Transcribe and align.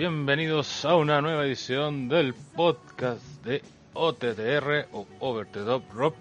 Bienvenidos 0.00 0.86
a 0.86 0.96
una 0.96 1.20
nueva 1.20 1.44
edición 1.44 2.08
del 2.08 2.32
podcast 2.32 3.22
de 3.44 3.62
OTTR 3.92 4.88
o 4.94 5.06
Over 5.18 5.46
the 5.48 5.60
Top 5.60 5.82
Rock. 5.92 6.14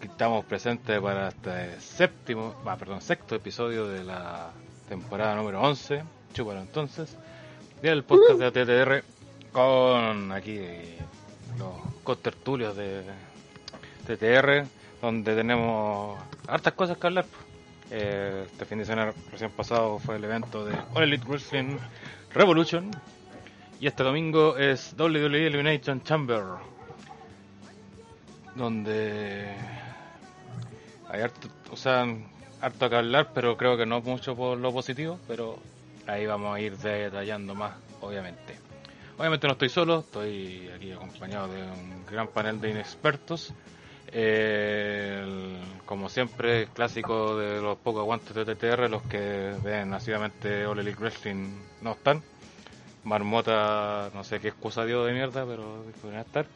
Estamos 0.00 0.44
presentes 0.44 1.00
para 1.00 1.30
este 1.30 1.80
séptimo, 1.80 2.54
ah, 2.64 2.76
perdón, 2.76 3.00
sexto 3.00 3.34
episodio 3.34 3.88
de 3.88 4.04
la 4.04 4.52
temporada 4.88 5.34
número 5.34 5.60
11, 5.60 6.04
chúpalo 6.32 6.60
entonces, 6.60 7.16
del 7.82 8.04
podcast 8.04 8.38
de 8.38 8.46
OTTR 8.46 9.04
con 9.50 10.30
aquí 10.30 10.60
los 11.58 11.72
contertulios 12.04 12.76
de 12.76 13.02
TTR, 14.06 14.64
donde 15.02 15.34
tenemos 15.34 16.16
hartas 16.46 16.72
cosas 16.74 16.98
que 16.98 17.06
hablar. 17.08 17.26
Eh, 17.90 18.44
este 18.46 18.64
fin 18.64 18.78
de 18.78 18.84
semana 18.84 19.12
recién 19.32 19.50
pasado 19.50 19.98
fue 19.98 20.16
el 20.16 20.24
evento 20.24 20.64
de 20.64 20.78
All 20.94 21.02
Elite 21.02 21.24
Wrestling 21.26 21.78
Revolution. 22.32 22.90
Y 23.80 23.86
este 23.86 24.02
domingo 24.02 24.56
es 24.56 24.94
WWE 24.98 25.46
Elimination 25.46 26.02
Chamber. 26.02 26.42
Donde 28.54 29.46
hay 31.08 31.20
harto, 31.20 31.48
o 31.70 31.76
sea, 31.76 32.06
harto 32.60 32.90
que 32.90 32.96
hablar, 32.96 33.30
pero 33.32 33.56
creo 33.56 33.76
que 33.76 33.86
no 33.86 34.00
mucho 34.00 34.34
por 34.34 34.58
lo 34.58 34.72
positivo. 34.72 35.18
Pero 35.28 35.58
ahí 36.06 36.26
vamos 36.26 36.56
a 36.56 36.60
ir 36.60 36.76
detallando 36.76 37.54
más, 37.54 37.74
obviamente. 38.00 38.58
Obviamente 39.16 39.46
no 39.46 39.54
estoy 39.54 39.68
solo, 39.68 40.00
estoy 40.00 40.70
aquí 40.74 40.92
acompañado 40.92 41.48
de 41.48 41.62
un 41.62 42.06
gran 42.06 42.28
panel 42.28 42.60
de 42.60 42.70
inexpertos. 42.70 43.52
Eh, 44.12 45.56
como 45.84 46.08
siempre, 46.08 46.66
clásico 46.74 47.36
de 47.36 47.60
los 47.60 47.76
pocos 47.78 48.00
aguantes 48.00 48.34
de 48.34 48.44
TTR, 48.44 48.88
los 48.90 49.02
que 49.02 49.52
ven 49.62 49.90
nacidamente 49.90 50.66
All 50.66 50.78
Elite 50.78 50.98
Wrestling 51.00 51.50
no 51.82 51.92
están. 51.92 52.22
Marmota, 53.04 54.10
no 54.14 54.24
sé 54.24 54.40
qué 54.40 54.48
excusa 54.48 54.84
dio 54.84 55.04
de 55.04 55.12
mierda, 55.12 55.46
pero 55.46 55.84
podrían 56.02 56.22
estar. 56.22 56.46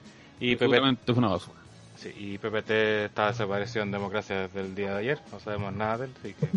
Y 0.40 0.56
PPT, 0.56 1.10
es 1.10 1.16
una 1.16 1.28
basura. 1.28 1.58
sí, 1.96 2.12
y 2.16 2.38
PPT 2.38 2.70
está 3.06 3.28
desaparecido 3.28 3.84
en 3.84 3.92
democracia 3.92 4.40
desde 4.48 4.60
el 4.60 4.74
día 4.74 4.92
de 4.92 4.98
ayer, 4.98 5.18
no 5.30 5.40
sabemos 5.40 5.72
nada 5.72 5.98
de 5.98 6.04
él, 6.06 6.12
así 6.18 6.34
que 6.34 6.48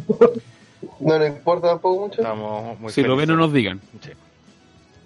No 1.00 1.20
nos 1.20 1.28
importa 1.28 1.68
tampoco 1.70 2.08
mucho. 2.08 2.22
estamos 2.22 2.80
muy 2.80 2.92
Si 2.92 3.04
lo 3.04 3.16
ven, 3.16 3.30
no 3.30 3.36
nos 3.38 3.54
digan. 3.54 3.80
Sí. 4.02 4.12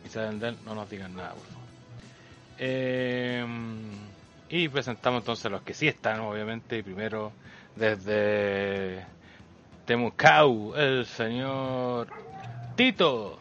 Y 0.05 0.09
saben 0.09 0.39
de 0.39 0.49
él, 0.49 0.57
no 0.65 0.73
nos 0.75 0.89
digan 0.89 1.15
nada, 1.15 1.33
por 1.33 1.43
favor. 1.43 1.59
Eh, 2.57 3.45
y 4.50 4.67
presentamos 4.67 5.22
entonces 5.22 5.45
a 5.45 5.50
los 5.50 5.61
que 5.61 5.73
sí 5.73 5.88
están, 5.88 6.19
obviamente. 6.22 6.78
Y 6.78 6.83
primero, 6.83 7.31
desde 7.75 9.05
Temucau, 9.86 10.73
el 10.76 11.05
señor 11.05 12.08
Tito. 12.76 13.39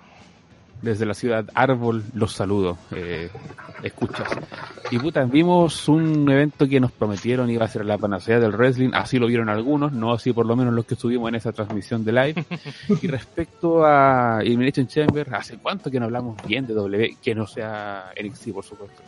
Desde 0.80 1.06
la 1.06 1.14
ciudad 1.14 1.44
Árbol 1.54 2.04
los 2.14 2.32
saludo. 2.32 2.78
Eh, 2.92 3.30
escuchas. 3.82 4.28
Y 4.90 4.98
puta, 4.98 5.24
vimos 5.24 5.88
un 5.88 6.30
evento 6.30 6.68
que 6.68 6.78
nos 6.78 6.92
prometieron 6.92 7.50
iba 7.50 7.64
a 7.64 7.68
ser 7.68 7.84
la 7.84 7.98
panacea 7.98 8.38
del 8.38 8.52
wrestling. 8.52 8.90
Así 8.92 9.18
lo 9.18 9.26
vieron 9.26 9.48
algunos, 9.48 9.92
no 9.92 10.12
así 10.12 10.32
por 10.32 10.46
lo 10.46 10.54
menos 10.54 10.72
los 10.74 10.86
que 10.86 10.94
estuvimos 10.94 11.28
en 11.30 11.34
esa 11.34 11.52
transmisión 11.52 12.04
de 12.04 12.12
live. 12.12 12.44
y 13.02 13.06
respecto 13.08 13.84
a 13.84 14.40
Elimination 14.40 14.86
Chamber, 14.86 15.34
¿hace 15.34 15.58
cuánto 15.58 15.90
que 15.90 15.98
no 15.98 16.04
hablamos 16.06 16.36
bien 16.46 16.66
de 16.66 16.74
W? 16.74 17.16
Que 17.20 17.34
no 17.34 17.46
sea 17.46 18.12
NXT, 18.22 18.52
por 18.52 18.64
supuesto. 18.64 19.02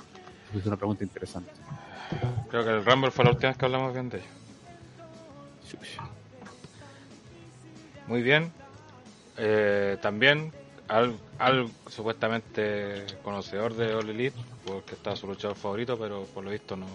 Es 0.56 0.66
una 0.66 0.76
pregunta 0.76 1.04
interesante. 1.04 1.52
Creo 2.50 2.64
que 2.64 2.70
el 2.70 2.84
Rumble 2.84 3.10
fue 3.10 3.24
la 3.24 3.30
última 3.30 3.50
vez 3.50 3.58
que 3.58 3.64
hablamos 3.64 3.92
bien 3.92 4.08
de 4.08 4.18
ellos. 4.18 4.40
Muy 8.06 8.22
bien. 8.22 8.52
Eh, 9.36 9.96
también 10.02 10.52
al, 10.88 11.16
supuestamente 11.86 13.06
conocedor 13.22 13.74
de 13.74 13.94
All 13.94 14.10
Elite, 14.10 14.36
porque 14.66 14.94
está 14.94 15.14
su 15.14 15.28
luchador 15.28 15.56
favorito, 15.56 15.96
pero 15.96 16.24
por 16.34 16.44
lo 16.44 16.50
visto 16.50 16.76
no, 16.76 16.86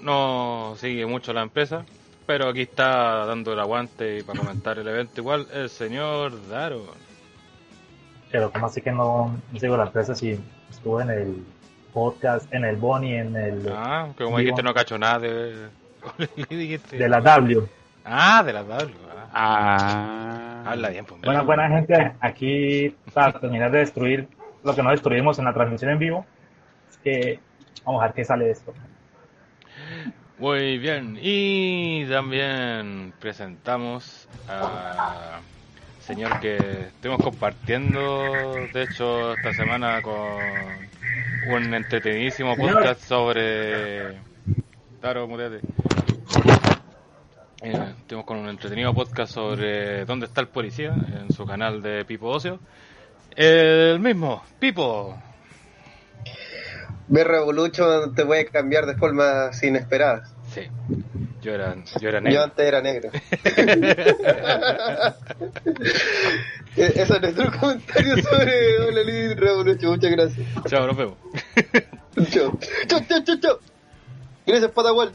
no 0.00 0.74
sigue 0.78 1.04
mucho 1.04 1.32
la 1.32 1.42
empresa. 1.42 1.84
Pero 2.26 2.48
aquí 2.48 2.62
está 2.62 3.26
dando 3.26 3.52
el 3.52 3.60
aguante 3.60 4.18
y 4.18 4.22
para 4.22 4.38
comentar 4.38 4.78
el 4.78 4.88
evento 4.88 5.20
igual 5.20 5.46
el 5.52 5.68
señor 5.68 6.48
Daron. 6.48 6.86
Pero 8.32 8.50
como 8.50 8.66
así 8.66 8.80
que 8.80 8.90
no, 8.90 9.36
sigo 9.60 9.76
la 9.76 9.84
empresa 9.84 10.14
si 10.14 10.40
estuve 10.70 11.02
en 11.02 11.10
el 11.10 11.44
podcast, 11.94 12.52
en 12.52 12.64
el 12.64 12.76
Bonnie, 12.76 13.18
en 13.18 13.36
el 13.36 13.72
Ah, 13.72 14.08
que 14.18 14.24
como 14.24 14.38
dijiste 14.38 14.62
no 14.62 14.74
cacho 14.74 14.98
nada 14.98 15.20
de 15.20 15.68
de 16.90 17.08
la 17.08 17.20
W. 17.20 17.62
Ah, 18.04 18.42
de 18.44 18.52
la 18.52 18.62
W. 18.62 18.94
ah. 19.32 20.62
Ah. 20.66 20.70
Habla 20.72 20.90
bien, 20.90 21.04
pues. 21.06 21.20
Buena, 21.22 21.42
buena 21.42 21.68
gente, 21.68 22.12
aquí 22.20 22.94
para 23.14 23.38
terminar 23.38 23.70
de 23.70 23.78
destruir 23.78 24.28
lo 24.62 24.74
que 24.74 24.82
no 24.82 24.90
destruimos 24.90 25.38
en 25.38 25.46
la 25.46 25.54
transmisión 25.54 25.92
en 25.92 25.98
vivo. 25.98 26.26
Es 26.90 26.98
que 26.98 27.40
vamos 27.84 28.02
a 28.02 28.06
ver 28.06 28.14
qué 28.14 28.24
sale 28.24 28.46
de 28.46 28.50
esto. 28.50 28.74
Muy 30.38 30.78
bien, 30.78 31.16
y 31.20 32.04
también 32.06 33.14
presentamos 33.20 34.28
a 34.48 35.40
señor 36.00 36.38
que 36.40 36.56
estuvimos 36.56 37.22
compartiendo, 37.22 38.52
de 38.72 38.82
hecho, 38.82 39.32
esta 39.34 39.52
semana 39.54 40.02
con 40.02 40.14
un 41.48 41.74
entretenidísimo 41.74 42.56
podcast 42.56 43.00
sobre... 43.00 44.20
Claro, 45.00 45.28
muteate. 45.28 45.60
Eh, 47.62 47.94
estuvimos 47.98 48.26
con 48.26 48.38
un 48.38 48.48
entretenido 48.48 48.92
podcast 48.94 49.32
sobre 49.32 50.04
dónde 50.04 50.26
está 50.26 50.40
el 50.40 50.48
policía 50.48 50.94
en 50.94 51.32
su 51.32 51.46
canal 51.46 51.82
de 51.82 52.04
Pipo 52.04 52.28
Ocio. 52.28 52.58
El 53.36 54.00
mismo, 54.00 54.42
Pipo. 54.58 55.18
Ver 57.08 57.26
Revolution 57.26 58.14
te 58.14 58.24
puede 58.24 58.46
cambiar 58.46 58.86
de 58.86 58.94
formas 58.96 59.62
inesperadas. 59.62 60.34
Sí, 60.48 60.68
yo 61.44 61.52
era, 61.54 61.76
yo 62.00 62.08
era 62.08 62.18
Yo 62.18 62.24
negro. 62.24 62.42
antes 62.42 62.66
era 62.66 62.80
negro. 62.80 63.10
E- 66.76 66.92
Eso 66.96 67.14
es 67.14 67.20
nuestro 67.22 67.52
comentario 67.60 68.16
sobre 68.22 68.78
All 68.80 68.98
Elite 68.98 69.34
Revolution. 69.36 69.92
Muchas 69.92 70.10
gracias. 70.10 70.46
Chao, 70.66 70.86
nos 70.88 70.96
vemos. 70.96 71.14
Chao. 72.30 72.58
Chao, 72.88 73.00
chao, 73.08 73.22
chao, 73.24 73.36
chao. 73.40 73.58
Gracias, 74.46 74.70
Patagual. 74.72 75.12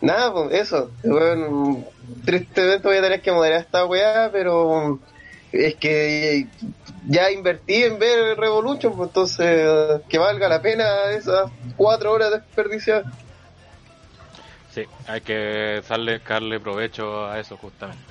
Nada, 0.00 0.32
pues 0.32 0.52
eso. 0.52 0.90
Bueno, 1.02 1.84
tristemente 2.24 2.86
voy 2.86 2.98
a 2.98 3.02
tener 3.02 3.20
que 3.22 3.32
moderar 3.32 3.60
esta 3.60 3.84
weá, 3.86 4.30
pero 4.32 5.00
es 5.54 5.76
que 5.76 6.48
ya 7.06 7.30
invertí 7.30 7.84
en 7.84 7.98
ver 7.98 8.36
Revolution, 8.36 8.96
pues 8.96 9.08
entonces 9.08 10.00
que 10.08 10.18
valga 10.18 10.48
la 10.48 10.60
pena 10.60 11.10
esas 11.12 11.50
cuatro 11.76 12.12
horas 12.12 12.32
desperdiciadas. 12.32 13.06
Sí, 14.72 14.84
hay 15.06 15.20
que 15.20 15.82
darle, 15.88 16.18
darle 16.18 16.58
provecho 16.58 17.26
a 17.26 17.38
eso 17.38 17.56
justamente. 17.56 18.02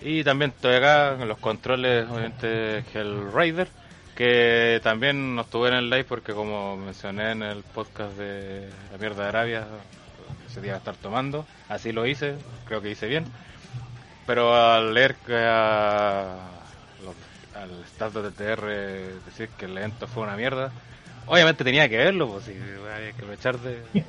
Y 0.00 0.24
también 0.24 0.52
estoy 0.52 0.76
acá 0.76 1.16
en 1.20 1.28
los 1.28 1.38
controles, 1.38 2.08
obviamente, 2.08 2.78
Hell 2.92 3.30
Raider, 3.32 3.68
que 4.16 4.80
también 4.82 5.34
no 5.36 5.42
estuve 5.42 5.68
en 5.68 5.74
el 5.74 5.90
live 5.90 6.04
porque 6.04 6.32
como 6.32 6.76
mencioné 6.76 7.32
en 7.32 7.42
el 7.42 7.62
podcast 7.62 8.16
de 8.16 8.68
La 8.90 8.98
Mierda 8.98 9.24
de 9.24 9.28
Arabia, 9.28 9.66
ese 10.48 10.62
día 10.62 10.70
iba 10.70 10.76
a 10.76 10.78
estar 10.78 10.96
tomando, 10.96 11.46
así 11.68 11.92
lo 11.92 12.06
hice, 12.06 12.36
creo 12.64 12.80
que 12.80 12.90
hice 12.90 13.06
bien. 13.06 13.26
Pero 14.26 14.54
al 14.54 14.94
leer 14.94 15.14
que 15.26 15.36
a 15.36 16.61
al 17.54 17.70
staff 17.84 18.14
de 18.14 18.30
TTR 18.30 19.24
decir 19.24 19.48
que 19.58 19.66
el 19.66 19.76
evento 19.76 20.06
fue 20.06 20.22
una 20.22 20.36
mierda, 20.36 20.72
obviamente 21.26 21.64
tenía 21.64 21.88
que 21.88 21.96
verlo, 21.96 22.28
pues 22.28 22.44
sí, 22.44 22.52
hay 22.52 23.12
que 23.12 23.22
aprovechar 23.22 23.58
de, 23.58 23.82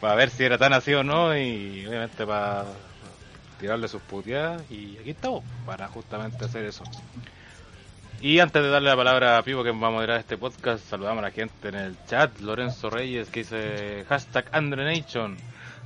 para 0.00 0.14
ver 0.14 0.30
si 0.30 0.44
era 0.44 0.58
tan 0.58 0.72
así 0.72 0.92
o 0.94 1.02
no 1.02 1.36
y 1.36 1.86
obviamente 1.86 2.26
para 2.26 2.64
tirarle 3.58 3.88
sus 3.88 4.02
puteadas 4.02 4.62
y 4.70 4.96
aquí 4.98 5.10
estamos 5.10 5.44
para 5.66 5.86
justamente 5.88 6.44
hacer 6.44 6.64
eso. 6.64 6.84
Y 8.22 8.38
antes 8.38 8.62
de 8.62 8.68
darle 8.68 8.90
la 8.90 8.96
palabra 8.96 9.38
a 9.38 9.42
Pivo 9.42 9.64
que 9.64 9.70
va 9.70 9.88
a 9.88 9.90
moderar 9.90 10.20
este 10.20 10.36
podcast, 10.36 10.84
saludamos 10.84 11.20
a 11.20 11.28
la 11.28 11.30
gente 11.30 11.68
en 11.68 11.74
el 11.74 11.96
chat. 12.04 12.38
Lorenzo 12.40 12.90
Reyes 12.90 13.30
que 13.30 13.40
dice 13.40 14.04
hashtag 14.10 14.44
Andrenation. 14.52 15.38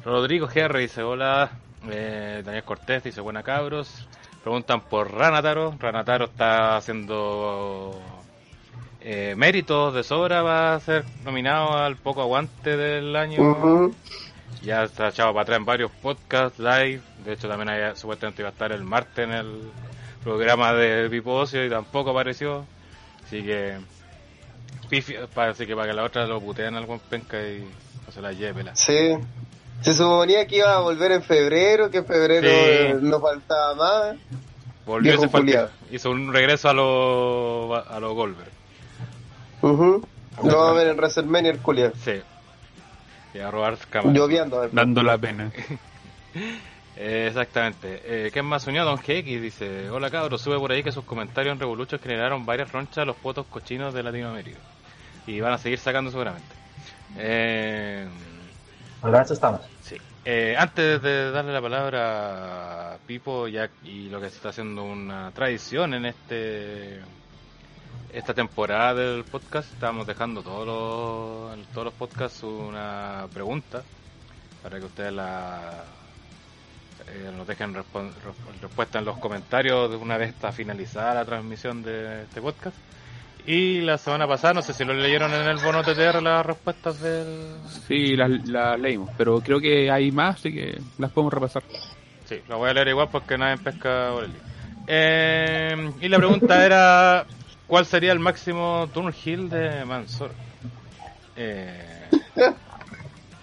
Rodrigo 0.05 0.49
GR 0.49 0.77
dice 0.79 1.03
hola. 1.05 1.53
Eh, 1.89 2.43
Daniel 2.45 2.65
Cortés 2.65 3.05
dice 3.05 3.21
buena 3.21 3.45
cabros. 3.45 4.09
Preguntan 4.45 4.83
por 4.83 5.11
Ranataro. 5.11 5.75
Ranataro 5.81 6.27
está 6.27 6.77
haciendo 6.77 7.99
eh, 9.01 9.35
méritos 9.37 9.95
de 9.95 10.05
sobra. 10.05 10.43
Va 10.43 10.75
a 10.75 10.81
ser 10.81 11.05
nominado 11.25 11.73
al 11.79 11.97
poco 11.97 12.21
aguante 12.21 12.77
del 12.77 13.17
año. 13.17 13.41
Ujú. 13.43 13.95
Ya 14.63 14.83
está 14.85 15.09
echado 15.09 15.33
para 15.33 15.43
atrás 15.45 15.59
en 15.59 15.65
varios 15.65 15.91
podcasts 15.91 16.59
live. 16.59 17.01
De 17.25 17.33
hecho, 17.33 17.49
también 17.49 17.71
hay, 17.71 17.97
supuestamente 17.97 18.43
iba 18.43 18.51
a 18.51 18.53
estar 18.53 18.71
el 18.73 18.85
martes 18.85 19.25
en 19.27 19.33
el 19.33 19.63
programa 20.23 20.73
de 20.75 21.09
Pipo 21.09 21.33
Ocio 21.35 21.65
y 21.65 21.71
tampoco 21.71 22.11
apareció. 22.11 22.67
Así 23.27 23.43
que. 23.43 23.79
Parece 25.35 25.67
que 25.67 25.75
para 25.75 25.89
que 25.89 25.95
la 25.95 26.05
otra 26.05 26.27
lo 26.27 26.39
puteen 26.41 26.75
algún 26.77 27.01
penca 27.01 27.41
y 27.43 27.67
no 28.07 28.13
se 28.13 28.21
la 28.21 28.33
lleve. 28.33 28.63
la- 28.63 28.77
Sí. 28.77 29.17
Se 29.85 29.93
suponía 29.93 30.47
que 30.47 30.57
iba 30.57 30.75
a 30.75 30.81
volver 30.81 31.13
en 31.13 31.23
febrero, 31.23 31.91
que 31.91 31.99
en 31.99 32.07
febrero 32.07 32.49
Sí. 32.49 32.99
no 33.03 33.21
faltaba 33.21 33.75
más. 33.75 34.17
Volvió 34.87 35.15
ese 35.15 35.29
fue 35.29 35.69
hizo 35.91 36.11
un 36.11 36.33
regreso 36.33 36.69
a 36.69 36.75
los 36.75 37.87
a 37.89 38.01
los 38.01 38.15
Goldberg. 38.15 38.51
Ujú. 39.63 40.07
Lo 40.43 40.57
vamos 40.59 40.69
a 40.71 40.73
ver 40.73 40.89
en 40.89 40.97
WrestleMania 40.97 41.51
el 41.53 41.59
culiao. 41.59 41.93
Sí. 42.03 42.21
Y 43.35 43.39
a 43.39 43.51
robar 43.51 43.77
cámaras. 43.91 44.17
Lloviendo. 44.17 44.57
además. 44.59 44.75
Dando 44.75 45.03
la 45.03 45.19
pena. 45.19 45.51
Eh, 46.97 47.27
exactamente. 47.29 48.01
Eh, 48.05 48.31
¿Quién 48.33 48.45
más 48.47 48.67
unió? 48.67 48.85
Don 48.85 48.97
GX 48.97 49.25
dice: 49.43 49.91
Hola 49.91 50.11
cabros, 50.11 50.41
sube 50.41 50.59
por 50.59 50.73
ahí 50.73 50.83
que 50.83 50.93
sus 50.93 51.05
comentarios 51.05 51.53
en 51.53 51.61
Revolution 51.61 52.01
generaron 52.01 52.45
varias 52.47 52.73
ronchas 52.73 52.99
a 52.99 53.05
los 53.05 53.17
potos 53.17 53.47
cochinos 53.47 53.93
de 53.95 54.03
Latinoamérica. 54.03 54.59
Y 55.27 55.41
van 55.41 55.53
a 55.53 55.59
seguir 55.59 55.79
sacando 55.79 56.11
seguramente. 56.11 56.47
Eh, 57.17 58.07
Para 59.05 59.21
eso 59.21 59.35
sí. 59.83 59.99
Eh, 60.25 60.57
antes 60.59 61.03
de 61.03 61.31
darle 61.31 61.53
la 61.53 61.61
palabra 61.61 62.95
a 62.95 62.99
Pipo 63.07 63.47
y 63.47 64.09
lo 64.09 64.19
que 64.19 64.31
se 64.31 64.37
está 64.37 64.49
haciendo 64.49 64.83
una 64.83 65.31
tradición 65.33 65.93
en 65.93 66.07
este 66.07 67.01
esta 68.15 68.33
temporada 68.33 68.95
del 68.95 69.25
podcast, 69.25 69.71
estamos 69.75 70.07
dejando 70.07 70.43
todos 70.43 70.67
los, 70.67 71.67
todos 71.75 71.85
los 71.85 71.95
podcasts 71.95 72.43
una 72.45 73.27
pregunta 73.31 73.83
para 74.63 74.79
que 74.79 74.87
ustedes 74.87 75.13
la 75.13 75.85
eh, 77.07 77.31
nos 77.37 77.47
dejen 77.47 77.75
respuesta 77.75 79.01
en 79.01 79.05
los 79.05 79.19
comentarios 79.19 79.91
de 79.91 79.97
una 79.97 80.17
vez 80.17 80.31
está 80.31 80.51
finalizada 80.51 81.13
la 81.13 81.25
transmisión 81.27 81.83
de 81.83 82.23
este 82.23 82.41
podcast. 82.41 82.77
Y 83.47 83.83
la 83.83 83.99
semana 83.99 84.27
pasada, 84.27 84.55
no 84.55 84.63
sé 84.63 84.73
si 84.73 84.85
lo 84.85 84.95
leyeron 84.95 85.33
en 85.35 85.47
el 85.47 85.59
bono 85.59 85.83
TTR 85.83 86.23
las 86.23 86.47
respuestas 86.47 87.01
del... 87.01 87.57
Sí, 87.87 88.17
las 88.17 88.49
las 88.49 88.81
leímos, 88.81 89.11
pero 89.19 89.41
creo 89.41 89.61
que 89.61 89.91
hay 89.91 90.11
más, 90.13 90.37
así 90.37 90.53
que 90.53 90.81
las 90.97 91.11
podemos 91.11 91.33
repasar. 91.35 91.63
Sí, 92.25 92.41
lo 92.49 92.57
voy 92.57 92.71
a 92.71 92.73
leer 92.73 92.89
igual 92.89 93.09
porque 93.13 93.37
nadie 93.37 93.59
pesca 93.59 94.11
por 94.15 94.25
el 94.25 94.33
día. 94.33 94.43
Eh, 94.87 95.93
y 96.01 96.09
la 96.09 96.17
pregunta 96.17 96.65
era, 96.65 97.27
¿cuál 97.67 97.85
sería 97.85 98.13
el 98.13 98.19
máximo 98.19 98.89
Turnhill 98.95 99.51
de 99.51 99.85
Mansor? 99.85 100.31
Eh, 101.37 102.09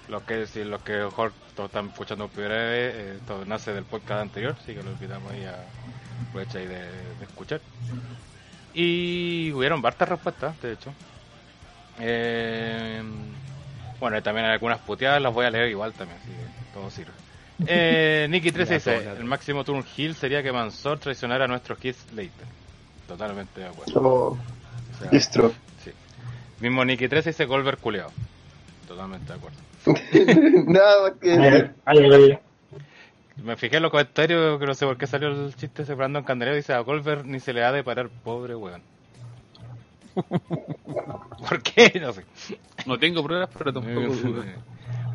los 0.07 0.23
que 0.23 0.47
si 0.47 0.63
los 0.63 0.81
que 0.81 0.93
mejor 0.93 1.31
todos 1.55 1.69
están 1.69 1.89
escuchando 1.89 2.25
por 2.25 2.35
primera 2.37 2.55
vez, 2.55 2.95
eh, 2.95 3.15
esto 3.17 3.45
nace 3.45 3.71
del 3.71 3.83
podcast 3.83 4.21
anterior, 4.21 4.55
así 4.59 4.73
que 4.73 4.81
lo 4.81 4.91
invitamos 4.91 5.31
ahí 5.31 5.45
a 5.45 5.63
aprovechar 6.27 6.61
de, 6.61 6.67
de 6.67 7.23
escuchar. 7.23 7.61
Y 8.73 9.51
hubieron 9.51 9.85
hartas 9.85 10.07
respuestas, 10.09 10.59
de 10.61 10.73
hecho. 10.73 10.93
Eh, 11.99 13.01
bueno, 13.99 14.17
y 14.17 14.21
también 14.21 14.45
hay 14.47 14.53
algunas 14.53 14.79
puteadas, 14.79 15.21
las 15.21 15.33
voy 15.33 15.45
a 15.45 15.49
leer 15.51 15.69
igual 15.69 15.93
también, 15.93 16.19
así 16.19 16.29
que 16.29 16.73
todo 16.73 16.89
sirve. 16.89 17.11
Eh, 17.67 18.27
Nicky 18.29 18.51
13 18.53 18.73
dice, 18.75 18.95
el 19.17 19.25
máximo 19.25 19.63
turn 19.63 19.85
hill 19.97 20.15
sería 20.15 20.41
que 20.41 20.51
Mansor 20.51 20.99
traicionara 20.99 21.45
a 21.45 21.47
nuestro 21.47 21.75
Keith 21.75 21.97
Slater. 22.09 22.47
Totalmente 23.07 23.59
de 23.59 23.67
acuerdo. 23.67 24.01
Oh, 24.01 24.27
O 24.31 24.99
sea, 24.99 25.09
distro. 25.11 25.51
sí. 25.83 25.91
Mismo 26.59 26.83
Nicky 26.85 27.07
13 27.07 27.31
dice 27.31 27.45
Goldberg 27.45 27.77
culeado. 27.79 28.11
Totalmente 28.87 29.33
de 29.33 29.39
acuerdo. 29.39 29.57
Nada 30.71 31.13
que. 31.19 31.71
Me 33.37 33.55
fijé 33.55 33.77
en 33.77 33.83
los 33.83 33.91
comentarios, 33.91 34.59
que 34.59 34.65
no 34.65 34.73
sé 34.73 34.85
por 34.85 34.97
qué 34.97 35.07
salió 35.07 35.29
el 35.29 35.55
chiste 35.55 35.83
ese 35.83 35.93
Brandon 35.95 36.23
Candelero 36.23 36.55
dice 36.55 36.73
a 36.73 36.79
Goldberg 36.79 37.25
ni 37.25 37.39
se 37.39 37.53
le 37.53 37.63
ha 37.63 37.71
de 37.71 37.83
parar, 37.83 38.09
pobre 38.09 38.55
weón. 38.55 38.81
¿Por 41.49 41.63
qué? 41.63 41.99
No 42.01 42.11
sé. 42.11 42.25
No 42.85 42.99
tengo 42.99 43.23
pruebas, 43.23 43.49
pero 43.57 43.71
tampoco 43.73 44.13
dudas. 44.15 44.45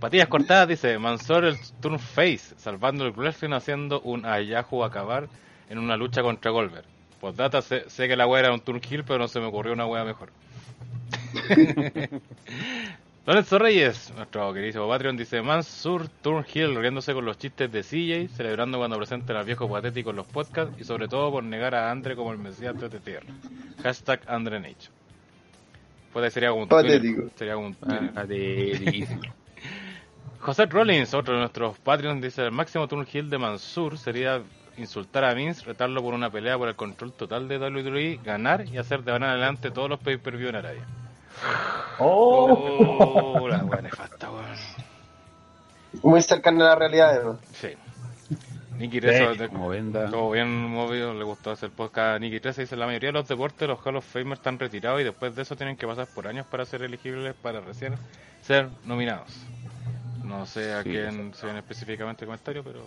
Patillas 0.01 0.29
cortadas 0.29 0.69
dice 0.69 0.99
Mansor 0.99 1.45
el 1.45 1.57
turn 1.81 1.99
face, 1.99 2.55
salvando 2.57 3.05
el 3.07 3.13
wrestling 3.13 3.53
haciendo 3.53 4.01
un 4.01 4.25
Ayahu 4.27 4.85
acabar 4.85 5.29
en 5.69 5.79
una 5.79 5.97
lucha 5.97 6.23
contra 6.23 6.51
Goldberg. 6.51 6.85
Postdata, 7.21 7.63
sé, 7.63 7.89
sé 7.89 8.09
que 8.09 8.17
la 8.17 8.27
wea 8.27 8.41
era 8.41 8.53
un 8.53 8.61
turn 8.61 8.81
heel, 8.83 9.05
pero 9.05 9.19
no 9.19 9.29
se 9.29 9.41
me 9.41 9.47
ocurrió 9.47 9.73
una 9.73 9.87
wea 9.87 10.05
mejor. 10.05 10.31
Lorenzo 13.27 13.59
Reyes, 13.59 14.13
nuestro 14.15 14.55
querido 14.55 14.89
Patreon, 14.89 15.17
dice 15.17 15.43
Mansur 15.43 16.09
Turn 16.23 16.47
Hill 16.55 16.77
riéndose 16.77 17.13
con 17.13 17.25
los 17.25 17.37
chistes 17.37 17.73
de 17.73 17.83
CJ, 17.83 18.33
celebrando 18.33 18.79
cuando 18.79 18.97
presenten 18.97 19.35
al 19.35 19.45
viejo 19.45 19.69
patético 19.69 20.11
en 20.11 20.17
los 20.17 20.29
podcasts 20.29 20.81
y 20.81 20.85
sobre 20.85 21.09
todo 21.09 21.33
por 21.33 21.43
negar 21.43 21.75
a 21.75 21.91
Andre 21.91 22.15
como 22.15 22.31
el 22.31 22.39
mesías 22.39 22.79
de 22.79 22.89
TTR. 22.89 23.25
Hashtag 23.83 24.21
Andre 24.29 24.61
Nage. 24.61 24.91
Puede 26.13 26.31
sería 26.31 26.51
como 26.51 26.63
un 26.63 26.69
Patético. 26.69 27.23
Twitter, 27.23 27.37
Sería 27.37 27.55
como 27.55 27.67
un. 27.67 27.77
Ah, 27.83 28.27
José 30.39 30.67
Rollins, 30.67 31.13
otro 31.13 31.35
de 31.35 31.41
nuestros 31.41 31.81
Patreons, 31.81 32.23
dice 32.23 32.45
el 32.45 32.53
máximo 32.53 32.87
turn 32.87 33.09
heel 33.13 33.29
de 33.29 33.39
Mansur 33.39 33.99
sería 33.99 34.41
insultar 34.79 35.25
a 35.25 35.35
Vince, 35.35 35.65
retarlo 35.65 36.01
por 36.01 36.15
una 36.15 36.31
pelea 36.31 36.57
por 36.57 36.69
el 36.69 36.77
control 36.77 37.13
total 37.13 37.49
de 37.49 37.59
WWE, 37.59 38.21
ganar 38.23 38.67
y 38.69 38.79
hacer 38.79 39.03
de 39.03 39.11
ahora 39.11 39.27
en 39.27 39.31
adelante 39.33 39.73
todos 39.73 39.91
los 39.91 39.99
pay-per-view 39.99 40.51
en 40.51 40.55
Arabia. 40.55 40.87
Oh. 41.99 43.37
Oh, 43.41 43.49
la 43.49 43.59
wea 43.65 43.81
nefasta, 43.83 44.31
weón. 44.31 44.45
muy 46.03 46.23
cercano 46.23 46.63
a 46.65 46.69
la 46.69 46.75
realidad. 46.77 47.11
además. 47.15 47.37
Sí. 47.53 47.69
Nicky 48.79 49.01
13, 49.01 49.39
de- 49.39 49.49
como 49.49 49.73
todo 50.11 50.31
bien 50.33 50.49
movido, 50.69 51.15
le 51.15 51.25
gustó 51.25 51.51
hacer 51.51 51.71
podcast 51.71 52.17
a 52.17 52.19
Nicky 52.19 52.41
13, 52.41 52.63
dice 52.63 52.77
la 52.77 52.85
mayoría 52.85 53.09
de 53.09 53.15
los 53.15 53.27
deportes 53.27 53.67
los 53.67 53.81
Hall 53.87 53.97
of 53.97 54.05
Famers 54.05 54.39
están 54.41 54.59
retirados 54.59 55.01
y 55.01 55.05
después 55.05 55.35
de 55.35 55.43
eso 55.43 55.57
tienen 55.57 55.77
que 55.79 55.87
pasar 55.87 56.07
por 56.15 56.29
años 56.29 56.45
para 56.47 56.67
ser 56.67 56.83
elegibles 56.83 57.35
para 57.35 57.61
recién 57.61 57.95
ser 58.43 58.69
nominados. 58.85 59.31
No 60.23 60.45
sé 60.45 60.75
a 60.75 60.83
Sí, 60.83 60.91
quién 60.91 61.33
se 61.33 61.47
ven 61.47 61.57
específicamente 61.57 62.25
el 62.25 62.29
comentario, 62.29 62.63
pero... 62.63 62.81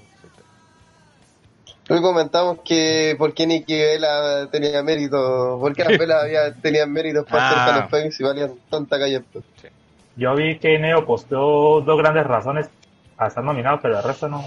Hoy 1.90 2.02
comentamos 2.02 2.60
que 2.64 3.16
por 3.18 3.34
qué 3.34 3.48
Nicky 3.48 3.74
Vela 3.76 4.48
tenía 4.52 4.84
mérito, 4.84 5.58
por 5.60 5.74
qué 5.76 5.84
las 5.86 5.98
velas 5.98 6.24
había, 6.24 6.54
tenían 6.54 6.92
méritos 6.92 7.26
para 7.26 7.50
Ah. 7.50 7.66
ser 7.76 7.84
of 7.84 7.90
Fame 7.90 8.12
si 8.12 8.24
valían 8.24 8.54
tanta 8.70 9.00
callampa. 9.00 9.40
Yo 10.16 10.36
vi 10.36 10.60
que 10.60 10.78
Neo 10.78 11.06
posteó 11.06 11.82
dos 11.82 11.98
grandes 11.98 12.26
razones 12.28 12.70
a 13.18 13.28
estar 13.28 13.44
nominado, 13.44 13.80
pero 13.82 13.98
el 13.98 14.04
resto 14.04 14.28
no. 14.30 14.46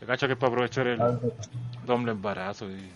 Yo 0.00 0.06
cacho 0.06 0.26
que 0.26 0.34
es 0.34 0.38
para 0.38 0.52
aprovechar 0.52 0.86
el 0.86 0.98
doble 1.84 2.12
embarazo 2.12 2.66
y, 2.70 2.88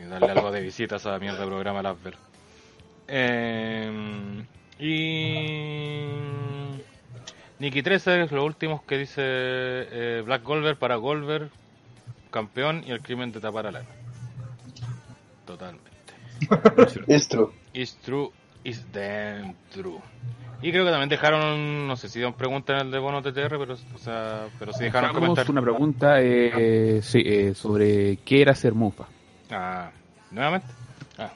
y 0.00 0.04
darle 0.06 0.32
algo 0.32 0.50
de 0.50 0.60
visitas 0.60 1.06
a 1.06 1.10
esa 1.10 1.18
mierda 1.18 1.40
de 1.40 1.46
programa 1.46 1.82
las 1.82 2.02
velas. 2.02 2.20
Eh, 3.08 4.44
y 4.80 6.10
Nicky 7.58 7.82
13 7.82 8.22
es 8.22 8.32
lo 8.32 8.44
último 8.44 8.84
que 8.86 8.98
dice 8.98 9.20
eh, 9.20 10.22
Black 10.24 10.44
Goldberg 10.44 10.78
para 10.78 10.96
Goldberg, 10.96 11.50
campeón 12.30 12.84
y 12.86 12.92
el 12.92 13.00
crimen 13.00 13.32
de 13.32 13.40
tapar 13.40 13.66
a 13.66 13.72
Lana. 13.72 13.88
Totalmente. 15.44 15.90
Distro. 17.06 17.52
Is 17.72 17.96
true, 17.96 18.30
is 18.62 18.84
damn 18.92 19.54
true. 19.72 19.98
Y 20.60 20.70
creo 20.72 20.84
que 20.84 20.90
también 20.90 21.08
dejaron, 21.08 21.86
no 21.86 21.96
sé 21.96 22.08
si 22.08 22.18
dieron 22.18 22.34
preguntas 22.34 22.80
en 22.80 22.86
el 22.86 22.92
de 22.92 22.98
Bono 22.98 23.22
TTR, 23.22 23.58
pero, 23.58 23.74
o 23.94 23.98
sea, 23.98 24.46
pero 24.58 24.72
sí 24.72 24.84
dejaron 24.84 25.12
comentarios. 25.12 25.50
una 25.50 25.62
pregunta 25.62 26.20
eh, 26.20 27.00
sí, 27.02 27.22
eh, 27.24 27.54
sobre 27.54 28.16
qué 28.18 28.42
era 28.42 28.54
ser 28.54 28.74
mufa. 28.74 29.06
Ah, 29.50 29.90
nuevamente. 30.32 30.66
Ah, 31.16 31.32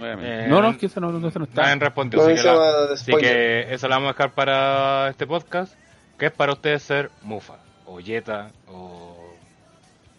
Eh, 0.00 0.46
no, 0.48 0.60
no, 0.62 0.70
es 0.70 0.76
que 0.78 0.86
eso 0.86 1.00
no, 1.00 1.10
no, 1.12 1.28
eso 1.28 1.38
no 1.38 1.44
está. 1.46 1.62
nadie 1.62 1.76
respondió. 1.76 2.18
No, 2.20 2.24
Así 2.26 2.34
que, 2.34 2.40
eso 2.40 2.52
la- 2.52 2.58
va 2.58 2.86
de 2.86 2.94
así 2.94 3.04
spoiler. 3.12 3.66
que 3.66 3.74
eso 3.74 3.88
lo 3.88 3.94
vamos 3.94 4.08
a 4.10 4.12
dejar 4.12 4.34
para 4.34 5.08
este 5.08 5.26
podcast. 5.26 5.74
Que 6.18 6.26
es 6.26 6.32
para 6.32 6.52
ustedes 6.52 6.82
ser 6.82 7.10
mufa, 7.22 7.58
o 7.84 8.00
yeta, 8.00 8.50
o. 8.68 9.14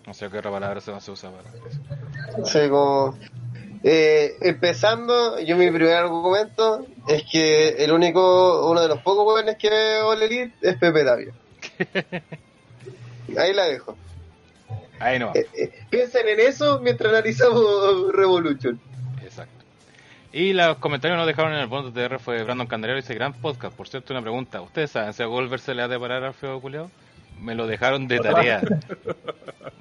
No 0.05 0.13
sé 0.13 0.29
qué 0.29 0.37
otra 0.37 0.51
palabra 0.51 0.79
se 0.79 0.91
usa 1.11 1.29
para 1.31 1.49
eso. 1.49 2.45
Sí, 2.45 2.69
como... 2.69 3.17
Eh, 3.83 4.35
empezando, 4.41 5.39
yo 5.39 5.55
mi 5.57 5.69
primer 5.69 5.95
argumento 5.97 6.85
es 7.07 7.23
que 7.31 7.69
el 7.83 7.91
único, 7.91 8.69
uno 8.71 8.81
de 8.81 8.87
los 8.87 8.99
pocos 9.01 9.23
jóvenes 9.25 9.57
que 9.57 9.69
veo 9.69 10.13
Elite 10.13 10.53
es 10.61 10.77
Pepe 10.77 11.03
Davia. 11.03 11.33
Ahí 13.37 13.53
la 13.53 13.65
dejo. 13.65 13.95
Ahí 14.99 15.19
no 15.19 15.27
va. 15.27 15.33
Eh, 15.35 15.45
eh, 15.57 15.71
piensen 15.89 16.27
en 16.27 16.39
eso 16.39 16.79
mientras 16.79 17.11
analizamos 17.13 18.11
Revolution. 18.13 18.79
Y 20.37 20.53
los 20.53 20.77
comentarios 20.77 21.17
nos 21.17 21.25
dejaron 21.25 21.51
en 21.53 21.61
el 21.61 21.65
bono 21.65 21.91
TR 21.91 22.19
fue 22.19 22.43
Brandon 22.43 22.67
Candelero 22.67 22.97
dice 22.97 23.15
gran 23.15 23.33
podcast. 23.33 23.75
Por 23.75 23.87
cierto, 23.87 24.13
una 24.13 24.21
pregunta. 24.21 24.61
¿Ustedes 24.61 24.91
saben 24.91 25.11
si 25.11 25.23
a 25.23 25.25
Goldberg 25.25 25.59
se 25.59 25.73
le 25.73 25.81
ha 25.81 25.87
de 25.87 25.99
parar 25.99 26.23
al 26.23 26.35
feo 26.35 26.61
culiao? 26.61 26.91
Me 27.41 27.55
lo 27.55 27.65
dejaron 27.65 28.07
de 28.07 28.19
tarea. 28.19 28.61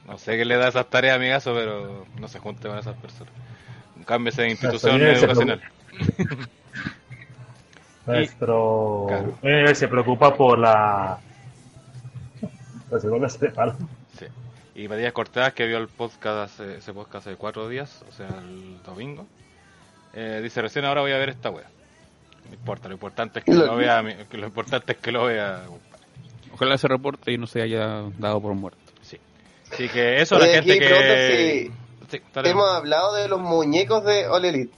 No 0.06 0.16
sé 0.16 0.38
qué 0.38 0.46
le 0.46 0.56
da 0.56 0.68
esas 0.68 0.88
tareas, 0.88 1.16
amigazo, 1.16 1.52
pero 1.52 2.06
no 2.18 2.26
se 2.26 2.38
junte 2.38 2.68
con 2.68 2.78
esas 2.78 2.96
personas. 2.96 3.34
Cámbiese 4.06 4.42
de 4.42 4.50
institución 4.52 4.98
se 4.98 5.12
educacional. 5.12 5.60
Nuestro 8.06 9.06
Claro. 9.08 9.38
eh, 9.42 9.75
se 9.75 9.88
preocupa 9.88 10.34
por 10.34 10.58
la. 10.58 11.18
Igual 13.02 13.25
este 13.25 13.50
palo. 13.50 13.76
Sí. 14.18 14.25
Y 14.75 14.88
Matías 14.88 15.12
Cortás, 15.12 15.52
que 15.52 15.66
vio 15.66 15.76
el 15.76 15.88
podcast 15.88 16.50
hace, 16.52 16.78
ese 16.78 16.94
podcast 16.94 17.26
hace 17.26 17.36
cuatro 17.36 17.68
días, 17.68 18.02
o 18.08 18.12
sea, 18.12 18.28
el 18.28 18.80
domingo, 18.84 19.26
eh, 20.16 20.40
dice, 20.42 20.61
recién 20.62 20.85
ahora 20.85 21.02
voy 21.02 21.12
a 21.12 21.18
ver 21.18 21.28
esta 21.28 21.50
wea. 21.50 21.68
No 22.49 22.54
importa, 22.54 22.88
lo 22.88 22.94
importante 22.94 23.38
es 23.40 23.44
que 23.44 23.52
Lo- 23.54 23.66
lo 23.66 23.76
vea, 23.76 24.02
lo 24.02 24.46
importante 24.46 24.92
es 24.92 24.99
que 24.99 25.12
lo 25.12 25.25
vea. 25.26 25.62
Ojalá 26.52 26.78
se 26.78 26.88
reporte 26.88 27.32
y 27.32 27.38
no 27.38 27.46
se 27.46 27.61
haya 27.62 28.04
dado 28.18 28.40
por 28.40 28.54
muerto. 28.54 28.78
Sí. 29.02 29.18
Así 29.73 29.88
que 29.88 30.20
eso, 30.23 30.38
la 30.38 30.44
Oye, 30.44 30.54
gente 30.54 30.73
aquí 30.73 30.78
preguntan 30.80 31.16
que... 31.16 31.70
Sí. 32.08 32.23
Hemos 32.44 32.70
hablado 32.73 33.14
de 33.16 33.28
los 33.28 33.40
muñecos 33.40 34.04
de 34.04 34.26
All 34.28 34.44
Elite. 34.44 34.73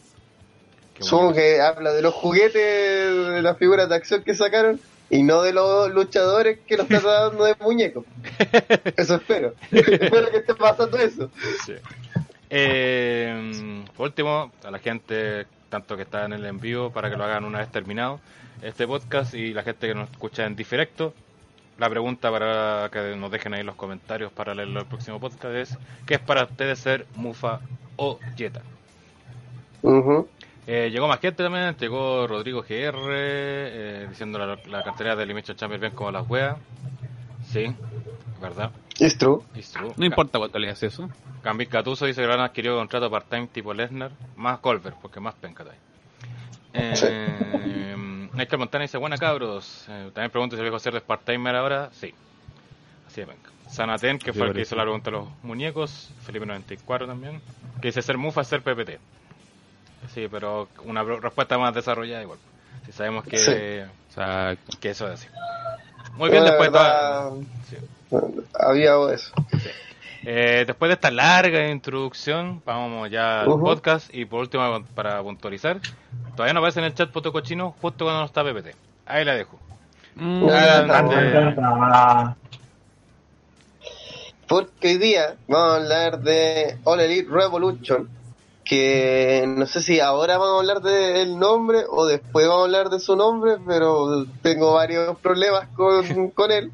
Supongo 0.99 1.35
que 1.35 1.61
habla 1.61 1.93
de 1.93 2.03
los 2.03 2.15
juguetes, 2.15 2.55
de 2.55 3.43
las 3.43 3.57
figuras 3.59 3.89
de 3.89 3.95
acción 3.95 4.23
que 4.25 4.35
sacaron 4.35 4.81
y 5.11 5.23
no 5.23 5.43
de 5.43 5.53
los 5.53 5.91
luchadores 5.93 6.59
que 6.67 6.77
los 6.77 6.85
están 6.91 7.03
tratando 7.03 7.45
de 7.45 7.55
muñecos. 7.61 8.05
Eso 8.97 9.17
espero. 9.17 9.53
espero 9.71 10.31
que 10.31 10.39
esté 10.39 10.55
pasando 10.55 10.97
eso. 10.99 11.31
Sí. 11.65 11.75
Eh, 12.51 13.85
por 13.97 14.07
último, 14.07 14.53
a 14.65 14.71
la 14.71 14.79
gente, 14.79 15.47
tanto 15.69 15.97
que 15.97 16.03
está 16.03 16.25
en 16.25 16.33
el 16.33 16.45
envío, 16.47 16.91
para 16.91 17.11
que 17.11 17.17
lo 17.17 17.25
hagan 17.25 17.45
una 17.45 17.59
vez 17.59 17.71
terminado 17.71 18.21
este 18.63 18.87
podcast 18.87 19.35
y 19.35 19.53
la 19.53 19.63
gente 19.63 19.87
que 19.87 19.95
nos 19.95 20.11
escucha 20.11 20.45
en 20.47 20.57
directo, 20.57 21.15
la 21.79 21.89
pregunta 21.89 22.31
para 22.31 22.89
que 22.91 23.15
nos 23.17 23.31
dejen 23.31 23.55
ahí 23.55 23.61
en 23.61 23.67
los 23.67 23.77
comentarios 23.77 24.33
para 24.33 24.55
leerlo 24.55 24.81
el 24.81 24.87
próximo 24.87 25.21
podcast 25.21 25.55
es: 25.55 25.79
¿qué 26.07 26.15
es 26.15 26.21
para 26.21 26.45
ustedes 26.45 26.79
ser 26.79 27.07
Mufa 27.15 27.61
o 27.97 28.19
Jetta? 28.37 28.63
Eh, 30.67 30.91
llegó 30.91 31.09
más 31.09 31.21
gente 31.21 31.43
también, 31.43 31.77
llegó 31.77 32.27
Rodrigo 32.27 32.63
GR, 32.63 32.69
eh, 33.13 34.07
diciendo 34.09 34.39
la, 34.39 34.59
la 34.69 34.83
cartera 34.83 35.17
de 35.17 35.23
Elimination 35.23 35.57
Chamber 35.57 35.79
bien 35.79 35.93
como 35.93 36.11
las 36.11 36.29
weas. 36.29 36.57
Sí, 37.47 37.75
verdad. 38.41 38.73
It's 38.99 39.17
true. 39.17 39.43
It's 39.55 39.71
true. 39.73 39.93
No 39.97 40.05
importa 40.05 40.39
cuánto 40.39 40.59
le 40.59 40.71
hace 40.71 40.87
eso. 40.87 41.09
Gambit 41.43 41.69
Catuso 41.71 42.07
dice 42.07 42.21
que 42.21 42.27
lo 42.27 42.35
han 42.35 42.41
adquirido 42.41 42.77
contrato 42.77 43.11
part-time 43.11 43.47
tipo 43.49 43.73
Lesnar, 43.73 44.11
más 44.37 44.59
Colbert, 44.59 44.97
porque 45.01 45.21
más 45.21 45.35
penca 45.35 45.63
todavía. 45.65 45.81
Eh, 46.75 47.97
Néstor 48.35 48.59
Montana 48.59 48.83
dice, 48.83 48.99
buena 48.99 49.17
cabros. 49.17 49.85
Eh, 49.89 50.11
también 50.15 50.31
pregunta 50.31 50.57
si 50.57 50.61
el 50.61 50.65
viejo 50.65 50.79
cerdo 50.79 50.99
es 50.99 51.05
part-timer 51.05 51.55
ahora. 51.57 51.91
Sí. 51.93 52.13
Así 53.07 53.21
de 53.21 53.27
penca. 53.27 53.51
Sanaten, 53.69 54.19
que 54.19 54.33
Sí, 54.33 54.39
fue 54.39 54.49
el 54.49 54.55
que 54.55 54.63
hizo 54.63 54.77
la 54.77 54.83
pregunta 54.83 55.11
de 55.11 55.17
los 55.19 55.29
muñecos. 55.43 56.11
Felipe 56.23 56.47
94 56.47 57.07
también. 57.07 57.41
Que 57.81 57.89
dice 57.89 58.03
ser 58.03 58.17
mufa 58.19 58.41
es 58.41 58.49
ser 58.49 58.63
PPT. 58.63 58.99
Sí, 60.15 60.27
pero 60.31 60.69
una 60.85 61.03
respuesta 61.03 61.59
más 61.59 61.75
desarrollada 61.75 62.23
igual. 62.23 62.39
Si 62.87 62.93
sabemos 62.93 63.25
que, 63.25 63.37
Sí. 63.37 63.53
Exacto. 64.09 64.79
que 64.81 64.91
eso 64.91 65.07
es 65.09 65.21
así. 65.21 65.29
Muy 66.15 66.31
bien, 66.31 66.45
La 66.45 66.51
después 66.53 66.71
sí. 67.69 67.77
Había 68.59 68.93
eso. 69.13 69.33
Eh, 70.25 70.65
después 70.67 70.89
de 70.89 70.95
esta 70.95 71.11
larga 71.11 71.69
introducción, 71.69 72.61
vamos 72.65 73.09
ya 73.11 73.43
al 73.43 73.47
podcast 73.47 74.13
y 74.13 74.25
por 74.25 74.41
último, 74.41 74.85
para 74.95 75.23
puntualizar, 75.23 75.81
todavía 76.35 76.53
no 76.53 76.61
aparece 76.61 76.81
en 76.81 76.87
el 76.87 76.95
chat 76.95 77.11
Poto 77.11 77.33
Cochino 77.33 77.75
justo 77.81 78.05
cuando 78.05 78.21
no 78.21 78.27
está 78.27 78.43
PPT. 78.43 78.75
Ahí 79.07 79.25
la 79.25 79.35
dejo. 79.35 79.59
Mm, 80.17 80.49
Adelante. 80.49 81.57
Ah, 81.63 82.35
Porque 84.49 84.89
hoy 84.89 84.99
día 84.99 85.37
vamos 85.47 85.73
a 85.73 85.77
hablar 85.77 86.21
de 86.21 86.79
All 86.85 87.01
Elite 87.01 87.29
Revolution. 87.31 88.09
Que 88.65 89.47
no 89.49 89.65
sé 89.65 89.81
si 89.81 89.99
ahora 89.99 90.37
vamos 90.37 90.57
a 90.57 90.59
hablar 90.59 90.83
del 90.83 91.39
nombre 91.39 91.85
o 91.89 92.05
después 92.05 92.47
vamos 92.47 92.63
a 92.63 92.65
hablar 92.65 92.91
de 92.91 93.01
su 93.01 93.17
nombre, 93.17 93.57
pero 93.67 94.27
tengo 94.43 94.75
varios 94.75 95.17
problemas 95.21 95.69
con, 95.69 96.29
con 96.31 96.51
él. 96.51 96.71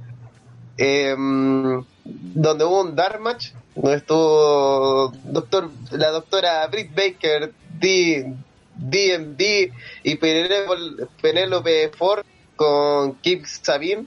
Eh, 0.76 1.14
donde 1.16 2.64
hubo 2.64 2.82
un 2.82 2.96
Dark 2.96 3.20
Match, 3.20 3.52
donde 3.74 3.96
estuvo 3.98 5.12
doctor, 5.24 5.70
la 5.90 6.10
doctora 6.10 6.66
Britt 6.66 6.94
Baker, 6.94 7.52
D, 7.78 8.34
DMD 8.76 9.72
y 10.02 10.16
Penélope 10.16 11.90
Ford 11.96 12.24
con 12.56 13.14
Kip 13.16 13.44
Sabine 13.46 14.06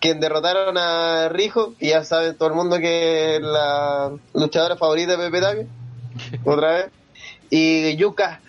quien 0.00 0.20
derrotaron 0.20 0.78
a 0.78 1.28
Rijo, 1.28 1.74
y 1.80 1.88
ya 1.88 2.04
sabe 2.04 2.32
todo 2.32 2.48
el 2.48 2.54
mundo 2.54 2.78
que 2.78 3.36
es 3.36 3.42
la 3.42 4.12
luchadora 4.34 4.76
favorita 4.76 5.16
de 5.16 5.30
Pepe 5.30 5.40
Tapia, 5.40 5.66
otra 6.44 6.72
vez, 6.72 6.86
y 7.50 7.96
Yuka 7.96 8.40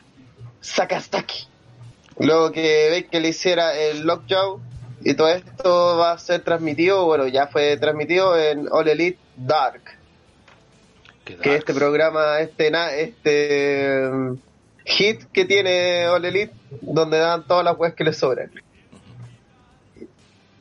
Sakastaki. 0.62 1.48
Luego 2.20 2.51
que 2.51 3.08
que 3.10 3.20
le 3.20 3.30
hiciera 3.30 3.75
el 3.75 4.01
Lockjaw, 4.01 4.60
y 5.03 5.13
todo 5.13 5.29
esto 5.29 5.98
va 5.98 6.12
a 6.12 6.18
ser 6.18 6.41
transmitido, 6.41 7.06
bueno, 7.06 7.27
ya 7.27 7.48
fue 7.48 7.77
transmitido 7.77 8.38
en 8.38 8.68
All 8.72 8.88
Elite 8.88 9.20
Dark, 9.36 9.82
que 11.25 11.34
es 11.34 11.46
este 11.60 11.74
programa, 11.74 12.39
este, 12.39 12.70
na- 12.72 12.91
este 12.91 14.10
mm, 14.12 14.34
hit 14.86 15.24
que 15.32 15.46
tiene 15.46 16.08
All 16.08 16.25
Elite, 16.25 16.53
donde 16.82 17.18
dan 17.20 17.46
todas 17.46 17.63
las 17.63 17.77
weas 17.77 17.94
que 17.94 18.03
les 18.03 18.18
sobran. 18.18 18.51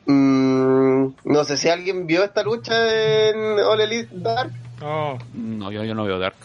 Mm, 0.05 1.13
no 1.25 1.43
sé 1.43 1.57
si 1.57 1.69
alguien 1.69 2.07
vio 2.07 2.23
esta 2.23 2.43
lucha 2.43 3.29
en 3.29 3.59
All 3.59 3.81
Elite 3.81 4.09
Dark. 4.11 4.51
No, 4.81 5.17
No, 5.33 5.71
yo, 5.71 5.83
yo 5.83 5.93
no 5.93 6.05
veo 6.05 6.19
Dark. 6.19 6.35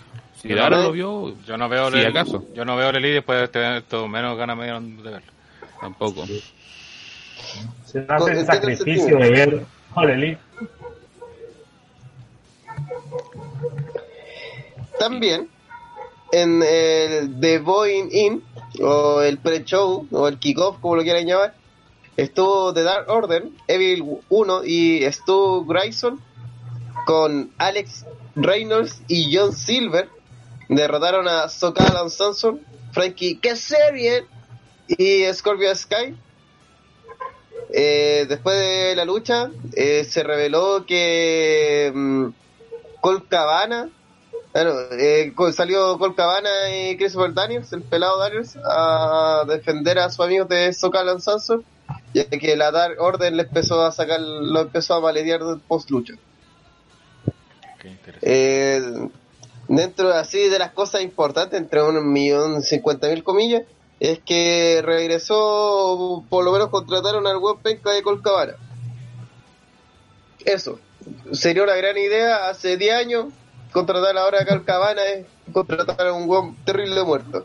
Si 0.41 0.49
Yo 0.49 0.57
Dark 0.57 0.73
no- 0.77 0.83
lo 0.83 0.93
vio, 0.93 1.35
yo 1.47 1.57
no 1.57 1.69
veo 1.69 1.91
Si 1.91 1.99
el- 1.99 2.07
acaso. 2.07 2.45
Yo 2.55 2.65
no 2.65 2.77
veo 2.77 2.91
el 2.91 2.97
Elite 2.97 3.15
después 3.15 3.39
de 3.39 3.45
este 3.45 3.59
evento, 3.65 4.09
menos 4.09 4.37
ganas 4.37 4.57
me 4.57 4.65
dieron 4.65 4.97
de 5.03 5.11
verlo. 5.11 5.33
tampoco. 5.81 6.25
Se 7.85 8.05
hace 8.09 8.33
el 8.33 8.47
sacrificio 8.47 9.19
de 9.19 9.31
ver 9.31 9.67
All 9.95 10.11
Elite. 10.11 10.41
También 14.99 15.49
en 16.33 16.63
el 16.63 17.41
The 17.41 17.59
Boeing 17.59 18.09
In, 18.11 18.43
o 18.83 19.21
el 19.21 19.39
pre-show, 19.39 20.07
o 20.11 20.29
el 20.29 20.39
kickoff, 20.39 20.79
como 20.81 20.97
lo 20.97 21.03
quieran 21.03 21.27
llamar, 21.27 21.55
estuvo 22.17 22.75
The 22.75 22.83
Dark 22.83 23.09
Order, 23.09 23.49
Evil 23.69 24.19
1 24.29 24.65
y 24.65 25.05
Stu 25.13 25.65
Grayson 25.65 26.21
con 27.07 27.53
Alex 27.59 28.07
Reynolds 28.35 29.03
y 29.07 29.35
John 29.35 29.53
Silver. 29.53 30.09
Derrotaron 30.69 31.29
a 31.29 31.49
Sokalan 31.49 32.11
Samson, 32.11 32.61
Frankie 32.93 33.39
Kazarian 33.39 34.25
y 34.89 35.25
Scorpio 35.33 35.75
Sky. 35.75 36.17
Eh, 37.71 38.27
después 38.29 38.57
de 38.57 38.95
la 38.97 39.05
lucha, 39.05 39.51
eh, 39.75 40.05
se 40.05 40.23
reveló 40.23 40.85
que 40.87 41.91
mm, 41.95 42.27
Colt 43.01 43.29
Cabana, 43.29 43.91
bueno, 44.53 44.75
eh, 44.93 45.33
salió 45.53 45.99
Colt 45.99 46.17
Cabana 46.17 46.49
y 46.71 46.97
Christopher 46.97 47.35
Daniels, 47.35 47.73
el 47.73 47.83
pelado 47.83 48.19
Daniels, 48.19 48.57
a 48.65 49.45
defender 49.49 49.99
a 49.99 50.09
sus 50.11 50.25
amigos 50.25 50.49
de 50.49 50.73
Sokalan 50.73 51.21
Samson, 51.21 51.65
ya 52.13 52.25
que 52.27 52.57
la 52.57 52.71
Dark 52.71 53.01
Order 53.01 53.33
le 53.33 53.43
empezó 53.43 53.85
a 53.85 53.91
sacar, 53.91 54.21
lo 54.21 54.61
empezó 54.61 54.95
a 54.95 55.01
maletear 55.01 55.41
post 55.67 55.91
lucha. 55.91 56.15
Qué 57.81 57.89
interesante. 57.89 58.27
Eh, 58.31 59.09
dentro 59.69 60.13
así 60.13 60.49
de 60.49 60.59
las 60.59 60.71
cosas 60.73 61.03
importantes, 61.03 61.59
entre 61.61 61.83
un 61.83 62.13
millón 62.13 62.63
cincuenta 62.63 63.09
mil 63.09 63.25
comillas, 63.25 63.65
es 64.01 64.19
que 64.21 64.81
regresó, 64.85 66.25
por 66.29 66.45
lo 66.45 66.53
menos 66.53 66.69
contrataron 66.69 67.27
al 67.27 67.37
web 67.39 67.57
penca 67.63 67.91
de 67.93 68.03
Colcabana. 68.03 68.55
Eso. 70.45 70.79
Sería 71.33 71.63
una 71.63 71.75
gran 71.75 71.97
idea 71.97 72.49
hace 72.49 72.77
10 72.77 72.95
años 72.95 73.27
contratar 73.73 74.17
ahora 74.17 74.43
a 74.43 74.47
Colcabana 74.47 75.03
es 75.05 75.27
contratar 75.53 76.07
a 76.07 76.13
un 76.13 76.27
web 76.29 76.55
terrible 76.65 77.03
muerto. 77.03 77.45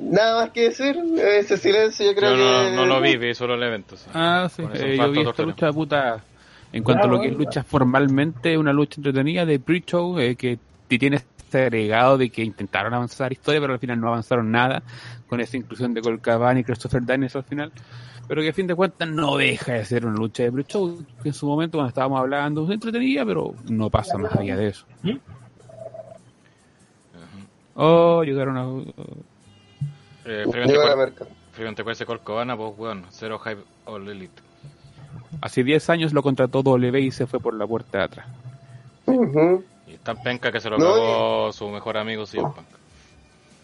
Nada 0.00 0.40
más 0.42 0.50
que 0.50 0.62
decir, 0.70 0.96
ese 1.16 1.56
silencio 1.58 2.06
yo 2.06 2.14
creo 2.16 2.34
Yo 2.34 2.44
no, 2.44 2.70
que... 2.70 2.76
no 2.76 2.86
lo 2.86 3.00
vi, 3.00 3.16
vi 3.16 3.34
solo 3.34 3.54
el 3.54 3.62
evento. 3.62 3.96
sí. 3.96 4.06
Ah, 4.12 4.48
sí. 4.54 4.62
Eh, 4.74 4.96
yo 4.96 5.10
vi 5.10 5.20
esta 5.20 5.32
tema. 5.32 5.52
lucha 5.52 5.72
puta. 5.72 6.24
En 6.72 6.82
cuanto 6.82 7.02
Claro, 7.04 7.14
a 7.14 7.16
lo 7.18 7.22
que 7.22 7.28
es 7.28 7.36
lucha 7.38 7.62
formalmente, 7.62 8.58
una 8.58 8.72
lucha 8.72 8.96
entretenida 8.98 9.46
de 9.46 9.58
pre-show, 9.60 10.18
eh, 10.18 10.36
que 10.36 10.58
t- 10.88 10.98
tiene 10.98 11.20
este 11.48 11.62
agregado 11.62 12.18
de 12.18 12.28
que 12.28 12.44
intentaron 12.44 12.92
avanzar 12.92 13.32
historia, 13.32 13.60
pero 13.60 13.72
al 13.72 13.78
final 13.78 13.98
no 13.98 14.08
avanzaron 14.08 14.50
nada, 14.50 14.82
con 15.26 15.40
esa 15.40 15.56
inclusión 15.56 15.94
de 15.94 16.02
Colcabana 16.02 16.60
y 16.60 16.64
Christopher 16.64 17.04
Daniels 17.04 17.34
al 17.36 17.44
final. 17.44 17.72
Pero 18.28 18.42
que 18.42 18.50
a 18.50 18.52
fin 18.52 18.66
de 18.66 18.74
cuentas 18.74 19.08
no 19.08 19.38
deja 19.38 19.72
de 19.72 19.84
ser 19.86 20.04
una 20.04 20.16
lucha 20.16 20.42
de 20.42 20.52
pre-show, 20.52 21.02
que 21.22 21.30
en 21.30 21.34
su 21.34 21.46
momento 21.46 21.78
cuando 21.78 21.88
estábamos 21.88 22.20
hablando 22.20 22.64
es 22.66 22.70
entretenida, 22.70 23.24
pero 23.24 23.54
no 23.70 23.88
pasa 23.88 24.18
más 24.18 24.34
allá 24.36 24.56
de 24.56 24.68
eso. 24.68 24.84
¿Mm? 25.02 25.16
Oh, 27.74 28.22
llegaron 28.22 28.56
a... 28.58 28.64
Eh, 30.26 30.44
Llegó 30.44 30.52
Freeman 30.52 30.74
la 30.74 30.90
te 30.90 30.96
merca. 30.96 31.26
Freeman 31.52 31.74
te 31.74 31.84
cuece 31.84 32.04
Colcobana, 32.04 32.56
pues 32.56 32.74
weón, 32.76 33.06
cero 33.08 33.38
hype 33.38 33.62
all 33.86 34.06
elite. 34.06 34.42
Hace 35.40 35.64
10 35.64 35.88
años 35.88 36.12
lo 36.12 36.22
contrató 36.22 36.62
W 36.62 37.00
y 37.00 37.10
se 37.10 37.26
fue 37.26 37.40
por 37.40 37.54
la 37.54 37.66
puerta 37.66 37.98
de 37.98 38.04
atrás. 38.04 38.26
Y 39.06 39.77
tan 40.08 40.22
penca 40.22 40.50
que 40.50 40.58
se 40.60 40.70
lo 40.70 40.78
No, 40.78 40.86
pagó 40.94 41.52
su 41.52 41.68
mejor 41.68 41.98
amigo 41.98 42.24
CM 42.24 42.50
Punk. 42.54 42.66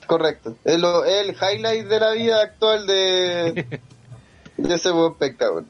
Correcto. 0.07 0.55
Es 0.63 0.79
lo- 0.79 1.03
el 1.07 1.31
highlight 1.35 1.87
de 1.87 2.01
la 2.01 2.11
vida 2.11 2.43
actual 2.43 2.87
de, 2.87 3.81
de 4.59 4.75
ese 4.75 4.91
buen 4.91 5.13
espectáculo. 5.13 5.65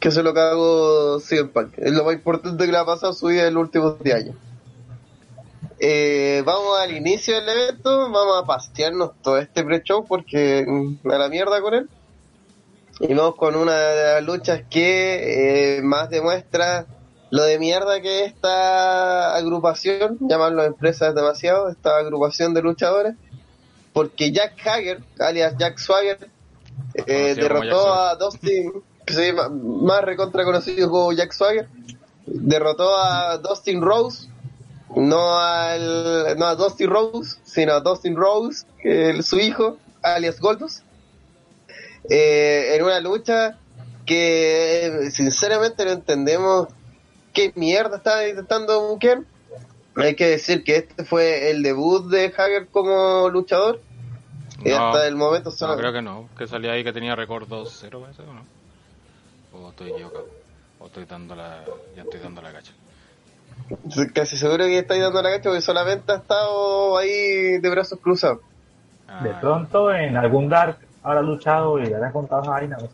Que 0.00 0.10
se 0.10 0.24
lo 0.24 0.34
cagó 0.34 1.20
CM 1.20 1.50
Punk. 1.50 1.74
Es 1.78 1.92
lo 1.92 2.02
más 2.04 2.14
importante 2.14 2.66
que 2.66 2.72
le 2.72 2.78
ha 2.78 2.84
pasado 2.84 3.12
a 3.12 3.14
su 3.14 3.26
vida 3.28 3.46
en 3.46 3.54
los 3.54 3.62
últimos 3.62 4.02
10 4.02 4.16
años. 4.16 4.34
eh, 5.78 6.42
vamos 6.44 6.80
al 6.80 6.96
inicio 6.96 7.36
del 7.36 7.48
evento, 7.48 8.10
vamos 8.10 8.42
a 8.42 8.46
pasearnos 8.46 9.12
todo 9.22 9.38
este 9.38 9.62
pre-show 9.62 10.04
porque 10.04 10.64
mm, 10.66 11.08
a 11.12 11.16
la 11.18 11.28
mierda 11.28 11.60
con 11.60 11.74
él. 11.74 11.88
Y 12.98 13.14
vamos 13.14 13.36
con 13.36 13.54
una 13.54 13.72
de 13.78 14.12
las 14.14 14.22
luchas 14.24 14.62
que 14.68 15.76
eh, 15.78 15.82
más 15.82 16.10
demuestra 16.10 16.86
lo 17.30 17.44
de 17.44 17.58
mierda 17.58 18.00
que 18.00 18.24
es 18.24 18.32
esta 18.32 19.36
agrupación, 19.36 20.18
llamarlo 20.20 20.64
empresa 20.64 21.08
es 21.08 21.14
demasiado, 21.14 21.68
esta 21.68 21.96
agrupación 21.96 22.54
de 22.54 22.62
luchadores, 22.62 23.14
porque 23.92 24.32
Jack 24.32 24.54
Hager, 24.66 25.02
alias 25.18 25.54
Jack 25.56 25.78
Swagger, 25.78 26.28
eh, 27.06 27.34
derrotó 27.36 27.92
a 27.92 28.16
Dustin, 28.16 28.72
sí, 29.06 29.32
más 29.52 30.02
recontra 30.02 30.44
conocido 30.44 30.90
como 30.90 31.12
Jack 31.12 31.32
Swagger, 31.32 31.68
derrotó 32.26 32.96
a 32.96 33.38
Dustin 33.38 33.80
Rose, 33.80 34.28
no 34.96 35.38
al 35.38 36.36
no 36.36 36.46
a 36.46 36.56
Dustin 36.56 36.90
Rose, 36.90 37.38
sino 37.44 37.74
a 37.74 37.80
Dustin 37.80 38.16
Rose, 38.16 38.66
que 38.82 39.10
es 39.10 39.26
su 39.26 39.38
hijo, 39.38 39.78
alias 40.02 40.40
Goldust, 40.40 40.84
eh, 42.08 42.74
en 42.74 42.82
una 42.82 42.98
lucha 42.98 43.56
que 44.04 44.86
eh, 44.86 45.10
sinceramente 45.12 45.84
no 45.84 45.92
entendemos 45.92 46.68
qué 47.32 47.52
mierda 47.56 47.96
estaba 47.98 48.26
intentando 48.26 48.88
buquear. 48.88 49.20
Hay 49.96 50.14
que 50.14 50.26
decir 50.26 50.62
que 50.64 50.76
este 50.76 51.04
fue 51.04 51.50
el 51.50 51.62
debut 51.62 52.08
de 52.10 52.26
Hager 52.26 52.68
como 52.68 53.28
luchador. 53.28 53.80
Y 54.64 54.70
No, 54.70 54.88
hasta 54.88 55.06
el 55.06 55.16
momento 55.16 55.50
solo- 55.50 55.72
No, 55.74 55.78
creo 55.78 55.92
que 55.92 56.02
no. 56.02 56.28
Que 56.36 56.46
salía 56.46 56.72
ahí 56.72 56.84
que 56.84 56.92
tenía 56.92 57.16
récord 57.16 57.48
2-0, 57.48 58.00
parece, 58.00 58.22
¿o 58.22 58.32
no? 58.32 58.44
O 59.52 59.70
estoy 59.70 59.90
equivocado. 59.90 60.26
O 60.78 60.86
estoy 60.86 61.04
dando 61.06 61.34
la... 61.34 61.64
Ya 61.96 62.02
estoy 62.02 62.20
dando 62.20 62.40
la 62.42 62.52
cacha. 62.52 62.72
Estoy 63.88 64.10
casi 64.12 64.36
seguro 64.36 64.64
que 64.64 64.78
estáis 64.78 65.02
dando 65.02 65.22
la 65.22 65.30
cacha 65.30 65.44
porque 65.50 65.60
solamente 65.60 66.12
ha 66.12 66.16
estado 66.16 66.96
ahí 66.98 67.58
de 67.58 67.70
brazos 67.70 67.98
cruzados. 68.00 68.40
Ah, 69.08 69.22
De 69.24 69.30
pronto 69.34 69.92
en 69.92 70.16
algún 70.16 70.48
Dark 70.48 70.78
habrá 71.02 71.22
luchado 71.22 71.78
y 71.78 71.86
le 71.86 71.94
habrán 71.96 72.12
contado 72.12 72.42
no 72.44 72.80
sé. 72.80 72.86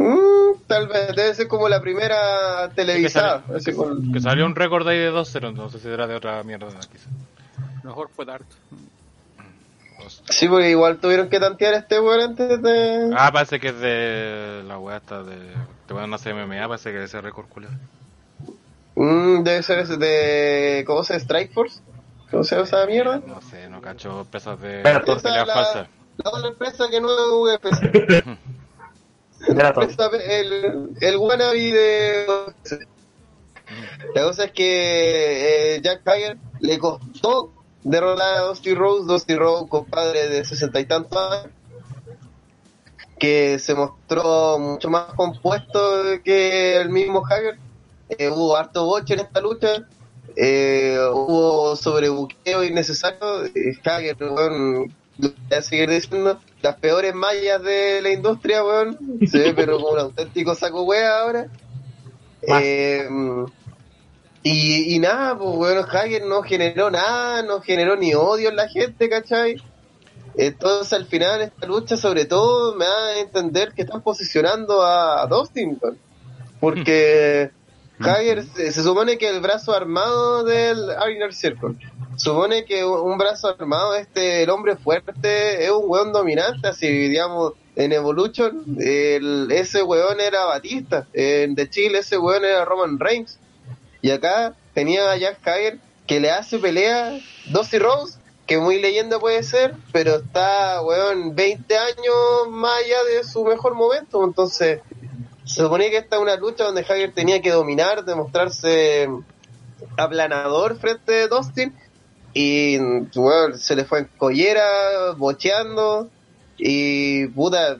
Mm, 0.00 0.62
tal 0.68 0.86
vez, 0.86 1.08
debe 1.16 1.34
ser 1.34 1.48
como 1.48 1.68
la 1.68 1.80
primera 1.80 2.66
sí, 2.66 2.68
que, 2.70 2.74
televisada. 2.76 3.40
salió, 3.42 3.56
así 3.56 3.72
con- 3.74 4.12
que 4.12 4.20
salió 4.20 4.46
un 4.46 4.54
récord 4.54 4.86
ahí 4.86 4.98
de 4.98 5.10
2-0, 5.10 5.52
no 5.52 5.68
sé 5.70 5.80
si 5.80 5.88
era 5.88 6.06
de 6.06 6.14
otra 6.14 6.40
mierda 6.44 6.68
quizás. 6.68 7.08
Mejor 7.82 8.08
fue 8.14 8.24
Dart. 8.24 8.46
Sí, 10.30 10.46
porque 10.48 10.70
igual 10.70 10.98
tuvieron 10.98 11.28
que 11.28 11.40
tantear 11.40 11.74
este 11.74 11.98
weón 12.00 12.20
antes 12.20 12.62
de... 12.62 13.10
Ah, 13.16 13.30
parece 13.32 13.58
que 13.58 13.68
es 13.68 13.80
de 13.80 14.62
la 14.66 14.78
weá 14.78 14.98
esta 14.98 15.22
de... 15.24 15.36
Te 15.86 15.94
van 15.94 16.12
a 16.12 16.16
hacer 16.16 16.34
MMA, 16.34 16.68
parece 16.68 16.92
que 16.92 16.98
es 16.98 17.04
ese 17.06 17.20
récord 17.20 17.46
culero. 17.48 17.72
Mm, 18.94 19.42
debe 19.42 19.62
ser 19.64 19.80
ese 19.80 19.96
de... 19.96 20.84
¿Cómo 20.86 21.02
se? 21.02 21.16
¿Strike 21.16 21.52
Force? 21.52 21.80
¿Cómo 22.30 22.44
se 22.44 22.54
llama 22.54 22.66
esa 22.68 22.86
mierda? 22.86 23.20
No 23.26 23.40
sé, 23.42 23.68
no 23.68 23.80
cacho 23.82 24.26
pesas 24.30 24.60
de 24.60 24.80
es 24.80 24.84
la, 24.84 25.46
falsa. 25.46 25.88
la 26.22 26.30
otra 26.30 26.48
empresa 26.48 26.84
que 26.88 27.00
no 27.00 27.08
es 27.10 27.58
UFC. 27.60 28.38
El, 29.46 30.96
el 31.00 31.16
wannabe 31.16 31.72
de... 31.72 32.26
La 34.14 34.22
cosa 34.22 34.44
es 34.44 34.52
que 34.52 35.74
eh, 35.76 35.80
Jack 35.82 36.06
Hager 36.06 36.38
le 36.60 36.78
costó 36.78 37.52
derrotar 37.84 38.36
a 38.36 38.40
Dusty 38.40 38.74
Rose, 38.74 39.06
Dusty 39.06 39.34
Rose, 39.34 39.68
compadre 39.68 40.28
de 40.28 40.44
sesenta 40.44 40.80
y 40.80 40.86
tantos 40.86 41.18
años, 41.18 41.52
que 43.18 43.58
se 43.58 43.74
mostró 43.74 44.58
mucho 44.58 44.88
más 44.88 45.12
compuesto 45.14 45.80
que 46.24 46.76
el 46.76 46.88
mismo 46.88 47.22
Hager. 47.26 47.58
Eh, 48.08 48.30
hubo 48.30 48.56
harto 48.56 48.86
boche 48.86 49.14
en 49.14 49.20
esta 49.20 49.40
lucha, 49.40 49.86
eh, 50.34 50.98
hubo 51.12 51.76
sobrebuqueo 51.76 52.64
innecesario. 52.64 53.44
Eh, 53.44 53.78
Hager, 53.84 54.16
lo 54.20 54.34
voy 54.34 55.34
a 55.50 55.60
seguir 55.60 55.90
diciendo, 55.90 56.40
las 56.62 56.76
peores 56.76 57.14
mallas 57.14 57.62
de 57.62 58.00
la 58.02 58.10
industria, 58.10 58.64
weón, 58.64 58.98
se 59.26 59.38
ve 59.38 59.54
pero 59.54 59.76
como 59.76 59.90
un 59.90 59.98
auténtico 59.98 60.54
saco 60.54 60.82
wea 60.82 61.20
ahora. 61.20 61.48
Eh, 62.42 63.08
y, 64.42 64.94
y 64.94 64.98
nada, 64.98 65.36
pues 65.36 65.56
bueno, 65.56 65.80
Hager 65.82 66.24
no 66.24 66.42
generó 66.42 66.90
nada, 66.90 67.42
no 67.42 67.60
generó 67.60 67.96
ni 67.96 68.14
odio 68.14 68.48
en 68.48 68.56
la 68.56 68.68
gente, 68.68 69.08
¿cachai? 69.08 69.56
Entonces 70.36 70.92
al 70.92 71.06
final 71.06 71.42
esta 71.42 71.66
lucha 71.66 71.96
sobre 71.96 72.24
todo 72.24 72.74
me 72.76 72.84
da 72.84 73.06
a 73.08 73.18
entender 73.18 73.72
que 73.72 73.82
están 73.82 74.02
posicionando 74.02 74.82
a, 74.82 75.22
a 75.22 75.26
Dustin, 75.26 75.78
weón. 75.80 75.98
porque 76.60 77.50
Hager 77.98 78.44
se, 78.44 78.70
se 78.72 78.82
supone 78.82 79.18
que 79.18 79.28
el 79.28 79.40
brazo 79.40 79.74
armado 79.74 80.44
del 80.44 80.78
Inner 81.12 81.34
Circle, 81.34 81.74
supone 82.18 82.64
que 82.64 82.84
un, 82.84 83.16
brazo 83.16 83.48
armado, 83.48 83.94
este, 83.94 84.42
el 84.42 84.50
hombre 84.50 84.76
fuerte, 84.76 85.64
es 85.64 85.70
un 85.70 85.84
weón 85.86 86.12
dominante, 86.12 86.68
así 86.68 86.86
digamos, 86.86 87.54
en 87.76 87.92
Evolution, 87.92 88.64
el, 88.78 89.50
ese 89.50 89.82
weón 89.82 90.20
era 90.20 90.44
Batista, 90.44 91.06
en 91.12 91.54
The 91.54 91.70
Chile 91.70 92.00
ese 92.00 92.18
weón 92.18 92.44
era 92.44 92.64
Roman 92.64 92.98
Reigns, 92.98 93.38
y 94.02 94.10
acá 94.10 94.54
tenía 94.74 95.10
a 95.10 95.16
Jack 95.16 95.46
Hager 95.46 95.78
que 96.06 96.20
le 96.20 96.30
hace 96.30 96.58
pelea 96.58 97.18
Dusty 97.46 97.78
Rose, 97.78 98.18
que 98.48 98.58
muy 98.58 98.80
leyenda 98.80 99.20
puede 99.20 99.42
ser, 99.42 99.74
pero 99.92 100.16
está, 100.16 100.80
weón, 100.80 101.34
20 101.34 101.76
años 101.76 102.48
más 102.48 102.82
allá 102.82 103.04
de 103.04 103.24
su 103.24 103.44
mejor 103.44 103.74
momento. 103.74 104.24
Entonces, 104.24 104.80
se 105.44 105.62
suponía 105.62 105.90
que 105.90 105.98
esta 105.98 106.16
es 106.16 106.22
una 106.22 106.36
lucha 106.36 106.64
donde 106.64 106.80
Hager 106.80 107.12
tenía 107.12 107.42
que 107.42 107.50
dominar, 107.50 108.06
demostrarse 108.06 109.06
aplanador 109.98 110.78
frente 110.78 111.22
a 111.22 111.28
Dustin. 111.28 111.74
Y, 112.40 112.78
weón, 113.16 113.58
se 113.58 113.74
le 113.74 113.84
fue 113.84 113.98
en 113.98 114.10
collera, 114.16 115.10
bocheando. 115.16 116.08
Y, 116.56 117.26
puta, 117.26 117.78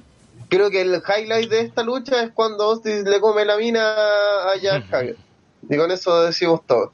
creo 0.49 0.69
que 0.69 0.81
el 0.81 1.01
highlight 1.01 1.49
de 1.49 1.61
esta 1.61 1.85
lucha 1.85 2.25
es 2.25 2.33
cuando 2.33 2.75
Dustin 2.75 3.05
le 3.05 3.21
come 3.21 3.45
la 3.45 3.57
mina 3.57 3.95
a 3.95 4.57
Jack 4.61 4.93
Hager. 4.93 5.17
Y 5.71 5.77
con 5.77 5.93
eso 5.93 6.25
decimos 6.25 6.63
todo. 6.67 6.91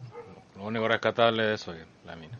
Lo 0.59 0.66
único 0.66 0.87
rescatable 0.87 1.55
es 1.55 1.62
eso, 1.62 1.72
la 2.05 2.16
mina. 2.16 2.38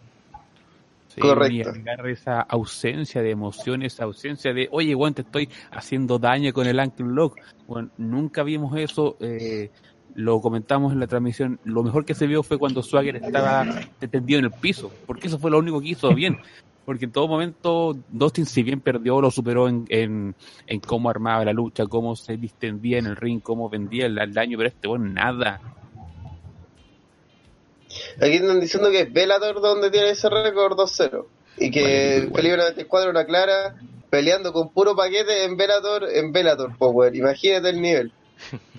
Sí, 1.09 1.23
Correcto. 1.23 1.73
Y 1.75 2.11
esa 2.11 2.43
ausencia 2.43 3.23
de 3.23 3.31
emociones, 3.31 3.95
esa 3.95 4.05
ausencia 4.05 4.53
de, 4.53 4.69
oye, 4.73 4.95
weón, 4.95 5.15
te 5.15 5.23
estoy 5.23 5.49
haciendo 5.71 6.19
daño 6.19 6.53
con 6.53 6.67
el 6.67 6.79
ankle 6.79 7.07
lock. 7.07 7.39
Bueno, 7.67 7.89
nunca 7.97 8.43
vimos 8.43 8.77
eso, 8.77 9.17
eh, 9.21 9.71
lo 10.15 10.41
comentamos 10.41 10.93
en 10.93 11.01
la 11.01 11.07
transmisión. 11.07 11.59
Lo 11.65 11.83
mejor 11.83 12.05
que 12.05 12.15
se 12.15 12.27
vio 12.27 12.43
fue 12.43 12.59
cuando 12.59 12.83
Swagger 12.83 13.17
estaba 13.17 13.67
tendido 14.11 14.39
en 14.39 14.47
el 14.47 14.53
piso, 14.53 14.91
porque 15.07 15.29
eso 15.29 15.39
fue 15.39 15.51
lo 15.51 15.59
único 15.59 15.81
que 15.81 15.89
hizo 15.89 16.15
bien. 16.15 16.39
Porque 16.85 17.07
en 17.07 17.13
todo 17.13 17.29
momento 17.29 17.97
Dustin, 18.11 18.45
si 18.45 18.63
bien 18.63 18.81
perdió, 18.81 19.21
lo 19.21 19.31
superó 19.31 19.69
en, 19.69 19.87
en, 19.89 20.35
en 20.67 20.81
cómo 20.81 21.09
armaba 21.09 21.45
la 21.45 21.53
lucha, 21.53 21.87
cómo 21.87 22.15
se 22.15 22.37
distendía 22.37 22.99
en 22.99 23.07
el 23.07 23.17
ring, 23.17 23.41
cómo 23.41 23.71
vendía 23.71 24.07
el, 24.07 24.19
el 24.19 24.35
daño, 24.35 24.59
pero 24.59 24.69
este, 24.69 24.87
bueno, 24.87 25.07
nada. 25.07 25.61
Aquí 28.17 28.35
están 28.35 28.61
diciendo 28.61 28.91
que 28.91 29.01
es 29.03 29.13
Bellator 29.13 29.61
donde 29.61 29.91
tiene 29.91 30.11
ese 30.11 30.29
récord 30.29 30.79
2-0. 30.79 31.25
Y 31.57 31.71
que 31.71 32.29
Felipe 32.35 32.57
94 32.57 33.11
una 33.11 33.25
clara 33.25 33.77
peleando 34.11 34.53
con 34.53 34.71
puro 34.71 34.95
paquete 34.95 35.45
en 35.45 35.57
Bellator, 35.57 36.05
en 36.13 36.33
Bellator 36.33 36.77
Power. 36.77 37.15
Imagínate 37.15 37.71
el 37.71 37.81
nivel. 37.81 38.13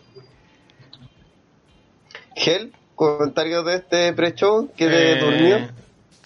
Gel, 2.35 2.73
comentarios 2.95 3.65
de 3.65 3.75
este 3.75 4.13
pre-show 4.13 4.69
que 4.75 4.85
te 4.87 5.11
Eh, 5.13 5.19
durmió. 5.19 5.67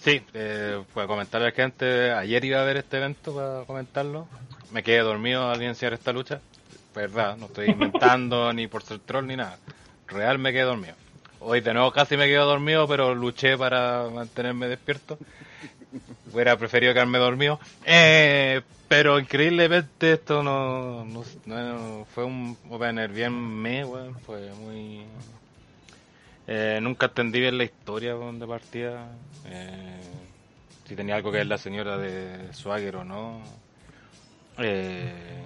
Sí, 0.02 0.22
eh, 0.34 0.82
pues 0.94 1.08
comentarle 1.08 1.48
a 1.48 1.50
la 1.50 1.56
gente, 1.56 2.12
ayer 2.12 2.46
iba 2.46 2.62
a 2.62 2.64
ver 2.66 2.78
este 2.78 2.98
evento 2.98 3.34
para 3.36 3.66
comentarlo. 3.66 4.28
Me 4.72 4.82
quedé 4.82 5.00
dormido 5.00 5.50
al 5.50 5.62
iniciar 5.62 5.94
esta 5.94 6.14
lucha. 6.14 6.40
Verdad, 6.96 7.38
no 7.38 7.48
estoy 7.48 7.70
inventando 7.70 8.52
ni 8.54 8.68
por 8.68 8.82
ser 8.84 9.00
troll 9.00 9.28
ni 9.28 9.36
nada. 9.36 9.58
Real 10.08 10.40
me 10.40 10.52
quedé 10.52 10.64
dormido. 10.64 10.96
Hoy 11.42 11.62
de 11.62 11.74
nuevo 11.74 11.92
casi 11.92 12.18
me 12.18 12.28
quedo 12.28 12.46
dormido, 12.46 12.88
pero 12.88 13.14
luché 13.14 13.58
para 13.58 14.08
mantenerme 14.14 14.68
despierto. 14.68 15.18
Hubiera 16.34 16.58
preferido 16.58 16.94
quedarme 16.94 17.18
dormido. 17.18 17.60
Eh, 17.86 18.62
pero 18.88 19.20
increíblemente 19.20 20.14
esto 20.14 20.44
no, 20.44 21.06
no, 21.06 21.24
no- 21.46 22.06
fue 22.06 22.24
un 22.26 22.58
opener 22.70 23.12
bien 23.12 23.34
me, 23.34 23.86
weón. 23.86 24.16
Fue 24.26 24.40
muy... 24.54 25.06
Eh, 26.52 26.80
nunca 26.82 27.06
entendí 27.06 27.40
bien 27.40 27.60
la 27.60 27.64
historia 27.64 28.16
weón, 28.16 28.40
de 28.40 28.48
partida. 28.48 29.08
Eh, 29.46 30.02
si 30.84 30.96
tenía 30.96 31.16
algo 31.16 31.32
que 31.32 31.38
ver 31.38 31.46
la 31.48 31.60
señora 31.60 31.96
de 31.96 32.52
Swagger 32.54 32.96
o 32.96 33.04
no. 33.04 33.40
Eh, 34.58 35.46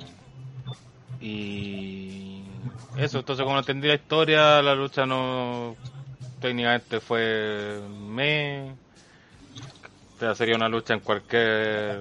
y 1.20 2.44
eso, 2.96 3.20
entonces 3.20 3.44
como 3.44 3.56
no 3.56 3.60
entendí 3.60 3.90
la 3.90 3.96
historia, 3.96 4.62
la 4.62 4.76
lucha 4.76 5.06
no 5.06 5.76
técnicamente 6.40 7.02
fue 7.02 7.82
me. 7.90 8.74
Sería 10.36 10.56
una 10.56 10.70
lucha 10.70 10.94
en 10.94 11.02
cualquier 11.02 12.00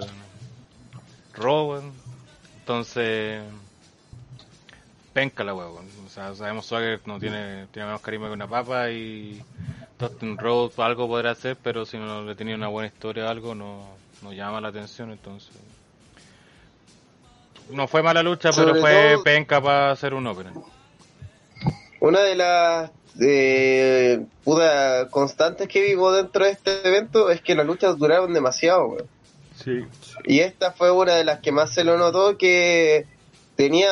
weón. 1.37 1.93
Entonces, 2.61 3.43
penca 5.13 5.43
la 5.43 5.55
weón. 5.55 6.02
Sea, 6.13 6.35
sabemos 6.35 6.67
Swagger 6.67 7.01
no 7.07 7.19
tiene, 7.19 7.67
tiene 7.73 7.87
menos 7.87 8.03
carisma 8.03 8.27
que 8.27 8.35
una 8.35 8.47
papa 8.47 8.91
y 8.91 9.43
Dustin 9.99 10.37
Rhodes 10.37 10.79
algo 10.79 11.09
podrá 11.09 11.31
hacer, 11.31 11.57
pero 11.63 11.87
si 11.87 11.97
no 11.97 12.23
le 12.23 12.35
tenía 12.35 12.55
una 12.55 12.69
buena 12.69 12.89
historia 12.89 13.25
o 13.25 13.29
algo, 13.29 13.55
no, 13.55 13.89
no 14.21 14.33
llama 14.33 14.61
la 14.61 14.69
atención, 14.69 15.11
entonces. 15.11 15.53
No 17.71 17.89
fue 17.89 18.03
mala 18.03 18.23
lucha, 18.23 18.51
pero 18.55 18.75
fue 18.75 19.13
todo- 19.15 19.23
penca 19.23 19.63
para 19.63 19.93
hacer 19.93 20.13
un 20.13 20.27
opener. 20.27 20.53
Una 22.01 22.21
de 22.21 22.35
las 22.35 22.91
eh, 23.21 24.27
constantes 25.11 25.69
que 25.69 25.81
vivo 25.81 26.13
dentro 26.13 26.45
de 26.45 26.51
este 26.51 26.87
evento 26.87 27.31
es 27.31 27.41
que 27.41 27.55
las 27.55 27.65
luchas 27.65 27.97
duraron 27.97 28.35
demasiado. 28.35 28.99
Sí. 29.57 29.85
Y 30.25 30.41
esta 30.41 30.73
fue 30.73 30.91
una 30.91 31.15
de 31.15 31.25
las 31.25 31.39
que 31.39 31.53
más 31.53 31.73
se 31.73 31.85
lo 31.85 31.97
notó 31.97 32.37
que 32.37 33.07
tenía, 33.65 33.91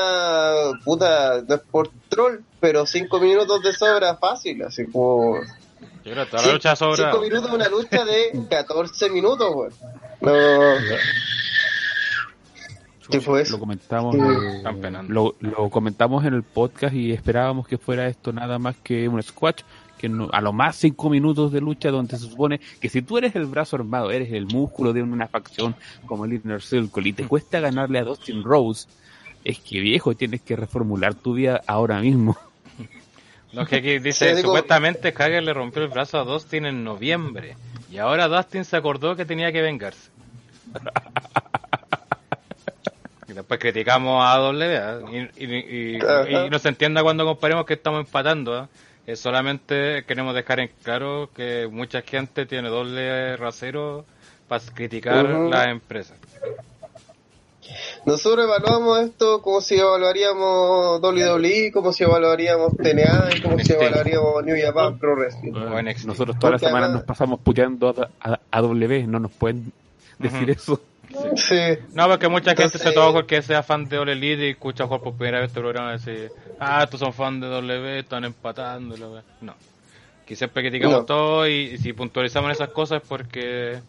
puta, 0.84 1.42
no 1.48 1.54
es 1.54 1.60
por 1.70 1.90
troll, 2.08 2.38
pero 2.60 2.86
cinco 2.86 3.20
minutos 3.20 3.62
de 3.62 3.72
sobra 3.72 4.16
fácil, 4.16 4.62
así 4.62 4.86
como... 4.86 5.36
Yo 6.04 6.12
creo 6.12 6.24
que 6.24 6.30
toda 6.30 6.42
Sí, 6.42 6.48
la 6.48 6.52
lucha 6.54 6.76
sobra. 6.76 7.10
Cinco 7.10 7.22
minutos 7.22 7.50
de 7.50 7.56
una 7.56 7.68
lucha 7.68 8.04
de 8.04 8.46
14 8.50 9.10
minutos, 9.10 9.48
weón. 9.54 9.72
No, 10.22 10.32
¿Qué 13.10 13.20
fue 13.20 13.42
eso? 13.42 13.52
Lo 13.54 13.58
comentamos, 13.60 14.14
Sí. 14.14 14.20
eh, 14.22 15.02
lo, 15.08 15.34
lo 15.40 15.68
comentamos 15.70 16.24
en 16.24 16.34
el 16.34 16.42
podcast 16.44 16.94
y 16.94 17.12
esperábamos 17.12 17.66
que 17.66 17.76
fuera 17.76 18.06
esto 18.06 18.32
nada 18.32 18.58
más 18.60 18.76
que 18.82 19.08
un 19.08 19.20
squash, 19.22 19.62
que 19.98 20.08
no- 20.08 20.28
a 20.32 20.40
lo 20.40 20.52
más 20.52 20.76
cinco 20.76 21.10
minutos 21.10 21.50
de 21.52 21.60
lucha 21.60 21.90
donde 21.90 22.16
se 22.16 22.28
supone 22.28 22.60
que 22.80 22.88
si 22.88 23.02
tú 23.02 23.18
eres 23.18 23.34
el 23.34 23.46
brazo 23.46 23.76
armado, 23.76 24.10
eres 24.12 24.32
el 24.32 24.46
músculo 24.46 24.92
de 24.92 25.02
una 25.02 25.26
facción 25.26 25.74
como 26.06 26.24
el 26.24 26.34
Inner 26.34 26.62
Circle 26.62 27.08
y 27.08 27.12
te 27.12 27.26
cuesta 27.26 27.58
ganarle 27.60 27.98
a 27.98 28.04
Dustin 28.04 28.44
Rose, 28.44 28.86
es 29.44 29.58
que 29.58 29.80
viejo, 29.80 30.14
tienes 30.14 30.40
que 30.42 30.56
reformular 30.56 31.14
tu 31.14 31.34
vida 31.34 31.60
ahora 31.66 32.00
mismo. 32.00 32.36
Lo 33.52 33.66
que 33.66 33.76
aquí 33.76 33.92
Sí, 33.94 33.98
dice, 33.98 34.34
digo- 34.36 34.48
supuestamente 34.48 35.08
Hager 35.16 35.42
le 35.42 35.52
rompió 35.52 35.82
el 35.82 35.88
brazo 35.88 36.18
a 36.18 36.24
Dustin 36.24 36.66
en 36.66 36.84
noviembre. 36.84 37.56
Y 37.90 37.98
ahora 37.98 38.28
Dustin 38.28 38.64
se 38.64 38.76
acordó 38.76 39.16
que 39.16 39.24
tenía 39.24 39.50
que 39.52 39.60
vengarse. 39.62 40.10
y 43.28 43.32
después 43.32 43.60
criticamos 43.60 44.24
a 44.24 44.36
W 44.38 44.76
¿ah? 44.76 44.98
y, 45.10 45.44
y, 45.44 45.96
y- 45.96 46.00
Ajá. 46.00 46.46
y 46.46 46.50
no 46.50 46.58
se 46.58 46.68
entienda 46.68 47.02
cuando 47.02 47.24
comparemos 47.24 47.64
que 47.66 47.74
estamos 47.74 48.04
empatando. 48.06 48.68
Es 49.06 49.18
solamente 49.20 50.04
queremos 50.04 50.34
dejar 50.34 50.60
en 50.60 50.70
claro 50.82 51.30
que 51.34 51.68
mucha 51.70 52.02
gente 52.02 52.46
tiene 52.46 52.68
doble 52.68 53.36
rasero 53.36 54.04
para 54.46 54.62
criticar 54.74 55.24
Ujú. 55.26 55.50
las 55.50 55.68
empresas. 55.68 56.16
Nosotros 58.06 58.44
evaluamos 58.46 59.00
esto 59.00 59.42
como 59.42 59.60
si 59.60 59.76
evaluaríamos 59.76 61.00
WWE, 61.00 61.70
como 61.72 61.92
si 61.92 62.04
evaluaríamos 62.04 62.76
TNA 62.76 63.30
y 63.36 63.40
como 63.42 63.58
si 63.58 63.64
NXT. 63.64 63.70
evaluaríamos 63.82 64.44
New 64.44 64.56
Japan 64.62 64.98
Pro 64.98 65.16
Wrestling. 65.16 65.52
Nosotros 66.06 66.38
todas 66.38 66.52
las 66.52 66.60
semanas 66.60 66.90
nos 66.90 67.02
pasamos 67.04 67.40
puteando 67.40 67.94
a, 68.20 68.30
a, 68.32 68.40
a 68.50 68.60
W, 68.60 69.06
no 69.06 69.20
nos 69.20 69.30
pueden 69.32 69.72
decir 70.18 70.50
eso. 70.50 70.80
Sí. 71.34 71.56
No, 71.92 72.06
porque 72.08 72.28
mucha 72.28 72.50
gente 72.50 72.62
Entonces- 72.64 72.82
se 72.82 72.92
toma 72.92 73.12
porque 73.12 73.42
sea 73.42 73.62
fan 73.64 73.88
de 73.88 73.98
Ole 73.98 74.12
Elite 74.12 74.46
y 74.46 74.50
escucha 74.50 74.84
jugar 74.86 75.00
por 75.00 75.14
primera 75.14 75.40
vez 75.40 75.48
este 75.48 75.60
programa 75.60 75.94
y 75.94 75.98
dice, 75.98 76.30
ah, 76.60 76.84
estos 76.84 77.00
son 77.00 77.12
fans 77.12 77.40
de 77.40 77.48
W, 77.48 77.98
están 77.98 78.24
empatando. 78.24 78.96
y 78.96 79.00
la 79.00 79.08
wea". 79.08 79.22
No. 79.40 79.54
Que 80.24 80.36
siempre 80.36 80.62
criticamos 80.62 80.98
No. 80.98 81.04
todo 81.06 81.48
y, 81.48 81.52
y 81.72 81.78
si 81.78 81.92
puntualizamos 81.92 82.52
esas 82.52 82.68
cosas 82.68 83.02
es 83.02 83.08
porque 83.08 83.80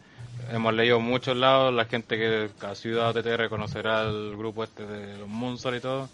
hemos 0.50 0.74
leído 0.74 1.00
muchos 1.00 1.36
lados, 1.36 1.72
la 1.72 1.84
gente 1.84 2.16
que 2.16 2.48
ha 2.60 2.74
sido 2.74 3.12
TT 3.12 3.36
reconocerá 3.36 4.02
el 4.02 4.36
grupo 4.36 4.64
este 4.64 4.86
de 4.86 5.18
los 5.18 5.28
Moonsol 5.28 5.76
y 5.76 5.80
todo, 5.80 6.08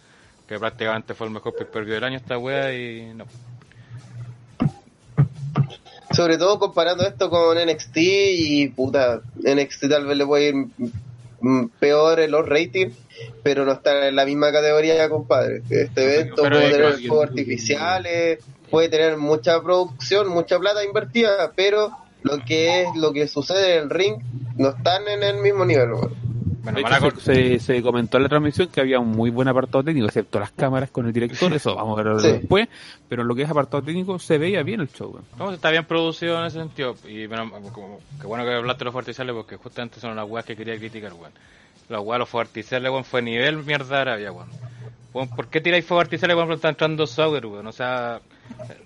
que 0.47 0.59
prácticamente 0.59 1.15
fue 1.15 1.27
el 1.27 1.33
mejor 1.33 1.55
pay-per-view 1.57 1.95
del 1.95 2.05
año 2.05 2.17
esta 2.17 2.39
wea 2.39 2.75
y 2.75 3.13
no. 3.15 3.25
Sobre 6.15 6.39
todo 6.39 6.59
comparando 6.59 7.07
esto 7.07 7.29
con 7.29 7.57
NXT 7.59 7.97
y 7.97 8.69
puta, 8.69 9.21
NXT 9.37 9.89
tal 9.89 10.07
vez 10.07 10.17
le 10.17 10.27
puede 10.27 10.49
ir 10.49 10.55
mm, 11.41 11.67
peor 11.79 12.21
en 12.21 12.31
los 12.31 12.49
ratings, 12.49 12.97
pero 13.43 13.65
no 13.65 13.73
está 13.73 14.09
en 14.09 14.17
la 14.17 14.25
misma 14.25 14.51
categoría, 14.51 15.09
compadre. 15.09 15.63
Este 15.69 16.05
evento 16.05 16.43
Pero 16.43 16.57
puede 16.57 16.73
tener 16.73 16.95
fuegos 17.07 17.29
artificiales, 17.29 18.39
puede 18.71 18.89
tener 18.89 19.17
mucha 19.17 19.63
producción, 19.63 20.29
mucha 20.29 20.59
plata 20.59 20.83
invertida, 20.83 21.53
pero 21.55 21.93
lo 22.23 22.39
que 22.45 22.83
es 22.83 22.89
lo 22.97 23.13
que 23.13 23.27
sucede 23.29 23.77
en 23.77 23.83
el 23.85 23.91
ring 23.91 24.17
no 24.57 24.71
están 24.71 25.07
en 25.09 25.23
el 25.23 25.39
mismo 25.43 25.65
nivel. 25.65 25.93
weón. 25.93 26.29
Bueno, 26.61 26.81
hecho, 26.81 27.21
se, 27.21 27.59
se 27.61 27.81
comentó 27.81 28.19
en 28.19 28.25
la 28.25 28.29
transmisión 28.29 28.69
que 28.69 28.81
había 28.83 28.99
un 28.99 29.13
muy 29.13 29.31
buen 29.31 29.49
apartado 29.49 29.83
técnico, 29.85 30.07
excepto 30.09 30.39
las 30.39 30.51
cámaras 30.51 30.91
con 30.91 31.07
el 31.07 31.13
director, 31.15 31.51
eso 31.55 31.75
vamos 31.75 31.99
a 31.99 32.03
verlo 32.03 32.19
Sí. 32.21 32.29
después, 32.33 32.69
pero 33.09 33.23
en 33.23 33.29
lo 33.29 33.35
que 33.35 33.43
es 33.43 33.49
apartado 33.51 33.83
técnico 33.83 34.19
se 34.19 34.37
veía 34.37 34.63
bien 34.63 34.81
el 34.81 34.89
show. 34.91 35.09
weón. 35.11 35.25
No, 35.39 35.53
está 35.53 35.71
bien 35.71 35.85
producido 35.87 36.39
en 36.41 36.47
ese 36.47 36.59
sentido. 36.59 36.95
Y 37.07 37.27
bueno, 37.27 37.51
como, 37.73 38.01
qué 38.21 38.27
bueno 38.27 38.45
que 38.45 38.53
hablaste 38.53 38.81
de 38.81 38.85
los 38.87 38.93
fuegos 38.93 39.05
artificiales 39.05 39.35
porque 39.35 39.57
justamente 39.57 40.01
son 40.01 40.15
las 40.15 40.29
weas 40.29 40.45
que 40.45 40.57
quería 40.57 40.77
criticar, 40.77 41.13
weón. 41.15 41.33
Los 41.89 42.05
weas, 42.05 42.19
los 42.19 42.29
fuegos 42.29 42.49
artificiales, 42.49 42.91
weón, 42.91 43.05
fue 43.05 43.23
nivel 43.23 43.65
mierda 43.65 43.95
de 43.97 44.03
Arabia, 44.03 44.33
weón. 44.33 44.49
Weón, 45.15 45.29
¿Por 45.31 45.47
qué 45.47 45.63
tiráis 45.63 45.87
fuegos 45.87 46.05
artificiales 46.05 46.35
cuando 46.35 46.55
está 46.55 46.69
entrando 46.69 47.07
Sauer, 47.07 47.47
weón? 47.47 47.67
O 47.67 47.73
sea, 47.73 48.21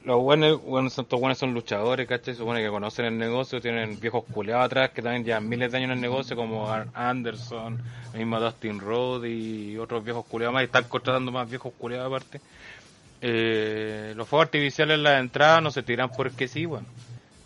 los 0.04 0.20
buenos, 0.20 0.60
weón, 0.64 0.90
son, 0.90 1.06
buenos 1.10 1.38
son 1.38 1.54
luchadores, 1.54 2.08
¿cachai? 2.08 2.34
Supone 2.34 2.62
que 2.62 2.68
conocen 2.68 3.04
el 3.06 3.18
negocio, 3.18 3.60
tienen 3.60 3.98
viejos 4.00 4.24
culeados 4.24 4.66
atrás 4.66 4.90
que 4.90 5.02
también 5.02 5.24
llevan 5.24 5.48
miles 5.48 5.70
de 5.70 5.78
años 5.78 5.90
en 5.90 5.96
el 5.96 6.00
negocio, 6.00 6.36
como 6.36 6.68
Anderson, 6.94 7.80
el 8.12 8.18
mismo 8.18 8.40
Dustin 8.40 8.80
Rhodes 8.80 9.30
y 9.32 9.78
otros 9.78 10.04
viejos 10.04 10.26
culeados 10.26 10.54
más, 10.54 10.62
y 10.62 10.66
están 10.66 10.84
contratando 10.84 11.30
más 11.32 11.48
viejos 11.48 11.72
culeados 11.78 12.08
aparte. 12.08 12.40
Eh, 13.20 14.14
los 14.16 14.28
fuegos 14.28 14.46
artificiales 14.46 14.96
en 14.96 15.04
la 15.04 15.18
entrada 15.20 15.60
no 15.60 15.70
se 15.70 15.82
tiran 15.82 16.10
porque 16.10 16.48
sí, 16.48 16.66
bueno. 16.66 16.86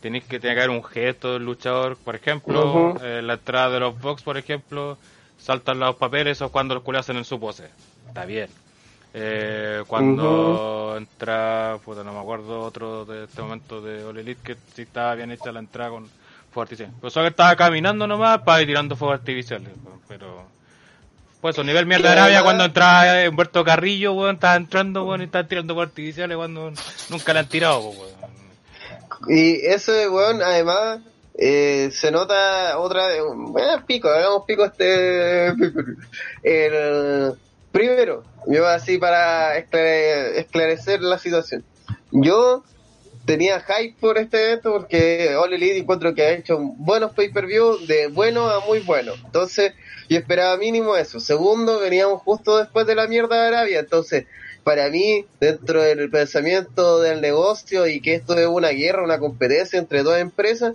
Tenéis 0.01 0.25
que 0.25 0.39
tener 0.39 0.57
que 0.57 0.63
haber 0.63 0.77
un 0.77 0.85
gesto 0.85 1.35
del 1.35 1.45
luchador, 1.45 1.97
por 1.97 2.15
ejemplo, 2.15 2.97
eh, 3.03 3.23
la 3.23 3.35
entrada 3.35 3.71
de 3.71 3.81
los 3.81 4.01
box, 4.01 4.23
por 4.23 4.39
ejemplo, 4.39 4.99
saltan 5.39 5.79
los 5.79 5.97
papeles 5.97 6.41
o 6.43 6.51
cuando 6.51 6.75
los 6.75 6.83
culeados 6.83 7.07
hacen 7.07 7.17
en 7.17 7.25
su 7.25 7.41
pose. 7.41 7.69
Está 8.09 8.25
bien. 8.25 8.49
Eh, 9.19 9.83
cuando 9.87 10.95
entra, 10.99 11.79
puta, 11.83 12.05
no 12.05 12.13
me 12.13 12.21
acuerdo 12.21 12.61
otro 12.61 13.07
de 13.07 13.25
este 13.25 13.41
momento 13.41 13.81
de 13.81 14.05
All 14.05 14.19
Elite 14.19 14.43
que 14.45 14.57
sí 14.75 14.83
estaba 14.83 15.15
bien 15.15 15.31
hecha 15.31 15.51
la 15.53 15.61
entrada 15.61 15.89
con 15.89 16.05
fuegos 16.53 16.67
artificiales. 16.67 16.95
Pero 17.01 17.11
solo 17.11 17.25
que 17.25 17.31
estaba 17.31 17.57
caminando 17.57 18.07
nomás 18.07 18.43
para 18.43 18.61
ir 18.61 18.69
tirando 18.69 18.95
fuegos 18.95 19.19
artificiales, 19.19 19.71
pero... 20.07 20.45
Pues 21.41 21.59
a 21.59 21.63
nivel 21.63 21.87
mierda 21.87 22.11
de 22.11 22.19
Arabia 22.19 22.43
cuando 22.43 22.65
entraba 22.65 23.23
eh, 23.23 23.29
Humberto 23.29 23.65
Carrillo, 23.65 24.13
weón, 24.13 24.35
estaba 24.35 24.57
entrando, 24.57 25.05
weón, 25.05 25.23
y 25.23 25.25
estaba 25.25 25.49
tirando 25.49 25.73
fuegos 25.73 25.91
artificiales 25.93 26.37
cuando 26.37 26.73
nunca 27.09 27.33
le 27.33 27.39
han 27.39 27.49
tirado, 27.49 27.81
weón. 27.81 28.11
Y 29.29 29.65
ese 29.65 30.11
weón, 30.11 30.43
además, 30.43 31.01
eh, 31.39 31.89
se 31.91 32.11
nota 32.11 32.79
otra 32.79 33.07
vez, 33.07 33.23
bueno, 33.35 33.87
pico, 33.87 34.09
hagamos 34.09 34.45
pico 34.47 34.67
este. 34.67 35.49
El, 36.43 37.35
primero, 37.77 38.25
yo 38.47 38.67
así 38.67 38.97
para 38.97 39.59
esclare- 39.59 40.39
esclarecer 40.39 41.03
la 41.03 41.19
situación. 41.19 41.63
Yo 42.11 42.65
tenía 43.27 43.61
hype 43.61 43.97
por 44.01 44.17
este 44.17 44.43
evento 44.43 44.73
porque 44.73 45.35
All 45.37 45.53
Elite 45.53 45.77
encuentro 45.77 46.15
que 46.15 46.23
ha 46.23 46.31
hecho 46.31 46.59
buenos 46.59 47.13
pay-per-view 47.13 47.87
de 47.87 48.07
bueno 48.07 48.49
a 48.49 48.61
muy 48.61 48.79
bueno. 48.79 49.13
Entonces, 49.27 49.75
yo 50.09 50.17
esperaba 50.17 50.57
mínimo 50.57 50.97
eso. 50.97 51.21
Segundo, 51.21 51.79
veníamos 51.79 52.23
justo 52.23 52.57
después 52.57 52.87
de 52.87 52.95
la 52.95 53.09
mierda 53.09 53.43
de 53.43 53.49
Arabia. 53.49 53.81
Entonces, 53.81 54.25
para 54.65 54.89
mí, 54.89 55.27
dentro 55.39 55.83
del 55.83 56.09
pensamiento 56.11 57.03
del 57.03 57.21
negocio 57.21 57.87
y 57.87 58.01
que 58.01 58.15
esto 58.15 58.39
es 58.39 58.47
una 58.47 58.71
guerra, 58.71 59.05
una 59.05 59.19
competencia 59.19 59.79
entre 59.79 60.03
dos 60.03 60.17
empresas, 60.17 60.73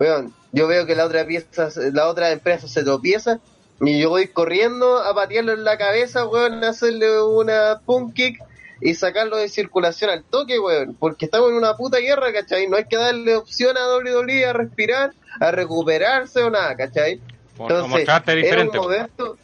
weón, 0.00 0.34
yo 0.50 0.66
veo 0.66 0.84
que 0.84 0.96
la 0.96 1.04
otra 1.04 1.24
pieza, 1.24 1.68
la 1.92 2.08
otra 2.08 2.32
empresa 2.32 2.66
se 2.66 2.82
tropieza 2.82 3.38
y 3.80 3.98
yo 3.98 4.10
voy 4.10 4.28
corriendo 4.28 4.98
a 4.98 5.14
patearlo 5.14 5.52
en 5.52 5.64
la 5.64 5.78
cabeza, 5.78 6.26
weón, 6.26 6.62
a 6.62 6.70
hacerle 6.70 7.22
una 7.22 7.80
pump 7.84 8.14
kick 8.14 8.42
y 8.80 8.94
sacarlo 8.94 9.36
de 9.36 9.48
circulación 9.48 10.10
al 10.10 10.24
toque, 10.24 10.58
weón, 10.58 10.94
porque 10.98 11.24
estamos 11.26 11.50
en 11.50 11.56
una 11.56 11.76
puta 11.76 11.98
guerra, 11.98 12.32
¿cachai? 12.32 12.68
No 12.68 12.76
hay 12.76 12.84
que 12.84 12.96
darle 12.96 13.36
opción 13.36 13.76
a 13.76 13.88
WWE 13.96 14.46
a 14.46 14.52
respirar, 14.52 15.12
a 15.40 15.50
recuperarse 15.50 16.42
o 16.42 16.50
nada, 16.50 16.76
¿cachai? 16.76 17.20
Entonces, 17.58 18.08
era 18.26 18.62
un 18.62 18.74
momento, 18.74 19.38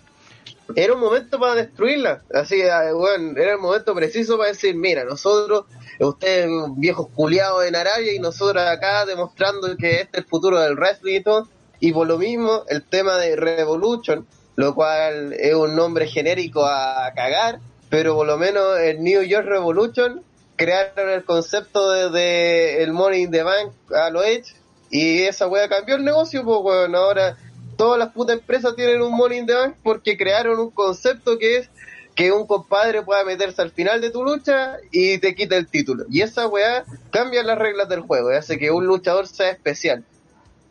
era 0.75 0.92
un 0.94 1.01
momento 1.01 1.38
para 1.38 1.55
destruirla. 1.55 2.22
Así, 2.33 2.62
ah, 2.62 2.92
bueno, 2.92 3.38
era 3.38 3.53
el 3.53 3.59
momento 3.59 3.94
preciso 3.94 4.37
para 4.38 4.51
decir, 4.51 4.75
mira, 4.75 5.05
nosotros, 5.05 5.64
ustedes 6.01 6.49
viejos 6.77 7.09
culiados 7.14 7.64
en 7.66 7.77
Arabia 7.77 8.14
y 8.14 8.18
nosotros 8.18 8.62
acá 8.62 9.05
demostrando 9.05 9.77
que 9.77 10.01
este 10.01 10.18
es 10.18 10.25
el 10.25 10.25
futuro 10.25 10.61
del 10.61 10.77
wrestling 10.77 11.16
y 11.16 11.22
todo. 11.22 11.49
Y 11.80 11.92
por 11.92 12.06
lo 12.06 12.18
mismo, 12.18 12.64
el 12.68 12.82
tema 12.82 13.16
de 13.16 13.36
Revolution, 13.36 14.26
lo 14.56 14.74
cual 14.74 15.34
es 15.34 15.54
un 15.54 15.76
nombre 15.76 16.06
genérico 16.06 16.64
a 16.64 17.12
cagar, 17.14 17.60
pero 17.90 18.14
por 18.14 18.26
lo 18.26 18.38
menos 18.38 18.78
el 18.80 19.02
New 19.02 19.22
York 19.22 19.46
Revolution 19.46 20.22
crearon 20.56 21.10
el 21.10 21.24
concepto 21.24 21.90
de, 22.10 22.82
el 22.82 22.92
Money 22.92 23.22
in 23.22 23.30
the 23.30 23.42
Bank 23.42 23.72
a 23.94 24.10
lo 24.10 24.24
Edge 24.24 24.54
y 24.90 25.22
esa 25.22 25.46
wea 25.46 25.68
cambió 25.68 25.96
el 25.96 26.04
negocio, 26.04 26.42
pues 26.44 26.58
weón, 26.62 26.94
ahora 26.94 27.36
todas 27.76 27.98
las 27.98 28.12
putas 28.12 28.38
empresas 28.38 28.74
tienen 28.74 29.02
un 29.02 29.14
Money 29.14 29.38
in 29.38 29.46
the 29.46 29.54
Bank 29.54 29.76
porque 29.82 30.16
crearon 30.16 30.58
un 30.58 30.70
concepto 30.70 31.38
que 31.38 31.58
es 31.58 31.70
que 32.14 32.32
un 32.32 32.46
compadre 32.46 33.02
pueda 33.02 33.24
meterse 33.24 33.60
al 33.60 33.70
final 33.70 34.00
de 34.00 34.10
tu 34.10 34.24
lucha 34.24 34.78
y 34.90 35.18
te 35.18 35.34
quita 35.34 35.56
el 35.56 35.66
título. 35.66 36.06
Y 36.10 36.22
esa 36.22 36.48
weá 36.48 36.84
cambia 37.10 37.42
las 37.42 37.58
reglas 37.58 37.90
del 37.90 38.00
juego, 38.00 38.32
y 38.32 38.36
hace 38.36 38.58
que 38.58 38.70
un 38.70 38.86
luchador 38.86 39.28
sea 39.28 39.50
especial. 39.50 40.02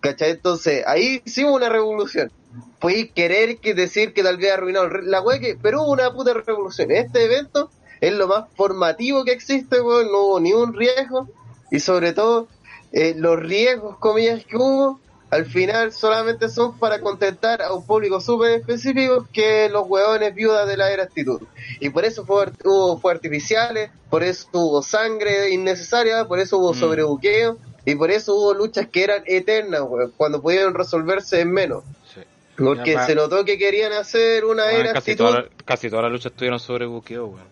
¿Cachai? 0.05 0.31
Entonces, 0.31 0.83
ahí 0.85 1.19
hicimos 1.25 1.53
una 1.55 1.67
revolución. 1.67 2.31
Puedes 2.79 3.09
querer 3.11 3.57
que 3.57 3.73
decir 3.73 4.13
que 4.13 4.21
tal 4.21 4.37
vez 4.37 4.51
arruinado 4.51 4.87
la 4.87 5.23
que, 5.39 5.57
pero 5.59 5.81
hubo 5.81 5.93
una 5.93 6.13
puta 6.13 6.31
revolución. 6.33 6.91
Este 6.91 7.23
evento 7.25 7.71
es 8.01 8.13
lo 8.13 8.27
más 8.27 8.45
formativo 8.55 9.25
que 9.25 9.31
existe, 9.31 9.81
weón, 9.81 10.11
no 10.11 10.19
hubo 10.25 10.39
ni 10.39 10.53
un 10.53 10.75
riesgo. 10.75 11.27
Y 11.71 11.79
sobre 11.79 12.13
todo, 12.13 12.47
eh, 12.91 13.15
los 13.17 13.39
riesgos, 13.39 13.97
comillas, 13.97 14.45
que 14.45 14.57
hubo, 14.57 14.99
al 15.31 15.47
final 15.47 15.91
solamente 15.91 16.49
son 16.49 16.77
para 16.77 17.01
contentar 17.01 17.63
a 17.63 17.73
un 17.73 17.83
público 17.83 18.21
súper 18.21 18.51
específico 18.51 19.27
que 19.33 19.69
los 19.69 19.87
hueones 19.87 20.35
viudas 20.35 20.67
de 20.67 20.77
la 20.77 20.91
era 20.91 21.03
actitud. 21.03 21.41
Y 21.79 21.89
por 21.89 22.05
eso 22.05 22.27
fue, 22.27 22.51
hubo 22.63 22.99
fue 22.99 23.11
artificiales, 23.11 23.89
por 24.11 24.21
eso 24.21 24.47
hubo 24.53 24.83
sangre 24.83 25.49
innecesaria, 25.49 26.27
por 26.27 26.37
eso 26.37 26.59
hubo 26.59 26.73
Mm. 26.73 26.79
sobrebuqueo 26.79 27.57
y 27.85 27.95
por 27.95 28.11
eso 28.11 28.35
hubo 28.35 28.53
luchas 28.53 28.87
que 28.87 29.03
eran 29.03 29.23
eternas, 29.25 29.81
weón, 29.87 30.11
cuando 30.17 30.41
pudieron 30.41 30.73
resolverse 30.73 31.41
en 31.41 31.51
menos. 31.51 31.83
Sí. 32.13 32.21
Porque 32.57 32.97
se 33.05 33.15
notó 33.15 33.43
que 33.45 33.57
querían 33.57 33.91
hacer 33.93 34.45
una 34.45 34.71
era 34.71 34.93
casi, 34.93 35.11
actitud. 35.11 35.17
todas 35.29 35.43
las- 35.43 35.51
casi 35.65 35.89
todas 35.89 36.03
las 36.03 36.11
luchas 36.11 36.31
estuvieron 36.31 36.59
sobre 36.59 36.85
buqueo, 36.85 37.27
weón. 37.27 37.47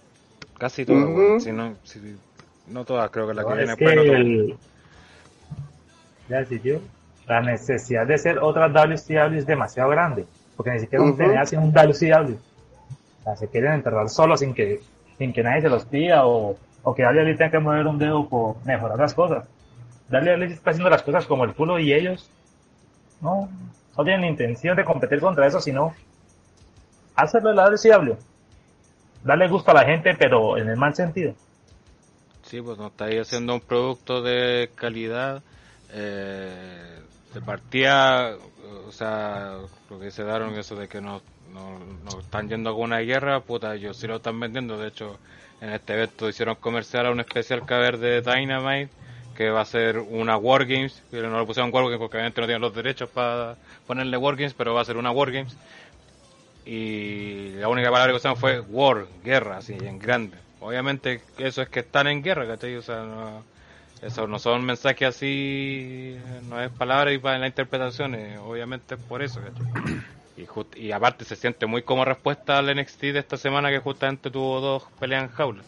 Casi 0.57 0.85
todas, 0.85 1.05
weón. 1.05 1.41
Si 1.41 1.51
no, 1.51 1.75
si- 1.83 2.17
no 2.67 2.85
todas, 2.85 3.09
creo 3.11 3.27
que 3.27 3.33
la 3.33 3.43
que 3.43 3.49
No, 3.49 3.55
viene 3.55 3.71
es 3.73 3.77
que 3.77 3.85
después 3.85 3.95
no 4.07 4.11
todas. 4.11 4.21
el... 4.21 4.55
Ya 6.29 6.37
decidió. 6.39 6.81
La 7.27 7.41
necesidad 7.41 8.05
de 8.07 8.17
ser 8.17 8.39
otra 8.39 8.67
WCW 8.69 9.37
es 9.37 9.45
demasiado 9.45 9.89
grande. 9.89 10.25
Porque 10.55 10.71
ni 10.71 10.79
siquiera 10.79 11.03
un 11.03 11.11
Ujú. 11.11 11.17
TNA 11.23 11.45
sin 11.45 11.59
un 11.59 11.71
WCW. 11.73 12.35
O 12.35 13.23
sea, 13.23 13.35
se 13.37 13.47
quieren 13.47 13.73
enterrar 13.73 14.09
solo 14.09 14.35
sin 14.37 14.53
que, 14.53 14.81
sin 15.17 15.33
que 15.33 15.41
nadie 15.43 15.61
se 15.61 15.69
los 15.69 15.85
pida 15.85 16.25
o, 16.25 16.57
o 16.83 16.95
que 16.95 17.03
Dale 17.03 17.23
tenga 17.35 17.51
que 17.51 17.59
mover 17.59 17.87
un 17.87 17.97
dedo 17.97 18.27
por 18.27 18.55
mejorar 18.65 18.97
las 18.99 19.13
cosas. 19.13 19.45
Dale 20.21 20.45
está 20.45 20.69
haciendo 20.69 20.89
las 20.89 21.01
cosas 21.01 21.25
como 21.25 21.43
el 21.43 21.53
culo 21.55 21.79
y 21.79 21.91
ellos 21.91 22.29
no, 23.21 23.49
no 23.97 24.03
tienen 24.03 24.29
intención 24.29 24.75
de 24.77 24.85
competir 24.85 25.19
contra 25.19 25.47
eso, 25.47 25.59
sino 25.59 25.93
hacerlo 27.15 27.49
de 27.49 27.55
la 27.55 27.69
WCW. 27.69 28.13
Darle 29.23 29.47
gusto 29.47 29.71
a 29.71 29.73
la 29.73 29.85
gente, 29.85 30.15
pero 30.17 30.57
en 30.57 30.69
el 30.69 30.77
mal 30.77 30.93
sentido. 30.93 31.33
Sí, 32.43 32.61
pues 32.61 32.77
no 32.77 32.87
estáis 32.87 33.21
haciendo 33.21 33.55
un 33.55 33.61
producto 33.61 34.21
de 34.21 34.69
calidad. 34.75 35.41
Eh, 35.91 36.99
de 37.33 37.41
partida, 37.41 38.35
o 38.87 38.91
sea, 38.91 39.57
lo 39.89 39.99
que 39.99 40.11
se 40.11 40.23
daron 40.23 40.53
eso 40.55 40.75
de 40.75 40.87
que 40.87 41.01
no, 41.01 41.21
no, 41.51 41.79
no 41.79 42.19
están 42.19 42.49
yendo 42.49 42.69
a 42.69 42.73
una 42.73 42.99
guerra, 42.99 43.39
puta, 43.39 43.73
ellos 43.75 43.97
sí 43.97 44.07
lo 44.07 44.17
están 44.17 44.39
vendiendo. 44.39 44.77
De 44.77 44.89
hecho, 44.89 45.17
en 45.61 45.69
este 45.71 45.93
evento 45.93 46.29
hicieron 46.29 46.55
comercial 46.55 47.07
a 47.07 47.11
un 47.11 47.19
especial 47.19 47.63
haber 47.67 47.97
de 47.97 48.21
Dynamite, 48.21 48.91
que 49.35 49.49
va 49.49 49.61
a 49.61 49.65
ser 49.65 49.97
una 49.97 50.37
Wargames, 50.37 51.01
que 51.09 51.21
no 51.21 51.37
lo 51.37 51.45
pusieron 51.45 51.73
Wargames 51.73 51.99
porque 51.99 52.17
obviamente 52.17 52.41
no 52.41 52.47
tienen 52.47 52.61
los 52.61 52.75
derechos 52.75 53.09
para 53.09 53.55
ponerle 53.87 54.17
Wargames, 54.17 54.53
pero 54.53 54.73
va 54.73 54.81
a 54.81 54.85
ser 54.85 54.97
una 54.97 55.11
Wargames. 55.11 55.55
Y 56.65 57.49
la 57.55 57.67
única 57.67 57.91
palabra 57.91 58.13
que 58.13 58.17
usaron 58.17 58.37
fue 58.37 58.59
war, 58.61 59.05
guerra, 59.23 59.57
así, 59.57 59.73
en 59.73 59.99
grande. 59.99 60.37
Obviamente 60.61 61.21
eso 61.37 61.61
es 61.61 61.69
que 61.69 61.81
están 61.81 62.07
en 62.07 62.23
guerra, 62.23 62.47
¿cachai? 62.47 62.75
O 62.77 62.81
sea, 62.81 63.03
no, 63.03 63.43
eso 64.01 64.27
no 64.27 64.39
son 64.39 64.63
mensajes 64.63 65.09
así, 65.09 66.17
no 66.47 66.61
es 66.61 66.71
palabra 66.71 67.11
y 67.11 67.17
para 67.17 67.37
la 67.37 67.47
interpretación, 67.47 68.15
eh, 68.15 68.37
obviamente 68.37 68.95
es 68.95 69.01
por 69.01 69.21
eso, 69.21 69.41
¿cachai? 69.41 70.01
Y, 70.35 70.87
y 70.87 70.91
aparte 70.91 71.25
se 71.25 71.35
siente 71.35 71.65
muy 71.65 71.83
como 71.83 72.05
respuesta 72.05 72.57
al 72.57 72.73
NXT 72.75 73.01
de 73.01 73.19
esta 73.19 73.37
semana 73.37 73.69
que 73.69 73.79
justamente 73.79 74.31
tuvo 74.31 74.61
dos 74.61 74.83
peleas 74.99 75.23
en 75.23 75.29
jaula. 75.29 75.63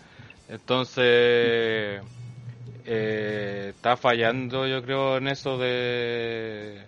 Entonces, 0.47 2.01
eh, 2.85 3.71
está 3.75 3.97
fallando 3.97 4.67
yo 4.67 4.83
creo 4.83 5.17
en 5.17 5.27
eso 5.27 5.57
de 5.57 6.83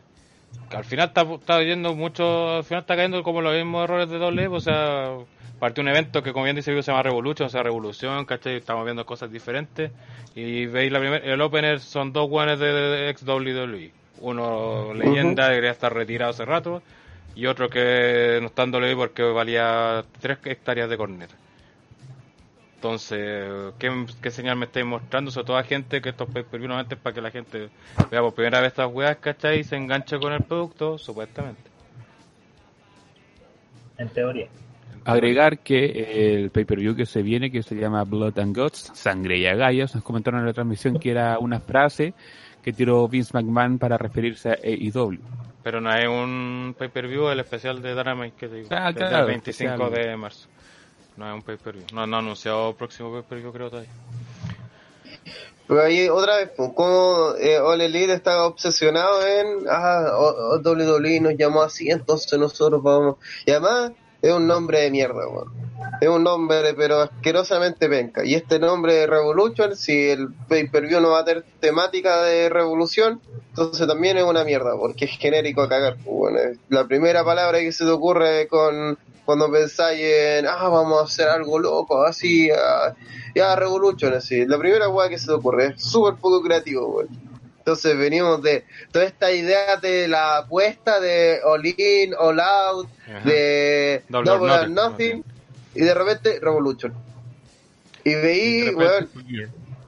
que 0.69 0.77
al 0.77 0.85
final 0.85 1.07
está, 1.07 1.21
está 1.21 1.61
yendo 1.63 1.95
mucho, 1.95 2.57
al 2.57 2.63
final 2.63 2.81
está 2.81 2.95
cayendo 2.95 3.23
como 3.23 3.41
los 3.41 3.55
mismos 3.55 3.85
errores 3.85 4.09
de 4.09 4.17
doble, 4.17 4.47
o 4.47 4.59
sea, 4.59 5.15
parte 5.59 5.81
un 5.81 5.87
evento 5.87 6.21
que 6.21 6.33
como 6.33 6.43
bien 6.43 6.55
dice 6.55 6.73
se 6.81 6.91
llama 6.91 7.03
Revolution, 7.03 7.47
o 7.47 7.49
sea, 7.49 7.63
Revolución, 7.63 8.25
¿cachai? 8.25 8.57
Estamos 8.57 8.83
viendo 8.85 9.05
cosas 9.05 9.31
diferentes 9.31 9.91
y 10.35 10.65
veis 10.65 10.91
la 10.91 10.99
primer, 10.99 11.25
el 11.25 11.41
opener 11.41 11.79
son 11.79 12.13
dos 12.13 12.29
guanes 12.29 12.59
de, 12.59 12.71
de 12.71 13.09
ex 13.09 13.23
WWE, 13.23 13.91
uno 14.19 14.93
leyenda, 14.93 15.49
debería 15.49 15.71
estar 15.71 15.93
retirado 15.93 16.31
hace 16.31 16.45
rato, 16.45 16.81
y 17.35 17.45
otro 17.45 17.69
que 17.69 18.39
no 18.41 18.47
está 18.47 18.63
en 18.63 18.73
WWE 18.73 18.95
porque 18.95 19.23
valía 19.23 20.03
3 20.21 20.39
hectáreas 20.45 20.89
de 20.89 20.97
corneta. 20.97 21.35
Entonces, 22.77 23.73
¿qué, 23.79 24.05
qué 24.21 24.29
señal 24.29 24.55
me 24.55 24.65
estáis 24.65 24.85
mostrando? 24.85 25.31
Sobre 25.31 25.47
todo 25.47 25.57
a 25.57 25.63
gente 25.63 25.99
que 25.99 26.09
estos 26.09 26.29
pay 26.29 26.43
per 26.43 26.59
view 26.59 26.67
normalmente 26.67 26.93
es 26.93 27.01
para 27.01 27.15
que 27.15 27.21
la 27.21 27.31
gente 27.31 27.69
vea 28.11 28.21
por 28.21 28.35
primera 28.35 28.59
vez 28.59 28.67
estas 28.67 28.93
weas, 28.93 29.17
¿cachai? 29.17 29.61
Y 29.61 29.63
se 29.63 29.77
enganche 29.77 30.19
con 30.19 30.31
el 30.31 30.43
producto, 30.43 30.99
supuestamente. 30.99 31.63
En 33.97 34.09
teoría. 34.09 34.47
Agregar 35.05 35.57
que 35.59 36.35
el 36.35 36.51
pay-per-view 36.51 36.95
que 36.95 37.07
se 37.07 37.23
viene, 37.23 37.49
que 37.49 37.63
se 37.63 37.73
llama 37.73 38.03
Blood 38.03 38.37
and 38.37 38.55
Guts, 38.55 38.91
Sangre 38.93 39.39
y 39.39 39.47
Agallas, 39.47 39.95
nos 39.95 40.03
comentaron 40.03 40.41
en 40.41 40.45
la 40.45 40.53
transmisión 40.53 40.99
que 40.99 41.09
era 41.09 41.39
una 41.39 41.59
frase 41.59 42.13
que 42.61 42.73
tiró 42.73 43.07
Vince 43.07 43.31
McMahon 43.33 43.79
para 43.79 43.97
referirse 43.97 44.49
a 44.49 44.57
E 44.61 44.91
AEW. 44.93 45.17
Pero 45.63 45.81
no 45.81 45.91
es 45.91 46.07
un 46.07 46.75
pay 46.77 46.89
per 46.89 47.07
view, 47.07 47.27
el 47.29 47.39
especial 47.39 47.81
de 47.81 47.95
Dynamite 47.95 48.35
que 48.37 48.47
te 48.47 48.55
digo. 48.57 48.67
Ah, 48.69 48.93
claro, 48.93 49.17
del 49.17 49.25
25 49.27 49.73
especial. 49.73 50.07
de 50.07 50.17
marzo. 50.17 50.47
No 51.17 51.27
es 51.27 51.33
un 51.33 51.41
pay 51.41 51.57
per 51.57 51.73
view. 51.75 51.85
No, 51.93 52.05
no 52.07 52.15
ha 52.15 52.19
anunciado 52.19 52.75
próximo 52.75 53.11
pay 53.11 53.23
per 53.23 53.39
view, 53.39 53.51
creo 53.51 53.69
todavía. 53.69 53.91
Pero 55.67 55.81
ahí 55.81 56.07
otra 56.07 56.37
vez, 56.37 56.51
pues, 56.55 56.71
como 56.73 57.33
eh, 57.39 57.59
All 57.59 57.81
Elite 57.81 58.13
está 58.13 58.45
obsesionado 58.45 59.25
en, 59.27 59.65
ah, 59.69 60.59
WWE 60.63 61.19
nos 61.19 61.35
llamó 61.35 61.61
así, 61.61 61.89
entonces 61.89 62.39
nosotros 62.39 62.81
vamos. 62.81 63.17
Y 63.45 63.51
además, 63.51 63.91
es 64.21 64.31
un 64.31 64.47
nombre 64.47 64.79
de 64.81 64.91
mierda, 64.91 65.27
weón. 65.27 65.66
Es 66.01 66.09
un 66.09 66.23
nombre, 66.23 66.73
pero 66.75 67.01
asquerosamente 67.01 67.89
penca. 67.89 68.23
Y 68.23 68.35
este 68.35 68.59
nombre 68.59 68.93
de 68.93 69.07
Revolution, 69.07 69.75
si 69.75 70.09
el 70.09 70.29
pay-per-view 70.47 70.99
no 70.99 71.11
va 71.11 71.19
a 71.19 71.25
tener 71.25 71.43
temática 71.59 72.21
de 72.23 72.49
revolución, 72.49 73.21
entonces 73.49 73.87
también 73.87 74.17
es 74.17 74.23
una 74.23 74.43
mierda, 74.43 74.77
porque 74.77 75.05
es 75.05 75.17
genérico 75.17 75.63
a 75.63 75.69
cagar. 75.69 75.95
pues, 75.95 76.05
bueno, 76.05 76.39
la 76.69 76.85
primera 76.85 77.23
palabra 77.23 77.59
que 77.59 77.71
se 77.71 77.85
te 77.85 77.91
ocurre 77.91 78.47
con 78.47 78.97
cuando 79.25 79.51
pensáis 79.51 79.99
en, 80.01 80.47
ah, 80.47 80.69
vamos 80.69 81.01
a 81.01 81.03
hacer 81.03 81.27
algo 81.27 81.59
loco, 81.59 82.05
así, 82.05 82.49
ah, 82.49 82.95
ya, 83.35 83.55
Revolution, 83.57 84.13
así. 84.13 84.45
La 84.45 84.57
primera 84.57 84.87
weá 84.87 85.09
que 85.09 85.19
se 85.19 85.25
te 85.25 85.33
ocurre 85.33 85.73
es 85.75 85.83
súper 85.83 86.13
poco 86.15 86.41
creativo. 86.41 87.03
Entonces 87.57 87.97
venimos 87.97 88.41
de 88.41 88.63
toda 88.93 89.03
esta 89.03 89.29
idea 89.29 89.75
de 89.75 90.07
la 90.07 90.37
apuesta 90.37 91.01
de 91.01 91.41
All 91.43 91.65
In, 91.65 92.13
All 92.17 92.39
Out, 92.39 92.87
Ajá. 93.05 93.19
de 93.27 94.03
Double 94.07 94.31
Double 94.31 94.51
or 94.53 94.69
Nothing, 94.69 94.73
Nothing, 94.75 95.23
y 95.77 95.83
de 95.85 95.93
repente 95.93 96.39
Revolution. 96.41 96.93
Y 98.03 98.13
veí, 98.15 98.69
weón, 98.73 99.09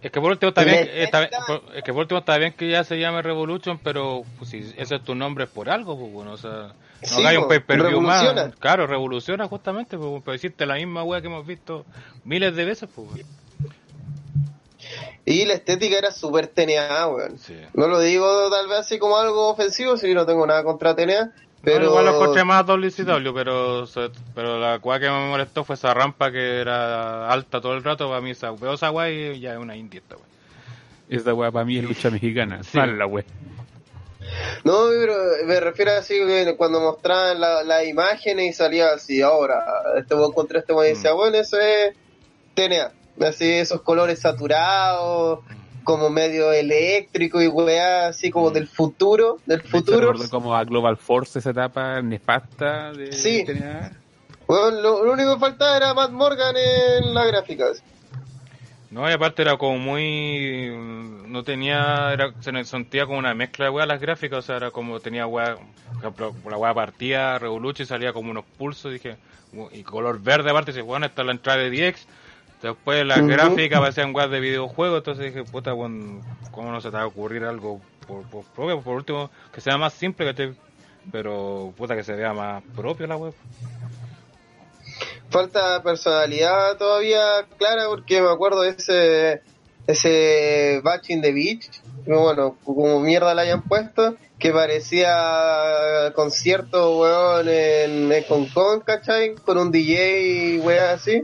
Es 0.02 0.12
que 0.12 0.22
por 0.22 0.32
último 0.32 0.50
está 0.50 0.64
bien, 0.64 0.86
Neta. 0.86 1.04
está 1.04 1.20
bien- 1.20 1.62
es 1.76 1.84
que 1.84 1.92
por 1.94 2.02
último 2.02 2.20
está 2.20 2.38
bien 2.38 2.54
que 2.54 2.70
ya 2.70 2.84
se 2.84 3.00
llame 3.00 3.22
Revolution, 3.22 3.80
pero 3.84 4.24
pues, 4.38 4.50
si 4.52 4.74
ese 4.78 4.96
es 4.96 5.04
tu 5.04 5.16
nombre 5.16 5.46
es 5.46 5.50
por 5.50 5.70
algo, 5.70 5.98
pues 6.00 6.12
bueno, 6.12 6.32
o 6.34 6.38
sea, 6.38 6.74
no 7.02 7.08
Sí, 7.08 7.26
hay 7.26 7.38
un 7.38 7.48
pay 7.48 7.60
per 7.60 7.82
view 7.82 8.02
más. 8.02 8.54
Claro, 8.60 8.88
revoluciona 8.88 9.48
justamente, 9.48 9.98
pues, 9.98 10.22
pero 10.24 10.36
hiciste 10.36 10.66
la 10.66 10.76
misma 10.76 11.04
wea 11.04 11.22
que 11.22 11.28
hemos 11.28 11.46
visto 11.46 11.86
miles 12.26 12.56
de 12.56 12.66
veces, 12.66 12.90
pues. 12.94 13.08
weón. 13.12 13.28
y 15.26 15.46
la 15.46 15.54
estética 15.54 15.98
era 15.98 16.12
súper 16.12 16.48
TNA, 16.48 17.08
weón. 17.08 17.38
Sí. 17.38 17.56
No 17.74 17.88
lo 17.88 18.00
digo 18.00 18.50
tal 18.50 18.68
vez 18.68 18.80
así 18.80 18.98
como 18.98 19.18
algo 19.18 19.50
ofensivo, 19.50 19.96
si 19.98 20.14
no 20.14 20.26
tengo 20.26 20.46
nada 20.48 20.64
contra 20.64 20.96
TNA, 20.96 21.32
Pero 21.62 21.86
igual 21.86 22.06
lo 22.06 22.16
encontré 22.16 22.44
más 22.46 22.66
WCW, 22.66 23.34
pero, 23.34 23.86
pero 24.34 24.60
la 24.60 24.80
cual 24.80 25.00
que 25.02 25.10
me 25.10 25.28
molestó 25.30 25.64
fue 25.66 25.76
esa 25.76 25.94
rampa 25.94 26.32
que 26.32 26.62
era 26.62 27.30
alta 27.30 27.60
todo 27.60 27.74
el 27.74 27.84
rato. 27.84 28.08
Para 28.08 28.22
mí, 28.22 28.32
esa, 28.32 28.52
veo 28.52 28.74
esa 28.74 28.92
wea 28.92 29.10
y 29.10 29.40
ya 29.42 29.54
es 29.54 29.60
una 29.60 29.76
indie 29.76 30.00
esta 30.00 30.16
wea. 30.16 30.26
Esa 31.10 31.34
weá 31.34 31.52
para 31.52 31.66
mí 31.66 31.78
es 31.78 31.84
lucha 31.84 32.10
mexicana. 32.10 32.64
Sí. 32.64 32.78
Mala 32.78 33.06
weá. 33.06 33.26
No, 34.64 34.88
pero 34.90 35.14
me 35.46 35.60
refiero 35.60 35.92
así 35.94 36.14
que 36.26 36.56
cuando 36.56 36.80
mostraban 36.80 37.40
la- 37.40 37.64
las 37.64 37.86
imágenes 37.88 38.50
y 38.50 38.54
salía 38.54 38.90
así, 38.94 39.22
ahora, 39.22 39.64
este 39.98 40.16
weón 40.16 40.32
contra 40.32 40.60
este 40.60 40.72
weón 40.74 40.86
y 40.88 40.90
decía, 40.96 41.14
bueno, 41.14 41.38
eso 41.38 41.58
es 41.60 41.96
TNA. 42.54 42.92
Así, 43.28 43.52
esos 43.52 43.82
colores 43.82 44.20
saturados, 44.20 45.40
como 45.90 46.12
medio 46.12 46.52
eléctrico 46.52 47.42
y 47.42 47.48
weá, 47.48 48.10
así 48.10 48.30
como 48.30 48.52
del 48.52 48.68
futuro, 48.68 49.40
del 49.48 49.58
De 49.58 49.64
hecho, 49.68 49.78
futuro. 49.78 50.12
recuerdo 50.12 50.30
como 50.30 50.56
a 50.56 50.64
Global 50.64 50.98
Force 50.98 51.40
esa 51.40 51.50
etapa 51.50 52.00
nefasta 52.04 52.94
de 52.94 53.12
Sí. 53.12 53.44
Weón, 54.48 54.84
lo, 54.84 55.04
lo 55.04 55.14
único 55.14 55.34
que 55.34 55.40
faltaba 55.40 55.78
era 55.78 55.94
Matt 55.96 56.12
Morgan 56.12 56.56
en 56.58 57.12
la 57.14 57.26
gráfica. 57.26 57.66
así. 57.72 57.82
No, 58.92 59.10
y 59.10 59.14
aparte 59.14 59.42
era 59.42 59.58
como 59.58 59.80
muy. 59.80 60.70
No 61.28 61.44
tenía. 61.44 62.12
Era, 62.14 62.34
se 62.40 62.64
sentía 62.66 63.06
como 63.08 63.18
una 63.18 63.34
mezcla 63.34 63.66
de 63.66 63.72
weas 63.72 63.88
las 63.88 64.00
gráficas, 64.00 64.40
o 64.40 64.42
sea, 64.44 64.58
era 64.58 64.70
como 64.72 65.00
tenía 65.00 65.26
wea. 65.26 65.56
Por 65.56 65.98
ejemplo, 66.00 66.36
la 66.50 66.58
wea 66.58 66.74
partía 66.74 67.40
Revolution 67.40 67.84
y 67.84 67.88
salía 67.88 68.14
como 68.14 68.30
unos 68.30 68.46
pulsos, 68.58 68.92
dije. 68.92 69.18
Y 69.72 69.82
color 69.82 70.20
verde 70.22 70.52
aparte, 70.52 70.72
dice, 70.72 70.82
bueno, 70.84 71.08
esta 71.08 71.22
es 71.24 71.26
la 71.26 71.32
entrada 71.32 71.60
de 71.60 71.70
DX. 71.92 72.08
Después 72.62 73.06
las 73.06 73.20
Ujú. 73.24 73.28
gráficas 73.28 73.78
aparecían 73.78 74.14
weas 74.14 74.30
de 74.30 74.40
videojuegos, 74.40 74.98
entonces 75.00 75.26
dije, 75.26 75.44
puta, 75.46 75.74
weón, 75.74 76.22
¿cómo 76.52 76.72
no 76.72 76.82
se 76.82 76.90
te 76.90 76.98
va 76.98 77.04
a 77.04 77.08
ocurrir 77.08 77.44
algo 77.46 77.80
por, 78.06 78.24
por 78.26 78.44
propio? 78.46 78.82
Por 78.82 78.96
último, 78.98 79.30
que 79.54 79.62
sea 79.62 79.78
más 79.78 79.94
simple, 79.94 80.26
¿cachai? 80.26 80.54
Pero, 81.12 81.74
puta, 81.78 81.96
que 81.96 82.04
se 82.04 82.14
vea 82.14 82.34
más 82.34 82.64
propio 82.76 83.08
la 83.08 83.16
web. 83.18 83.34
falta 85.30 85.82
personalidad 85.84 86.78
todavía 86.78 87.48
clara 87.58 87.86
porque 87.88 88.22
me 88.22 88.30
acuerdo 88.30 88.62
de 88.62 88.70
ese 88.70 89.42
ese 89.88 90.82
Batch 90.84 91.12
in 91.12 91.22
the 91.22 91.32
Beach 91.32 91.70
bueno 92.06 92.58
como 92.64 93.00
mierda 93.00 93.34
la 93.36 93.44
hayan 93.44 93.62
puesto 93.62 94.16
que 94.40 94.52
parecía 94.52 96.12
concierto 96.16 96.98
weón 97.00 97.48
en, 97.48 98.12
en 98.12 98.24
Hong 98.28 98.48
Kong 98.54 98.84
¿cachai? 98.84 99.36
con 99.36 99.58
un 99.58 99.72
DJ 99.72 100.60
weón 100.62 100.90
así 100.90 101.24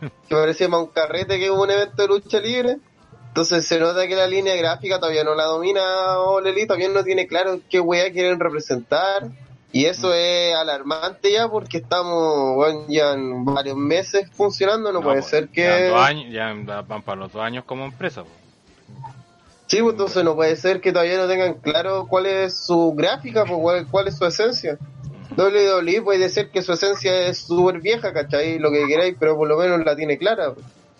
que 0.28 0.34
parecía 0.34 0.68
más 0.68 0.80
un 0.80 0.88
carrete 0.88 1.38
que 1.38 1.50
un 1.50 1.70
evento 1.70 2.02
de 2.02 2.08
lucha 2.08 2.40
libre 2.40 2.78
entonces 3.32 3.66
se 3.66 3.80
nota 3.80 4.06
que 4.06 4.14
la 4.14 4.26
línea 4.26 4.54
gráfica 4.56 5.00
todavía 5.00 5.24
no 5.24 5.34
la 5.34 5.44
domina 5.44 6.18
Oleli, 6.18 6.66
todavía 6.66 6.90
no 6.90 7.02
tiene 7.02 7.26
claro 7.26 7.60
qué 7.70 7.80
weá 7.80 8.12
quieren 8.12 8.38
representar. 8.38 9.30
Y 9.72 9.86
eso 9.86 10.12
es 10.12 10.54
alarmante 10.54 11.32
ya 11.32 11.48
porque 11.48 11.78
estamos 11.78 12.56
bueno, 12.56 12.84
ya 12.88 13.14
en 13.14 13.42
varios 13.46 13.74
meses 13.74 14.28
funcionando, 14.32 14.92
no, 14.92 15.00
puede 15.00 15.20
pues, 15.20 15.30
ser 15.30 15.46
Ya, 15.46 15.52
que... 15.52 15.84
dos 15.88 16.00
años, 16.02 16.30
ya 16.30 16.52
van 16.86 17.00
para 17.00 17.20
los 17.20 17.32
dos 17.32 17.42
años 17.42 17.64
como 17.64 17.86
empresa. 17.86 18.22
pues. 18.22 18.34
Sí, 19.66 19.80
pues 19.80 19.92
entonces 19.92 20.24
no 20.24 20.34
puede 20.34 20.54
ser 20.56 20.82
que 20.82 20.92
todavía 20.92 21.16
no 21.16 21.26
tengan 21.26 21.54
claro 21.54 22.06
cuál 22.06 22.26
es 22.26 22.66
su 22.66 22.92
gráfica, 22.94 23.46
pues, 23.46 23.58
cuál, 23.62 23.86
cuál 23.90 24.08
es 24.08 24.18
su 24.18 24.26
esencia. 24.26 24.76
WWE 25.36 26.02
puede 26.02 26.28
ser 26.28 26.50
que 26.50 26.62
su 26.62 26.72
esencia 26.72 27.26
es 27.26 27.38
súper 27.38 27.80
vieja, 27.80 28.12
¿cachai? 28.12 28.58
Lo 28.58 28.70
que 28.70 28.86
queráis, 28.86 29.16
pero 29.18 29.36
por 29.36 29.48
lo 29.48 29.56
menos 29.56 29.84
la 29.84 29.96
tiene 29.96 30.18
clara. 30.18 30.52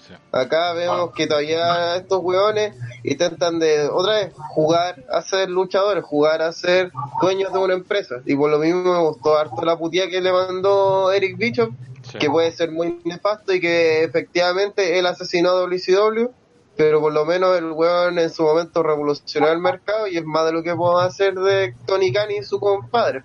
Sí. 0.06 0.14
Acá 0.32 0.72
vemos 0.72 1.12
que 1.12 1.26
todavía 1.26 1.96
estos 1.96 2.20
weones 2.22 2.74
intentan 3.04 3.58
de 3.60 3.88
otra 3.88 4.14
vez 4.14 4.32
jugar 4.34 5.04
a 5.10 5.22
ser 5.22 5.48
luchadores, 5.48 6.02
jugar 6.04 6.42
a 6.42 6.52
ser 6.52 6.90
dueños 7.20 7.52
de 7.52 7.58
una 7.58 7.74
empresa. 7.74 8.16
Y 8.26 8.34
por 8.34 8.50
lo 8.50 8.58
mismo 8.58 8.82
me 8.92 8.98
gustó 9.08 9.38
harto 9.38 9.64
la 9.64 9.78
putía 9.78 10.08
que 10.08 10.20
le 10.20 10.32
mandó 10.32 11.12
Eric 11.12 11.36
Bishop, 11.38 11.70
Sí. 12.02 12.18
que 12.18 12.28
puede 12.28 12.50
ser 12.50 12.72
muy 12.72 13.00
nefasto 13.04 13.54
y 13.54 13.60
que 13.60 14.02
efectivamente 14.02 14.98
él 14.98 15.06
asesinó 15.06 15.50
a 15.50 15.60
WCW, 15.62 16.32
pero 16.76 17.00
por 17.00 17.12
lo 17.12 17.24
menos 17.24 17.56
el 17.56 17.70
weón 17.70 18.18
en 18.18 18.28
su 18.28 18.42
momento 18.42 18.82
revolucionó 18.82 19.48
el 19.48 19.58
mercado 19.60 20.08
y 20.08 20.16
es 20.18 20.24
más 20.24 20.46
de 20.46 20.52
lo 20.52 20.64
que 20.64 20.74
podemos 20.74 21.04
hacer 21.04 21.34
de 21.34 21.76
Tony 21.86 22.12
Khan 22.12 22.32
y 22.32 22.42
su 22.42 22.58
compadre. 22.58 23.22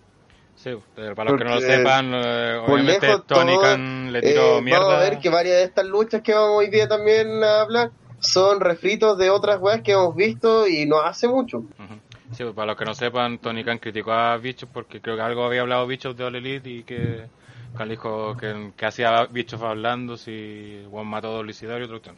Sí, 0.67 0.77
pero 0.95 1.15
para 1.15 1.31
los 1.31 1.39
que 1.39 1.45
no 1.45 1.55
lo 1.55 1.61
sepan, 1.61 2.11
eh, 2.13 2.59
obviamente 2.67 3.07
lejos, 3.07 3.25
Tony 3.25 3.53
todo, 3.53 3.61
Khan 3.61 4.11
le 4.11 4.21
tiró 4.21 4.57
Eh, 4.57 4.61
mierda. 4.61 4.83
Vamos 4.83 4.97
a 4.97 5.09
ver 5.09 5.19
que 5.19 5.29
varias 5.29 5.57
de 5.57 5.63
estas 5.63 5.85
luchas 5.85 6.21
que 6.21 6.33
vamos 6.33 6.57
hoy 6.57 6.69
día 6.69 6.89
también 6.89 7.41
a 7.41 7.61
hablar 7.61 7.91
son 8.19 8.59
refritos 8.59 9.17
de 9.17 9.29
otras 9.29 9.61
weas 9.61 9.81
que 9.81 9.93
hemos 9.93 10.13
visto 10.15 10.67
y 10.67 10.85
no 10.85 10.99
hace 10.99 11.29
mucho. 11.29 11.63
Sí, 12.33 12.43
pues, 12.43 12.53
para 12.53 12.67
los 12.67 12.75
que 12.75 12.83
no 12.83 12.93
sepan, 12.93 13.37
Tony 13.37 13.63
Khan 13.63 13.77
criticó 13.77 14.11
a 14.11 14.35
Bichos 14.35 14.67
porque 14.73 14.99
creo 14.99 15.15
que 15.15 15.21
algo 15.21 15.45
había 15.45 15.61
hablado 15.61 15.87
Bichos 15.87 16.17
de 16.17 16.25
All 16.25 16.35
Elite 16.35 16.69
y 16.69 16.83
que 16.83 17.27
Khan 17.77 17.87
dijo 17.87 18.35
que, 18.35 18.71
que 18.75 18.85
hacía 18.85 19.25
Bichos 19.27 19.61
hablando 19.61 20.17
si 20.17 20.85
Juan 20.89 21.07
mató 21.07 21.39
a 21.39 21.43
Lucidario 21.43 21.83
y 21.83 21.83
otro 21.85 22.01
cuestión. 22.01 22.17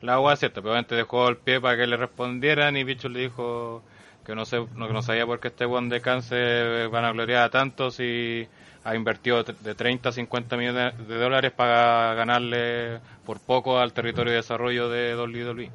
La 0.00 0.14
agua 0.14 0.32
es 0.32 0.38
cierta, 0.38 0.62
pero 0.62 0.70
obviamente 0.70 0.94
dejó 0.94 1.28
el 1.28 1.36
pie 1.36 1.60
para 1.60 1.76
que 1.76 1.86
le 1.86 1.98
respondieran 1.98 2.78
y 2.78 2.84
Bichos 2.84 3.10
le 3.10 3.20
dijo 3.20 3.82
que 4.24 4.34
no, 4.34 4.44
sé, 4.44 4.64
no, 4.76 4.88
no 4.88 5.02
sabía 5.02 5.26
por 5.26 5.40
qué 5.40 5.48
este 5.48 5.66
Juan 5.66 5.88
de 5.88 6.00
Khan 6.00 6.22
se 6.22 6.86
van 6.88 7.04
a 7.04 7.12
gloriar 7.12 7.50
tanto 7.50 7.90
si 7.90 8.46
ha 8.84 8.94
invertido 8.94 9.42
de 9.42 9.74
30 9.74 10.08
a 10.08 10.12
50 10.12 10.56
millones 10.56 11.08
de 11.08 11.16
dólares 11.16 11.52
para 11.52 12.14
ganarle 12.14 13.00
por 13.24 13.40
poco 13.40 13.78
al 13.78 13.92
territorio 13.92 14.32
de 14.32 14.38
desarrollo 14.38 14.88
de 14.88 15.14
WWE. 15.16 15.70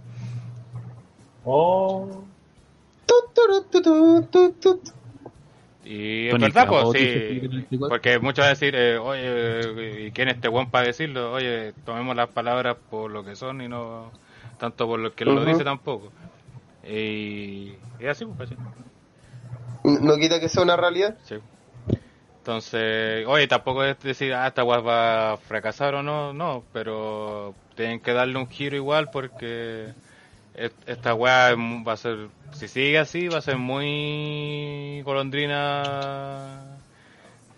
Oh. 1.45 2.23
Y 5.84 6.27
es 6.27 6.39
verdad, 6.39 6.67
pues 6.67 6.91
sí. 6.93 7.08
Felipe 7.08 7.47
94. 7.47 7.89
Porque 7.89 8.19
muchos 8.19 8.43
a 8.43 8.49
decir, 8.49 8.75
eh, 8.75 8.97
oye, 8.97 10.08
¿y 10.08 10.12
quién 10.12 10.29
es 10.29 10.36
este 10.36 10.47
buen 10.47 10.71
para 10.71 10.88
decirlo? 10.88 11.31
Oye, 11.31 11.73
tomemos 11.86 12.15
las 12.15 12.29
palabras 12.29 12.77
por 12.89 13.12
lo 13.12 13.23
que 13.23 13.36
son 13.36 13.62
y 13.62 13.67
no 13.67 14.12
tanto 14.58 14.88
por 14.88 14.99
lo 14.99 15.13
que 15.13 15.25
lo 15.25 15.45
dice 15.45 15.63
tampoco. 15.63 16.12
Y 16.88 17.74
es 18.00 18.10
así, 18.10 18.26
pues 18.26 18.50
así. 18.52 18.60
No 19.84 20.17
quita 20.17 20.39
que 20.39 20.50
sea 20.50 20.63
una 20.63 20.76
realidad. 20.76 21.15
Sí. 21.26 21.36
Entonces, 22.39 23.26
oye, 23.28 23.48
tampoco 23.48 23.84
es 23.84 24.00
decir, 24.02 24.34
ah, 24.34 24.48
esta 24.48 24.63
weá 24.63 24.80
va 24.80 25.34
a 25.34 25.38
fracasar 25.38 25.95
o 25.95 26.04
no, 26.04 26.32
no, 26.32 26.63
pero 26.74 27.56
tienen 27.76 28.00
que 28.00 28.13
darle 28.13 28.38
un 28.38 28.48
giro 28.48 28.76
igual 28.76 29.10
porque 29.12 29.88
est- 30.56 30.88
esta 30.89 31.15
weá 31.15 31.56
va 31.56 31.93
a 31.93 31.98
ser, 31.98 32.28
si 32.52 32.67
sigue 32.67 33.00
así, 33.00 33.28
va 33.30 33.39
a 33.39 33.41
ser 33.41 33.58
muy 33.58 35.02
golondrina 35.04 36.60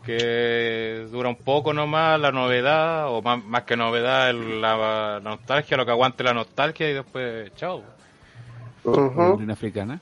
que 0.06 1.06
dura 1.12 1.28
un 1.28 1.36
poco 1.36 1.74
nomás 1.74 2.18
la 2.18 2.32
novedad, 2.32 3.10
o 3.10 3.22
más, 3.22 3.44
más 3.44 3.64
que 3.64 3.76
novedad, 3.76 4.34
la, 4.34 4.78
la 4.78 5.20
nostalgia, 5.22 5.76
lo 5.76 5.86
que 5.86 5.92
aguante 5.92 6.24
la 6.24 6.34
nostalgia 6.34 6.90
y 6.90 6.94
después, 6.94 7.54
chao. 7.56 7.84
Golondrina 8.92 9.54
africana. 9.54 10.00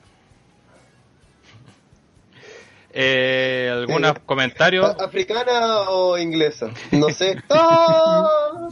Eh, 2.92 3.70
¿Algunos 3.72 4.12
Eh, 4.16 4.20
comentarios? 4.24 4.84
¿A- 4.86 5.04
¿Africana 5.04 5.90
o 5.90 6.16
inglesa? 6.16 6.70
No 6.92 7.10
sé. 7.10 7.42
¡Ah! 7.50 8.68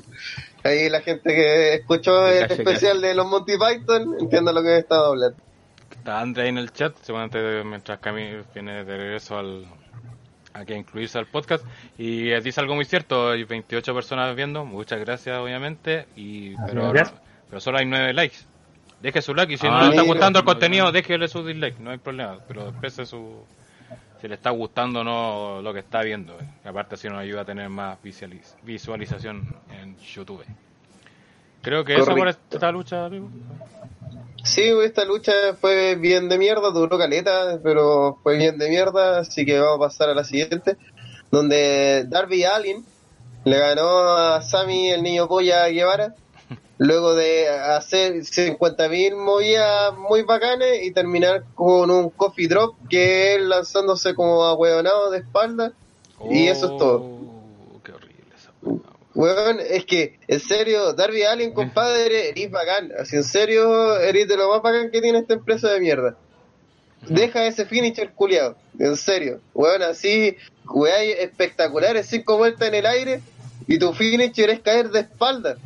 Ahí 0.62 0.88
la 0.88 1.02
gente 1.02 1.34
que 1.34 1.74
escuchó 1.74 2.26
el 2.28 2.40
Cacha, 2.48 2.54
especial 2.54 3.00
de 3.02 3.14
los 3.14 3.26
Monty 3.26 3.52
Python 3.58 4.16
entiende 4.18 4.52
lo 4.52 4.62
que 4.62 4.68
he 4.70 4.78
estado 4.78 5.06
hablando. 5.12 5.36
Está 5.90 6.20
André 6.20 6.44
ahí 6.44 6.48
en 6.48 6.58
el 6.58 6.72
chat, 6.72 6.96
seguramente 7.02 7.62
mientras 7.64 7.98
Cami 7.98 8.38
viene 8.54 8.84
de 8.84 8.96
regreso 8.96 9.38
al, 9.38 9.66
a 10.54 10.64
que 10.64 10.74
incluirse 10.74 11.18
al 11.18 11.26
podcast. 11.26 11.66
Y 11.98 12.30
eh, 12.30 12.40
dice 12.40 12.60
algo 12.60 12.74
muy 12.74 12.86
cierto, 12.86 13.28
hay 13.30 13.44
28 13.44 13.94
personas 13.94 14.34
viendo, 14.34 14.64
muchas 14.64 15.00
gracias 15.00 15.38
obviamente, 15.38 16.06
y 16.16 16.56
pero, 16.66 16.90
Gracias. 16.92 17.20
pero 17.50 17.60
solo 17.60 17.78
hay 17.78 17.84
9 17.86 18.14
likes. 18.14 18.38
Deje 19.04 19.20
su 19.20 19.34
like 19.34 19.52
y 19.52 19.58
si 19.58 19.66
Ah, 19.66 19.70
no 19.70 19.80
le 19.82 19.90
está 19.90 20.02
gustando 20.02 20.38
el 20.38 20.46
contenido, 20.46 20.90
déjele 20.90 21.28
su 21.28 21.44
dislike, 21.44 21.78
no 21.78 21.90
hay 21.90 21.98
problema, 21.98 22.38
pero 22.48 22.70
exprese 22.70 23.04
su... 23.04 23.44
Si 24.18 24.26
le 24.28 24.36
está 24.36 24.48
gustando 24.48 25.00
o 25.00 25.04
no 25.04 25.60
lo 25.60 25.74
que 25.74 25.80
está 25.80 26.00
viendo, 26.00 26.32
eh. 26.40 26.48
aparte 26.64 26.94
así 26.94 27.06
nos 27.10 27.18
ayuda 27.18 27.42
a 27.42 27.44
tener 27.44 27.68
más 27.68 27.98
visualiz- 28.02 28.54
visualización 28.62 29.46
en 29.78 29.98
YouTube. 29.98 30.42
Creo 31.60 31.84
que 31.84 31.96
esa 31.96 32.14
por 32.14 32.28
esta 32.28 32.72
lucha, 32.72 33.04
amigo. 33.04 33.28
Sí, 34.42 34.72
esta 34.82 35.04
lucha 35.04 35.32
fue 35.60 35.96
bien 35.96 36.30
de 36.30 36.38
mierda, 36.38 36.70
duró 36.70 36.96
caleta, 36.96 37.58
pero 37.62 38.18
fue 38.22 38.38
bien 38.38 38.56
de 38.56 38.70
mierda, 38.70 39.18
así 39.18 39.44
que 39.44 39.60
vamos 39.60 39.76
a 39.76 39.88
pasar 39.88 40.08
a 40.08 40.14
la 40.14 40.24
siguiente, 40.24 40.78
donde 41.30 42.06
Darby 42.08 42.44
Allin 42.44 42.82
le 43.44 43.58
ganó 43.58 44.16
a 44.16 44.40
Sammy 44.40 44.88
el 44.88 45.02
niño 45.02 45.28
polla 45.28 45.68
Guevara, 45.68 46.14
luego 46.78 47.14
de 47.14 47.48
hacer 47.48 48.14
50.000 48.14 49.16
movidas 49.16 49.96
muy 49.96 50.22
bacanes 50.22 50.82
y 50.82 50.90
terminar 50.90 51.44
con 51.54 51.90
un 51.90 52.10
coffee 52.10 52.48
drop 52.48 52.76
que 52.88 53.34
él 53.34 53.48
lanzándose 53.48 54.14
como 54.14 54.44
ahueonado 54.44 55.10
de 55.10 55.18
espalda. 55.18 55.72
Y 56.30 56.48
eso 56.48 56.72
es 56.72 56.78
todo. 56.78 57.00
Oh, 57.00 57.80
Qué 57.82 57.92
horrible 57.92 58.24
esa. 58.36 58.52
Weón, 59.14 59.60
es 59.60 59.84
que, 59.84 60.18
en 60.26 60.40
serio, 60.40 60.92
Darby 60.92 61.22
Allin, 61.22 61.52
compadre, 61.52 62.30
eres 62.30 62.50
bacán. 62.50 62.90
Así, 62.98 63.16
en 63.16 63.24
serio, 63.24 63.96
eres 63.98 64.26
de 64.26 64.36
lo 64.36 64.48
más 64.48 64.62
bacán 64.62 64.90
que 64.90 65.00
tiene 65.00 65.18
esta 65.18 65.34
empresa 65.34 65.70
de 65.70 65.80
mierda. 65.80 66.16
Deja 67.08 67.46
ese 67.46 67.66
finisher 67.66 68.12
culiado, 68.12 68.56
en 68.78 68.96
serio. 68.96 69.40
Weón, 69.52 69.82
así, 69.82 70.36
weón, 70.64 70.92
espectaculares, 71.18 72.06
cinco 72.06 72.36
vueltas 72.38 72.66
en 72.68 72.74
el 72.74 72.86
aire 72.86 73.20
y 73.66 73.78
tu 73.78 73.92
finisher 73.92 74.50
es 74.50 74.60
caer 74.60 74.90
de 74.90 75.00
espalda. 75.00 75.56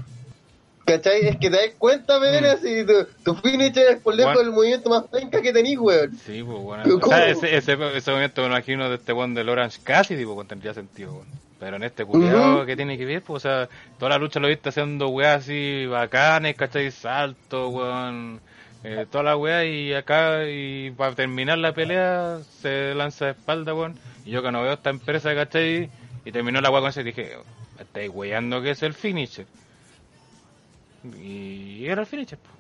¿Cachai? 0.89 1.27
Es 1.27 1.37
que 1.37 1.51
te 1.51 1.57
das 1.57 1.71
cuenta, 1.79 2.19
weón, 2.19 2.45
así, 2.47 2.85
tu, 2.87 3.07
tu 3.25 3.35
finisher 3.41 3.89
es 3.93 4.01
por 4.03 4.15
lejos 4.15 4.35
Weón. 4.35 4.47
el 4.47 4.53
movimiento 4.53 4.89
más 4.91 5.05
penca 5.09 5.43
que 5.43 5.53
tenís, 5.53 5.79
weón. 5.79 6.13
Sí, 6.25 6.43
pues 6.43 6.59
bueno. 6.59 6.83
¿Cómo? 6.85 7.07
O 7.07 7.09
sea, 7.09 7.29
ese, 7.29 7.57
ese, 7.57 7.77
ese 7.97 8.11
momento 8.11 8.41
me 8.43 8.49
imagino 8.49 8.89
de 8.89 8.97
este 8.97 9.13
one 9.13 9.35
del 9.35 9.49
Orange 9.49 9.81
casi, 9.85 10.17
tipo, 10.17 10.35
pues, 10.35 10.49
tendría 10.49 10.73
sentido, 10.75 11.13
weón. 11.13 11.29
Pero 11.61 11.77
en 11.77 11.83
este 11.83 12.05
culiado 12.05 12.59
Ujú. 12.59 12.67
que 12.67 12.77
tiene 12.77 12.97
que 12.97 13.05
ver, 13.05 13.21
pues, 13.23 13.45
o 13.45 13.49
sea, 13.49 13.69
toda 13.99 14.11
la 14.11 14.19
lucha 14.19 14.39
lo 14.41 14.49
viste 14.49 14.69
haciendo 14.69 15.09
weas 15.09 15.43
así 15.43 15.87
bacanes, 15.87 16.57
¿cachai? 16.57 16.91
Salto, 16.91 17.69
weón. 17.69 18.41
Eh, 18.85 19.07
toda 19.11 19.25
la 19.25 19.37
wea 19.37 19.65
y 19.65 19.93
acá, 19.93 20.45
y 20.49 20.93
para 20.93 21.13
terminar 21.17 21.59
la 21.59 21.73
pelea, 21.75 22.39
se 22.63 22.95
lanza 22.95 23.25
de 23.27 23.31
espalda, 23.33 23.75
weón. 23.75 23.99
Y 24.25 24.31
yo 24.31 24.41
que 24.43 24.53
no 24.53 24.63
veo 24.63 24.75
esta 24.75 24.91
empresa, 24.91 25.35
¿cachai? 25.35 25.91
Y 26.25 26.31
terminó 26.33 26.61
la 26.61 26.71
wea 26.71 26.81
con 26.81 26.91
ese 26.91 27.01
y 27.01 27.05
dije, 27.05 27.37
me 27.77 27.83
estáis 27.83 28.11
weyando 28.15 28.63
que 28.63 28.71
es 28.71 28.83
el 28.85 28.95
finisher. 28.95 29.47
Y 31.05 31.87
era 31.87 32.03
el 32.03 32.07
finisher. 32.07 32.39
po. 32.39 32.51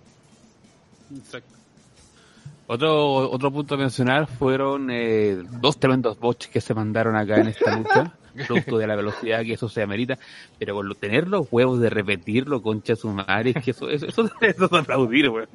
Otro, 2.71 3.31
otro 3.31 3.51
punto 3.51 3.77
a 3.77 3.79
mencionar 3.79 4.27
fueron 4.27 4.91
eh, 4.91 5.39
dos 5.61 5.79
tremendos 5.81 6.19
bots 6.19 6.49
que 6.49 6.61
se 6.61 6.75
mandaron 6.75 7.17
acá 7.17 7.37
en 7.37 7.49
esta 7.49 7.75
lucha, 7.75 8.15
producto 8.47 8.77
de 8.77 8.87
la 8.87 8.95
velocidad 8.95 9.43
que 9.43 9.55
eso 9.55 9.71
se 9.71 9.83
amerita, 9.83 10.19
pero 10.59 10.75
con 10.75 10.87
lo, 10.87 10.95
tener 10.95 11.29
los 11.29 11.49
huevos 11.51 11.81
de 11.81 11.89
repetirlo, 11.89 12.61
concha 12.61 12.95
su 12.95 13.09
madre, 13.09 13.55
es 13.57 13.65
que 13.65 13.71
eso, 13.71 13.89
eso, 13.89 14.07
eso, 14.07 14.31
eso 14.43 14.65
es 14.67 14.73
aplaudir, 14.73 15.31
weón. 15.31 15.49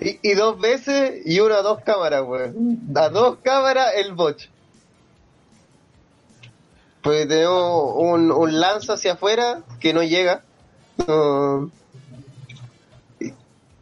Y, 0.00 0.30
y 0.30 0.34
dos 0.34 0.58
veces 0.58 1.20
y 1.26 1.40
una 1.40 1.56
a 1.56 1.62
dos 1.62 1.82
cámaras, 1.82 2.24
weón. 2.26 2.80
A 2.94 3.10
dos 3.10 3.36
cámaras 3.42 3.92
el 3.96 4.14
botch. 4.14 4.46
Pues 7.02 7.28
tenemos 7.28 7.92
un, 7.96 8.32
un 8.32 8.58
lanza 8.58 8.94
hacia 8.94 9.12
afuera 9.12 9.62
que 9.80 9.92
no 9.92 10.02
llega. 10.02 10.44
No. 11.06 11.70
Y, 13.20 13.32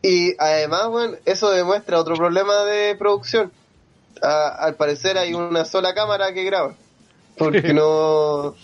y 0.03 0.35
además, 0.39 0.87
weón, 0.89 1.19
eso 1.25 1.51
demuestra 1.51 1.99
otro 2.01 2.15
problema 2.17 2.65
de 2.65 2.95
producción. 2.97 3.53
A- 4.23 4.49
al 4.49 4.75
parecer 4.77 5.19
hay 5.19 5.35
una 5.35 5.65
sola 5.65 5.95
cámara 5.95 6.33
que 6.33 6.45
graba. 6.45 6.75
Porque 7.37 7.73
no... 7.75 8.55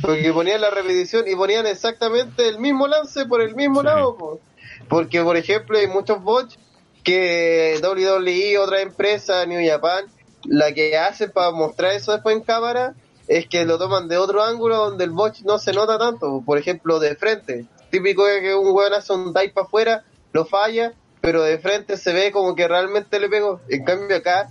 Porque 0.00 0.32
ponían 0.32 0.60
la 0.60 0.70
repetición 0.70 1.28
y 1.28 1.36
ponían 1.36 1.66
exactamente 1.66 2.48
el 2.48 2.58
mismo 2.58 2.88
lance 2.88 3.26
por 3.26 3.40
el 3.40 3.54
mismo 3.54 3.80
Sí. 3.80 3.86
lado. 3.86 4.16
po. 4.16 4.40
Porque, 4.88 5.22
por 5.22 5.36
ejemplo, 5.36 5.78
hay 5.78 5.86
muchos 5.86 6.22
bots 6.22 6.58
que 7.04 7.78
WWE, 7.82 8.58
otra 8.58 8.80
empresa, 8.80 9.44
New 9.46 9.60
Japan, 9.68 10.06
la 10.44 10.72
que 10.72 10.96
hacen 10.96 11.30
para 11.30 11.50
mostrar 11.52 11.92
eso 11.92 12.12
después 12.12 12.36
en 12.36 12.42
cámara 12.42 12.94
es 13.28 13.46
que 13.46 13.64
lo 13.64 13.78
toman 13.78 14.08
de 14.08 14.18
otro 14.18 14.42
ángulo 14.42 14.76
donde 14.76 15.04
el 15.04 15.10
bot 15.10 15.38
no 15.40 15.58
se 15.58 15.72
nota 15.72 15.98
tanto. 15.98 16.42
Por 16.44 16.58
ejemplo, 16.58 16.98
de 16.98 17.14
frente. 17.14 17.66
Típico 17.92 18.26
es 18.26 18.40
que 18.40 18.54
un 18.54 18.74
weón 18.74 18.94
hace 18.94 19.12
un 19.12 19.34
dive 19.34 19.50
para 19.50 19.66
afuera, 19.66 20.02
lo 20.32 20.46
falla, 20.46 20.92
pero 21.20 21.42
de 21.42 21.58
frente 21.58 21.98
se 21.98 22.14
ve 22.14 22.32
como 22.32 22.54
que 22.54 22.66
realmente 22.66 23.20
le 23.20 23.28
pegó. 23.28 23.60
En 23.68 23.84
cambio 23.84 24.16
acá 24.16 24.48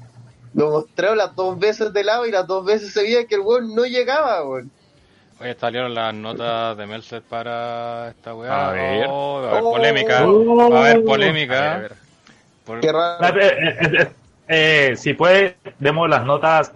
lo 0.53 0.69
mostraron 0.69 1.17
las 1.17 1.35
dos 1.35 1.57
veces 1.57 1.91
de 1.91 2.03
lado 2.03 2.27
y 2.27 2.31
las 2.31 2.45
dos 2.45 2.63
veces 2.63 2.93
se 2.93 3.01
veía 3.01 3.25
que 3.25 3.33
el 3.35 3.41
weón 3.41 3.73
no 3.73 3.83
llegaba, 3.85 4.45
weón. 4.47 4.69
Oye, 5.39 5.55
salieron 5.59 5.95
las 5.95 6.13
notas 6.13 6.77
de 6.77 6.85
Mercer 6.85 7.23
para 7.23 8.09
esta 8.09 8.35
weá. 8.35 8.69
A 8.69 8.71
ver. 8.73 9.05
Oh, 9.09 9.41
va 9.43 9.47
a 9.47 9.51
haber 9.53 9.63
Oh. 9.63 9.71
polémica. 9.71 10.21
Va 10.21 10.63
a 10.63 10.67
haber 10.67 10.77
A 10.77 10.93
ver, 10.93 11.03
polémica. 11.03 11.73
a 11.73 11.77
ver. 11.79 11.93
Por 12.63 12.79
Qué 12.79 12.91
raro. 12.91 13.41
Eh, 13.41 13.47
eh, 13.47 13.77
eh, 13.81 14.11
eh, 14.49 14.95
si 14.95 15.15
puede, 15.15 15.57
demos 15.79 16.07
las 16.07 16.23
notas. 16.25 16.71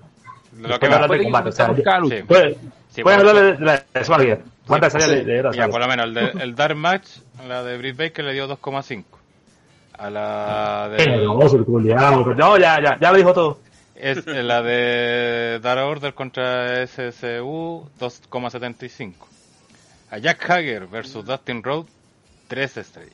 lo 0.58 0.80
que 0.80 0.88
va. 0.88 0.96
hablar 0.96 1.12
de 1.12 1.24
combate, 1.24 1.50
o 1.50 1.52
sea. 1.52 1.76
Sí. 1.76 2.24
Puede, 2.28 2.58
Sí, 2.90 3.04
puede 3.04 3.18
hablar 3.18 3.36
de 3.60 3.66
la 3.66 3.84
de. 3.94 4.40
¿Cuántas 4.68 4.94
Sí, 4.94 5.00
salidas 5.00 5.20
sí. 5.22 5.26
le, 5.26 5.42
das? 5.42 5.56
Ya, 5.56 5.68
por 5.68 5.80
lo 5.80 5.88
menos 5.88 6.06
el, 6.08 6.14
de- 6.14 6.32
el 6.44 6.56
Dark 6.56 6.76
Match, 6.76 7.08
la 7.48 7.64
de 7.64 7.78
Britt 7.78 7.98
Baker 7.98 8.26
le 8.26 8.34
dio 8.34 8.48
2,5. 8.48 9.04
A 9.98 10.10
la 10.10 10.90
de. 10.90 11.04
Generoso, 11.04 11.56
el. 11.58 11.66
No, 12.38 12.58
ya, 12.58 12.82
ya, 12.84 12.98
ya 13.00 13.12
lo 13.12 13.18
dijo 13.18 13.34
todo. 13.34 13.60
Es 13.96 14.26
la 14.26 14.62
de 14.62 15.60
Dark 15.62 15.86
Order 15.86 16.14
contra 16.14 16.86
SSU 16.86 17.90
2,75. 18.00 19.14
A 20.12 20.18
Jack 20.18 20.50
Hager 20.50 20.88
versus 20.88 21.26
Dustin 21.26 21.64
Road 21.64 21.86
3 22.48 22.78
estrellas. 22.78 23.14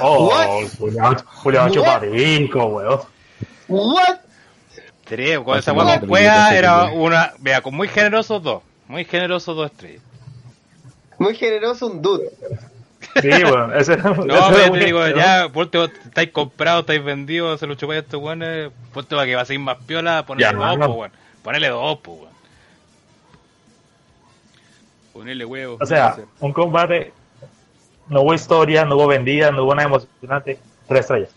Oh, 0.00 0.30
culiao 0.78 1.64
What? 1.66 1.70
chupapico, 1.72 2.64
weón. 2.66 3.00
¿What? 3.68 4.16
3, 5.04 5.40
con 5.40 5.58
esa 5.58 5.72
hueá 5.74 6.50
yo 6.52 6.56
era 6.56 6.84
una. 6.84 7.32
Vea, 7.38 7.60
con 7.60 7.74
muy 7.74 7.88
generosos 7.88 8.42
dos. 8.42 8.62
Muy 8.88 9.04
generosos 9.04 9.56
dos 9.56 9.70
estrellas. 9.70 10.02
Muy 11.18 11.34
generoso 11.34 11.86
un 11.86 12.02
dude. 12.02 12.30
Sí, 13.20 13.28
weón. 13.44 13.76
Ese, 13.76 13.96
No, 13.96 14.14
pero 14.24 14.72
te 14.72 14.84
digo, 14.84 15.06
ya, 15.08 15.48
por 15.52 15.64
último, 15.64 15.84
estáis 15.84 16.30
comprados, 16.30 16.80
estáis 16.80 17.04
vendidos, 17.04 17.60
se 17.60 17.66
lo 17.66 17.74
chupáis 17.74 17.98
a 17.98 18.04
estos 18.04 18.20
weones, 18.20 18.70
por 18.92 19.02
último, 19.04 19.22
que 19.22 19.34
va 19.36 19.42
a 19.42 19.44
seguir 19.44 19.60
más 19.60 19.78
piola, 19.84 20.24
ponele 20.26 20.50
Ya, 20.50 20.52
dos, 20.52 20.78
no. 20.78 20.86
pues, 20.86 20.98
weón. 20.98 21.12
Ponele 21.42 21.68
dos, 21.68 21.98
pues, 22.02 22.18
weón. 22.20 22.34
Ponerle 25.12 25.44
huevos. 25.44 25.78
O 25.80 25.86
sea, 25.86 26.16
un 26.40 26.52
combate, 26.52 27.12
no 28.08 28.22
hubo 28.22 28.34
historia, 28.34 28.84
no 28.84 28.96
hubo 28.96 29.06
vendida, 29.06 29.52
no 29.52 29.62
hubo 29.62 29.74
nada 29.74 29.88
emocionante. 29.88 30.58
Tres 30.88 31.00
estrellas. 31.00 31.30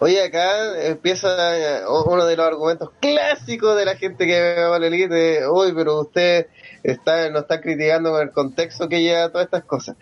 Oye, 0.00 0.22
acá 0.22 0.86
empieza 0.86 1.58
eh, 1.58 1.82
uno 2.06 2.24
de 2.24 2.36
los 2.36 2.46
argumentos 2.46 2.90
clásicos 3.00 3.76
de 3.76 3.84
la 3.84 3.96
gente 3.96 4.26
que 4.26 4.40
ve 4.40 4.62
a 4.62 4.70
All 4.70 4.84
Elite. 4.84 5.48
Uy, 5.48 5.72
pero 5.74 6.00
usted 6.02 6.46
está, 6.82 7.28
nos 7.30 7.42
está 7.42 7.60
criticando 7.60 8.12
con 8.12 8.22
el 8.22 8.30
contexto 8.30 8.88
que 8.88 9.02
lleva 9.02 9.30
todas 9.30 9.46
estas 9.46 9.64
cosas. 9.64 9.96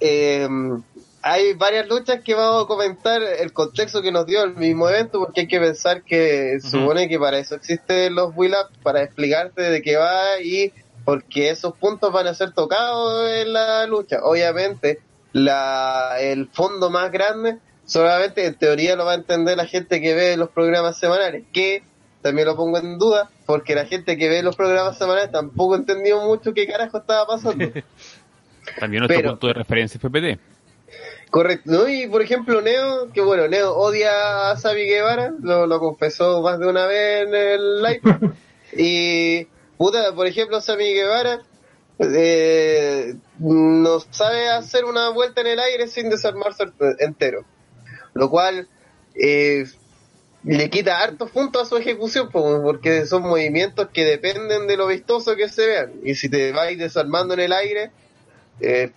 Eh, 0.00 0.48
hay 1.26 1.54
varias 1.54 1.88
luchas 1.88 2.20
que 2.22 2.34
vamos 2.34 2.64
a 2.64 2.66
comentar 2.66 3.22
el 3.22 3.52
contexto 3.54 4.02
que 4.02 4.12
nos 4.12 4.26
dio 4.26 4.44
el 4.44 4.56
mismo 4.56 4.88
evento, 4.88 5.20
porque 5.20 5.42
hay 5.42 5.48
que 5.48 5.58
pensar 5.58 6.02
que 6.02 6.58
Ujú. 6.58 6.68
supone 6.68 7.08
que 7.08 7.18
para 7.18 7.38
eso 7.38 7.54
existen 7.54 8.14
los 8.14 8.32
Will 8.36 8.52
Up, 8.52 8.70
para 8.82 9.02
explicarte 9.02 9.62
de 9.62 9.80
qué 9.80 9.96
va 9.96 10.40
y 10.42 10.72
porque 11.04 11.50
esos 11.50 11.74
puntos 11.76 12.12
van 12.12 12.26
a 12.26 12.34
ser 12.34 12.52
tocados 12.52 13.26
en 13.30 13.52
la 13.52 13.86
lucha. 13.86 14.18
Obviamente, 14.22 15.00
la, 15.32 16.16
el 16.20 16.48
fondo 16.52 16.90
más 16.90 17.10
grande 17.10 17.58
solamente 17.86 18.46
en 18.46 18.54
teoría 18.54 18.96
lo 18.96 19.04
va 19.04 19.12
a 19.12 19.16
entender 19.16 19.56
la 19.56 19.66
gente 19.66 20.00
que 20.00 20.14
ve 20.14 20.36
los 20.36 20.50
programas 20.50 20.98
semanales, 20.98 21.44
que 21.52 21.82
también 22.22 22.46
lo 22.48 22.56
pongo 22.56 22.78
en 22.78 22.98
duda, 22.98 23.30
porque 23.46 23.74
la 23.74 23.84
gente 23.84 24.16
que 24.16 24.28
ve 24.28 24.42
los 24.42 24.56
programas 24.56 24.96
semanales 24.96 25.30
tampoco 25.30 25.76
entendió 25.76 26.20
mucho 26.22 26.54
qué 26.54 26.66
carajo 26.66 26.98
estaba 26.98 27.26
pasando. 27.26 27.70
También 28.80 29.00
nuestro 29.00 29.18
pero- 29.18 29.30
punto 29.32 29.46
de 29.48 29.52
referencia 29.52 29.98
es 29.98 30.02
PPT. 30.02 30.40
Correcto, 31.30 31.70
¿no? 31.70 31.88
Y 31.88 32.06
por 32.06 32.22
ejemplo, 32.22 32.60
Neo, 32.62 33.10
que 33.12 33.20
bueno, 33.20 33.48
Neo 33.48 33.74
odia 33.76 34.52
a 34.52 34.56
Sabi 34.56 34.84
Guevara, 34.86 35.32
lo, 35.42 35.66
lo 35.66 35.80
confesó 35.80 36.40
más 36.42 36.58
de 36.60 36.66
una 36.66 36.86
vez 36.86 37.26
en 37.26 37.34
el 37.34 37.82
live. 37.82 38.00
y, 38.72 39.44
puta, 39.76 40.14
por 40.14 40.26
ejemplo, 40.26 40.60
Sammy 40.60 40.94
Guevara 40.94 41.40
eh, 41.98 43.14
no 43.38 44.00
sabe 44.10 44.48
hacer 44.48 44.84
una 44.84 45.10
vuelta 45.10 45.40
en 45.40 45.48
el 45.48 45.58
aire 45.60 45.88
sin 45.88 46.08
desarmarse 46.08 46.64
entero. 47.00 47.44
Lo 48.14 48.30
cual 48.30 48.68
eh, 49.14 49.66
le 50.44 50.70
quita 50.70 51.00
hartos 51.00 51.30
puntos 51.30 51.62
a 51.62 51.64
su 51.66 51.76
ejecución, 51.76 52.30
po, 52.30 52.62
porque 52.62 53.06
son 53.06 53.22
movimientos 53.22 53.88
que 53.92 54.04
dependen 54.04 54.66
de 54.66 54.76
lo 54.76 54.86
vistoso 54.86 55.36
que 55.36 55.48
se 55.48 55.66
vean. 55.66 55.92
Y 56.04 56.14
si 56.14 56.28
te 56.28 56.52
vais 56.52 56.78
desarmando 56.78 57.34
en 57.34 57.40
el 57.40 57.52
aire, 57.52 57.90
eh, 58.60 58.92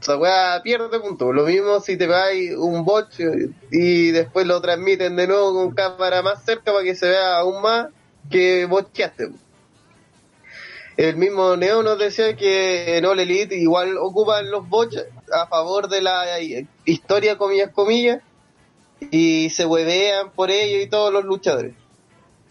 esa 0.00 0.16
weá 0.16 0.60
pierde 0.62 1.00
puntos. 1.00 1.34
Lo 1.34 1.44
mismo 1.44 1.80
si 1.80 1.96
te 1.96 2.06
vas 2.06 2.32
un 2.56 2.84
bot 2.84 3.08
y 3.70 4.10
después 4.12 4.46
lo 4.46 4.60
transmiten 4.60 5.16
de 5.16 5.26
nuevo 5.26 5.52
con 5.54 5.74
cámara 5.74 6.22
más 6.22 6.44
cerca 6.44 6.72
para 6.72 6.84
que 6.84 6.94
se 6.94 7.08
vea 7.08 7.38
aún 7.38 7.60
más 7.60 7.88
que 8.30 8.66
botcheaste. 8.66 9.30
El 10.96 11.16
mismo 11.16 11.56
Neo 11.56 11.82
nos 11.82 11.98
decía 11.98 12.36
que 12.36 12.96
en 12.96 13.06
All 13.06 13.20
Elite 13.20 13.56
igual 13.56 13.96
ocupan 13.98 14.50
los 14.50 14.68
bots 14.68 15.04
a 15.32 15.46
favor 15.46 15.88
de 15.88 16.02
la 16.02 16.24
historia, 16.84 17.38
comillas, 17.38 17.70
comillas, 17.70 18.20
y 19.00 19.50
se 19.50 19.66
huevean 19.66 20.30
por 20.30 20.50
ello 20.50 20.80
y 20.80 20.88
todos 20.88 21.12
los 21.12 21.24
luchadores. 21.24 21.74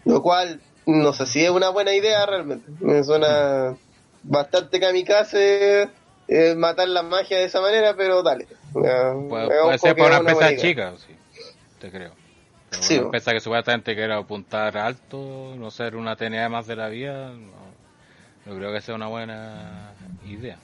Lo 0.04 0.22
cual 0.22 0.60
no 0.86 1.12
sé 1.12 1.26
si 1.26 1.44
es 1.44 1.50
una 1.50 1.68
buena 1.68 1.94
idea 1.94 2.24
realmente. 2.26 2.70
Me 2.80 3.04
suena 3.04 3.76
bastante 4.22 4.80
kamikaze 4.80 5.88
eh, 6.28 6.54
matar 6.54 6.88
la 6.88 7.02
magia 7.02 7.38
de 7.38 7.44
esa 7.44 7.60
manera, 7.60 7.94
pero 7.96 8.22
dale. 8.22 8.46
Puede, 8.72 9.78
ser 9.78 9.94
que 9.94 10.02
una 10.02 10.32
idea. 10.32 10.56
chica, 10.56 10.94
sí, 10.98 11.14
te 11.80 11.90
creo. 11.90 12.12
Pero 12.70 12.82
Sí, 12.82 12.94
una 12.94 13.04
empresa 13.04 13.32
que 13.32 13.40
supuestamente 13.40 13.94
quiera 13.94 14.18
apuntar 14.18 14.76
alto, 14.76 15.54
no 15.56 15.70
ser 15.70 15.96
una 15.96 16.16
TNA 16.16 16.48
más 16.50 16.66
de 16.66 16.76
la 16.76 16.88
vida, 16.88 17.30
no, 17.30 17.52
no 18.44 18.56
creo 18.56 18.72
que 18.72 18.82
sea 18.82 18.94
una 18.94 19.06
buena 19.06 19.94
idea. 20.26 20.58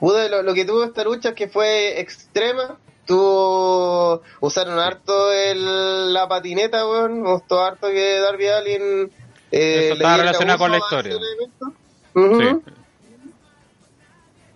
Pude, 0.00 0.28
lo, 0.28 0.42
lo 0.42 0.54
que 0.54 0.64
tuvo 0.64 0.84
esta 0.84 1.04
lucha 1.04 1.30
es 1.30 1.34
que 1.34 1.48
fue 1.48 2.00
extrema. 2.00 2.78
Tuvo, 3.06 4.22
usaron 4.40 4.78
harto 4.78 5.32
el, 5.32 6.12
la 6.12 6.28
patineta, 6.28 6.86
weón. 6.86 7.22
Me 7.22 7.32
gustó 7.32 7.60
harto 7.60 7.88
que 7.88 8.20
Darby 8.20 8.46
Allin. 8.48 9.12
Eh, 9.50 9.84
Eso 9.86 9.94
estaba 9.94 10.16
relacionado 10.18 10.58
con 10.58 10.70
la 10.72 10.78
uso 10.78 10.96
a 10.96 11.00
ese 11.00 11.10
historia. 11.10 11.28
Sí. 12.14 12.72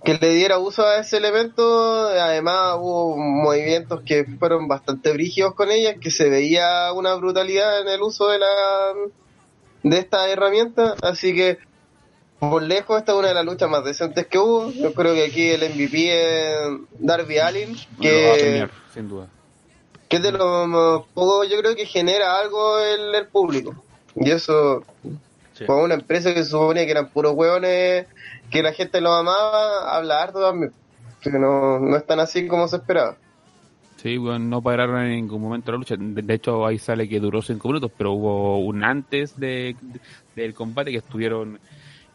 Que 0.05 0.15
le 0.15 0.29
diera 0.29 0.59
uso 0.59 0.87
a 0.87 0.99
ese 0.99 1.17
elemento. 1.17 2.07
Además, 2.09 2.77
hubo 2.79 3.17
movimientos 3.17 4.03
que 4.07 4.25
fueron 4.39 4.69
bastante 4.69 5.13
brígidos 5.13 5.55
con 5.55 5.71
ella, 5.71 5.97
que 5.97 6.13
se 6.13 6.31
veía 6.31 6.93
una 6.93 7.15
brutalidad 7.17 7.81
en 7.81 7.89
el 7.89 8.01
uso 8.03 8.29
de 8.29 8.39
la 8.39 8.47
de 9.83 9.99
esta 9.99 10.29
herramienta. 10.29 10.97
Así 11.03 11.35
que, 11.35 11.59
por 12.39 12.63
lejos, 12.63 12.99
esta 12.99 13.13
es 13.13 13.19
una 13.19 13.29
de 13.29 13.35
las 13.35 13.45
luchas 13.45 13.69
más 13.71 13.85
decentes 13.85 14.27
que 14.27 14.39
hubo. 14.39 14.71
Yo 14.73 14.93
creo 14.95 15.15
que 15.15 15.25
aquí 15.27 15.49
el 15.51 15.61
MVP 15.71 16.13
es 16.13 16.59
Darby 16.99 17.39
Allin, 17.39 17.71
Lo 17.71 17.77
va 17.79 17.79
a 17.79 18.37
que, 18.37 18.39
premiar, 18.41 18.71
sin 18.93 19.09
duda. 19.09 19.27
que 20.09 20.17
es 20.17 20.23
de 20.23 20.33
lo 20.33 20.67
más 20.67 21.03
poco, 21.15 21.45
yo 21.45 21.59
creo 21.59 21.75
que 21.75 21.87
genera 21.87 22.39
algo 22.39 22.79
en 22.81 23.15
el 23.15 23.27
público. 23.27 23.75
Y 24.15 24.31
eso 24.31 24.85
Sí. 25.55 25.65
Con 25.65 25.81
una 25.81 25.95
empresa 25.95 26.35
que 26.35 26.45
se 26.45 26.51
suponía 26.51 26.85
que 26.85 26.91
eran 26.91 27.09
puros 27.09 27.33
hueones, 27.35 28.05
que 28.51 28.63
la 28.63 28.75
gente 28.75 29.01
los 29.01 29.19
amaba, 29.19 29.97
habla 29.97 30.23
harto 30.23 30.39
también. 30.43 30.71
Que 31.23 31.31
no, 31.31 31.79
no 31.79 31.97
es 31.97 32.07
tan 32.07 32.21
así 32.21 32.47
como 32.47 32.69
se 32.69 32.77
esperaba. 32.77 33.17
Sí, 33.97 34.19
bueno, 34.19 34.39
no 34.41 34.61
pararon 34.61 35.01
en 35.01 35.13
ningún 35.13 35.41
momento 35.41 35.73
la 35.73 35.79
lucha. 35.79 35.95
De, 35.99 36.21
de 36.21 36.35
hecho, 36.35 36.67
ahí 36.67 36.79
sale 36.79 37.09
que 37.09 37.19
duró 37.21 37.41
cinco 37.41 37.69
minutos, 37.69 37.91
pero 37.97 38.13
hubo 38.13 38.59
un 38.59 38.85
antes 38.85 39.41
de, 39.41 39.75
de- 39.81 40.01
del 40.43 40.53
combate 40.53 40.91
que 40.91 40.99
estuvieron 40.99 41.59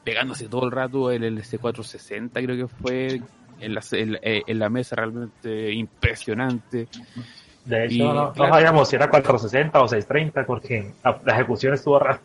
pegándose 0.03 0.47
todo 0.47 0.65
el 0.65 0.71
rato 0.71 1.11
el 1.11 1.37
C460, 1.43 2.31
creo 2.43 2.67
que 2.67 2.73
fue, 2.81 3.21
en 3.59 3.75
la, 3.75 3.81
en, 3.91 4.17
eh, 4.21 4.41
en 4.47 4.59
la 4.59 4.69
mesa 4.69 4.95
realmente 4.95 5.71
impresionante. 5.73 6.87
De 7.65 7.85
hecho, 7.85 7.93
Y, 7.95 7.99
no, 7.99 8.13
no 8.13 8.33
claro. 8.33 8.53
sabíamos 8.55 8.89
si 8.89 8.95
era 8.95 9.09
460 9.09 9.81
o 9.81 9.87
630 9.87 10.45
porque 10.45 10.91
la, 11.03 11.19
la 11.23 11.33
ejecución 11.33 11.73
estuvo 11.75 11.99
rara. 11.99 12.19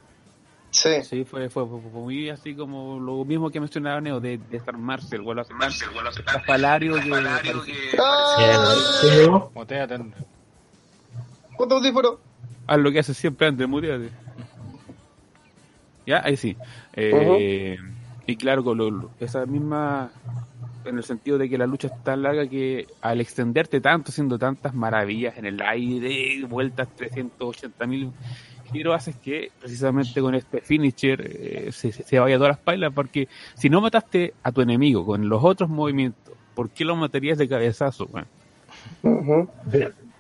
Sí. 0.71 1.03
Sí, 1.05 1.25
fue, 1.25 1.49
fue, 1.49 1.67
fue- 1.67 1.81
fue 1.81 1.91
muy 1.91 2.29
así 2.29 2.55
como 2.55 2.99
lo 3.01 3.25
mismo 3.25 3.51
que 3.51 3.61
mencionaba 3.61 4.01
Neo 4.01 4.21
de, 4.21 4.39
de 4.39 4.57
estar 4.57 4.77
Marcel, 4.77 5.21
vuelvo 5.23 5.41
a 5.41 5.43
hacer 5.43 5.57
Marcel, 5.57 5.89
Palario 6.47 6.95
que 6.95 7.11
¡Ah! 7.99 8.95
¿Quién 9.01 9.15
llegó? 9.15 9.51
Motéate. 9.55 9.99
¿Cuánto 11.57 11.77
audífono? 11.77 12.19
haz 12.67 12.79
lo 12.79 12.91
que 12.93 12.99
hace 12.99 13.15
siempre 13.15 13.47
antes, 13.47 13.67
muteate. 13.69 14.11
Ya, 16.07 16.21
ahí 16.25 16.37
sí. 16.37 16.57
Eh, 16.97 17.77
Y 18.29 18.35
claro, 18.37 18.65
con 18.65 18.77
lo- 18.79 19.11
esa 19.21 19.47
misma, 19.47 20.11
en 20.85 20.97
el 20.97 21.05
sentido 21.05 21.39
de 21.39 21.49
que 21.49 21.57
la 21.57 21.67
lucha 21.69 21.87
es 21.87 22.03
tan 22.03 22.23
larga 22.23 22.49
que 22.49 22.87
al 23.01 23.21
extenderte 23.21 23.81
tanto, 23.81 24.11
haciendo 24.11 24.37
tantas 24.37 24.75
maravillas 24.75 25.39
en 25.39 25.47
el 25.47 25.61
aire, 25.63 26.43
vueltas 26.49 26.89
380 26.97 27.87
mil 27.87 28.11
giros, 28.73 28.97
haces 28.97 29.15
que 29.17 29.53
precisamente 29.61 30.21
con 30.21 30.35
este 30.35 30.61
finisher 30.61 31.21
eh, 31.25 31.69
se, 31.71 31.93
se- 31.93 32.19
vaya 32.19 32.37
todas 32.37 32.51
las 32.57 32.59
pailas, 32.59 32.93
porque 32.93 33.29
si 33.55 33.71
no 33.71 33.81
mataste 33.81 34.35
a 34.43 34.51
tu 34.51 34.61
enemigo 34.61 35.07
con 35.07 35.29
los 35.29 35.45
otros 35.45 35.71
movimientos, 35.71 36.35
¿por 36.57 36.71
qué 36.71 36.85
lo 36.85 36.97
matarías 36.97 37.39
de 37.39 37.49
cabezazo? 37.49 38.09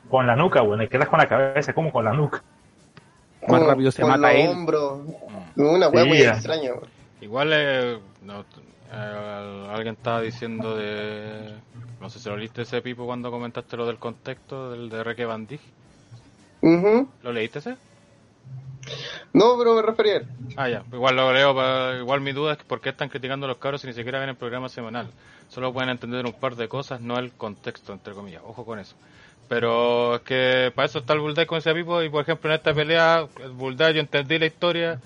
Con 0.08 0.26
la 0.28 0.36
nuca, 0.36 0.60
bueno, 0.60 0.84
y 0.84 0.88
quedas 0.88 1.08
con 1.08 1.18
la 1.18 1.26
cabeza, 1.26 1.72
como 1.72 1.90
con 1.90 2.04
la 2.04 2.12
nuca. 2.12 2.44
Más 3.48 3.58
Como 3.60 3.70
rápido 3.70 3.90
se 3.92 4.02
con 4.02 4.10
mata 4.10 4.32
él. 4.32 4.48
hombros. 4.48 5.00
Una 5.56 5.88
hueá 5.88 6.02
Sí, 6.02 6.08
muy 6.08 6.18
ya. 6.18 6.32
extraña. 6.32 6.70
Igual 7.20 7.50
eh, 7.52 7.98
no, 8.22 8.44
eh, 8.92 9.66
alguien 9.70 9.94
estaba 9.94 10.20
diciendo 10.20 10.76
de... 10.76 11.54
No 12.00 12.10
sé 12.10 12.18
si 12.18 12.28
lo 12.28 12.36
leíste 12.36 12.62
ese 12.62 12.82
pipo 12.82 13.06
cuando 13.06 13.30
comentaste 13.30 13.76
lo 13.76 13.86
del 13.86 13.98
contexto 13.98 14.70
del 14.72 14.88
de 14.90 15.02
Reque 15.02 15.24
Van 15.24 15.46
Dijk. 15.46 15.60
Ujú. 16.62 17.08
¿Lo 17.22 17.32
leíste 17.32 17.60
ese? 17.60 17.76
No, 19.32 19.56
pero 19.58 19.74
me 19.74 19.82
refería. 19.82 20.22
Ah, 20.56 20.68
ya. 20.68 20.84
Igual 20.92 21.16
lo 21.16 21.32
leo. 21.32 22.00
igual 22.00 22.20
mi 22.20 22.32
duda 22.32 22.52
es 22.52 22.58
que 22.58 22.64
por 22.64 22.80
qué 22.80 22.90
están 22.90 23.08
criticando 23.08 23.46
a 23.46 23.48
los 23.48 23.58
cabros 23.58 23.80
si 23.80 23.86
ni 23.86 23.92
siquiera 23.92 24.18
ven 24.20 24.30
el 24.30 24.36
programa 24.36 24.68
semanal. 24.68 25.08
Solo 25.48 25.72
pueden 25.72 25.90
entender 25.90 26.24
un 26.24 26.32
par 26.32 26.56
de 26.56 26.68
cosas, 26.68 27.00
no 27.00 27.18
el 27.18 27.32
contexto, 27.32 27.92
entre 27.92 28.14
comillas. 28.14 28.42
Ojo 28.44 28.64
con 28.64 28.78
eso. 28.78 28.96
Pero 29.48 30.16
es 30.16 30.20
que 30.22 30.72
para 30.74 30.86
eso 30.86 30.98
está 31.00 31.12
el 31.12 31.20
Bulldog 31.20 31.46
con 31.46 31.58
ese 31.58 31.72
pipo. 31.74 32.02
Y 32.02 32.08
por 32.08 32.22
ejemplo, 32.22 32.50
en 32.50 32.56
esta 32.56 32.74
pelea, 32.74 33.26
el 33.42 33.50
Bulldog 33.50 33.92
yo 33.92 34.00
entendí 34.00 34.38
la 34.38 34.46
historia 34.46 35.00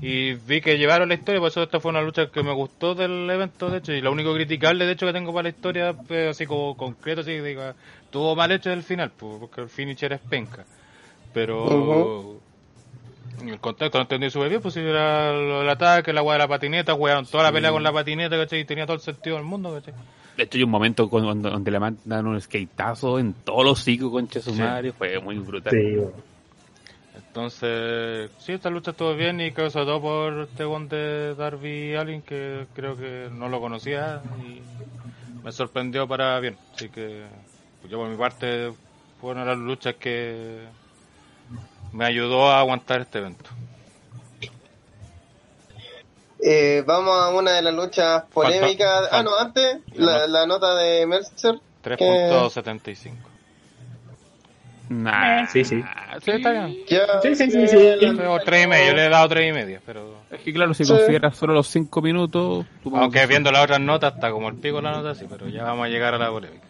y 0.00 0.34
vi 0.34 0.60
que 0.60 0.76
llevaron 0.76 1.08
la 1.08 1.14
historia. 1.14 1.40
Por 1.40 1.48
eso 1.48 1.62
esta 1.62 1.80
fue 1.80 1.90
una 1.90 2.02
lucha 2.02 2.30
que 2.30 2.42
me 2.42 2.52
gustó 2.52 2.94
del 2.94 3.28
evento, 3.30 3.70
de 3.70 3.78
hecho. 3.78 3.92
Y 3.92 4.00
lo 4.00 4.12
único 4.12 4.34
criticable, 4.34 4.86
de 4.86 4.92
hecho, 4.92 5.06
que 5.06 5.12
tengo 5.12 5.32
para 5.32 5.44
la 5.44 5.48
historia, 5.50 5.92
pues, 5.92 6.30
así 6.30 6.46
como 6.46 6.76
concreto, 6.76 7.20
así 7.20 7.30
que 7.30 7.42
diga, 7.42 7.74
tuvo 8.10 8.34
mal 8.34 8.50
hecho 8.50 8.72
el 8.72 8.82
final, 8.82 9.12
pues, 9.16 9.38
porque 9.38 9.60
el 9.60 9.68
finisher 9.68 10.12
es 10.12 10.20
penca. 10.20 10.64
Pero. 11.32 12.40
El 13.42 13.60
contexto 13.60 13.98
no 13.98 14.02
entendí 14.02 14.30
súper 14.30 14.48
bien, 14.48 14.60
pues 14.62 14.74
si 14.74 14.80
era 14.80 15.32
lo 15.32 15.60
del 15.60 15.68
ataque, 15.70 16.12
la 16.12 16.22
weá 16.22 16.34
de 16.34 16.38
la 16.40 16.48
patineta, 16.48 16.94
jugaron 16.94 17.26
toda 17.26 17.44
la 17.44 17.52
pelea 17.52 17.70
con 17.70 17.82
la 17.82 17.92
patineta, 17.92 18.36
¿cachai? 18.36 18.60
Y 18.60 18.64
tenía 18.64 18.86
todo 18.86 18.96
el 18.96 19.02
sentido 19.02 19.36
del 19.36 19.44
mundo, 19.44 19.72
¿cachai? 19.74 19.94
De 20.36 20.42
hecho, 20.44 20.58
hay 20.58 20.64
un 20.64 20.70
momento 20.70 21.08
con- 21.08 21.22
donde, 21.24 21.48
donde 21.50 21.70
le 21.70 21.78
mandan 21.78 22.26
un 22.26 22.40
skateazo 22.40 23.18
en 23.18 23.32
todos 23.34 23.64
los 23.64 23.80
hocico 23.80 24.10
concha 24.10 24.40
su 24.40 24.52
Sí. 24.54 24.62
fue 24.98 25.20
muy 25.20 25.38
brutal. 25.38 25.72
Sí. 25.72 25.96
Entonces, 27.16 28.30
sí, 28.38 28.52
esta 28.52 28.70
lucha 28.70 28.90
estuvo 28.92 29.14
bien 29.14 29.40
y 29.40 29.52
creo 29.52 29.70
sobre 29.70 29.86
todo 29.86 30.00
por 30.00 30.32
este 30.48 30.64
one 30.64 30.86
de 30.88 31.34
Darby 31.34 31.94
Allin, 31.94 32.22
que 32.22 32.66
creo 32.74 32.96
que 32.96 33.28
no 33.32 33.48
lo 33.48 33.60
conocía 33.60 34.20
y 34.44 34.60
me 35.44 35.52
sorprendió 35.52 36.08
para 36.08 36.38
bien. 36.40 36.56
Así 36.74 36.88
que 36.88 37.24
pues 37.80 37.90
yo 37.90 37.98
por 37.98 38.08
mi 38.08 38.16
parte 38.16 38.72
fue 39.20 39.32
una 39.32 39.40
de 39.44 39.46
las 39.50 39.58
luchas 39.58 39.94
que 39.96 40.62
me 41.94 42.04
ayudó 42.04 42.50
a 42.50 42.58
aguantar 42.58 43.00
este 43.02 43.18
evento. 43.18 43.50
Eh, 46.46 46.82
vamos 46.86 47.14
a 47.16 47.30
una 47.30 47.52
de 47.52 47.62
las 47.62 47.72
luchas 47.74 48.24
polémicas. 48.32 49.08
Falta- 49.08 49.18
Ah, 49.18 49.22
no, 49.22 49.36
antes, 49.38 49.78
La 49.94 50.26
la, 50.26 50.46
nota 50.46 50.74
de 50.74 51.06
Mercer. 51.06 51.54
3.75. 51.82 53.14
Nah, 54.90 55.46
Sí, 55.46 55.64
sí. 55.64 55.82
Sí, 56.22 56.30
está 56.30 56.50
bien. 56.50 56.76
Ya, 56.88 57.20
Sí, 57.22 57.34
sí, 57.34 57.50
sí, 57.50 57.66
sí. 57.68 57.76
O 58.28 58.38
tres 58.40 58.64
y 58.64 58.68
medio, 58.68 58.88
yo 58.88 58.92
le 58.94 59.06
he 59.06 59.08
dado 59.08 59.28
tres 59.28 59.48
y 59.50 59.52
media, 59.52 59.80
pero... 59.86 60.18
Es 60.30 60.40
que 60.42 60.52
claro, 60.52 60.74
si 60.74 60.84
Sí. 60.84 60.92
consideras 60.92 61.36
solo 61.36 61.54
los 61.54 61.68
cinco 61.68 62.02
minutos, 62.02 62.66
Aunque 62.92 63.26
viendo 63.26 63.50
las 63.50 63.64
otras 63.64 63.80
notas 63.80 64.14
está 64.14 64.30
como 64.30 64.48
el 64.48 64.56
pico 64.56 64.82
la 64.82 64.92
nota, 64.92 65.14
sí, 65.14 65.24
pero 65.28 65.48
ya 65.48 65.64
vamos 65.64 65.86
a 65.86 65.88
llegar 65.88 66.14
a 66.14 66.18
la 66.18 66.28
polémica. 66.28 66.66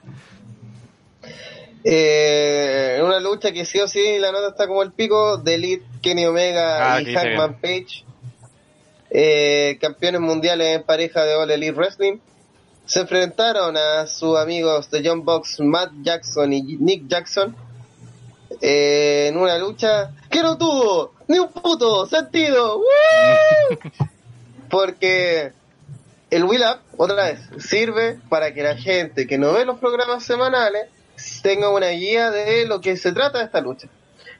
Eh, 1.87 2.99
una 3.05 3.20
lucha 3.20 3.53
que 3.53 3.66
sí 3.66 3.78
o 3.78 3.87
sí 3.87 4.18
la 4.18 4.32
nota 4.32 4.49
está 4.49 4.66
como 4.66 4.82
el 4.82 4.93
pico 4.93 5.37
de 5.37 5.55
Elite, 5.55 5.85
Kenny 6.01 6.24
Omega 6.24 6.95
Ah, 6.95 7.03
y 7.03 7.14
Hangman 7.14 7.61
Page, 7.61 8.05
eh, 9.11 9.76
campeones 9.82 10.22
mundiales 10.22 10.76
en 10.76 10.82
pareja 10.82 11.24
de 11.24 11.35
All 11.35 11.51
Elite 11.51 11.72
Wrestling, 11.72 12.18
se 12.87 13.01
enfrentaron 13.01 13.76
a 13.76 14.07
sus 14.07 14.39
amigos 14.39 14.91
de 14.91 15.07
John 15.07 15.26
Box, 15.26 15.61
Matt 15.61 15.91
Jackson 16.03 16.55
y 16.55 16.62
Nick 16.62 17.07
Jackson 17.07 17.55
eh, 18.62 19.26
en 19.28 19.37
una 19.37 19.59
lucha 19.59 20.11
que 20.30 20.43
no 20.43 20.57
tuvo 20.57 21.12
ni 21.28 21.39
un 21.39 21.49
puto 21.49 22.07
sentido. 22.07 22.78
¡Woo! 22.78 23.78
Porque 24.70 25.53
el 26.30 26.45
Will 26.45 26.62
Up, 26.62 26.80
otra 26.97 27.26
vez, 27.26 27.41
sirve 27.59 28.18
para 28.28 28.53
que 28.55 28.62
la 28.62 28.76
gente 28.76 29.26
que 29.26 29.39
no 29.39 29.53
ve 29.53 29.64
los 29.64 29.78
programas 29.78 30.24
semanales 30.24 30.89
tenga 31.43 31.71
una 31.71 31.89
guía 31.89 32.31
de 32.31 32.67
lo 32.67 32.81
que 32.81 32.97
se 32.97 33.12
trata 33.12 33.39
de 33.39 33.45
esta 33.45 33.61
lucha. 33.61 33.89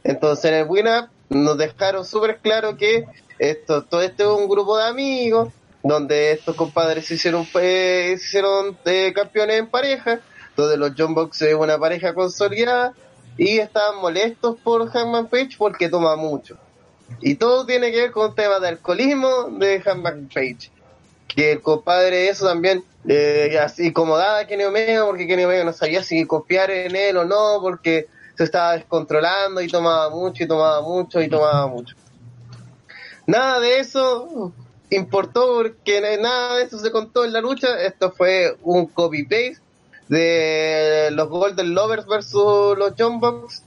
Entonces 0.03 0.45
en 0.47 0.55
el 0.55 0.67
Win 0.69 0.89
Up 0.89 1.09
nos 1.29 1.57
dejaron 1.59 2.05
súper 2.05 2.39
claro 2.39 2.77
que 2.77 3.07
esto, 3.39 3.83
todo 3.85 4.03
este 4.03 4.23
es 4.23 4.29
un 4.29 4.49
grupo 4.49 4.77
de 4.77 4.85
amigos 4.85 5.53
donde 5.83 6.33
estos 6.33 6.57
compadres 6.57 7.07
se 7.07 7.15
hicieron, 7.15 7.47
eh, 7.61 8.15
hicieron 8.17 8.77
eh, 8.87 9.13
campeones 9.15 9.59
en 9.59 9.67
pareja, 9.67 10.21
donde 10.57 10.79
los 10.79 10.93
John 10.97 11.15
Box 11.15 11.43
es 11.43 11.55
una 11.55 11.79
pareja 11.79 12.15
consolidada 12.15 12.95
y 13.37 13.59
estaban 13.59 14.01
molestos 14.01 14.57
por 14.63 14.89
Hangman 14.91 15.27
Page 15.27 15.57
porque 15.59 15.89
toma 15.89 16.17
mucho. 16.17 16.57
Y 17.21 17.35
todo 17.35 17.67
tiene 17.67 17.91
que 17.91 18.03
ver 18.03 18.13
con 18.13 18.35
temas 18.35 18.63
de 18.63 18.69
alcoholismo 18.69 19.51
de 19.59 19.81
Hangman 19.81 20.29
Page. 20.33 20.71
Que 21.29 21.53
el 21.53 21.61
compadre 21.61 22.29
eso 22.29 22.47
también 22.47 22.83
eh, 23.07 23.59
así 23.59 23.89
incomodaba 23.89 24.41
a 24.41 24.47
Kenny 24.47 24.65
Omega 24.65 25.05
porque 25.05 25.27
Kenny 25.27 25.45
Omega 25.45 25.65
no 25.65 25.73
sabía 25.73 26.03
si 26.03 26.25
confiar 26.27 26.71
en 26.71 26.97
él 26.97 27.17
o 27.19 27.25
no 27.25 27.59
porque 27.61 28.07
se 28.37 28.45
estaba 28.45 28.73
descontrolando 28.73 29.61
y 29.61 29.69
tomaba 29.69 30.11
mucho 30.11 30.43
y 30.43 30.49
tomaba 30.49 30.81
mucho 30.81 31.21
y 31.21 31.29
tomaba 31.29 31.67
mucho. 31.67 31.95
Nada 33.27 33.61
de 33.61 33.79
eso 33.79 34.53
importó 34.91 35.55
porque 35.55 36.01
nada 36.21 36.57
de 36.57 36.65
eso 36.65 36.79
se 36.79 36.91
contó 36.91 37.25
en 37.25 37.33
la 37.33 37.41
lucha. 37.41 37.81
Esto 37.83 38.13
fue 38.13 38.57
un 38.63 38.87
copy-paste 38.87 39.59
de 40.09 41.11
los 41.13 41.29
Golden 41.29 41.75
Lovers 41.75 42.07
versus 42.07 42.77
los 42.77 42.93
John 42.99 43.21
Box. 43.21 43.63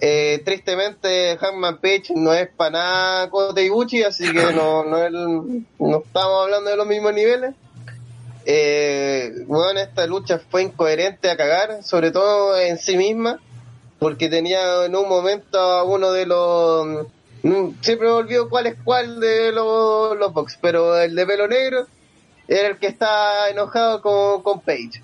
Eh, 0.00 0.40
tristemente, 0.44 1.36
Hangman 1.38 1.78
Page 1.78 2.14
no 2.14 2.32
es 2.32 2.48
para 2.48 2.70
nada 2.70 3.30
Kota 3.30 3.60
Ibushi, 3.60 4.04
así 4.04 4.32
que 4.32 4.52
no, 4.52 4.84
no, 4.84 5.10
no 5.10 5.98
estamos 5.98 6.44
hablando 6.44 6.70
de 6.70 6.76
los 6.76 6.86
mismos 6.86 7.12
niveles. 7.12 7.54
Eh, 8.52 9.44
bueno, 9.46 9.78
esta 9.78 10.08
lucha 10.08 10.40
fue 10.50 10.62
incoherente 10.62 11.30
a 11.30 11.36
cagar, 11.36 11.84
sobre 11.84 12.10
todo 12.10 12.58
en 12.58 12.78
sí 12.78 12.96
misma, 12.96 13.38
porque 14.00 14.28
tenía 14.28 14.86
en 14.86 14.96
un 14.96 15.08
momento 15.08 15.84
uno 15.84 16.10
de 16.10 16.26
los. 16.26 17.06
mm, 17.44 17.68
Siempre 17.80 18.08
me 18.08 18.14
olvido 18.14 18.48
cuál 18.48 18.66
es 18.66 18.74
cuál 18.82 19.20
de 19.20 19.52
los, 19.52 20.18
los 20.18 20.32
box, 20.32 20.58
pero 20.60 20.98
el 20.98 21.14
de 21.14 21.26
pelo 21.26 21.46
negro 21.46 21.86
era 22.48 22.66
el 22.66 22.78
que 22.78 22.88
está 22.88 23.48
enojado 23.50 24.02
con, 24.02 24.42
con 24.42 24.60
Page. 24.62 25.00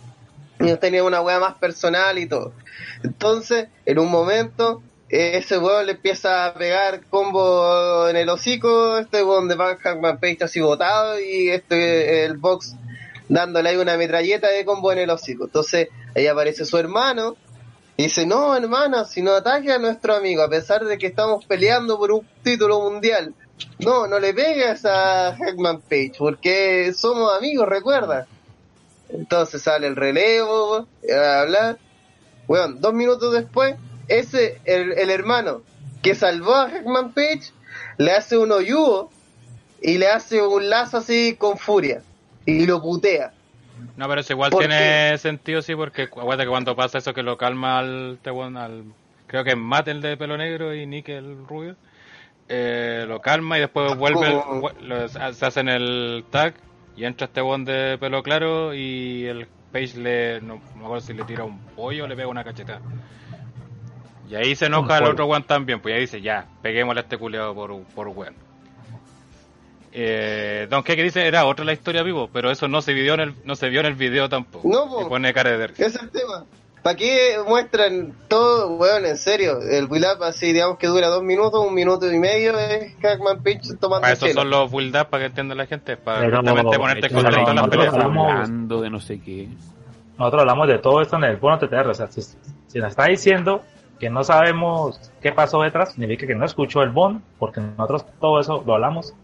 Y 0.59 0.75
tenía 0.79 1.05
una 1.05 1.21
wea 1.21 1.39
más 1.39 1.55
personal 1.55 2.19
y 2.19 2.27
todo. 2.27 2.53
Entonces, 3.05 3.69
en 3.85 4.01
un 4.01 4.11
momento, 4.11 4.83
ese 5.09 5.59
weón 5.59 5.87
le 5.87 5.93
empieza 5.93 6.47
a 6.47 6.55
pegar 6.55 7.05
combo 7.11 8.09
en 8.09 8.17
el 8.17 8.29
hocico, 8.29 8.99
este 8.99 9.23
weón 9.23 9.47
de 9.47 9.55
Van 9.55 9.77
Hangman 9.77 10.19
Page 10.19 10.39
así 10.41 10.61
botado, 10.61 11.21
y 11.21 11.51
este, 11.51 12.25
el 12.25 12.39
box 12.39 12.75
dándole 13.29 13.71
ahí 13.71 13.77
una 13.77 13.97
metralleta 13.97 14.49
de 14.49 14.65
combo 14.65 14.93
en 14.93 14.99
el 14.99 15.11
hocico. 15.11 15.45
Entonces, 15.45 15.89
ahí 16.15 16.27
aparece 16.27 16.65
su 16.65 16.79
hermano, 16.79 17.37
y 17.97 18.05
dice, 18.05 18.27
no, 18.27 18.55
hermana, 18.55 19.05
si 19.05 19.23
no 19.23 19.33
ataque 19.33 19.73
a 19.73 19.79
nuestro 19.79 20.15
amigo, 20.15 20.43
a 20.43 20.51
pesar 20.51 20.85
de 20.85 20.99
que 20.99 21.07
estamos 21.07 21.47
peleando 21.47 21.97
por 21.97 22.13
un 22.13 22.29
título 22.43 22.81
mundial, 22.81 23.33
no, 23.79 24.07
no 24.07 24.19
le 24.19 24.35
pegas 24.35 24.85
a 24.85 25.35
Hackman 25.35 25.81
Page, 25.81 26.13
porque 26.19 26.93
somos 26.93 27.35
amigos, 27.35 27.67
recuerda. 27.67 28.27
Entonces 29.09 29.63
sale 29.63 29.87
el 29.87 29.97
relevo, 29.97 30.87
a 31.11 31.41
hablar. 31.41 31.79
Bueno, 32.47 32.75
dos 32.79 32.93
minutos 32.93 33.33
después, 33.33 33.77
ese, 34.09 34.61
el, 34.67 34.93
el 34.93 35.11
hermano 35.11 35.63
que 36.03 36.15
salvó 36.15 36.55
a 36.55 36.69
Hackman 36.69 37.15
Page, 37.15 37.53
le 37.97 38.13
hace 38.13 38.37
un 38.37 38.53
hoyugo 38.53 39.11
y 39.81 39.97
le 39.97 40.09
hace 40.09 40.43
un 40.43 40.69
lazo 40.69 40.99
así 40.99 41.35
con 41.39 41.57
furia. 41.57 42.03
Y 42.47 42.67
lo 42.67 42.81
putea. 42.81 43.33
No, 43.97 44.09
pero 44.09 44.21
eso 44.21 44.33
igual 44.33 44.51
¿Por 44.51 44.61
tiene 44.61 45.19
sentido, 45.19 45.61
sí, 45.61 45.75
porque 45.75 46.05
aguanta 46.05 46.45
que 46.45 46.51
cuando 46.51 46.75
pasa 46.77 46.99
eso 46.99 47.13
que 47.13 47.23
lo 47.23 47.37
calma 47.37 47.79
al, 47.79 48.19
al 48.57 48.85
creo 49.27 49.45
que 49.45 49.51
es 49.51 49.57
Matt 49.57 49.89
el 49.89 50.01
de 50.01 50.17
pelo 50.17 50.37
negro 50.39 50.75
y 50.75 50.87
Nick 50.87 51.09
el 51.11 51.47
rubio, 51.47 51.77
eh, 52.49 53.05
lo 53.07 53.21
calma 53.21 53.59
y 53.59 53.61
después 53.61 53.97
vuelve, 53.97 54.29
el- 54.29 54.41
Como- 54.41 54.71
vu- 54.71 54.81
lo- 54.81 55.09
se 55.09 55.47
hacen 55.47 55.69
el 55.69 56.25
tag 56.31 56.55
y 56.97 57.05
entra 57.05 57.27
este 57.27 57.43
weón 57.43 57.65
de 57.65 57.99
pelo 57.99 58.23
claro 58.23 58.73
y 58.75 59.27
el 59.27 59.47
Page 59.73 59.99
le, 59.99 60.41
no, 60.41 60.55
no 60.55 60.77
me 60.77 60.85
acuerdo 60.85 61.01
si 61.07 61.13
le 61.13 61.25
tira 61.25 61.45
un 61.45 61.59
pollo 61.59 62.05
o 62.05 62.07
le 62.07 62.17
pega 62.17 62.29
una 62.29 62.45
cachetada. 62.45 62.81
Y 64.31 64.35
ahí 64.37 64.55
se 64.57 64.67
enoja 64.67 64.99
el 64.99 65.05
otro 65.05 65.27
weón 65.27 65.43
también, 65.45 65.81
pues 65.81 65.95
ahí 65.95 66.01
dice, 66.03 66.21
ya, 66.23 66.47
peguémosle 66.63 67.01
a 67.01 67.03
este 67.03 67.19
culiado 67.19 67.55
por, 67.55 67.83
por 67.95 68.09
weón. 68.09 68.35
Eh, 69.99 70.67
Don 70.69 70.83
que 70.83 70.95
dice 70.95 71.27
era 71.27 71.47
otra 71.47 71.65
la 71.65 71.73
historia 71.73 72.03
vivo, 72.03 72.29
pero 72.31 72.51
eso 72.51 72.69
no 72.69 72.83
se 72.83 72.93
vio 72.93 73.15
en 73.15 73.21
el, 73.21 73.35
no 73.45 73.57
se 73.57 73.71
vio 73.71 73.81
en 73.81 73.87
el 73.87 73.95
video 73.95 74.29
tampoco. 74.29 74.69
No, 74.69 74.91
po. 74.91 75.01
y 75.01 75.05
pone 75.07 75.33
cara 75.33 75.57
de 75.57 75.65
Ese 75.65 75.85
es 75.87 75.95
el 76.03 76.11
tema. 76.11 76.45
¿Para 76.83 76.97
qué 76.97 77.37
muestran 77.49 78.13
todo, 78.29 78.77
weón, 78.77 79.07
en 79.07 79.17
serio? 79.17 79.59
El 79.63 79.87
build 79.87 80.05
up 80.05 80.23
así, 80.23 80.53
digamos 80.53 80.77
que 80.77 80.87
dura 80.87 81.09
dos 81.09 81.23
minutos, 81.23 81.67
un 81.67 81.73
minuto 81.73 82.13
y 82.13 82.19
medio, 82.19 82.59
es 82.59 82.95
Hackman 83.01 83.43
Page 83.43 83.61
tomando 83.81 84.03
Para 84.03 84.13
eso 84.13 84.29
son 84.29 84.51
los 84.51 84.71
build 84.71 84.95
up 84.97 85.07
para 85.09 85.23
que 85.23 85.27
entienda 85.29 85.55
la 85.55 85.65
gente, 85.65 85.97
para 85.97 86.21
Pero- 86.21 86.37
justamente 86.37 86.79
ponerte 86.79 87.07
en 87.07 87.13
contexto 87.15 87.39
en 87.41 87.47
las 87.47 87.55
nosotros 87.57 87.71
peleas. 87.87 87.95
hablamos- 87.95 88.31
hablando 88.33 88.81
de 88.83 88.91
no 88.91 89.01
sé 89.01 89.21
qué. 89.21 89.49
Nosotros 90.19 90.41
hablamos 90.43 90.69
de 90.69 90.79
todo 90.79 91.01
esto 91.01 91.17
en 91.17 91.25
el 91.25 91.37
bono 91.39 91.59
TTR. 91.59 91.89
O 91.89 91.95
sea, 91.95 92.07
si, 92.09 92.21
si 92.23 92.79
nos 92.79 92.91
está 92.91 93.07
diciendo 93.07 93.63
que 93.99 94.11
no 94.11 94.23
sabemos 94.23 95.11
qué 95.23 95.33
pasó 95.33 95.63
detrás, 95.63 95.93
significa 95.95 96.27
que 96.27 96.35
no 96.35 96.45
escuchó 96.45 96.83
el 96.83 96.91
bon, 96.91 97.23
porque 97.39 97.63
nosotros 97.63 98.05
todo 98.21 98.39
eso 98.41 98.63
lo 98.67 98.75
hablamos. 98.75 99.15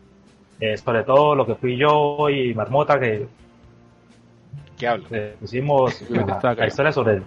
Eh, 0.64 0.76
sobre 0.76 1.02
todo 1.02 1.34
lo 1.34 1.44
que 1.44 1.56
fui 1.56 1.76
yo 1.76 2.30
y 2.30 2.54
Marmota, 2.54 3.00
que 3.00 3.26
¿Qué 4.78 4.86
hablo? 4.86 5.04
eh, 5.10 5.34
que 5.40 6.14
la, 6.14 6.54
la 6.54 6.66
historia 6.68 6.92
sobre 6.92 7.14
el... 7.14 7.24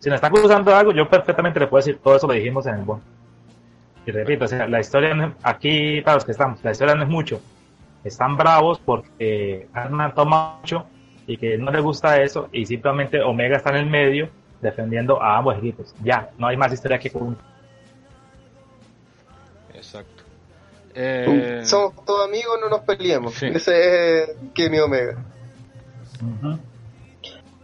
Si 0.00 0.08
nos 0.08 0.16
está 0.16 0.26
acusando 0.26 0.74
algo, 0.74 0.90
yo 0.90 1.08
perfectamente 1.08 1.60
le 1.60 1.68
puedo 1.68 1.78
decir 1.78 2.00
todo 2.02 2.16
eso 2.16 2.26
lo 2.26 2.32
dijimos 2.32 2.66
en 2.66 2.74
el 2.74 2.82
bon. 2.82 3.00
Y 4.04 4.10
repito, 4.10 4.46
o 4.46 4.48
sea, 4.48 4.66
la 4.66 4.80
historia 4.80 5.14
no 5.14 5.32
aquí, 5.44 6.00
para 6.00 6.16
los 6.16 6.24
que 6.24 6.32
estamos, 6.32 6.58
la 6.64 6.72
historia 6.72 6.96
no 6.96 7.04
es 7.04 7.08
mucho. 7.08 7.40
Están 8.02 8.36
bravos 8.36 8.80
porque 8.80 9.68
Ant-Man 9.72 10.12
toma 10.16 10.58
mucho 10.58 10.86
y 11.28 11.36
que 11.36 11.56
no 11.56 11.70
les 11.70 11.82
gusta 11.82 12.20
eso 12.20 12.48
y 12.50 12.66
simplemente 12.66 13.22
Omega 13.22 13.58
está 13.58 13.70
en 13.70 13.76
el 13.76 13.86
medio 13.86 14.28
defendiendo 14.60 15.22
a 15.22 15.38
ambos 15.38 15.56
equipos. 15.56 15.94
Ya, 16.02 16.30
no 16.36 16.48
hay 16.48 16.56
más 16.56 16.72
historia 16.72 16.98
que 16.98 17.10
contar. 17.10 17.53
Eh, 20.94 21.60
Somos 21.64 21.92
todos 22.04 22.28
amigos, 22.28 22.58
no 22.60 22.68
nos 22.68 22.80
peleemos. 22.80 23.34
Sí. 23.34 23.46
Ese 23.46 24.22
es 24.22 24.30
Kenny 24.54 24.78
Omega. 24.78 25.16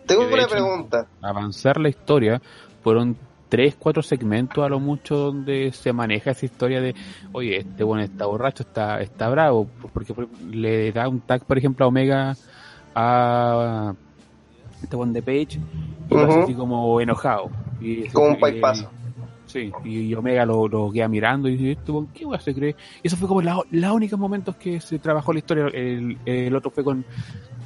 Tengo 0.07 0.27
una 0.27 0.39
hecho- 0.43 0.49
pregunta. 0.51 1.07
Avanzar 1.23 1.79
la 1.79 1.89
historia 1.89 2.41
fueron 2.83 3.17
tres, 3.49 3.77
cuatro 3.79 4.03
segmentos 4.03 4.65
a 4.65 4.69
lo 4.69 4.81
mucho 4.81 5.17
donde 5.17 5.71
se 5.73 5.93
maneja 5.93 6.33
esa 6.33 6.47
historia 6.47 6.81
de, 6.81 6.95
oye, 7.33 7.59
este 7.59 7.85
bueno 7.85 8.03
está 8.03 8.27
borracho, 8.27 8.63
está, 8.65 9.01
está 9.01 9.29
bravo, 9.29 9.69
porque 9.93 10.15
le 10.51 10.93
da 10.93 11.09
un 11.09 11.21
tag, 11.21 11.45
por 11.45 11.59
ejemplo, 11.59 11.85
a 11.85 11.89
Omega 11.89 12.37
a 12.95 13.95
este 14.83 14.97
buen 14.97 15.13
de 15.13 15.23
Page 15.23 15.61
y 16.11 16.15
lo 16.15 16.21
hace 16.23 16.33
Ujú. 16.35 16.43
así 16.43 16.55
como 16.55 17.01
enojado. 17.01 17.51
Y, 17.81 18.09
Como 18.09 18.29
un 18.29 18.35
y- 18.37 18.41
paipazo. 18.41 18.91
Sí, 19.51 19.73
y, 19.85 19.99
y 20.03 20.15
Omega 20.15 20.47
lo, 20.47 20.69
lo 20.69 20.93
queda 20.93 21.09
mirando 21.09 21.49
y 21.49 21.57
dice, 21.57 21.73
¿este 21.73 21.91
weón 21.91 22.07
qué 22.15 22.25
weá 22.25 22.39
se 22.41 22.55
cree? 22.55 22.77
Y 23.03 23.09
eso 23.09 23.17
fue 23.17 23.27
como 23.27 23.43
la, 23.43 23.59
la 23.73 23.93
única 23.93 24.17
momentos 24.17 24.55
que 24.55 24.81
se 24.81 24.99
trabajó 25.01 25.33
la 25.33 25.41
historia. 25.41 25.67
El, 25.73 26.17
el 26.25 26.55
otro 26.55 26.71
fue 26.71 26.85
con, 26.85 27.05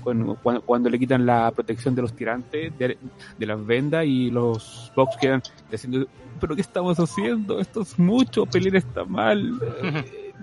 con- 0.03 0.35
cuando, 0.37 0.63
cuando 0.63 0.89
le 0.89 0.99
quitan 0.99 1.27
la 1.27 1.51
protección 1.51 1.95
de 1.95 2.01
los 2.03 2.15
tirantes, 2.15 2.73
de, 2.79 2.97
de 3.39 3.47
las 3.47 3.67
vendas, 3.67 4.07
y 4.07 4.31
los 4.31 4.91
Box 4.97 5.17
quedan 5.21 5.43
diciendo, 5.71 6.07
¿pero 6.41 6.55
qué 6.55 6.63
estamos 6.63 6.99
haciendo? 6.99 7.61
Esto 7.61 7.83
es 7.83 7.99
mucho, 7.99 8.47
pelear 8.47 8.77
está 8.77 9.05
mal, 9.05 9.59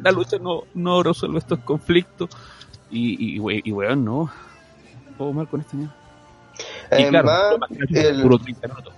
la 0.03 0.11
lucha 0.11 0.37
no, 0.37 0.63
no 0.75 1.01
resuelve 1.01 1.39
estos 1.39 1.57
conflictos. 1.59 2.29
Y, 2.91 3.35
y, 3.35 3.39
we- 3.39 3.61
y 3.63 3.71
weón, 3.71 4.05
no. 4.05 4.29
Todo 5.17 5.33
mal 5.33 5.47
con 5.47 5.61
este 5.61 5.75
mierda. 5.77 5.95
Y 6.99 7.03
claro, 7.09 7.27
el- 7.89 8.21
puro 8.21 8.37
30 8.37 8.67
minutos. 8.67 8.93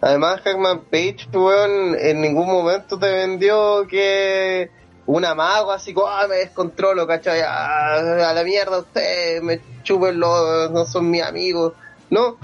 Además, 0.00 0.40
Hackman 0.42 0.80
Page, 0.84 1.28
weón, 1.32 1.94
en 1.98 2.22
ningún 2.22 2.46
momento 2.46 2.98
te 2.98 3.10
vendió 3.10 3.86
que 3.86 4.70
un 5.04 5.24
amago 5.24 5.72
así 5.72 5.92
como, 5.92 6.06
ah, 6.06 6.26
me 6.28 6.36
descontrolo, 6.36 7.06
¿cachai? 7.06 7.40
Ah, 7.42 8.28
a 8.28 8.32
la 8.32 8.42
mierda 8.44 8.78
ustedes, 8.78 9.42
me 9.42 9.60
chupen 9.82 10.18
los, 10.18 10.70
no 10.70 10.86
son 10.86 11.10
mis 11.10 11.22
amigos. 11.22 11.74
No. 12.08 12.38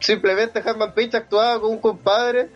Simplemente 0.00 0.62
Hackman 0.62 0.94
Page 0.94 1.18
actuaba 1.18 1.60
como 1.60 1.72
un 1.72 1.78
compadre 1.78 2.48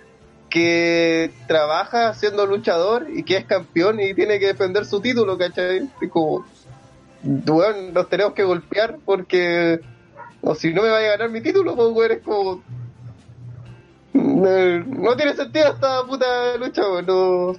que 0.51 1.30
trabaja 1.47 2.14
siendo 2.14 2.47
luchador 2.47 3.07
y 3.12 3.22
que 3.22 3.36
es 3.36 3.45
campeón 3.45 4.01
y 4.01 4.14
tiene 4.14 4.40
que 4.40 4.47
defender 4.47 4.86
su 4.86 5.01
título, 5.01 5.38
¿cachai? 5.38 5.88
Como, 6.11 6.45
weón, 7.22 7.92
nos 7.92 8.09
tenemos 8.09 8.34
que 8.34 8.42
golpear 8.42 8.99
porque, 9.05 9.80
o 10.40 10.55
si 10.55 10.72
no 10.72 10.82
me 10.82 10.90
vaya 10.90 11.09
a 11.09 11.11
ganar 11.12 11.30
mi 11.30 11.40
título, 11.40 11.76
pues, 11.76 11.88
weón, 11.92 12.12
es 12.12 12.22
como, 12.22 12.62
no, 14.35 14.78
no 14.85 15.16
tiene 15.16 15.35
sentido 15.35 15.68
esta 15.72 16.05
puta 16.05 16.57
lucha. 16.59 16.82
No, 17.07 17.53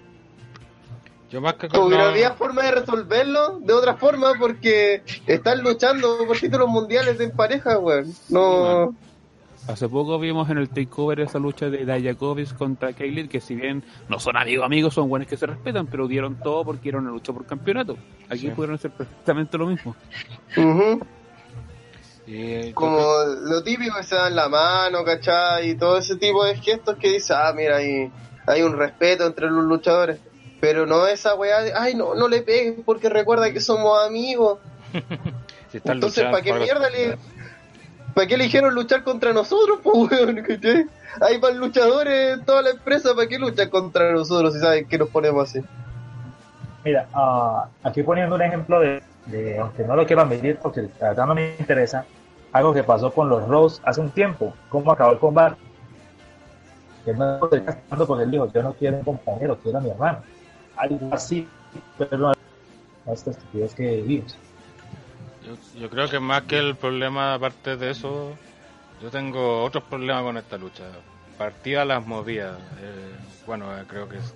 yo 1.29 1.41
más 1.41 1.53
que 1.55 1.67
como 1.67 1.89
que 1.89 1.95
no 1.95 2.03
no- 2.03 2.09
había 2.09 2.31
forma 2.33 2.63
de 2.63 2.71
resolverlo 2.71 3.59
de 3.59 3.73
otra 3.73 3.95
forma 3.95 4.33
porque 4.39 5.03
están 5.25 5.63
luchando 5.63 6.17
por 6.27 6.37
títulos 6.37 6.69
mundiales 6.69 7.19
en 7.19 7.31
pareja, 7.31 7.77
weón. 7.79 8.05
No. 8.29 8.95
Hace 9.67 9.89
poco 9.89 10.19
vimos 10.19 10.47
en 10.51 10.59
el 10.59 10.69
takeover 10.69 11.21
esa 11.21 11.39
lucha 11.39 11.71
de 11.71 11.85
Dayakovic 11.85 12.55
contra 12.55 12.93
Kaylin, 12.93 13.27
que 13.27 13.41
si 13.41 13.55
bien 13.55 13.83
no 14.07 14.19
son 14.19 14.37
amigos 14.37 14.63
amigos, 14.63 14.93
son 14.93 15.09
buenos 15.09 15.27
que 15.27 15.37
se 15.37 15.47
respetan, 15.47 15.87
pero 15.87 16.07
dieron 16.07 16.35
todo 16.35 16.63
porque 16.63 16.89
era 16.89 16.99
una 16.99 17.09
lucha 17.09 17.33
por 17.33 17.47
campeonato. 17.47 17.97
Aquí 18.29 18.41
Sí. 18.41 18.49
pudieron 18.49 18.75
hacer 18.75 18.91
perfectamente 18.91 19.57
lo 19.57 19.65
mismo. 19.65 19.95
Y 20.55 20.61
Como 22.73 23.23
lo 23.43 23.63
típico 23.63 23.95
que 23.97 24.03
se 24.03 24.15
dan 24.15 24.35
la 24.35 24.49
mano, 24.49 25.03
¿cachai? 25.03 25.69
Y 25.69 25.75
todo 25.75 25.97
ese 25.97 26.15
tipo 26.15 26.43
de 26.43 26.55
gestos 26.55 26.95
que 26.97 27.11
dice, 27.11 27.33
ah, 27.35 27.53
mira, 27.55 27.77
hay, 27.77 28.11
hay 28.47 28.61
un 28.63 28.77
respeto 28.77 29.25
entre 29.27 29.49
los 29.49 29.63
luchadores. 29.63 30.19
Pero 30.59 30.87
no 30.87 31.05
esa 31.05 31.35
weá 31.35 31.61
de, 31.61 31.73
ay, 31.73 31.93
no, 31.93 32.15
no 32.15 32.27
le 32.27 32.41
peguen 32.41 32.83
porque 32.83 33.09
recuerda 33.09 33.51
que 33.51 33.61
somos 33.61 34.03
amigos. 34.05 34.59
si 35.71 35.77
están 35.77 35.97
Entonces, 35.97 36.23
¿para 36.25 36.41
qué 36.41 36.53
mierda 36.53 36.89
le... 36.89 37.17
¿Para 38.15 38.27
qué 38.27 38.35
eligieron 38.35 38.73
luchar 38.73 39.03
contra 39.03 39.33
nosotros, 39.33 39.79
pues, 39.83 39.95
weón? 40.09 40.41
¿cachai? 40.47 40.85
Hay 41.21 41.39
más 41.39 41.53
luchadores 41.55 42.39
en 42.39 42.45
toda 42.45 42.61
la 42.61 42.71
empresa, 42.71 43.13
¿para 43.13 43.27
qué 43.27 43.37
luchan 43.37 43.69
contra 43.69 44.11
nosotros 44.13 44.53
si 44.53 44.59
saben 44.59 44.87
que 44.87 44.97
nos 44.97 45.09
ponemos 45.09 45.49
así? 45.49 45.61
Mira, 46.83 47.07
ah, 47.13 47.67
aquí 47.83 48.03
poniendo 48.03 48.35
un 48.35 48.41
ejemplo 48.41 48.79
de, 48.79 49.01
de, 49.25 49.57
aunque 49.59 49.83
no 49.83 49.95
lo 49.95 50.05
quiero 50.05 50.21
admitir 50.21 50.57
porque 50.61 50.81
la 50.99 51.09
verdad 51.09 51.25
no 51.27 51.35
me 51.35 51.55
interesa, 51.59 52.05
algo 52.51 52.73
que 52.73 52.83
pasó 52.83 53.13
con 53.13 53.29
los 53.29 53.47
Rose 53.47 53.81
hace 53.83 54.01
un 54.01 54.11
tiempo, 54.11 54.53
cómo 54.69 54.91
acabó 54.91 55.11
el 55.13 55.19
combate. 55.19 55.57
Que 57.03 57.13
no 57.13 57.35
estoy 57.43 57.61
castigando 57.61 58.07
porque 58.07 58.23
él 58.23 58.31
dijo, 58.31 58.51
yo 58.51 58.63
no 58.63 58.73
quiero 58.73 58.97
un 58.97 59.03
compañero, 59.03 59.57
quiero 59.61 59.77
a 59.77 59.81
mi 59.81 59.89
hermano. 59.91 60.23
Algo 60.77 61.09
así, 61.11 61.47
pero 61.97 62.17
no 62.17 62.33
esta 63.13 63.31
estupidez 63.31 63.75
que 63.75 64.01
vimos. 64.01 64.37
Yo, 65.43 65.53
yo 65.79 65.89
creo 65.89 66.09
que 66.09 66.19
más 66.19 66.43
que 66.43 66.57
el 66.57 66.75
problema, 66.75 67.35
aparte 67.35 67.77
de 67.77 67.91
eso, 67.91 68.35
yo 69.01 69.11
tengo 69.11 69.63
otros 69.63 69.83
problemas 69.83 70.23
con 70.23 70.37
esta 70.37 70.57
lucha. 70.57 70.83
Partida 71.37 71.85
las 71.85 72.05
movidas. 72.05 72.57
eh, 72.79 73.15
bueno, 73.45 73.77
eh, 73.77 73.83
creo 73.87 74.09
que 74.09 74.17
es- 74.17 74.33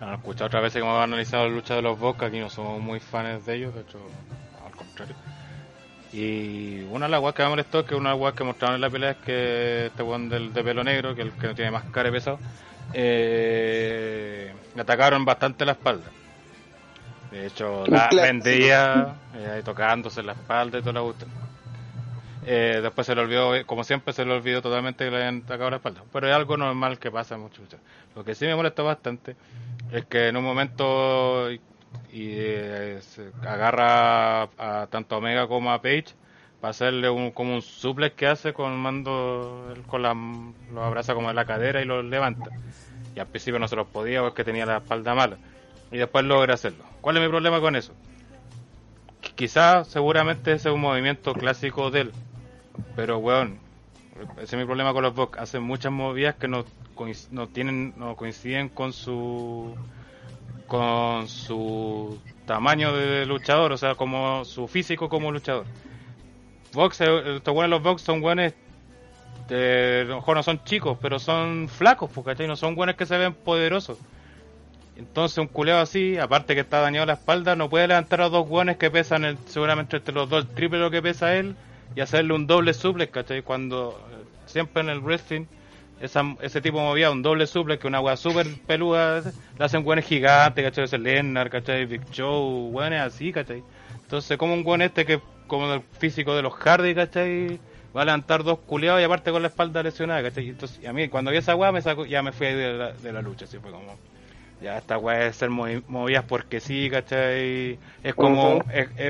han 0.00 0.14
escuchado 0.14 0.46
otras 0.46 0.62
veces 0.62 0.80
que 0.80 0.86
hemos 0.86 1.02
analizado 1.02 1.48
la 1.48 1.54
lucha 1.54 1.74
de 1.74 1.82
los 1.82 1.98
Boca, 1.98 2.26
aquí 2.26 2.38
no 2.38 2.50
somos 2.50 2.80
muy 2.80 3.00
fans 3.00 3.46
de 3.46 3.54
ellos, 3.54 3.74
de 3.74 3.80
hecho, 3.82 3.98
al 4.64 4.72
contrario. 4.72 5.14
Y 6.12 6.82
una 6.90 7.06
de 7.06 7.10
las 7.10 7.20
guas 7.20 7.34
que 7.34 7.42
me 7.42 7.48
molestó, 7.50 7.84
que 7.84 7.94
una 7.94 8.10
de 8.10 8.14
las 8.14 8.18
guas 8.18 8.34
que 8.34 8.44
mostraron 8.44 8.76
en 8.76 8.80
la 8.80 8.90
pelea 8.90 9.10
es 9.12 9.16
que 9.18 9.86
este 9.86 10.02
weón 10.02 10.28
del 10.28 10.52
de 10.52 10.62
pelo 10.62 10.84
negro, 10.84 11.14
que 11.14 11.22
el 11.22 11.32
que 11.32 11.46
no 11.46 11.54
tiene 11.54 11.70
más 11.70 11.84
cara 11.90 12.08
y 12.08 12.12
pesado, 12.12 12.38
eh, 12.92 14.52
le 14.74 14.82
atacaron 14.82 15.24
bastante 15.24 15.64
la 15.64 15.72
espalda. 15.72 16.06
De 17.30 17.46
hecho, 17.46 17.84
la 17.86 18.08
vendía 18.10 19.14
eh, 19.34 19.62
tocándose 19.64 20.22
la 20.22 20.32
espalda 20.32 20.78
y 20.78 20.80
toda 20.80 20.94
la 20.94 21.02
cuestión. 21.02 21.30
Eh, 22.48 22.78
después 22.80 23.06
se 23.06 23.14
le 23.14 23.22
olvidó, 23.22 23.56
eh, 23.56 23.64
como 23.64 23.82
siempre, 23.82 24.12
se 24.12 24.24
le 24.24 24.32
olvidó 24.32 24.62
totalmente 24.62 25.04
que 25.04 25.10
le 25.10 25.16
habían 25.16 25.42
atacado 25.44 25.70
la 25.70 25.76
espalda. 25.76 26.02
Pero 26.12 26.28
es 26.28 26.34
algo 26.34 26.56
normal 26.56 26.98
que 26.98 27.10
pasa 27.10 27.34
en 27.34 27.40
muchos 27.40 27.58
luchas. 27.58 27.80
Lo 28.14 28.24
que 28.24 28.36
sí 28.36 28.46
me 28.46 28.54
molesta 28.54 28.82
bastante 28.82 29.34
es 29.92 30.04
que 30.06 30.28
en 30.28 30.36
un 30.36 30.44
momento 30.44 31.50
y, 31.50 31.60
eh, 32.12 32.98
se 33.00 33.30
agarra 33.46 34.42
a, 34.58 34.86
tanto 34.90 35.14
a 35.14 35.18
Omega 35.18 35.46
como 35.46 35.70
a 35.70 35.80
Page 35.80 36.06
para 36.60 36.70
hacerle 36.70 37.10
un, 37.10 37.30
como 37.30 37.54
un 37.54 37.62
suplex 37.62 38.16
que 38.16 38.26
hace 38.26 38.52
con 38.52 38.76
mando 38.76 39.74
con 39.86 40.02
la 40.02 40.14
lo 40.72 40.82
abraza 40.82 41.14
como 41.14 41.30
en 41.30 41.36
la 41.36 41.44
cadera 41.44 41.82
y 41.82 41.84
lo 41.84 42.02
levanta. 42.02 42.50
Y 43.14 43.20
al 43.20 43.26
principio 43.26 43.58
no 43.58 43.68
se 43.68 43.76
los 43.76 43.86
podía 43.86 44.20
porque 44.20 44.44
tenía 44.44 44.66
la 44.66 44.78
espalda 44.78 45.14
mala. 45.14 45.38
Y 45.90 45.98
después 45.98 46.24
logra 46.24 46.54
hacerlo. 46.54 46.84
¿cuál 47.00 47.16
es 47.16 47.22
mi 47.22 47.28
problema 47.28 47.60
con 47.60 47.76
eso? 47.76 47.94
quizás 49.34 49.88
seguramente 49.88 50.52
ese 50.52 50.68
es 50.68 50.74
un 50.74 50.80
movimiento 50.80 51.32
clásico 51.34 51.90
de 51.90 52.02
él. 52.02 52.12
Pero 52.94 53.18
weón 53.18 53.65
ese 54.36 54.56
es 54.56 54.60
mi 54.60 54.64
problema 54.64 54.92
con 54.92 55.02
los 55.02 55.14
Bucks 55.14 55.38
hacen 55.38 55.62
muchas 55.62 55.92
movidas 55.92 56.34
que 56.36 56.48
no, 56.48 56.64
no 57.30 57.48
tienen 57.48 57.94
no 57.96 58.16
coinciden 58.16 58.68
con 58.68 58.92
su 58.92 59.74
con 60.66 61.28
su 61.28 62.18
tamaño 62.44 62.94
de 62.94 63.26
luchador, 63.26 63.72
o 63.72 63.76
sea, 63.76 63.94
como 63.94 64.44
su 64.44 64.66
físico 64.68 65.08
como 65.08 65.30
luchador. 65.30 65.66
Box, 66.72 67.00
eh, 67.00 67.40
los 67.44 67.82
Box 67.82 68.02
son 68.02 68.20
buenos, 68.20 68.52
de, 69.48 70.02
a 70.02 70.04
lo 70.04 70.16
mejor 70.16 70.36
no 70.36 70.42
son 70.42 70.62
chicos, 70.64 70.98
pero 71.00 71.18
son 71.18 71.68
flacos, 71.68 72.10
porque 72.12 72.46
no 72.46 72.56
son 72.56 72.74
buenos 72.74 72.96
que 72.96 73.06
se 73.06 73.16
ven 73.16 73.34
poderosos. 73.34 73.98
Entonces 74.96 75.38
un 75.38 75.46
culeo 75.46 75.78
así, 75.78 76.16
aparte 76.18 76.54
que 76.54 76.62
está 76.62 76.80
dañado 76.80 77.06
la 77.06 77.14
espalda, 77.14 77.54
no 77.54 77.68
puede 77.68 77.86
levantar 77.86 78.22
a 78.22 78.28
dos 78.28 78.48
guanes 78.48 78.76
que 78.76 78.90
pesan 78.90 79.24
el, 79.24 79.38
seguramente 79.46 79.98
entre 79.98 80.14
los 80.14 80.28
dos 80.28 80.44
el 80.44 80.54
triple 80.54 80.78
lo 80.78 80.90
que 80.90 81.02
pesa 81.02 81.36
él 81.36 81.54
y 81.94 82.00
hacerle 82.00 82.34
un 82.34 82.46
doble 82.46 82.74
suplex, 82.74 83.12
¿cachai? 83.12 83.42
Cuando 83.42 83.98
eh, 84.10 84.24
siempre 84.46 84.82
en 84.82 84.90
el 84.90 85.00
wrestling 85.00 85.46
ese 86.00 86.60
tipo 86.60 86.78
movía 86.78 87.10
un 87.10 87.22
doble 87.22 87.46
suplex 87.46 87.80
que 87.80 87.86
una 87.86 88.00
weá 88.00 88.16
super 88.16 88.46
peluda, 88.66 89.22
le 89.58 89.64
hacen 89.64 89.82
buenos 89.82 90.04
gigantes, 90.04 90.62
¿cachai? 90.62 90.84
Ese 90.84 90.98
Lennart, 90.98 91.50
¿cachai? 91.50 91.86
Big 91.86 92.04
Show, 92.10 92.70
buenos 92.70 93.00
así, 93.00 93.32
¿cachai? 93.32 93.62
Entonces, 94.02 94.36
como 94.36 94.52
un 94.54 94.62
buen 94.62 94.82
este 94.82 95.06
que, 95.06 95.20
como 95.46 95.72
el 95.72 95.82
físico 95.98 96.34
de 96.36 96.42
los 96.42 96.52
Hardy, 96.54 96.94
¿cachai? 96.94 97.58
Va 97.96 98.02
a 98.02 98.04
levantar 98.04 98.44
dos 98.44 98.58
culeados 98.60 99.00
y 99.00 99.04
aparte 99.04 99.30
con 99.30 99.40
la 99.40 99.48
espalda 99.48 99.82
lesionada, 99.82 100.22
¿cachai? 100.22 100.50
Entonces, 100.50 100.86
a 100.86 100.92
mí, 100.92 101.08
cuando 101.08 101.30
vi 101.30 101.38
esa 101.38 101.56
weá, 101.56 101.72
me 101.72 101.80
saco, 101.80 102.04
ya 102.04 102.22
me 102.22 102.32
fui 102.32 102.48
de 102.48 102.74
la, 102.74 102.92
de 102.92 103.12
la 103.12 103.22
lucha, 103.22 103.46
así 103.46 103.58
fue 103.58 103.70
como. 103.70 103.98
Ya 104.60 104.78
esta 104.78 104.96
weá 104.96 105.26
es 105.26 105.36
ser 105.36 105.50
movidas 105.50 106.24
porque 106.26 106.60
sí, 106.60 106.88
¿cachai? 106.90 107.78
Es 108.02 108.14
como. 108.14 108.64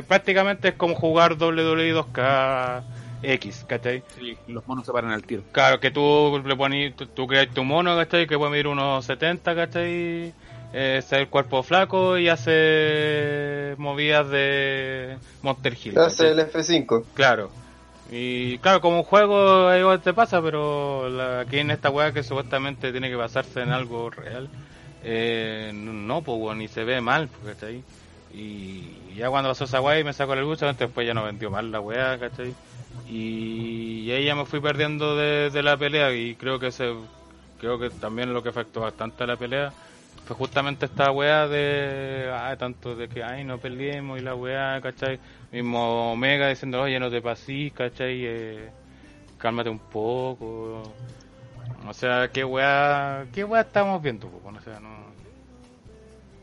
prácticamente 0.08 0.68
es 0.68 0.74
como 0.74 0.94
jugar 0.94 1.34
WWE 1.34 1.94
2K 1.94 2.82
X, 3.22 3.64
¿cachai? 3.66 4.02
Sí, 4.18 4.36
los 4.48 4.66
monos 4.66 4.86
se 4.86 4.92
paran 4.92 5.12
al 5.12 5.22
tiro. 5.22 5.42
Claro, 5.52 5.80
que 5.80 5.90
tú 5.90 6.42
le 6.44 6.56
pones, 6.56 6.94
tú, 6.96 7.26
creas 7.26 7.48
tu 7.48 7.64
mono, 7.64 7.96
¿cachai? 7.96 8.26
Que 8.26 8.36
puede 8.36 8.50
medir 8.50 8.66
unos 8.66 9.04
70, 9.04 9.54
¿cachai? 9.54 10.34
Eh, 10.72 11.02
el 11.10 11.28
cuerpo 11.28 11.62
flaco 11.62 12.18
y 12.18 12.28
hace 12.28 13.74
movidas 13.78 14.28
de 14.28 15.16
Monster 15.42 15.76
Hill. 15.82 15.98
Hace 15.98 16.30
el 16.30 16.38
F5. 16.40 17.04
Claro. 17.14 17.50
Y 18.10 18.58
claro, 18.58 18.80
como 18.80 18.98
un 18.98 19.02
juego 19.02 19.74
igual 19.74 20.00
te 20.00 20.12
pasa, 20.12 20.40
pero 20.42 21.40
aquí 21.40 21.58
en 21.58 21.70
esta 21.70 21.90
weá 21.90 22.12
que 22.12 22.22
supuestamente 22.22 22.92
tiene 22.92 23.08
que 23.08 23.16
basarse 23.16 23.62
en 23.62 23.70
algo 23.70 24.10
real, 24.10 24.48
eh, 25.08 25.70
no, 25.72 26.22
pues 26.22 26.56
ni 26.56 26.66
se 26.66 26.82
ve 26.82 27.00
mal, 27.00 27.28
¿cachai? 27.44 27.80
Y 28.34 29.14
ya 29.14 29.30
cuando 29.30 29.50
pasó 29.50 29.64
esa 29.64 29.80
weá 29.80 30.00
y 30.00 30.04
me 30.04 30.12
sacó 30.12 30.34
la 30.34 30.42
lucha, 30.42 30.72
después 30.72 31.06
ya 31.06 31.14
no 31.14 31.22
vendió 31.22 31.48
mal 31.48 31.70
la 31.70 31.80
weá, 31.80 32.18
¿cachai? 32.18 32.54
y, 33.08 34.10
ahí 34.10 34.24
ya 34.24 34.34
me 34.34 34.44
fui 34.46 34.60
perdiendo 34.60 35.16
de, 35.16 35.62
la 35.62 35.76
pelea 35.76 36.12
y 36.12 36.34
creo 36.34 36.58
que 36.58 36.72
se 36.72 36.92
creo 37.60 37.78
que 37.78 37.90
también 37.90 38.34
lo 38.34 38.42
que 38.42 38.48
afectó 38.48 38.80
bastante 38.80 39.24
a 39.24 39.26
la 39.28 39.36
pelea 39.36 39.72
fue 40.24 40.34
justamente 40.36 40.86
esta 40.86 41.12
weá 41.12 41.46
de 41.46 42.28
ah, 42.32 42.54
tanto 42.58 42.96
de 42.96 43.08
que 43.08 43.22
ay 43.22 43.44
no 43.44 43.58
peleemos 43.58 44.18
y 44.18 44.22
la 44.22 44.34
weá 44.34 44.80
¿cachai? 44.80 45.18
mismo 45.52 46.12
Omega 46.12 46.48
diciendo 46.48 46.82
oye 46.82 46.98
no 46.98 47.10
te 47.10 47.22
pasís 47.22 47.72
¿cachai? 47.72 48.26
Eh, 48.26 48.70
cálmate 49.38 49.70
un 49.70 49.78
poco 49.78 50.82
o 51.88 51.92
sea 51.92 52.28
qué 52.32 52.44
weá 52.44 53.26
qué 53.32 53.44
weá 53.44 53.62
estamos 53.62 54.02
viendo 54.02 54.26
o 54.26 54.60
sea 54.60 54.80
no 54.80 55.06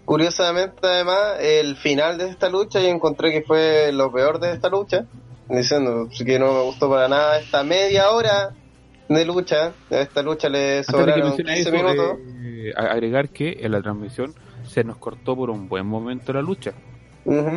Curiosamente, 0.06 0.80
además, 0.84 1.38
el 1.40 1.78
final 1.78 2.18
de 2.18 2.28
esta 2.28 2.50
lucha 2.50 2.82
yo 2.82 2.88
encontré 2.88 3.32
que 3.32 3.42
fue 3.42 3.92
lo 3.94 4.12
peor 4.12 4.40
de 4.40 4.52
esta 4.52 4.68
lucha 4.68 5.06
diciendo 5.48 6.10
que 6.26 6.40
no 6.40 6.54
me 6.54 6.62
gustó 6.64 6.90
para 6.90 7.08
nada 7.08 7.40
esta 7.40 7.64
media 7.64 8.12
hora 8.12 8.54
de 9.08 9.26
lucha. 9.26 9.74
A 9.90 9.96
esta 9.96 10.22
lucha 10.22 10.50
le 10.50 10.84
sobraron 10.84 11.38
15 11.38 11.72
minutos. 11.72 12.18
agregar 12.76 13.30
que 13.30 13.60
en 13.62 13.72
la 13.72 13.82
transmisión 13.82 14.34
se 14.68 14.84
nos 14.84 14.98
cortó 14.98 15.36
por 15.36 15.50
un 15.50 15.70
buen 15.70 15.86
momento 15.86 16.34
la 16.34 16.42
lucha. 16.42 16.74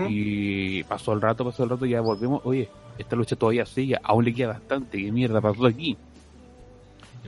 Y 0.08 0.84
pasó 0.84 1.12
el 1.12 1.20
rato, 1.20 1.44
pasó 1.44 1.64
el 1.64 1.70
rato, 1.70 1.84
y 1.86 1.90
ya 1.90 2.00
volvemos. 2.00 2.42
Oye, 2.44 2.68
esta 2.98 3.16
lucha 3.16 3.34
todavía 3.34 3.66
sigue, 3.66 3.96
aún 4.00 4.24
le 4.24 4.32
queda 4.32 4.48
bastante. 4.48 4.98
¿Qué 4.98 5.10
mierda 5.10 5.40
pasó 5.40 5.66
aquí? 5.66 5.96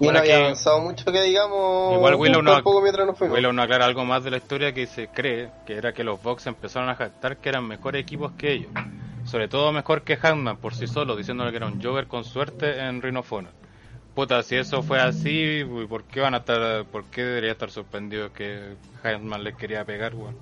Y 0.01 0.07
no 0.07 0.19
había 0.19 0.37
avanzado 0.39 0.81
mucho 0.81 1.11
que 1.11 1.23
digamos. 1.23 1.95
Igual 1.95 2.15
Willow 2.15 2.43
no, 2.43 2.59
Willow 2.63 3.53
no 3.53 3.63
aclara 3.63 3.85
algo 3.85 4.05
más 4.05 4.25
de 4.25 4.31
la 4.31 4.37
historia 4.37 4.73
que 4.73 4.87
se 4.87 5.09
cree 5.09 5.51
que 5.67 5.77
era 5.77 5.93
que 5.93 6.05
los 6.05 6.23
Vox 6.23 6.47
empezaron 6.47 6.89
a 6.89 6.95
jactar 6.95 7.39
que 7.39 7.49
eran 7.49 7.67
mejores 7.67 8.03
equipos 8.03 8.33
que 8.33 8.53
ellos. 8.53 8.71
Sobre 9.25 9.49
todo 9.49 9.73
mejor 9.73 10.03
que 10.03 10.17
Hackman 10.17 10.57
por 10.57 10.75
sí 10.75 10.87
solo, 10.87 11.15
diciéndole 11.15 11.51
que 11.51 11.59
era 11.59 11.67
un 11.67 11.83
Joker 11.83 12.07
con 12.07 12.25
suerte 12.25 12.79
en 12.79 13.03
Rhino 13.03 13.23
Puta, 14.15 14.43
si 14.43 14.57
eso 14.57 14.83
fue 14.83 15.01
así, 15.01 15.63
¿por 15.89 16.05
qué 16.05 16.21
van 16.21 16.35
a 16.35 16.39
estar, 16.39 16.85
por 16.87 17.05
qué 17.05 17.23
debería 17.23 17.53
estar 17.53 17.71
sorprendido 17.71 18.33
que 18.33 18.75
Hackman 19.03 19.45
les 19.45 19.55
quería 19.55 19.85
pegar, 19.85 20.15
weón? 20.15 20.37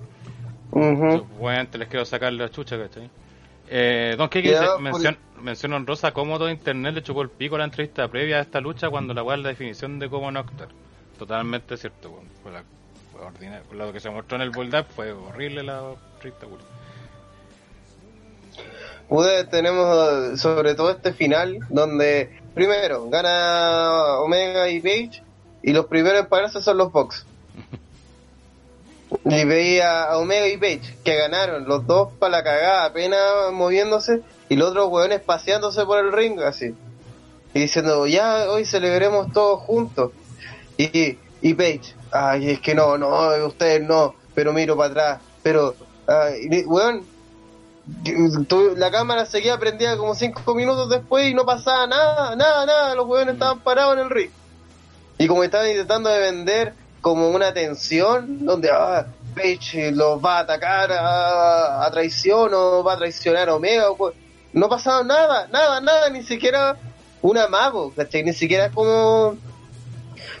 Bueno. 0.71 1.67
les 1.77 1.87
quiero 1.87 2.05
sacar 2.05 2.33
la 2.33 2.49
chucha, 2.49 2.77
¿cachai? 2.77 3.09
Eh, 3.69 4.15
Don 4.17 4.29
Kiki 4.29 4.51
menciona, 4.79 5.17
menciona 5.41 5.77
en 5.77 5.85
rosa 5.85 6.11
cómo 6.13 6.37
todo 6.37 6.49
internet 6.49 6.95
le 6.95 7.03
chocó 7.03 7.21
el 7.21 7.29
pico 7.29 7.55
a 7.55 7.59
la 7.59 7.65
entrevista 7.65 8.07
previa 8.07 8.37
a 8.37 8.41
esta 8.41 8.61
lucha 8.61 8.89
cuando 8.89 9.13
la 9.13 9.23
weá 9.23 9.37
la 9.37 9.49
definición 9.49 9.99
de 9.99 10.09
cómo 10.09 10.31
Noctar. 10.31 10.69
Totalmente 11.19 11.75
cierto, 11.77 12.11
weón. 12.11 12.27
Fue, 12.43 12.51
la, 12.51 12.63
fue 13.11 13.21
ordinario. 13.21 13.63
Lo 13.73 13.91
que 13.91 13.99
se 13.99 14.09
mostró 14.09 14.37
en 14.37 14.43
el 14.43 14.51
build 14.51 14.75
up 14.75 14.85
fue 14.95 15.11
horrible 15.11 15.63
la 15.63 15.81
entrevista, 16.13 16.45
weón. 16.47 16.61
Pude, 19.09 19.45
tenemos 19.45 20.39
sobre 20.39 20.75
todo 20.75 20.91
este 20.91 21.13
final 21.13 21.59
donde 21.69 22.41
primero 22.53 23.09
gana 23.09 24.19
Omega 24.19 24.69
y 24.69 24.81
Page 24.81 25.23
y 25.63 25.71
los 25.71 25.85
primeros 25.85 26.21
en 26.21 26.27
pararse 26.27 26.61
son 26.61 26.77
los 26.77 26.91
Box. 26.91 27.25
Y 29.25 29.45
veía 29.45 30.03
a 30.03 30.17
Omega 30.17 30.47
y 30.47 30.57
Page 30.57 30.97
que 31.03 31.15
ganaron 31.15 31.67
los 31.67 31.85
dos 31.87 32.09
para 32.19 32.37
la 32.37 32.43
cagada 32.43 32.85
apenas 32.85 33.21
moviéndose 33.53 34.21
y 34.49 34.55
los 34.55 34.71
otros 34.71 34.89
hueones 34.89 35.21
paseándose 35.21 35.85
por 35.85 35.99
el 35.99 36.11
ring 36.11 36.39
así. 36.41 36.75
Y 37.53 37.59
diciendo, 37.59 38.05
ya 38.07 38.49
hoy 38.49 38.65
celebremos 38.65 39.31
todos 39.31 39.61
juntos. 39.61 40.11
Y, 40.77 41.17
y 41.41 41.53
Page, 41.53 41.95
ay, 42.11 42.51
es 42.51 42.59
que 42.59 42.75
no, 42.75 42.97
no, 42.97 43.29
ustedes 43.45 43.81
no, 43.81 44.15
pero 44.35 44.53
miro 44.53 44.75
para 44.75 44.89
atrás, 44.89 45.21
pero, 45.41 45.75
ay, 46.07 46.65
weón, 46.65 47.03
la 48.75 48.91
cámara 48.91 49.25
seguía 49.25 49.57
prendida 49.57 49.97
como 49.97 50.13
cinco 50.13 50.53
minutos 50.53 50.89
después 50.89 51.29
y 51.29 51.33
no 51.33 51.45
pasaba 51.45 51.87
nada, 51.87 52.35
nada, 52.35 52.65
nada, 52.65 52.95
los 52.95 53.07
huevones 53.07 53.35
estaban 53.35 53.59
parados 53.59 53.93
en 53.93 53.99
el 53.99 54.09
ring. 54.09 54.29
Y 55.17 55.27
como 55.27 55.43
estaban 55.43 55.69
intentando 55.69 56.09
de 56.09 56.19
vender 56.19 56.73
como 57.01 57.29
una 57.29 57.53
tensión, 57.53 58.45
donde 58.45 58.69
ah, 58.71 59.07
Page 59.35 59.91
los 59.91 60.23
va 60.23 60.37
a 60.37 60.41
atacar 60.41 60.91
a, 60.91 61.89
traición 61.91 62.51
o 62.53 62.83
va 62.83 62.93
a 62.93 62.97
traicionar 62.97 63.49
a 63.49 63.55
Omega, 63.55 63.85
no 64.53 64.69
pasaba 64.69 65.03
nada, 65.03 65.47
nada, 65.51 65.79
nada, 65.79 66.09
ni 66.09 66.23
siquiera 66.23 66.75
un 67.21 67.37
amago, 67.37 67.93
¿cachai? 67.95 68.23
Ni 68.23 68.33
siquiera 68.33 68.69
como 68.69 69.37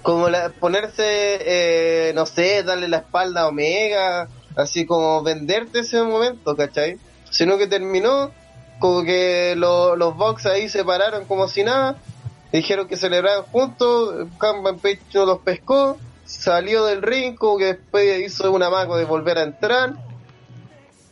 como 0.01 0.27
ponerse, 0.59 1.03
eh, 1.05 2.13
no 2.15 2.25
sé, 2.25 2.63
darle 2.63 2.87
la 2.87 2.97
espalda 2.97 3.41
a 3.41 3.47
Omega, 3.47 4.29
así 4.55 4.85
como 4.85 5.21
venderte 5.21 5.79
ese 5.79 6.01
momento, 6.01 6.55
¿cachai? 6.55 6.97
sino 7.29 7.57
que 7.57 7.67
terminó 7.67 8.31
como 8.79 9.03
que 9.03 9.55
los 9.55 10.15
Bucks 10.15 10.45
ahí 10.45 10.69
se 10.69 10.83
pararon 10.83 11.25
como 11.25 11.47
si 11.47 11.63
nada, 11.63 11.95
dijeron 12.51 12.87
que 12.87 12.95
celebraban 12.95 13.43
juntos, 13.43 14.27
Cameron 14.39 14.79
Page 14.79 15.01
los 15.13 15.39
pescó, 15.39 15.97
salió 16.27 16.85
del 16.85 17.01
ring, 17.01 17.37
que 17.57 17.65
después 17.65 18.25
hizo 18.25 18.51
un 18.51 18.61
amago 18.61 18.97
de 18.97 19.05
volver 19.05 19.37
a 19.37 19.43
entrar, 19.43 19.93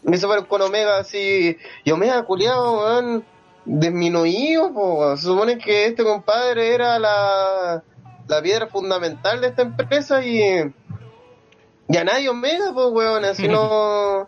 y 0.04 0.18
se 0.18 0.28
fueron 0.28 0.46
con 0.46 0.62
Omega 0.62 0.98
así, 1.00 1.58
y 1.84 1.92
Omega 1.92 2.24
culiado, 2.24 2.80
weón, 2.80 3.26
disminuido, 3.66 5.18
se 5.18 5.24
supone 5.24 5.58
que 5.58 5.88
este 5.88 6.04
compadre 6.04 6.76
era 6.76 7.00
la, 7.00 7.84
la 8.28 8.42
piedra 8.42 8.68
fundamental 8.68 9.42
de 9.42 9.48
esta 9.48 9.64
empresa 9.64 10.24
y 10.24 10.72
ya 11.88 12.04
nadie 12.04 12.30
Omega, 12.30 12.72
pues 12.74 12.88
weón, 12.92 13.26
así 13.26 13.48
no 13.48 14.28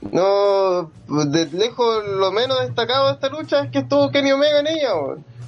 no, 0.00 0.90
de 1.08 1.46
lejos 1.52 2.04
lo 2.06 2.30
menos 2.32 2.60
destacado 2.60 3.08
de 3.08 3.14
esta 3.14 3.28
lucha 3.28 3.64
es 3.64 3.70
que 3.70 3.78
estuvo 3.78 4.10
Kenny 4.10 4.32
Omega 4.32 4.60
en 4.60 4.66
ella. 4.68 4.90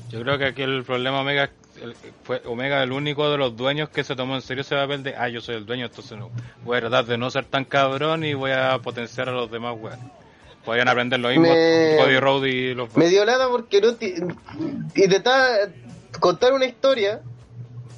Yo 0.09 0.23
creo 0.23 0.39
que 0.39 0.47
aquí 0.47 0.63
el 0.63 0.85
problema 0.85 1.21
Omega 1.21 1.51
el- 1.83 1.95
fue 2.25 2.43
Omega 2.47 2.83
el 2.83 2.93
único 2.93 3.31
de 3.31 3.39
los 3.39 3.57
dueños 3.57 3.89
que 3.89 4.05
se 4.05 4.15
tomó 4.17 4.35
en 4.35 4.43
serio 4.43 4.63
ese 4.63 4.75
papel 4.75 5.03
de, 5.03 5.15
ah, 5.17 5.29
yo 5.29 5.41
soy 5.41 5.57
el 5.57 5.67
dueño, 5.67 5.87
entonces 5.87 6.17
no, 6.19 6.31
voy 6.65 6.77
a 6.79 6.81
tratar 6.81 7.05
de 7.07 7.19
no 7.19 7.31
ser 7.31 7.45
tan 7.45 7.65
cabrón 7.65 8.25
y 8.25 8.35
voy 8.35 8.51
a 8.53 8.79
potenciar 8.79 9.29
a 9.29 9.33
los 9.33 9.51
demás 9.51 9.77
weones. 9.79 10.05
Podrían 10.65 10.89
aprender 10.89 11.19
lo 11.21 11.29
mismo 11.31 11.45
Me- 11.45 11.97
Cody 12.23 12.49
y 12.49 12.75
los 12.75 12.95
Me 12.97 13.09
dio 13.09 13.25
lata 13.25 13.49
porque 13.49 13.81
no 13.81 13.97
intentaba 14.95 15.47
contar 16.21 16.53
una 16.53 16.67
historia 16.67 17.21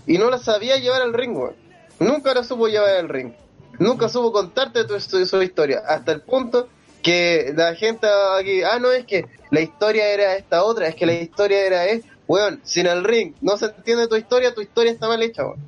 y 0.07 0.19
no 0.19 0.31
la 0.31 0.39
sabía 0.39 0.77
llevar 0.77 1.03
al 1.03 1.13
ring, 1.13 1.37
weón. 1.37 1.55
Nunca 1.99 2.33
la 2.35 2.45
supo 2.45 2.69
llevar 2.69 2.97
al 2.97 3.09
ring. 3.09 3.33
Nunca 3.79 4.09
supo 4.09 4.33
contarte 4.33 4.85
tu, 4.85 4.99
su, 5.01 5.25
su 5.27 5.43
historia. 5.43 5.83
Hasta 5.87 6.13
el 6.13 6.23
punto 6.23 6.69
que 7.03 7.53
la 7.57 7.75
gente 7.75 8.07
aquí, 8.39 8.63
ah, 8.63 8.79
no, 8.79 8.91
es 8.93 9.05
que 9.07 9.25
la 9.51 9.61
historia 9.61 10.09
era 10.09 10.37
esta 10.37 10.65
otra, 10.65 10.89
es 10.89 10.95
que 10.95 11.07
la 11.07 11.15
historia 11.15 11.65
era 11.67 11.87
es, 11.87 12.05
weón, 12.31 12.61
sin 12.65 12.87
el 12.87 13.03
ring 13.03 13.35
no 13.41 13.57
se 13.57 13.67
entiende 13.67 14.07
tu 14.07 14.15
historia, 14.17 14.55
tu 14.55 14.61
historia 14.61 14.93
está 14.93 15.09
mal 15.09 15.21
hecha, 15.23 15.45
weón. 15.45 15.59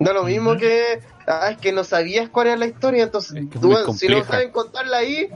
Da 0.00 0.12
lo 0.12 0.24
mismo 0.24 0.56
que, 0.56 1.00
ah, 1.28 1.50
es 1.52 1.58
que 1.58 1.70
no 1.70 1.84
sabías 1.84 2.28
cuál 2.28 2.48
era 2.48 2.56
la 2.56 2.66
historia, 2.66 3.04
entonces, 3.04 3.36
Es 3.36 3.48
que 3.50 3.58
es 3.58 3.62
muy 3.62 3.74
weón, 3.76 3.96
si 3.96 4.08
no 4.08 4.24
saben 4.24 4.50
contarla 4.50 4.96
ahí, 4.98 5.28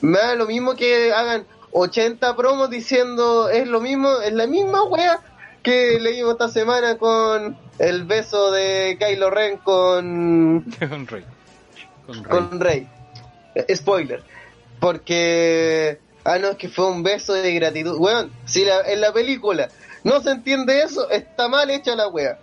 me 0.00 0.18
da 0.18 0.34
lo 0.36 0.46
mismo 0.46 0.76
que 0.76 1.12
hagan 1.12 1.44
80 1.72 2.36
promos 2.36 2.70
diciendo 2.70 3.48
es 3.48 3.66
lo 3.66 3.80
mismo, 3.80 4.20
es 4.20 4.32
la 4.32 4.46
misma 4.46 4.84
wea 4.84 5.18
que 5.64 5.98
leímos 6.00 6.32
esta 6.32 6.48
semana 6.48 6.98
con 6.98 7.56
el 7.80 8.04
beso 8.04 8.52
de 8.52 8.96
Kylo 9.00 9.30
Ren 9.30 9.56
con, 9.64 10.64
rey. 10.78 11.24
Con 12.06 12.22
Rey. 12.22 12.24
con 12.28 12.60
Rey. 12.60 12.88
Eh, 13.56 13.74
Spoiler. 13.74 14.22
Porque, 14.78 15.98
ah, 16.24 16.38
no, 16.38 16.48
es 16.50 16.56
que 16.56 16.68
fue 16.68 16.86
un 16.90 17.02
beso 17.02 17.32
de 17.32 17.54
gratitud. 17.54 17.96
Weón, 17.98 18.30
si 18.44 18.64
la- 18.64 18.82
en 18.82 19.00
la 19.00 19.12
película 19.12 19.68
no 20.04 20.20
se 20.20 20.30
entiende 20.30 20.80
eso, 20.82 21.08
está 21.10 21.48
mal 21.48 21.70
hecha 21.70 21.94
la 21.96 22.08
wea. 22.08 22.38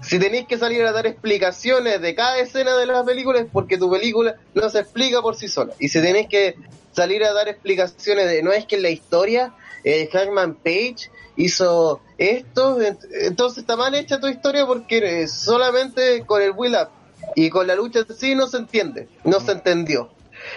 Si 0.00 0.18
tenéis 0.18 0.46
que 0.46 0.58
salir 0.58 0.84
a 0.84 0.92
dar 0.92 1.06
explicaciones 1.06 2.00
de 2.00 2.14
cada 2.14 2.38
escena 2.38 2.76
de 2.76 2.86
la 2.86 3.04
película 3.04 3.40
es 3.40 3.46
porque 3.52 3.78
tu 3.78 3.90
película 3.90 4.36
no 4.54 4.68
se 4.70 4.80
explica 4.80 5.20
por 5.22 5.34
sí 5.36 5.48
sola. 5.48 5.74
Y 5.78 5.88
si 5.88 6.00
tenéis 6.00 6.28
que 6.28 6.54
salir 6.92 7.24
a 7.24 7.32
dar 7.32 7.48
explicaciones 7.48 8.26
de 8.28 8.42
no 8.42 8.52
es 8.52 8.64
que 8.66 8.76
en 8.76 8.82
la 8.82 8.90
historia 8.90 9.54
eh, 9.84 10.08
Hackman 10.12 10.54
Page 10.54 11.10
hizo 11.36 12.00
esto, 12.16 12.78
ent- 12.80 13.06
entonces 13.22 13.58
está 13.58 13.76
mal 13.76 13.94
hecha 13.94 14.20
tu 14.20 14.28
historia 14.28 14.66
porque 14.66 15.22
eh, 15.22 15.28
solamente 15.28 16.24
con 16.26 16.42
el 16.42 16.52
Will 16.52 16.74
Up 16.74 16.88
y 17.34 17.50
con 17.50 17.66
la 17.66 17.74
lucha 17.74 18.00
en 18.08 18.16
sí 18.16 18.34
no 18.34 18.46
se 18.46 18.58
entiende, 18.58 19.08
no 19.24 19.40
se 19.40 19.52
entendió. 19.52 20.10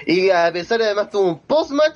Y 0.05 0.29
a 0.29 0.51
pesar 0.53 0.79
de 0.79 0.85
además 0.85 1.09
tuvo 1.09 1.27
un 1.27 1.39
post-match, 1.39 1.95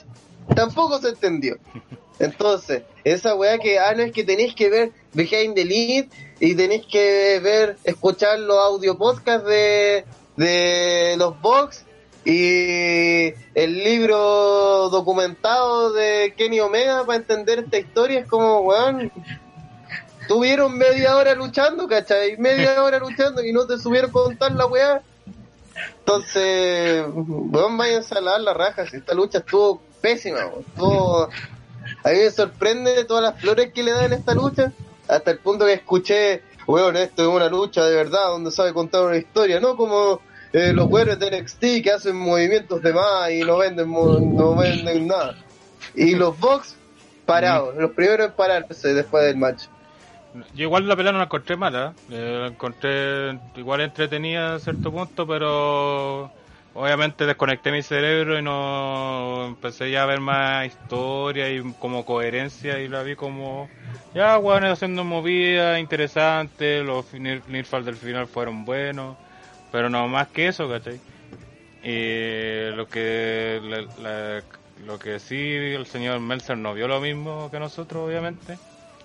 tampoco 0.55 0.99
se 0.99 1.09
entendió. 1.09 1.57
Entonces, 2.19 2.83
esa 3.03 3.35
weá 3.35 3.57
que, 3.57 3.77
ah, 3.79 3.93
no 3.95 4.03
es 4.03 4.11
que 4.11 4.23
tenéis 4.23 4.55
que 4.55 4.69
ver 4.69 4.91
Behind 5.13 5.53
the 5.55 5.65
Lead 5.65 6.05
y 6.39 6.55
tenéis 6.55 6.85
que 6.85 7.39
ver, 7.43 7.77
escuchar 7.83 8.39
los 8.39 8.57
audio 8.57 8.97
podcasts 8.97 9.45
de, 9.47 10.05
de 10.37 11.15
los 11.17 11.39
Box 11.41 11.83
y 12.23 13.33
el 13.53 13.83
libro 13.83 14.89
documentado 14.89 15.93
de 15.93 16.33
Kenny 16.37 16.59
Omega 16.59 17.05
para 17.05 17.17
entender 17.17 17.59
esta 17.59 17.77
historia 17.77 18.21
es 18.21 18.27
como, 18.27 18.61
weón, 18.61 19.11
tuvieron 20.27 20.75
media 20.77 21.17
hora 21.17 21.35
luchando, 21.35 21.87
¿cachai? 21.87 22.37
Media 22.37 22.81
hora 22.83 22.97
luchando 22.99 23.43
y 23.43 23.51
no 23.51 23.67
te 23.67 23.77
subieron 23.77 24.11
contar 24.11 24.53
la 24.53 24.65
weá. 24.65 25.01
Entonces, 25.99 27.05
weón, 27.13 27.77
váyanse 27.77 28.15
a 28.17 28.21
lavar 28.21 28.41
la 28.41 28.53
raja, 28.53 28.85
si 28.87 28.97
esta 28.97 29.13
lucha 29.13 29.39
estuvo 29.39 29.81
pésima, 30.01 30.45
weón. 30.47 30.65
Estuvo- 30.67 31.29
a 32.05 32.09
mí 32.11 32.17
me 32.17 32.29
sorprende 32.29 33.03
todas 33.05 33.23
las 33.23 33.41
flores 33.41 33.73
que 33.73 33.81
le 33.81 33.91
dan 33.91 34.05
en 34.05 34.13
esta 34.13 34.35
lucha, 34.35 34.71
hasta 35.07 35.31
el 35.31 35.39
punto 35.39 35.65
que 35.65 35.73
escuché, 35.73 36.43
weón, 36.67 36.95
esto 36.97 37.23
es 37.23 37.27
una 37.27 37.49
lucha 37.49 37.83
de 37.83 37.95
verdad, 37.95 38.27
donde 38.27 38.51
sabe 38.51 38.73
contar 38.73 39.01
una 39.01 39.17
historia, 39.17 39.59
no 39.59 39.75
como 39.75 40.21
eh, 40.53 40.71
los 40.71 40.87
weones 40.87 41.17
de 41.17 41.41
NXT 41.41 41.83
que 41.83 41.91
hacen 41.91 42.15
movimientos 42.15 42.83
de 42.83 42.93
más 42.93 43.31
y 43.31 43.39
no 43.41 43.57
venden, 43.57 43.91
no 43.91 44.55
venden 44.55 45.07
nada. 45.07 45.35
Y 45.95 46.13
los 46.13 46.39
Box 46.39 46.75
parados, 47.25 47.75
los 47.75 47.89
primeros 47.91 48.27
en 48.27 48.33
pararse 48.33 48.93
después 48.93 49.25
del 49.25 49.37
match. 49.37 49.63
Yo 50.53 50.63
igual 50.63 50.87
la 50.87 50.95
pelea 50.95 51.11
no 51.11 51.17
la 51.17 51.23
encontré 51.23 51.57
mala, 51.57 51.95
eh, 52.11 52.37
la 52.39 52.47
encontré 52.49 53.39
igual 53.55 53.81
entretenida 53.81 54.53
a 54.53 54.59
cierto 54.59 54.91
punto, 54.91 55.25
pero 55.25 56.29
obviamente 56.75 57.25
desconecté 57.25 57.71
mi 57.71 57.81
cerebro 57.81 58.37
y 58.37 58.41
no 58.43 59.45
empecé 59.47 59.89
ya 59.89 60.03
a 60.03 60.05
ver 60.05 60.19
más 60.19 60.67
historia 60.67 61.49
y 61.49 61.61
como 61.79 62.05
coherencia 62.05 62.79
y 62.79 62.87
la 62.87 63.01
vi 63.01 63.15
como 63.15 63.67
ya 64.13 64.37
bueno 64.37 64.67
haciendo 64.71 65.03
movidas 65.03 65.79
interesantes, 65.79 66.85
los 66.85 67.11
Nirfal 67.13 67.83
del 67.83 67.95
final 67.95 68.27
fueron 68.27 68.65
buenos, 68.65 69.15
pero 69.71 69.89
no 69.89 70.07
más 70.07 70.27
que 70.27 70.47
eso, 70.47 70.69
¿cachai? 70.69 70.99
Y 71.83 72.71
lo 72.75 72.87
que 72.87 73.61
la- 73.99 74.43
lo 74.85 74.99
que 74.99 75.19
sí 75.19 75.35
el 75.55 75.85
señor 75.85 76.19
Meltzer 76.19 76.57
no 76.57 76.73
vio 76.73 76.87
lo 76.87 76.99
mismo 76.99 77.49
que 77.49 77.59
nosotros, 77.59 78.07
obviamente. 78.07 78.57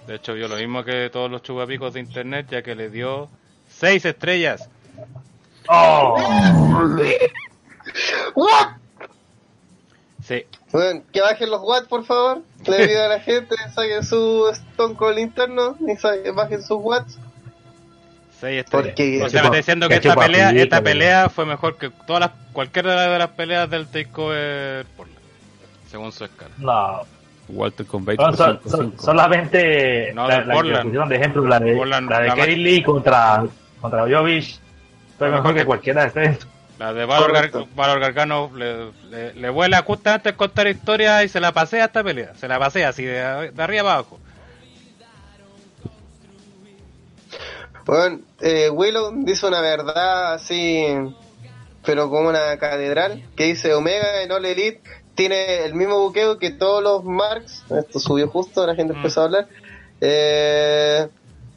De 0.06 0.16
hecho, 0.16 0.34
vio 0.34 0.48
lo 0.48 0.56
mismo 0.56 0.82
que 0.82 1.08
todos 1.10 1.30
los 1.30 1.42
chupapicos 1.42 1.92
de 1.94 2.00
internet, 2.00 2.46
ya 2.50 2.62
que 2.62 2.74
le 2.74 2.90
dio 2.90 3.28
seis 3.68 4.04
estrellas. 4.04 4.68
¡Oh! 5.68 6.16
¿What? 8.34 8.68
Sí, 10.26 10.44
Bueno, 10.70 11.02
que 11.12 11.20
bajen 11.20 11.50
los 11.50 11.60
watts, 11.62 11.88
por 11.88 12.04
favor. 12.04 12.42
Le 12.66 12.86
pido 12.86 13.04
a 13.04 13.08
la 13.08 13.20
gente, 13.20 13.56
saquen 13.74 14.04
su 14.04 14.48
Stone 14.52 14.94
Cold 14.94 15.18
interno 15.18 15.76
y 15.80 15.96
saquen, 15.96 16.34
bajen 16.34 16.62
sus 16.62 16.78
watts. 16.80 17.18
estrellas. 18.34 18.66
Porque- 18.70 19.22
o 19.24 19.28
sea, 19.28 19.40
me 19.42 19.46
está 19.48 19.56
diciendo 19.56 19.88
que 19.88 19.94
esta 19.96 20.14
pelea, 20.14 20.50
esta 20.50 20.82
pelea 20.82 21.28
fue 21.28 21.46
mejor 21.46 21.76
que 21.76 21.90
todas 22.06 22.20
las, 22.20 22.30
cualquiera 22.52 23.10
de 23.10 23.18
las 23.18 23.30
peleas 23.30 23.68
del 23.70 23.86
Takeover 23.88 24.86
Portland, 24.96 25.20
según 25.90 26.12
su 26.12 26.24
escala. 26.24 26.50
No. 26.58 27.00
Walter 27.48 27.84
con 27.86 28.04
Bates 28.04 28.20
No, 28.20 28.26
por 28.28 28.36
so- 28.36 28.60
5-5. 28.60 28.96
so- 28.96 29.02
solamente 29.02 30.12
No, 30.14 30.28
la, 30.28 30.40
de 30.40 30.46
la 30.46 30.54
de 31.06 31.16
ejemplo, 31.16 31.44
la 31.48 31.58
de, 31.58 31.74
Portland, 31.76 32.08
la 32.10 32.20
de 32.20 32.28
la 32.28 32.34
Kerry 32.36 32.56
ma- 32.56 32.62
Lee 32.62 32.82
contra, 32.84 33.44
contra 33.80 34.02
Jovic, 34.02 34.58
fue 35.18 35.30
mejor 35.30 35.54
que 35.54 35.64
cualquiera 35.64 36.02
de 36.02 36.06
ustedes. 36.08 36.46
La 36.80 36.94
de 36.94 37.04
Valor, 37.04 37.32
Gar. 37.34 37.50
Valor 37.74 38.00
Gargano 38.00 38.50
le, 38.56 38.90
le, 39.10 39.34
le 39.34 39.50
vuela 39.50 39.82
justamente 39.82 40.32
contar 40.34 40.66
historia 40.66 41.22
y 41.22 41.28
se 41.28 41.38
la 41.38 41.52
pasea 41.52 41.84
esta 41.84 42.02
pelea. 42.02 42.34
Se 42.36 42.48
la 42.48 42.58
pasea 42.58 42.88
así 42.88 43.04
de, 43.04 43.50
de 43.50 43.62
arriba 43.62 43.92
abajo. 43.92 44.18
Bueno, 47.84 48.20
eh, 48.40 48.70
Willow 48.70 49.12
dice 49.24 49.46
una 49.46 49.60
verdad 49.60 50.34
así, 50.34 50.86
pero 51.84 52.08
como 52.08 52.28
una 52.30 52.56
catedral, 52.58 53.22
que 53.36 53.44
dice 53.44 53.74
Omega 53.74 54.22
en 54.22 54.32
All 54.32 54.46
Elite 54.46 54.80
tiene 55.14 55.64
el 55.64 55.74
mismo 55.74 55.98
buqueo 56.00 56.38
que 56.38 56.50
todos 56.50 56.82
los 56.82 57.04
marks. 57.04 57.62
Esto 57.70 57.98
subió 57.98 58.28
justo, 58.28 58.66
la 58.66 58.74
gente 58.74 58.92
Mm. 58.94 58.96
empezó 58.96 59.20
a 59.20 59.24
hablar. 59.24 59.48
Eh, 60.00 61.08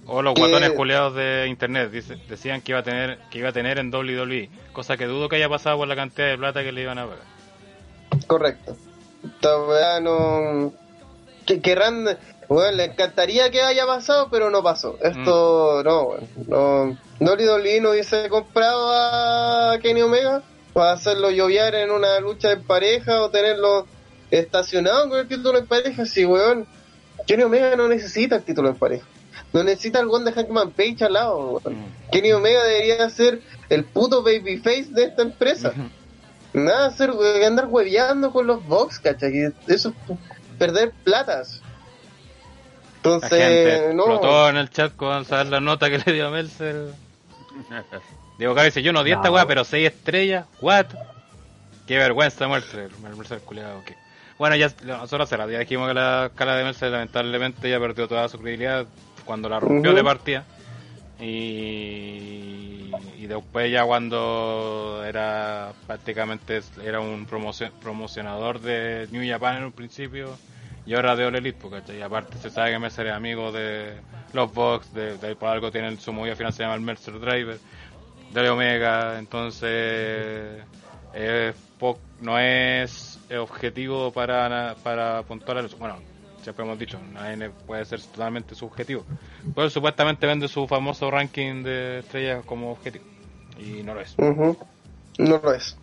O 0.06 0.22
los 0.22 0.34
guatones 0.36 0.72
culeados 0.72 1.16
de 1.16 1.48
internet 1.48 1.90
dice- 1.92 2.18
decían 2.28 2.62
que 2.62 2.74
iba 2.74 2.80
a 2.80 2.84
tener 2.84 3.20
que 3.32 3.40
iba 3.40 3.50
a 3.50 3.54
tener 3.54 3.80
en 3.80 3.90
WWE, 3.94 4.50
cosa 4.74 4.98
que 4.98 5.06
dudo 5.06 5.30
que 5.30 5.38
haya 5.38 5.48
pasado 5.50 5.78
por 5.78 5.88
la 5.88 5.96
cantidad 5.96 6.28
de 6.28 6.38
plata 6.38 6.62
que 6.64 6.72
le 6.72 6.82
iban 6.82 7.00
a 7.00 7.06
pagar. 7.06 7.24
correcto. 8.28 8.76
Weá 9.42 10.00
no. 10.02 10.74
Que, 11.46 11.62
querrán. 11.62 12.06
Bueno, 12.50 12.72
le 12.76 12.86
encantaría 12.86 13.50
que 13.50 13.62
haya 13.62 13.86
pasado, 13.86 14.28
pero 14.30 14.50
no 14.50 14.62
pasó. 14.62 14.98
Esto 15.02 15.82
no, 15.84 16.02
weón. 16.04 16.28
No. 16.48 16.98
Dolly 17.20 17.46
Dolly 17.46 17.80
no 17.80 17.92
hubiese 17.92 18.28
comprado 18.30 18.92
a 18.92 19.78
Kenny 19.80 20.02
Omega 20.02 20.42
para 20.74 20.92
hacerlo 20.92 21.32
lloviar 21.32 21.74
en 21.76 21.92
una 21.92 22.20
lucha 22.20 22.52
en 22.52 22.64
pareja 22.64 23.22
o 23.22 23.30
tenerlo 23.30 23.88
estacionado 24.30 25.10
con 25.10 25.20
el 25.20 25.28
título 25.28 25.58
en 25.60 25.68
pareja. 25.68 26.06
Sí, 26.06 26.26
weón. 26.26 26.68
Kenny 27.26 27.44
Omega 27.44 27.76
no 27.78 27.88
necesita 27.88 28.36
el 28.36 28.44
título 28.44 28.70
en 28.70 28.76
pareja. 28.76 29.06
No 29.54 29.64
necesita 29.64 30.00
el 30.00 30.10
one 30.10 30.26
de 30.26 30.34
Hackman 30.34 30.72
Page 30.72 31.06
al 31.06 31.14
lado, 31.14 31.62
weón. 31.64 31.80
Mm. 31.80 32.12
Kenny 32.12 32.32
Omega 32.32 32.64
debería 32.64 33.10
ser 33.10 33.42
el 33.70 33.86
puto 33.86 34.24
babyface 34.24 34.88
de 34.90 35.06
esta 35.06 35.22
empresa. 35.22 35.74
Nada, 36.54 36.88
hacer, 36.88 37.12
andar 37.46 37.68
hueveando 37.68 38.32
con 38.32 38.48
los 38.48 38.66
box, 38.68 39.00
¿cachai? 39.00 39.54
Eso 39.68 39.90
es 39.90 40.18
perder 40.58 40.92
platas. 41.04 41.62
La 41.62 42.98
Entonces, 42.98 43.30
gente 43.30 43.94
no. 43.94 44.04
explotó 44.04 44.50
en 44.50 44.58
el 44.58 44.70
chat 44.70 44.96
con 44.96 45.26
saber 45.26 45.48
la 45.48 45.60
nota 45.60 45.90
que 45.90 46.00
le 46.00 46.14
dio 46.14 46.28
a 46.28 46.32
Meltzer. 46.32 46.94
Diego 48.38 48.56
Caro 48.56 48.66
dice, 48.66 48.82
yo 48.82 48.94
no 48.94 49.04
di 49.04 49.12
esta 49.12 49.32
weá, 49.32 49.46
pero 49.46 49.64
seis 49.64 49.88
estrellas, 49.88 50.46
what? 50.62 50.88
Qué 51.88 51.98
vergüenza 51.98 52.48
Meltzer, 52.48 52.90
el 53.06 53.16
Meltzer 53.16 53.40
culiado, 53.42 53.84
que... 53.84 53.96
Bueno, 54.40 54.56
ya 54.56 54.72
nosotros 54.84 55.30
se 55.30 55.38
la 55.38 55.46
ya 55.48 55.60
dijimos 55.60 55.88
que 55.88 55.94
la 55.94 56.26
escala 56.28 56.56
de 56.56 56.64
Meltzer 56.64 56.92
lamentablemente 56.92 57.70
ya 57.70 57.80
perdió 57.80 58.08
toda 58.08 58.28
su 58.30 58.40
credibilidad 58.40 58.88
cuando 59.26 59.50
la 59.50 59.60
rompió 59.60 59.94
de 59.94 60.04
partida. 60.04 60.46
Y, 61.20 62.92
y 63.18 63.28
después 63.28 63.72
ya 63.72 63.86
cuando 63.86 65.04
era 65.06 65.72
prácticamente 65.88 66.62
era 66.84 67.00
un 67.00 67.26
promocion- 67.28 67.72
promocionador 67.82 68.60
de 68.60 69.08
New 69.12 69.28
Japan 69.28 69.58
en 69.58 69.64
un 69.66 69.72
principio 69.72 70.38
y 70.86 70.94
ahora 70.96 71.16
de 71.16 71.26
All 71.26 71.36
Elite, 71.36 71.70
¿cachai? 71.70 72.00
Y 72.00 72.02
aparte 72.02 72.38
se 72.40 72.50
sabe 72.50 72.72
que 72.72 72.80
Mercer 72.80 73.08
es 73.08 73.14
amigo 73.14 73.52
de 73.52 73.94
los 74.34 74.54
Vox, 74.54 74.94
de, 74.94 75.18
de 75.18 75.36
por 75.36 75.50
algo 75.50 75.72
tienen 75.72 76.00
su 76.00 76.12
movida 76.12 76.36
final 76.36 76.52
se 76.52 76.64
llama 76.64 76.76
el 76.76 76.82
Mercer 76.82 77.20
Driver, 77.20 77.58
de 78.34 78.50
Omega, 78.50 79.20
entonces 79.20 80.64
no 82.20 82.40
es 82.40 83.20
objetivo 83.38 84.12
para, 84.12 84.76
para 84.84 85.20
apuntar 85.20 85.58
a 85.58 85.62
eso. 85.62 85.78
Bueno, 85.78 85.98
siempre 86.44 86.66
hemos 86.66 86.78
dicho, 86.78 87.00
nadie 87.12 87.50
puede 87.66 87.86
ser 87.86 88.02
totalmente 88.02 88.56
subjetivo. 88.56 89.06
Pero 89.56 89.70
supuestamente 89.70 90.28
vende 90.28 90.48
su 90.48 90.68
famoso 90.68 91.10
ranking 91.10 91.64
de 91.64 92.00
estrellas 92.00 92.46
como 92.46 92.72
objetivo. 92.72 93.06
Y 93.60 93.84
no 93.84 93.94
lo 93.94 94.02
es. 94.02 94.16
No 94.18 94.58
lo 95.18 95.54
es. 95.54 95.78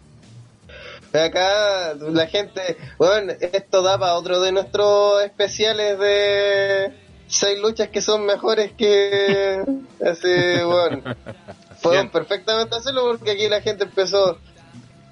Acá 1.12 1.94
la 1.94 2.26
gente, 2.28 2.76
bueno, 2.96 3.32
esto 3.40 3.82
da 3.82 3.98
para 3.98 4.14
otro 4.14 4.40
de 4.40 4.52
nuestros 4.52 5.22
especiales 5.24 5.98
de 5.98 6.92
seis 7.26 7.58
luchas 7.60 7.88
que 7.88 8.00
son 8.00 8.26
mejores 8.26 8.72
que 8.72 9.60
así, 10.04 10.62
bueno, 10.64 11.02
Cien. 11.82 12.10
perfectamente 12.10 12.76
hacerlo 12.76 13.06
porque 13.10 13.32
aquí 13.32 13.48
la 13.48 13.60
gente 13.60 13.84
empezó 13.84 14.38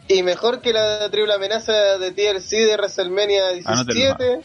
y 0.06 0.22
mejor 0.22 0.60
que 0.60 0.72
la 0.72 1.10
triple 1.10 1.34
amenaza 1.34 1.98
de 1.98 2.12
TLC 2.12 2.50
de 2.50 2.76
WrestleMania 2.76 3.42
Anótenlo. 3.64 4.42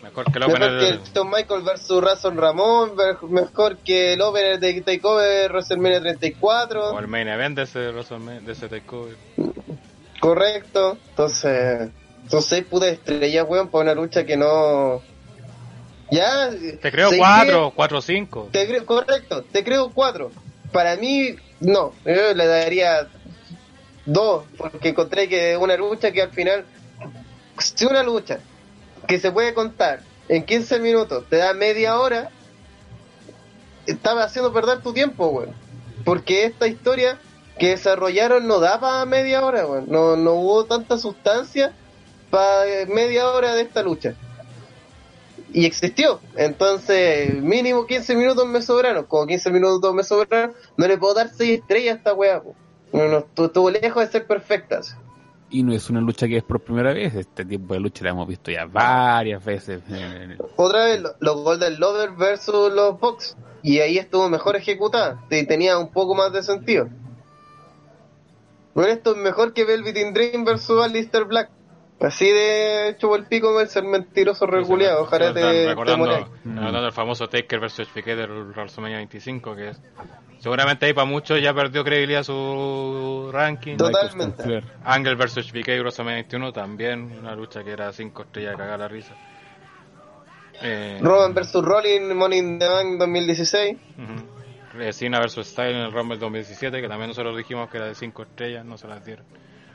17, 0.00 0.10
Mejor 0.10 0.32
que 0.32 0.38
el 0.38 0.46
mejor 0.46 0.62
opener 0.62 0.78
que 0.80 0.88
el 0.88 1.02
Shawn 1.02 1.30
Michael 1.30 1.62
versus 1.62 2.02
Razon 2.02 2.36
Ramón, 2.36 2.92
mejor 3.28 3.76
que 3.78 4.14
el 4.14 4.20
opener 4.22 4.58
de 4.58 4.80
Takeover 4.80 5.52
WrestleMania 5.52 6.00
34. 6.00 6.90
o 6.90 6.98
el 6.98 7.08
main 7.08 7.28
event 7.28 7.56
de 7.56 7.62
ese, 7.64 7.78
de 7.80 8.52
ese 8.52 8.68
takeover. 8.68 9.16
Correcto. 10.20 10.98
Entonces, 11.10 11.90
son 12.28 12.42
seis 12.42 12.64
putas 12.64 12.90
estrellas, 12.90 13.46
weón, 13.48 13.68
para 13.68 13.84
una 13.84 13.94
lucha 13.94 14.24
que 14.24 14.36
no. 14.36 15.02
Ya. 16.10 16.50
Te 16.50 16.90
creo 16.90 17.06
¿sabes 17.10 17.18
cuatro, 17.18 17.72
cuatro 17.74 17.98
o 17.98 18.02
cinco. 18.02 18.48
Te 18.52 18.66
creo, 18.66 18.86
correcto, 18.86 19.42
te 19.44 19.64
creo 19.64 19.90
cuatro. 19.90 20.30
Para 20.72 20.96
mí, 20.96 21.36
no. 21.60 21.92
Yo 22.04 22.34
le 22.34 22.46
daría 22.46 23.08
dos, 24.06 24.44
porque 24.56 24.90
encontré 24.90 25.28
que 25.28 25.56
una 25.56 25.76
lucha 25.76 26.12
que 26.12 26.22
al 26.22 26.30
final. 26.30 26.64
Si 27.58 27.84
una 27.84 28.02
lucha 28.02 28.40
que 29.10 29.18
se 29.18 29.32
puede 29.32 29.52
contar 29.54 30.02
en 30.28 30.44
15 30.44 30.78
minutos 30.78 31.24
te 31.28 31.36
da 31.38 31.52
media 31.52 31.98
hora, 31.98 32.30
estaba 33.84 34.22
haciendo 34.22 34.52
perder 34.52 34.80
tu 34.82 34.92
tiempo, 34.92 35.26
weón. 35.26 35.52
Porque 36.04 36.44
esta 36.44 36.68
historia 36.68 37.18
que 37.58 37.70
desarrollaron 37.70 38.46
no 38.46 38.60
da 38.60 38.78
para 38.78 39.04
media 39.06 39.44
hora, 39.44 39.66
weón. 39.66 39.86
No, 39.88 40.16
no 40.16 40.34
hubo 40.34 40.64
tanta 40.66 40.96
sustancia 40.96 41.72
para 42.30 42.86
media 42.86 43.28
hora 43.28 43.56
de 43.56 43.62
esta 43.62 43.82
lucha. 43.82 44.14
Y 45.52 45.66
existió. 45.66 46.20
Entonces, 46.36 47.34
mínimo 47.34 47.86
15 47.86 48.14
minutos 48.14 48.46
me 48.46 48.62
sobraron. 48.62 49.06
Como 49.06 49.26
15 49.26 49.50
minutos 49.50 49.92
me 49.92 50.04
sobraron, 50.04 50.54
no 50.76 50.86
le 50.86 50.96
puedo 50.96 51.14
dar 51.14 51.30
6 51.30 51.58
estrellas 51.58 51.94
a 51.94 51.98
esta 51.98 52.14
weá, 52.14 52.40
po. 52.40 52.54
No, 52.92 53.08
no, 53.08 53.26
estu- 53.26 53.46
estuvo 53.46 53.70
lejos 53.70 54.04
de 54.04 54.12
ser 54.12 54.26
perfectas. 54.28 54.96
Y 55.50 55.62
no 55.64 55.72
es 55.72 55.90
una 55.90 56.00
lucha 56.00 56.28
que 56.28 56.36
es 56.36 56.44
por 56.44 56.60
primera 56.60 56.92
vez, 56.92 57.12
este 57.14 57.44
tipo 57.44 57.74
de 57.74 57.80
lucha 57.80 58.04
la 58.04 58.10
hemos 58.10 58.28
visto 58.28 58.50
ya 58.52 58.66
varias 58.66 59.44
veces. 59.44 59.82
Otra 60.56 60.84
vez, 60.84 61.00
lo- 61.00 61.14
los 61.18 61.36
Golden 61.42 61.80
Lovers 61.80 62.16
versus 62.16 62.72
los 62.72 63.00
Bucks. 63.00 63.36
Y 63.62 63.80
ahí 63.80 63.98
estuvo 63.98 64.28
mejor 64.30 64.54
ejecutada. 64.56 65.20
Y 65.28 65.44
tenía 65.46 65.76
un 65.76 65.88
poco 65.90 66.14
más 66.14 66.32
de 66.32 66.42
sentido. 66.42 66.88
Bueno, 68.74 68.90
esto 68.92 69.10
es 69.12 69.16
mejor 69.16 69.52
que 69.52 69.64
Velvet 69.64 69.96
in 69.96 70.14
Dream 70.14 70.44
versus 70.44 70.82
Alistair 70.82 71.24
Black. 71.24 71.50
Así 72.00 72.30
de 72.30 72.96
chupo 72.98 73.14
el 73.14 73.26
pico 73.26 73.60
el 73.60 73.68
ser 73.68 73.84
mentiroso 73.84 74.46
reguleado. 74.46 75.02
Ojalá 75.02 75.34
te, 75.34 75.40
te 75.40 75.68
recordando, 75.68 76.06
mueras. 76.06 76.28
recordando 76.44 76.86
el 76.86 76.92
famoso 76.92 77.28
Taker 77.28 77.60
versus 77.60 77.88
HBK 77.88 78.06
del 78.06 78.30
WrestleMania 78.54 78.96
25, 78.98 79.54
que 79.54 79.68
es, 79.68 79.82
seguramente 80.38 80.86
ahí 80.86 80.94
para 80.94 81.04
muchos 81.04 81.42
ya 81.42 81.52
perdió 81.52 81.84
credibilidad 81.84 82.22
su 82.22 83.28
ranking. 83.30 83.76
Totalmente. 83.76 84.62
Angle 84.82 85.14
versus 85.14 85.52
HBK 85.52 85.68
y 85.68 85.80
WrestleMania 85.80 86.22
21 86.22 86.52
también, 86.52 87.18
una 87.18 87.34
lucha 87.34 87.62
que 87.62 87.72
era 87.72 87.92
5 87.92 88.22
estrellas 88.22 88.52
de 88.52 88.56
cagar 88.56 88.78
la 88.78 88.88
risa. 88.88 89.14
Eh, 90.62 90.98
Roman 91.02 91.34
versus 91.34 91.62
Rollin, 91.62 92.16
Money 92.16 92.38
in 92.38 92.58
the 92.58 92.66
Bank 92.68 92.98
2016. 92.98 93.76
ujú. 93.98 94.40
Eh, 94.80 94.92
Cena 94.92 95.18
versus 95.18 95.48
Style 95.48 95.72
en 95.74 95.82
el 95.82 95.92
Rumble 95.92 96.16
2017, 96.16 96.80
que 96.80 96.88
también 96.88 97.08
nosotros 97.08 97.36
dijimos 97.36 97.68
que 97.68 97.76
era 97.78 97.86
de 97.86 97.94
5 97.94 98.22
estrellas, 98.22 98.64
no 98.64 98.78
se 98.78 98.86
las 98.88 99.04
dieron. 99.04 99.26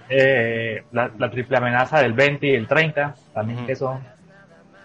Eh, 0.09 0.83
la, 0.91 1.09
la 1.17 1.31
triple 1.31 1.57
amenaza 1.57 1.99
del 1.99 2.13
20 2.13 2.45
y 2.47 2.55
el 2.55 2.67
30, 2.67 3.15
también 3.33 3.59
Ujú. 3.59 3.67
que 3.67 3.75
son 3.75 3.99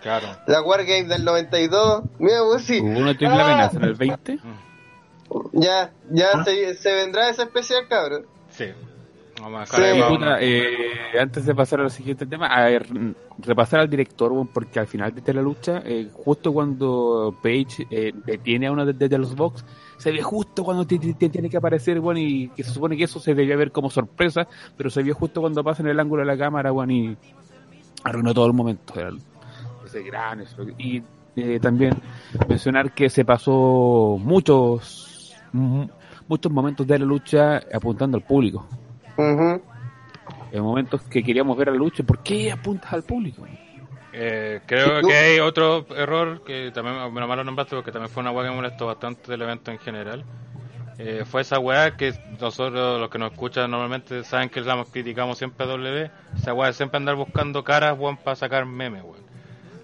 Claro. 0.02 0.26
La 0.46 0.62
Wargame 0.62 1.04
del 1.04 1.24
92. 1.24 2.04
Mira, 2.18 2.38
pues 2.50 2.64
sí. 2.64 2.80
Hubo 2.80 2.98
una 3.00 3.10
triple 3.14 3.36
Ah, 3.38 3.44
amenaza 3.52 3.76
en 3.76 3.84
el 3.84 3.94
20. 3.94 4.38
Ya, 5.52 5.90
ya 6.10 6.26
Ah. 6.34 6.44
se, 6.44 6.74
se 6.74 6.92
vendrá 6.94 7.28
ese 7.28 7.42
especial, 7.42 7.86
cabrón. 7.88 8.24
Sí. 8.50 8.66
Vamos 9.40 9.70
a 9.72 9.76
Sí. 9.76 10.02
puta, 10.08 10.38
eh, 10.40 11.18
antes 11.20 11.46
de 11.46 11.54
pasar 11.54 11.80
al 11.80 11.90
siguiente 11.90 12.26
tema, 12.26 12.46
a 12.48 12.64
ver, 12.64 12.92
mm, 12.92 13.14
repasar 13.38 13.80
al 13.80 13.88
director, 13.88 14.32
porque 14.52 14.80
al 14.80 14.86
final 14.86 15.14
de 15.14 15.34
la 15.34 15.40
lucha, 15.42 15.80
eh, 15.84 16.08
justo 16.12 16.52
cuando 16.52 17.34
Page 17.42 17.86
eh, 17.90 18.12
detiene 18.26 18.66
a 18.66 18.72
uno 18.72 18.84
de, 18.84 18.92
de 19.08 19.18
los 19.18 19.34
Vox, 19.34 19.64
se 20.00 20.10
ve 20.10 20.22
justo 20.22 20.64
cuando 20.64 20.84
ti- 20.86 20.98
tiene 20.98 21.48
que 21.50 21.56
aparecer, 21.58 22.00
bueno, 22.00 22.18
y 22.20 22.48
que 22.56 22.64
se 22.64 22.70
supone 22.72 22.96
que 22.96 23.04
eso 23.04 23.20
se 23.20 23.34
debía 23.34 23.54
ver 23.56 23.70
como 23.70 23.90
sorpresa, 23.90 24.48
pero 24.76 24.88
se 24.90 25.02
vio 25.02 25.14
justo 25.14 25.40
cuando 25.40 25.62
pasa 25.62 25.82
en 25.82 25.90
el 25.90 26.00
ángulo 26.00 26.22
de 26.22 26.26
la 26.26 26.38
cámara, 26.38 26.70
bueno, 26.70 26.92
y 26.92 27.16
arruinó 28.02 28.32
todo 28.34 28.46
el 28.46 28.54
momento. 28.54 28.98
Era 28.98 29.10
ese 29.84 30.02
gran 30.02 30.40
eso. 30.40 30.62
Y 30.78 31.02
eh, 31.36 31.60
también 31.60 31.94
mencionar 32.48 32.92
que 32.92 33.10
se 33.10 33.24
pasó 33.24 34.16
muchos, 34.18 35.36
mu- 35.52 35.86
muchos 36.28 36.50
momentos 36.50 36.86
de 36.86 36.98
la 36.98 37.04
lucha 37.04 37.60
apuntando 37.72 38.16
al 38.16 38.24
público 38.24 38.66
Ujú. 39.16 39.60
en 40.52 40.62
momentos 40.62 41.02
que 41.02 41.22
queríamos 41.22 41.56
ver 41.56 41.68
a 41.68 41.72
la 41.72 41.78
lucha, 41.78 42.02
¿por 42.04 42.18
qué 42.22 42.50
apuntas 42.50 42.92
al 42.92 43.02
público? 43.02 43.46
Eh, 44.12 44.60
creo 44.66 45.02
que 45.02 45.14
hay 45.14 45.38
otro 45.40 45.86
error 45.96 46.42
que 46.44 46.70
también, 46.72 46.96
mal 47.12 47.36
lo 47.36 47.44
nombraste 47.44 47.76
porque 47.76 47.92
también 47.92 48.12
fue 48.12 48.22
una 48.22 48.32
weá 48.32 48.44
que 48.44 48.50
me 48.50 48.56
molestó 48.56 48.86
bastante 48.86 49.30
del 49.30 49.42
evento 49.42 49.70
en 49.70 49.78
general. 49.78 50.24
Eh, 50.98 51.24
fue 51.24 51.42
esa 51.42 51.58
weá 51.58 51.96
que 51.96 52.12
nosotros, 52.40 53.00
los 53.00 53.08
que 53.08 53.18
nos 53.18 53.32
escuchan 53.32 53.70
normalmente, 53.70 54.22
saben 54.24 54.50
que 54.50 54.60
la 54.60 54.84
criticamos 54.84 55.38
siempre 55.38 55.64
a 55.64 55.68
W. 55.68 56.10
Esa 56.36 56.52
weá 56.52 56.68
de 56.68 56.74
siempre 56.74 56.98
andar 56.98 57.14
buscando 57.14 57.64
caras, 57.64 57.98
weón, 57.98 58.16
para 58.16 58.36
sacar 58.36 58.66
memes, 58.66 59.02
weón. 59.02 59.24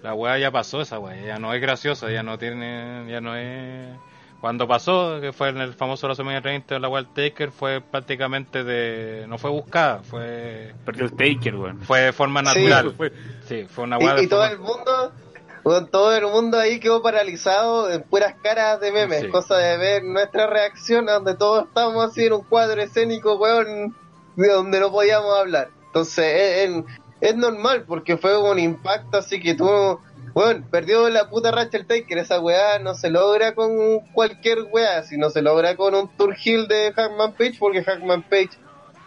La 0.03 0.13
weá 0.13 0.37
ya 0.37 0.51
pasó, 0.51 0.81
esa 0.81 0.99
weá, 0.99 1.19
ya 1.19 1.39
no 1.39 1.53
es 1.53 1.61
graciosa, 1.61 2.11
ya 2.11 2.21
no 2.21 2.37
tiene, 2.37 3.05
ya 3.09 3.19
no 3.19 3.35
es. 3.35 3.95
Cuando 4.41 4.67
pasó, 4.67 5.19
que 5.19 5.33
fue 5.33 5.49
en 5.49 5.57
el 5.57 5.73
famoso 5.73 6.05
WrestleMania 6.07 6.41
30, 6.41 6.77
la 6.79 6.89
weá 6.89 7.01
del 7.01 7.11
Taker 7.11 7.51
fue 7.51 7.81
prácticamente 7.81 8.63
de. 8.63 9.25
No 9.27 9.37
fue 9.39 9.49
buscada, 9.49 10.03
fue. 10.03 10.73
Perdió 10.85 11.05
el 11.05 11.11
Taker, 11.11 11.55
weón. 11.55 11.79
Fue 11.81 12.01
de 12.01 12.13
forma 12.13 12.41
Sí. 12.41 12.45
natural. 12.45 12.93
Fue- 12.95 13.11
Sí, 13.47 13.65
fue 13.67 13.85
una 13.85 13.97
Y, 13.99 14.05
de 14.05 14.23
y 14.23 14.27
todo 14.27 14.41
forma- 14.47 14.53
el 14.53 14.59
mundo, 14.59 15.11
todo 15.91 16.15
el 16.15 16.27
mundo 16.27 16.59
ahí 16.59 16.79
quedó 16.79 17.01
paralizado 17.01 17.89
en 17.91 18.03
puras 18.03 18.35
caras 18.43 18.79
de 18.79 18.91
memes, 18.91 19.21
Sí. 19.21 19.27
cosa 19.29 19.57
de 19.57 19.75
ver 19.77 20.03
nuestra 20.03 20.45
reacción 20.47 21.09
a 21.09 21.13
donde 21.13 21.35
todos 21.35 21.65
estábamos 21.67 22.05
así 22.11 22.25
en 22.25 22.33
un 22.33 22.43
cuadro 22.43 22.79
escénico, 22.81 23.35
weón, 23.37 23.95
de 24.35 24.47
donde 24.49 24.79
no 24.79 24.91
podíamos 24.91 25.35
hablar. 25.35 25.69
Entonces, 25.87 26.25
es, 26.25 26.69
es- 26.69 26.83
es 27.21 27.35
normal 27.35 27.85
porque 27.87 28.17
fue 28.17 28.37
un 28.37 28.59
impacto 28.59 29.17
así 29.17 29.41
que 29.41 29.55
tú, 29.55 29.99
weón, 30.37 30.63
perdió 30.69 31.09
la 31.09 31.29
puta 31.29 31.49
racha 31.49 31.77
el 31.77 31.87
Taker, 31.87 32.19
esa 32.19 32.39
weá 32.39 32.77
no 32.77 32.93
se 32.93 33.09
logra 33.09 33.55
con 33.55 34.01
cualquier 34.13 34.67
weá, 34.71 35.01
sino 35.01 35.31
se 35.31 35.41
logra 35.41 35.75
con 35.75 35.95
un 35.95 36.15
tour 36.15 36.35
heel 36.37 36.67
de 36.67 36.93
Hackman 36.93 37.33
Page 37.33 37.55
porque 37.57 37.83
Hackman 37.83 38.21
Page 38.21 38.51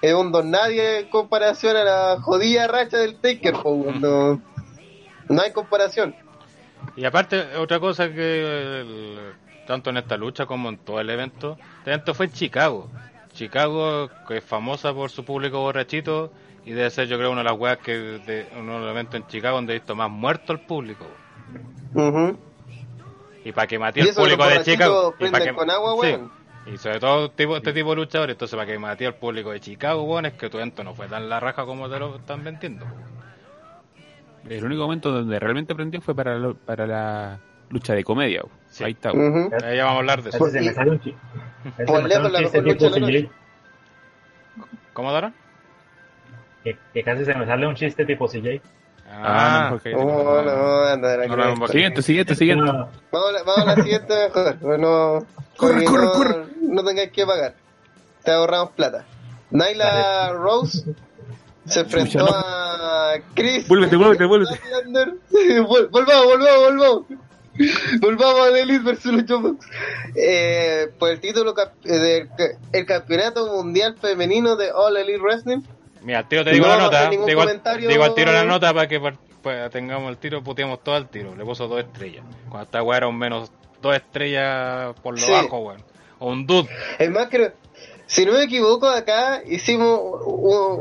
es 0.03 0.13
un 0.13 0.33
don 0.33 0.51
nadie 0.51 0.99
en 0.99 1.09
comparación 1.09 1.77
a 1.77 1.85
la 1.85 2.21
jodida 2.21 2.67
racha 2.67 2.99
del 2.99 3.15
Taker, 3.15 3.55
no, 3.65 4.43
no 5.29 5.43
hay 5.43 5.53
comparación. 5.53 6.17
Y 6.97 7.05
aparte, 7.05 7.57
otra 7.57 7.79
cosa 7.79 8.09
que 8.09 9.17
tanto 9.69 9.91
en 9.91 9.99
esta 9.99 10.17
lucha 10.17 10.47
como 10.47 10.69
en 10.69 10.79
todo 10.79 11.01
el 11.01 11.11
evento, 11.11 11.57
el 11.85 11.93
evento 11.93 12.13
fue 12.13 12.27
en 12.27 12.33
Chicago. 12.33 12.91
Chicago, 13.35 14.11
que 14.27 14.39
es 14.39 14.45
famosa 14.45 14.93
por 14.93 15.11
su 15.11 15.25
público 15.25 15.61
borrachito, 15.61 16.33
y 16.65 16.73
debe 16.73 16.91
ser 16.91 17.09
yo 17.09 17.17
creo 17.19 17.31
una 17.31 17.41
de 17.43 17.51
las 17.51 17.59
weas 17.59 17.79
que 17.79 17.93
de 17.97 18.47
uno 18.59 18.75
de 18.75 18.81
los 18.81 18.91
eventos 18.91 19.15
en 19.17 19.27
Chicago 19.27 19.57
donde 19.57 19.75
he 19.75 19.79
visto 19.79 19.95
más 19.95 20.11
muerto 20.11 20.53
el 20.53 20.61
público. 20.61 21.07
Ujú. 21.95 22.39
Y 23.45 23.53
para 23.53 23.67
que 23.67 23.79
mate 23.79 24.01
Y 24.01 24.09
el 24.09 24.15
público 24.15 24.47
de 24.47 24.63
Chicago. 24.63 25.15
Y 25.19 25.25
para 25.25 25.31
prenden 25.33 25.55
que, 25.55 25.59
con 25.59 25.71
agua, 25.71 25.93
sí. 25.95 25.99
weón. 26.13 26.31
Y 26.67 26.77
sobre 26.77 27.01
todo 27.01 27.31
tipo, 27.31 27.57
este 27.57 27.73
tipo 27.73 27.91
de 27.91 27.97
luchadores, 27.97 28.35
entonces 28.35 28.55
para 28.57 28.71
que 28.71 28.79
mate 28.79 29.07
al 29.07 29.15
público 29.15 29.51
de 29.51 29.61
Chicago, 29.61 30.03
weón, 30.03 30.27
es 30.27 30.35
que 30.35 30.51
tu 30.51 30.59
evento 30.59 30.85
no 30.85 30.95
fue 30.95 31.09
tan 31.09 31.29
la 31.29 31.41
raja 31.41 31.65
como 31.65 31.89
te 31.89 31.99
lo 31.99 32.17
están 32.17 32.45
vendiendo. 32.45 32.85
El 34.49 34.65
único 34.65 34.83
momento 34.83 35.11
donde 35.11 35.39
realmente 35.39 35.75
prendió 35.75 36.01
fue 36.01 36.15
para, 36.15 36.37
lo- 36.39 36.55
para 36.55 36.87
la 36.87 37.39
lucha 37.71 37.95
de 37.95 38.05
comedia. 38.05 38.43
weón. 38.43 38.57
Sí. 38.69 38.85
Ahí 38.85 38.93
está. 38.93 39.11
weón. 39.13 39.47
Ujú. 39.47 39.55
Ahí 39.65 39.77
ya 39.77 39.85
vamos 39.85 39.97
a 39.97 40.01
hablar 40.01 40.23
de 40.23 40.29
eso. 40.31 40.39
Por 40.39 40.53
lejos 40.53 42.33
la 42.33 42.41
mejor 42.41 42.63
lucha 42.63 42.91
de 42.91 43.01
la 43.01 43.29
¿Cómo, 44.93 45.13
Dara? 45.13 45.33
Que, 46.65 46.77
que 46.93 47.03
casi 47.03 47.25
se 47.25 47.35
me 47.35 47.47
sale 47.47 47.67
un 47.67 47.75
chiste 47.75 48.05
tipo 48.05 48.27
CJ. 48.29 48.61
Ah, 49.13 49.71
Ah, 49.73 49.79
Oh, 49.97 50.41
no, 50.43 50.83
anda, 50.85 51.27
No, 51.27 51.37
no, 51.37 51.55
no, 51.57 51.67
Siguiente, 51.69 52.01
siguiente, 52.03 52.35
siguiente. 52.37 52.65
No, 52.65 52.89
Vamos 53.11 53.29
a 53.29 53.33
la, 53.33 53.43
vamos 53.43 53.67
a 53.67 53.77
la 53.77 53.83
siguiente 53.83 54.15
mejor. 54.29 54.59
Bueno, 54.61 55.27
Corre, 55.57 55.73
porque 55.73 55.85
corre, 55.87 56.05
no, 56.05 56.13
corre. 56.13 56.45
No 56.63 56.85
tengáis 56.85 57.11
que 57.11 57.27
pagar. 57.27 57.55
Te 58.25 58.31
ahorramos 58.31 58.71
plata. 58.73 59.05
Nyla 59.51 60.33
Rose 60.35 60.85
se 61.67 61.81
enfrentó 61.81 62.19
no. 62.21 62.27
a 62.33 63.15
Chris. 63.35 63.67
Vuélvete, 63.67 63.97
vuélvete, 63.97 64.25
vuélvete. 64.27 64.61
Volvamos, 65.91 66.25
volvamos, 66.25 66.65
volvamos. 66.65 67.03
Volvamos 68.01 68.41
a 68.43 68.59
Elite 68.59 68.85
versus 68.85 69.13
Lucha 69.13 69.35
Box. 69.37 69.67
Eh, 70.15 70.89
por 70.99 71.11
el 71.11 71.21
título 71.21 71.53
eh, 71.85 71.91
del 71.99 72.29
ca- 72.29 72.59
el 72.73 72.87
campeonato 72.87 73.47
mundial 73.53 73.97
femenino 74.01 74.55
de 74.57 74.71
All 74.71 74.97
Elite 74.97 75.19
Wrestling. 75.21 75.63
Mira, 76.03 76.27
tiro 76.29 76.45
te 76.45 76.51
digo 76.53 76.67
No 76.67 76.77
la 76.77 76.83
nota. 76.85 77.11
ningún 77.11 77.27
Digo, 77.27 77.41
comentario. 77.43 77.89
digo 77.89 78.05
al 78.05 78.15
tiro 78.15 78.33
la 78.33 78.45
nota 78.45 78.73
para 78.73 78.89
que 78.89 78.99
pues, 79.01 79.71
tengamos 79.71 80.11
el 80.11 80.17
tiro, 80.19 80.43
puteamos 80.43 80.83
todo 80.83 80.95
al 80.95 81.09
tiro. 81.09 81.35
Le 81.37 81.45
puso 81.45 81.69
dos 81.69 81.81
estrellas. 81.81 82.25
Cuando 82.49 82.65
esta 82.65 82.83
weá 82.83 82.99
era 82.99 83.09
un 83.09 83.19
menos 83.19 83.51
dos 83.83 83.95
estrellas 83.97 84.95
por 85.03 85.15
lo 85.19 85.21
Sí. 85.27 85.31
bajo, 85.33 85.59
weón. 85.59 85.83
O 86.19 86.31
un 86.31 86.47
dude. 86.47 86.69
Es 86.99 87.11
más, 87.11 87.29
creo, 87.31 87.53
si 88.07 88.27
no 88.27 88.33
me 88.33 88.43
equivoco, 88.45 88.87
acá 88.89 89.43
hicimos 89.47 90.01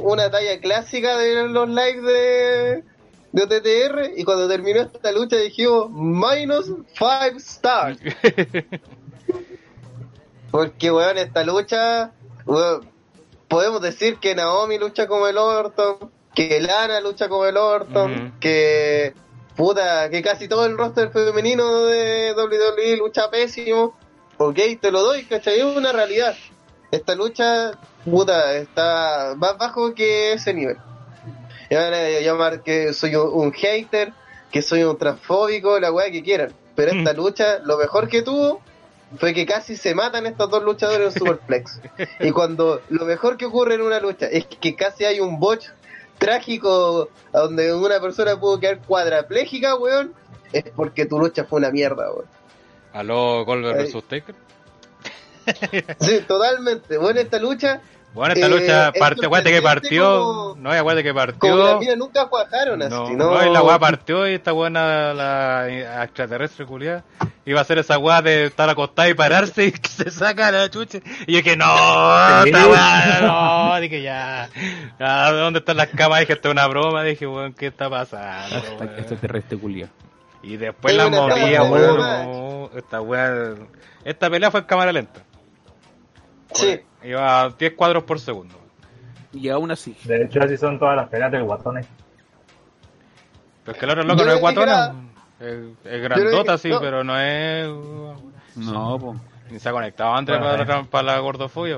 una 0.03 0.29
talla 0.31 0.59
clásica 0.59 1.17
de 1.17 1.47
los 1.47 1.67
lives 1.69 2.03
de, 2.03 2.83
de 3.31 3.43
OTTR 3.43 4.11
y 4.17 4.23
cuando 4.25 4.47
terminó 4.49 4.81
esta 4.81 5.11
lucha 5.13 5.35
dijimos 5.37 5.89
minus 5.91 6.65
5 6.97 7.37
stars. 7.37 7.99
Porque, 10.51 10.91
weón, 10.91 11.17
esta 11.17 11.43
lucha, 11.43 12.11
weón, 12.45 12.89
podemos 13.49 13.81
decir 13.81 14.17
que 14.17 14.35
Naomi 14.35 14.77
lucha 14.77 15.07
como 15.07 15.27
el 15.27 15.37
Orton, 15.37 16.11
que 16.33 16.61
Lana 16.61 17.01
lucha 17.01 17.27
como 17.27 17.45
el 17.45 17.57
Orton, 17.57 18.37
que 18.39 19.13
puta, 19.55 20.09
que 20.09 20.21
casi 20.21 20.47
todo 20.47 20.65
el 20.65 20.77
roster 20.77 21.11
femenino 21.11 21.83
de 21.83 22.33
WWE 22.33 22.97
lucha 22.97 23.29
pésimo. 23.29 23.97
Ok, 24.37 24.57
te 24.79 24.91
lo 24.91 25.01
doy, 25.01 25.25
¿cachai? 25.25 25.59
Es 25.59 25.65
una 25.65 25.91
realidad. 25.91 26.35
Esta 26.91 27.13
lucha, 27.15 27.71
puta, 28.05 28.55
está 28.55 29.33
más 29.35 29.57
bajo 29.57 29.93
que 29.93 30.33
ese 30.33 30.53
nivel. 30.53 30.77
Y 31.69 31.75
van 31.75 31.93
a 31.93 32.19
llamar 32.21 32.63
que 32.63 32.93
soy 32.93 33.15
un, 33.15 33.29
un 33.33 33.51
hater, 33.51 34.13
que 34.49 34.61
soy 34.61 34.83
un 34.83 34.97
transfóbico, 34.97 35.79
la 35.79 35.91
weá 35.91 36.09
que 36.09 36.23
quieran. 36.23 36.53
Pero 36.75 36.91
esta 36.91 37.11
lucha, 37.13 37.59
lo 37.59 37.77
mejor 37.77 38.07
que 38.07 38.21
tuvo 38.21 38.61
fue 39.17 39.33
que 39.33 39.45
casi 39.45 39.75
se 39.75 39.95
matan 39.95 40.25
estos 40.25 40.49
dos 40.49 40.63
luchadores 40.63 41.13
en 41.13 41.19
Superplex. 41.19 41.81
y 42.19 42.31
cuando 42.31 42.81
lo 42.89 43.05
mejor 43.05 43.37
que 43.37 43.45
ocurre 43.45 43.75
en 43.75 43.81
una 43.81 43.99
lucha 43.99 44.27
es 44.27 44.45
que 44.45 44.75
casi 44.75 45.05
hay 45.05 45.19
un 45.19 45.39
botch 45.39 45.67
trágico 46.17 47.09
donde 47.31 47.73
una 47.73 47.99
persona 47.99 48.39
pudo 48.39 48.59
quedar 48.59 48.79
cuadraplégica, 48.79 49.75
weón, 49.75 50.13
es 50.51 50.65
porque 50.75 51.05
tu 51.05 51.17
lucha 51.19 51.45
fue 51.45 51.59
una 51.59 51.71
mierda, 51.71 52.11
weón. 52.11 52.25
Aló, 52.93 53.45
Goldberg 53.45 53.89
Taker. 54.07 54.35
Sí, 55.99 56.19
totalmente. 56.27 56.97
Bueno, 56.97 57.19
esta 57.19 57.39
lucha, 57.39 57.81
Bueno, 58.13 58.33
esta 58.33 58.47
Eh, 58.47 58.49
lucha 58.49 58.89
es 58.89 58.99
partió, 58.99 59.27
acuérdate 59.27 59.51
que 59.51 59.61
partió. 59.61 60.03
como- 60.23 60.55
No, 60.57 60.71
acuérdate 60.71 61.03
que 61.03 61.09
como 61.11 61.19
las 61.21 61.35
partió. 61.37 61.79
minas 61.79 61.97
nunca 61.97 62.25
cuajaron 62.27 62.81
así, 62.81 62.89
No, 62.93 63.09
¿no? 63.11 63.31
no, 63.35 63.45
y 63.45 63.53
la 63.53 63.61
weá 63.61 63.77
partió 63.79 64.27
y 64.27 64.33
esta 64.33 64.51
buena, 64.51 65.13
la 65.13 66.03
extraterrestre 66.03 66.65
culiada, 66.65 67.03
iba 67.45 67.59
a 67.59 67.61
hacer 67.61 67.77
esa 67.77 67.97
weá 67.99 68.21
de 68.23 68.45
estar 68.47 68.67
acostada 68.69 69.07
y 69.09 69.13
pararse 69.13 69.65
y 69.65 69.71
que 69.71 69.87
se 69.89 70.09
saca 70.09 70.51
la 70.51 70.69
chucha. 70.69 70.99
Y 71.27 71.33
yo 71.35 71.43
que 71.43 71.55
no, 71.55 71.65
esta 72.45 72.67
weá, 72.67 73.19
no, 73.21 73.79
dije 73.79 74.01
ya. 74.01 74.49
¿Dónde 75.31 75.59
están 75.59 75.77
las 75.77 75.87
camas? 75.89 76.21
Dije, 76.21 76.33
esto 76.33 76.47
es 76.49 76.53
una 76.53 76.65
broma. 76.67 77.03
Dije, 77.03 77.27
weón, 77.27 77.53
¿qué 77.53 77.67
está 77.67 77.89
pasando? 77.89 78.55
Hasta 78.57 78.71
weón? 78.75 78.95
que 78.95 79.01
este 79.01 79.15
terrestre 79.17 79.57
culia. 79.57 79.87
Y 80.41 80.57
después 80.57 80.93
Es 80.93 80.97
la 80.97 81.11
talla, 81.29 81.63
weón. 81.63 82.69
esta 82.75 83.01
weá. 83.01 83.53
Esta 84.03 84.29
pelea 84.31 84.49
fue 84.49 84.61
en 84.61 84.65
cámara 84.65 84.91
lenta. 84.91 85.21
Sí, 86.53 86.79
Iba 87.03 87.41
a 87.43 87.49
10 87.49 87.73
cuadros 87.75 88.03
por 88.03 88.19
segundo. 88.19 88.55
Y 89.31 89.49
aún 89.49 89.71
así. 89.71 89.95
de 90.05 90.23
hecho, 90.23 90.41
así 90.41 90.57
son 90.57 90.79
todas 90.79 90.95
las 90.95 91.07
peleas 91.09 91.31
del 91.31 91.43
guatones. 91.43 91.87
Pero 93.63 93.73
es 93.73 93.77
que 93.79 93.85
el 93.85 93.91
otro 93.91 94.03
loco 94.03 94.19
Yo 94.19 94.25
no 94.25 94.31
es 94.33 94.39
guatona. 94.41 94.95
Es, 95.39 95.57
es 95.85 96.01
grandota, 96.01 96.53
dije- 96.53 96.57
sí, 96.57 96.69
no. 96.69 96.79
pero 96.79 97.03
no 97.03 97.19
es. 97.19 97.67
No, 98.55 98.99
po. 98.99 99.15
Ni 99.49 99.59
se 99.59 99.69
ha 99.69 99.71
conectado 99.71 100.13
antes 100.15 100.37
Bueno, 100.37 100.51
para, 100.51 100.63
eh. 100.63 100.65
la, 100.67 100.83
para 100.83 101.03
la 101.13 101.19
gordofobia. 101.19 101.77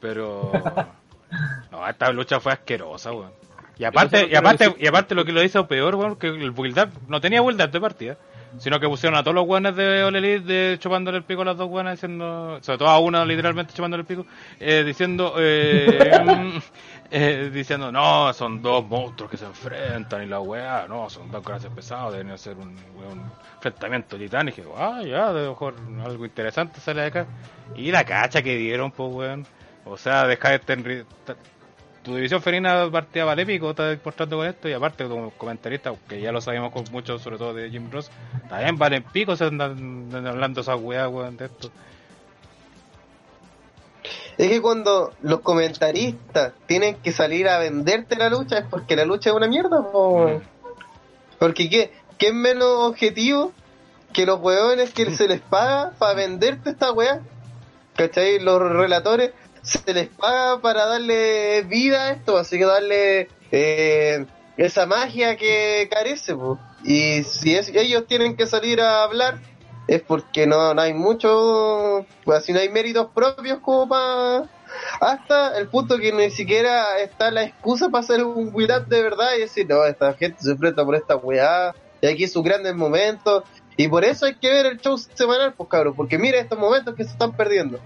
Pero. 0.00 0.52
no, 1.70 1.88
esta 1.88 2.10
lucha 2.12 2.40
fue 2.40 2.52
asquerosa, 2.52 3.12
weón. 3.12 3.32
Y 3.78 3.84
aparte, 3.84 4.28
y 4.30 4.34
aparte, 4.34 4.66
lo 4.66 4.74
que 4.74 4.84
y 4.84 4.86
aparte 4.86 5.14
lo 5.14 5.24
que 5.24 5.32
lo 5.32 5.42
hizo 5.42 5.66
peor, 5.66 5.94
weón, 5.94 6.16
que 6.16 6.26
el 6.26 6.50
build 6.50 6.78
up 6.78 6.90
no 7.08 7.20
tenía 7.20 7.40
build 7.40 7.62
up 7.62 7.70
de 7.70 7.80
partida. 7.80 8.18
Sino 8.58 8.80
que 8.80 8.88
pusieron 8.88 9.16
a 9.18 9.22
todos 9.22 9.34
los 9.34 9.46
weones 9.46 9.76
de 9.76 10.02
All 10.02 10.16
Elite 10.16 10.40
de 10.44 10.78
chupándole 10.78 11.18
el 11.18 11.24
pico 11.24 11.42
a 11.42 11.44
las 11.44 11.56
dos 11.56 11.68
weonas 11.70 11.94
diciendo, 11.94 12.58
sobre 12.60 12.78
todo 12.78 12.88
a 12.88 12.98
una 12.98 13.24
literalmente 13.24 13.72
chupándole 13.72 14.00
el 14.02 14.06
pico, 14.06 14.26
eh, 14.58 14.82
diciendo, 14.84 15.34
eh, 15.38 16.60
eh, 17.10 17.50
diciendo, 17.52 17.92
no, 17.92 18.32
son 18.32 18.60
dos 18.60 18.84
monstruos 18.86 19.30
que 19.30 19.36
se 19.36 19.44
enfrentan 19.44 20.24
y 20.24 20.26
la 20.26 20.40
weá, 20.40 20.86
no, 20.88 21.08
son 21.08 21.30
dos 21.30 21.44
clases 21.44 21.70
pesados, 21.70 22.12
deben 22.12 22.36
ser 22.38 22.56
un, 22.56 22.68
un 22.68 23.22
enfrentamiento 23.56 24.16
titánico. 24.16 24.74
Ah, 24.76 25.00
ya, 25.04 25.32
de 25.32 25.48
mejor 25.48 25.74
algo 26.04 26.24
interesante 26.24 26.80
sale 26.80 27.02
de 27.02 27.06
acá. 27.06 27.26
Y 27.76 27.90
la 27.92 28.04
cacha 28.04 28.42
que 28.42 28.56
dieron, 28.56 28.90
pues 28.90 29.12
weón. 29.12 29.46
O 29.84 29.96
sea, 29.96 30.30
este 30.30 30.76
enri- 30.76 31.04
ta- 31.24 31.36
tu 32.02 32.14
división 32.14 32.40
femenina 32.42 32.90
partida 32.90 33.24
vale 33.24 33.44
pico, 33.44 33.70
está 33.70 33.88
demostrando 33.88 34.38
con 34.38 34.46
esto, 34.46 34.68
y 34.68 34.72
aparte 34.72 35.04
como 35.06 35.30
comentarista, 35.32 35.92
que 36.08 36.20
ya 36.20 36.32
lo 36.32 36.40
sabemos 36.40 36.72
con 36.72 36.84
muchos, 36.90 37.22
sobre 37.22 37.38
todo 37.38 37.54
de 37.54 37.70
Jim 37.70 37.90
Ross, 37.90 38.10
también 38.48 38.76
valen 38.76 39.02
pico, 39.02 39.36
se 39.36 39.44
andan, 39.44 39.72
andan 39.72 40.26
hablando 40.26 40.60
esas 40.60 40.80
weas, 40.80 41.08
weón, 41.08 41.36
de 41.36 41.46
esto. 41.46 41.70
es 44.38 44.48
que 44.48 44.62
cuando 44.62 45.12
los 45.20 45.40
comentaristas 45.40 46.52
tienen 46.66 46.96
que 46.96 47.12
salir 47.12 47.48
a 47.48 47.58
venderte 47.58 48.16
la 48.16 48.30
lucha 48.30 48.58
es 48.58 48.64
porque 48.64 48.96
la 48.96 49.04
lucha 49.04 49.30
es 49.30 49.36
una 49.36 49.46
mierda, 49.46 49.90
po, 49.92 50.08
weón. 50.08 50.42
Porque 51.38 51.68
¿qué, 51.68 51.92
qué 52.18 52.28
es 52.28 52.34
menos 52.34 52.68
objetivo 52.88 53.52
que 54.12 54.26
los 54.26 54.40
weones 54.40 54.92
que 54.92 55.10
se 55.10 55.28
les 55.28 55.40
paga 55.40 55.92
para 55.98 56.14
venderte 56.14 56.70
esta 56.70 56.92
weá. 56.92 57.20
¿Cachai? 57.96 58.38
Los 58.40 58.60
relatores 58.60 59.32
se 59.62 59.92
les 59.94 60.08
paga 60.08 60.60
para 60.60 60.86
darle 60.86 61.62
vida 61.62 62.06
a 62.06 62.10
esto, 62.12 62.36
así 62.36 62.58
que 62.58 62.64
darle 62.64 63.28
eh, 63.52 64.26
esa 64.56 64.86
magia 64.86 65.36
que 65.36 65.88
carece. 65.90 66.34
po. 66.34 66.58
Y 66.84 67.22
si 67.24 67.54
es- 67.56 67.68
ellos 67.74 68.06
tienen 68.06 68.36
que 68.36 68.46
salir 68.46 68.80
a 68.80 69.02
hablar, 69.02 69.38
es 69.88 70.02
porque 70.02 70.46
no, 70.46 70.72
no 70.74 70.80
hay 70.82 70.94
mucho, 70.94 72.06
pues 72.24 72.38
así 72.38 72.52
no 72.52 72.60
hay 72.60 72.68
méritos 72.68 73.08
propios 73.14 73.58
como 73.60 73.88
para... 73.88 74.48
Hasta 75.00 75.58
el 75.58 75.66
punto 75.68 75.98
que 75.98 76.12
ni 76.12 76.30
siquiera 76.30 76.98
está 77.00 77.30
la 77.32 77.42
excusa 77.42 77.88
para 77.88 78.04
hacer 78.04 78.22
un 78.22 78.48
up 78.54 78.86
de 78.86 79.02
verdad 79.02 79.30
y 79.36 79.40
decir, 79.40 79.66
no, 79.68 79.84
esta 79.84 80.14
gente 80.14 80.40
se 80.40 80.52
enfrenta 80.52 80.84
por 80.84 80.94
esta 80.94 81.16
weá, 81.16 81.74
y 82.00 82.06
aquí 82.06 82.28
sus 82.28 82.44
grandes 82.44 82.74
momentos, 82.76 83.42
y 83.76 83.88
por 83.88 84.04
eso 84.04 84.26
hay 84.26 84.36
que 84.36 84.48
ver 84.48 84.66
el 84.66 84.80
show 84.80 84.96
semanal, 84.96 85.54
pues 85.54 85.68
cabrón, 85.68 85.94
porque 85.96 86.18
mira 86.18 86.38
estos 86.38 86.58
momentos 86.58 86.94
que 86.94 87.02
se 87.04 87.10
están 87.10 87.32
perdiendo. 87.32 87.80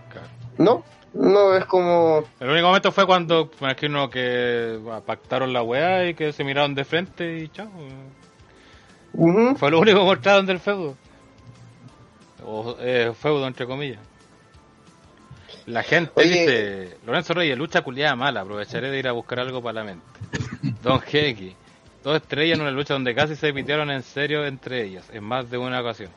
¿No? 0.59 0.85
No 1.15 1.57
es 1.57 1.65
como... 1.66 2.24
El 2.41 2.51
único 2.51 2.66
momento 2.66 2.91
fue 2.91 3.07
cuando, 3.07 3.49
me 3.61 3.69
imagino 3.69 4.11
que 4.11 4.81
pactaron 5.07 5.53
la 5.53 5.62
wea 5.62 6.09
y 6.09 6.15
que 6.15 6.32
se 6.32 6.43
miraron 6.43 6.74
de 6.74 6.85
frente 6.85 7.39
y 7.39 7.49
chao. 7.49 7.70
Fue 9.57 9.70
lo 9.70 9.78
único 9.78 10.01
que 10.01 10.05
mostraron 10.05 10.45
del 10.45 10.59
feudo. 10.59 10.97
O 12.45 12.77
eh, 12.81 13.12
feudo, 13.16 13.47
entre 13.47 13.65
comillas. 13.65 14.01
La 15.66 15.82
gente 15.82 16.12
Oye. 16.16 16.28
dice, 16.28 16.97
Lorenzo 17.07 17.32
Reyes, 17.32 17.57
lucha 17.57 17.82
culiada 17.82 18.16
mala, 18.16 18.41
aprovecharé 18.41 18.91
de 18.91 18.99
ir 18.99 19.09
a 19.09 19.12
buscar 19.12 19.39
algo 19.39 19.62
para 19.62 19.81
la 19.81 19.85
mente. 19.85 20.05
Don 20.82 21.01
Jeque, 21.01 21.55
dos 22.03 22.16
estrellas 22.16 22.59
en 22.59 22.62
una 22.62 22.70
lucha 22.70 22.93
donde 22.95 23.15
casi 23.15 23.36
se 23.36 23.49
emitieron 23.49 23.91
en 23.91 24.03
serio 24.03 24.45
entre 24.45 24.85
ellas, 24.85 25.09
en 25.11 25.24
más 25.24 25.49
de 25.49 25.57
una 25.59 25.81
ocasión. 25.81 26.11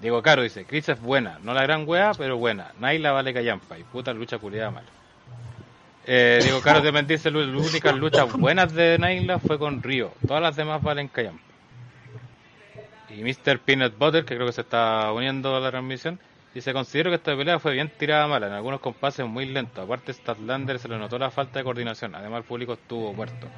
Diego 0.00 0.22
Caro 0.22 0.42
dice, 0.42 0.64
Chris 0.64 0.88
es 0.88 1.00
buena, 1.00 1.38
no 1.42 1.54
la 1.54 1.62
gran 1.62 1.86
wea, 1.88 2.12
pero 2.16 2.36
buena. 2.36 2.72
Naila 2.78 3.12
vale 3.12 3.34
callampa 3.34 3.78
y 3.78 3.82
puta 3.84 4.12
lucha 4.12 4.38
culiada 4.38 4.70
mala. 4.70 4.86
Eh, 6.06 6.38
Diego 6.42 6.60
Caro 6.62 6.82
también 6.82 7.06
dice, 7.06 7.30
"Lu- 7.30 7.44
las 7.44 7.70
únicas 7.70 7.94
luchas 7.98 8.32
buenas 8.32 8.72
de 8.74 8.96
Naila 8.98 9.38
fue 9.38 9.58
con 9.58 9.82
Río, 9.82 10.12
todas 10.26 10.42
las 10.42 10.56
demás 10.56 10.82
valen 10.82 11.08
callampa. 11.08 11.42
Y 13.10 13.22
Mr. 13.22 13.58
Peanut 13.58 13.98
Butter, 13.98 14.24
que 14.24 14.34
creo 14.36 14.46
que 14.46 14.52
se 14.52 14.60
está 14.60 15.10
uniendo 15.12 15.56
a 15.56 15.60
la 15.60 15.70
transmisión, 15.70 16.18
dice, 16.54 16.72
considero 16.72 17.10
que 17.10 17.16
esta 17.16 17.34
pelea 17.36 17.58
fue 17.58 17.72
bien 17.72 17.90
tirada 17.98 18.26
mala, 18.28 18.46
en 18.46 18.52
algunos 18.52 18.80
compases 18.80 19.26
muy 19.26 19.46
lento. 19.46 19.80
Aparte, 19.82 20.12
Statlander 20.12 20.78
se 20.78 20.88
le 20.88 20.98
notó 20.98 21.18
la 21.18 21.30
falta 21.30 21.58
de 21.58 21.64
coordinación, 21.64 22.14
además 22.14 22.38
el 22.38 22.44
público 22.44 22.74
estuvo 22.74 23.12
muerto. 23.14 23.48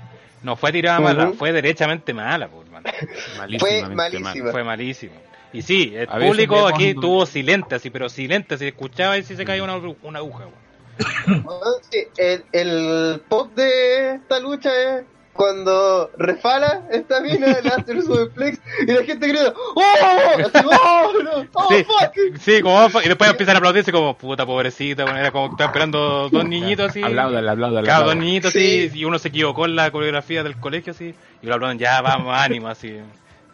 No 0.42 0.56
fue 0.56 0.72
tirada 0.72 1.00
mala, 1.00 1.26
fue 1.36 1.52
derechamente 1.52 2.14
mala, 2.14 2.48
por 2.48 2.64
hermano. 2.64 2.88
Fue 3.00 3.38
Malísimamente 3.38 4.18
malísima. 4.20 4.44
mal. 4.44 4.52
Fue 4.52 4.64
malísimo. 4.64 5.12
Y 5.52 5.62
sí, 5.62 5.92
el 5.96 6.08
A 6.08 6.18
público 6.18 6.66
aquí 6.68 6.92
un- 6.94 7.00
tuvo 7.00 7.26
silente, 7.26 7.74
así, 7.74 7.90
pero 7.90 8.08
silente, 8.08 8.56
si 8.58 8.66
escuchaba 8.68 9.18
y 9.18 9.22
si 9.24 9.34
se 9.36 9.44
caía 9.44 9.62
una, 9.64 9.76
una 10.02 10.18
aguja. 10.20 10.44
sí, 11.90 11.98
el, 12.18 12.44
el 12.52 13.20
pop 13.28 13.52
de 13.54 14.14
esta 14.16 14.38
lucha 14.40 14.70
es 14.98 15.04
cuando 15.32 16.10
refala 16.18 16.82
esta 16.90 17.20
mina, 17.20 17.46
le 17.62 17.68
hace 17.70 17.92
el 17.92 18.02
superplex 18.02 18.60
y 18.86 18.92
la 18.92 19.04
gente 19.04 19.26
grita 19.28 19.54
¡Oh! 19.74 19.82
Así, 20.38 20.66
¡Oh! 20.66 21.12
No, 21.22 21.48
¡Oh, 21.54 21.68
Sí, 21.70 21.84
fuck! 21.84 22.38
sí, 22.40 22.60
como, 22.60 22.88
y 23.02 23.08
después 23.08 23.30
empiezan 23.30 23.54
a 23.56 23.58
aplaudirse 23.58 23.90
como, 23.92 24.18
puta 24.18 24.44
pobrecita, 24.44 25.04
bueno, 25.04 25.18
era 25.18 25.30
como 25.30 25.48
que 25.48 25.52
estaba 25.54 25.70
esperando 25.70 26.28
dos 26.28 26.44
niñitos 26.44 26.90
así. 26.90 27.02
Apláudale, 27.02 27.48
apláudale. 27.50 27.86
Claro, 27.86 28.06
dos 28.06 28.16
niñitos 28.16 28.52
Sí. 28.52 28.86
así, 28.88 28.98
y 28.98 29.04
uno 29.04 29.18
se 29.18 29.28
equivocó 29.28 29.64
en 29.64 29.76
la 29.76 29.90
coreografía 29.90 30.42
del 30.42 30.56
colegio 30.56 30.92
así, 30.92 31.14
y 31.42 31.46
lo 31.46 31.54
aplauden, 31.54 31.78
ya, 31.78 32.00
vamos, 32.02 32.34
ánimo, 32.36 32.68
así. 32.68 32.98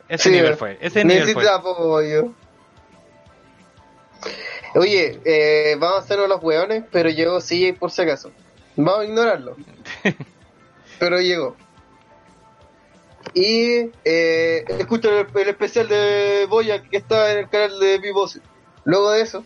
Ese 0.09 0.25
Sí, 0.25 0.31
nivel 0.31 0.57
fue, 0.57 0.79
ese 0.81 1.05
nivel 1.05 1.33
fue. 1.33 1.49
Apoyo. 1.49 2.33
Oye, 4.75 5.21
eh, 5.25 5.77
vamos 5.79 5.97
a 5.97 6.05
hacernos 6.05 6.29
los 6.29 6.43
hueones, 6.43 6.85
pero 6.93 7.09
llegó 7.09 7.41
CJ 7.41 7.79
por 7.79 7.91
si 7.91 8.03
acaso. 8.03 8.31
Vamos 8.77 9.01
a 9.01 9.05
ignorarlo. 9.05 9.57
pero 10.99 11.21
llegó. 11.21 11.57
Y 13.35 13.91
eh, 14.05 14.65
escucha 14.79 15.09
el, 15.09 15.27
el 15.35 15.49
especial 15.49 15.89
de 15.89 16.47
Boya 16.49 16.83
que 16.83 16.97
está 16.97 17.33
en 17.33 17.39
el 17.39 17.49
canal 17.49 17.79
de 17.81 17.99
Vivos. 17.99 18.39
Luego 18.85 19.11
de 19.11 19.23
eso, 19.23 19.45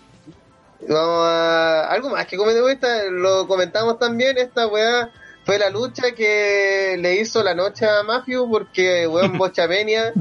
vamos 0.88 1.26
a. 1.26 1.90
Algo 1.90 2.10
más 2.10 2.26
que 2.26 2.36
comentemos 2.36 2.70
esta, 2.70 3.04
lo 3.10 3.46
comentamos 3.46 3.98
también. 3.98 4.36
Esta 4.36 4.66
weá 4.66 5.10
fue 5.44 5.58
la 5.58 5.70
lucha 5.70 6.12
que 6.14 6.96
le 6.98 7.16
hizo 7.20 7.42
la 7.42 7.54
noche 7.54 7.86
a 7.86 8.02
Mafio 8.02 8.48
porque 8.48 9.06
weón 9.06 9.36
Bochamenia 9.38 10.12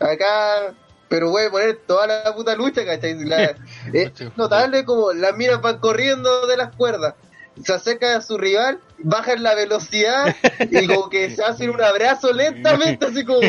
acá, 0.00 0.74
pero 1.08 1.30
voy 1.30 1.44
a 1.44 1.50
poner 1.50 1.80
toda 1.86 2.06
la 2.06 2.34
puta 2.34 2.54
lucha, 2.54 2.84
¿cachai? 2.84 3.18
La- 3.24 3.54
es 3.92 4.12
notable 4.36 4.84
como 4.84 5.12
las 5.12 5.36
minas 5.36 5.60
van 5.60 5.78
corriendo 5.78 6.46
de 6.46 6.56
las 6.56 6.74
cuerdas, 6.76 7.14
se 7.62 7.72
acercan 7.72 8.16
a 8.16 8.20
su 8.20 8.38
rival, 8.38 8.78
bajan 8.98 9.42
la 9.42 9.54
velocidad 9.54 10.34
y 10.70 10.86
como 10.86 11.08
que 11.10 11.34
se 11.34 11.42
hacen 11.42 11.70
un 11.70 11.82
abrazo 11.82 12.32
lentamente, 12.32 13.06
así 13.06 13.24
como, 13.24 13.40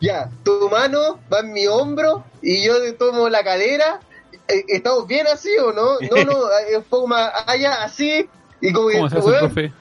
ya, 0.00 0.30
tu 0.44 0.68
mano 0.70 1.20
va 1.32 1.40
en 1.40 1.52
mi 1.52 1.66
hombro 1.66 2.24
y 2.42 2.64
yo 2.64 2.80
te 2.80 2.92
tomo 2.92 3.28
la 3.28 3.42
cadera, 3.44 4.00
eh, 4.48 4.64
¿estamos 4.68 5.06
bien 5.06 5.26
así 5.26 5.50
o 5.58 5.72
no? 5.72 6.00
No, 6.00 6.24
no, 6.24 6.50
es 6.68 6.76
un 6.78 6.84
poco 6.84 7.08
más 7.08 7.30
allá, 7.46 7.82
así, 7.82 8.26
y 8.60 8.72
como 8.72 8.88
que, 8.88 8.96
¿Cómo 8.96 9.10
se 9.10 9.18
hace, 9.18 9.28
weón? 9.28 9.74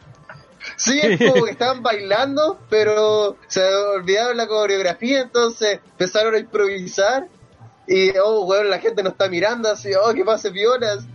Sí, 0.77 0.99
es 1.01 1.17
como 1.19 1.45
que 1.45 1.51
estaban 1.51 1.81
bailando, 1.81 2.59
pero 2.69 3.37
se 3.47 3.61
olvidaron 3.63 4.37
la 4.37 4.47
coreografía, 4.47 5.21
entonces 5.21 5.79
empezaron 5.91 6.35
a 6.35 6.39
improvisar. 6.39 7.27
Y, 7.87 8.17
oh, 8.17 8.45
weón, 8.45 8.69
la 8.69 8.79
gente 8.79 9.03
nos 9.03 9.13
está 9.13 9.29
mirando 9.29 9.69
así, 9.69 9.91
oh, 9.93 10.13
que 10.13 10.25
pase 10.25 10.49
violas. 10.49 11.07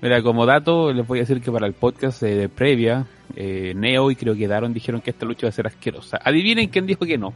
Mira, 0.00 0.22
como 0.22 0.46
dato, 0.46 0.92
les 0.92 1.06
voy 1.06 1.18
a 1.18 1.22
decir 1.22 1.40
que 1.40 1.50
para 1.50 1.66
el 1.66 1.74
podcast 1.74 2.22
eh, 2.22 2.34
de 2.34 2.48
previa, 2.48 3.06
eh, 3.34 3.72
Neo 3.74 4.10
y 4.10 4.16
creo 4.16 4.34
que 4.34 4.48
Daron 4.48 4.72
dijeron 4.72 5.00
que 5.00 5.10
esta 5.10 5.26
lucha 5.26 5.46
va 5.46 5.50
a 5.50 5.52
ser 5.52 5.66
asquerosa. 5.66 6.18
Adivinen 6.22 6.68
quién 6.68 6.86
dijo 6.86 7.04
que 7.04 7.18
no. 7.18 7.32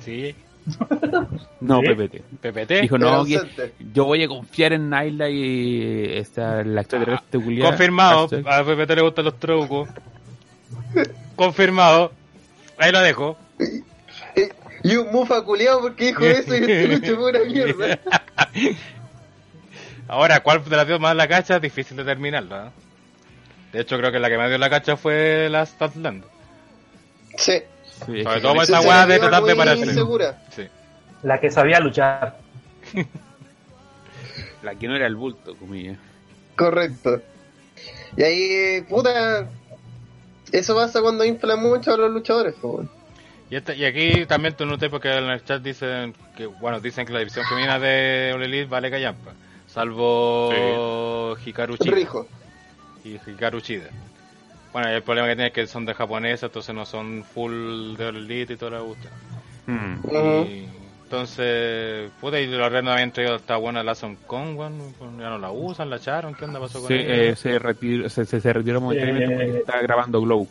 Sí, 0.00 0.34
No, 1.60 1.80
¿Sí? 1.80 1.86
PPT. 1.88 2.22
PPT. 2.40 2.82
Dijo, 2.82 2.98
no, 2.98 3.24
que 3.24 3.72
yo 3.92 4.04
voy 4.04 4.24
a 4.24 4.28
confiar 4.28 4.72
en 4.72 4.90
Naila 4.90 5.28
y 5.28 6.16
esta, 6.16 6.62
la 6.64 6.80
extraterrestre 6.80 7.40
culiada. 7.40 7.70
Confirmado, 7.70 8.28
Hashtag. 8.28 8.48
a 8.48 8.64
PPT 8.64 8.90
le 8.96 9.02
gustan 9.02 9.24
los 9.24 9.38
trucos. 9.38 9.88
Confirmado. 11.36 12.12
Ahí 12.78 12.92
lo 12.92 13.00
dejo. 13.00 13.36
Y 14.82 14.96
un 14.96 15.10
mufa 15.10 15.42
culiado 15.42 15.80
porque 15.80 16.06
dijo 16.06 16.24
eso 16.24 16.54
y 16.54 16.58
este 16.58 16.88
lucha 16.88 17.14
fue 17.16 17.30
una 17.30 17.44
mierda. 17.44 17.98
Ahora, 20.08 20.40
¿cuál 20.40 20.64
de 20.64 20.76
las 20.76 20.86
dio 20.86 20.98
más 20.98 21.16
la 21.16 21.26
cacha? 21.26 21.58
Difícil 21.58 21.96
determinarlo. 21.96 22.66
¿eh? 22.66 22.70
De 23.72 23.80
hecho, 23.80 23.98
creo 23.98 24.12
que 24.12 24.20
la 24.20 24.28
que 24.28 24.38
me 24.38 24.48
dio 24.48 24.58
la 24.58 24.70
cacha 24.70 24.96
fue 24.96 25.48
la 25.50 25.66
Statland. 25.66 26.24
Sí. 27.36 27.62
Sí, 28.04 28.22
Sobre 28.22 28.40
todo 28.40 28.62
esa 28.62 28.80
weá 28.80 29.06
de 29.06 29.18
tratar 29.18 29.42
de 29.44 29.56
pararse. 29.56 29.94
Sí. 30.50 30.68
La 31.22 31.40
que 31.40 31.50
sabía 31.50 31.80
luchar. 31.80 32.38
La 34.62 34.74
que 34.74 34.88
no 34.88 34.96
era 34.96 35.06
el 35.06 35.16
bulto, 35.16 35.54
comillas. 35.56 35.98
Correcto. 36.56 37.22
Y 38.16 38.22
ahí, 38.22 38.80
puta, 38.82 39.48
eso 40.52 40.74
pasa 40.74 41.00
cuando 41.02 41.24
inflan 41.24 41.62
mucho 41.62 41.94
a 41.94 41.96
los 41.96 42.10
luchadores, 42.10 42.54
weón. 42.62 42.90
Y, 43.48 43.84
aquí 43.84 44.26
también 44.26 44.56
tú 44.56 44.66
noté 44.66 44.90
porque 44.90 45.16
en 45.16 45.24
el 45.24 45.44
chat 45.44 45.62
dicen 45.62 46.14
que, 46.36 46.46
bueno, 46.46 46.80
dicen 46.80 47.06
que 47.06 47.12
la 47.12 47.20
división 47.20 47.46
femenina 47.46 47.78
de 47.78 48.32
All 48.34 48.42
Elite 48.42 48.66
vale 48.66 48.90
callampa. 48.90 49.32
Salvo 49.68 51.36
Hikaru 51.44 51.76
Shida. 51.76 51.94
Rijo. 51.94 52.26
y 53.04 53.20
Hikaru 53.30 53.60
Shida. 53.60 53.88
Bueno, 54.76 54.90
el 54.90 55.02
problema 55.02 55.28
que 55.28 55.36
tiene 55.36 55.46
es 55.48 55.54
que 55.54 55.66
son 55.66 55.86
de 55.86 55.94
japonesa, 55.94 56.46
entonces 56.46 56.74
no 56.74 56.84
son 56.84 57.24
full 57.24 57.96
de 57.96 58.08
Elite 58.10 58.52
y 58.52 58.56
toda 58.58 58.72
la 58.72 58.80
gusta. 58.80 59.08
Hmm. 59.66 59.94
Y 60.44 60.68
entonces, 61.02 62.10
puta, 62.20 62.38
y 62.38 62.46
los 62.46 62.70
Red 62.70 62.86
habían 62.86 63.10
traído 63.10 63.36
esta 63.36 63.56
buena 63.56 63.82
la 63.82 63.94
Son 63.94 64.16
Kong, 64.16 64.58
weón, 64.58 64.92
ya 65.18 65.30
no 65.30 65.38
la 65.38 65.50
usan, 65.50 65.88
la 65.88 65.96
echaron, 65.96 66.34
¿qué 66.34 66.44
onda 66.44 66.60
pasó 66.60 66.80
con 66.80 66.88
Sí, 66.88 66.94
ella? 66.94 67.14
eh, 67.14 67.36
se, 67.36 67.58
retiró, 67.58 68.10
se, 68.10 68.26
se, 68.26 68.38
se 68.38 68.52
retiró 68.52 68.82
momentáneamente 68.82 69.32
Eh, 69.32 69.36
porque 69.46 69.58
estaba 69.60 69.80
grabando 69.80 70.20
Glow. 70.20 70.46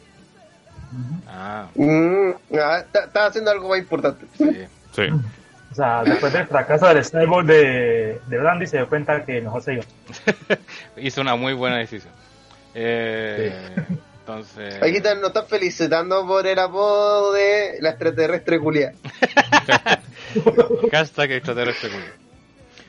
Ah, 1.27 1.68
Mm, 1.76 2.30
ah, 2.60 2.80
Estaba 2.93 3.27
haciendo 3.27 3.52
algo 3.52 3.69
más 3.69 3.77
importante. 3.77 4.26
sí. 4.39 4.49
Sí. 4.91 5.03
O 5.72 5.76
sea, 5.76 6.03
después 6.03 6.34
del 6.34 6.47
fracaso 6.47 6.88
del 6.88 7.03
Stable 7.03 7.43
de, 7.43 8.22
de 8.26 8.38
Brandy 8.39 8.65
se 8.65 8.77
dio 8.77 8.89
cuenta 8.89 9.23
que 9.23 9.39
mejor 9.41 9.61
se 9.61 9.73
iba. 9.76 9.84
Hizo 10.97 11.22
una 11.22 11.35
muy 11.35 11.53
buena 11.53 11.77
decisión. 11.77 12.11
Eh, 12.73 13.53
Entonces, 14.27 14.81
Aquí 14.81 14.97
están, 14.97 15.19
nos 15.22 15.27
están 15.27 15.45
felicitando 15.45 16.26
por 16.26 16.47
el 16.47 16.57
apodo 16.57 17.31
de 17.34 17.77
la 17.80 17.89
extraterrestre 17.91 18.60
culia. 18.60 18.95
hashtag 20.91 21.31
extraterrestre 21.34 21.89
culiao. 21.91 22.10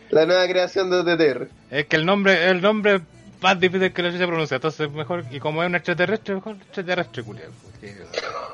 La 0.08 0.24
nueva 0.24 0.48
creación 0.48 0.88
de 0.88 0.96
OTTR. 0.96 1.48
Es 1.70 1.84
que 1.86 1.96
el 1.96 2.06
nombre, 2.06 2.48
el 2.48 2.62
nombre 2.62 2.94
es 2.94 3.02
más 3.42 3.60
difícil 3.60 3.92
que 3.92 4.02
lo 4.02 4.12
se 4.12 4.26
pronuncia, 4.26 4.54
entonces 4.54 4.90
mejor, 4.90 5.26
y 5.30 5.38
como 5.38 5.62
es 5.62 5.68
un 5.68 5.74
extraterrestre, 5.74 6.36
mejor 6.36 6.56
extraterrestre 6.56 7.22
porque- 7.22 7.42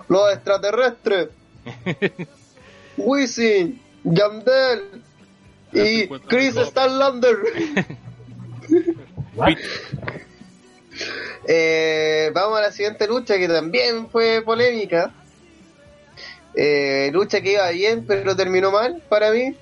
Los 0.08 0.32
extraterrestres. 0.32 1.28
Wisin, 2.96 3.80
Yandel 4.02 5.02
y 5.72 6.08
Chris 6.26 6.56
Stanlander. 6.56 7.36
Eh, 11.46 12.30
vamos 12.34 12.58
a 12.58 12.62
la 12.62 12.72
siguiente 12.72 13.06
lucha 13.06 13.36
que 13.38 13.48
también 13.48 14.08
fue 14.10 14.42
polémica. 14.44 15.10
Eh, 16.54 17.10
lucha 17.12 17.40
que 17.40 17.52
iba 17.52 17.68
bien, 17.70 18.04
pero 18.06 18.36
terminó 18.36 18.70
mal 18.70 19.02
para 19.08 19.30
mí. 19.30 19.56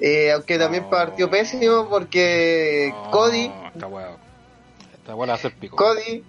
Eh, 0.00 0.32
aunque 0.32 0.58
también 0.58 0.84
No. 0.84 0.90
partió 0.90 1.30
pésimo 1.30 1.88
porque 1.88 2.90
No, 2.92 3.10
Cody, 3.10 3.52
hace 5.30 5.50
pico. 5.50 5.76
Cody, 5.76 6.24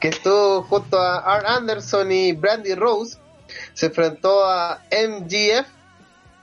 que 0.00 0.08
estuvo 0.08 0.62
junto 0.64 0.98
a 0.98 1.18
Arn 1.18 1.46
Anderson 1.46 2.10
y 2.10 2.32
Brandy 2.32 2.74
Rose, 2.74 3.18
se 3.74 3.86
enfrentó 3.86 4.44
a 4.44 4.82
MGF 4.90 5.66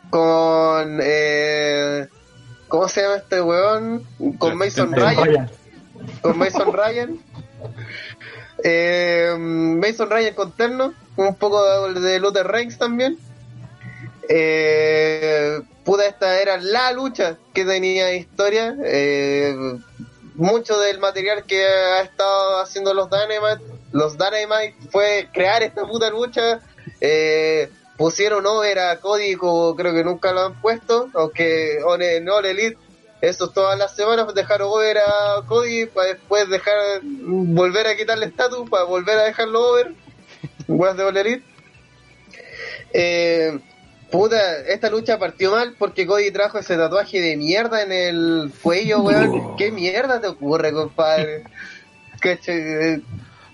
con. 0.09 0.99
Eh, 1.01 2.07
¿Cómo 2.67 2.87
se 2.89 3.01
llama 3.01 3.15
este 3.15 3.41
weón? 3.41 4.05
Con 4.37 4.55
Mason 4.57 4.93
Este- 4.93 4.99
Ryan. 4.99 5.49
Con 6.21 6.37
Mason 6.37 6.73
Ryan. 6.73 7.19
Eh, 8.63 9.35
Mason 9.37 10.09
Ryan 10.09 10.33
con 10.33 10.51
Terno, 10.51 10.93
un 11.15 11.35
poco 11.35 11.91
de, 11.93 12.19
Luther 12.19 12.47
Reigns 12.47 12.77
también. 12.77 13.17
Eh, 14.29 15.61
esta 16.05 16.41
era 16.41 16.57
la 16.57 16.91
lucha 16.91 17.37
que 17.53 17.65
tenía 17.65 18.13
historia. 18.13 18.75
Eh, 18.83 19.55
mucho 20.35 20.79
del 20.79 20.99
material 20.99 21.43
que 21.45 21.63
ha 21.65 22.01
estado 22.01 22.61
haciendo 22.61 22.93
los 22.93 23.09
Dynamite, 23.09 23.63
los 23.91 24.17
Dynamite 24.17 24.75
fue 24.91 25.29
crear 25.33 25.63
esta 25.63 25.85
puta 25.85 26.09
lucha. 26.09 26.59
Eh, 27.01 27.69
pusieron 27.97 28.45
over 28.45 28.79
a 28.79 28.99
Cody 28.99 29.35
como 29.35 29.75
creo 29.75 29.93
que 29.93 30.03
nunca 30.03 30.31
lo 30.31 30.45
han 30.45 30.61
puesto, 30.61 31.09
aunque 31.13 31.79
en 31.79 32.29
All 32.29 32.45
Elite 32.45 32.77
eso 33.21 33.49
todas 33.49 33.77
las 33.77 33.95
semanas 33.95 34.33
dejaron 34.33 34.69
over 34.71 34.97
a 34.99 35.41
Cody 35.47 35.87
para 35.87 36.09
después 36.09 36.47
dejar 36.49 36.75
volver 37.03 37.87
a 37.87 37.95
quitarle 37.95 38.27
estatus 38.27 38.69
para 38.69 38.83
volver 38.83 39.17
a 39.17 39.23
dejarlo 39.23 39.71
over. 39.71 39.93
Weas 40.67 40.97
de 40.97 41.03
All 41.03 41.17
Elite. 41.17 41.43
Eh, 42.93 43.59
puta 44.11 44.59
esta 44.67 44.89
lucha 44.89 45.19
partió 45.19 45.51
mal 45.51 45.75
porque 45.77 46.05
Cody 46.05 46.31
trajo 46.31 46.59
ese 46.59 46.77
tatuaje 46.77 47.19
de 47.19 47.37
mierda 47.37 47.81
en 47.81 47.91
el 47.91 48.51
cuello 48.61 49.01
weón. 49.01 49.55
Qué 49.57 49.71
mierda 49.71 50.21
te 50.21 50.27
ocurre 50.27 50.71
compadre. 50.71 51.43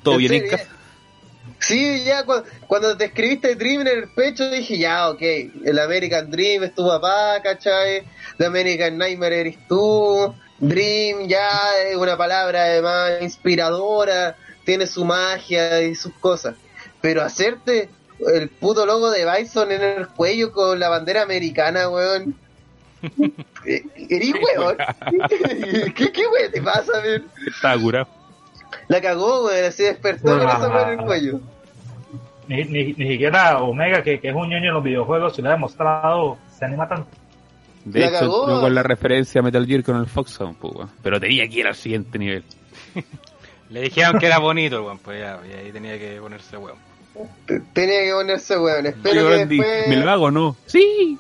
¿Todo 0.04 0.16
En 0.16 0.20
bien 0.20 0.34
en 0.34 0.50
casa? 0.50 0.68
Sí, 1.68 2.04
ya 2.04 2.24
cu- 2.26 2.44
cuando 2.68 2.96
te 2.98 3.06
escribiste 3.06 3.56
Dream 3.56 3.82
en 3.82 3.88
el 3.88 4.10
pecho 4.10 4.50
dije, 4.50 4.78
ya, 4.78 5.10
ok, 5.10 5.22
el 5.22 5.80
American 5.80 6.30
Dream 6.30 6.64
es 6.64 6.76
tu 6.76 6.86
papá, 6.88 7.40
¿cachai? 7.42 8.04
The 8.38 8.46
American 8.46 8.98
Nightmare 8.98 9.40
eres 9.42 9.58
tú, 9.68 10.34
Dream 10.60 11.28
ya 11.28 11.50
es 11.90 11.96
una 11.96 12.18
palabra 12.18 12.64
además 12.64 13.22
inspiradora, 13.22 14.36
tiene 14.66 14.88
su 14.88 15.06
magia 15.06 15.82
y 15.82 15.96
sus 15.96 16.14
cosas. 16.16 16.56
Pero 17.02 17.22
hacerte 17.22 17.90
el 18.34 18.50
puto 18.50 18.86
logo 18.86 19.12
de 19.12 19.26
Bison 19.30 19.72
en 19.72 19.82
el 19.82 20.08
cuello 20.10 20.52
con 20.52 20.80
la 20.80 20.90
bandera 20.90 21.22
americana, 21.22 21.90
weón. 21.90 22.36
Eh, 23.66 23.82
Eres 24.10 24.34
weón. 24.34 24.78
¿Qué, 25.96 26.12
qué 26.12 26.28
weón 26.28 26.52
te 26.52 26.62
pasa, 26.62 26.92
weón? 27.02 27.30
Estaba 27.48 27.82
curado. 27.82 28.08
La 28.88 29.02
cagó, 29.02 29.46
weón, 29.46 29.66
así 29.66 29.84
despertó 29.84 30.38
con 30.38 30.50
esa 30.50 30.70
weón 30.70 30.90
en 30.94 31.00
el 31.00 31.06
cuello. 31.06 31.40
Ni, 32.48 32.64
ni, 32.66 32.94
ni 32.94 33.08
siquiera 33.12 33.60
Omega, 33.60 34.04
que, 34.04 34.20
que 34.20 34.30
es 34.30 34.36
un 34.36 34.50
ñoño 34.50 34.68
en 34.68 34.74
los 34.74 34.84
videojuegos, 34.84 35.36
se 35.36 35.42
lo 35.42 35.50
ha 35.50 35.54
demostrado, 35.54 36.38
se 36.58 36.66
anima 36.66 36.88
tanto. 36.88 37.08
De 37.86 38.00
La 38.00 38.08
hecho, 38.08 38.26
entró 38.26 38.62
con 38.62 38.74
la 38.76 38.84
referencia 38.84 39.40
a 39.40 39.44
Metal 39.44 39.66
Gear 39.66 39.84
con 39.84 39.98
el 39.98 40.08
Foxhound, 40.08 40.58
pues, 40.58 40.74
weón. 40.76 40.90
Pero 41.02 41.20
tenía 41.20 41.48
que 41.48 41.60
ir 41.60 41.68
al 41.68 41.76
siguiente 41.76 42.18
nivel. 42.18 42.44
Le 43.70 43.82
dijeron 43.82 44.20
que 44.20 44.26
era 44.28 44.40
bonito 44.40 44.78
el 44.78 44.82
weón, 44.84 45.00
pues 45.00 45.20
ya, 45.20 45.40
y 45.50 45.54
ahí 45.58 45.72
tenía 45.72 45.98
que 45.98 46.20
ponerse 46.22 46.58
weón. 46.58 46.78
Tenía 47.74 48.04
que 48.04 48.12
ponerse 48.14 48.58
weón. 48.58 48.86
Espero 48.86 49.16
Yo, 49.22 49.30
que 49.30 49.46
después, 49.46 49.88
¿Me 49.88 49.96
lo 49.98 50.12
hago 50.12 50.32
no? 50.32 50.56
Sí. 50.66 51.18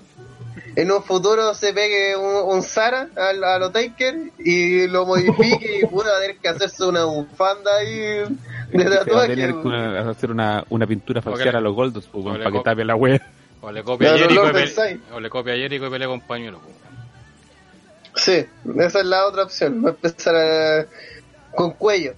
en 0.75 0.91
un 0.91 1.03
futuro 1.03 1.53
se 1.53 1.73
pegue 1.73 2.15
un, 2.15 2.53
un 2.55 2.61
Sara 2.63 3.07
al- 3.15 3.43
a, 3.43 3.59
lo 3.59 3.71
Taker 3.71 4.15
y 4.39 4.87
lo 4.87 5.05
modifique 5.05 5.79
y 5.81 5.85
pueda 5.85 6.19
tener 6.19 6.37
que 6.37 6.47
hacerse 6.49 6.83
una 6.85 7.05
bufanda 7.05 7.71
ahí 7.77 8.23
de 8.83 8.89
Va 8.89 8.95
a 8.95 8.99
tatuaje. 8.99 9.27
tener 9.29 9.47
que 9.49 9.53
weón. 9.55 9.67
una- 9.67 10.09
hacer 10.11 10.31
una, 10.31 10.63
una 10.69 10.87
pintura 10.87 11.21
facial 11.21 11.55
a 11.55 11.61
los 11.61 11.73
Goldos, 11.75 12.07
pues, 12.11 12.23
o 12.23 12.27
weón, 12.27 12.39
le 12.39 12.43
para 12.45 12.57
que 12.57 12.63
tape 12.63 12.85
la 12.85 12.95
wea. 12.95 13.21
O 13.61 13.71
le 13.71 13.83
copia 13.83 14.13
a 14.13 14.17
Jericho 14.17 14.43
y, 14.43 14.47
pe- 14.47 14.53
pensáis. 14.53 14.99
o 15.13 15.19
le 15.19 15.29
copia 15.29 15.53
a 15.53 15.55
Jericho 15.55 15.87
y 15.87 15.89
pelea 15.89 16.07
con 16.07 16.19
pañuelo. 16.21 16.59
pues. 16.59 16.75
Sí, 18.15 18.45
esa 18.79 18.99
es 18.99 19.05
la 19.05 19.25
otra 19.25 19.43
opción. 19.43 19.83
Va 19.83 19.89
a 19.89 19.91
empezar 19.93 20.35
a- 20.35 20.85
con 21.55 21.71
cuello. 21.71 22.13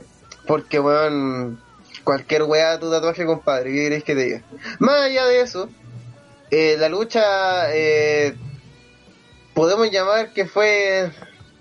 Porque, 0.47 0.79
weón, 0.79 1.59
cualquier 2.03 2.43
weá 2.43 2.79
tu 2.79 2.89
tatuaje, 2.91 3.25
compadre. 3.25 3.71
¿Qué 3.71 3.77
queréis 3.83 4.03
que 4.03 4.15
te 4.15 4.23
diga? 4.25 4.41
Más 4.79 5.01
allá 5.01 5.25
de 5.25 5.41
eso, 5.41 5.69
eh, 6.51 6.75
la 6.79 6.89
lucha, 6.89 7.73
eh, 7.73 8.35
podemos 9.53 9.89
llamar 9.89 10.33
que 10.33 10.45
fue, 10.45 11.11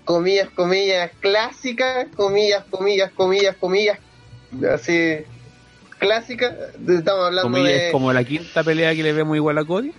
comillas, 0.03 0.49
comillas, 0.51 1.11
clásica, 1.19 2.07
comillas, 2.15 2.63
comillas, 2.69 3.11
comillas, 3.11 3.55
comillas, 3.55 3.99
así, 4.73 5.17
clásica. 5.99 6.55
Estamos 6.87 7.25
hablando 7.25 7.51
Comillas, 7.51 7.69
de... 7.69 7.85
es 7.87 7.91
como 7.91 8.13
la 8.13 8.23
quinta 8.23 8.63
pelea 8.63 8.93
que 8.95 9.03
le 9.03 9.13
vemos 9.13 9.35
igual 9.35 9.57
a 9.57 9.65
Cody. 9.65 9.91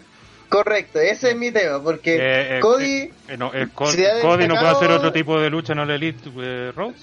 Correcto, 0.49 1.01
ese 1.01 1.31
es 1.31 1.37
mi 1.37 1.51
tema, 1.51 1.83
porque 1.83 2.17
Eh, 2.17 2.57
eh, 2.59 2.61
Cody... 2.61 2.85
eh, 2.87 3.13
eh, 3.29 3.37
no, 3.37 3.51
Cody 3.75 4.47
no 4.47 4.55
puede 4.55 4.69
hacer 4.69 4.91
otro 4.93 5.13
tipo 5.13 5.41
de 5.41 5.51
lucha 5.51 5.73
en 5.73 5.81
el 5.81 5.91
Elite 5.91 6.31
eh, 6.39 6.73
Rhodes. 6.75 7.01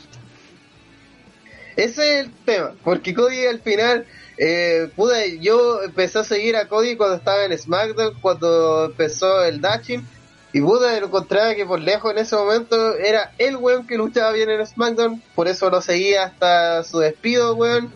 Ese 1.75 2.19
es 2.19 2.25
el 2.25 2.31
tema, 2.45 2.71
porque 2.83 3.13
Cody 3.13 3.45
al 3.47 3.59
final, 3.59 4.05
eh, 4.37 4.89
pude, 4.95 5.39
yo 5.39 5.81
empecé 5.83 6.19
a 6.19 6.23
seguir 6.23 6.55
a 6.55 6.67
Cody 6.67 6.95
cuando 6.95 7.15
estaba 7.17 7.43
en 7.45 7.57
SmackDown, 7.57 8.13
cuando 8.21 8.85
empezó 8.85 9.43
el 9.43 9.59
Dashing, 9.59 10.07
y 10.53 10.61
pude 10.61 10.97
encontrar 10.97 11.55
que 11.55 11.65
por 11.65 11.79
lejos 11.79 12.11
en 12.11 12.19
ese 12.19 12.35
momento 12.35 12.95
era 12.95 13.33
el 13.39 13.57
weón 13.57 13.87
que 13.87 13.97
luchaba 13.97 14.31
bien 14.31 14.49
en 14.51 14.65
SmackDown, 14.65 15.21
por 15.35 15.47
eso 15.47 15.69
lo 15.69 15.81
seguía 15.81 16.23
hasta 16.25 16.83
su 16.83 16.99
despido, 16.99 17.55
weón. 17.55 17.91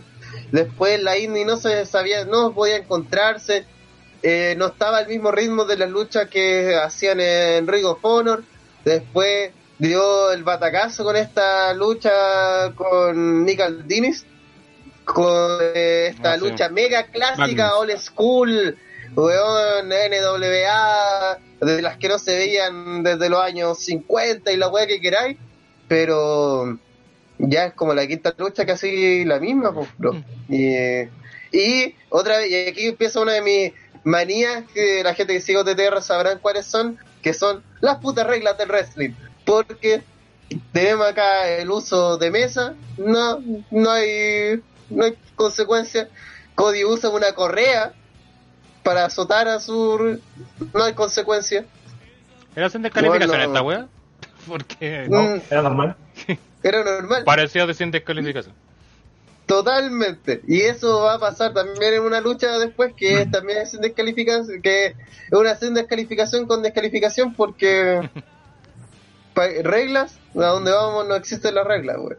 Después 0.52 1.02
la 1.02 1.18
Indy 1.18 1.46
no 1.46 1.58
se 1.58 1.86
sabía, 1.86 2.26
no 2.26 2.54
podía 2.54 2.78
encontrarse, 2.78 3.66
eh, 4.24 4.56
no 4.58 4.68
estaba 4.68 4.98
al 4.98 5.08
mismo 5.08 5.32
ritmo 5.32 5.66
de 5.66 5.78
las 5.78 5.90
luchas 5.90 6.28
que 6.30 6.76
hacían 6.76 7.20
en 7.20 7.68
Ring 7.68 7.86
of 7.86 8.00
Honor. 8.02 8.44
Después 8.84 9.52
dio 9.78 10.32
el 10.32 10.44
batacazo 10.44 11.04
con 11.04 11.16
esta 11.16 11.74
lucha 11.74 12.72
con 12.76 13.46
Nick 13.46 13.60
Aldinis, 13.62 14.26
con 15.06 15.60
eh, 15.76 16.08
esta 16.16 16.34
Ah, 16.34 16.38
lucha 16.38 16.70
mega 16.70 17.04
clásica, 17.08 17.70
Magnus. 17.70 17.80
old 17.80 17.98
school, 18.00 18.78
weón, 19.18 19.90
NWA, 19.90 21.40
de 21.60 21.82
las 21.82 21.98
que 21.98 22.08
no 22.08 22.20
se 22.20 22.36
veían 22.36 23.02
desde 23.04 23.30
los 23.30 23.42
años 23.42 23.80
50 23.80 24.52
y 24.52 24.58
la 24.58 24.70
weá 24.70 24.86
que 24.86 25.02
queráis, 25.02 25.38
pero 25.88 26.78
ya 27.40 27.66
es 27.66 27.74
como 27.74 27.96
la 27.96 28.06
quinta 28.06 28.34
lucha 28.38 28.66
casi 28.66 29.26
la 29.26 29.40
misma, 29.40 29.74
pues, 29.74 29.90
bro. 29.98 30.24
Y, 30.50 30.76
y 31.52 31.96
otra 32.10 32.38
vez, 32.38 32.52
y 32.52 32.70
aquí 32.70 32.86
empieza 32.88 33.20
una 33.20 33.34
de 33.34 33.42
mis 33.42 33.74
manías 34.04 34.64
que 34.72 35.04
la 35.04 35.16
gente 35.16 35.34
que 35.34 35.42
sigue 35.42 35.58
OTTR 35.58 36.02
sabrán 36.02 36.38
cuáles 36.40 36.68
son, 36.68 37.00
que 37.24 37.34
son 37.34 37.64
las 37.82 37.98
putas 37.98 38.28
reglas 38.28 38.58
del 38.60 38.70
wrestling. 38.70 39.12
Porque 39.46 40.04
tenemos 40.72 41.08
acá 41.08 41.50
el 41.50 41.72
uso 41.72 42.18
de 42.18 42.30
mesa, 42.30 42.76
no, 42.98 43.42
no 43.72 43.90
hay, 43.90 44.62
no 44.92 45.06
hay 45.06 45.18
consecuencia. 45.36 46.08
Cody 46.54 46.86
usa 46.86 47.10
una 47.10 47.34
correa 47.34 47.94
para 48.88 49.04
azotar 49.06 49.50
a 49.50 49.60
su, 49.60 50.18
no 50.74 50.84
hay 50.84 50.94
consecuencia. 50.94 51.66
¿Era 52.56 52.70
sin 52.70 52.82
descalificación 52.84 53.30
Bueno. 53.38 53.44
esta 53.54 53.62
wea? 53.62 53.88
Porque 54.48 55.08
No, 55.10 55.22
Mm, 55.24 55.42
era 55.52 55.62
normal. 55.62 55.96
era 56.64 56.84
normal. 56.86 57.24
parecía 57.26 57.66
de 57.66 57.74
sin 57.74 57.92
descalificación. 57.92 58.56
Totalmente. 59.46 60.42
Y 60.48 60.62
eso 60.62 61.02
va 61.02 61.16
a 61.16 61.20
pasar 61.20 61.54
también 61.54 61.96
en 61.96 62.02
una 62.04 62.22
lucha 62.22 62.58
después 62.60 62.94
que 62.96 63.22
es- 63.24 63.32
también 63.32 63.60
es 63.60 63.72
sin 63.72 63.82
descalificación, 63.82 64.62
que 64.62 64.86
es 64.88 64.94
una 65.32 65.56
sin 65.56 65.74
descalificación 65.74 66.48
con 66.48 66.62
descalificación 66.64 67.34
porque 67.34 68.10
reglas, 69.64 70.18
a 70.36 70.46
donde 70.48 70.72
vamos 70.72 71.08
no 71.08 71.16
existen 71.16 71.56
las 71.56 71.66
reglas, 71.68 71.98
güey. 71.98 72.18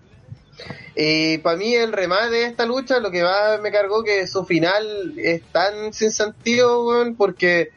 Y 0.96 1.38
para 1.38 1.56
mí 1.56 1.74
el 1.74 1.92
remate 1.92 2.30
de 2.30 2.44
esta 2.44 2.66
lucha 2.66 2.98
lo 2.98 3.10
que 3.10 3.22
más 3.22 3.60
me 3.60 3.70
cargó 3.70 4.02
que 4.02 4.26
su 4.26 4.44
final 4.44 5.14
es 5.16 5.42
tan 5.52 5.92
sin 5.92 6.10
sentido, 6.10 6.86
weón, 6.86 7.14
porque 7.14 7.70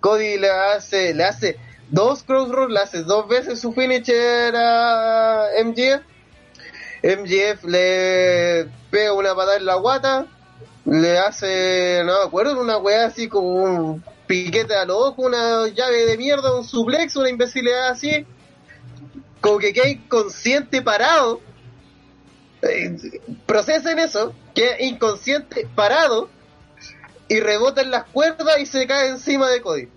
Cody 0.00 0.38
le 0.38 0.50
hace, 0.50 1.14
le 1.14 1.24
hace 1.24 1.56
dos 1.90 2.22
crossroads, 2.22 2.72
le 2.72 2.80
hace 2.80 3.02
dos 3.02 3.28
veces 3.28 3.60
su 3.60 3.72
finisher 3.72 4.54
a 4.54 5.46
MJF. 5.64 6.02
MJF 7.02 7.64
le 7.64 8.68
pega 8.90 9.12
una 9.12 9.34
patada 9.34 9.56
en 9.56 9.66
la 9.66 9.76
guata, 9.76 10.26
le 10.84 11.18
hace, 11.18 12.02
no 12.04 12.18
me 12.18 12.26
acuerdo, 12.26 12.60
una 12.60 12.78
weá 12.78 13.06
así 13.06 13.28
como 13.28 13.48
un 13.48 14.04
piquete 14.26 14.74
a 14.74 14.84
los 14.84 14.96
ojos, 14.96 15.26
una 15.26 15.68
llave 15.68 16.06
de 16.06 16.16
mierda, 16.18 16.54
un 16.56 16.64
suplex, 16.64 17.16
una 17.16 17.30
imbecilidad 17.30 17.88
así, 17.88 18.26
como 19.40 19.58
que 19.58 19.72
queda 19.72 19.88
inconsciente 19.88 20.82
parado. 20.82 21.40
Eh, 22.62 23.20
procesen 23.46 23.98
eso, 23.98 24.34
queda 24.54 24.80
inconsciente 24.80 25.68
parado 25.74 26.28
y 27.28 27.40
rebota 27.40 27.82
en 27.82 27.90
las 27.90 28.04
cuerdas 28.04 28.58
y 28.60 28.66
se 28.66 28.86
cae 28.86 29.10
encima 29.10 29.48
de 29.48 29.60
Cody. 29.60 29.88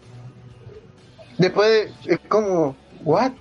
Después 1.37 1.89
es 2.05 2.19
como, 2.27 2.75
¿what? 3.03 3.31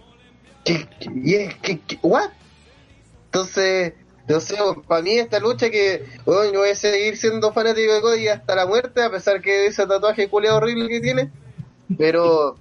¿Qué, 0.64 0.88
qué, 1.00 1.80
qué- 1.86 1.98
what? 2.02 2.30
Entonces, 3.26 3.92
no 4.28 4.82
para 4.82 5.02
mí 5.02 5.18
esta 5.18 5.38
lucha 5.40 5.70
que 5.70 6.04
bueno, 6.24 6.52
yo 6.52 6.60
voy 6.60 6.70
a 6.70 6.74
seguir 6.74 7.16
siendo 7.16 7.52
fanático 7.52 7.92
de 7.92 8.00
Cody 8.00 8.28
hasta 8.28 8.54
la 8.54 8.66
muerte, 8.66 9.02
a 9.02 9.10
pesar 9.10 9.40
que 9.40 9.66
ese 9.66 9.86
tatuaje 9.86 10.28
culiado 10.28 10.58
horrible 10.58 10.88
que 10.88 11.00
tiene. 11.00 11.30
Pero, 11.98 12.56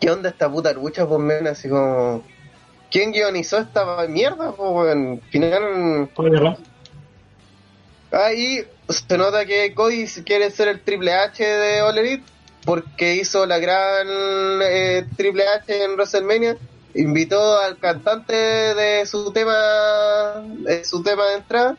¿qué 0.00 0.10
onda 0.10 0.28
esta 0.28 0.50
puta 0.50 0.72
lucha, 0.72 1.06
por 1.08 1.18
menos? 1.18 1.52
Así 1.52 1.68
como, 1.68 2.22
¿quién 2.92 3.10
guionizó 3.10 3.58
esta 3.58 4.06
mierda? 4.06 4.52
Pues, 4.52 4.92
en 4.92 5.20
final. 5.22 6.08
Ahí 8.12 8.64
se 8.88 9.18
nota 9.18 9.46
que 9.46 9.74
Cody 9.74 10.06
quiere 10.24 10.50
ser 10.50 10.68
el 10.68 10.80
Triple 10.80 11.14
H 11.14 11.42
de 11.42 11.82
All 11.82 11.96
Elite 11.96 12.24
porque 12.64 13.14
hizo 13.16 13.46
la 13.46 13.58
gran 13.58 14.06
eh, 14.62 15.06
Triple 15.16 15.48
H 15.48 15.84
en 15.84 15.94
WrestleMania. 15.94 16.56
Invitó 16.94 17.58
al 17.58 17.78
cantante 17.78 18.34
de 18.34 19.06
su 19.06 19.32
tema, 19.32 20.42
de 20.58 20.84
su 20.84 21.02
tema 21.02 21.24
de 21.28 21.34
entrada, 21.36 21.76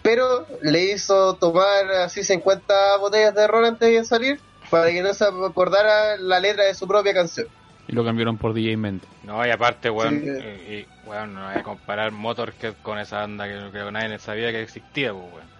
pero 0.00 0.46
le 0.62 0.92
hizo 0.92 1.34
tomar 1.34 1.90
así 1.90 2.22
50 2.22 2.98
botellas 2.98 3.34
de 3.34 3.46
ron 3.48 3.64
antes 3.64 3.90
de 3.90 4.04
salir 4.04 4.40
para 4.70 4.90
que 4.90 5.02
no 5.02 5.12
se 5.12 5.24
acordara 5.24 6.16
la 6.18 6.38
letra 6.38 6.64
de 6.64 6.74
su 6.74 6.86
propia 6.86 7.12
canción. 7.12 7.48
Y 7.86 7.92
lo 7.92 8.04
cambiaron 8.04 8.38
por 8.38 8.54
DJ 8.54 8.76
Mente. 8.76 9.06
No, 9.24 9.46
y 9.46 9.50
aparte, 9.50 9.90
weón, 9.90 10.20
Sí. 10.20 10.26
y, 10.28 10.72
y, 10.74 10.86
weón, 11.06 11.34
no 11.34 11.44
voy 11.46 11.54
a 11.58 11.62
comparar 11.62 12.12
Motorhead 12.12 12.74
con 12.82 12.98
esa 12.98 13.18
banda 13.18 13.46
que 13.46 13.70
creo 13.70 13.86
que 13.86 13.92
nadie 13.92 14.18
sabía 14.18 14.50
que 14.52 14.62
existía, 14.62 15.12
pues, 15.12 15.24
weón. 15.32 15.54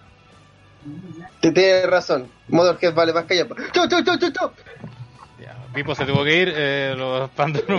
Te 1.40 1.50
tienes 1.52 1.86
razón, 1.86 2.28
Motorhead 2.48 2.94
vale 2.94 3.12
más 3.12 3.24
que 3.24 3.34
ella. 3.34 3.46
¡Chau, 3.72 3.88
chau, 3.88 4.02
chau, 4.02 4.18
chau, 4.18 4.30
chau! 4.32 4.50
Ya, 5.40 5.56
Pipo 5.74 5.94
se 5.94 6.04
tuvo 6.06 6.24
que 6.24 6.36
ir, 6.42 6.52
eh, 6.54 6.94
los 6.96 7.28
pandas 7.30 7.62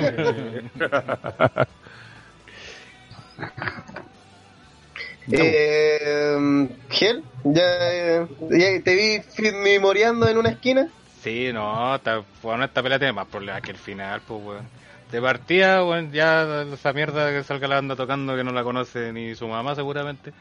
Eh, 5.32 6.68
Gel, 6.90 7.24
ya, 7.44 7.64
eh, 7.92 8.28
ya 8.52 8.84
te 8.84 8.96
vi 8.96 9.52
memoreando 9.54 10.28
en 10.30 10.38
una 10.38 10.50
esquina. 10.50 10.88
Sí, 11.26 11.52
no, 11.52 11.96
esta, 11.96 12.22
bueno, 12.44 12.66
esta 12.66 12.84
pelea 12.84 13.00
tiene 13.00 13.12
más 13.12 13.26
problemas 13.26 13.60
que 13.64 13.72
el 13.72 13.78
final, 13.78 14.22
pues, 14.28 14.44
weón. 14.44 14.68
De 15.12 15.20
partida, 15.20 15.82
bueno, 15.82 16.10
ya 16.14 16.62
esa 16.72 16.94
mierda 16.94 17.32
que 17.32 17.44
salga 17.44 17.68
la 17.68 17.76
banda 17.78 17.96
tocando 17.96 18.36
que 18.36 18.44
no 18.44 18.52
la 18.52 18.64
conoce 18.64 19.12
ni 19.12 19.34
su 19.34 19.48
mamá 19.48 19.74
seguramente. 19.74 20.34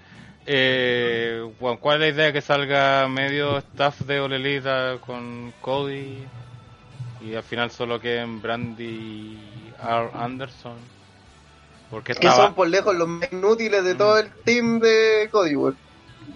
Eh, 0.44 1.42
bueno, 1.58 1.78
¿Cuál 1.80 2.02
es 2.02 2.14
la 2.14 2.14
idea 2.14 2.32
que 2.34 2.42
salga 2.42 3.08
medio 3.08 3.56
staff 3.56 4.00
de 4.00 4.20
Olelita 4.20 4.98
con 5.00 5.54
Cody 5.62 6.18
y 7.24 7.34
al 7.34 7.44
final 7.44 7.70
solo 7.70 7.98
queden 7.98 8.42
Brandy 8.42 8.84
y 8.84 9.72
R. 9.82 10.10
Anderson? 10.12 10.76
Porque 11.90 12.12
Que 12.12 12.26
estaba, 12.26 12.48
son 12.48 12.54
por 12.54 12.68
lejos 12.68 12.94
los 12.94 13.08
más 13.08 13.32
inútiles 13.32 13.82
de 13.84 13.94
todo 13.94 14.18
el 14.18 14.30
team 14.44 14.80
de 14.80 15.30
Cody, 15.32 15.56
weón. 15.56 15.78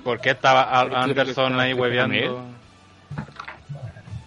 ¿Por 0.02 0.18
qué 0.20 0.30
estaba 0.30 0.88
que 0.88 0.94
Anderson 0.94 1.60
ahí 1.60 1.74
hueveando? 1.74 2.57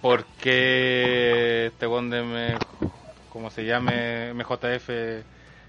¿Por 0.01 0.25
qué 0.41 1.67
este 1.67 1.85
weón 1.87 2.09
de 2.09 2.19
M- 2.19 2.57
como 3.29 3.49
se 3.51 3.65
llame 3.65 4.33
MJF 4.33 4.89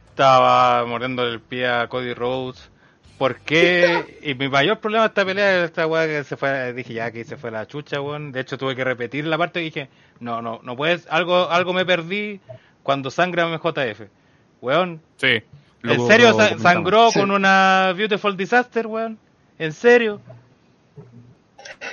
estaba 0.08 0.84
mordiendo 0.86 1.26
el 1.26 1.40
pie 1.40 1.68
a 1.68 1.86
Cody 1.88 2.14
Rhodes? 2.14 2.70
¿Por 3.18 3.40
qué? 3.40 4.18
Y 4.22 4.34
mi 4.34 4.48
mayor 4.48 4.78
problema 4.80 5.02
de 5.04 5.08
esta 5.08 5.24
pelea 5.24 5.58
es 5.58 5.64
esta 5.66 5.86
weá 5.86 6.06
que 6.06 6.24
se 6.24 6.36
fue, 6.36 6.72
dije 6.72 6.94
ya 6.94 7.10
que 7.10 7.24
se 7.24 7.36
fue 7.36 7.50
la 7.50 7.66
chucha, 7.66 8.00
weón. 8.00 8.32
De 8.32 8.40
hecho 8.40 8.56
tuve 8.56 8.74
que 8.74 8.84
repetir 8.84 9.26
la 9.26 9.36
parte 9.38 9.60
y 9.60 9.64
dije, 9.64 9.88
no, 10.20 10.40
no, 10.40 10.60
no 10.62 10.76
puedes, 10.76 11.06
algo, 11.10 11.50
algo 11.50 11.72
me 11.74 11.84
perdí 11.84 12.40
cuando 12.82 13.10
sangra 13.10 13.46
MJF. 13.46 14.02
Weón, 14.60 15.00
Sí. 15.16 15.42
¿En 15.84 16.06
serio 16.06 16.32
sangró 16.58 17.10
Sí. 17.10 17.18
con 17.20 17.32
una 17.32 17.92
Beautiful 17.96 18.36
Disaster, 18.36 18.86
weón? 18.86 19.18
¿En 19.58 19.72
serio? 19.72 20.20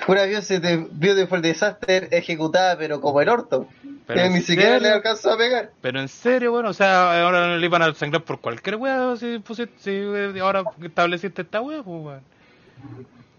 Una 0.07 0.23
Beautiful 0.25 0.89
Beautiful 0.91 1.41
Disaster 1.41 2.07
ejecutada, 2.11 2.77
pero 2.77 2.99
como 3.01 3.21
el 3.21 3.29
orto. 3.29 3.67
Pero 4.07 4.23
que 4.23 4.29
ni 4.29 4.41
siquiera 4.41 4.73
serio. 4.73 4.87
le 4.87 4.93
alcanzó 4.95 5.33
a 5.33 5.37
pegar. 5.37 5.69
Pero 5.81 5.99
en 5.99 6.07
serio, 6.07 6.51
bueno, 6.51 6.69
o 6.69 6.73
sea, 6.73 7.23
ahora 7.23 7.57
le 7.57 7.65
iban 7.65 7.81
a 7.83 7.93
sangrar 7.93 8.23
por 8.23 8.39
cualquier 8.39 8.77
weá 8.77 9.15
si, 9.17 9.37
pusiste- 9.39 9.77
si 9.77 9.91
eh, 9.91 10.39
ahora 10.41 10.63
estableciste 10.81 11.43
esta 11.43 11.61
weá, 11.61 11.83
pues 11.83 12.03
weón. 12.05 12.21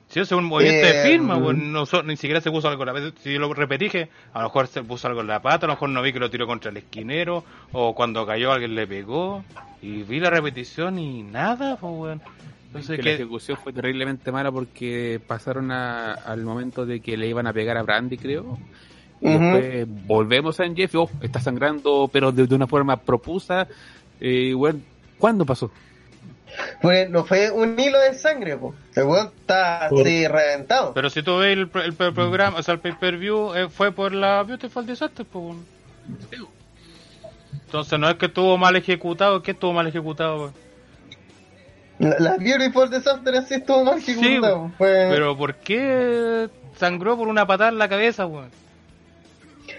Si 0.09 0.19
eso 0.21 0.35
es 0.35 0.39
un 0.39 0.45
movimiento 0.45 0.87
de 0.87 1.01
Eh, 1.01 1.03
firma, 1.09 1.37
weón, 1.37 1.73
no, 1.73 1.87
so- 1.87 2.03
ni 2.05 2.17
siquiera 2.17 2.41
se 2.41 2.51
puso 2.51 2.69
algo 2.69 2.85
en 2.85 2.95
la 2.95 3.13
Si 3.21 3.37
lo 3.39 3.53
repetí, 3.53 3.85
dije, 3.87 4.09
a 4.33 4.41
lo 4.41 4.45
mejor 4.47 4.67
se 4.69 4.83
puso 4.83 5.09
algo 5.09 5.21
en 5.23 5.27
la 5.29 5.41
pata, 5.43 5.67
a 5.67 5.69
lo 5.69 5.75
mejor 5.75 5.89
no 5.91 6.03
vi 6.03 6.13
que 6.13 6.19
lo 6.21 6.31
tiró 6.31 6.47
contra 6.47 6.71
el 6.71 6.77
esquinero, 6.77 7.45
o 7.73 7.95
cuando 7.95 8.25
cayó 8.27 8.53
alguien 8.53 8.75
le 8.77 8.87
pegó, 8.87 9.45
y 9.83 10.03
vi 10.05 10.21
la 10.21 10.31
repetición 10.31 10.99
y 11.01 11.23
nada, 11.25 11.77
pues 11.77 11.93
weón. 11.97 12.23
Entonces, 12.71 12.97
que 12.97 13.03
que- 13.03 13.09
la 13.11 13.15
ejecución 13.17 13.59
fue 13.63 13.73
terriblemente 13.73 14.31
mala 14.31 14.51
porque 14.53 15.21
pasaron 15.27 15.71
a- 15.73 16.13
al 16.15 16.43
momento 16.43 16.87
de 16.87 17.01
que 17.01 17.17
le 17.17 17.27
iban 17.27 17.47
a 17.47 17.53
pegar 17.53 17.77
a 17.77 17.83
Brandy, 17.83 18.17
creo. 18.17 18.59
Y 19.21 19.35
Ujú. 19.35 19.45
después 19.45 19.87
volvemos 20.07 20.61
a 20.61 20.65
Jeff, 20.75 20.95
oh, 20.95 21.11
está 21.21 21.41
sangrando, 21.41 22.09
pero 22.13 22.33
de, 22.33 22.47
de 22.47 22.55
una 22.55 22.67
forma 22.67 22.97
propusa. 22.97 23.67
Eh, 24.21 24.55
bueno, 24.55 24.81
¿Cuándo 25.19 25.45
pasó? 25.45 25.71
Pues 26.81 27.11
no 27.11 27.25
fue 27.25 27.51
un 27.51 27.79
hilo 27.79 27.99
de 28.01 28.15
sangre, 28.15 28.57
po. 28.57 28.75
El 28.97 29.05
weón 29.05 29.27
está 29.39 29.85
así 29.87 30.27
reventado. 30.27 30.95
Pero 30.95 31.11
si 31.11 31.23
tú 31.23 31.37
ves 31.39 31.53
el, 31.59 31.71
el, 31.75 31.95
el 31.99 32.13
programa, 32.15 32.59
o 32.59 32.63
sea, 32.63 32.75
el 32.75 32.81
pay-per-view, 32.81 33.55
eh, 33.55 33.69
fue 33.69 33.93
por 33.93 34.13
la 34.13 34.43
Beautiful 34.43 34.87
Disaster, 34.87 35.27
pues. 35.31 35.45
weón. 35.45 35.65
Entonces 37.67 37.99
no 37.99 38.09
es 38.09 38.17
que 38.17 38.27
estuvo 38.27 38.57
mal 38.59 38.75
ejecutado, 38.77 39.43
que 39.43 39.51
estuvo 39.53 39.73
mal 39.73 39.87
ejecutado, 39.87 40.37
weón? 40.39 40.53
La, 42.01 42.17
la 42.19 42.37
Beautiful 42.39 42.91
Disaster 42.91 43.37
así 43.37 43.55
estuvo 43.55 43.85
mal 43.85 44.01
Sí, 44.01 44.13
ejecutado. 44.13 44.71
Fue- 44.79 45.09
Pero 45.11 45.37
¿por 45.37 45.55
qué 45.57 46.49
sangró 46.77 47.17
por 47.17 47.29
una 47.29 47.47
patada 47.47 47.69
en 47.71 47.79
la 47.79 47.89
cabeza, 47.89 48.27
weón? 48.27 48.51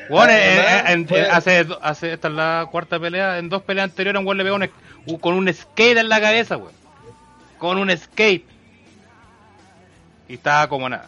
Bueno, 0.10 0.31
Además, 0.31 1.07
fue- 1.10 1.30
hace, 1.30 1.68
hace, 1.81 2.14
esta 2.14 2.27
es 2.27 2.34
la 2.34 2.68
cuarta 2.72 2.99
pelea, 2.99 3.39
en 3.39 3.49
dos 3.49 3.64
peleas 3.64 3.85
anteriores 3.89 4.19
un 4.19 4.26
weón 4.27 4.38
le 4.38 4.43
pegó 4.43 4.56
un- 4.56 5.18
con 5.18 5.34
un 5.34 5.52
skate 5.53 5.98
en 5.98 6.10
la 6.10 6.22
cabeza, 6.22 6.57
weón. 6.57 6.73
Con 7.57 7.77
un 7.77 7.89
skate. 7.98 8.45
Y 10.30 10.35
estaba 10.35 10.68
como 10.69 10.88
nada. 10.88 11.07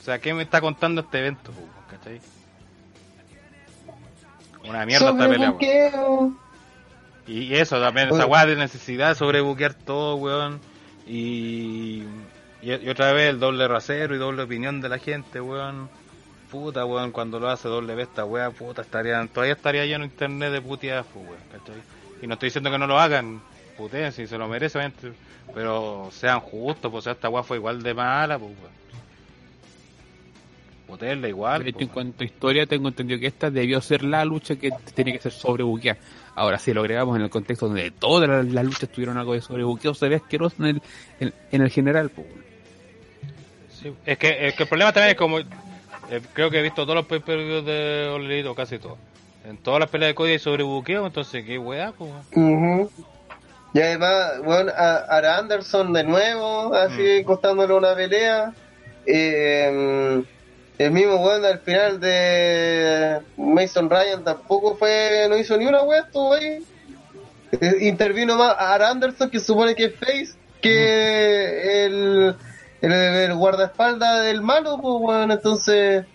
O 0.00 0.04
sea, 0.04 0.18
¿qué 0.18 0.32
me 0.34 0.42
está 0.42 0.60
contando 0.60 1.00
este 1.00 1.18
evento, 1.20 1.52
weón? 1.56 1.70
¿Cachai? 1.90 2.20
Una 4.68 4.84
mierda 4.84 5.10
esta 5.10 5.28
pelea, 5.28 5.50
weón. 5.52 6.38
Y 7.30 7.54
eso 7.54 7.80
también, 7.80 8.08
esa 8.08 8.26
weá 8.26 8.44
de 8.44 8.56
necesidad 8.56 9.10
de 9.10 9.14
sobrebuquear 9.14 9.74
todo, 9.74 10.16
weón. 10.16 10.60
Y, 11.06 12.02
y, 12.60 12.72
y 12.72 12.88
otra 12.88 13.12
vez 13.12 13.30
el 13.30 13.38
doble 13.38 13.68
rasero 13.68 14.16
y 14.16 14.18
doble 14.18 14.42
opinión 14.42 14.80
de 14.80 14.88
la 14.88 14.98
gente, 14.98 15.40
weón. 15.40 15.88
Puta, 16.50 16.84
weón, 16.84 17.12
cuando 17.12 17.38
lo 17.38 17.48
hace 17.48 17.68
doble 17.68 17.94
vez 17.94 18.08
esta 18.08 18.24
weá, 18.24 18.50
puta, 18.50 18.82
estaría, 18.82 19.24
todavía 19.32 19.54
estaría 19.54 19.86
lleno 19.86 20.04
internet 20.04 20.50
de 20.52 20.60
puteadas, 20.60 21.06
pues, 21.14 21.24
weón, 21.24 21.40
¿cachai? 21.52 21.80
Y 22.20 22.26
no 22.26 22.34
estoy 22.34 22.48
diciendo 22.48 22.68
que 22.72 22.78
no 22.78 22.88
lo 22.88 22.98
hagan, 22.98 23.40
puteen, 23.76 24.10
si 24.10 24.26
se 24.26 24.36
lo 24.36 24.48
merece, 24.48 24.78
obviamente, 24.78 25.12
pero 25.54 26.08
sean 26.10 26.40
justos, 26.40 26.90
pues, 26.90 27.02
o 27.02 27.02
sea, 27.02 27.12
esta 27.12 27.28
weá 27.28 27.44
fue 27.44 27.58
igual 27.58 27.80
de 27.80 27.94
mala, 27.94 28.40
pues, 28.40 28.50
weón. 28.60 28.80
Puteenla 30.88 31.28
igual, 31.28 31.62
De 31.62 31.70
hecho, 31.70 31.78
pues, 31.78 31.82
en 31.82 31.88
weón. 31.88 31.94
cuanto 31.94 32.24
a 32.24 32.26
historia, 32.26 32.66
tengo 32.66 32.88
entendido 32.88 33.20
que 33.20 33.28
esta 33.28 33.50
debió 33.52 33.80
ser 33.80 34.02
la 34.02 34.24
lucha 34.24 34.56
que 34.56 34.72
tenía 34.94 35.14
que 35.14 35.20
ser 35.20 35.32
sobrebuqueada. 35.32 36.00
Ahora, 36.40 36.58
si 36.58 36.72
lo 36.72 36.80
agregamos 36.80 37.16
en 37.16 37.22
el 37.22 37.28
contexto 37.28 37.66
donde 37.66 37.90
todas 37.90 38.26
las, 38.26 38.46
las 38.46 38.64
luchas 38.64 38.88
tuvieron 38.88 39.18
algo 39.18 39.34
de 39.34 39.42
sobrebuqueo, 39.42 39.92
se 39.92 40.08
ve 40.08 40.16
asqueroso 40.16 40.56
en 40.60 40.64
el, 40.64 40.82
en, 41.20 41.34
en 41.52 41.60
el 41.60 41.68
general. 41.68 42.08
pues. 42.08 42.26
Sí, 43.78 43.92
es 44.06 44.16
que, 44.16 44.48
es 44.48 44.54
que 44.54 44.62
el 44.62 44.68
problema 44.70 44.90
también 44.90 45.10
es 45.10 45.16
como. 45.18 45.38
eh, 45.38 45.44
creo 46.32 46.50
que 46.50 46.60
he 46.60 46.62
visto 46.62 46.84
todos 46.84 46.94
los 46.96 47.04
pay-per-views 47.04 47.66
de 47.66 48.08
All 48.10 48.24
Elite, 48.24 48.48
o 48.48 48.54
casi 48.54 48.78
todos. 48.78 48.96
En 49.44 49.58
todas 49.58 49.80
las 49.80 49.90
peleas 49.90 50.10
de 50.10 50.14
Cody 50.14 50.30
hay 50.32 50.38
sobrebuqueo, 50.38 51.06
entonces 51.06 51.44
qué 51.44 51.58
weá, 51.58 51.92
pues. 51.92 52.10
Y 53.74 53.80
además, 53.80 54.42
bueno, 54.42 54.72
a, 54.74 54.96
a 55.18 55.38
Anderson 55.38 55.92
de 55.92 56.04
nuevo, 56.04 56.74
así 56.74 57.22
costándole 57.24 57.74
una 57.74 57.94
pelea. 57.94 58.54
Eh, 59.04 60.22
el 60.80 60.92
mismo 60.92 61.16
weón 61.16 61.44
al 61.44 61.58
final 61.60 62.00
de 62.00 63.20
Mason 63.36 63.90
Ryan 63.90 64.24
tampoco 64.24 64.76
fue, 64.76 65.26
no 65.28 65.36
hizo 65.36 65.56
ni 65.58 65.66
una 65.66 65.82
weá, 65.82 66.00
estuvo 66.00 66.32
ahí. 66.32 66.64
Eh, 67.52 67.76
intervino 67.80 68.36
más 68.36 68.54
a 68.58 68.76
Anderson, 68.88 69.28
que 69.28 69.40
supone 69.40 69.74
que 69.74 69.86
es 69.86 69.94
face, 69.96 70.30
que 70.62 71.84
el, 71.84 72.34
el, 72.80 72.92
el 72.92 73.34
guardaespaldas 73.34 74.24
del 74.24 74.40
malo, 74.40 74.78
pues 74.80 74.94
bueno, 75.00 75.34
entonces, 75.34 76.06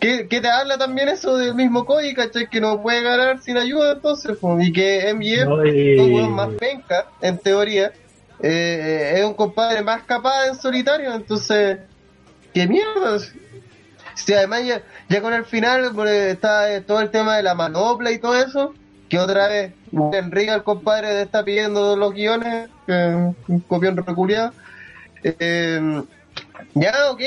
¿qué, 0.00 0.26
qué 0.28 0.40
te 0.40 0.48
habla 0.48 0.78
también 0.78 1.08
eso 1.08 1.36
del 1.36 1.54
mismo 1.54 1.84
Cody, 1.84 2.14
cachai? 2.14 2.48
Que 2.48 2.60
no 2.60 2.80
puede 2.80 3.02
ganar 3.02 3.42
sin 3.42 3.58
ayuda, 3.58 3.92
entonces, 3.92 4.38
pues, 4.40 4.66
y 4.66 4.72
que 4.72 5.12
MJF 5.12 5.44
No, 5.44 5.66
y- 5.66 5.98
un 5.98 6.34
más 6.34 6.50
penca, 6.58 7.06
en 7.20 7.36
teoría, 7.36 7.92
eh, 8.40 9.14
es 9.16 9.24
un 9.24 9.34
compadre 9.34 9.82
más 9.82 10.04
capaz 10.04 10.46
en 10.46 10.54
solitario, 10.54 11.12
entonces, 11.12 11.80
¿qué 12.54 12.66
mierda? 12.66 13.18
Si 14.16 14.32
además 14.32 14.64
ya, 14.64 14.82
ya 15.08 15.20
con 15.20 15.34
el 15.34 15.44
final 15.44 15.92
pues, 15.94 16.10
está 16.10 16.72
eh, 16.72 16.80
todo 16.80 17.00
el 17.00 17.10
tema 17.10 17.36
de 17.36 17.42
la 17.42 17.54
manopla 17.54 18.10
y 18.10 18.18
todo 18.18 18.34
eso, 18.34 18.74
que 19.10 19.18
otra 19.18 19.46
vez 19.46 19.74
Enrique, 19.92 20.52
el 20.52 20.62
compadre, 20.62 21.22
está 21.22 21.44
pidiendo 21.44 21.96
los 21.96 22.12
guiones, 22.12 22.70
que 22.86 23.32
un 23.46 23.60
copión 23.60 23.96
reculiado. 23.96 24.52
Eh, 25.22 26.02
ya, 26.74 27.10
ok, 27.10 27.20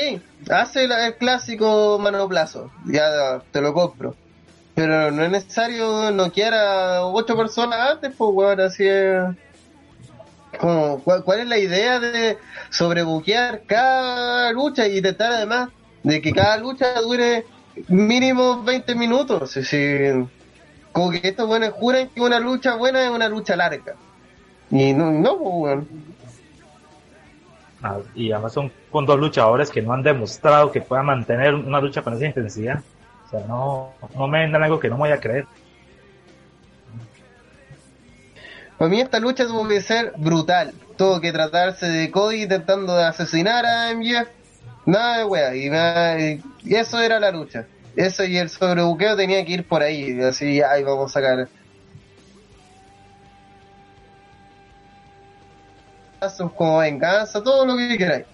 hace 0.50 0.84
el 0.84 1.14
clásico 1.16 1.98
manoplazo, 1.98 2.70
ya 2.86 3.40
te 3.52 3.60
lo 3.60 3.72
compro. 3.72 4.16
Pero 4.74 5.10
no 5.10 5.24
es 5.24 5.30
necesario 5.30 6.10
no 6.10 6.32
quiera 6.32 7.04
ocho 7.04 7.36
personas 7.36 7.92
antes, 7.92 8.12
pues, 8.16 8.30
weón, 8.32 8.60
así 8.60 8.86
es. 8.86 9.22
Como, 10.58 11.00
¿cuál, 11.04 11.22
cuál 11.22 11.40
es 11.40 11.46
la 11.46 11.58
idea 11.58 12.00
de 12.00 12.36
sobrebuquear 12.70 13.62
cada 13.66 14.52
lucha 14.52 14.88
y 14.88 14.98
intentar 14.98 15.32
además 15.32 15.68
de 16.02 16.22
que 16.22 16.32
cada 16.32 16.56
lucha 16.56 17.00
dure 17.00 17.44
mínimo 17.88 18.62
20 18.62 18.94
minutos? 18.94 19.58
Como 20.92 21.10
que 21.10 21.20
estos 21.22 21.46
buenos 21.46 21.70
juran 21.70 22.08
que 22.08 22.20
una 22.20 22.40
lucha 22.40 22.76
buena 22.76 23.04
es 23.04 23.10
una 23.10 23.28
lucha 23.28 23.56
larga. 23.56 23.94
Y 24.70 24.92
no, 24.92 25.10
no 25.10 25.38
pues, 25.38 25.54
weón. 25.54 25.88
Ah, 27.82 27.98
y 28.14 28.30
además 28.30 28.52
son 28.52 28.70
con 28.90 29.06
dos 29.06 29.18
luchadores 29.18 29.70
que 29.70 29.80
no 29.80 29.92
han 29.92 30.02
demostrado 30.02 30.70
que 30.70 30.82
puedan 30.82 31.06
mantener 31.06 31.54
una 31.54 31.80
lucha 31.80 32.02
con 32.02 32.14
esa 32.14 32.26
intensidad. 32.26 32.82
O 33.26 33.30
sea, 33.30 33.40
no, 33.46 33.92
no 34.14 34.28
me 34.28 34.40
vendan 34.40 34.62
algo 34.62 34.78
que 34.78 34.88
no 34.88 34.96
me 34.96 35.00
voy 35.00 35.10
a 35.12 35.20
creer. 35.20 35.46
Para 38.76 38.88
mí 38.90 39.00
esta 39.00 39.20
lucha 39.20 39.46
tuvo 39.46 39.68
que 39.68 39.80
ser 39.80 40.12
brutal. 40.16 40.72
Tuvo 40.96 41.20
que 41.20 41.32
tratarse 41.32 41.86
de 41.86 42.10
Cody 42.10 42.42
intentando 42.42 42.96
de 42.96 43.04
asesinar 43.04 43.64
a 43.64 43.94
MJF. 43.94 44.39
Nada 44.86 45.18
de 45.18 45.24
wea. 45.24 45.54
Y, 45.54 46.74
eso 46.74 47.00
era 47.00 47.20
la 47.20 47.30
lucha. 47.30 47.66
Eso 47.96 48.24
y 48.24 48.38
el 48.38 48.48
sobrebuqueo 48.48 49.16
tenía 49.16 49.44
que 49.44 49.52
ir 49.52 49.68
por 49.68 49.82
ahí. 49.82 50.20
Así, 50.20 50.62
ahí 50.62 50.82
vamos 50.82 51.10
a 51.10 51.20
sacar. 51.20 51.48
Como 56.56 56.78
venganza, 56.78 57.42
todo 57.42 57.64
lo 57.64 57.76
que 57.76 57.96
queráis. 57.96 58.26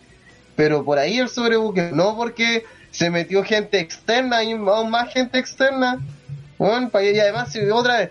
Pero 0.56 0.84
por 0.84 0.98
ahí 0.98 1.18
el 1.18 1.28
sobrebuqueo. 1.28 1.90
No 1.92 2.16
porque 2.16 2.64
se 2.90 3.10
metió 3.10 3.44
gente 3.44 3.78
externa 3.78 4.42
y 4.42 4.54
más 4.54 5.12
gente 5.12 5.38
externa. 5.38 5.98
Bueno, 6.58 6.90
y 7.00 7.18
además, 7.18 7.56
otra 7.72 7.98
vez, 7.98 8.10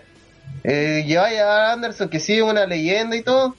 Eh, 0.68 1.04
lleváis 1.06 1.38
a 1.38 1.72
Anderson, 1.72 2.08
que 2.08 2.18
sí 2.18 2.40
una 2.40 2.66
leyenda 2.66 3.14
y 3.14 3.22
todo, 3.22 3.54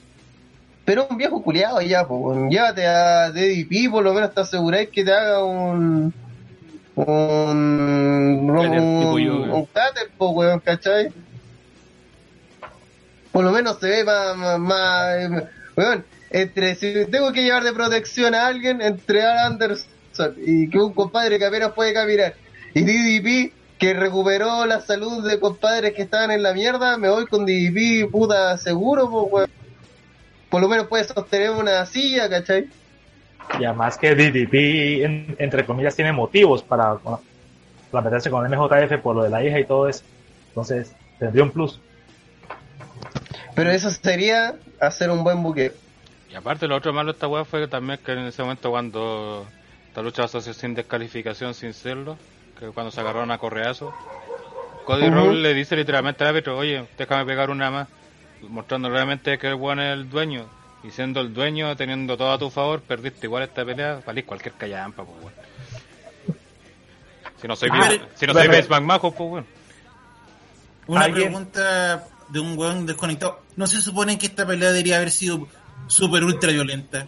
pero 0.88 1.06
un 1.10 1.18
viejo 1.18 1.42
culiado 1.42 1.82
ya, 1.82 2.08
pues, 2.08 2.48
llévate 2.48 2.86
a 2.86 3.30
DDP, 3.30 3.90
por 3.90 4.02
lo 4.02 4.14
menos 4.14 4.32
te 4.32 4.40
aseguráis 4.40 4.88
que 4.88 5.04
te 5.04 5.12
haga 5.12 5.44
un. 5.44 6.14
Un. 6.94 8.50
Un, 8.50 9.20
yo, 9.22 9.34
un, 9.54 9.66
cutter, 9.66 10.08
po, 10.16 10.30
weón, 10.30 10.60
¿cachai? 10.60 11.12
Por 13.30 13.44
lo 13.44 13.52
menos 13.52 13.78
se 13.78 13.86
ve 13.86 14.02
más. 14.02 14.34
más, 14.34 14.58
más, 14.58 15.44
weón, 15.76 16.06
entre. 16.30 16.74
Si 16.74 17.04
tengo 17.10 17.34
que 17.34 17.42
llevar 17.42 17.64
de 17.64 17.74
protección 17.74 18.34
a 18.34 18.46
alguien, 18.46 18.80
entre 18.80 19.26
a 19.26 19.44
Anderson 19.44 19.90
y 20.38 20.70
que 20.70 20.78
un 20.78 20.94
compadre 20.94 21.38
que 21.38 21.44
apenas 21.44 21.72
puede 21.72 21.92
caminar, 21.92 22.32
y 22.72 22.80
DDP 22.80 23.52
que 23.76 23.92
recuperó 23.92 24.64
la 24.64 24.80
salud 24.80 25.22
de 25.28 25.38
compadres 25.38 25.92
que 25.92 26.00
estaban 26.00 26.30
en 26.30 26.42
la 26.42 26.54
mierda, 26.54 26.96
me 26.96 27.10
voy 27.10 27.26
con 27.26 27.44
DDP, 27.44 28.10
puta, 28.10 28.56
seguro, 28.56 29.10
po, 29.10 29.24
weón. 29.24 29.58
Por 30.50 30.62
lo 30.62 30.68
menos 30.68 30.86
puede 30.86 31.04
sostener 31.04 31.50
una 31.50 31.84
silla, 31.86 32.28
¿cachai? 32.28 32.66
Y 33.58 33.64
además 33.64 33.96
que 33.98 34.14
DDP, 34.14 35.04
en- 35.04 35.36
entre 35.38 35.64
comillas, 35.64 35.94
tiene 35.96 36.12
motivos 36.12 36.62
para, 36.62 36.98
para 36.98 38.04
meterse 38.04 38.30
con 38.30 38.44
MJF 38.46 38.98
por 38.98 39.16
lo 39.16 39.22
de 39.22 39.30
la 39.30 39.42
hija 39.44 39.58
y 39.58 39.64
todo 39.64 39.88
eso. 39.88 40.04
Entonces, 40.48 40.92
tendría 41.18 41.44
un 41.44 41.50
plus. 41.50 41.80
Pero 43.54 43.70
eso 43.70 43.90
sería 43.90 44.54
hacer 44.80 45.10
un 45.10 45.24
buen 45.24 45.42
buque. 45.42 45.72
Y 46.30 46.34
aparte, 46.34 46.68
lo 46.68 46.76
otro 46.76 46.92
malo 46.92 47.12
de 47.12 47.16
esta 47.16 47.26
weá 47.26 47.44
fue 47.44 47.66
también 47.68 47.98
que 48.04 48.12
en 48.12 48.18
ese 48.20 48.42
momento, 48.42 48.70
cuando 48.70 49.46
esta 49.88 50.02
lucha 50.02 50.22
va 50.22 50.26
a 50.26 50.40
ser 50.42 50.54
sin 50.54 50.74
descalificación, 50.74 51.54
sin 51.54 51.72
serlo, 51.72 52.18
que 52.58 52.68
cuando 52.68 52.90
se 52.90 53.00
agarraron 53.00 53.30
a 53.30 53.38
correazo, 53.38 53.92
Cody 54.84 55.06
Ujú. 55.06 55.14
Rhodes 55.14 55.38
le 55.42 55.54
dice 55.54 55.76
literalmente 55.76 56.24
al 56.24 56.30
árbitro: 56.30 56.56
Oye, 56.58 56.86
déjame 56.96 57.24
pegar 57.24 57.50
una 57.50 57.70
más, 57.70 57.88
mostrando 58.42 58.88
realmente 58.90 59.38
que 59.38 59.48
el 59.48 59.54
weón 59.54 59.80
es 59.80 59.92
el 59.92 60.08
dueño. 60.08 60.46
Y 60.84 60.90
siendo 60.90 61.20
el 61.20 61.34
dueño, 61.34 61.74
teniendo 61.76 62.16
todo 62.16 62.32
a 62.32 62.38
tu 62.38 62.50
favor, 62.50 62.80
perdiste 62.80 63.26
igual 63.26 63.42
esta 63.42 63.64
pelea, 63.64 64.00
valís 64.06 64.24
cualquier 64.24 64.54
callampa, 64.54 65.04
pues 65.04 65.18
weón. 65.18 65.32
Si 67.40 67.48
no 67.48 67.56
soy, 67.56 67.68
Ah, 67.72 67.90
si 68.14 68.26
no 68.26 68.32
soy 68.32 68.42
pero- 68.42 68.52
Vince 68.54 68.68
McMahon, 68.68 69.00
pues 69.00 69.14
weón. 69.30 69.46
Una 70.86 71.00
¿Alguien? 71.02 71.24
pregunta 71.28 72.04
de 72.28 72.40
un 72.40 72.56
weón 72.58 72.86
desconectado. 72.86 73.40
¿No 73.56 73.66
se 73.66 73.80
supone 73.80 74.18
que 74.18 74.26
esta 74.26 74.46
pelea 74.46 74.70
debería 74.70 74.96
haber 74.96 75.10
sido 75.10 75.46
super 75.86 76.24
ultra 76.24 76.50
violenta? 76.52 77.06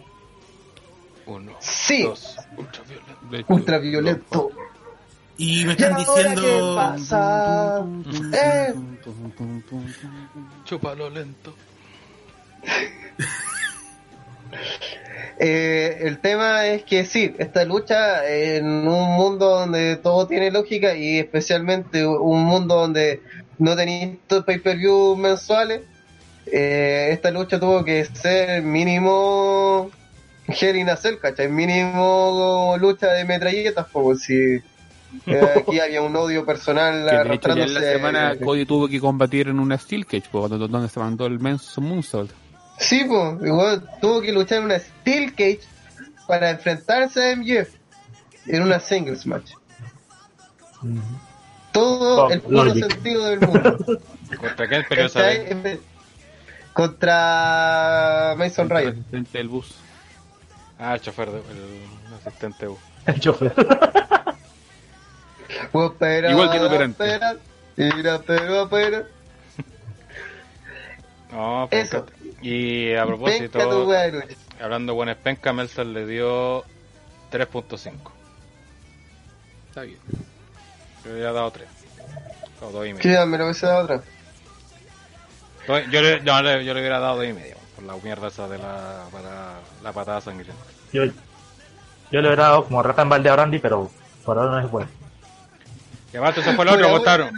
Uno, 1.25 1.55
Sí, 1.59 2.03
dos, 2.03 2.35
ultraviolento. 2.57 3.17
De 3.29 3.37
hecho, 3.39 3.53
ultraviolento. 3.53 4.49
Y 5.41 5.65
me 5.65 5.71
¿Y 5.71 5.71
están 5.71 5.93
ahora 5.93 6.05
diciendo... 6.05 6.41
qué 6.43 6.61
pasa? 6.75 7.83
Eh, 8.31 8.75
Chúpalo 10.65 11.09
lento. 11.09 11.55
eh, 15.39 15.97
el 16.01 16.19
tema 16.19 16.67
es 16.67 16.83
que 16.83 17.05
sí, 17.05 17.33
esta 17.39 17.65
lucha 17.65 18.29
en 18.29 18.87
un 18.87 19.15
mundo 19.15 19.49
donde 19.49 19.95
todo 19.95 20.27
tiene 20.27 20.51
lógica 20.51 20.93
y 20.93 21.17
especialmente 21.17 22.05
un 22.05 22.43
mundo 22.43 22.75
donde 22.75 23.23
no 23.57 23.75
tenéis 23.75 24.19
estos 24.21 24.45
pay-per-view 24.45 25.15
mensuales, 25.15 25.81
eh, 26.45 27.09
esta 27.13 27.31
lucha 27.31 27.59
tuvo 27.59 27.83
que 27.83 28.05
ser 28.05 28.61
mínimo 28.61 29.89
Hell 30.47 30.75
in 30.75 30.89
a 30.89 30.97
Cell, 30.97 31.17
¿cachai? 31.19 31.49
Mínimo 31.49 32.75
lucha 32.79 33.11
de 33.13 33.25
metralletas, 33.25 33.87
como 33.87 34.13
si 34.13 34.61
eh, 35.25 35.63
aquí 35.67 35.79
había 35.79 36.01
un 36.01 36.15
odio 36.15 36.45
personal 36.45 37.07
que 37.09 37.29
de 37.29 37.35
hecho 37.35 37.47
ya 37.49 37.53
en 37.63 37.73
la 37.73 37.79
arrastrándose. 37.79 37.91
semana 37.93 38.35
Cody 38.43 38.65
tuvo 38.65 38.87
que 38.87 38.99
combatir 38.99 39.47
en 39.49 39.59
una 39.59 39.77
Steel 39.77 40.05
Cage, 40.05 40.23
pues, 40.31 40.49
donde, 40.49 40.67
donde 40.67 40.89
se 40.89 40.99
mandó 40.99 41.25
el 41.25 41.39
Men's 41.39 41.77
Moonsault. 41.77 42.31
Sí, 42.79 43.03
pues, 43.07 43.35
igual 43.45 43.87
tuvo 44.01 44.21
que 44.21 44.31
luchar 44.31 44.59
en 44.59 44.65
una 44.65 44.79
Steel 44.79 45.31
Cage 45.33 45.61
para 46.27 46.49
enfrentarse 46.49 47.31
a 47.31 47.35
MJF 47.35 47.69
en 48.47 48.63
una 48.63 48.79
singles 48.79 49.25
match. 49.27 49.51
Todo 51.71 52.25
Oh, 52.25 52.29
el 52.29 52.41
puro 52.41 52.65
logic. 52.65 52.91
sentido 52.91 53.25
del 53.27 53.39
mundo. 53.41 53.77
¿Contra 54.39 54.65
esa 54.65 54.95
¿Cachai? 55.21 55.53
vez? 55.61 55.79
Contra 56.73 58.35
Mason 58.37 58.65
El 58.65 58.69
Ryan. 58.69 58.89
asistente 58.93 59.37
del 59.37 59.47
bus. 59.49 59.75
Ah, 60.79 60.95
el 60.95 61.01
chofer, 61.01 61.29
de, 61.31 61.37
el 61.37 62.13
asistente 62.25 62.67
U. 62.67 62.77
El 63.05 63.19
chofer. 63.19 63.53
Igual 65.73 66.51
que 66.51 66.57
el 66.57 66.65
operante. 66.65 67.03
Espera, 67.05 67.35
mira, 67.77 68.19
pero, 68.25 68.69
pero. 68.69 69.05
No, 71.31 71.67
Eso. 71.71 72.05
penca. 72.05 72.17
Y 72.41 72.93
a 72.95 73.05
propósito, 73.05 73.59
lucha. 73.85 74.35
hablando 74.59 74.91
de 74.91 74.95
buenas 74.95 75.17
penca, 75.17 75.53
Meltzer 75.53 75.85
le 75.85 76.05
dio 76.05 76.63
3.5. 77.31 77.93
Está 79.69 79.81
bien. 79.81 79.97
Yo 81.05 81.11
le 81.11 81.17
había 81.19 81.31
dado 81.31 81.51
3. 81.51 81.67
O 82.61 82.71
2 82.71 82.87
y 82.87 82.93
medio. 82.93 83.11
ya 83.11 83.25
me 83.25 83.37
lo 83.37 83.45
hubiese 83.45 83.65
dado 83.65 83.83
otra. 83.83 84.01
Yo 85.89 86.01
le, 86.01 86.19
no, 86.21 86.41
le- 86.41 86.65
yo 86.65 86.73
le 86.73 86.79
hubiera 86.81 86.99
dado 86.99 87.17
2 87.17 87.27
y 87.27 87.33
medio. 87.33 87.55
Por 87.75 87.85
la 87.85 87.95
mierda 87.95 88.27
esa 88.27 88.47
de 88.47 88.57
la, 88.57 89.05
para, 89.11 89.53
la 89.83 89.93
patada 89.93 90.19
sangrienta. 90.19 90.61
Yo, 90.91 91.05
yo 91.05 91.13
le 92.21 92.27
hubiera 92.27 92.43
dado 92.43 92.65
como 92.65 92.83
rata 92.83 93.03
en 93.03 93.09
balde 93.09 93.29
a 93.29 93.33
Brandy, 93.33 93.59
pero 93.59 93.89
por 94.25 94.37
ahora 94.37 94.51
no 94.59 94.65
es 94.65 94.71
bueno. 94.71 94.89
Y 96.13 96.17
aparte, 96.17 96.41
eso 96.41 96.53
fue 96.53 96.65
lo 96.65 96.71
Pero 96.73 96.93
otro. 96.93 97.29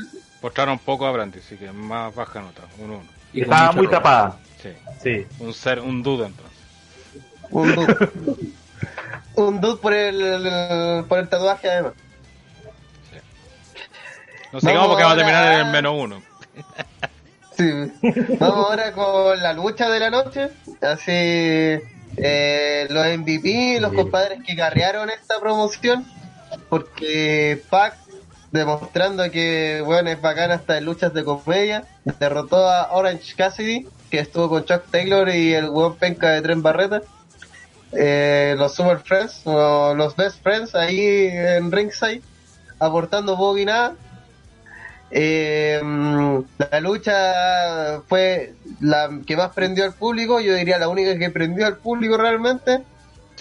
postraron 0.41 0.73
un 0.73 0.79
poco 0.79 1.05
a 1.05 1.11
Brandy, 1.11 1.39
así 1.39 1.55
que 1.57 1.71
más 1.71 2.13
baja 2.15 2.41
nota. 2.41 2.63
1-1. 2.79 3.01
Y 3.33 3.43
con 3.43 3.53
Estaba 3.53 3.71
muy 3.73 3.85
ropa. 3.85 3.97
tapada. 3.97 4.37
Sí. 4.61 4.69
Sí. 5.01 5.27
Un 5.39 5.53
ser, 5.53 5.79
un 5.79 6.01
dudo 6.03 6.25
entonces. 6.25 6.57
Un 7.51 7.75
dude. 7.75 8.09
Un 9.35 9.59
dude 9.61 9.77
por 9.77 9.93
el, 9.93 10.21
el- 10.21 11.05
por 11.05 11.17
el 11.19 11.27
tatuaje 11.27 11.67
además. 11.69 11.93
No 14.51 14.59
sigamos 14.59 14.87
porque 14.89 15.03
vamos 15.03 15.13
a 15.13 15.17
terminar 15.17 15.53
en 15.53 15.59
el 15.67 15.71
menos 15.71 15.93
1. 15.97 16.21
Sí. 17.55 17.69
Vamos 18.39 18.65
ahora 18.69 18.91
con 18.93 19.39
la 19.41 19.53
lucha 19.53 19.87
de 19.87 19.99
la 19.99 20.09
noche. 20.09 20.49
Así, 20.81 21.11
eh, 22.17 22.87
los 22.89 23.05
MVP, 23.19 23.77
los 23.79 23.91
Sí. 23.91 23.97
compadres 23.97 24.39
que 24.45 24.55
carrearon 24.55 25.11
esta 25.11 25.39
promoción. 25.39 26.03
Porque 26.67 27.61
Pac, 27.69 27.95
demostrando 28.53 29.29
que, 29.31 29.81
bueno, 29.83 30.11
es 30.11 30.21
bacán 30.21 30.51
hasta 30.51 30.77
en 30.77 30.85
luchas 30.85 31.11
de 31.13 31.23
comedia, 31.23 31.85
derrotó 32.19 32.69
a 32.69 32.91
Orange 32.91 33.33
Cassidy, 33.35 33.87
que 34.11 34.19
estuvo 34.19 34.47
con 34.47 34.63
Chuck 34.63 34.83
Taylor 34.91 35.27
y 35.29 35.55
el 35.55 35.69
weón 35.69 35.95
penca 35.95 36.29
de 36.29 36.41
Tren 36.41 36.61
Barreta. 36.61 37.01
Eh, 37.93 38.55
los 38.57 38.75
Super 38.75 38.99
Friends, 38.99 39.41
o 39.45 39.95
los 39.95 40.15
Best 40.15 40.41
Friends, 40.43 40.75
ahí 40.75 41.29
en 41.31 41.71
ringside, 41.71 42.21
aportando 42.79 43.35
poco 43.35 43.57
y 43.57 43.65
nada. 43.65 43.95
Eh, 45.09 45.81
la 46.57 46.79
lucha 46.79 48.01
fue 48.07 48.53
la 48.79 49.09
que 49.25 49.35
más 49.35 49.51
prendió 49.53 49.83
al 49.83 49.93
público, 49.93 50.39
yo 50.39 50.53
diría 50.53 50.77
la 50.77 50.89
única 50.89 51.17
que 51.17 51.31
prendió 51.31 51.65
al 51.65 51.77
público 51.77 52.17
realmente, 52.17 52.83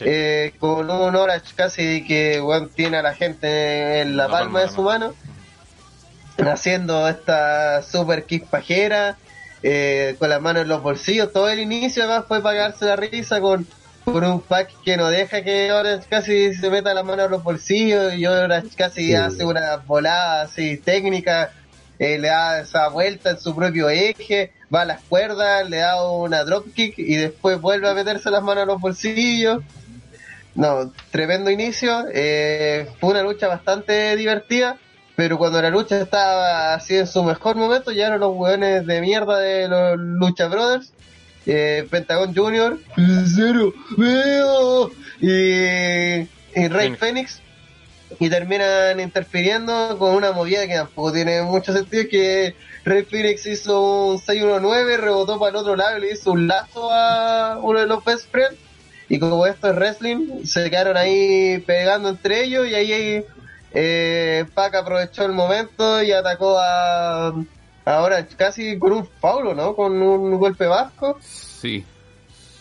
Sí. 0.02 0.08
eh, 0.08 0.54
con 0.58 0.90
un 0.90 1.16
Orange 1.16 1.52
casi 1.54 2.04
que 2.06 2.40
bueno, 2.40 2.68
tiene 2.74 2.98
a 2.98 3.02
la 3.02 3.14
gente 3.14 4.00
en 4.00 4.16
la, 4.16 4.24
La 4.24 4.28
palma, 4.30 4.44
palma 4.44 4.60
de 4.60 4.66
la 4.66 4.72
su 4.72 4.82
mano, 4.82 5.14
haciendo 6.38 7.08
esta 7.08 7.82
super 7.82 8.24
kick 8.24 8.46
pajera, 8.46 9.16
eh, 9.62 10.16
con 10.18 10.28
las 10.28 10.40
manos 10.40 10.62
en 10.62 10.68
los 10.68 10.82
bolsillos, 10.82 11.32
todo 11.32 11.48
el 11.48 11.60
inicio 11.60 12.02
además 12.04 12.24
fue 12.26 12.42
pagarse 12.42 12.84
la 12.86 12.96
risa 12.96 13.40
con, 13.40 13.66
con 14.04 14.24
un 14.24 14.40
pack 14.40 14.70
que 14.84 14.96
no 14.96 15.08
deja 15.08 15.42
que 15.42 15.70
Orange 15.72 16.06
casi 16.08 16.54
se 16.54 16.70
meta 16.70 16.94
las 16.94 17.04
manos 17.04 17.26
en 17.26 17.30
los 17.30 17.42
bolsillos 17.44 18.14
y 18.14 18.26
Orange 18.26 18.74
casi 18.76 19.06
Sí. 19.08 19.14
hace 19.14 19.44
una 19.44 19.76
volada 19.76 20.42
así 20.42 20.78
técnica, 20.78 21.52
eh, 21.98 22.18
le 22.18 22.28
da 22.28 22.60
esa 22.60 22.88
vuelta 22.88 23.30
en 23.30 23.38
su 23.38 23.54
propio 23.54 23.88
eje, 23.88 24.52
va 24.74 24.80
a 24.80 24.84
las 24.86 25.00
cuerdas, 25.02 25.68
le 25.70 25.76
da 25.78 26.10
una 26.10 26.42
dropkick 26.42 26.98
y 26.98 27.14
después 27.14 27.60
vuelve 27.60 27.88
a 27.88 27.94
meterse 27.94 28.30
las 28.30 28.42
manos 28.42 28.62
en 28.62 28.68
los 28.68 28.80
bolsillos. 28.80 29.62
No, 30.54 30.92
tremendo 31.10 31.50
inicio. 31.50 32.04
eh, 32.12 32.88
fue 33.00 33.10
una 33.10 33.22
lucha 33.22 33.48
bastante 33.48 34.16
divertida. 34.16 34.76
Pero 35.14 35.36
cuando 35.36 35.60
la 35.60 35.68
lucha 35.68 36.00
estaba 36.00 36.72
así 36.74 36.96
en 36.96 37.06
su 37.06 37.22
mejor 37.22 37.54
momento, 37.56 37.90
llegaron 37.90 38.20
los 38.20 38.32
hueones 38.34 38.86
de 38.86 39.00
mierda 39.02 39.38
de 39.38 39.68
los 39.68 39.98
Lucha 39.98 40.48
Brothers. 40.48 40.90
eh, 41.44 41.86
Pentagon 41.90 42.34
Junior, 42.34 42.78
Cero, 43.36 43.72
Veo 43.98 44.90
y, 45.20 45.28
y 45.28 46.26
Rey 46.54 46.94
Phoenix. 46.94 46.98
Fénix. 46.98 47.40
Y 48.20 48.30
terminan 48.30 49.00
interfiriendo 49.00 49.96
con 49.98 50.14
una 50.14 50.32
movida 50.32 50.66
que 50.66 50.74
tampoco 50.76 51.12
tiene 51.12 51.42
mucho 51.42 51.72
sentido. 51.74 52.04
Que 52.10 52.54
Rey 52.84 53.02
Phoenix 53.04 53.44
hizo 53.46 54.12
un 54.12 54.18
6-1-9, 54.18 54.96
rebotó 54.96 55.38
para 55.38 55.50
el 55.50 55.56
otro 55.56 55.76
lado 55.76 55.98
y 55.98 56.00
le 56.02 56.12
hizo 56.12 56.32
un 56.32 56.46
lazo 56.46 56.90
a 56.90 57.58
uno 57.60 57.80
de 57.80 57.86
los 57.86 58.02
best 58.04 58.30
friends. 58.30 58.56
Y 59.12 59.18
como 59.18 59.46
esto 59.46 59.68
es 59.68 59.76
wrestling, 59.76 60.46
se 60.46 60.70
quedaron 60.70 60.96
ahí 60.96 61.58
pegando 61.66 62.08
entre 62.08 62.44
ellos 62.44 62.66
y 62.66 62.74
ahí 62.74 63.24
eh, 63.74 64.46
Pac 64.54 64.74
aprovechó 64.74 65.26
el 65.26 65.32
momento 65.32 66.02
y 66.02 66.12
atacó 66.12 66.58
a, 66.58 67.34
ahora 67.84 68.26
casi 68.38 68.78
con 68.78 68.92
un 68.92 69.06
faulo, 69.06 69.52
¿no? 69.54 69.76
Con 69.76 70.00
un 70.00 70.38
golpe 70.38 70.64
vasco, 70.66 71.18
Sí, 71.20 71.84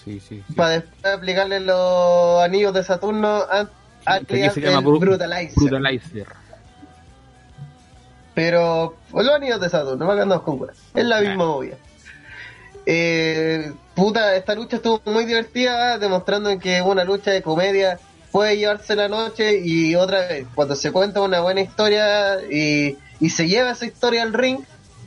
sí, 0.04 0.20
sí. 0.20 0.44
sí. 0.46 0.54
para 0.54 0.72
después 0.72 1.06
aplicarle 1.14 1.62
los 1.62 2.42
anillos 2.44 2.74
de 2.74 2.84
Saturno 2.84 3.30
a, 3.50 3.70
a 4.06 4.20
se 4.54 4.60
llama 4.60 4.82
Bru- 4.82 5.00
Brutalizer. 5.00 5.56
Brutalizer. 5.56 6.28
Pero 8.34 8.96
los 9.14 9.30
anillos 9.30 9.62
de 9.62 9.70
Saturno, 9.70 10.06
no 10.06 10.14
me 10.14 10.16
con. 10.42 10.74
Es 10.96 11.06
la 11.06 11.22
misma 11.22 11.46
movida. 11.46 11.78
Eh, 12.86 13.72
puta, 13.96 14.36
esta 14.36 14.56
lucha 14.56 14.78
estuvo 14.78 15.02
muy 15.06 15.26
divertida, 15.26 15.98
demostrando 15.98 16.58
que 16.60 16.82
una 16.82 17.04
lucha 17.04 17.32
de 17.32 17.42
comedia 17.42 18.00
puede 18.32 18.58
llevarse 18.58 18.96
la 18.96 19.08
noche 19.08 19.60
y 19.64 19.96
otra 19.96 20.22
vez, 20.28 20.48
cuando 20.56 20.76
se 20.76 20.92
cuenta 20.92 21.22
una 21.22 21.42
buena 21.42 21.62
historia 21.62 22.38
y, 22.50 22.98
y 23.20 23.30
se 23.30 23.48
lleva 23.48 23.72
esa 23.72 23.86
historia 23.86 24.24
al 24.24 24.34
ring, 24.34 24.60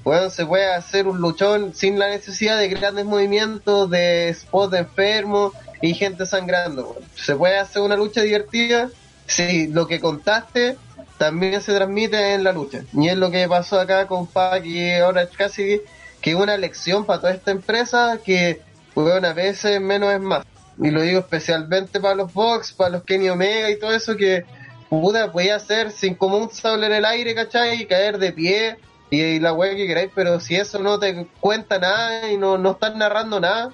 bueno, 0.04 0.28
se 0.28 0.44
puede 0.44 0.72
hacer 0.72 1.08
un 1.08 1.18
luchón 1.18 1.74
sin 1.74 1.98
la 1.98 2.08
necesidad 2.08 2.58
de 2.58 2.68
grandes 2.68 3.06
movimientos, 3.06 3.88
de 3.88 4.34
spots 4.34 4.72
de 4.72 4.78
enfermos 4.80 5.54
y 5.80 5.94
gente 5.94 6.26
sangrando. 6.26 6.96
Se 7.14 7.34
puede 7.34 7.58
hacer 7.58 7.80
una 7.80 7.96
lucha 7.96 8.20
divertida 8.20 8.90
si 9.26 9.68
lo 9.68 9.86
que 9.86 10.00
contaste 10.00 10.76
también 11.16 11.62
se 11.62 11.74
transmite 11.74 12.34
en 12.34 12.44
la 12.44 12.52
lucha. 12.52 12.82
Y 12.92 13.08
es 13.08 13.16
lo 13.16 13.30
que 13.30 13.48
pasó 13.48 13.80
acá 13.80 14.06
con 14.06 14.26
Pac 14.26 14.66
y 14.66 14.92
ahora 14.92 15.26
casi 15.26 15.80
que 16.24 16.30
es 16.30 16.36
una 16.36 16.56
lección 16.56 17.04
para 17.04 17.20
toda 17.20 17.34
esta 17.34 17.50
empresa 17.50 18.18
que, 18.24 18.62
bueno, 18.94 19.28
a 19.28 19.34
veces 19.34 19.78
menos 19.78 20.10
es 20.10 20.20
más. 20.20 20.46
Y 20.78 20.90
lo 20.90 21.02
digo 21.02 21.18
especialmente 21.18 22.00
para 22.00 22.14
los 22.14 22.32
Vox, 22.32 22.72
para 22.72 22.88
los 22.88 23.02
Kenny 23.02 23.28
Omega 23.28 23.68
y 23.68 23.78
todo 23.78 23.92
eso 23.92 24.16
que, 24.16 24.46
puta, 24.88 25.30
podía 25.30 25.56
hacer 25.56 25.90
sin 25.90 26.14
como 26.14 26.38
un 26.38 26.50
sable 26.50 26.86
en 26.86 26.94
el 26.94 27.04
aire, 27.04 27.34
¿cachai? 27.34 27.82
Y 27.82 27.84
caer 27.84 28.16
de 28.16 28.32
pie 28.32 28.78
y, 29.10 29.38
la 29.38 29.52
wea 29.52 29.76
que 29.76 29.86
queráis, 29.86 30.10
pero 30.14 30.40
si 30.40 30.56
eso 30.56 30.78
no 30.78 30.98
te 30.98 31.26
cuenta 31.40 31.78
nada 31.78 32.32
y 32.32 32.38
no, 32.38 32.56
no 32.56 32.70
estás 32.70 32.96
narrando 32.96 33.38
nada, 33.38 33.68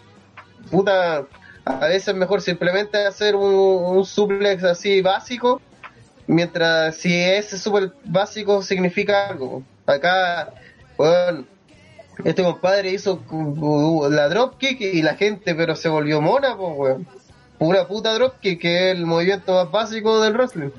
puta, 0.73 1.27
a 1.65 1.87
veces 1.87 2.09
es 2.09 2.15
mejor 2.17 2.43
simplemente 2.43 3.07
hacer 3.07 3.37
un, 3.37 3.55
un 3.55 4.05
suplex 4.05 4.65
así 4.65 5.03
básico, 5.03 5.63
mientras 6.27 6.97
si 6.97 7.15
ese 7.15 7.57
super 7.57 7.93
básico 8.05 8.61
significa 8.61 9.29
algo. 9.29 9.63
Acá, 9.87 10.53
bueno, 10.97 11.45
este 12.25 12.43
compadre 12.43 12.93
hizo 12.93 13.21
la 14.11 14.29
dropkick 14.29 14.81
y 14.81 15.03
la 15.03 15.15
gente 15.15 15.55
pero 15.55 15.75
se 15.77 15.89
volvió 15.89 16.21
mona, 16.21 16.57
pues 16.57 16.73
weón. 16.77 17.07
Pura 17.59 17.87
puta 17.87 18.15
dropkick, 18.15 18.59
que 18.61 18.91
es 18.91 18.97
el 18.97 19.05
movimiento 19.07 19.53
más 19.53 19.71
básico 19.71 20.21
del 20.23 20.33
wrestling. 20.33 20.71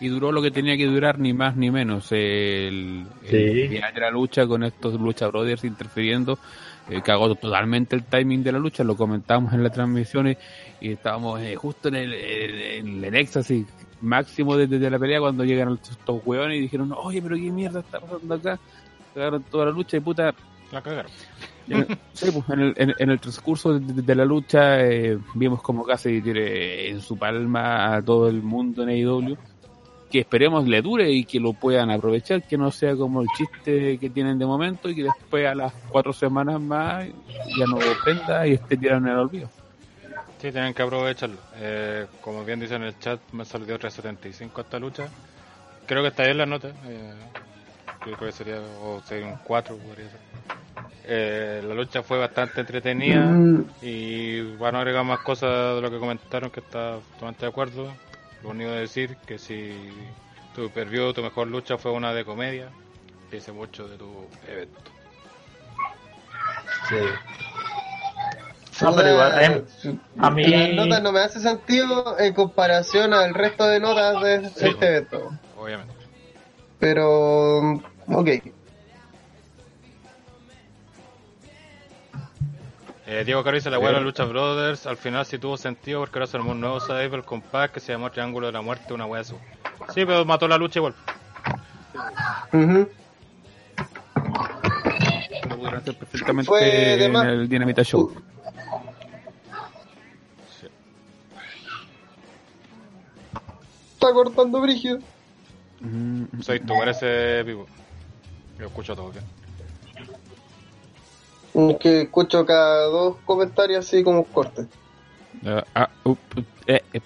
Y 0.00 0.08
duró 0.08 0.32
lo 0.32 0.42
que 0.42 0.50
tenía 0.50 0.76
que 0.76 0.86
durar, 0.86 1.20
ni 1.20 1.32
más 1.32 1.56
ni 1.56 1.70
menos. 1.70 2.10
El, 2.10 3.06
el 3.24 3.30
Sí. 3.30 3.68
final 3.68 3.94
de 3.94 4.00
la 4.00 4.10
lucha 4.10 4.46
con 4.48 4.64
estos 4.64 4.94
Lucha 5.00 5.28
Brothers 5.28 5.62
interfiriendo, 5.62 6.40
eh, 6.90 7.00
cagó 7.02 7.32
totalmente 7.36 7.94
el 7.94 8.02
timing 8.02 8.42
de 8.42 8.50
la 8.50 8.58
lucha, 8.58 8.82
lo 8.82 8.96
comentamos 8.96 9.52
en 9.52 9.62
las 9.62 9.72
transmisiones 9.72 10.38
y 10.80 10.90
estábamos 10.92 11.40
eh, 11.40 11.54
justo 11.54 11.86
en 11.86 11.94
el, 11.94 12.14
en, 12.14 12.88
en 12.98 13.04
el 13.04 13.14
éxtasis 13.14 13.64
máximo 14.00 14.56
desde 14.56 14.80
de 14.80 14.90
la 14.90 14.98
pelea 14.98 15.20
cuando 15.20 15.44
llegaron 15.44 15.78
estos 15.80 16.20
hueones 16.26 16.58
y 16.58 16.62
dijeron, 16.62 16.92
oye, 17.00 17.22
pero 17.22 17.36
qué 17.36 17.52
mierda 17.52 17.78
está 17.78 18.00
pasando 18.00 18.34
acá. 18.34 18.58
Cagaron 19.14 19.42
toda 19.44 19.66
la 19.66 19.70
lucha 19.72 19.96
y 19.96 20.00
puta, 20.00 20.34
La 20.70 20.80
cagaron. 20.82 21.10
en, 21.68 21.86
sí, 22.14 22.30
pues, 22.30 22.44
en, 22.50 22.60
el, 22.60 22.74
en- 22.76 22.94
en 22.98 23.10
el 23.10 23.20
transcurso 23.20 23.78
de, 23.78 24.02
de 24.02 24.14
la 24.14 24.24
lucha 24.24 24.80
eh, 24.84 25.18
vimos 25.34 25.62
como 25.62 25.84
casi 25.84 26.20
tiene 26.20 26.88
en 26.88 27.00
su 27.00 27.16
palma 27.18 27.94
a 27.96 28.02
todo 28.02 28.28
el 28.28 28.42
mundo 28.42 28.82
en 28.82 28.88
AEW 28.90 29.36
que 30.10 30.18
esperemos 30.20 30.68
le 30.68 30.82
dure 30.82 31.10
y 31.10 31.24
que 31.24 31.40
lo 31.40 31.54
puedan 31.54 31.90
aprovechar, 31.90 32.42
que 32.46 32.58
no 32.58 32.70
sea 32.70 32.94
como 32.94 33.22
el 33.22 33.28
chiste 33.34 33.98
que 33.98 34.10
tienen 34.10 34.38
de 34.38 34.44
momento 34.44 34.90
y 34.90 34.94
que 34.94 35.04
después 35.04 35.46
a 35.46 35.54
las 35.54 35.72
cuatro 35.88 36.12
semanas 36.12 36.60
más 36.60 37.08
ya 37.56 37.66
no 37.66 37.78
prenda 38.04 38.46
y 38.46 38.52
esté 38.52 38.76
tirado 38.76 38.98
en 38.98 39.06
el 39.08 39.16
olvido. 39.16 39.48
Sí, 40.38 40.50
tienen 40.52 40.74
que 40.74 40.82
aprovecharlo. 40.82 41.38
Eh, 41.54 42.06
como 42.20 42.44
bien 42.44 42.60
dice 42.60 42.74
en 42.74 42.82
el 42.82 42.98
chat, 42.98 43.20
me 43.32 43.46
salió 43.46 43.78
375 43.78 44.60
esta 44.60 44.78
lucha. 44.78 45.08
Creo 45.86 46.02
que 46.02 46.08
está 46.08 46.24
bien 46.24 46.36
la 46.36 46.44
nota. 46.46 46.68
Eh, 46.84 47.14
yo 48.06 48.16
creo 48.16 48.30
que 48.30 48.32
sería, 48.32 48.60
o 48.82 49.00
sería 49.04 49.26
un 49.26 49.36
4, 49.44 49.76
podría 49.76 50.08
ser. 50.10 50.20
Eh, 51.04 51.62
la 51.66 51.74
lucha 51.74 52.02
fue 52.02 52.18
bastante 52.18 52.60
entretenida 52.60 53.20
Mm. 53.24 53.64
y 53.82 54.54
van 54.56 54.76
a 54.76 54.78
agregar 54.80 55.04
más 55.04 55.20
cosas 55.20 55.76
de 55.76 55.80
lo 55.82 55.90
que 55.90 55.98
comentaron, 55.98 56.50
que 56.50 56.60
está 56.60 56.98
totalmente 57.14 57.44
de 57.44 57.50
acuerdo. 57.50 57.92
Lo 58.42 58.50
único 58.50 58.70
de 58.70 58.80
decir 58.80 59.16
que 59.26 59.38
si 59.38 59.90
tu 60.54 60.70
perview, 60.70 61.12
tu 61.12 61.22
mejor 61.22 61.48
lucha 61.48 61.76
fue 61.78 61.90
una 61.92 62.12
de 62.12 62.24
comedia, 62.24 62.68
dice 63.30 63.52
mucho 63.52 63.88
de 63.88 63.96
tu 63.98 64.26
evento. 64.48 64.80
Sí. 66.88 66.96
No, 68.84 68.94
pero 68.96 69.10
igual, 69.10 69.32
eh, 69.40 69.64
a 70.18 70.30
mí- 70.30 70.44
Las 70.46 70.70
notas 70.74 71.02
no 71.02 71.12
me 71.12 71.20
hace 71.20 71.40
sentido 71.40 72.16
en 72.18 72.34
comparación 72.34 73.12
al 73.14 73.32
resto 73.34 73.64
de 73.66 73.78
notas 73.80 74.20
de 74.22 74.48
Sí. 74.50 74.68
este 74.68 74.86
evento. 74.88 75.30
Obviamente. 75.56 75.94
Pero, 76.80 77.80
ok. 78.12 78.28
Eh, 83.04 83.24
Diego 83.26 83.42
Caro 83.44 83.56
dice 83.56 83.68
la 83.68 83.78
hueá 83.78 83.92
de 83.92 84.00
Lucha 84.00 84.24
Brothers. 84.24 84.86
Al 84.86 84.96
final 84.96 85.26
sí 85.26 85.38
tuvo 85.38 85.56
sentido 85.56 86.00
porque 86.00 86.18
ahora 86.18 86.26
se 86.26 86.36
armó 86.36 86.52
un 86.52 86.60
nuevo 86.60 86.80
Cyber 86.80 87.22
Compact 87.24 87.74
que 87.74 87.80
se 87.80 87.92
llamó 87.92 88.10
Triángulo 88.10 88.46
de 88.46 88.52
la 88.52 88.62
Muerte, 88.62 88.94
una 88.94 89.06
hueá 89.06 89.20
así. 89.22 89.34
Sí, 89.92 90.06
pero 90.06 90.24
mató 90.24 90.46
la 90.48 90.56
lucha 90.56 90.78
igual. 90.78 90.94
Ujú. 92.52 92.88
Lo 95.48 95.56
pudieron 95.56 95.80
hacer 95.80 95.94
perfectamente 95.96 96.46
Fue 96.48 96.60
de 96.60 97.04
en 97.04 97.12
más- 97.12 97.26
el 97.26 97.48
Dinamita 97.48 97.82
Show. 97.82 98.14
Está 103.94 104.12
cortando 104.12 104.60
brígido. 104.60 104.98
Mm, 105.80 106.40
Soy 106.40 106.60
tú, 106.60 106.74
parece 106.78 107.42
vivo. 107.42 107.66
Yo 108.58 108.66
escucho 108.66 108.94
todo 108.94 109.10
bien. 109.10 109.24
Es 111.70 111.78
Que 111.78 112.02
escucho 112.02 112.46
cada 112.46 112.84
dos 112.86 113.16
comentarios 113.24 113.86
así 113.86 114.02
como 114.02 114.24
cortes. 114.24 114.66
ah, 115.44 115.64
ah, 115.74 115.90
up, 116.04 116.18
up, 116.36 116.44
eh, 116.66 116.82
eh, 116.92 117.00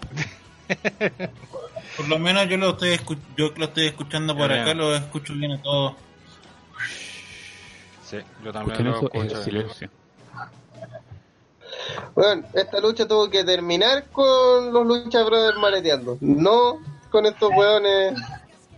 Por 1.97 2.09
lo 2.09 2.19
menos 2.19 2.49
yo 2.49 2.57
lo 2.57 2.71
estoy, 2.71 2.91
escu- 2.91 3.19
yo 3.37 3.53
que 3.55 3.61
lo 3.61 3.67
estoy 3.67 3.87
escuchando 3.87 4.37
por 4.37 4.53
acá, 4.53 4.75
lo 4.75 4.95
escucho 4.95 5.33
bien 5.35 5.53
a 5.53 5.63
todos. 5.63 5.95
Sí, 8.05 8.19
yo 8.45 8.53
también 8.53 8.85
lo 8.85 9.01
eh, 9.01 9.05
escucho. 9.05 9.43
silencio. 9.43 9.91
Bueno, 12.15 12.47
esta 12.55 12.81
lucha 12.81 13.07
tuvo 13.09 13.29
que 13.29 13.45
terminar 13.45 14.05
con 14.13 14.73
los 14.73 14.87
Lucha 14.87 15.23
Brothers 15.25 15.59
maleteando, 15.59 16.17
no 16.21 16.79
con 17.11 17.27
estos 17.27 17.51
weones 17.51 18.15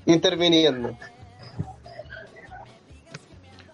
interviniendo. 0.06 0.96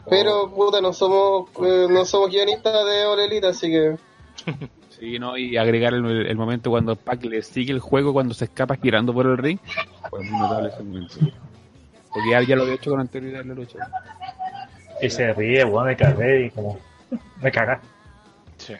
Pero 0.08 0.50
puta, 0.50 0.80
no 0.80 0.92
somos 0.92 1.48
eh, 1.64 1.86
no 1.88 2.04
somos 2.04 2.30
guionistas 2.30 2.84
de 2.84 3.06
Orelita, 3.06 3.48
así 3.48 3.70
que 3.70 3.96
Sí, 4.98 5.18
¿no? 5.18 5.36
Y 5.36 5.56
agregar 5.56 5.92
el, 5.92 6.04
el 6.04 6.36
momento 6.36 6.70
cuando 6.70 6.94
Pac 6.94 7.24
le 7.24 7.42
sigue 7.42 7.72
el 7.72 7.80
juego 7.80 8.12
cuando 8.12 8.32
se 8.32 8.44
escapa 8.44 8.76
girando 8.76 9.12
por 9.12 9.26
el 9.26 9.36
ring. 9.36 9.58
Fue 10.08 10.22
muy 10.22 10.38
notable 10.38 10.68
ese 10.68 10.82
momento. 10.84 11.16
Porque 12.12 12.30
ya, 12.30 12.42
ya 12.42 12.54
lo 12.54 12.62
había 12.62 12.74
hecho 12.76 12.90
con 12.90 13.00
anterioridad 13.00 13.42
en 13.42 13.48
la 13.48 13.54
lucha. 13.54 13.78
Y 15.02 15.10
se 15.10 15.32
ríe, 15.32 15.64
bueno, 15.64 15.86
me 15.88 15.96
cagué 15.96 16.46
y 16.46 16.50
como. 16.50 16.78
Me 17.42 17.50
caga. 17.50 17.80
Sí. 18.56 18.74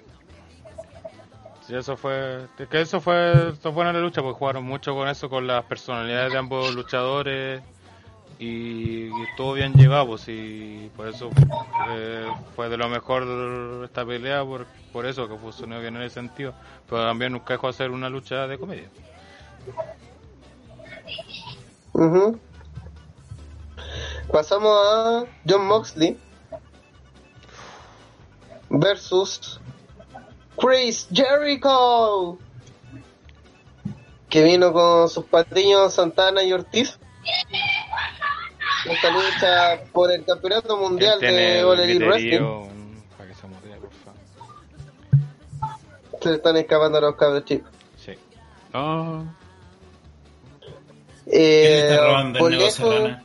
Sí, 1.67 1.75
eso 1.75 1.97
fue. 1.97 2.47
es 2.59 2.69
Que 2.69 2.81
eso 2.81 3.01
fue, 3.01 3.49
eso 3.49 3.57
fue 3.61 3.71
buena 3.73 3.93
la 3.93 4.01
lucha 4.01 4.23
porque 4.23 4.39
jugaron 4.39 4.65
mucho 4.65 4.95
con 4.95 5.09
eso, 5.09 5.29
con 5.29 5.47
las 5.47 5.65
personalidades 5.65 6.33
de 6.33 6.39
ambos 6.39 6.75
luchadores. 6.75 7.63
Y, 8.39 9.07
y 9.07 9.23
estuvo 9.31 9.53
bien 9.53 9.73
llevado, 9.75 10.07
pues, 10.09 10.29
y 10.29 10.91
por 10.97 11.09
eso 11.09 11.31
eh, 11.91 12.27
fue 12.57 12.69
de 12.69 12.77
lo 12.77 12.89
mejor 12.89 13.85
esta 13.85 14.05
pelea, 14.05 14.45
por, 14.45 14.67
por 14.93 15.07
eso 15.07 15.29
que 15.29 15.37
funcionó 15.37 15.81
bien 15.81 15.97
en 15.97 16.03
ese 16.03 16.15
sentido. 16.15 16.55
Pero 16.89 17.05
también 17.05 17.33
nunca 17.33 17.55
dejó 17.55 17.69
de 17.69 17.73
ser 17.73 17.91
una 17.91 18.09
lucha 18.09 18.47
de 18.47 18.59
comedia. 18.59 18.89
ujú. 21.93 22.39
pasamos 24.33 24.77
a 24.77 25.25
John 25.49 25.67
Moxley 25.67 26.19
versus 28.69 29.61
Chris 30.57 31.09
Jericho 31.13 32.39
que 34.29 34.43
vino 34.43 34.73
con 34.73 35.09
sus 35.09 35.25
patiños 35.27 35.95
Santana 35.95 36.43
y 36.43 36.53
Ortiz 36.53 36.99
esta 38.87 39.11
lucha 39.11 39.85
por 39.93 40.11
el 40.13 40.25
campeonato 40.25 40.77
mundial 40.77 41.19
¿Quién 41.19 41.31
tiene 41.35 41.55
de 41.55 41.65
All 41.65 41.81
Elite 41.81 42.05
Wrestling 42.07 42.69
Para 43.17 43.29
que 43.29 43.35
se 43.35 43.47
motive, 43.47 43.77
por 43.77 43.91
favor. 43.93 44.21
se 46.23 46.29
le 46.29 46.35
están 46.37 46.57
escapando 46.57 47.01
los 47.01 47.17
cabros 47.17 47.45
chicos 47.45 47.71
Sí. 47.97 48.13
Ah, 48.73 49.23
¿Quién 51.25 51.41
eh, 51.43 51.89
está 51.91 52.05
robando 52.07 52.39
por 52.39 52.53
el 52.53 52.59
negocio, 52.59 52.85
lejos 52.85 53.03
Lana? 53.03 53.25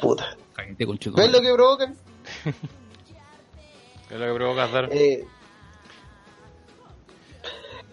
puta. 0.00 0.36
¿Ves 0.78 1.32
lo 1.32 1.40
que 1.40 1.52
provocan? 1.52 1.96
¿Qué 4.08 4.14
es 4.14 4.20
lo 4.20 4.26
que 4.26 4.34
provoca 4.34 4.68
dar? 4.68 4.88
Eh, 4.92 5.24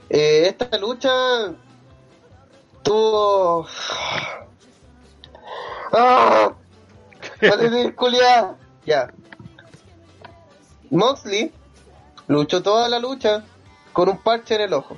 eh, 0.09 0.43
esta 0.47 0.77
lucha 0.77 1.09
tuvo. 2.83 3.67
¡Ah! 5.91 6.53
¡Vale, 7.41 7.93
culiá! 7.95 8.55
Ya. 8.85 9.11
Moxley 10.89 11.51
luchó 12.27 12.61
toda 12.61 12.89
la 12.89 12.99
lucha 12.99 13.43
con 13.93 14.09
un 14.09 14.17
parche 14.17 14.55
en 14.55 14.61
el 14.61 14.73
ojo. 14.73 14.97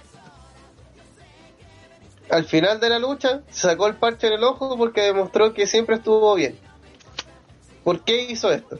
Al 2.29 2.45
final 2.45 2.79
de 2.79 2.89
la 2.89 2.99
lucha, 2.99 3.41
sacó 3.49 3.87
el 3.87 3.95
parche 3.95 4.27
en 4.27 4.33
el 4.33 4.43
ojo 4.43 4.77
porque 4.77 5.01
demostró 5.01 5.53
que 5.53 5.67
siempre 5.67 5.95
estuvo 5.95 6.33
bien. 6.35 6.57
¿Por 7.83 8.03
qué 8.03 8.23
hizo 8.23 8.51
esto? 8.51 8.79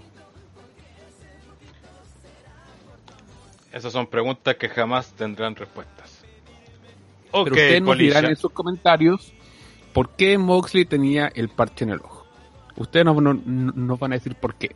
Esas 3.74 3.92
son 3.92 4.08
preguntas 4.08 4.56
que 4.56 4.70
jamás 4.70 5.12
tendrán 5.14 5.56
respuestas. 5.56 6.22
Ok, 7.32 7.46
Pero 7.46 7.56
ustedes 7.56 7.82
nos 7.82 7.98
dirán 7.98 8.26
en 8.26 8.36
sus 8.36 8.52
comentarios 8.52 9.34
por 9.94 10.10
qué 10.12 10.38
Moxley 10.38 10.86
tenía 10.86 11.32
el 11.34 11.50
parche 11.50 11.84
en 11.86 11.92
el 11.92 12.00
ojo. 12.00 12.26
Ustedes 12.78 13.06
nos, 13.06 13.16
no- 13.22 13.34
no- 13.34 13.72
nos 13.76 14.00
van 14.00 14.14
a 14.14 14.16
decir 14.16 14.36
por 14.36 14.56
qué. 14.56 14.76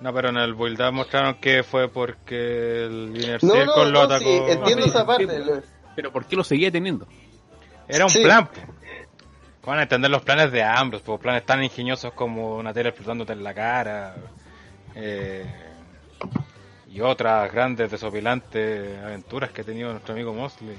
No, 0.00 0.12
pero 0.14 0.30
en 0.30 0.38
el 0.38 0.54
build 0.54 0.80
up 0.80 0.92
mostraron 0.92 1.34
que 1.34 1.62
fue 1.62 1.88
porque 1.88 2.86
el 2.86 3.12
Inner 3.14 3.42
No, 3.44 3.52
Circle 3.52 3.66
no, 3.66 3.84
lo 3.84 3.90
no, 3.90 4.00
atacó. 4.00 4.24
sí, 4.24 4.40
entiendo 4.48 4.86
esa 4.86 5.06
parte. 5.06 5.28
Pero 5.94 6.10
¿por 6.12 6.24
qué 6.24 6.36
lo 6.36 6.44
seguía 6.44 6.70
teniendo? 6.70 7.06
Era 7.86 8.04
un 8.04 8.10
Sí. 8.10 8.22
plan. 8.22 8.48
Van 9.66 9.78
a 9.78 9.82
entender 9.82 10.10
los 10.10 10.22
planes 10.22 10.50
de 10.52 10.62
Ambrose, 10.62 11.04
pues 11.04 11.20
planes 11.20 11.44
tan 11.44 11.62
ingeniosos 11.62 12.14
como 12.14 12.56
una 12.56 12.72
tele 12.72 12.88
explotándote 12.88 13.32
en 13.34 13.44
la 13.44 13.52
cara. 13.54 14.16
eh, 14.94 15.44
y 16.90 17.00
otras 17.00 17.52
grandes, 17.52 17.90
desopilantes 17.90 18.98
aventuras 19.04 19.50
que 19.52 19.60
ha 19.60 19.64
tenido 19.64 19.92
nuestro 19.92 20.14
amigo 20.14 20.34
Mosley 20.34 20.76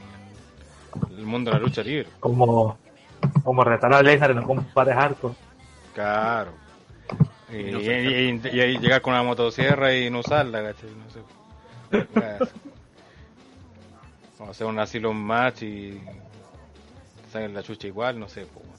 en 1.11 1.17
el 1.19 1.25
mundo 1.25 1.49
de 1.51 1.57
la 1.57 1.63
lucha 1.63 1.81
libre. 1.83 2.09
Como, 2.19 2.77
como 3.43 3.63
retar 3.63 3.93
a 3.93 4.01
Lesnar 4.01 4.31
en 4.31 4.39
un 4.39 4.45
combate 4.45 4.93
hardcore. 4.93 5.35
Claro. 5.93 6.51
Y, 7.51 7.57
Y 7.57 7.71
no 7.71 7.79
y- 7.81 7.85
sé. 7.85 8.01
y- 8.01 8.29
y- 8.59 8.61
y 8.61 8.77
llegar 8.79 9.01
con 9.01 9.13
una 9.13 9.23
motosierra 9.23 9.93
y 9.95 10.09
no 10.09 10.19
usarla, 10.19 10.63
¿cachai? 10.63 10.89
No 10.91 11.09
sé. 11.11 11.19
Vamos 14.39 14.47
a 14.47 14.51
hacer 14.51 14.67
un 14.67 14.79
asilo 14.79 15.13
match 15.13 15.63
y 15.63 16.01
salen 17.31 17.53
la 17.53 17.61
chucha 17.61 17.87
igual, 17.87 18.19
no 18.19 18.27
sé. 18.29 18.41
weón. 18.55 18.71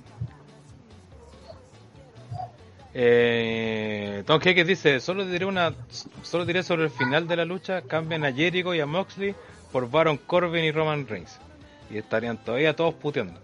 Eh, 2.95 4.23
Tom 4.27 4.41
Higgins 4.45 4.67
dice, 4.69 5.01
solo 5.01 5.25
diré 5.25 5.47
una, 5.47 5.73
solo 6.23 6.45
diré 6.45 6.63
sobre 6.63 6.85
el 6.85 6.91
final 6.91 7.27
de 7.27 7.37
la 7.37 7.45
lucha, 7.45 7.83
cambian 7.83 8.25
a 8.25 8.33
Jericho 8.33 8.75
y 8.75 8.81
a 8.81 8.87
Moxley 8.87 9.35
por 9.71 9.91
Baron 9.91 10.19
Corbin 10.19 10.65
y 10.65 10.73
Roman 10.73 11.07
Reigns. 11.07 11.39
Y 11.91 11.97
estarían 11.99 12.37
todavía 12.43 12.75
todos 12.77 12.95
puteando. 12.95 13.41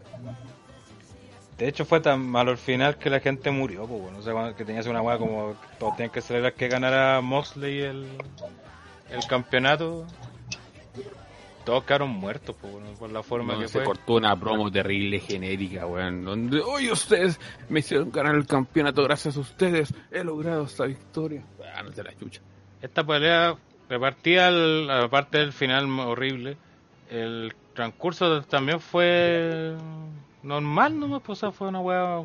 De 1.58 1.66
hecho 1.68 1.84
fue 1.84 2.00
tan 2.00 2.24
malo 2.24 2.52
el 2.52 2.56
final 2.58 2.98
que 2.98 3.10
la 3.10 3.18
gente 3.20 3.50
murió, 3.50 3.84
pues 3.86 4.00
bueno, 4.00 4.18
o 4.18 4.22
sea, 4.22 4.54
que 4.54 4.64
tenías 4.64 4.86
una 4.86 5.02
weá 5.02 5.18
como 5.18 5.56
todos 5.78 5.96
tenían 5.96 6.12
que 6.12 6.20
celebrar 6.20 6.54
que 6.54 6.68
ganara 6.68 7.20
Moxley 7.20 7.80
el, 7.80 8.06
el 9.10 9.26
campeonato. 9.28 10.06
Todos 11.64 11.84
quedaron 11.84 12.10
muertos, 12.10 12.56
pues 12.58 12.72
bueno, 12.72 12.92
por 12.98 13.10
la 13.12 13.22
forma 13.22 13.52
No, 13.54 13.60
que 13.60 13.68
se 13.68 13.74
fue. 13.80 13.84
cortó 13.84 14.14
una 14.14 14.34
promo 14.34 14.70
terrible 14.70 15.18
genérica, 15.20 15.84
weón. 15.86 16.24
Donde, 16.24 16.60
oye, 16.60 16.90
ustedes 16.92 17.38
me 17.68 17.80
hicieron 17.80 18.10
ganar 18.10 18.36
el 18.36 18.46
campeonato 18.46 19.02
gracias 19.02 19.36
a 19.36 19.40
ustedes. 19.40 19.92
He 20.10 20.24
logrado 20.24 20.62
esta 20.64 20.86
victoria. 20.86 21.42
Ah, 21.74 21.82
no 21.82 21.90
la 22.02 22.16
chucha. 22.16 22.40
Esta 22.80 23.04
pelea 23.04 23.54
repartía, 23.88 24.48
el- 24.48 24.88
aparte 24.90 25.38
del 25.38 25.52
final 25.52 25.90
horrible, 26.00 26.56
el 27.10 27.52
transcurso 27.74 28.40
también 28.42 28.80
fue 28.80 29.74
normal 30.48 30.98
nomás, 30.98 31.22
pues 31.24 31.40
fue 31.52 31.68
una 31.68 31.80
weá... 31.80 32.24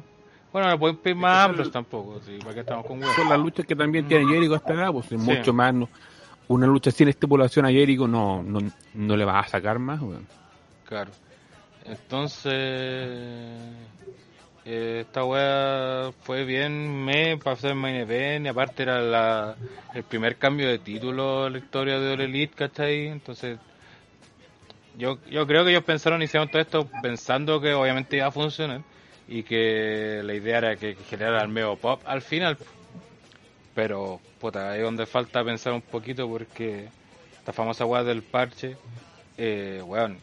Bueno, 0.51 0.69
no 0.69 0.79
pueden 0.79 0.97
pedir 0.97 1.15
más 1.17 1.45
amplios 1.45 1.71
tampoco, 1.71 2.19
sí, 2.21 2.37
para 2.39 2.53
que 2.53 2.59
estamos 2.61 2.85
con 2.85 3.01
weá. 3.01 3.13
Son 3.15 3.27
las 3.27 3.39
luchas 3.39 3.65
que 3.65 3.75
también 3.75 4.07
tiene 4.07 4.25
Jericho 4.27 4.55
hasta 4.55 4.73
acá, 4.73 4.91
pues 4.91 5.11
es 5.11 5.21
Sí. 5.21 5.31
mucho 5.31 5.53
más. 5.53 5.73
no- 5.73 5.89
una 6.49 6.67
lucha 6.67 6.91
sin 6.91 7.07
estipulación 7.07 7.65
a 7.65 7.69
Jericho 7.71 8.05
no, 8.07 8.43
no, 8.43 8.59
no 8.93 9.15
le 9.17 9.25
vas 9.25 9.47
a 9.47 9.49
sacar 9.49 9.79
más, 9.79 10.01
weón. 10.01 10.27
Claro. 10.85 11.09
Entonces, 11.85 12.53
eh, 14.65 15.01
esta 15.01 15.23
weá 15.25 16.11
fue 16.21 16.43
bien 16.45 17.03
me 17.03 17.37
para 17.37 17.53
hacer 17.55 17.75
main 17.75 17.95
event 17.95 18.45
y 18.45 18.49
aparte 18.49 18.83
era 18.83 19.01
la, 19.01 19.55
el 19.93 20.03
primer 20.03 20.37
cambio 20.37 20.67
de 20.67 20.79
título 20.79 21.47
en 21.47 21.53
la 21.53 21.59
historia 21.59 21.99
de 21.99 22.13
All 22.13 22.21
Elite, 22.21 22.53
¿cachai? 22.55 23.07
Entonces, 23.07 23.57
yo, 24.97 25.19
yo 25.29 25.47
creo 25.47 25.63
que 25.63 25.71
ellos 25.71 25.83
pensaron 25.83 26.21
hicieron 26.21 26.49
todo 26.49 26.61
esto 26.61 26.89
pensando 27.01 27.59
que 27.59 27.73
obviamente 27.73 28.17
iba 28.17 28.27
a 28.27 28.31
funcionar 28.31 28.81
y 29.27 29.43
que 29.43 30.21
la 30.23 30.33
idea 30.33 30.57
era 30.59 30.75
que, 30.75 30.95
generara 31.09 31.41
el 31.43 31.49
medio 31.49 31.75
pop 31.75 32.01
al 32.05 32.21
final. 32.21 32.57
Pero, 33.73 34.19
puta, 34.39 34.71
ahí 34.71 34.79
es 34.79 34.83
donde 34.83 35.05
falta 35.05 35.43
pensar 35.43 35.73
un 35.73 35.81
poquito 35.81 36.27
porque 36.27 36.87
esta 37.37 37.53
famosa 37.53 37.85
weá 37.85 38.03
del 38.03 38.21
parche, 38.21 38.77
eh, 39.37 39.81
weón, 39.83 40.19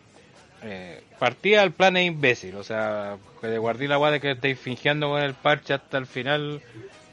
eh, 0.62 1.02
partía 1.18 1.62
el 1.62 1.72
plan 1.72 1.96
es 1.96 2.06
imbécil, 2.06 2.54
o 2.56 2.62
sea, 2.62 3.16
que 3.40 3.48
de 3.48 3.58
guardar 3.58 3.88
la 3.88 3.98
weá 3.98 4.12
de 4.12 4.20
que 4.20 4.32
estáis 4.32 4.58
fingiendo 4.58 5.08
con 5.08 5.20
el 5.20 5.34
parche 5.34 5.74
hasta 5.74 5.98
el 5.98 6.06
final, 6.06 6.62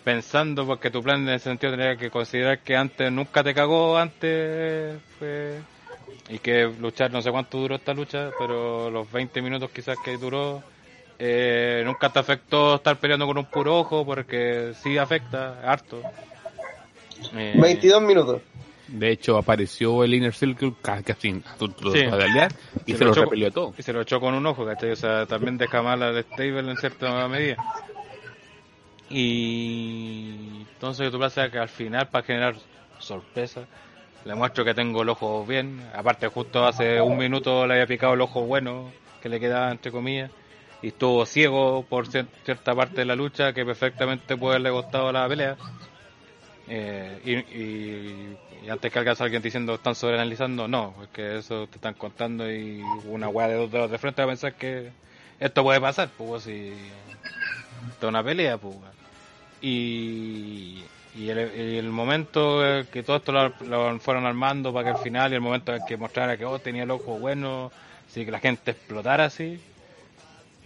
pensando 0.04 0.68
porque 0.68 0.92
tu 0.92 1.02
plan 1.02 1.24
en 1.24 1.30
ese 1.30 1.46
sentido 1.46 1.72
tenía 1.72 1.98
que 1.98 2.12
considerar 2.12 2.60
que 2.60 2.76
antes 2.76 3.12
nunca 3.12 3.44
te 3.44 3.54
cagó, 3.54 3.98
antes 3.98 5.02
fue... 5.18 5.60
Y 6.30 6.40
que 6.40 6.64
luchar, 6.80 7.12
no 7.12 7.22
sé 7.22 7.32
cuánto 7.32 7.58
duró 7.58 7.76
esta 7.76 7.94
lucha, 7.94 8.32
pero 8.38 8.90
los 8.90 9.10
20 9.12 9.42
minutos 9.42 9.70
quizás 9.72 9.98
que 10.04 10.18
duró, 10.18 10.62
eh, 11.20 11.84
nunca 11.86 12.10
te 12.10 12.20
afectó 12.20 12.76
estar 12.76 12.98
peleando 12.98 13.26
con 13.26 13.38
un 13.38 13.46
puro 13.46 13.78
ojo, 13.80 14.06
porque 14.06 14.74
sí 14.84 14.98
afecta, 14.98 15.62
harto. 15.64 16.02
Eh, 17.34 17.54
22 17.56 18.02
minutos. 18.02 18.42
De 18.90 19.12
hecho, 19.12 19.38
apareció 19.38 20.04
el 20.04 20.14
Inner 20.14 20.34
Circle 20.34 20.74
ca- 20.82 21.02
casi 21.04 21.42
a 21.46 21.58
tu- 21.58 21.70
tu- 21.70 21.92
Sí. 21.92 22.00
y 22.86 22.92
Se 22.92 22.98
se, 22.98 23.04
lo 23.04 23.10
lo 23.10 23.12
echó- 23.16 23.22
repelió 23.24 23.52
todo. 23.52 23.74
Y 23.78 23.82
se 23.84 23.92
lo 23.94 24.02
echó 24.02 24.20
con 24.20 24.34
un 24.34 24.46
ojo, 24.46 24.66
¿cachai? 24.66 24.92
O 24.92 24.96
sea, 24.96 25.26
también 25.26 25.58
deja 25.58 25.82
mal 25.82 26.02
al 26.04 26.24
stable 26.24 26.60
en 26.72 26.78
cierta 26.78 27.28
medida. 27.28 27.58
Y 29.10 30.66
entonces 30.74 31.12
tú 31.12 31.20
pasa 31.20 31.50
que 31.50 31.58
al 31.58 31.70
final, 31.70 32.08
para 32.10 32.26
generar 32.26 32.56
sorpresa, 33.00 33.62
le 34.26 34.36
muestro 34.36 34.66
que 34.66 34.74
tengo 34.74 35.02
el 35.02 35.10
ojo 35.10 35.46
bien. 35.46 35.80
Aparte, 35.96 36.28
justo 36.28 36.66
hace 36.66 37.02
un 37.02 37.18
minuto 37.18 37.66
le 37.66 37.76
había 37.76 37.88
picado 37.88 38.14
el 38.14 38.22
ojo 38.22 38.42
bueno, 38.42 38.92
que 39.22 39.30
le 39.30 39.40
quedaba 39.40 39.72
entre 39.72 39.92
comillas. 39.92 40.32
Y 40.82 40.88
estuvo 40.88 41.26
ciego 41.26 41.84
por 41.90 42.08
cier- 42.08 42.28
cierta 42.44 42.76
parte 42.76 43.02
de 43.02 43.06
la 43.06 43.16
lucha, 43.16 43.54
que 43.54 43.66
perfectamente 43.66 44.38
puede 44.38 44.56
haberle 44.56 44.72
costado 44.72 45.12
la 45.12 45.28
pelea. 45.28 45.58
Eh, 46.70 48.38
y, 48.62 48.70
antes 48.70 48.92
que 48.92 49.00
alcance 49.00 49.24
alguien 49.24 49.42
diciendo 49.42 49.76
están 49.76 49.96
sobreanalizando, 49.96 50.68
no, 50.68 50.94
porque 50.98 51.38
eso 51.38 51.66
te 51.68 51.76
están 51.76 51.94
contando 51.94 52.52
y 52.52 52.84
una 53.06 53.30
weá 53.30 53.48
de 53.48 53.56
dos 53.56 53.72
dedos 53.72 53.90
de 53.90 53.98
frente 53.98 54.22
va 54.22 54.26
a 54.26 54.32
pensar 54.32 54.54
que 54.56 54.92
esto 55.40 55.64
puede 55.64 55.80
pasar, 55.80 56.10
pues 56.18 56.44
si 56.44 56.52
es 58.00 58.04
una 58.04 58.22
pelea, 58.22 58.58
pues 58.58 58.76
y, 59.62 60.84
y, 61.18 61.30
el, 61.30 61.90
momento 61.90 62.64
eh, 62.66 62.86
que 62.92 63.02
todo 63.02 63.18
esto 63.18 63.32
lo, 63.32 64.00
fueron 64.00 64.26
armando 64.26 64.72
para 64.72 64.92
que 64.92 64.98
al 64.98 65.04
final 65.04 65.32
y 65.32 65.36
el 65.36 65.42
momento 65.42 65.74
en 65.74 65.82
que 65.88 65.98
mostrara 65.98 66.38
que 66.38 66.46
oh, 66.46 66.60
tenía 66.60 66.84
el 66.84 66.92
ojo 66.92 67.18
bueno, 67.18 67.72
así 68.08 68.24
que 68.24 68.32
la 68.32 68.40
gente 68.40 68.72
explotara 68.72 69.26
así, 69.26 69.60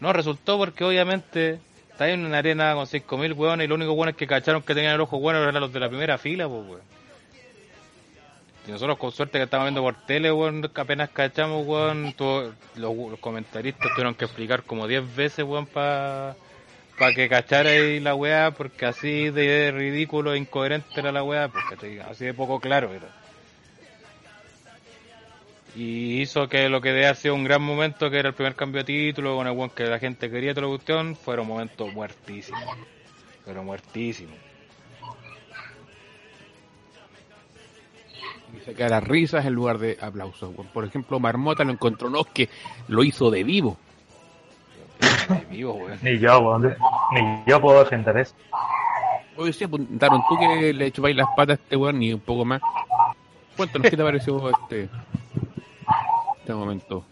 no 0.02 0.12
resultó 0.12 0.58
porque 0.58 0.84
obviamente 0.84 1.60
está 1.90 2.10
en 2.10 2.26
una 2.26 2.40
arena 2.40 2.74
con 2.74 2.86
5.000 2.86 3.34
hueones 3.34 3.66
y 3.66 3.68
lo 3.70 3.76
único 3.76 3.96
bueno 3.96 4.12
es 4.12 4.18
que 4.18 4.28
cacharon 4.28 4.62
que 4.62 4.76
tenían 4.76 4.96
el 4.96 5.02
ojo 5.02 5.20
bueno 5.20 5.42
eran 5.42 5.62
los 5.62 5.72
de 5.72 5.80
la 5.80 5.88
primera 5.88 6.18
fila, 6.18 6.48
pues 6.50 6.68
weón. 6.68 6.82
Y 8.68 8.72
nosotros 8.72 8.98
con 8.98 9.12
suerte 9.12 9.40
que 9.40 9.46
estábamos 9.46 9.72
viendo 9.72 9.82
por 9.82 10.06
tele, 10.06 10.32
weón, 10.32 10.70
apenas 10.76 11.10
cachamos, 11.10 11.66
weón, 11.66 12.14
todo- 12.14 12.54
los, 12.76 12.96
los 12.96 13.20
comentaristas 13.20 13.90
tuvieron 13.92 14.16
que 14.16 14.26
explicar 14.26 14.64
como 14.64 14.86
10 14.86 15.16
veces, 15.16 15.46
weón, 15.46 15.66
para 15.66 16.36
pa 17.02 17.14
que 17.14 17.28
cachara 17.28 17.72
ahí 17.72 18.00
la 18.00 18.14
weá, 18.14 18.52
porque 18.52 18.86
así 18.86 19.32
de 19.32 19.72
ridículo 19.72 20.36
e 20.36 20.38
incoherente 20.38 21.00
era 21.00 21.12
la 21.12 21.24
weá, 21.24 21.50
¿cachai? 21.50 21.98
así 21.98 22.26
de 22.26 22.36
poco 22.36 22.60
claro 22.60 22.94
era. 22.94 23.10
Y 25.76 26.22
hizo 26.22 26.48
que 26.48 26.70
lo 26.70 26.80
que 26.80 26.90
haber 26.90 27.16
sido 27.16 27.34
un 27.34 27.44
gran 27.44 27.64
momento, 27.64 28.12
que 28.12 28.20
era 28.20 28.30
el 28.30 28.36
primer 28.36 28.54
cambio 28.54 28.84
de 28.84 28.86
título, 28.86 29.36
con 29.36 29.48
el 29.48 29.54
weón 29.58 29.72
que 29.72 29.86
la 29.86 29.98
gente 29.98 30.30
quería 30.30 30.54
toda 30.54 30.68
la 30.68 30.74
cuestión, 30.74 31.16
fuera 31.16 31.42
un 31.42 31.48
momento 31.48 31.88
muertísimo. 31.88 32.60
Pero 33.46 33.64
muertísimo. 33.64 34.36
Y 38.56 38.60
sacar 38.64 38.92
las 38.92 39.04
risas 39.04 39.44
en 39.46 39.54
lugar 39.54 39.80
de 39.80 39.98
aplausos. 40.00 40.54
Por 40.72 40.86
ejemplo, 40.86 41.20
Marmota 41.20 41.64
lo 41.64 41.72
encontró 41.72 42.12
no 42.12 42.26
que 42.26 42.48
lo 42.90 43.04
hizo 43.04 43.32
de 43.32 43.44
vivo. 43.44 43.80
Vivo. 45.50 45.80
Ni 46.02 46.18
yo, 46.20 46.40
weón, 46.40 46.76
ni 47.14 47.44
yo 47.46 47.60
puedo 47.62 47.80
defender 47.84 48.18
eso. 48.18 48.36
Oye, 49.38 49.54
sí, 49.54 49.64
apuntaron 49.64 50.22
tú 50.28 50.38
que 50.38 50.74
le 50.74 50.92
chupáis 50.92 51.16
las 51.16 51.28
patas 51.36 51.58
a 51.60 51.62
este 51.64 51.76
weón 51.76 52.02
y 52.02 52.14
un 52.14 52.20
poco 52.20 52.46
más. 52.46 52.62
Cuéntanos, 53.58 53.90
¿qué 53.90 53.98
te 53.98 54.04
pareció 54.04 54.50
este, 54.50 54.90
este 56.40 56.54
momento? 56.54 57.04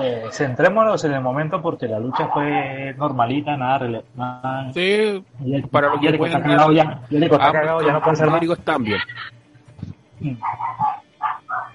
Eh, 0.00 0.24
centrémonos 0.32 1.02
en 1.04 1.12
el 1.14 1.20
momento 1.22 1.62
porque 1.62 1.86
la 1.88 1.98
lucha 1.98 2.28
fue 2.28 2.94
normalita, 2.98 3.56
nada 3.56 3.88
nada- 4.14 4.72
Sí, 4.74 5.24
para 5.70 5.88
lo 5.88 5.94
que 5.98 6.06
Jericho 6.06 6.26
está 6.26 6.42
cagado 6.42 6.72
ya, 6.72 7.00
Jericho 7.08 7.34
está 7.34 7.46
ambos 7.46 7.60
cagado, 7.60 7.82
ya 7.82 7.92
no 7.92 8.00
puede 8.02 8.12
hacer 8.12 8.26
más. 8.30 8.40
Bien. 10.20 10.38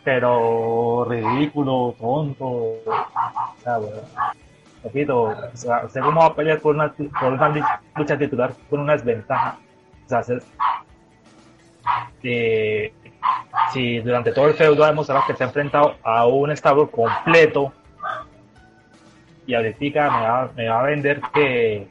Pero 0.04 1.06
ridículo, 1.10 1.96
tonto, 2.00 2.46
o 2.46 2.84
sea, 3.64 3.80
weón. 3.80 4.02
Repito, 4.84 5.24
o 5.24 5.36
sea, 5.54 5.88
cómo 6.02 6.22
va 6.22 6.28
a 6.28 6.36
pelear 6.36 6.60
por 6.60 6.76
una, 6.76 6.92
por 6.94 7.40
lucha 7.96 8.18
titular 8.18 8.54
con 8.70 8.82
una 8.82 8.94
desventaja. 8.94 9.58
O 10.06 10.10
sea, 10.10 10.24
se- 10.24 10.42
si 13.72 14.00
durante 14.00 14.32
todo 14.32 14.48
el 14.48 14.54
feudo 14.54 14.84
ha 14.84 14.88
demostrado 14.88 15.24
que 15.28 15.36
se 15.36 15.44
ha 15.44 15.48
enfrentado 15.48 15.96
a 16.04 16.26
un 16.28 16.52
establo 16.52 16.90
completo 16.90 17.72
y 19.46 19.54
ahorita 19.54 20.10
me 20.10 20.22
va, 20.22 20.52
me 20.56 20.70
va 20.70 20.80
a 20.80 20.84
vender 20.84 21.22
que, 21.34 21.88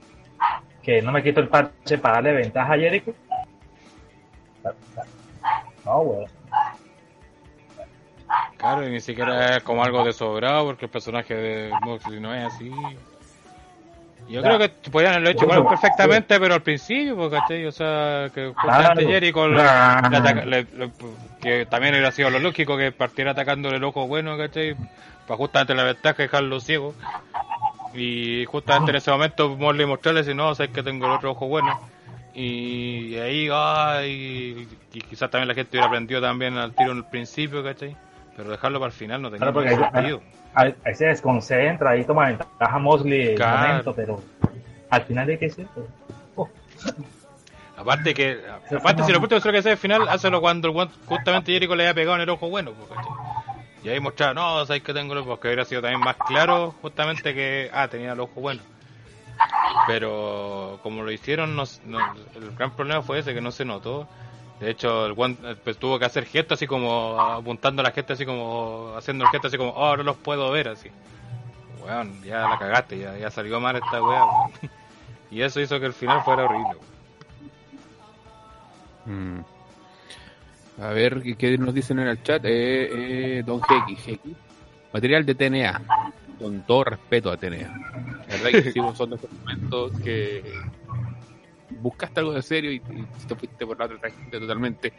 que 0.83 1.03
no 1.03 1.13
me 1.13 1.23
quito 1.23 1.41
el 1.41 1.49
parche 1.49 1.99
para 1.99 2.15
darle 2.15 2.33
ventaja 2.33 2.73
a 2.75 2.79
Jericho. 2.79 3.13
No, 5.85 5.99
weón. 6.01 6.42
Claro, 8.63 8.87
y 8.87 8.93
ni 8.93 9.01
siquiera 9.01 9.57
es 9.57 9.63
como 9.65 9.83
algo 9.83 10.05
de 10.05 10.13
sobrado, 10.13 10.67
porque 10.67 10.85
el 10.85 10.91
personaje 10.91 11.35
de 11.35 11.77
Moxley 11.83 12.21
no 12.21 12.33
es 12.33 12.55
así. 12.55 12.97
Yo 14.29 14.41
Claro. 14.41 14.57
creo 14.57 14.69
que 14.69 14.91
podían 14.91 15.15
haberlo 15.15 15.31
hecho 15.31 15.49
perfectamente, 15.69 16.39
pero 16.39 16.55
al 16.55 16.63
principio, 16.63 17.17
porque, 17.17 17.41
¿cachai? 17.41 17.67
O 17.67 17.73
sea, 17.73 18.31
que 18.33 18.53
justamente 18.63 19.03
le- 20.47 20.63
le- 20.63 20.91
que 21.41 21.67
también 21.67 21.95
hubiera 21.95 22.13
sido 22.13 22.31
lo 22.31 22.39
lógico 22.39 22.77
que 22.77 22.93
partiera 22.93 23.33
atacándole 23.33 23.79
el 23.79 23.85
ojo 23.85 24.07
bueno, 24.07 24.39
¿cachai? 24.39 24.77
Para 25.27 25.37
justamente 25.37 25.75
la 25.75 25.83
ventaja 25.83 26.23
dejarlo 26.23 26.61
ciego. 26.61 26.95
Y 27.95 28.45
justamente 28.47 28.91
en 28.93 28.97
ese 28.97 29.11
momento 29.11 29.49
Mosley 29.57 29.87
mostrarle 29.87 30.23
si 30.23 30.35
no, 30.35 30.55
sabes 30.55 30.71
que 30.71 30.85
tengo 30.85 31.07
el 31.07 31.13
otro 31.13 31.33
ojo 31.33 31.49
bueno. 31.49 31.77
Y 32.33 33.17
ahí, 33.17 33.49
ay, 33.53 34.69
y 34.95 35.01
quizás 35.01 35.31
también 35.31 35.49
la 35.49 35.55
gente 35.55 35.71
hubiera 35.73 35.89
aprendido 35.89 36.21
también 36.21 36.57
al 36.57 36.73
tiro 36.73 36.93
en 36.93 36.99
el 36.99 37.05
principio, 37.05 37.63
¿cachai? 37.65 37.95
Pero 38.37 38.51
dejarlo 38.51 38.79
para 38.81 38.89
el 38.91 38.97
final 38.97 39.21
no 39.23 39.31
tenía 39.31 39.53
Claro, 39.53 39.53
porque 39.53 39.77
sentido. 39.77 40.23
ahí, 40.55 40.75
ahí 40.85 40.95
se 40.95 41.07
desconcentra, 41.07 41.91
ahí 41.91 42.05
toma 42.05 42.27
ventaja 42.27 42.79
Mosley 42.79 43.21
en 43.21 43.29
el 43.33 43.37
Claro. 43.37 43.59
momento, 43.69 43.95
pero 43.95 44.23
al 44.91 45.03
final 45.03 45.27
de 45.27 45.39
qué 45.39 45.47
es 45.47 45.59
eso? 45.59 45.89
Oh, 46.37 46.49
Aparte 47.77 48.15
que, 48.15 48.39
aparte 48.77 49.03
si 49.03 49.13
lo 49.13 49.19
puesto 49.19 49.51
que 49.51 49.59
hacer 49.59 49.73
al 49.73 49.79
final, 49.79 50.09
hazlo 50.09 50.41
cuando 50.41 50.69
el 50.69 50.89
justamente 51.07 51.53
Jericho 51.53 51.75
le 51.75 51.85
haya 51.85 51.95
pegado 51.95 52.17
en 52.17 52.23
el 52.23 52.31
ojo 52.31 52.49
bueno, 52.49 52.73
pues. 52.73 53.01
Y 53.85 53.89
ahí 53.89 53.99
mostrar, 53.99 54.35
no, 54.35 54.65
sabéis 54.65 54.85
que 54.85 54.95
tengo 54.95 55.13
el 55.13 55.21
ojo, 55.21 55.31
porque 55.31 55.49
hubiera 55.49 55.65
sido 55.65 55.83
también 55.83 56.01
más 56.01 56.17
claro 56.25 56.73
justamente 56.81 57.35
que, 57.35 57.69
ah, 57.73 57.89
tenía 57.89 58.13
el 58.13 58.21
ojo 58.21 58.41
bueno. 58.41 58.63
Pero 59.87 60.79
como 60.83 61.03
lo 61.03 61.11
hicieron, 61.11 61.57
no, 61.57 61.65
no- 61.87 62.05
el 62.37 62.53
gran 62.57 62.71
problema 62.71 63.03
fue 63.03 63.19
ese, 63.19 63.35
que 63.35 63.41
no 63.41 63.51
se 63.51 63.65
notó. 63.65 64.07
De 64.63 64.71
hecho, 64.71 65.07
el 65.07 65.13
guan 65.15 65.37
eh, 65.43 65.57
pues, 65.63 65.77
tuvo 65.77 65.99
que 65.99 66.05
hacer 66.05 66.25
gestos 66.25 66.57
así 66.57 66.69
como 66.69 67.21
apuntando 67.21 67.81
a 67.81 67.83
la 67.83 67.91
gente 67.91 68.13
así 68.13 68.25
como 68.25 68.95
haciendo 68.97 69.25
el 69.25 69.31
gesto 69.31 69.49
así 69.49 69.59
como, 69.59 69.71
oh, 69.71 69.87
ahora 69.87 70.05
los 70.05 70.17
puedo 70.17 70.53
ver 70.53 70.69
así. 70.69 70.89
Weón, 71.85 72.23
ya 72.23 72.49
la 72.49 72.57
cagaste, 72.61 72.97
ya, 72.97 73.19
ya 73.19 73.29
salió 73.29 73.59
mal 73.59 73.75
esta 73.75 74.01
weá. 74.01 74.25
weón. 74.25 74.53
Y 75.33 75.41
eso 75.41 75.61
hizo 75.61 75.81
que 75.81 75.87
el 75.87 75.95
final 75.95 76.23
fuera 76.23 76.45
horrible. 76.45 76.77
weón. 79.07 79.39
Mm. 79.39 79.45
A 80.81 80.89
ver, 80.91 81.23
¿qué, 81.37 81.59
nos 81.59 81.75
dicen 81.75 81.99
en 81.99 82.07
el 82.07 82.23
chat? 82.23 82.45
Eh, 82.45 83.39
eh, 83.39 83.43
don 83.45 83.61
Jequi. 83.63 84.21
Material 84.93 85.27
de 85.27 85.35
TNA. 85.35 85.83
Con 86.39 86.63
todo 86.63 86.85
respeto 86.85 87.33
a 87.33 87.37
TNA. 87.37 87.57
La 88.29 88.37
verdad 88.37 88.51
que 88.51 88.73
sí, 88.73 88.81
son 88.95 89.11
momentos 89.11 89.93
que 90.03 90.45
buscaste 91.83 92.21
algo 92.21 92.33
de 92.33 92.43
serio 92.43 92.73
y, 92.73 92.77
y 92.77 93.05
te 93.27 93.35
fuiste 93.35 93.67
por 93.67 93.79
la 93.79 93.87
otra 93.87 93.99
tangente 93.99 94.39
totalmente. 94.39 94.93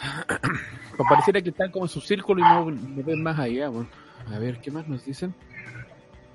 Pues 0.96 1.08
pareciera 1.08 1.40
que 1.40 1.48
están 1.50 1.70
como 1.70 1.86
en 1.86 1.88
su 1.88 2.00
círculo 2.00 2.40
y 2.42 2.44
no, 2.44 2.70
no 2.70 3.02
ven 3.04 3.22
más 3.22 3.38
allá. 3.38 3.68
bueno. 3.68 3.88
A 4.34 4.38
ver, 4.38 4.58
¿qué 4.58 4.70
más 4.70 4.86
nos 4.86 5.02
dicen? 5.04 5.34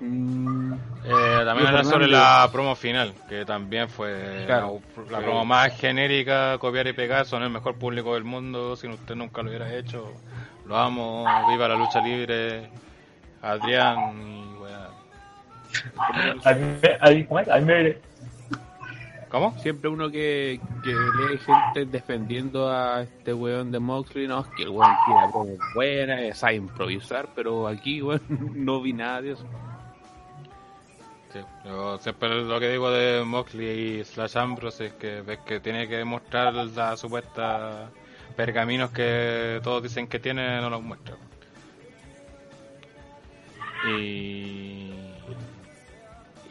Mm, 0.00 0.72
Eh, 1.04 1.42
también 1.44 1.68
era 1.68 1.84
sobre 1.84 2.08
la 2.08 2.48
promo 2.52 2.74
final, 2.74 3.14
que 3.28 3.44
también 3.44 3.88
fue 3.88 4.42
Claro. 4.46 4.80
la, 5.06 5.12
la 5.12 5.18
promo 5.20 5.44
más 5.44 5.72
genérica, 5.78 6.58
copiar 6.58 6.88
y 6.88 6.92
pegar, 6.94 7.26
son 7.26 7.44
el 7.44 7.50
mejor 7.50 7.76
público 7.76 8.14
del 8.14 8.24
mundo, 8.24 8.74
si 8.76 8.88
usted 8.88 9.14
nunca 9.14 9.42
lo 9.42 9.50
hubiera 9.50 9.72
hecho, 9.72 10.12
lo 10.66 10.76
amo, 10.76 11.24
viva 11.48 11.68
la 11.68 11.76
lucha 11.76 12.00
libre, 12.00 12.68
Adrián 13.42 14.16
y 14.20 14.54
weá. 14.60 14.90
a 16.44 16.54
mí 16.54 16.64
me- 16.82 16.98
a 17.00 17.58
mí- 17.60 17.94
siempre 19.58 19.88
uno 19.88 20.10
que, 20.10 20.60
que 20.82 20.90
lee 20.90 21.38
gente 21.38 21.86
defendiendo 21.86 22.68
a 22.70 23.02
este 23.02 23.32
weón 23.34 23.70
de 23.70 23.78
Moxley, 23.78 24.26
no, 24.26 24.40
es 24.40 24.46
que 24.56 24.62
el 24.64 24.70
weón 24.70 24.96
tira 25.06 25.30
promos 25.30 25.58
buenas, 25.74 26.20
eh, 26.20 26.34
sabe 26.34 26.54
improvisar, 26.56 27.28
pero 27.34 27.66
aquí, 27.66 28.02
weón, 28.02 28.22
no 28.54 28.80
vi 28.80 28.92
nada 28.92 29.22
de 29.22 29.32
eso. 29.32 29.44
Sí, 31.32 31.40
yo 31.64 31.98
siempre 31.98 32.42
lo 32.42 32.60
que 32.60 32.70
digo 32.70 32.90
de 32.90 33.24
Moxley 33.24 34.00
y 34.00 34.04
Slash 34.04 34.38
Ambrose 34.38 34.86
es 34.86 34.92
que 34.94 35.20
ves 35.22 35.40
que 35.40 35.60
tiene 35.60 35.88
que 35.88 35.96
demostrar 35.96 36.54
la 36.54 36.96
supuesta 36.96 37.90
pergaminos 38.36 38.90
que 38.90 39.60
todos 39.64 39.82
dicen 39.82 40.06
que 40.06 40.18
tiene, 40.18 40.60
no 40.60 40.70
los 40.70 40.82
muestra. 40.82 41.16
Y, 43.88 44.92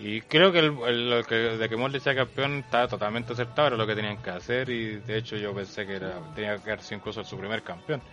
y 0.07 0.21
creo 0.21 0.51
que, 0.51 0.59
el, 0.59 1.09
lo 1.09 1.23
que 1.23 1.35
de 1.35 1.67
que 1.67 1.75
Moxley 1.75 1.99
sea 1.99 2.13
campeón 2.13 2.59
está 2.59 2.87
totalmente 2.87 3.33
acertado, 3.33 3.69
era 3.69 3.75
lo 3.75 3.87
que 3.87 3.95
tenían 3.95 4.21
que 4.21 4.29
hacer 4.29 4.69
y 4.69 4.97
de 4.97 5.17
hecho 5.17 5.35
yo 5.35 5.51
pensé 5.51 5.87
que 5.87 5.95
era 5.95 6.19
tenía 6.35 6.59
que 6.59 6.77
sido 6.77 6.99
incluso 6.99 7.23
su 7.23 7.35
primer 7.39 7.63
campeón. 7.63 8.03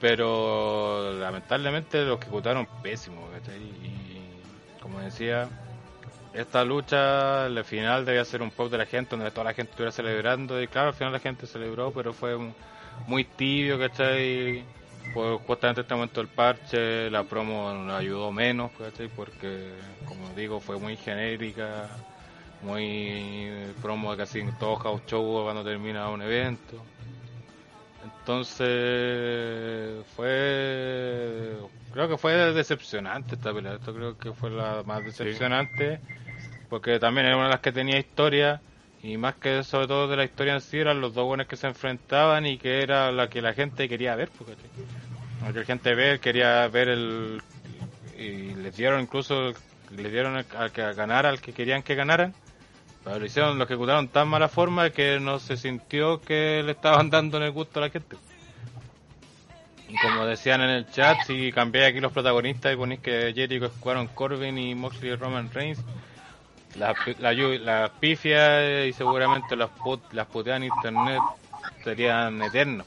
Pero 0.00 1.12
lamentablemente 1.12 2.06
lo 2.06 2.18
ejecutaron 2.18 2.66
pésimo, 2.82 3.28
¿cachai? 3.32 3.58
Y 3.58 4.80
como 4.80 4.98
decía, 5.00 5.46
esta 6.32 6.64
lucha, 6.64 7.48
el 7.48 7.64
final 7.64 8.06
debía 8.06 8.24
ser 8.24 8.40
un 8.40 8.50
pop 8.50 8.70
de 8.70 8.78
la 8.78 8.86
gente, 8.86 9.10
donde 9.10 9.30
toda 9.30 9.44
la 9.44 9.52
gente 9.52 9.72
estuviera 9.72 9.92
celebrando, 9.92 10.62
y 10.62 10.68
claro, 10.68 10.88
al 10.88 10.94
final 10.94 11.12
la 11.12 11.20
gente 11.20 11.46
celebró, 11.46 11.92
pero 11.92 12.14
fue 12.14 12.38
muy 13.06 13.24
tibio, 13.24 13.78
¿cachai? 13.78 14.64
Pues 15.12 15.40
justamente 15.46 15.80
en 15.80 15.84
este 15.84 15.94
momento 15.94 16.20
el 16.20 16.28
parche, 16.28 17.10
la 17.10 17.24
promo 17.24 17.72
nos 17.72 17.98
ayudó 17.98 18.30
menos, 18.30 18.70
¿cachai? 18.72 19.08
Porque, 19.08 19.72
como 20.06 20.28
digo, 20.34 20.60
fue 20.60 20.78
muy 20.78 20.96
genérica, 20.96 21.88
muy 22.62 23.50
promo 23.82 24.12
de 24.12 24.18
casi 24.18 24.42
todo 24.58 24.76
house 24.76 25.02
show 25.06 25.44
cuando 25.44 25.64
termina 25.64 26.08
un 26.10 26.22
evento. 26.22 26.80
Entonces 28.04 30.04
fue, 30.16 31.56
creo 31.92 32.08
que 32.08 32.16
fue 32.16 32.32
decepcionante 32.52 33.34
esta 33.34 33.52
pelea. 33.52 33.74
Esto 33.74 33.92
creo 33.92 34.16
que 34.16 34.32
fue 34.32 34.50
la 34.50 34.84
más 34.86 35.04
decepcionante 35.04 35.98
porque 36.68 37.00
también 37.00 37.26
era 37.26 37.36
una 37.36 37.46
de 37.46 37.50
las 37.50 37.60
que 37.60 37.72
tenía 37.72 37.98
historia 37.98 38.60
y 39.02 39.16
más 39.16 39.36
que 39.36 39.62
sobre 39.64 39.86
todo 39.86 40.08
de 40.08 40.16
la 40.16 40.24
historia 40.24 40.54
en 40.54 40.60
sí 40.60 40.78
eran 40.78 41.00
los 41.00 41.14
dos 41.14 41.24
buenos 41.24 41.46
que 41.46 41.56
se 41.56 41.66
enfrentaban 41.66 42.46
y 42.46 42.58
que 42.58 42.82
era 42.82 43.10
la 43.12 43.28
que 43.28 43.40
la 43.40 43.54
gente 43.54 43.88
quería 43.88 44.14
ver. 44.14 44.30
Porque, 44.36 44.54
que 45.52 45.58
la 45.58 45.64
gente 45.64 45.94
ver 45.94 46.20
quería 46.20 46.68
ver 46.68 46.88
el 46.88 47.42
y 48.18 48.54
les 48.54 48.76
dieron 48.76 49.00
incluso 49.00 49.52
le 49.90 50.10
dieron 50.10 50.36
al 50.36 50.72
que 50.72 50.92
ganara 50.92 51.30
al 51.30 51.40
que 51.40 51.52
querían 51.54 51.82
que 51.82 51.94
ganaran 51.94 52.34
pero 53.04 53.18
lo 53.18 53.26
hicieron, 53.26 53.58
lo 53.58 53.64
ejecutaron 53.64 54.08
tan 54.08 54.28
mala 54.28 54.48
forma 54.48 54.90
que 54.90 55.18
no 55.20 55.38
se 55.38 55.56
sintió 55.56 56.20
que 56.20 56.62
le 56.64 56.72
estaban 56.72 57.10
dando 57.10 57.38
en 57.38 57.44
el 57.44 57.52
gusto 57.52 57.80
a 57.80 57.84
la 57.84 57.90
gente. 57.90 58.16
Y 59.88 59.96
como 59.96 60.24
decían 60.24 60.60
en 60.60 60.70
el 60.70 60.88
chat, 60.88 61.18
si 61.26 61.50
cambiáis 61.50 61.90
aquí 61.90 62.00
los 62.00 62.12
protagonistas 62.12 62.72
y 62.72 62.76
ponéis 62.76 63.00
que 63.00 63.32
Jericho 63.34 63.72
jugaron 63.80 64.06
Corbin 64.06 64.56
y 64.56 64.74
Moxley 64.74 65.10
y 65.10 65.16
Roman 65.16 65.50
Reigns, 65.52 65.80
las 66.78 66.96
la, 67.18 67.32
las 67.32 67.90
pifias 67.90 68.86
y 68.88 68.92
seguramente 68.92 69.56
las, 69.56 69.70
put, 69.70 70.00
las 70.12 70.26
puteadas 70.26 70.62
en 70.62 70.68
internet 70.74 71.22
serían 71.84 72.40
eternas. 72.42 72.86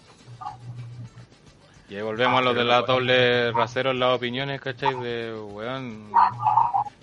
Y 1.89 1.95
ahí 1.95 2.01
volvemos 2.01 2.39
a 2.39 2.41
lo 2.41 2.53
de 2.53 2.63
la 2.63 2.81
doble 2.81 3.51
rasero 3.51 3.91
en 3.91 3.99
las 3.99 4.15
opiniones, 4.15 4.59
¿cachai? 4.61 4.93
De, 4.99 5.33
weón, 5.51 6.11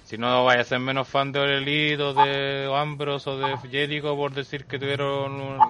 si 0.04 0.18
no 0.18 0.44
vaya 0.44 0.62
a 0.62 0.64
ser 0.64 0.80
menos 0.80 1.06
fan 1.06 1.30
de 1.30 1.38
Orelito, 1.38 2.12
de 2.14 2.68
Ambrose 2.74 3.30
o 3.30 3.38
de 3.38 3.56
Jericho 3.58 4.16
por 4.16 4.32
decir 4.32 4.64
que 4.64 4.78
tuvieron 4.78 5.32
un- 5.32 5.60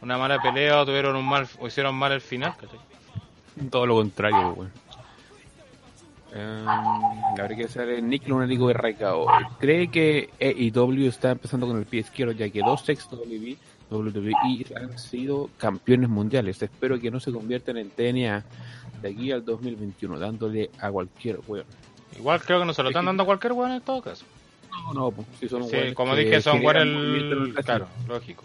una 0.00 0.16
mala 0.16 0.40
pelea 0.40 0.80
o 0.80 0.86
tuvieron 0.86 1.16
un 1.16 1.28
mal 1.28 1.46
o 1.58 1.66
hicieron 1.66 1.94
mal 1.94 2.12
el 2.12 2.20
final, 2.20 2.54
¿cachai? 2.56 2.78
Todo 3.70 3.86
lo 3.86 3.96
contrario, 3.96 4.52
weón. 4.52 4.72
Um, 6.36 6.68
habría 7.40 7.56
que 7.56 7.64
hacer 7.64 8.02
Nick 8.02 8.28
Lunático 8.28 8.72
Raikao. 8.72 9.26
¿Cree 9.58 9.88
que 9.88 10.30
AEW 10.40 11.08
está 11.08 11.30
empezando 11.30 11.66
con 11.66 11.78
el 11.78 11.86
pie 11.86 12.00
izquierdo 12.00 12.32
ya 12.32 12.50
que 12.50 12.60
dos 12.60 12.86
ex 12.88 13.08
WWE, 13.10 13.56
WWE 13.90 14.66
han 14.76 14.98
sido 14.98 15.48
campeones 15.56 16.10
mundiales? 16.10 16.62
Espero 16.62 17.00
que 17.00 17.10
no 17.10 17.20
se 17.20 17.32
conviertan 17.32 17.78
en 17.78 17.90
TNA 17.90 18.44
de 19.00 19.08
aquí 19.08 19.32
al 19.32 19.44
2021, 19.44 20.18
dándole 20.18 20.70
a 20.78 20.90
cualquier 20.90 21.40
weón. 21.46 21.66
Igual 22.18 22.40
creo 22.42 22.60
que 22.60 22.66
no 22.66 22.74
se 22.74 22.82
lo 22.82 22.90
están 22.90 23.06
dando 23.06 23.22
a 23.22 23.26
cualquier 23.26 23.52
weón 23.52 23.72
en 23.72 23.80
todo 23.80 24.02
caso. 24.02 24.24
No, 24.70 24.92
no, 24.92 25.10
pues, 25.10 25.26
si 25.40 25.48
son 25.48 25.64
Sí, 25.64 25.94
como 25.94 26.14
que 26.14 26.24
dije, 26.24 26.40
son 26.42 26.58
en 26.58 26.76
el. 26.76 27.54
Claro, 27.64 27.88
lógico. 28.06 28.44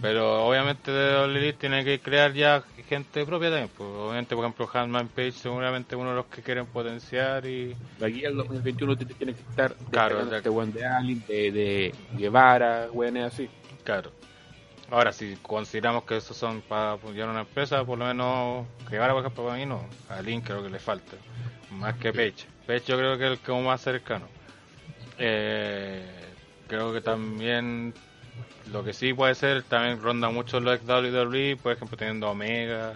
Pero 0.00 0.46
obviamente 0.46 0.90
de 0.90 1.24
Elite 1.24 1.58
tiene 1.58 1.84
que 1.84 1.98
crear 2.00 2.32
ya 2.32 2.62
gente 2.88 3.24
propia 3.24 3.48
también. 3.50 3.70
Pues, 3.76 3.88
obviamente, 3.88 4.34
por 4.36 4.44
ejemplo, 4.44 4.68
Handman 4.72 5.08
Page 5.08 5.32
seguramente 5.32 5.96
uno 5.96 6.10
de 6.10 6.16
los 6.16 6.26
que 6.26 6.42
quieren 6.42 6.66
potenciar 6.66 7.46
y... 7.46 7.74
De 7.98 8.06
aquí 8.06 8.24
al 8.26 8.36
2021 8.36 8.96
te 8.96 9.06
tiene 9.06 9.32
que 9.34 9.40
estar 9.40 9.74
Claro, 9.90 10.30
ya- 10.30 10.36
este 10.36 10.50
de 10.50 10.84
Allen, 10.84 11.24
de, 11.26 11.50
de 11.50 11.94
Guevara, 12.16 12.88
weones 12.92 13.24
así. 13.32 13.48
Claro. 13.84 14.12
Ahora, 14.90 15.12
si 15.12 15.36
consideramos 15.42 16.04
que 16.04 16.18
esos 16.18 16.36
son 16.36 16.60
para 16.60 16.92
apoyar 16.92 17.28
una 17.28 17.40
empresa, 17.40 17.84
por 17.84 17.98
lo 17.98 18.04
menos 18.04 18.66
que 18.88 18.98
ahora, 18.98 19.14
por 19.14 19.22
ejemplo, 19.22 19.44
para 19.46 19.56
mí 19.56 19.66
no. 19.66 19.84
A 20.08 20.20
Link 20.22 20.44
creo 20.46 20.62
que 20.62 20.70
le 20.70 20.78
falta. 20.78 21.16
Más 21.72 21.94
que 21.96 22.12
Page. 22.12 22.46
Page 22.66 22.84
yo 22.86 22.96
creo 22.96 23.18
que 23.18 23.24
es 23.26 23.32
el 23.32 23.38
como 23.40 23.62
más 23.62 23.80
cercano. 23.80 24.28
Eh, 25.18 26.04
creo 26.68 26.92
que 26.92 27.00
también 27.00 27.94
lo 28.72 28.82
que 28.84 28.92
sí 28.92 29.12
puede 29.14 29.34
ser, 29.34 29.62
también 29.62 30.00
ronda 30.02 30.28
mucho 30.30 30.58
los 30.60 30.74
ex 30.76 30.84
WWE, 30.86 31.56
por 31.62 31.72
ejemplo, 31.72 31.96
teniendo 31.96 32.26
a 32.26 32.30
Omega, 32.30 32.92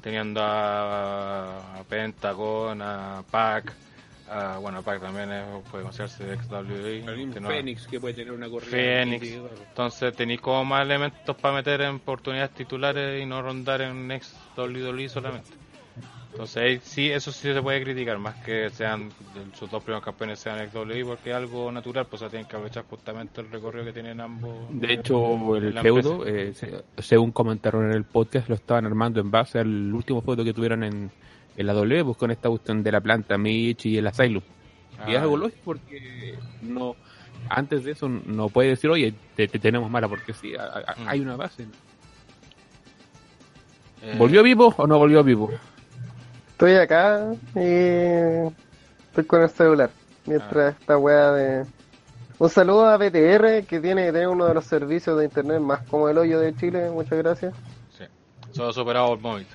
teniendo 0.00 0.40
a, 0.42 1.78
a 1.80 1.84
Pentagon, 1.88 2.80
a 2.82 3.22
Pac. 3.30 3.72
a- 4.30 4.56
bueno, 4.58 4.82
Pac 4.82 5.00
también 5.00 5.30
es- 5.30 5.44
puede 5.70 5.84
considerarse 5.84 6.32
ex 6.32 6.48
WWE. 6.50 7.30
Que 7.34 7.40
no- 7.40 7.48
Fénix 7.48 7.86
que 7.86 8.00
puede 8.00 8.14
tener 8.14 8.32
una 8.32 8.48
corrida. 8.48 8.70
Fénix. 8.70 9.26
entonces 9.68 10.14
tenéis 10.16 10.40
como 10.40 10.64
más 10.64 10.82
elementos 10.82 11.36
para 11.36 11.54
meter 11.56 11.82
en 11.82 11.96
oportunidades 11.96 12.52
titulares 12.52 13.22
y 13.22 13.26
no 13.26 13.42
rondar 13.42 13.82
en 13.82 14.10
ex 14.10 14.34
WWE 14.56 15.08
solamente. 15.10 15.50
Entonces 16.32 16.82
sí, 16.84 17.10
eso 17.10 17.30
sí 17.30 17.52
se 17.52 17.60
puede 17.62 17.82
criticar, 17.84 18.18
más 18.18 18.34
que 18.36 18.70
sean 18.70 19.10
sus 19.52 19.70
dos 19.70 19.82
primeros 19.82 20.02
campeones 20.02 20.38
sean 20.38 20.58
ex 20.60 20.74
WWE 20.74 21.04
porque 21.04 21.28
es 21.30 21.36
algo 21.36 21.70
natural, 21.70 22.06
pues 22.06 22.22
o 22.22 22.24
sea, 22.24 22.30
tienen 22.30 22.48
que 22.48 22.56
aprovechar 22.56 22.84
justamente 22.88 23.42
el 23.42 23.50
recorrido 23.50 23.84
que 23.84 23.92
tienen 23.92 24.18
ambos. 24.18 24.50
De 24.70 24.94
hecho, 24.94 25.54
el 25.56 25.78
feudo, 25.78 26.26
eh, 26.26 26.54
se- 26.54 26.84
según 26.98 27.32
comentaron 27.32 27.84
en 27.84 27.92
el 27.92 28.04
podcast, 28.04 28.48
lo 28.48 28.54
estaban 28.54 28.86
armando 28.86 29.20
en 29.20 29.30
base 29.30 29.58
al 29.58 29.92
último 29.92 30.22
feudo 30.22 30.42
que 30.42 30.54
tuvieron 30.54 30.82
en, 30.84 31.10
en 31.54 31.66
la 31.66 31.74
W, 31.74 32.02
pues 32.06 32.16
con 32.16 32.30
esta 32.30 32.48
cuestión 32.48 32.82
de 32.82 32.92
la 32.92 33.00
planta 33.02 33.36
Mitch 33.36 33.84
y 33.86 33.98
el 33.98 34.06
Asylum. 34.06 34.42
y 35.06 35.10
es 35.12 35.18
Ah, 35.18 35.22
algo 35.22 35.36
lógico 35.36 35.60
porque 35.64 36.34
no 36.62 36.96
antes 37.50 37.84
de 37.84 37.90
eso 37.92 38.08
no 38.08 38.48
puede 38.48 38.70
decir, 38.70 38.88
oye, 38.88 39.12
te, 39.36 39.48
te 39.48 39.58
tenemos 39.58 39.90
mala 39.90 40.08
porque 40.08 40.32
sí, 40.32 40.54
a- 40.54 40.62
a- 40.64 40.94
Mm. 40.98 41.08
hay 41.08 41.20
una 41.20 41.36
base. 41.36 41.66
eh, 44.02 44.14
¿Volvió 44.18 44.42
vivo 44.42 44.72
o 44.76 44.86
no 44.86 44.98
volvió 44.98 45.22
vivo? 45.22 45.50
Estoy 46.62 46.76
acá 46.76 47.32
y 47.56 48.52
estoy 49.08 49.24
con 49.26 49.42
el 49.42 49.50
celular. 49.50 49.90
Mientras 50.26 50.76
esta 50.78 50.96
weá 50.96 51.32
de... 51.32 51.66
Un 52.38 52.48
saludo 52.48 52.86
a 52.86 52.96
BTR 52.98 53.66
que 53.66 53.80
tiene 53.80 54.06
que 54.06 54.12
tener 54.12 54.28
uno 54.28 54.46
de 54.46 54.54
los 54.54 54.64
servicios 54.64 55.18
de 55.18 55.24
internet 55.24 55.58
más 55.58 55.80
como 55.88 56.08
el 56.08 56.16
hoyo 56.18 56.38
de 56.38 56.54
Chile. 56.54 56.88
Muchas 56.90 57.18
gracias. 57.18 57.52
Sí, 57.98 58.04
solo 58.52 58.72
superado 58.72 59.12
el 59.14 59.18
móvil. 59.18 59.46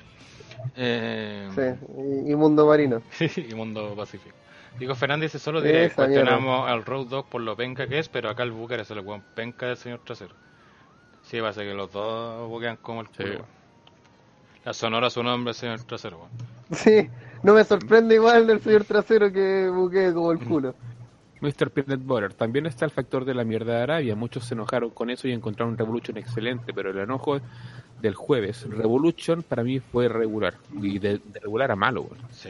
Eh, 0.76 1.48
Sí, 1.56 1.88
y, 2.28 2.34
y 2.34 2.36
Mundo 2.36 2.68
Marino. 2.68 3.02
y 3.38 3.56
Mundo 3.56 3.96
Pacífico. 3.96 4.36
Diego 4.78 4.94
Fernández 4.94 5.32
dice 5.32 5.42
solo 5.42 5.62
diré, 5.62 5.90
cuestionamos 5.92 6.70
al 6.70 6.84
Road 6.84 7.06
Dog 7.08 7.28
por 7.30 7.40
lo 7.40 7.56
penca 7.56 7.88
que 7.88 8.00
es, 8.00 8.10
pero 8.10 8.30
acá 8.30 8.44
el 8.44 8.52
Booker 8.52 8.82
es 8.82 8.92
el 8.92 9.00
buen 9.00 9.22
penca 9.34 9.68
del 9.68 9.78
señor 9.78 10.02
trasero. 10.04 10.36
Sí, 11.24 11.40
va 11.40 11.48
a 11.50 11.54
ser 11.54 11.68
que 11.70 11.74
los 11.74 11.90
dos 11.90 12.50
buquean 12.50 12.76
como 12.76 13.00
el 13.00 13.08
Sí. 13.08 13.14
culo. 13.24 13.30
weón. 13.36 13.46
La 14.66 14.74
sonora 14.74 15.10
su 15.10 15.24
nombre 15.24 15.52
es 15.52 15.58
señor 15.58 15.82
trasero. 15.84 16.18
weón. 16.18 16.57
Sí, 16.72 17.10
no 17.44 17.54
me 17.54 17.64
sorprende 17.64 18.16
igual 18.16 18.48
del 18.48 18.62
señor 18.62 18.84
trasero 18.84 19.32
que 19.32 19.70
buquee 19.70 20.14
como 20.14 20.32
el 20.32 20.40
culo. 20.40 20.76
Mr. 21.42 21.70
Peanut 21.70 22.04
Butter. 22.04 22.34
También 22.34 22.66
está 22.66 22.86
el 22.86 22.92
factor 22.92 23.24
de 23.26 23.34
la 23.34 23.44
mierda 23.44 23.78
de 23.78 23.84
Arabia. 23.84 24.16
Muchos 24.16 24.46
se 24.46 24.56
enojaron 24.56 24.90
con 24.90 25.10
eso 25.10 25.28
y 25.28 25.32
encontraron 25.32 25.78
Revolution 25.78 26.18
excelente, 26.18 26.74
pero 26.74 26.90
el 26.90 26.98
enojo 26.98 27.40
del 28.02 28.16
jueves, 28.16 28.68
Revolution 28.70 29.44
para 29.44 29.64
mí 29.64 29.80
fue 29.80 30.08
regular. 30.08 30.56
Y 30.82 31.00
de, 31.00 31.20
de 31.24 31.40
regular 31.40 31.72
a 31.72 31.76
malo. 31.76 32.08
Sí. 32.32 32.50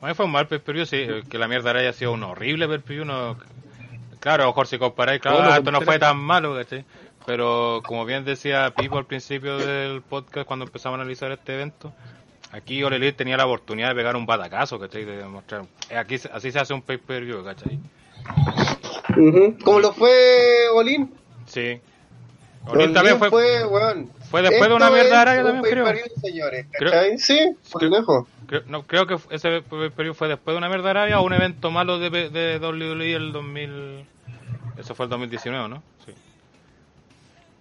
Bueno, 0.00 0.14
fue 0.14 0.26
un 0.26 0.32
mal 0.32 0.46
perperio, 0.46 0.84
sí, 0.86 0.96
eh, 0.98 1.22
que 1.28 1.38
la 1.38 1.48
mierda 1.48 1.70
haya 1.70 1.92
sido 1.92 2.12
un 2.12 2.22
horrible 2.22 2.68
perperio. 2.68 3.04
No... 3.04 3.36
Claro, 4.20 4.42
a 4.42 4.46
lo 4.46 4.52
mejor 4.52 4.66
si 4.66 4.78
comparáis, 4.78 5.20
claro, 5.20 5.38
ah, 5.42 5.58
esto 5.58 5.70
no 5.70 5.82
fue 5.82 5.98
tan 5.98 6.18
malo, 6.18 6.54
¿cachai? 6.54 6.84
Pero 7.26 7.82
como 7.84 8.04
bien 8.04 8.24
decía 8.24 8.72
Pipo 8.74 8.98
al 8.98 9.06
principio 9.06 9.58
del 9.58 10.02
podcast 10.02 10.46
cuando 10.46 10.66
empezamos 10.66 10.98
a 10.98 11.02
analizar 11.02 11.32
este 11.32 11.54
evento, 11.54 11.92
aquí 12.54 12.80
Elite 12.82 13.12
tenía 13.12 13.36
la 13.36 13.46
oportunidad 13.46 13.88
de 13.88 13.94
pegar 13.94 14.16
un 14.16 14.26
batacazo, 14.26 14.78
¿cachai? 14.78 15.04
De 15.04 15.16
demostrar. 15.18 15.64
eh, 15.90 15.96
Aquí, 15.96 16.16
así 16.32 16.50
se 16.50 16.58
hace 16.60 16.72
un 16.74 16.82
pay-per-view, 16.82 17.44
¿cachai? 17.44 17.78
Ujú. 19.16 19.56
Como 19.64 19.80
lo 19.80 19.92
fue 19.92 20.68
Olin. 20.74 21.12
Sí. 21.46 21.80
Olin 22.66 22.94
también 22.94 23.18
fue, 23.18 23.28
weón. 23.28 24.10
fue 24.30 24.40
después 24.42 24.68
de 24.70 24.74
una 24.74 24.90
mierda 24.90 25.20
árabe 25.20 25.40
un 25.44 25.52
también, 25.62 25.74
creo. 25.74 25.86
señores, 26.22 26.66
Creo-. 26.72 27.18
Sí, 27.18 27.38
por 27.70 27.82
lejos. 27.82 28.26
Creo, 28.46 28.62
no, 28.66 28.82
creo 28.86 29.06
que 29.06 29.16
ese 29.30 29.60
periodo 29.94 30.14
fue 30.14 30.28
después 30.28 30.54
de 30.54 30.58
una 30.58 30.68
mierda 30.68 30.90
Arabia 30.90 31.20
o 31.20 31.24
un 31.24 31.32
evento 31.34 31.70
malo 31.70 31.98
de, 31.98 32.30
de 32.30 32.58
WWE 32.58 33.14
el 33.14 33.32
2000. 33.32 34.06
Eso 34.78 34.94
fue 34.94 35.04
el 35.04 35.10
2019, 35.10 35.68
¿no? 35.68 35.82
Sí. 36.06 36.12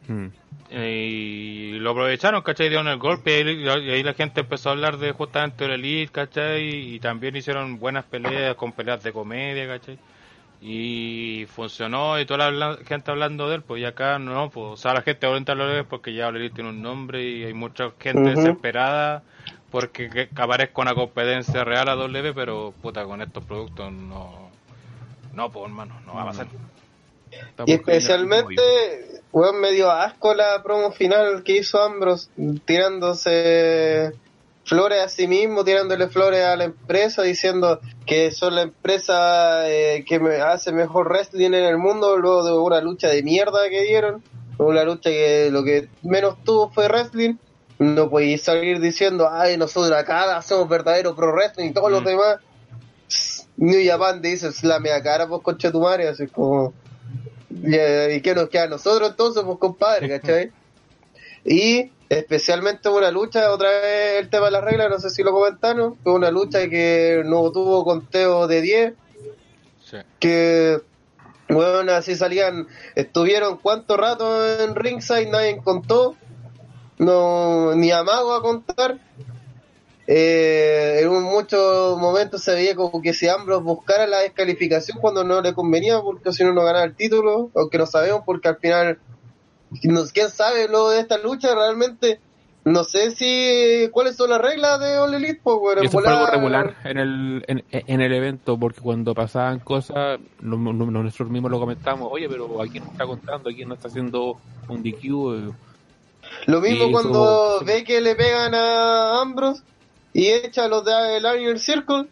Mm. 0.08 0.28
Eh, 0.70 1.74
Y 1.76 1.80
lo 1.80 1.92
aprovecharon, 1.92 2.42
¿cachai? 2.42 2.70
Dieron 2.70 2.88
el 2.88 2.98
golpe 2.98 3.42
y 3.42 3.68
ahí, 3.68 4.04
la 4.04 4.14
gente 4.14 4.42
empezó 4.42 4.70
a 4.70 4.72
hablar 4.74 4.98
de 4.98 5.12
justamente 5.12 5.66
el 5.66 5.72
Elite, 5.72 6.12
¿cachai? 6.12 6.96
Y 6.96 7.00
también 7.00 7.36
hicieron 7.36 7.80
buenas 7.80 8.06
peleas 8.06 8.56
con 8.56 8.72
peleas 8.72 9.04
de 9.04 9.14
comedia, 9.14 9.68
¿cachai? 9.68 10.00
Y 10.62 11.46
funcionó 11.50 12.20
y 12.20 12.26
toda 12.26 12.50
la 12.50 12.78
gente 12.86 13.12
hablando 13.12 13.50
de 13.50 13.56
él, 13.56 13.62
pues 13.64 13.82
y 13.82 13.86
acá 13.86 14.18
no, 14.18 14.50
pues, 14.50 14.66
o 14.74 14.78
sea, 14.78 14.94
la 14.94 15.02
gente 15.02 15.26
ahorita 15.28 15.56
lo 15.56 15.68
ve 15.68 15.84
porque 15.84 16.14
ya 16.14 16.30
el 16.30 16.38
Elite 16.38 16.56
tiene 16.56 16.70
un 16.70 16.82
nombre 16.82 17.22
y 17.24 17.44
hay 17.44 17.54
mucha 17.54 17.92
gente 18.00 18.30
desesperada 18.32 19.24
porque 19.72 20.10
que, 20.10 20.30
que 20.30 20.42
aparezca 20.42 20.82
una 20.82 20.96
competencia 20.96 21.64
real 21.66 21.90
a 21.90 21.96
W, 21.96 22.34
pero 22.34 22.74
puta, 22.82 23.04
con 23.06 23.22
estos 23.22 23.44
productos 23.44 23.92
no, 23.92 24.50
no, 25.34 25.50
pues 25.52 25.66
hermano, 25.66 26.00
no 26.06 26.16
va 26.16 26.24
a 26.24 26.26
pasar. 26.28 26.48
Estamos 27.50 27.70
Y 27.70 27.74
especialmente, 27.74 28.62
weón, 29.32 29.60
me 29.60 29.72
dio 29.72 29.92
asco 29.92 30.34
la 30.34 30.62
promo 30.64 30.92
final 30.92 31.44
que 31.44 31.58
hizo 31.58 31.82
Ambrose, 31.82 32.30
tirándose 32.66 34.12
flores 34.66 35.04
a 35.04 35.10
sí 35.10 35.28
mismo, 35.28 35.64
tirándole 35.64 36.08
flores 36.08 36.44
a 36.44 36.56
la 36.56 36.66
empresa, 36.66 37.22
diciendo 37.22 37.80
que 38.06 38.32
son 38.32 38.56
la 38.56 38.62
empresa 38.62 39.70
eh, 39.70 40.06
que 40.08 40.20
me 40.20 40.38
hace 40.38 40.72
mejor 40.72 41.10
wrestling 41.10 41.48
en 41.48 41.66
el 41.66 41.78
mundo, 41.78 42.18
luego 42.18 42.44
de 42.46 42.54
una 42.54 42.82
lucha 42.82 43.10
de 43.10 43.24
mierda 43.24 43.70
que 43.70 43.82
dieron, 43.82 44.24
una 44.58 44.84
lucha 44.84 45.10
que 45.10 45.50
lo 45.52 45.64
que 45.64 45.90
menos 46.02 46.42
tuvo 46.44 46.70
fue 46.72 46.88
wrestling. 46.88 47.36
No 47.80 48.10
podéis 48.10 48.44
salir 48.44 48.80
diciendo, 48.80 49.28
ay, 49.30 49.58
nosotros 49.58 49.92
acá 49.98 50.42
somos 50.42 50.70
verdadero 50.70 51.16
pro 51.16 51.34
wrestling 51.34 51.70
y 51.70 51.74
todos 51.74 51.92
los 51.92 52.02
Mm. 52.02 52.06
demás. 52.06 52.38
New 53.58 53.80
Japan 53.86 54.22
te 54.22 54.30
dice, 54.30 54.52
slame 54.52 54.92
a 54.92 55.02
cara, 55.04 55.28
pues 55.28 55.42
concha 55.42 55.72
tu 55.72 55.82
madre, 55.82 56.08
así 56.08 56.28
como. 56.28 56.74
¿Y 57.62 58.22
qué 58.22 58.34
nos 58.36 58.50
queda 58.50 58.64
a 58.64 58.68
nosotros 58.68 59.10
entonces, 59.12 59.44
pues 59.44 59.58
compadre, 59.60 60.10
cachai? 60.10 60.52
Y 61.46 61.92
especialmente 62.08 62.88
una 62.88 63.12
lucha, 63.12 63.52
otra 63.52 63.70
vez 63.70 64.22
el 64.22 64.30
tema 64.30 64.46
de 64.46 64.52
las 64.52 64.64
reglas, 64.64 64.90
no 64.90 64.98
sé 65.00 65.10
si 65.10 65.24
lo 65.24 65.34
comentaron, 65.34 65.98
fue 65.98 66.14
una 66.14 66.32
lucha 66.32 66.70
que 66.70 67.22
no 67.26 67.52
tuvo 67.52 67.84
conteo 67.84 68.48
de 68.48 68.62
10, 68.62 68.94
Sí. 69.84 69.98
que, 70.20 70.80
bueno, 71.50 71.92
así 71.92 72.16
salían, 72.16 72.68
estuvieron 72.96 73.58
cuánto 73.58 73.98
rato 73.98 74.48
en 74.62 74.74
ringside, 74.74 75.30
nadie 75.30 75.60
contó, 75.62 76.16
no, 76.98 77.76
ni 77.76 77.92
amago 77.92 78.34
a 78.34 78.42
contar. 78.42 79.00
Eh, 80.06 81.00
en 81.02 81.10
muchos 81.24 81.98
momentos 81.98 82.44
se 82.44 82.54
veía 82.54 82.76
como 82.76 83.02
que 83.02 83.14
si 83.14 83.28
Ambrose 83.30 83.64
buscara 83.64 84.06
la 84.06 84.20
descalificación 84.20 84.98
cuando 85.00 85.24
no 85.24 85.42
le 85.42 85.54
convenía, 85.54 86.02
porque 86.02 86.34
si 86.34 86.44
no, 86.44 86.54
no 86.54 86.64
ganaba 86.64 86.86
el 86.86 86.96
título, 86.96 87.52
aunque 87.56 87.78
no 87.78 87.86
sabemos, 87.86 88.22
porque 88.26 88.50
al 88.50 88.58
final, 88.58 89.00
quién 90.14 90.30
sabe 90.30 90.68
lo 90.68 90.90
de 90.90 91.00
esta 91.00 91.18
lucha 91.18 91.56
realmente. 91.56 92.20
No 92.66 92.86
sé 92.86 93.12
si 93.12 93.90
cuáles 93.92 94.16
son 94.16 94.30
las 94.30 94.42
reglas 94.42 94.80
de 94.80 94.98
All 94.98 95.14
Elite, 95.14 95.42
pues, 95.44 95.58
bueno, 95.58 95.82
eso 95.82 96.00
fue 96.00 96.10
algo 96.10 96.26
regular 96.28 96.74
en 96.86 96.98
el, 96.98 97.44
en, 97.48 97.66
en 97.72 98.02
el 98.02 98.14
evento, 98.14 98.58
porque 98.58 98.80
cuando 98.80 99.14
pasaban 99.14 99.60
cosas, 99.60 100.18
no- 100.40 100.56
no- 100.58 100.72
no- 100.72 101.04
nosotros 101.04 101.30
mismos 101.30 101.52
lo 101.52 101.60
comentamos, 101.60 102.08
oye, 102.10 102.30
pero 102.30 102.62
aquí 102.62 102.80
no 102.80 102.86
está 102.86 103.06
contando, 103.06 103.50
aquí 103.50 103.66
no 103.66 103.74
está 103.74 103.90
haciendo 103.90 104.38
un 104.70 104.82
DQ. 104.82 105.04
eh, 105.04 105.52
Lo 106.48 106.62
mismo 106.62 106.86
cuando 106.92 107.60
ve 107.66 107.84
que 107.84 108.00
le 108.00 108.16
pegan 108.16 108.56
a 108.56 109.20
Ambrose 109.22 109.62
y 110.14 110.28
echa 110.28 110.66
a 110.66 110.68
los 110.68 110.86
de 110.86 111.18
el 111.18 111.42
Iron 111.42 111.60
Circle 111.60 112.08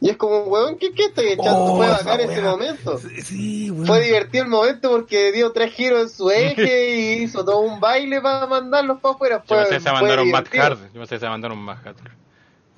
Y 0.00 0.10
es 0.10 0.16
como, 0.16 0.44
weón, 0.44 0.78
¿qué, 0.78 0.92
qué 0.94 1.06
estoy 1.06 1.28
echando? 1.28 1.64
Oh, 1.64 1.76
fue 1.76 1.88
bacán 1.88 2.20
ese 2.20 2.40
weá. 2.42 2.42
momento. 2.42 2.98
Sí, 2.98 3.22
sí, 3.22 3.70
weón. 3.70 3.86
Fue 3.86 4.00
divertido 4.02 4.44
el 4.44 4.50
momento 4.50 4.90
porque 4.90 5.32
dio 5.32 5.52
tres 5.52 5.72
giros 5.72 6.02
en 6.02 6.08
su 6.10 6.30
eje 6.30 6.90
y 7.18 7.22
hizo 7.24 7.44
todo 7.44 7.60
un 7.60 7.80
baile 7.80 8.20
para 8.20 8.46
mandarlos 8.46 9.00
para 9.00 9.14
afuera. 9.14 9.44
Yo 9.48 9.56
Fue, 9.56 9.56
pensé 9.56 9.74
que 9.74 9.80
se 9.80 9.92
mandaron 9.92 10.30
Matt. 10.30 10.48
Hardy. 10.54 10.84
Yo 10.92 11.00
pensé 11.00 11.16
que 11.16 11.20
se 11.20 11.28
mandaron 11.28 11.58
Matt 11.58 11.78
Hardy. 11.84 12.00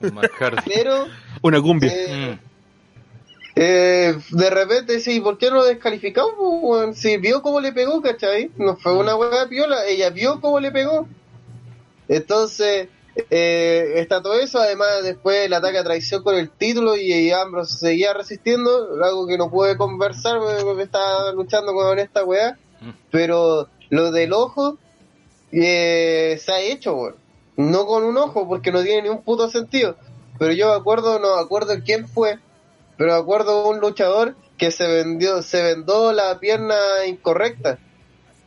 Un 0.01 0.15
Matt 0.15 0.33
Hardy. 0.39 0.63
Pero, 0.65 1.07
Una 1.43 1.61
cumbia. 1.61 1.91
eh, 1.93 2.09
Mm. 2.09 2.41
eh, 3.57 4.19
de 4.31 4.51
repente, 4.51 5.01
sí, 5.01 5.21
¿por 5.21 5.39
qué 5.39 5.49
no 5.51 5.57
lo 5.57 5.65
descalificamos? 5.65 6.35
weón? 6.39 6.95
Si 6.95 7.17
vio 7.19 7.43
cómo 7.43 7.61
le 7.61 7.73
pegó, 7.73 8.03
¿cachai? 8.03 8.51
No 8.57 8.77
fue 8.77 8.93
una 8.95 9.17
hueá 9.17 9.49
piola, 9.49 9.87
ella 9.87 10.11
vio 10.11 10.41
cómo 10.41 10.61
le 10.61 10.71
pegó. 10.71 11.09
Entonces, 12.09 12.89
eh, 13.31 13.95
está 13.97 14.23
todo 14.23 14.35
eso, 14.39 14.59
además 14.59 15.03
después 15.03 15.47
el 15.47 15.55
ataque 15.55 15.79
a 15.79 15.85
traición 15.85 16.23
con 16.23 16.35
el 16.35 16.51
título 16.51 16.97
y, 16.97 17.31
Ambrose 17.31 17.79
seguía 17.79 18.13
resistiendo, 18.13 19.03
algo 19.03 19.27
que 19.27 19.39
no 19.39 19.51
pude 19.51 19.77
conversar 19.77 20.39
porque 20.39 20.65
me 20.75 20.83
estaba 20.83 21.33
luchando 21.33 21.73
con 21.73 21.99
esta 21.99 22.25
weá, 22.25 22.59
Mm. 22.81 22.91
pero 23.11 23.69
lo 23.91 24.11
del 24.11 24.33
ojo 24.33 24.79
eh, 25.53 26.39
se 26.43 26.53
ha 26.53 26.61
hecho, 26.61 26.95
weón. 26.95 27.17
No 27.57 27.87
con 27.87 28.05
un 28.05 28.19
ojo, 28.19 28.47
porque 28.47 28.71
no 28.71 28.83
tiene 28.83 29.03
ni 29.03 29.09
un 29.09 29.23
puto 29.23 29.49
sentido. 29.49 29.97
Pero 30.39 30.53
yo 30.53 30.69
me 30.69 30.75
acuerdo, 30.75 31.19
no 31.19 31.37
me 31.37 31.43
acuerdo 31.43 31.75
quién 31.85 32.07
fue, 32.07 32.39
pero 32.99 33.13
me 33.13 33.19
acuerdo 33.19 33.69
un 33.69 33.81
luchador 33.81 34.35
que 34.59 34.71
se 34.71 34.87
vendió, 34.87 35.43
se 35.43 35.63
vendó 35.63 36.13
la 36.13 36.39
pierna 36.39 36.77
incorrecta 37.07 37.79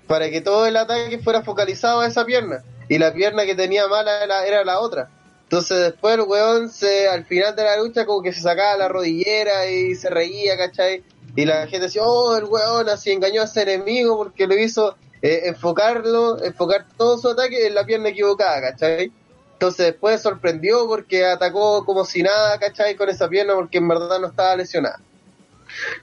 para 0.08 0.30
que 0.30 0.42
todo 0.42 0.68
el 0.68 0.78
ataque 0.78 1.20
fuera 1.20 1.42
focalizado 1.42 2.02
a 2.02 2.08
esa 2.08 2.26
pierna 2.26 2.64
y 2.90 2.98
la 2.98 3.14
pierna 3.14 3.46
que 3.46 3.56
tenía 3.56 3.88
mala 3.88 4.24
era, 4.24 4.46
era 4.46 4.66
la 4.66 4.80
otra. 4.80 5.10
Entonces 5.44 5.80
después 5.80 6.16
el 6.16 6.22
weón 6.22 6.70
se, 6.70 7.08
al 7.08 7.26
final 7.26 7.56
de 7.56 7.64
la 7.64 7.78
lucha 7.78 8.06
como 8.06 8.22
que 8.22 8.34
se 8.34 8.42
sacaba 8.42 8.78
la 8.78 8.88
rodillera 8.88 9.68
y 9.68 9.96
se 9.96 10.10
reía, 10.10 10.58
¿cachai? 10.58 11.04
Y 11.36 11.46
la 11.46 11.62
gente 11.68 11.86
decía, 11.86 12.02
oh, 12.04 12.36
el 12.36 12.46
weón 12.46 12.90
así 12.90 13.12
engañó 13.12 13.42
a 13.42 13.46
ese 13.46 13.62
enemigo 13.62 14.18
porque 14.18 14.46
lo 14.46 14.58
hizo 14.58 14.96
eh, 15.22 15.44
enfocarlo, 15.46 16.44
enfocar 16.44 16.86
todo 16.98 17.18
su 17.18 17.30
ataque 17.30 17.68
en 17.68 17.76
la 17.76 17.86
pierna 17.86 18.10
equivocada, 18.10 18.62
¿cachai? 18.62 19.12
Entonces 19.54 19.88
después 19.88 20.22
sorprendió 20.22 20.88
porque 20.88 21.26
atacó 21.26 21.86
como 21.86 22.06
si 22.06 22.24
nada, 22.24 22.58
¿cachai? 22.58 22.96
Con 22.96 23.10
esa 23.10 23.28
pierna 23.28 23.56
porque 23.56 23.80
en 23.80 23.88
verdad 23.88 24.20
no 24.20 24.28
estaba 24.28 24.56
lesionada. 24.56 25.00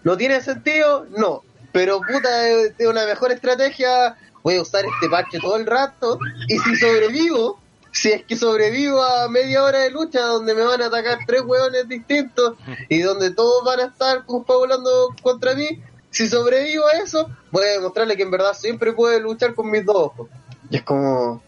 ¿No 0.05 0.17
tiene 0.17 0.41
sentido? 0.41 1.07
No. 1.17 1.43
Pero 1.73 2.01
puta, 2.01 2.49
es 2.49 2.75
una 2.87 3.07
mejor 3.07 3.33
estrategia. 3.33 4.17
Voy 4.47 4.59
a 4.59 4.63
usar 4.63 4.85
este 4.85 5.09
parche 5.09 5.41
todo 5.41 5.57
el 5.57 5.67
rato. 5.67 6.21
Y 6.47 6.57
si 6.61 6.77
sobrevivo, 6.77 7.59
si 7.91 8.13
es 8.13 8.25
que 8.25 8.37
sobrevivo 8.37 9.03
a 9.03 9.29
media 9.29 9.65
hora 9.65 9.81
de 9.81 9.91
lucha 9.91 10.21
donde 10.21 10.55
me 10.55 10.63
van 10.63 10.81
a 10.83 10.87
atacar 10.87 11.19
tres 11.27 11.43
hueones 11.45 11.89
distintos 11.89 12.55
y 12.89 13.01
donde 13.01 13.33
todos 13.33 13.65
van 13.65 13.81
a 13.81 13.87
estar 13.87 14.25
confabulando 14.25 15.09
contra 15.21 15.57
mí, 15.57 15.83
si 16.11 16.29
sobrevivo 16.29 16.87
a 16.87 16.93
eso, 16.93 17.29
voy 17.51 17.65
a 17.65 17.73
demostrarle 17.73 18.17
que 18.17 18.23
en 18.23 18.31
verdad 18.31 18.53
siempre 18.53 18.93
puedo 18.93 19.19
luchar 19.19 19.53
con 19.53 19.69
mis 19.69 19.85
dos 19.85 19.97
ojos. 19.97 20.29
Y 20.71 20.77
es 20.77 20.83
como, 20.85 21.43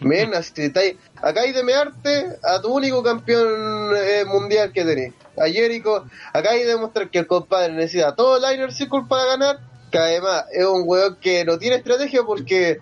men, 0.00 0.34
así 0.34 0.64
está 0.64 0.80
ahí. 0.80 0.98
acá 1.22 1.40
hay 1.40 1.52
de 1.52 1.64
mearte 1.64 2.26
a 2.42 2.60
tu 2.60 2.74
único 2.74 3.02
campeón 3.02 3.96
eh, 3.96 4.26
mundial 4.26 4.70
que 4.70 4.84
tenés. 4.84 5.14
A 5.38 5.46
Jericho, 5.46 6.04
acá 6.34 6.50
hay 6.50 6.64
de 6.64 6.72
demostrar 6.72 7.08
que 7.08 7.20
el 7.20 7.26
compadre 7.26 7.72
necesita 7.72 8.14
todo 8.14 8.36
el 8.36 8.42
Liner 8.42 8.70
Circle 8.70 9.04
para 9.08 9.24
ganar, 9.24 9.60
que 9.94 9.98
además 9.98 10.46
es 10.52 10.66
un 10.66 10.82
weón 10.86 11.16
que 11.20 11.44
no 11.44 11.56
tiene 11.56 11.76
estrategia 11.76 12.24
porque 12.24 12.80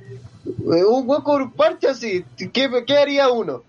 un 0.64 1.06
weón 1.06 1.22
con 1.22 1.42
un 1.42 1.52
parche 1.52 1.88
así, 1.88 2.24
¿qué, 2.38 2.70
qué 2.86 2.96
haría 2.96 3.28
uno? 3.28 3.62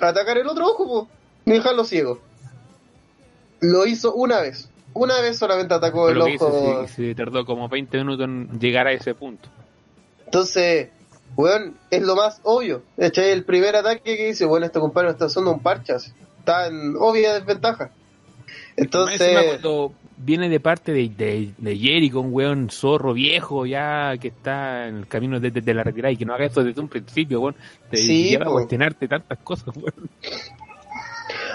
¿Atacar 0.00 0.38
el 0.38 0.46
otro 0.46 0.66
ojo? 0.66 0.86
po? 0.86 1.08
Ni 1.44 1.52
dejarlo 1.56 1.84
ciego. 1.84 2.20
Lo 3.60 3.84
hizo 3.84 4.14
una 4.14 4.40
vez. 4.40 4.70
Una 4.94 5.20
vez 5.20 5.36
solamente 5.38 5.74
atacó 5.74 6.06
Pero 6.06 6.26
el 6.26 6.36
ojo. 6.36 6.84
hice, 6.84 6.94
se, 6.94 7.08
se 7.08 7.14
tardó 7.14 7.44
como 7.44 7.68
20 7.68 7.98
minutos 7.98 8.24
en 8.24 8.58
llegar 8.58 8.86
a 8.86 8.92
ese 8.92 9.14
punto. 9.14 9.46
Entonces, 10.24 10.88
weón, 11.36 11.76
es 11.90 12.00
lo 12.00 12.16
más 12.16 12.40
obvio. 12.44 12.80
¿cachai? 12.96 13.28
El 13.28 13.44
primer 13.44 13.76
ataque 13.76 14.16
que 14.16 14.26
dice, 14.28 14.46
bueno, 14.46 14.64
este 14.64 14.80
compadre 14.80 15.10
está 15.10 15.26
usando 15.26 15.52
un 15.52 15.60
parche, 15.60 15.92
así. 15.92 16.12
está 16.38 16.68
en 16.68 16.96
obvia 16.98 17.34
desventaja. 17.34 17.90
Entonces, 18.74 19.36
cuando 19.44 19.92
viene 20.18 20.48
de 20.48 20.60
parte 20.60 20.92
de, 20.92 21.08
de, 21.08 21.52
de 21.58 21.76
Jericho, 21.76 22.20
un 22.20 22.32
weón 22.32 22.70
zorro 22.70 23.12
viejo 23.12 23.66
ya 23.66 24.16
que 24.18 24.28
está 24.28 24.88
en 24.88 24.96
el 24.98 25.06
camino 25.08 25.38
desde 25.40 25.60
de 25.60 25.74
la 25.74 25.82
retirada 25.84 26.12
y 26.12 26.16
que 26.16 26.24
no 26.24 26.34
haga 26.34 26.46
esto 26.46 26.64
desde 26.64 26.80
un 26.80 26.88
principio, 26.88 27.40
weón, 27.40 27.54
te 27.90 27.96
Sí, 27.98 28.30
lleva 28.30 28.46
a 28.46 28.50
cuestionarte 28.50 29.08
tantas 29.08 29.38
cosas, 29.38 29.74
weón. 29.76 30.08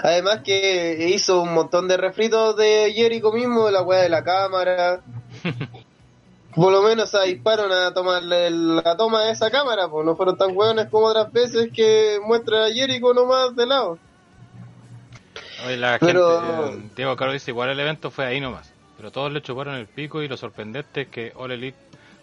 además 0.02 0.40
que 0.44 1.10
hizo 1.14 1.42
un 1.42 1.54
montón 1.54 1.88
de 1.88 1.96
refritos 1.96 2.56
de 2.56 2.92
Jericho 2.94 3.32
mismo, 3.32 3.66
de 3.66 3.72
la 3.72 3.82
weá 3.82 4.00
de 4.02 4.08
la 4.08 4.22
cámara. 4.24 5.00
Por 6.54 6.70
lo 6.70 6.82
menos 6.82 7.08
se 7.10 7.18
disparon 7.22 7.72
a 7.72 7.94
tomarle 7.94 8.48
el- 8.48 8.76
la 8.76 8.94
toma 8.96 9.24
de 9.24 9.32
esa 9.32 9.50
cámara, 9.50 9.88
pues 9.88 10.04
no 10.04 10.14
fueron 10.16 10.36
tan 10.36 10.54
hueones 10.54 10.86
como 10.90 11.06
otras 11.06 11.32
veces 11.32 11.70
que 11.74 12.18
muestra 12.26 12.66
a 12.66 12.70
Jericho 12.70 13.14
nomás 13.14 13.56
de 13.56 13.64
lado. 13.66 13.98
Oye, 15.66 15.76
la 15.76 15.98
Pero- 15.98 16.70
gente, 16.72 16.90
Diego 16.96 17.16
Caro 17.16 17.32
dice, 17.32 17.50
igual 17.50 17.70
el 17.70 17.80
evento 17.80 18.10
fue 18.10 18.26
ahí 18.26 18.40
nomás. 18.40 18.72
Pero 18.96 19.10
todos 19.10 19.32
le 19.32 19.42
chuparon 19.42 19.74
el 19.74 19.86
pico 19.86 20.22
y 20.22 20.28
lo 20.28 20.36
sorprendente 20.36 21.02
es 21.02 21.08
que 21.08 21.32
All 21.36 21.50
Elite 21.52 21.76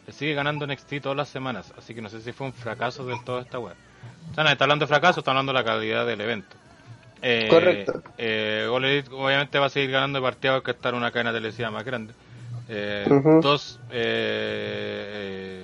le 0.08 0.14
sigue 0.14 0.34
ganando 0.34 0.66
NXT 0.66 1.02
todas 1.02 1.18
las 1.18 1.30
semanas. 1.30 1.74
Así 1.78 1.94
que 1.94 2.02
no 2.02 2.10
sé 2.10 2.22
si 2.22 2.32
fue 2.32 2.48
un 2.48 2.54
fracaso 2.54 3.06
del 3.06 3.24
todo 3.24 3.40
esta 3.40 3.60
web. 3.60 3.76
O 4.32 4.34
sea, 4.36 4.44
no 4.44 4.50
está 4.50 4.64
hablando 4.64 4.84
de 4.86 4.88
fracaso, 4.88 5.20
está 5.20 5.32
hablando 5.32 5.52
de 5.54 5.60
la 5.60 5.66
calidad 5.66 6.06
del 6.06 6.22
evento. 6.22 6.56
Eh, 7.22 7.48
Correcto. 7.50 8.02
Eh, 8.18 8.68
All 8.72 8.86
Elite 8.86 9.10
obviamente 9.14 9.60
va 9.60 9.66
a 9.66 9.70
seguir 9.70 9.92
ganando 9.92 10.22
partidos 10.22 10.64
que 10.64 10.72
está 10.72 10.90
en 10.90 10.96
una 10.96 11.12
cadena 11.12 11.34
televisiva 11.34 11.70
más 11.70 11.84
grande. 11.84 12.14
Eh, 12.70 13.06
Ujú. 13.10 13.42
Dos, 13.42 13.80
eh, 13.92 15.64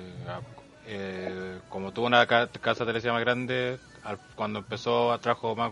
eh, 0.88 1.58
como 1.68 1.92
tuvo 1.92 2.06
una 2.06 2.26
ca- 2.26 2.48
casa 2.60 2.84
televisiva 2.84 3.14
más 3.14 3.22
grande, 3.22 3.78
al- 4.04 4.18
cuando 4.34 4.58
empezó 4.58 5.12
atrajo 5.12 5.56
más 5.56 5.70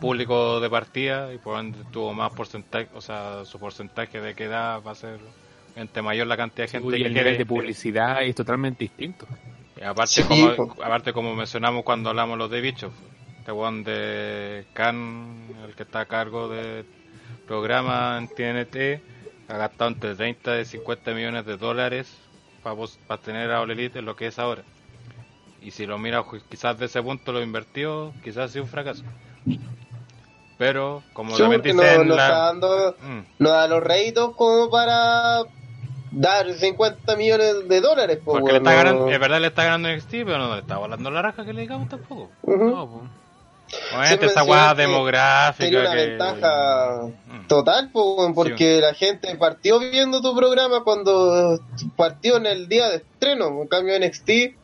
público 0.00 0.60
de 0.60 0.70
partida 0.70 1.32
y 1.34 1.38
por 1.38 1.58
ende 1.60 1.84
tuvo 1.92 2.12
más 2.14 2.32
porcentaje, 2.32 2.88
o 2.94 3.00
sea, 3.00 3.44
su 3.44 3.58
porcentaje 3.58 4.20
de 4.20 4.34
queda 4.34 4.78
va 4.80 4.92
a 4.92 4.94
ser 4.94 5.20
entre 5.76 6.02
mayor 6.02 6.26
la 6.26 6.36
cantidad 6.36 6.64
de 6.66 6.68
gente 6.72 6.86
Uy, 6.88 6.98
que 6.98 7.06
el 7.06 7.12
quiere. 7.12 7.30
nivel 7.32 7.38
de 7.38 7.46
publicidad 7.46 8.22
es 8.24 8.34
totalmente 8.34 8.84
distinto. 8.84 9.26
Y 9.76 9.82
aparte, 9.84 10.22
Sí, 10.22 10.24
como, 10.24 10.54
po. 10.56 10.76
aparte 10.82 11.12
como 11.12 11.34
mencionamos 11.34 11.84
cuando 11.84 12.10
hablamos 12.10 12.38
los 12.38 12.50
de 12.50 12.60
bichos, 12.60 12.92
este 13.38 13.52
one 13.52 13.82
de 13.84 14.66
Khan, 14.74 15.48
el 15.66 15.74
que 15.76 15.84
está 15.84 16.00
a 16.00 16.06
cargo 16.06 16.48
del 16.48 16.84
programa 17.46 18.18
en 18.18 18.28
TNT, 18.28 19.02
ha 19.48 19.56
gastado 19.56 19.90
entre 19.90 20.14
30 20.14 20.60
y 20.60 20.64
50 20.64 21.12
millones 21.14 21.46
de 21.46 21.56
dólares 21.56 22.16
para 22.62 23.20
tener 23.22 23.50
a 23.50 23.60
All 23.62 23.70
Elite 23.70 24.00
en 24.00 24.04
lo 24.06 24.16
que 24.16 24.26
es 24.26 24.38
ahora. 24.38 24.64
Y 25.62 25.70
si 25.72 25.86
lo 25.86 25.98
mira 25.98 26.22
ju- 26.22 26.42
quizás 26.48 26.78
de 26.78 26.86
ese 26.86 27.02
punto 27.02 27.32
lo 27.32 27.42
invertió, 27.42 28.12
quizás 28.22 28.50
ha 28.50 28.52
sido 28.52 28.64
un 28.64 28.70
fracaso. 28.70 29.04
Pero, 30.60 31.02
como 31.14 31.34
Sí, 31.36 31.38
también 31.42 31.62
porque 31.62 31.72
dice 31.72 31.98
no, 31.98 32.04
no 32.04 32.14
la... 32.16 32.22
está 32.26 32.38
dando, 32.38 32.96
Mm. 33.02 33.20
no 33.38 33.48
da 33.50 33.66
los 33.66 33.82
réditos 33.82 34.36
como 34.36 34.68
para 34.68 35.40
dar 36.10 36.52
50 36.52 37.16
millones 37.16 37.66
de 37.66 37.80
dólares. 37.80 38.18
po, 38.22 38.32
Porque 38.32 38.52
le 38.52 38.58
weón, 38.58 38.66
está 38.66 38.70
no. 38.70 38.76
ganando, 38.84 39.10
es 39.10 39.18
verdad 39.20 39.40
le 39.40 39.46
está 39.46 39.64
ganando 39.64 39.88
NXT, 39.88 40.10
pero 40.26 40.36
no 40.36 40.54
le 40.54 40.60
está 40.60 40.76
volando 40.76 41.10
la 41.10 41.22
raja 41.22 41.46
que 41.46 41.54
le 41.54 41.62
digamos 41.62 41.88
tampoco. 41.88 42.28
Ujú. 42.42 42.64
No, 42.68 42.86
po. 42.90 43.02
Obviamente 43.96 44.26
esa 44.26 44.40
mencioné 44.44 44.50
weá 44.50 44.74
que 44.74 44.82
demográfica. 44.82 45.64
Tenía 45.64 45.80
una 45.80 45.90
que- 45.92 46.06
ventaja 46.08 47.00
Mm. 47.26 47.46
total, 47.46 47.90
po, 47.90 48.32
porque 48.34 48.80
la 48.82 48.92
gente 48.92 49.34
partió 49.36 49.78
viendo 49.78 50.20
tu 50.20 50.36
programa 50.36 50.84
cuando 50.84 51.58
partió 51.96 52.36
en 52.36 52.44
el 52.46 52.68
día 52.68 52.90
de 52.90 52.96
estreno. 52.96 53.62
En 53.62 53.68
cambio, 53.68 53.94
NXT, 53.94 54.56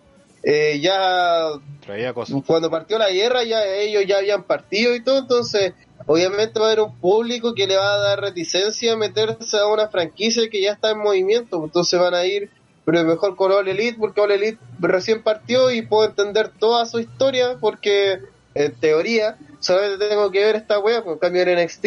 eh, 0.42 0.78
ya 0.80 1.48
Traía 1.86 2.12
cosas. 2.12 2.42
cuando 2.46 2.68
partió 2.70 2.98
la 2.98 3.08
guerra, 3.10 3.44
ya 3.44 3.64
ellos 3.64 4.04
ya 4.06 4.18
habían 4.18 4.42
partido 4.42 4.94
y 4.94 5.02
todo. 5.02 5.18
Entonces, 5.18 5.72
obviamente 6.06 6.58
va 6.58 6.66
a 6.66 6.68
haber 6.72 6.84
un 6.84 6.98
público 6.98 7.54
que 7.54 7.66
le 7.66 7.76
va 7.76 7.94
a 7.94 7.98
dar 7.98 8.20
reticencia 8.20 8.92
a 8.92 8.96
meterse 8.96 9.58
a 9.58 9.66
una 9.66 9.88
franquicia 9.88 10.48
que 10.48 10.62
ya 10.62 10.72
está 10.72 10.90
en 10.90 10.98
movimiento. 10.98 11.62
Entonces 11.62 11.98
van 11.98 12.14
a 12.14 12.24
ir, 12.24 12.50
pero 12.84 13.04
mejor 13.04 13.36
con 13.36 13.52
All 13.52 13.68
Elite, 13.68 13.98
porque 13.98 14.20
All 14.20 14.30
Elite 14.30 14.58
recién 14.78 15.22
partió 15.22 15.70
y 15.70 15.82
puedo 15.82 16.08
entender 16.08 16.50
toda 16.58 16.86
su 16.86 17.00
historia, 17.00 17.58
porque 17.60 18.20
en 18.54 18.74
teoría 18.76 19.36
solamente 19.60 20.08
tengo 20.08 20.30
que 20.30 20.44
ver 20.44 20.56
esta 20.56 20.78
wea, 20.78 21.02
porque 21.02 21.26
en 21.26 21.32
cambio 21.34 21.42
en 21.42 21.64
NXT 21.64 21.86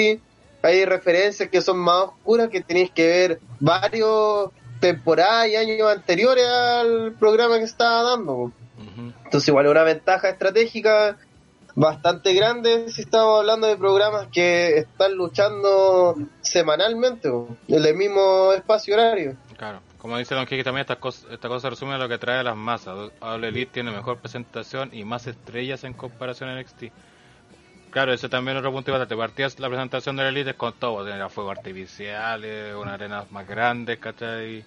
hay 0.62 0.86
referencias 0.86 1.50
que 1.50 1.62
son 1.62 1.78
más 1.78 2.04
oscuras 2.04 2.50
que 2.50 2.62
tenéis 2.62 2.92
que 2.92 3.08
ver 3.08 3.40
varios 3.60 4.52
temporadas 4.82 5.48
y 5.48 5.56
años 5.56 5.90
anteriores 5.90 6.46
al 6.46 7.14
programa 7.14 7.58
que 7.58 7.64
estaba 7.64 8.04
dando. 8.04 8.34
Ujú. 8.34 9.14
Entonces 9.26 9.48
igual 9.48 9.66
es 9.66 9.72
una 9.72 9.84
ventaja 9.84 10.30
estratégica 10.30 11.18
bastante 11.80 12.34
grande 12.34 12.90
si 12.90 13.02
estamos 13.02 13.40
hablando 13.40 13.66
de 13.66 13.78
programas 13.78 14.28
que 14.28 14.80
están 14.80 15.16
luchando 15.16 16.14
semanalmente 16.42 17.30
en 17.30 17.86
el 17.86 17.96
mismo 17.96 18.52
espacio 18.52 18.96
horario. 18.96 19.38
Claro. 19.58 19.80
Como 19.98 20.18
dice 20.18 20.36
Don 20.36 20.46
Kiki 20.46 20.64
también, 20.64 20.82
esta 20.82 20.98
cosa, 20.98 21.28
esta 21.32 21.48
cosa 21.48 21.70
resume 21.70 21.98
lo 21.98 22.10
que 22.10 22.18
trae 22.18 22.40
a 22.40 22.44
las 22.44 22.56
masas. 22.56 23.12
All 23.22 23.44
Elite 23.44 23.72
tiene 23.72 23.92
mejor 23.92 24.18
presentación 24.18 24.90
y 24.94 25.06
más 25.06 25.28
estrellas 25.28 25.86
en 25.86 25.94
comparación 25.94 26.50
a 26.50 26.60
NXT. 26.60 26.84
Claro, 27.92 28.14
ese 28.14 28.28
también 28.28 28.58
es 28.58 28.60
otro 28.60 28.74
punto 28.74 28.92
importante. 28.92 29.16
Partías 29.16 29.58
la 29.60 29.68
presentación 29.70 30.18
de 30.18 30.24
la 30.24 30.30
Elite 30.30 30.56
con 30.56 30.74
todo, 30.74 31.06
tenía 31.06 31.30
fuegos 31.30 31.58
artificiales, 31.58 32.76
unas 32.76 32.94
arenas 32.96 33.32
más 33.32 33.48
grandes, 33.48 34.00
¿cachai? 34.00 34.66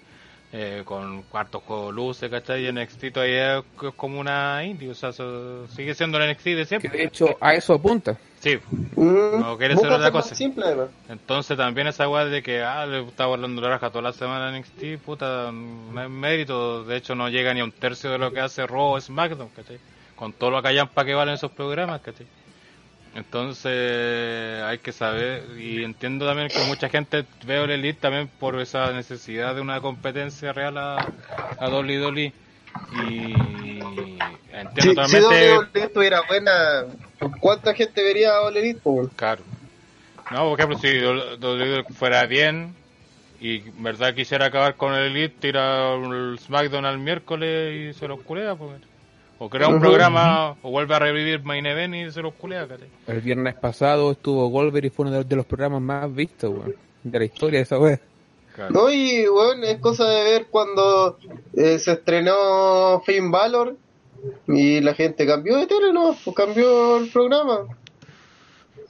Eh, 0.54 0.82
con 0.84 1.22
cuartos 1.22 1.62
juegos 1.62 1.94
luces, 1.94 2.28
¿cachai? 2.30 2.66
Y 2.66 2.68
NXT 2.72 3.10
todavía 3.10 3.58
es 3.58 3.64
es 3.84 3.94
como 3.96 4.20
una 4.20 4.62
indie, 4.64 4.90
o 4.90 4.94
sea, 4.94 5.08
eso- 5.08 5.66
sigue 5.68 5.94
siendo 5.94 6.18
el 6.18 6.24
NXT 6.28 6.44
de 6.50 6.56
Que 6.56 6.64
siempre. 6.66 6.90
de 6.90 7.04
hecho 7.04 7.36
a 7.40 7.54
eso 7.54 7.72
apunta. 7.72 8.18
Sí, 8.38 8.58
Mm, 8.96 9.40
No, 9.40 9.56
quiere 9.56 9.74
busca 9.74 9.88
ser 9.88 9.96
otra 9.96 10.10
cosa. 10.10 10.34
simple, 10.34 10.64
entonces 11.08 11.56
también 11.56 11.86
esa 11.86 12.06
weá 12.08 12.26
de 12.26 12.42
que, 12.42 12.60
ah, 12.62 12.84
le 12.84 13.00
está 13.00 13.24
volando 13.24 13.62
la 13.62 13.68
raja 13.70 13.88
toda 13.88 14.02
la 14.02 14.12
semana 14.12 14.50
en 14.50 14.56
NXT, 14.56 14.98
puta, 15.02 15.50
no 15.52 16.02
es 16.02 16.10
mérito, 16.10 16.84
de 16.84 16.96
hecho 16.96 17.14
no 17.14 17.30
llega 17.30 17.54
ni 17.54 17.60
a 17.60 17.64
un 17.64 17.72
tercio 17.72 18.10
de 18.10 18.18
lo 18.18 18.30
que 18.30 18.40
hace 18.40 18.66
Raw 18.66 18.92
o 18.96 19.00
SmackDown, 19.00 19.48
¿cachai? 19.56 19.78
Con 20.16 20.34
todo 20.34 20.50
lo 20.50 20.60
que 20.60 20.68
hayan 20.68 20.88
para 20.88 21.06
que 21.06 21.14
valen 21.14 21.34
esos 21.34 21.50
programas, 21.52 22.02
¿cachai? 22.02 22.26
Entonces 23.14 24.62
hay 24.62 24.78
que 24.78 24.92
saber, 24.92 25.44
y 25.58 25.84
entiendo 25.84 26.26
también 26.26 26.48
que 26.48 26.64
mucha 26.64 26.88
gente 26.88 27.26
ve 27.44 27.62
el 27.62 27.70
Elite 27.70 28.00
también 28.00 28.30
por 28.40 28.58
esa 28.58 28.90
necesidad 28.92 29.54
de 29.54 29.60
una 29.60 29.80
competencia 29.82 30.52
real 30.52 30.78
a, 30.78 30.96
a 31.58 31.68
WWE. 31.68 32.32
Y 33.06 33.34
entiendo 34.50 34.72
Si, 34.74 34.80
si 34.82 34.94
totalmente... 34.94 35.58
WWE 35.58 35.84
estuviera 35.84 36.22
buena, 36.26 36.86
¿cuánta 37.40 37.74
gente 37.74 38.02
vería 38.02 38.32
a 38.32 38.40
All 38.42 38.56
Elite? 38.56 38.80
Claro. 39.16 39.42
No, 40.30 40.48
por 40.48 40.58
ejemplo, 40.58 40.78
si 40.78 40.98
WWE 40.98 41.84
fuera 41.94 42.24
bien 42.24 42.74
y 43.40 43.58
verdad 43.82 44.14
quisiera 44.14 44.46
acabar 44.46 44.76
con 44.76 44.94
el 44.94 45.10
Elite, 45.14 45.34
tira 45.38 45.94
el 45.96 46.38
SmackDown 46.38 46.86
al 46.86 46.98
miércoles 46.98 47.74
y 47.94 47.98
se 47.98 48.08
los 48.08 48.22
culea, 48.22 48.54
pues. 48.54 48.80
O 49.44 49.50
crea 49.50 49.66
un 49.66 49.80
programa, 49.80 50.54
o 50.62 50.70
vuelve 50.70 50.94
a 50.94 51.00
revivir 51.00 51.42
Main 51.42 51.66
Event 51.66 51.96
y 51.96 52.12
se 52.12 52.22
los 52.22 52.32
culea, 52.34 52.68
¿cachai? 52.68 52.86
El 53.08 53.20
viernes 53.20 53.56
pasado 53.56 54.12
estuvo 54.12 54.46
Goldberg 54.46 54.84
y 54.84 54.90
fue 54.90 55.06
uno 55.06 55.16
de, 55.16 55.24
de 55.24 55.34
los 55.34 55.46
programas 55.46 55.82
más 55.82 56.14
vistos, 56.14 56.50
weón, 56.50 56.76
de 57.02 57.18
la 57.18 57.24
historia 57.24 57.58
de 57.58 57.64
esa 57.64 57.76
wea. 57.76 57.98
Claro. 58.54 58.72
No, 58.72 58.88
y 58.88 59.26
bueno, 59.26 59.64
es 59.64 59.78
cosa 59.78 60.08
de 60.08 60.22
ver 60.22 60.46
cuando 60.48 61.18
eh, 61.56 61.80
se 61.80 61.90
estrenó 61.90 63.02
Finn 63.04 63.32
Balor 63.32 63.76
y 64.46 64.80
la 64.80 64.94
gente 64.94 65.26
cambió 65.26 65.56
de 65.56 65.66
tele, 65.66 65.92
¿no? 65.92 66.14
Pues 66.24 66.36
cambió 66.36 66.98
el 66.98 67.10
programa. 67.10 67.66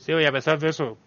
Sí, 0.00 0.12
y 0.12 0.24
a 0.26 0.32
pesar 0.32 0.58
de 0.58 0.68
eso, 0.68 0.98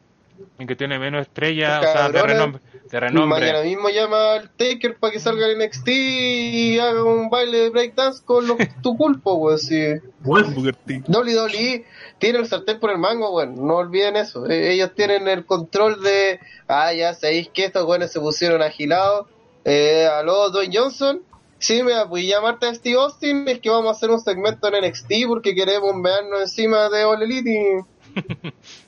en 0.57 0.67
que 0.67 0.75
tiene 0.75 0.99
menos 0.99 1.21
estrellas, 1.21 1.79
o 1.79 1.91
sea, 1.91 2.09
de 2.09 2.21
renombre. 2.21 2.61
De 2.89 2.99
renombre. 2.99 3.39
Mañana 3.39 3.63
mismo 3.63 3.89
llama 3.89 4.33
al 4.33 4.49
Taker 4.51 4.97
para 4.97 5.11
que 5.11 5.19
salga 5.19 5.47
en 5.49 5.59
NXT 5.59 5.87
y 5.87 6.79
haga 6.79 7.03
un 7.03 7.29
baile 7.29 7.57
de 7.57 7.69
breakdance 7.69 8.23
con 8.23 8.47
los 8.47 8.57
tu 8.81 8.95
culpo, 8.95 9.35
weón. 9.35 9.59
Sí. 9.59 9.95
WWE 10.23 11.85
tiene 12.19 12.39
el 12.39 12.47
sartén 12.47 12.79
por 12.79 12.91
el 12.91 12.97
mango, 12.97 13.35
weón. 13.35 13.67
No 13.67 13.75
olviden 13.77 14.15
eso. 14.15 14.47
Eh, 14.49 14.73
ellos 14.73 14.91
tienen 14.95 15.27
el 15.27 15.45
control 15.45 16.01
de. 16.01 16.39
Ah, 16.67 16.93
ya 16.93 17.13
sabéis 17.13 17.49
que 17.49 17.65
estos 17.65 17.85
weones 17.85 18.11
se 18.11 18.19
pusieron 18.19 18.61
agilados. 18.61 19.27
Eh, 19.65 20.07
aló, 20.07 20.49
Dwayne 20.51 20.77
Johnson. 20.77 21.21
Sí, 21.57 21.81
me 21.83 22.03
voy 22.05 22.31
a 22.31 22.35
llamarte 22.35 22.67
a 22.67 22.75
Steve 22.75 22.97
Austin. 22.97 23.47
Es 23.47 23.59
que 23.59 23.69
vamos 23.69 23.87
a 23.87 23.91
hacer 23.91 24.11
un 24.11 24.19
segmento 24.19 24.67
en 24.67 24.87
NXT 24.87 25.11
porque 25.27 25.55
queremos 25.55 25.95
mearnos 25.95 26.41
encima 26.41 26.89
de 26.89 27.03
All 27.03 27.23
Elite. 27.23 27.49
Y, 27.49 27.94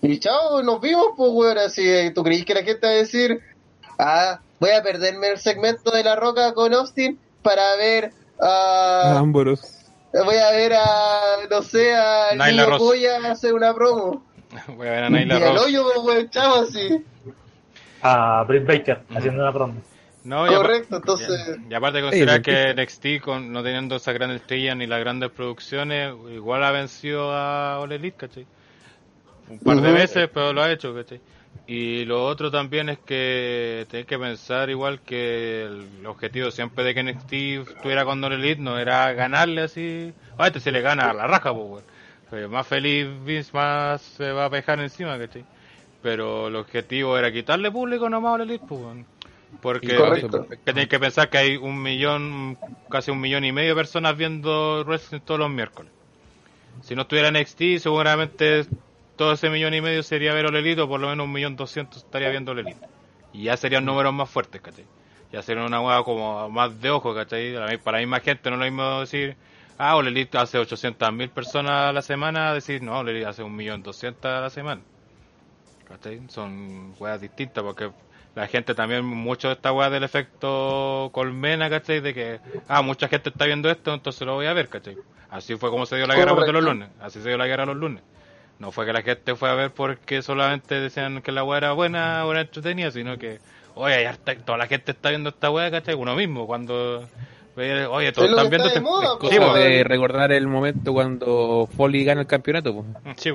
y 0.02 0.20
chao, 0.20 0.62
nos 0.64 0.80
vimos, 0.82 1.08
pues, 1.16 1.30
weón. 1.34 1.58
Así, 1.58 2.12
¿tú 2.14 2.24
creís 2.24 2.46
que 2.46 2.54
la 2.54 2.64
gente 2.64 2.86
va 2.88 2.94
a 2.94 2.96
decir, 2.96 3.40
ah, 4.00 4.40
voy 4.60 4.72
a 4.72 4.82
perderme 4.84 5.30
el 5.30 5.38
segmento 5.38 5.92
de 5.92 6.04
La 6.04 6.16
Roca 6.16 6.54
con 6.54 6.74
Austin 6.74 7.20
para 7.42 7.76
ver 7.76 8.12
a. 8.42 9.18
Ámboros. 9.18 9.74
Voy 10.14 10.36
a 10.38 10.52
ver 10.52 10.74
a, 10.74 11.20
no 11.50 11.62
sé, 11.62 11.94
a 11.96 12.30
Niño 12.34 12.66
Ross. 12.68 12.80
Goya 12.80 13.32
hacer 13.32 13.54
una 13.54 13.74
promo. 13.74 14.26
Voy 14.76 14.88
a 14.88 14.92
ver 14.92 15.04
a 15.04 15.08
Y 15.08 15.12
Nyla 15.12 15.36
al 15.36 15.42
Rose. 15.44 15.66
hoyo, 15.66 16.02
weón, 16.02 16.30
chavo, 16.30 16.62
así. 16.62 17.04
A 18.02 18.44
Britt 18.48 18.66
Baker 18.66 19.02
haciendo 19.16 19.44
una 19.44 19.52
promo. 19.52 19.82
No, 20.24 20.46
y 20.46 20.54
Correcto, 20.56 20.98
entonces- 20.98 21.58
Y, 21.70 21.72
y 21.72 21.74
aparte 21.74 21.98
de 21.98 22.04
considerar 22.04 22.36
Sí, 22.38 22.42
que 22.44 22.74
NXT, 22.74 23.22
con, 23.24 23.52
no 23.54 23.64
teniendo 23.64 23.96
esas 23.96 24.14
grandes 24.14 24.42
estrellas 24.42 24.76
ni 24.76 24.86
las 24.86 25.00
grandes 25.00 25.32
producciones, 25.32 26.14
igual 26.34 26.64
ha 26.66 26.72
vencido 26.72 27.32
a 27.32 27.80
All 27.80 27.92
Elite, 27.94 28.18
¿cachai? 28.18 28.46
Un 29.50 29.60
par 29.60 29.82
de 29.82 29.92
veces, 29.92 30.30
pero 30.34 30.54
lo 30.54 30.62
ha 30.62 30.72
hecho, 30.72 30.94
¿cachai? 30.94 31.22
Y 31.68 32.06
lo 32.06 32.26
otro 32.26 32.50
también 32.50 32.88
es 32.88 33.00
que 33.00 33.86
tenés 33.90 34.06
que 34.06 34.18
pensar 34.18 34.70
igual 34.70 35.02
que 35.02 35.64
el 35.64 36.06
objetivo 36.06 36.50
siempre 36.50 36.86
de 36.86 36.94
que 36.94 37.04
NXT 37.04 37.34
estuviera 37.76 38.06
con 38.06 38.24
All 38.24 38.34
Elite 38.34 38.62
no 38.62 38.78
era 38.78 39.12
ganarle 39.14 39.64
así. 39.64 40.14
A 40.38 40.48
este 40.48 40.62
se 40.62 40.72
le 40.72 40.82
gana 40.82 41.10
a 41.10 41.14
la 41.14 41.28
raja, 41.28 41.54
pues. 41.54 41.84
Pues 42.30 42.50
más 42.50 42.68
feliz 42.68 43.08
Vince, 43.26 43.52
más 43.54 44.02
se 44.02 44.32
va 44.32 44.46
a 44.46 44.50
pejar 44.50 44.80
encima, 44.80 45.18
¿cachai? 45.18 45.44
Pero 46.02 46.48
el 46.48 46.56
objetivo 46.56 47.18
era 47.18 47.32
quitarle 47.32 47.70
público 47.70 48.10
nomás 48.10 48.30
a 48.30 48.34
All 48.34 48.42
Elite, 48.42 48.66
pues. 48.66 49.06
Porque 49.62 49.88
que 49.88 50.58
tenéis 50.64 50.88
que 50.88 51.00
pensar 51.00 51.30
que 51.30 51.38
hay 51.38 51.58
un 51.58 51.82
millón, 51.82 52.58
casi 52.90 53.12
un 53.12 53.20
millón 53.20 53.44
y 53.44 53.52
medio 53.52 53.70
de 53.70 53.76
personas 53.76 54.16
viendo 54.16 54.84
wrestling 54.86 55.20
todos 55.22 55.40
los 55.40 55.50
miércoles. 55.50 55.92
Si 56.82 56.96
no 56.96 57.04
estuviera 57.04 57.32
NXT, 57.32 57.80
seguramente 57.80 58.66
todo 59.18 59.34
ese 59.34 59.50
millón 59.50 59.74
y 59.74 59.82
medio 59.82 60.02
sería 60.04 60.34
ver 60.34 60.46
All 60.46 60.56
Elite, 60.56 60.82
o 60.82 60.88
por 60.88 61.00
lo 61.02 61.10
menos 61.10 61.26
un 61.26 61.32
millón 61.34 61.56
doscientos 61.56 62.04
estaría 62.04 62.30
viendo 62.30 62.52
All 62.52 62.60
Elite. 62.60 62.80
Y 63.34 63.44
ya 63.44 63.58
serían 63.58 63.84
números 63.86 64.14
más 64.14 64.30
fuertes, 64.30 64.62
¿cachai? 64.62 64.86
Ya 65.32 65.42
sería 65.42 65.66
una 65.66 65.82
hueá 65.82 66.04
como 66.04 66.50
más 66.50 66.80
de 66.82 66.90
ojo, 66.90 67.14
¿cachai? 67.14 67.54
Para 67.84 67.98
la- 67.98 68.02
misma 68.06 68.20
gente 68.22 68.50
no 68.50 68.56
lo 68.58 68.64
mismo 68.64 69.02
decir, 69.02 69.36
ah, 69.78 69.96
All 69.98 70.08
Elite 70.08 70.38
hace 70.38 70.58
800 70.58 71.12
mil 71.12 71.30
personas 71.30 71.90
a 71.90 71.92
la 71.92 72.02
semana, 72.02 72.54
decir, 72.54 72.82
no, 72.82 72.98
All 73.00 73.10
Elite 73.10 73.26
hace 73.26 73.44
un 73.44 73.56
millón 73.56 73.84
doscientas 73.84 74.32
a 74.38 74.42
la 74.42 74.50
semana. 74.50 74.82
¿Cachai? 75.88 76.22
Son 76.30 76.94
weas 77.00 77.22
distintas 77.22 77.64
porque 77.64 77.90
la 78.36 78.48
gente 78.48 78.76
también, 78.76 79.04
mucho 79.06 79.48
de 79.48 79.56
esta 79.56 79.72
wea 79.72 79.90
del 79.90 80.04
efecto 80.04 81.10
colmena, 81.14 81.70
¿cachai? 81.70 82.02
De 82.02 82.14
que, 82.14 82.40
ah, 82.68 82.82
mucha 82.82 83.08
gente 83.08 83.30
está 83.30 83.46
viendo 83.46 83.70
esto, 83.70 83.94
entonces 83.94 84.26
lo 84.26 84.36
voy 84.36 84.46
a 84.48 84.54
ver, 84.54 84.70
¿cachai? 84.70 84.98
Así 85.30 85.56
fue 85.56 85.70
como 85.70 85.86
se 85.86 85.96
dio 85.98 86.08
la 86.08 86.14
guerra 86.16 86.32
de 86.46 86.54
los 86.54 86.64
lunes, 86.64 86.90
así 87.02 87.22
se 87.22 87.30
dio 87.30 87.38
la 87.38 87.48
guerra 87.48 87.66
los 87.66 87.76
lunes. 87.78 88.04
No 88.60 88.72
fue 88.72 88.86
que 88.86 88.94
la 88.94 89.02
gente 89.04 89.36
fue 89.36 89.50
a 89.50 89.54
ver 89.54 89.72
porque 89.72 90.22
solamente 90.22 90.80
decían 90.80 91.22
que 91.22 91.32
la 91.32 91.44
wea 91.44 91.58
era 91.60 91.74
buena 91.74 92.26
o 92.26 92.32
era 92.32 92.42
entretenida, 92.42 92.90
sino 92.92 93.18
que, 93.18 93.40
oye, 93.76 94.10
toda 94.46 94.58
la 94.58 94.68
gente 94.68 94.92
está 94.92 95.10
viendo 95.10 95.30
esta 95.30 95.52
wea, 95.52 95.70
¿cachai? 95.70 95.94
Uno 95.96 96.16
mismo, 96.16 96.48
cuando, 96.48 97.08
oye, 97.56 98.12
todos 98.12 98.30
Es 98.30 98.32
están 98.32 98.50
viendo 98.50 98.68
está 98.68 98.80
de 98.80 98.86
este- 99.26 99.40
pues, 99.40 99.54
de 99.54 99.84
recordar 99.84 100.32
el 100.32 100.48
momento 100.48 100.92
cuando 100.94 101.70
Foley 101.78 102.04
gana 102.04 102.22
el 102.22 102.28
campeonato, 102.28 102.74
pues. 102.74 103.16
Sí. 103.18 103.32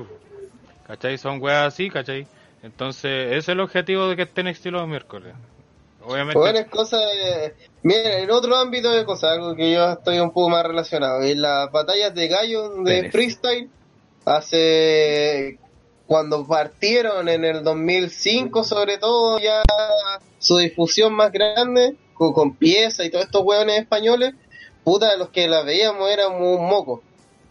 ¿cachai? 0.87 1.17
Son 1.19 1.41
weas 1.41 1.73
así, 1.73 1.89
¿cachai? 1.89 2.27
Entonces, 2.63 3.29
ese 3.29 3.37
es 3.39 3.49
el 3.49 3.61
objetivo 3.61 4.09
de 4.09 4.17
que 4.17 4.23
estén 4.23 4.47
NXT 4.47 4.67
los 4.67 4.87
miércoles. 4.89 5.35
Obviamente, 6.05 6.39
Bueno, 6.39 6.59
es 6.59 6.67
cosa 6.67 6.99
de... 6.99 7.55
Mira, 7.83 8.19
en 8.19 8.31
otro 8.31 8.57
ámbito 8.57 8.91
de 8.91 9.05
cosas, 9.05 9.33
algo 9.33 9.55
que 9.55 9.73
yo 9.73 9.93
estoy 9.93 10.19
un 10.19 10.33
poco 10.33 10.49
más 10.51 10.65
relacionado. 10.65 11.23
En 11.23 11.41
las 11.41 11.71
batallas 11.71 12.13
de 12.15 12.29
gallo 12.29 12.71
de 12.83 13.11
freestyle, 13.11 13.71
hace... 14.25 15.59
Cuando 16.07 16.47
partieron 16.47 17.29
en 17.29 17.45
el 17.45 17.65
2005, 17.65 18.65
sobre 18.65 18.99
todo, 18.99 19.39
ya 19.39 19.63
su 20.39 20.59
difusión 20.59 21.15
más 21.15 21.33
grande, 21.33 21.97
con, 22.13 22.35
con 22.35 22.55
pieza 22.55 23.05
y 23.05 23.11
todos 23.11 23.25
estos 23.25 23.43
hueones 23.43 23.79
españoles, 23.79 24.35
puta, 24.85 25.17
los 25.17 25.31
que 25.31 25.49
la 25.49 25.63
veíamos 25.63 26.11
éramos 26.11 26.59
un 26.59 26.67
moco. 26.69 27.03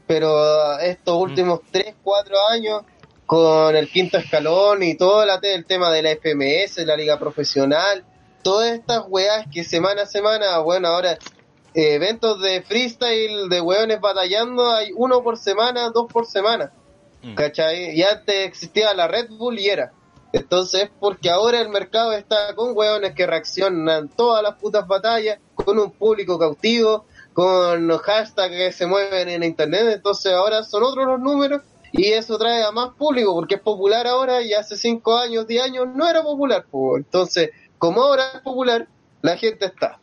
Pero 0.06 0.78
estos 0.80 1.18
últimos 1.18 1.62
3, 1.72 1.96
4 2.04 2.36
años, 2.50 2.82
con 3.26 3.76
el 3.76 3.90
quinto 3.90 4.18
escalón 4.18 4.84
y 4.84 4.96
todo 4.96 5.26
la, 5.26 5.40
el 5.42 5.66
tema 5.66 5.90
de 5.90 6.02
la 6.04 6.12
FMS, 6.12 6.86
la 6.86 6.98
liga 6.98 7.18
profesional, 7.18 8.04
todas 8.44 8.74
estas 8.74 9.06
weas 9.08 9.46
que 9.52 9.64
semana 9.64 10.02
a 10.02 10.06
semana, 10.06 10.60
bueno, 10.60 10.90
ahora 10.90 11.18
eventos 11.74 12.42
de 12.42 12.62
freestyle 12.62 13.50
de 13.50 13.62
weones 13.62 14.00
batallando, 14.02 14.70
hay 14.72 14.92
uno 14.96 15.24
por 15.24 15.38
semana, 15.38 15.90
dos 15.90 16.12
por 16.12 16.26
semana, 16.26 16.72
Mm. 17.24 17.36
¿cachai? 17.36 17.92
Y 17.96 18.04
antes 18.04 18.48
existía 18.48 18.94
la 18.94 19.08
Red 19.08 19.30
Bull 19.30 19.60
y 19.60 19.70
era. 19.70 19.92
Entonces, 20.34 20.90
porque 21.00 21.30
ahora 21.30 21.60
el 21.60 21.70
mercado 21.70 22.14
está 22.14 22.56
con 22.56 22.76
weones 22.76 23.14
que 23.14 23.28
reaccionan 23.28 24.10
todas 24.10 24.42
las 24.42 24.56
putas 24.56 24.88
batallas, 24.88 25.40
con 25.56 25.78
un 25.78 25.92
público 25.92 26.40
cautivo, 26.40 27.06
con 27.34 27.90
hashtags 27.98 28.56
que 28.56 28.72
se 28.72 28.88
mueven 28.88 29.30
en 29.30 29.44
internet, 29.44 29.86
entonces 29.88 30.34
ahora 30.34 30.64
son 30.64 30.84
otros 30.84 31.06
los 31.06 31.20
números 31.20 31.62
y 31.92 32.08
eso 32.12 32.38
trae 32.38 32.64
a 32.64 32.72
más 32.72 32.94
público 32.96 33.34
porque 33.34 33.56
es 33.56 33.62
popular 33.62 34.08
ahora 34.08 34.42
y 34.42 34.54
hace 34.54 34.76
5 34.78 35.18
años, 35.18 35.48
10 35.48 35.64
años 35.64 35.88
no 35.94 36.08
era 36.08 36.24
popular. 36.24 36.66
po. 36.70 36.98
Entonces, 36.98 37.52
como 37.78 38.02
ahora 38.02 38.24
es 38.36 38.42
popular, 38.42 38.88
la 39.22 39.38
gente 39.38 39.66
está. 39.66 40.00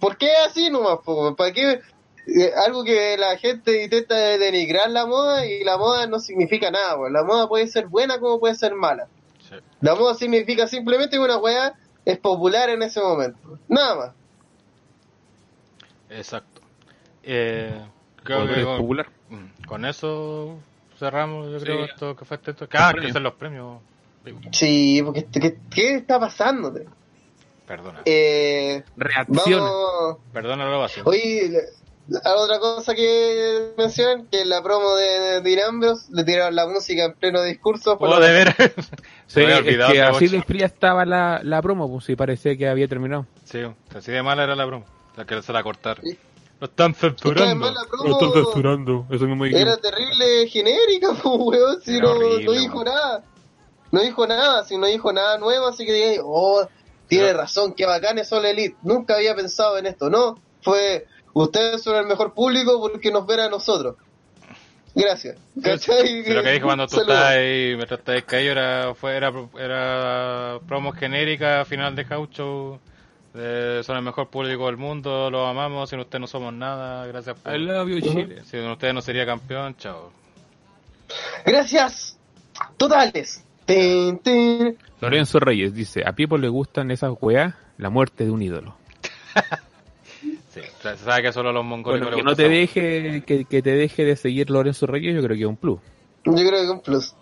¿Por 0.00 0.16
qué 0.16 0.30
así 0.46 0.70
nomás? 0.70 0.98
po? 1.04 1.34
¿Para 1.36 1.52
qué? 1.52 1.80
Eh, 2.26 2.52
algo 2.66 2.84
que 2.84 3.16
la 3.16 3.38
gente 3.38 3.82
intenta 3.84 4.14
denigrar 4.14 4.90
la 4.90 5.06
moda 5.06 5.46
y 5.46 5.64
la 5.64 5.78
moda 5.78 6.06
no 6.06 6.18
significa 6.20 6.70
nada. 6.70 6.96
po. 6.96 7.08
La 7.08 7.24
moda 7.24 7.48
puede 7.48 7.66
ser 7.68 7.86
buena 7.88 8.18
como 8.20 8.38
puede 8.38 8.54
ser 8.54 8.74
mala. 8.74 9.06
sí, 9.48 9.54
La 9.80 9.94
moda 9.94 10.14
significa 10.14 10.66
simplemente 10.66 11.16
que 11.16 11.22
una 11.22 11.38
weá 11.38 11.74
es 12.04 12.18
popular 12.18 12.68
en 12.70 12.82
ese 12.82 13.00
momento. 13.00 13.58
Nada 13.68 13.94
más. 13.96 14.10
exacto. 16.10 16.60
Eh, 17.22 17.72
creo 18.24 18.46
que 18.46 18.60
es 18.60 18.64
con, 18.66 18.78
popular. 18.78 19.06
mm, 19.28 19.64
con 19.66 19.84
eso 19.84 20.58
cerramos, 20.98 21.50
yo 21.52 21.58
creo, 21.60 21.84
Sí. 21.84 21.90
esto 21.92 22.16
que 22.16 22.24
fue 22.24 22.36
este. 22.36 22.50
esto- 22.52 22.68
Ah, 22.72 22.92
que 22.98 23.12
son 23.12 23.22
los 23.22 23.34
premios. 23.34 23.80
Sí, 24.52 25.00
porque 25.04 25.24
¿qué, 25.32 25.58
qué 25.70 25.94
está 25.96 26.18
pasando? 26.20 26.72
Perdona. 27.68 28.00
Eh, 28.06 28.82
Reacciona. 28.96 29.62
vamos. 29.62 30.16
Perdona 30.32 30.64
la 30.68 30.76
base. 30.78 31.02
Oye, 31.04 31.50
la- 32.08 32.34
otra 32.36 32.58
cosa 32.58 32.94
que 32.94 33.72
mencionan, 33.76 34.26
que 34.28 34.40
en 34.40 34.48
la 34.48 34.62
promo 34.62 34.96
de 34.96 35.42
Dean 35.42 35.68
Ambrose 35.68 36.06
le 36.10 36.24
tiraron 36.24 36.56
la 36.56 36.66
música 36.66 37.04
en 37.04 37.12
pleno 37.12 37.42
discurso. 37.42 37.98
por 37.98 38.08
Oh, 38.08 38.12
lo- 38.14 38.20
de 38.20 38.32
ver. 38.32 38.54
Sí, 39.26 39.42
es 39.42 39.58
olvidado 39.58 39.92
que 39.92 40.00
así 40.00 40.26
de 40.28 40.42
fría 40.42 40.64
estaba 40.64 41.04
la, 41.04 41.40
la 41.44 41.60
promo, 41.60 41.86
pues 41.92 42.06
sí 42.06 42.16
parecía 42.16 42.56
que 42.56 42.66
había 42.66 42.88
terminado. 42.88 43.26
Sí, 43.44 43.58
así 43.94 44.10
de 44.10 44.22
mala 44.22 44.44
era 44.44 44.56
la 44.56 44.64
broma. 44.64 44.86
La 45.18 45.26
que 45.26 45.42
se 45.42 45.52
la 45.52 45.62
cortaron. 45.62 46.02
Sí. 46.02 46.18
Lo 46.60 46.66
están 46.66 46.94
censurando. 46.94 47.44
además 47.44 47.74
la 47.74 47.84
promo 47.86 49.06
eso 49.10 49.24
mismo 49.26 49.44
era 49.44 49.76
terrible 49.76 50.48
genérica, 50.48 51.08
pues, 51.22 51.34
weón, 51.38 51.80
si 51.82 52.00
no, 52.00 52.12
horrible, 52.12 52.44
no 52.46 52.52
dijo 52.52 52.74
weón. 52.76 52.84
nada. 52.86 53.22
No 53.90 54.00
dijo 54.00 54.26
nada, 54.26 54.64
si 54.64 54.78
no 54.78 54.86
dijo 54.86 55.12
nada 55.12 55.36
nuevo, 55.38 55.66
así 55.68 55.84
que 55.84 55.92
digáis, 55.92 56.20
oh, 56.24 56.66
tiene 57.08 57.26
Pero- 57.28 57.38
razón, 57.38 57.72
qué 57.74 57.86
bacán 57.86 58.18
es 58.18 58.32
All 58.32 58.44
Elite. 58.44 58.76
Nunca 58.82 59.14
había 59.16 59.34
pensado 59.34 59.78
en 59.78 59.86
esto, 59.86 60.08
no. 60.10 60.38
Fue, 60.62 61.06
ustedes 61.32 61.82
son 61.82 61.96
el 61.96 62.06
mejor 62.06 62.34
público 62.34 62.80
porque 62.80 63.10
nos 63.10 63.26
ven 63.26 63.40
a 63.40 63.48
nosotros. 63.48 63.96
Gracias. 64.94 65.36
¿Cachai? 65.62 66.24
Lo 66.32 66.42
que 66.42 66.50
dijo 66.52 66.66
cuando 66.66 66.86
tú 66.86 66.96
Saludos. 66.96 67.14
estabas 67.14 67.32
ahí, 67.36 67.76
me 67.76 67.86
trataste 67.86 68.22
caído, 68.24 68.52
era, 68.52 68.94
fue, 68.94 69.16
era, 69.16 69.32
era 69.58 70.58
promo 70.66 70.92
genérica, 70.92 71.64
final 71.64 71.94
de 71.94 72.04
Caucho. 72.04 72.80
de 73.34 73.82
son 73.84 73.96
el 73.96 74.02
mejor 74.02 74.28
público 74.28 74.66
del 74.66 74.76
mundo, 74.76 75.30
los 75.30 75.46
amamos, 75.48 75.88
sin 75.90 76.00
ustedes 76.00 76.20
no 76.20 76.26
somos 76.26 76.52
nada, 76.52 77.06
gracias 77.06 77.36
por... 77.38 77.54
I 77.54 77.58
love 77.58 77.88
you, 77.88 78.00
Chile. 78.00 78.42
Sin 78.44 78.66
ustedes 78.68 78.92
no 78.94 79.00
sería 79.02 79.24
campeón, 79.24 79.76
chao. 79.76 80.10
Gracias. 81.44 82.18
Totales. 82.76 83.44
Tin, 83.68 84.18
tin. 84.20 84.78
Lorenzo 85.00 85.38
Reyes 85.40 85.74
dice, 85.74 86.02
a 86.06 86.12
Pipo 86.14 86.38
le 86.38 86.48
gustan 86.48 86.90
esas 86.90 87.12
weas, 87.20 87.54
la 87.76 87.90
muerte 87.90 88.24
de 88.24 88.30
un 88.30 88.42
ídolo. 88.42 88.74
Sí, 90.50 90.60
se 90.82 90.96
sabe 90.96 91.22
que 91.22 91.32
solo 91.32 91.50
a 91.50 91.52
los 91.52 91.64
mongoles 91.64 92.00
Bueno, 92.00 92.16
que 92.16 92.22
no 92.24 92.34
te 92.34 92.44
esa- 92.46 92.50
deje, 92.52 93.22
que, 93.24 93.44
que 93.44 93.62
te 93.62 93.70
deje 93.72 94.04
de 94.04 94.16
seguir 94.16 94.48
Lorenzo 94.50 94.86
Reyes, 94.86 95.14
yo 95.14 95.22
creo 95.22 95.36
que 95.36 95.42
es 95.42 95.48
un 95.48 95.56
plus. 95.58 95.78
Yo 96.24 96.32
creo 96.34 96.50
que 96.64 96.70
un 96.70 96.80
plus. 96.80 97.14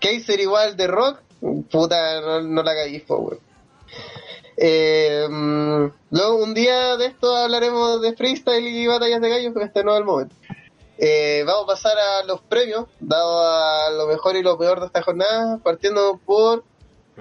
Kaiser 0.00 0.40
igual 0.40 0.76
de 0.76 0.86
rock, 0.88 1.20
puta, 1.70 2.20
no, 2.20 2.42
no 2.42 2.62
la 2.64 2.74
caguís, 2.74 3.02
po, 3.02 3.16
weón. 3.18 3.38
Eh, 4.56 5.26
mm, 5.30 5.84
luego, 6.10 6.42
un 6.44 6.52
día 6.52 6.96
de 6.98 7.06
esto 7.06 7.34
hablaremos 7.34 8.02
de 8.02 8.14
freestyle 8.14 8.66
y 8.66 8.86
batallas 8.86 9.20
de 9.22 9.30
gallos, 9.30 9.52
pero 9.54 9.64
este 9.66 9.82
no 9.84 9.92
es 9.94 10.00
el 10.00 10.04
momento. 10.04 10.34
Eh, 10.98 11.42
vamos 11.46 11.64
a 11.64 11.66
pasar 11.66 11.98
a 11.98 12.24
los 12.24 12.40
premios, 12.42 12.86
dado 13.00 13.42
a 13.42 13.90
lo 13.90 14.06
mejor 14.06 14.36
y 14.36 14.42
lo 14.42 14.58
peor 14.58 14.80
de 14.80 14.86
esta 14.86 15.02
jornada, 15.02 15.58
partiendo 15.58 16.20
por 16.24 16.64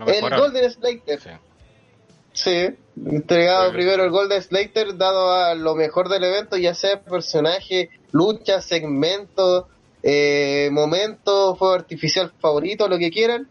el. 0.07 0.38
Golden 0.38 0.69
Slater. 0.69 1.19
Sí. 1.19 1.30
Sí, 2.34 2.69
entregado 3.06 3.68
Sí. 3.68 3.73
primero 3.73 4.03
el 4.03 4.10
Golden 4.11 4.41
Slater, 4.41 4.98
dado 4.98 5.31
a 5.31 5.53
lo 5.56 5.76
mejor 5.76 6.07
del 6.10 6.23
evento, 6.23 6.57
ya 6.57 6.73
sea 6.73 7.02
personaje, 7.02 7.89
lucha, 8.11 8.61
segmento, 8.61 9.68
eh, 10.03 10.69
momento, 10.72 11.56
fuego 11.56 11.73
artificial 11.73 12.31
favorito, 12.39 12.88
lo 12.88 12.98
que 12.98 13.11
quieran, 13.11 13.49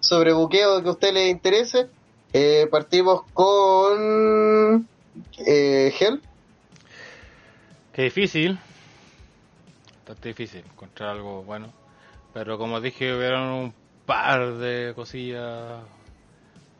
sobre 0.00 0.32
buqueo 0.32 0.82
que 0.82 0.88
a 0.88 0.92
usted 0.92 1.12
le 1.12 1.28
interese. 1.28 1.88
Eh, 2.32 2.66
partimos 2.70 3.22
con 3.32 4.88
eh, 5.46 5.94
Hell. 5.98 6.20
Qué 7.92 8.02
difícil. 8.02 8.58
Bastante 10.04 10.28
difícil 10.28 10.62
encontrar 10.70 11.10
algo 11.10 11.42
bueno. 11.44 11.72
Pero 12.34 12.58
como 12.58 12.82
dije, 12.82 13.16
hubieron 13.16 13.48
un 13.48 13.74
par 14.04 14.52
de 14.56 14.92
cosillas 14.94 15.80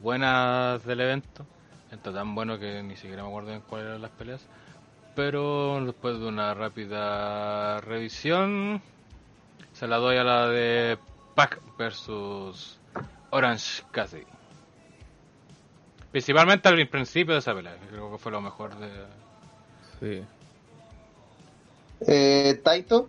buenas 0.01 0.85
del 0.85 1.01
evento. 1.01 1.47
Evento 1.89 2.13
tan 2.13 2.35
bueno 2.35 2.59
que 2.59 2.83
ni 2.83 2.97
siquiera 2.97 3.23
me 3.23 3.31
acuerdo 3.31 3.53
en 3.53 3.63
cuáles 3.63 3.87
eran 3.87 4.03
las 4.03 4.11
peleas. 4.11 4.47
Pero 5.17 5.83
después 5.87 6.19
de 6.19 6.27
una 6.27 6.53
rápida 6.53 7.81
revisión, 7.81 8.83
se 9.73 9.87
la 9.87 9.97
doy 9.97 10.19
a 10.19 10.25
la 10.25 10.49
de 10.49 10.99
Pac 11.35 11.63
versus 11.79 12.79
Orange 13.31 13.85
Cassidy. 13.91 14.27
Principalmente 16.11 16.69
al 16.69 16.89
principio 16.89 17.33
de 17.33 17.41
esa 17.41 17.55
pelea, 17.55 17.79
creo 17.89 18.13
que 18.13 18.19
fue 18.19 18.31
lo 18.33 18.43
mejor 18.43 18.77
de, 18.77 18.91
Sí. 20.01 20.23
Eh, 22.07 22.61
Taito. 22.63 23.09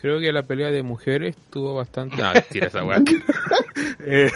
Creo 0.00 0.20
que 0.20 0.32
la 0.32 0.44
pelea 0.44 0.70
de 0.70 0.82
mujeres 0.82 1.36
estuvo 1.36 1.74
bastante... 1.74 2.16
No, 2.16 2.32
tira 2.50 2.68
esa 2.68 2.84
weá. 2.84 3.02
Eh, 4.00 4.30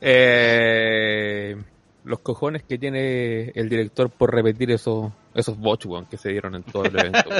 eh, 0.00 1.56
los 2.04 2.20
cojones 2.20 2.62
que 2.62 2.78
tiene 2.78 3.50
el 3.50 3.68
director 3.68 4.10
por 4.10 4.34
repetir 4.34 4.70
esos 4.70 5.12
esos 5.34 5.58
botch, 5.58 5.86
weón, 5.86 6.06
que 6.06 6.16
se 6.16 6.30
dieron 6.30 6.54
en 6.56 6.62
todo 6.62 6.84
el 6.84 6.98
evento. 6.98 7.30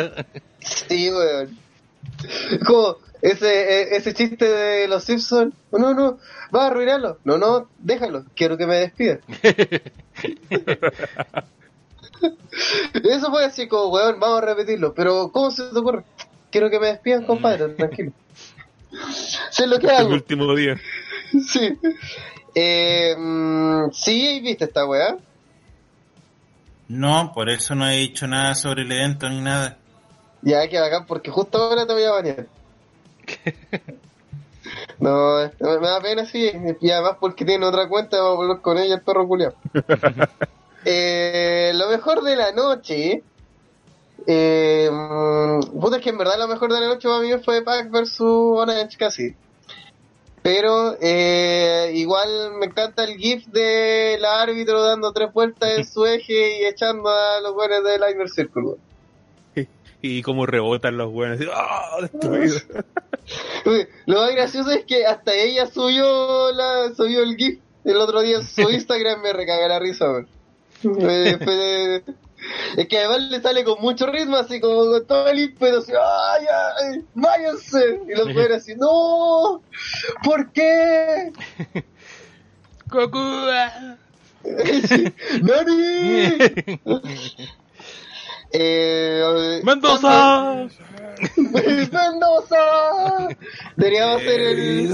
Sí, 0.61 1.11
weón. 1.11 1.59
Como 2.67 2.97
ese, 3.21 3.83
eh, 3.83 3.97
ese 3.97 4.15
chiste 4.15 4.47
de 4.47 4.89
los 4.89 5.05
Simpsons. 5.05 5.55
No, 5.73 5.95
no, 5.95 6.19
va 6.55 6.65
a 6.65 6.67
arruinarlo. 6.69 7.19
No, 7.25 7.39
no, 7.39 7.69
déjalo. 7.79 8.25
Quiero 8.35 8.57
que 8.57 8.67
me 8.67 8.77
despida. 8.77 9.19
Eso 13.05 13.31
fue 13.31 13.45
así 13.45 13.69
como, 13.69 13.89
weón, 13.93 14.19
vamos 14.21 14.43
a 14.43 14.47
repetirlo. 14.47 14.95
Pero, 14.95 15.31
¿cómo 15.33 15.51
se 15.51 15.65
te 15.65 15.79
ocurre? 15.79 16.05
Quiero 16.51 16.71
que 16.71 16.81
me 16.81 16.89
despidan, 16.89 17.25
compadre, 17.25 17.69
tranquilo. 17.71 18.13
Sé 19.51 19.67
lo 19.67 19.79
que 19.79 19.87
el 19.87 19.93
hago. 19.93 20.11
último 20.11 20.55
día. 20.55 20.81
Sí. 21.47 21.79
Eh, 22.57 23.15
mm, 23.17 23.93
sí, 23.93 24.41
viste 24.41 24.65
esta 24.65 24.85
weá. 24.85 25.17
No, 26.89 27.31
por 27.33 27.49
eso 27.49 27.77
no 27.77 27.89
he 27.89 27.99
dicho 27.99 28.27
nada 28.27 28.57
sobre 28.57 28.83
el 28.83 28.91
evento 28.91 29.29
ni 29.29 29.41
nada. 29.41 29.79
Ya, 30.43 30.67
que 30.69 30.81
bacán, 30.81 31.07
porque 31.07 31.31
justo 31.31 31.59
ahora 31.59 31.87
te 31.87 31.93
voy 31.93 32.03
a 32.03 32.11
bañar. 32.11 32.47
No, 34.99 35.39
me 35.61 35.89
da 35.89 36.01
pena, 36.01 36.27
sí. 36.27 36.51
Y 36.81 36.91
además 36.91 37.17
porque 37.19 37.45
tiene 37.45 37.65
otra 37.65 37.89
cuenta, 37.89 38.19
vamos 38.19 38.33
a 38.35 38.37
volver 38.37 38.61
con 38.61 38.79
ella, 38.79 38.97
el 38.97 39.01
perro 39.01 39.27
culiao. 39.27 39.55
eh, 40.85 41.73
lo 41.75 41.89
mejor 41.89 42.23
de 42.23 42.37
la 42.37 42.53
noche. 42.53 43.23
Eh, 44.27 44.89
mm, 44.91 45.81
puta, 45.81 45.97
es 45.97 46.03
que 46.03 46.11
en 46.11 46.19
verdad 46.19 46.39
lo 46.39 46.49
mejor 46.49 46.73
de 46.73 46.81
la 46.81 46.89
noche 46.89 47.09
para 47.09 47.21
mí 47.21 47.31
fue 47.43 47.63
Pac 47.63 47.91
versus 47.91 48.59
Orange 48.59 48.97
casi. 48.97 49.35
Pero 50.43 50.97
eh, 51.01 51.93
igual 51.95 52.53
me 52.59 52.67
encanta 52.67 53.05
el 53.05 53.19
gif 53.19 53.47
del 53.47 54.25
árbitro 54.25 54.83
dando 54.83 55.13
tres 55.13 55.33
vueltas 55.33 55.79
en 55.79 55.85
su 55.93 56.07
eje 56.07 56.61
y 56.61 56.65
echando 56.67 57.09
a 57.09 57.41
los 57.41 57.55
buenos 57.55 57.85
del 57.85 58.03
Inner 58.11 58.29
Circle. 58.29 58.77
Y 60.03 60.23
como 60.23 60.47
rebotan 60.47 60.97
los 60.97 61.13
buenos. 61.13 61.41
¡Ah! 61.53 61.99
destruido! 62.01 62.57
Lo 64.07 64.21
más 64.21 64.31
gracioso 64.31 64.71
es 64.71 64.87
que 64.87 65.05
hasta 65.05 65.35
ella 65.35 65.67
subió 65.67 66.51
la 66.53 66.95
subió 66.95 67.23
el 67.23 67.37
GIF 67.37 67.61
el 67.85 67.97
otro 67.97 68.21
día 68.21 68.37
en 68.37 68.47
su 68.47 68.63
Instagram 68.71 69.23
me 69.23 69.33
recaga 69.33 69.69
la 69.69 69.79
risa, 69.79 70.11
weón. 70.11 70.29
Eh, 70.85 72.03
Es 72.77 72.89
que 72.89 72.99
además 72.99 73.21
le 73.31 73.41
sale 73.43 73.65
con 73.65 73.81
mucho 73.83 74.07
ritmo, 74.07 74.37
así 74.37 74.61
como 74.61 74.87
con 74.87 75.07
todo 75.07 75.29
el 75.29 75.41
ímpetu, 75.41 75.79
así, 75.79 75.93
¡ay, 75.93 76.47
ay! 76.83 77.05
¡Váyanse! 77.15 78.01
Y 78.09 78.17
los 78.17 78.33
fuera 78.33 78.57
así, 78.57 78.75
¡No! 78.77 79.63
¿Por 80.25 80.51
qué? 80.53 81.33
Goku. 82.87 83.19
Sí, 84.89 85.13
¡Nani! 85.43 86.39
Eh, 88.53 89.61
Mendoza. 89.63 90.67
¡Mendoza! 91.37 93.29
Deberíamos 93.77 94.17
hacer 94.17 94.41
el. 94.41 94.89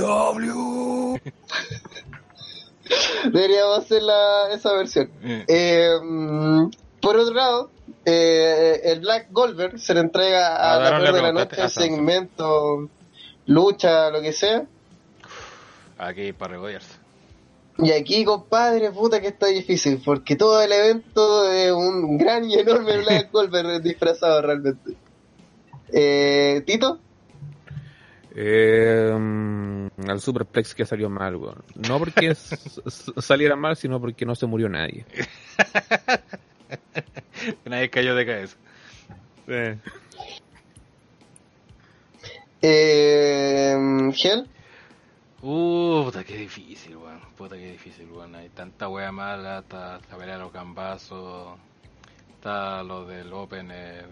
Deberíamos 3.32 3.78
hacer 3.78 4.02
la, 4.02 4.50
esa 4.52 4.72
versión. 4.74 5.10
Eh, 5.22 5.90
mm, 6.02 6.70
por 7.00 7.16
otro 7.16 7.34
lado, 7.34 7.70
eh, 8.04 8.80
el 8.84 9.00
Black 9.00 9.28
Goldberg 9.30 9.78
se 9.78 9.94
le 9.94 10.00
entrega 10.00 10.56
a 10.56 10.74
Ah, 10.76 10.98
la 10.98 11.12
de 11.12 11.22
la 11.22 11.32
noche, 11.32 11.60
a 11.60 11.68
Samsung. 11.68 11.82
segmento, 11.96 12.88
lucha, 13.46 14.10
lo 14.10 14.20
que 14.20 14.32
sea. 14.32 14.64
Aquí 15.98 16.32
para 16.32 16.52
regodearse. 16.52 16.94
Y 17.78 17.90
aquí, 17.92 18.24
compadre, 18.24 18.90
puta 18.90 19.20
que 19.20 19.28
está 19.28 19.46
difícil, 19.48 20.00
porque 20.02 20.34
todo 20.34 20.62
el 20.62 20.72
evento 20.72 21.50
es 21.52 21.72
un 21.72 22.16
gran 22.16 22.48
y 22.48 22.54
enorme 22.54 22.98
Black 22.98 23.30
Goldberg 23.32 23.82
disfrazado 23.82 24.40
realmente. 24.40 24.96
Eh, 25.92 26.62
Tito, 26.66 26.98
Eh, 28.38 29.10
al 30.08 30.20
Superplex 30.20 30.74
que 30.74 30.84
salió 30.84 31.08
mal, 31.08 31.36
weón. 31.36 31.64
No 31.88 31.98
porque 31.98 32.34
saliera 32.34 33.56
mal, 33.56 33.76
sino 33.76 33.98
porque 33.98 34.26
no 34.26 34.34
se 34.34 34.44
murió 34.44 34.68
nadie. 34.68 35.06
Nadie 37.64 37.88
cayó 37.88 38.14
de 38.14 38.26
cabeza. 38.26 38.56
Eh, 42.60 43.74
Gel. 44.14 44.46
Uh, 45.40 46.04
puta, 46.04 46.22
qué 46.22 46.36
difícil, 46.36 46.96
weón. 46.96 47.20
Puta, 47.38 47.56
qué 47.56 47.72
difícil, 47.72 48.10
weón. 48.10 48.34
Hay 48.34 48.50
tanta 48.50 48.90
wea 48.90 49.12
mala, 49.12 49.60
está 49.60 49.98
la 50.10 50.16
pelea 50.18 50.34
de 50.34 50.42
los 50.42 50.52
gambazos, 50.52 51.58
está 52.34 52.82
lo 52.82 53.06
del 53.06 53.32
Open, 53.32 53.70
el, 53.70 54.04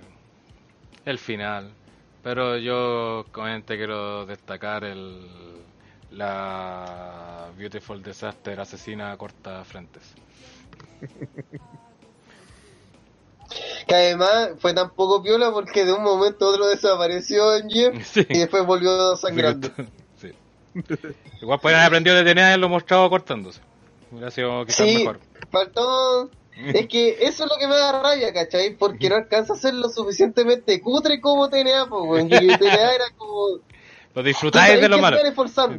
el 1.04 1.18
final. 1.18 1.74
Pero 2.24 2.56
yo, 2.56 3.20
obviamente, 3.34 3.76
quiero 3.76 4.26
destacar 4.26 4.82
el 4.84 5.28
la 6.10 7.48
Beautiful 7.56 8.02
Disaster 8.02 8.58
asesina 8.60 9.16
corta 9.16 9.64
frentes. 9.64 10.02
Que 13.86 13.94
además 13.94 14.50
fue 14.58 14.72
tan 14.72 14.90
poco 14.94 15.22
piola 15.22 15.52
porque 15.52 15.84
de 15.84 15.92
un 15.92 16.02
momento 16.02 16.46
a 16.46 16.48
otro 16.50 16.66
desapareció 16.66 17.54
en 17.56 17.68
Jeff 17.68 18.06
Sí. 18.12 18.26
y 18.28 18.38
después 18.38 18.64
volvió 18.66 19.14
sangrando. 19.16 19.68
Sí. 20.20 20.32
Igual 21.42 21.60
pueden 21.60 21.78
haber 21.78 21.88
aprendido 21.88 22.16
de 22.16 22.54
y 22.54 22.58
lo 22.58 22.68
mostrado 22.68 23.08
cortándose. 23.10 23.60
Hubiera 24.10 24.30
sido 24.30 24.64
quizás 24.64 24.86
Sí, 24.86 24.98
mejor. 24.98 25.20
faltó. 25.50 26.30
Es 26.56 26.86
que 26.86 27.16
eso 27.20 27.44
es 27.44 27.50
lo 27.50 27.56
que 27.58 27.66
me 27.66 27.76
da 27.76 28.00
rabia, 28.00 28.32
¿cachai? 28.32 28.76
Porque 28.76 29.08
no 29.08 29.16
alcanza 29.16 29.54
a 29.54 29.56
ser 29.56 29.74
lo 29.74 29.88
suficientemente 29.88 30.80
cutre 30.80 31.20
como 31.20 31.48
TNA, 31.48 31.88
pues, 31.88 32.28
TNA 32.28 32.94
era 32.94 33.04
como. 33.16 33.60
Lo 34.14 34.22
disfrutáis 34.22 34.80
de 34.80 34.88
lo 34.88 34.98
malo. 34.98 35.18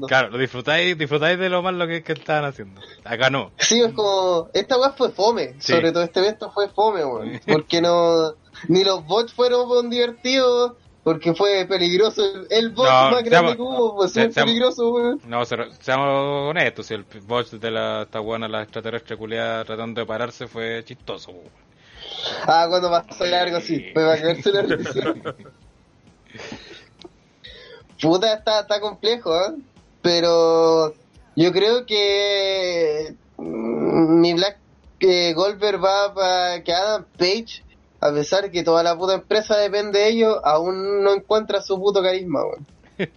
Claro, 0.07 0.29
lo 0.29 0.37
disfrutáis, 0.37 0.97
disfrutáis 0.97 1.39
de 1.39 1.49
lo 1.49 1.61
malo 1.61 1.87
que, 1.87 2.03
que 2.03 2.11
estaban 2.11 2.43
haciendo. 2.43 2.81
Acá 3.05 3.29
no. 3.29 3.51
Sí, 3.57 3.81
es 3.81 3.93
como. 3.93 4.49
Esta 4.53 4.77
weá 4.77 4.91
fue 4.91 5.11
fome. 5.11 5.55
Sí. 5.59 5.71
Sobre 5.71 5.93
todo 5.93 6.03
este 6.03 6.19
evento 6.19 6.51
fue 6.51 6.67
fome, 6.67 7.05
weón. 7.05 7.39
Porque 7.47 7.81
no. 7.81 8.33
Ni 8.67 8.83
los 8.83 9.05
bots 9.05 9.33
fueron 9.33 9.89
divertidos. 9.89 10.73
Porque 11.05 11.33
fue 11.35 11.65
peligroso. 11.65 12.21
El, 12.25 12.47
el 12.49 12.69
bot 12.71 12.87
No, 12.89 13.11
más 13.11 13.23
grande 13.23 13.55
que 13.55 13.61
hubo, 13.61 13.95
pues 13.95 14.11
se- 14.11 14.27
peligroso, 14.29 14.91
weón. 14.91 15.21
No, 15.27 15.45
se- 15.45 15.55
seamos 15.79 16.49
honestos, 16.49 16.87
si 16.87 16.95
el 16.95 17.03
bot 17.25 17.49
de 17.51 17.69
la 17.71 18.01
esta 18.01 18.19
buena, 18.19 18.47
la 18.47 18.63
extraterrestre 18.63 19.15
culiada 19.15 19.63
tratando 19.63 20.01
de 20.01 20.07
pararse 20.07 20.47
fue 20.47 20.83
chistoso. 20.83 21.31
po. 21.31 21.43
Ah, 22.47 22.65
cuando 22.67 22.89
pasó 22.89 23.23
largo, 23.25 23.61
sí. 23.61 23.85
Fue 23.93 24.03
para 24.03 24.19
caerse 24.21 24.51
la 24.51 24.61
risa. 24.63 25.13
Puta, 28.01 28.33
está, 28.33 28.61
está 28.61 28.79
complejo, 28.79 29.35
¿eh? 29.35 29.53
Pero 30.01 30.93
yo 31.35 31.51
creo 31.51 31.85
que 31.85 33.15
mm, 33.37 34.19
mi 34.21 34.33
Black 34.33 34.57
eh, 34.99 35.33
Goldberg 35.33 35.83
va 35.83 36.13
para 36.13 36.63
que 36.63 36.73
Adam 36.73 37.05
Page, 37.17 37.63
a 38.07 38.13
pesar 38.13 38.51
que 38.51 38.63
toda 38.63 38.83
la 38.83 38.97
puta 38.97 39.13
empresa 39.15 39.57
depende 39.57 39.99
de 39.99 40.09
ellos, 40.09 40.37
aún 40.43 41.03
no 41.03 41.13
encuentra 41.13 41.61
su 41.61 41.77
puto 41.79 42.01
carisma, 42.01 42.41
weón. 42.45 42.65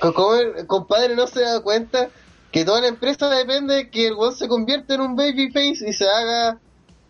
Co- 0.00 0.12
como 0.14 0.34
el 0.34 0.66
compadre 0.66 1.14
no 1.14 1.26
se 1.26 1.42
da 1.42 1.60
cuenta 1.60 2.08
que 2.50 2.64
toda 2.64 2.80
la 2.80 2.88
empresa 2.88 3.28
depende 3.30 3.74
de 3.74 3.90
que 3.90 4.08
el 4.08 4.14
weón 4.14 4.34
se 4.34 4.48
convierta 4.48 4.94
en 4.94 5.00
un 5.00 5.16
babyface 5.16 5.88
y 5.88 5.92
se 5.92 6.08
haga 6.08 6.58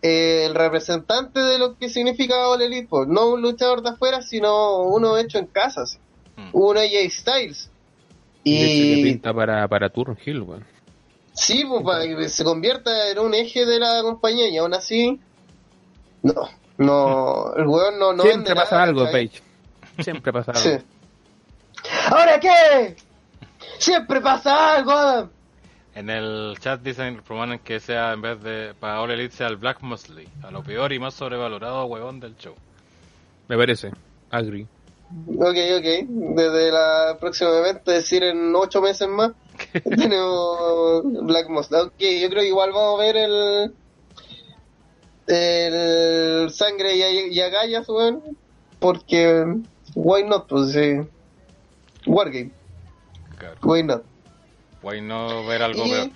eh, 0.01 0.45
el 0.45 0.53
representante 0.55 1.39
de 1.39 1.57
lo 1.57 1.77
que 1.77 1.89
significa 1.89 2.47
All 2.47 2.61
Elite, 2.61 2.87
no 3.07 3.27
un 3.29 3.41
luchador 3.41 3.81
de 3.81 3.89
afuera, 3.89 4.21
sino 4.21 4.81
uno 4.83 5.17
hecho 5.17 5.37
en 5.39 5.47
casa, 5.47 5.85
sí. 5.85 5.97
Mm. 6.35 6.49
un 6.53 6.77
AJ 6.77 7.09
Styles. 7.11 7.69
Y 8.43 8.57
de 8.57 8.65
hecho 8.65 8.83
que 8.83 8.99
Y 8.99 9.03
pinta 9.03 9.33
para, 9.33 9.67
para 9.67 9.89
Turn 9.89 10.17
Hill, 10.25 10.41
weón. 10.41 10.65
sí, 11.33 11.63
pues, 11.67 11.83
para 11.83 12.03
que 12.05 12.29
se 12.29 12.43
convierta 12.43 13.09
en 13.09 13.19
un 13.19 13.33
eje 13.33 13.65
de 13.65 13.79
la 13.79 14.01
compañía 14.01 14.49
y 14.49 14.57
aún 14.57 14.73
así, 14.73 15.19
no, 16.23 16.49
no, 16.77 17.53
el 17.55 17.67
weón 17.67 17.99
no, 17.99 18.13
no 18.13 18.23
Siempre 18.23 18.55
pasa 18.55 18.75
nada, 18.75 18.83
algo, 18.87 19.05
¿cachai? 19.05 19.27
Page. 19.27 19.43
Siempre 19.99 20.33
pasa 20.33 20.51
algo. 20.51 20.63
Sí. 20.63 20.85
¿Ahora 22.09 22.39
qué? 22.39 22.95
Siempre 23.77 24.21
pasa 24.21 24.75
algo, 24.75 24.91
Adam. 24.91 25.29
En 25.95 26.09
el 26.09 26.57
chat 26.59 26.81
dicen, 26.81 27.21
proponen 27.21 27.59
que 27.59 27.79
sea 27.79 28.13
en 28.13 28.21
vez 28.21 28.41
de 28.41 28.73
para 28.79 29.01
All 29.01 29.11
Elite 29.11 29.35
sea 29.35 29.47
el 29.47 29.57
Black 29.57 29.81
Mosley, 29.81 30.27
a 30.41 30.49
lo 30.49 30.63
peor 30.63 30.91
y 30.91 30.99
más 30.99 31.13
sobrevalorado 31.13 31.85
huevón 31.85 32.19
del 32.19 32.35
show. 32.37 32.55
Me 33.47 33.57
parece. 33.57 33.91
Agree. 34.31 34.65
Ok, 35.27 35.57
ok. 35.77 36.07
Desde 36.35 36.71
la 36.71 37.17
próxima 37.19 37.51
evento, 37.51 37.91
es 37.91 37.97
decir, 37.97 38.23
en 38.23 38.55
ocho 38.55 38.81
meses 38.81 39.07
más, 39.07 39.33
tenemos 39.83 41.03
Black 41.03 41.49
Must. 41.49 41.71
Ok, 41.73 41.99
yo 41.99 42.29
creo 42.29 42.41
que 42.41 42.47
igual 42.47 42.71
vamos 42.71 42.99
a 42.99 43.03
ver 43.03 43.17
el. 43.17 43.73
El 45.27 46.51
sangre 46.51 46.95
y, 46.95 47.33
y 47.33 47.41
agallas, 47.41 47.87
weón. 47.89 48.21
Porque. 48.79 49.45
Why 49.95 50.23
not? 50.23 50.47
Pues 50.47 50.71
sí. 50.73 50.99
Wargame. 52.05 52.51
Claro. 53.37 53.57
Why 53.63 53.83
not? 53.83 54.03
Guay 54.81 55.01
no 55.01 55.45
ver 55.45 55.63
algo 55.63 55.85
Y- 55.85 55.89
peor. 55.91 56.09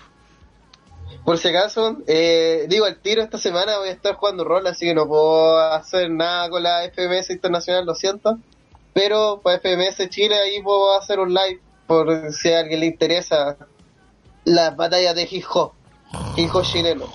Por 1.23 1.37
si 1.37 1.47
acaso, 1.47 1.97
eh, 2.05 2.65
digo 2.67 2.83
al 2.85 2.97
tiro, 2.99 3.21
esta 3.21 3.37
semana 3.37 3.77
voy 3.77 3.87
a 3.89 3.91
estar 3.93 4.15
jugando 4.15 4.43
rol, 4.43 4.67
así 4.67 4.85
que 4.87 4.93
no 4.93 5.07
puedo 5.07 5.57
hacer 5.57 6.09
nada 6.09 6.49
con 6.49 6.61
la 6.63 6.83
FMS 6.83 7.29
Internacional, 7.31 7.85
lo 7.85 7.95
siento. 7.95 8.37
Pero 8.93 9.39
para 9.41 9.57
FMS 9.59 10.09
Chile 10.09 10.35
ahí 10.35 10.61
puedo 10.61 10.97
hacer 10.97 11.19
un 11.19 11.33
live 11.33 11.61
por 11.85 12.33
si 12.33 12.51
a 12.51 12.59
alguien 12.59 12.81
le 12.81 12.85
interesa 12.87 13.57
las 14.43 14.75
batallas 14.75 15.15
de 15.15 15.27
hip 15.31 15.45
hop, 15.53 15.71
hip 16.35 16.53
hop 16.53 16.63
chileno. 16.63 17.05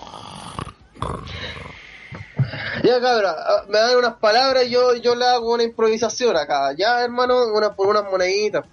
Ya 2.83 3.01
cabra, 3.01 3.35
ah, 3.39 3.65
me 3.69 3.79
dan 3.79 3.97
unas 3.97 4.15
palabras 4.15 4.65
y 4.67 4.71
yo, 4.71 4.95
yo 4.97 5.15
le 5.15 5.27
hago 5.27 5.53
una 5.53 5.63
improvisación 5.63 6.37
acá. 6.37 6.73
Ya 6.77 7.03
hermano, 7.03 7.47
una, 7.53 7.75
por 7.75 7.89
unas 7.89 8.05
moneditas. 8.05 8.65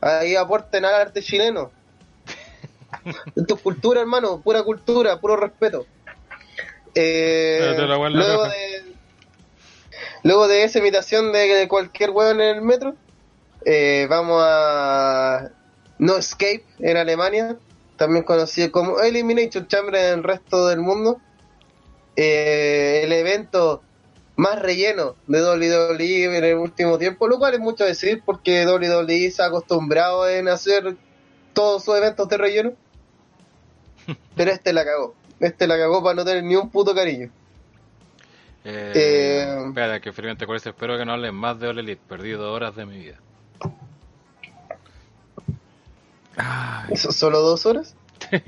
Ahí 0.00 0.36
aporten 0.36 0.84
al 0.84 0.94
arte 0.94 1.22
chileno. 1.22 1.70
Esto 3.36 3.54
es 3.54 3.60
cultura, 3.60 4.00
hermano, 4.00 4.40
pura 4.40 4.62
cultura, 4.62 5.18
puro 5.18 5.36
respeto. 5.36 5.86
Eh, 6.94 7.74
luego 7.78 8.44
de 8.44 8.92
luego 10.24 10.48
de 10.48 10.64
esa 10.64 10.78
imitación 10.78 11.32
de, 11.32 11.48
de 11.48 11.68
cualquier 11.68 12.10
hueón 12.10 12.40
en 12.40 12.56
el 12.56 12.62
metro, 12.62 12.94
eh, 13.64 14.06
vamos 14.08 14.42
a 14.44 15.50
No 15.98 16.16
Escape 16.16 16.64
en 16.80 16.96
Alemania, 16.96 17.56
también 17.96 18.24
conocido 18.24 18.70
como 18.70 19.00
Elimination 19.00 19.66
Chamber 19.66 19.94
en 19.94 20.18
el 20.18 20.22
resto 20.22 20.68
del 20.68 20.80
mundo. 20.80 21.20
Eh, 22.16 23.02
el 23.04 23.12
evento 23.12 23.82
más 24.36 24.60
relleno 24.60 25.16
de 25.26 25.42
WWE 25.42 26.24
en 26.36 26.44
el 26.44 26.56
último 26.56 26.98
tiempo, 26.98 27.28
lo 27.28 27.38
cual 27.38 27.54
es 27.54 27.60
mucho 27.60 27.84
decir 27.84 28.22
porque 28.24 28.66
WWE 28.66 29.30
se 29.30 29.42
ha 29.42 29.46
acostumbrado 29.46 30.28
en 30.28 30.48
hacer 30.48 30.96
todos 31.52 31.84
sus 31.84 31.96
eventos 31.96 32.28
de 32.28 32.36
relleno. 32.38 32.72
Pero 34.36 34.50
este 34.50 34.72
la 34.72 34.84
cagó. 34.84 35.14
Este 35.40 35.66
la 35.66 35.76
cagó 35.76 36.02
para 36.02 36.14
no 36.14 36.24
tener 36.24 36.44
ni 36.44 36.56
un 36.56 36.70
puto 36.70 36.94
cariño. 36.94 37.30
Eh, 38.64 38.92
Eh, 38.94 39.64
espera, 39.66 40.00
que 40.00 40.12
firmemente 40.12 40.46
con 40.46 40.56
eso 40.56 40.70
espero 40.70 40.96
que 40.96 41.04
no 41.04 41.12
hablen 41.12 41.34
más 41.34 41.58
de 41.58 41.68
All 41.68 41.78
Elite. 41.78 42.00
Perdí 42.08 42.30
dos 42.32 42.54
horas 42.54 42.76
de 42.76 42.86
mi 42.86 42.98
vida. 42.98 43.18
¿Eso 46.88 47.12
solo 47.12 47.40
dos 47.40 47.66
horas? 47.66 47.94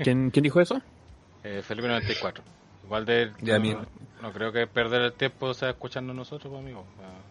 ¿quién, 0.03 0.31
¿Quién 0.31 0.43
dijo 0.43 0.59
eso? 0.61 0.81
Eh, 1.43 1.61
Felipe 1.61 1.87
94. 1.87 2.43
Igual 2.85 3.05
de. 3.05 3.31
Ya, 3.41 3.59
no, 3.59 3.85
no 4.21 4.31
creo 4.31 4.51
que 4.51 4.67
perder 4.67 5.01
el 5.01 5.13
tiempo 5.13 5.53
sea 5.53 5.71
escuchando 5.71 6.13
a 6.13 6.15
nosotros, 6.15 6.51
pues, 6.51 6.61
amigo. 6.63 6.85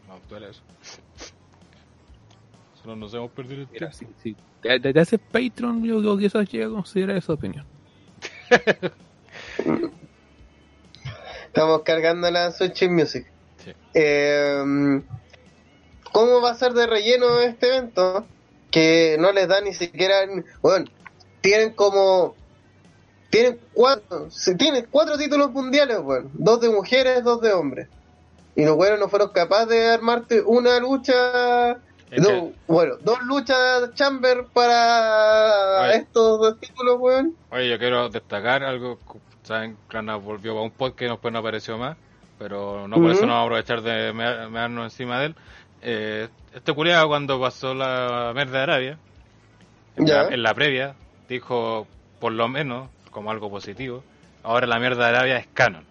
No, 0.09 0.15
no 0.15 0.21
duele 0.29 0.51
eso. 0.51 0.61
Solo 2.83 2.97
nos 2.97 3.15
hemos 3.15 3.31
perdido 3.31 3.63
el 3.63 3.69
Mira, 3.73 3.91
tiempo. 3.91 4.15
si, 4.23 4.35
si 4.35 4.37
te, 4.61 4.79
te- 4.81 4.93
te 4.93 5.01
haces 5.01 5.21
Patreon, 5.21 5.83
yo 5.85 6.01
creo 6.01 6.17
que 6.19 6.27
eso 6.27 6.43
llega 6.43 6.67
a 6.67 6.71
considerar 6.71 7.17
esa 7.17 7.33
opinión. 7.33 7.65
Estamos 11.47 11.83
cargando 11.83 12.31
la 12.31 12.51
Switch 12.51 12.89
Music. 12.89 13.27
Sí. 13.65 13.73
Eh, 13.95 15.01
¿Cómo 16.13 16.41
va 16.41 16.51
a 16.51 16.55
ser 16.55 16.73
de 16.73 16.87
relleno 16.87 17.41
este 17.41 17.69
evento? 17.69 18.27
Que 18.71 19.17
no 19.21 19.33
les 19.33 19.49
da 19.49 19.61
ni 19.61 19.73
siquiera. 19.73 20.17
Bueno, 20.63 20.87
tienen 21.41 21.73
como. 21.73 22.35
Tienen 23.35 23.61
cuatro. 23.73 24.31
se- 24.31 24.55
Tienen 24.55 24.87
cuatro 24.91 25.17
títulos 25.19 25.51
mundiales, 25.53 26.01
bueno. 26.03 26.31
Dos 26.35 26.61
de 26.61 26.71
mujeres, 26.71 27.23
dos 27.25 27.41
de 27.41 27.53
hombres. 27.53 27.89
Y 28.57 28.65
los 28.65 28.77
buenos 28.77 28.99
no 29.01 29.09
fueron 29.09 29.31
capaces 29.31 29.69
de 29.69 29.91
armarte 29.91 30.41
una 30.43 30.79
lucha. 30.79 31.79
No, 32.17 32.53
bueno, 32.69 32.95
dos 33.03 33.21
luchas 33.23 33.93
Chamber 33.95 34.45
para 34.53 35.81
Oye. 35.89 35.97
estos 35.97 36.39
dos 36.41 36.61
títulos, 36.61 36.97
weón. 37.01 37.35
Oye, 37.51 37.69
yo 37.71 37.79
quiero 37.79 38.09
destacar 38.09 38.63
algo. 38.63 38.99
Saben, 39.43 39.77
Crana 39.89 40.17
volvió 40.17 40.57
a 40.59 40.63
un 40.63 40.71
podcast 40.71 40.99
que 40.99 41.05
después 41.07 41.33
no 41.33 41.41
apareció 41.41 41.77
más. 41.77 41.97
Pero 42.39 42.87
no 42.89 42.97
por 42.97 43.11
eso 43.11 43.23
no 43.27 43.33
vamos 43.33 43.43
a 43.43 43.45
aprovechar 43.45 43.83
de 43.83 44.13
mearnos 44.13 44.85
encima 44.93 45.19
de 45.21 45.27
él. 45.27 45.35
Eh, 45.83 46.29
este 46.55 46.73
culiado 46.73 47.09
cuando 47.09 47.41
pasó 47.41 47.75
la 47.75 48.33
merda 48.35 48.59
de 48.59 48.63
Arabia, 48.63 48.99
en, 49.97 50.07
Ya. 50.07 50.23
la, 50.25 50.29
en 50.35 50.43
la 50.43 50.55
previa, 50.55 50.95
dijo 51.29 51.87
por 52.21 52.33
lo 52.33 52.49
menos 52.49 52.89
como 53.15 53.31
algo 53.31 53.49
positivo. 53.49 54.05
Ahora 54.43 54.67
la 54.67 54.79
mierda 54.79 55.05
de 55.05 55.17
Arabia 55.17 55.39
es 55.39 55.47
canon. 55.55 55.87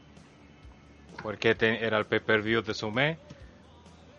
Porque 1.24 1.56
era 1.60 1.98
el 1.98 2.06
pay-per-view 2.06 2.62
de 2.62 2.74
su 2.76 2.92
mes. 2.92 3.18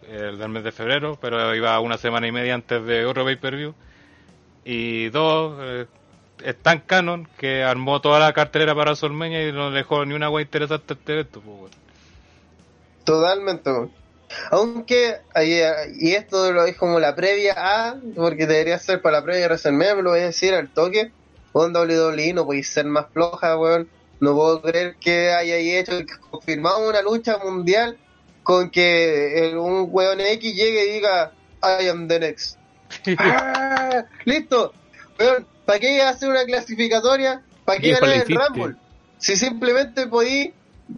el 0.09 0.39
del 0.39 0.49
mes 0.49 0.65
de 0.65 0.73
febrero, 0.73 1.17
pero 1.21 1.55
iba 1.55 1.79
una 1.81 1.97
semana 1.99 2.27
y 2.27 2.33
media 2.33 2.55
antes 2.55 2.85
de 2.85 3.07
otro 3.07 3.25
pay-per-view. 3.25 3.75
Y 4.65 5.09
dos, 5.11 5.57
eh, 5.61 5.87
es 6.43 6.57
tan 6.63 6.81
canon 6.81 7.29
que 7.39 7.63
armó 7.63 8.01
toda 8.01 8.19
la 8.19 8.33
cartelera 8.33 8.75
para 8.75 8.91
WrestleMania 8.91 9.49
y 9.49 9.53
no 9.53 9.71
dejó 9.71 10.05
ni 10.05 10.15
una 10.15 10.31
wea 10.31 10.43
interesante 10.43 10.95
este 10.95 11.13
evento. 11.13 11.41
pues. 11.41 11.73
Totalmente. 13.05 13.71
Aunque, 14.51 15.19
y 16.01 16.13
esto 16.13 16.51
lo 16.53 16.65
es 16.65 16.77
como 16.77 16.99
la 16.99 17.15
previa 17.15 17.55
a, 17.57 17.97
porque 18.17 18.47
debería 18.47 18.79
ser 18.79 19.01
para 19.01 19.19
la 19.19 19.25
previa 19.25 19.43
de 19.43 19.47
WrestleMania, 19.49 19.95
me 19.95 20.03
lo 20.03 20.11
voy 20.11 20.21
a 20.21 20.25
decir 20.25 20.55
al 20.55 20.69
toque. 20.69 21.13
Con 21.55 21.73
WWE 21.73 22.33
no 22.35 22.45
podéis 22.47 22.69
ser 22.69 22.85
más 22.87 23.07
floja, 23.13 23.57
weón. 23.57 23.89
No 24.19 24.35
puedo 24.35 24.61
creer 24.61 24.97
que 24.97 25.31
haya 25.31 25.57
hecho, 25.57 25.97
que 25.99 26.19
confirmado 26.31 26.89
una 26.89 27.01
lucha 27.01 27.39
mundial 27.39 27.97
con 28.43 28.71
que 28.71 29.47
el- 29.49 29.57
un 29.59 29.87
weón 29.91 30.21
X 30.21 30.53
llegue 30.53 30.87
y 30.89 30.93
diga, 30.95 31.33
I 31.63 31.87
am 31.89 32.09
the 32.09 32.19
next. 32.19 32.59
¡Ah! 33.19 34.05
Listo. 34.25 34.73
Weón, 35.21 35.47
¿para 35.65 35.79
qué 35.79 36.03
hacer 36.03 36.29
una 36.29 36.45
clasificatoria? 36.45 37.43
¿Para 37.65 37.79
qué 37.81 37.93
ganar 37.93 38.17
el. 38.29 38.37
Rumble? 38.37 38.77
Si 39.19 39.37
simplemente 39.37 40.09
podí 40.09 40.53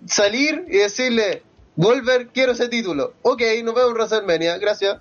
salir 0.06 0.64
y 0.68 0.78
decirle, 0.78 1.42
Volver, 1.76 2.28
quiero 2.28 2.52
ese 2.52 2.68
título. 2.70 3.12
Ok, 3.20 3.42
nos 3.62 3.74
vemos 3.74 3.90
en 3.90 3.94
WrestleMania, 3.94 4.56
gracias. 4.56 4.96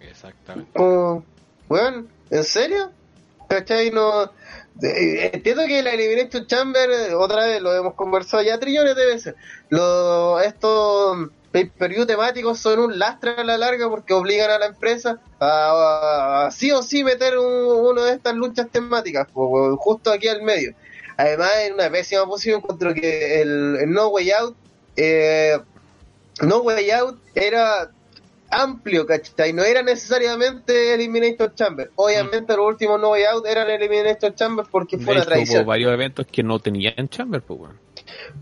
Exactamente. 0.00 0.78
Weón, 1.68 2.08
¿en 2.30 2.44
serio? 2.44 2.92
¿Cachai? 3.48 3.90
No. 3.90 4.24
eh, 4.82 5.30
Entiendo 5.32 5.62
que 5.66 5.82
la 5.82 5.90
Elimination 5.92 6.46
Chamber, 6.46 6.90
eh, 6.90 7.14
otra 7.14 7.46
vez 7.46 7.60
lo 7.62 7.74
hemos 7.74 7.94
conversado 7.94 8.42
ya 8.42 8.58
trillones 8.58 8.96
de 8.96 9.06
veces. 9.06 9.34
Lo, 9.68 10.40
estos 10.40 11.28
pay-per-view 11.52 12.04
temáticos 12.06 12.58
son 12.58 12.80
un 12.80 12.98
lastre 12.98 13.32
a 13.36 13.44
la 13.44 13.56
larga 13.56 13.88
porque 13.88 14.12
obligan 14.12 14.50
a 14.50 14.58
la 14.58 14.66
empresa 14.66 15.20
a, 15.38 16.48
sí 16.50 16.72
o 16.72 16.82
sí 16.82 17.04
meter 17.04 17.38
un- 17.38 17.86
una 17.92 18.04
de 18.06 18.12
estas 18.14 18.34
luchas 18.34 18.68
temáticas, 18.70 19.28
justo 19.32 20.10
aquí 20.10 20.26
al 20.28 20.42
medio. 20.42 20.74
Además, 21.16 21.50
en 21.64 21.74
una 21.74 21.90
pésima 21.90 22.26
posición, 22.26 22.58
encuentro 22.58 22.92
que 22.92 23.40
el, 23.40 23.76
el 23.82 23.90
No 23.92 24.08
Way 24.08 24.30
Out, 24.32 24.56
eh, 24.96 25.60
No 26.42 26.58
Way 26.58 26.90
Out 26.90 27.20
era 27.36 27.92
amplio, 28.54 29.06
¿cachai? 29.06 29.52
No 29.52 29.62
era 29.62 29.82
necesariamente 29.82 30.94
Eliminator 30.94 31.54
Chamber. 31.54 31.90
Obviamente 31.96 32.56
los 32.56 32.66
últimos 32.66 33.00
No 33.00 33.10
Way 33.10 33.24
Out 33.24 33.46
eran 33.46 33.68
Eliminator 33.70 34.34
Chamber 34.34 34.64
porque 34.70 34.96
De 34.96 35.04
fue 35.04 35.12
una 35.14 35.22
hecho, 35.22 35.30
tradición. 35.30 35.60
hubo 35.62 35.68
varios 35.68 35.92
eventos 35.92 36.26
que 36.30 36.42
no 36.42 36.58
tenían 36.58 37.08
Chamber, 37.08 37.42
pues, 37.42 37.60
weón. 37.60 37.78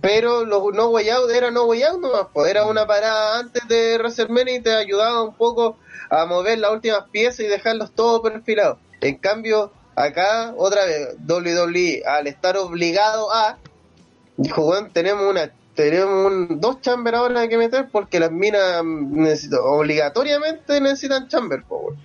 Pero 0.00 0.44
los 0.44 0.62
No 0.74 0.88
Way 0.90 1.08
Out 1.10 1.30
era 1.30 1.50
No 1.50 1.64
Way 1.64 1.82
Out 1.84 2.00
nomás, 2.00 2.26
pues 2.32 2.50
era 2.50 2.66
una 2.66 2.86
parada 2.86 3.38
antes 3.38 3.66
de 3.68 3.96
WrestleMania 3.98 4.56
y 4.56 4.60
te 4.60 4.74
ayudaba 4.74 5.22
un 5.22 5.34
poco 5.34 5.78
a 6.10 6.26
mover 6.26 6.58
las 6.58 6.72
últimas 6.72 7.04
piezas 7.10 7.40
y 7.40 7.46
dejarlos 7.48 7.92
todos 7.92 8.20
perfilados. 8.20 8.78
En 9.00 9.16
cambio, 9.16 9.72
acá, 9.96 10.52
otra 10.56 10.84
vez, 10.84 11.16
WWE, 11.26 12.02
al 12.06 12.26
estar 12.26 12.56
obligado 12.56 13.32
a, 13.32 13.58
dijo, 14.36 14.62
bueno, 14.62 14.88
tenemos 14.92 15.24
una 15.28 15.52
tenemos 15.74 16.32
un- 16.32 16.60
dos 16.60 16.80
chamber 16.80 17.14
ahora 17.14 17.48
que 17.48 17.56
meter 17.58 17.88
porque 17.90 18.20
las 18.20 18.30
minas 18.32 18.82
necesito, 18.84 19.64
obligatoriamente 19.64 20.80
necesitan 20.80 21.28
chamber, 21.28 21.62
po, 21.66 21.78
weón. 21.78 21.98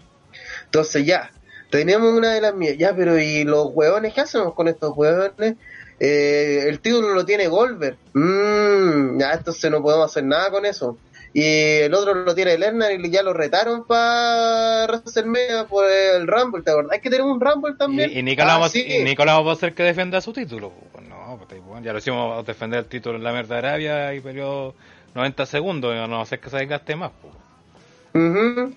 Entonces 0.66 1.06
ya, 1.06 1.32
tenemos 1.70 2.14
una 2.14 2.34
de 2.34 2.42
las 2.42 2.54
mías, 2.54 2.76
ya, 2.78 2.96
pero 2.96 3.20
¿y 3.20 3.44
los 3.44 3.68
hueones 3.74 4.14
qué 4.14 4.22
hacemos 4.22 4.54
con 4.54 4.68
estos 4.68 4.94
hueones? 4.96 5.56
Eh, 6.00 6.66
el 6.68 6.80
título 6.80 7.14
lo 7.14 7.26
tiene 7.26 7.48
Goldberg. 7.48 7.98
Mm, 8.14 9.20
ya, 9.20 9.32
entonces 9.34 9.72
no 9.72 9.82
podemos 9.82 10.12
hacer 10.12 10.24
nada 10.26 10.52
con 10.52 10.66
eso. 10.66 10.98
Y 11.34 11.44
el 11.82 11.94
otro 11.94 12.14
lo 12.16 12.34
tiene 12.34 12.58
Lerner 12.58 13.00
y 13.00 13.10
ya 13.12 13.22
lo 13.22 13.34
retaron 13.34 13.86
para 13.86 14.86
WrestleMania 14.88 15.66
por 15.68 15.86
el 15.90 16.26
Rumble. 16.28 16.64
¿Te 16.64 16.72
acordás 16.72 17.00
que 17.00 17.10
tenemos 17.10 17.32
un 17.34 17.42
Rumble 17.42 17.76
también? 17.78 18.10
Y, 18.12 18.20
y 18.20 18.24
Nicolás, 18.24 18.60
Ah, 18.62 18.70
sí. 18.70 18.84
y 18.88 19.04
Nicolás 19.04 19.40
va 19.46 19.52
a 19.54 19.56
ser 19.56 19.74
que 19.74 19.84
defienda 19.84 20.20
su 20.22 20.34
título. 20.34 20.72
Pues 20.92 21.06
pues, 21.36 21.84
ya 21.84 21.92
lo 21.92 22.00
hicimos 22.00 22.46
defender 22.46 22.80
el 22.80 22.86
título 22.86 23.18
en 23.18 23.24
la 23.24 23.34
Merda 23.34 23.56
de 23.56 23.60
Arabia 23.68 24.14
y 24.14 24.22
periodo 24.22 24.76
90 25.16 25.46
segundos. 25.46 25.94
No 26.08 26.18
va 26.18 26.22
a 26.22 26.26
ser 26.26 26.40
que 26.40 26.50
se 26.50 26.58
desgaste 26.58 26.96
más. 26.96 27.12
Pues. 27.22 27.34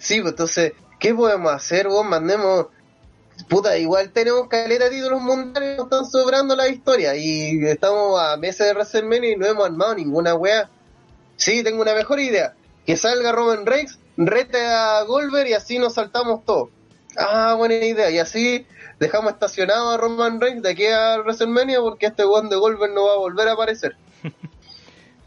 Sí, 0.00 0.20
pues 0.20 0.32
entonces, 0.32 0.72
¿qué 0.98 1.14
podemos 1.14 1.52
hacer? 1.52 1.88
Vos 1.88 2.04
mandemos. 2.04 2.66
Puta, 3.48 3.78
igual 3.78 4.10
tenemos 4.10 4.48
caleta 4.48 4.84
de 4.84 4.96
títulos 4.96 5.22
mundiales, 5.22 5.78
nos 5.78 5.86
están 5.86 6.04
sobrando 6.04 6.54
la 6.56 6.68
historia. 6.68 7.16
Y 7.16 7.64
estamos 7.64 8.20
a 8.20 8.36
meses 8.36 8.66
de 8.66 8.74
WrestleMania 8.74 9.32
y 9.32 9.36
no 9.36 9.46
hemos 9.46 9.64
armado 9.64 9.94
ninguna 9.94 10.34
wea. 10.34 10.68
Sí, 11.36 11.62
tengo 11.62 11.80
una 11.80 11.94
mejor 11.94 12.20
idea. 12.20 12.54
Que 12.84 12.96
salga 12.96 13.32
Roman 13.32 13.64
Reigns, 13.64 13.98
rete 14.16 14.66
a 14.66 15.02
Goldberg 15.04 15.48
y 15.48 15.52
así 15.54 15.78
nos 15.78 15.94
saltamos 15.94 16.44
todos. 16.44 16.68
Ah, 17.16 17.54
buena 17.56 17.76
idea. 17.76 18.10
Y 18.10 18.18
así 18.18 18.66
dejamos 19.00 19.32
estacionado 19.32 19.90
a 19.90 19.96
Roman 19.96 20.40
Reigns 20.40 20.62
de 20.62 20.70
aquí 20.70 20.86
a 20.86 21.18
WrestleMania 21.18 21.80
porque 21.80 22.06
este 22.06 22.24
weón 22.24 22.48
de 22.48 22.56
Goldberg 22.56 22.92
no 22.94 23.06
va 23.06 23.14
a 23.14 23.18
volver 23.18 23.48
a 23.48 23.52
aparecer. 23.52 23.96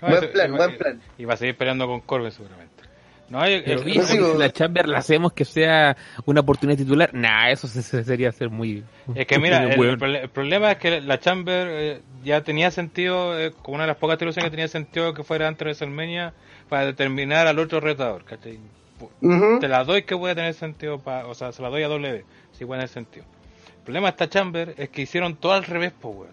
No, 0.02 0.10
Buen 0.10 0.32
plan, 0.34 0.50
y 0.50 0.52
va- 0.52 0.58
buen 0.58 0.78
plan. 0.78 1.02
Y 1.18 1.24
va 1.24 1.34
a 1.36 1.38
seguir 1.38 1.56
peleando 1.56 1.88
con 1.88 2.02
Corbin 2.02 2.30
seguramente. 2.30 2.84
No, 3.30 3.42
el- 3.46 3.64
el- 3.66 4.04
sí, 4.04 4.20
weón. 4.20 4.38
la 4.38 4.52
Chamber 4.52 4.86
la 4.90 4.98
hacemos 4.98 5.32
que 5.32 5.46
sea 5.46 5.96
una 6.26 6.42
oportunidad 6.42 6.78
titular, 6.78 7.10
nah, 7.14 7.50
eso 7.50 7.70
se- 7.70 7.82
se- 7.82 8.04
sería 8.04 8.30
ser 8.34 8.50
muy... 8.50 8.84
Es 9.16 9.26
que 9.26 9.40
mira, 9.40 9.64
el, 9.74 10.16
el 10.18 10.30
problema 10.30 10.74
es 10.74 10.78
que 10.78 11.00
la 11.00 11.20
Chamber 11.22 11.68
eh, 11.72 12.02
ya 12.22 12.42
tenía 12.42 12.70
sentido, 12.70 13.40
eh, 13.40 13.54
como 13.62 13.76
una 13.76 13.86
de 13.86 13.88
las 13.92 13.98
pocas 13.98 14.22
ilusiones 14.22 14.48
que 14.52 14.52
tenía 14.58 14.68
sentido 14.68 15.14
que 15.14 15.24
fuera 15.24 15.48
antes 15.48 15.60
de 15.60 15.66
WrestleMania 15.68 16.34
para 16.68 16.86
determinar 16.88 17.48
al 17.48 17.58
otro 17.60 17.80
retador. 17.80 18.26
Te 19.62 19.68
la 19.70 19.86
doy 19.86 20.04
que 20.04 20.18
puede 20.18 20.36
tener 20.36 20.54
sentido, 20.54 21.00
pa- 21.00 21.26
o 21.28 21.34
sea, 21.34 21.54
se 21.54 21.62
la 21.62 21.70
doy 21.70 21.84
a 21.84 21.88
W, 21.88 22.26
si 22.52 22.66
puede 22.66 22.80
tener 22.80 22.90
sentido. 22.90 23.26
El 23.84 23.88
problema 23.88 24.08
de 24.08 24.12
esta 24.12 24.30
Chamber 24.30 24.76
es 24.78 24.88
que 24.88 25.02
hicieron 25.02 25.36
todo 25.36 25.52
al 25.52 25.66
revés, 25.66 25.92
pues, 26.00 26.16
weón. 26.16 26.32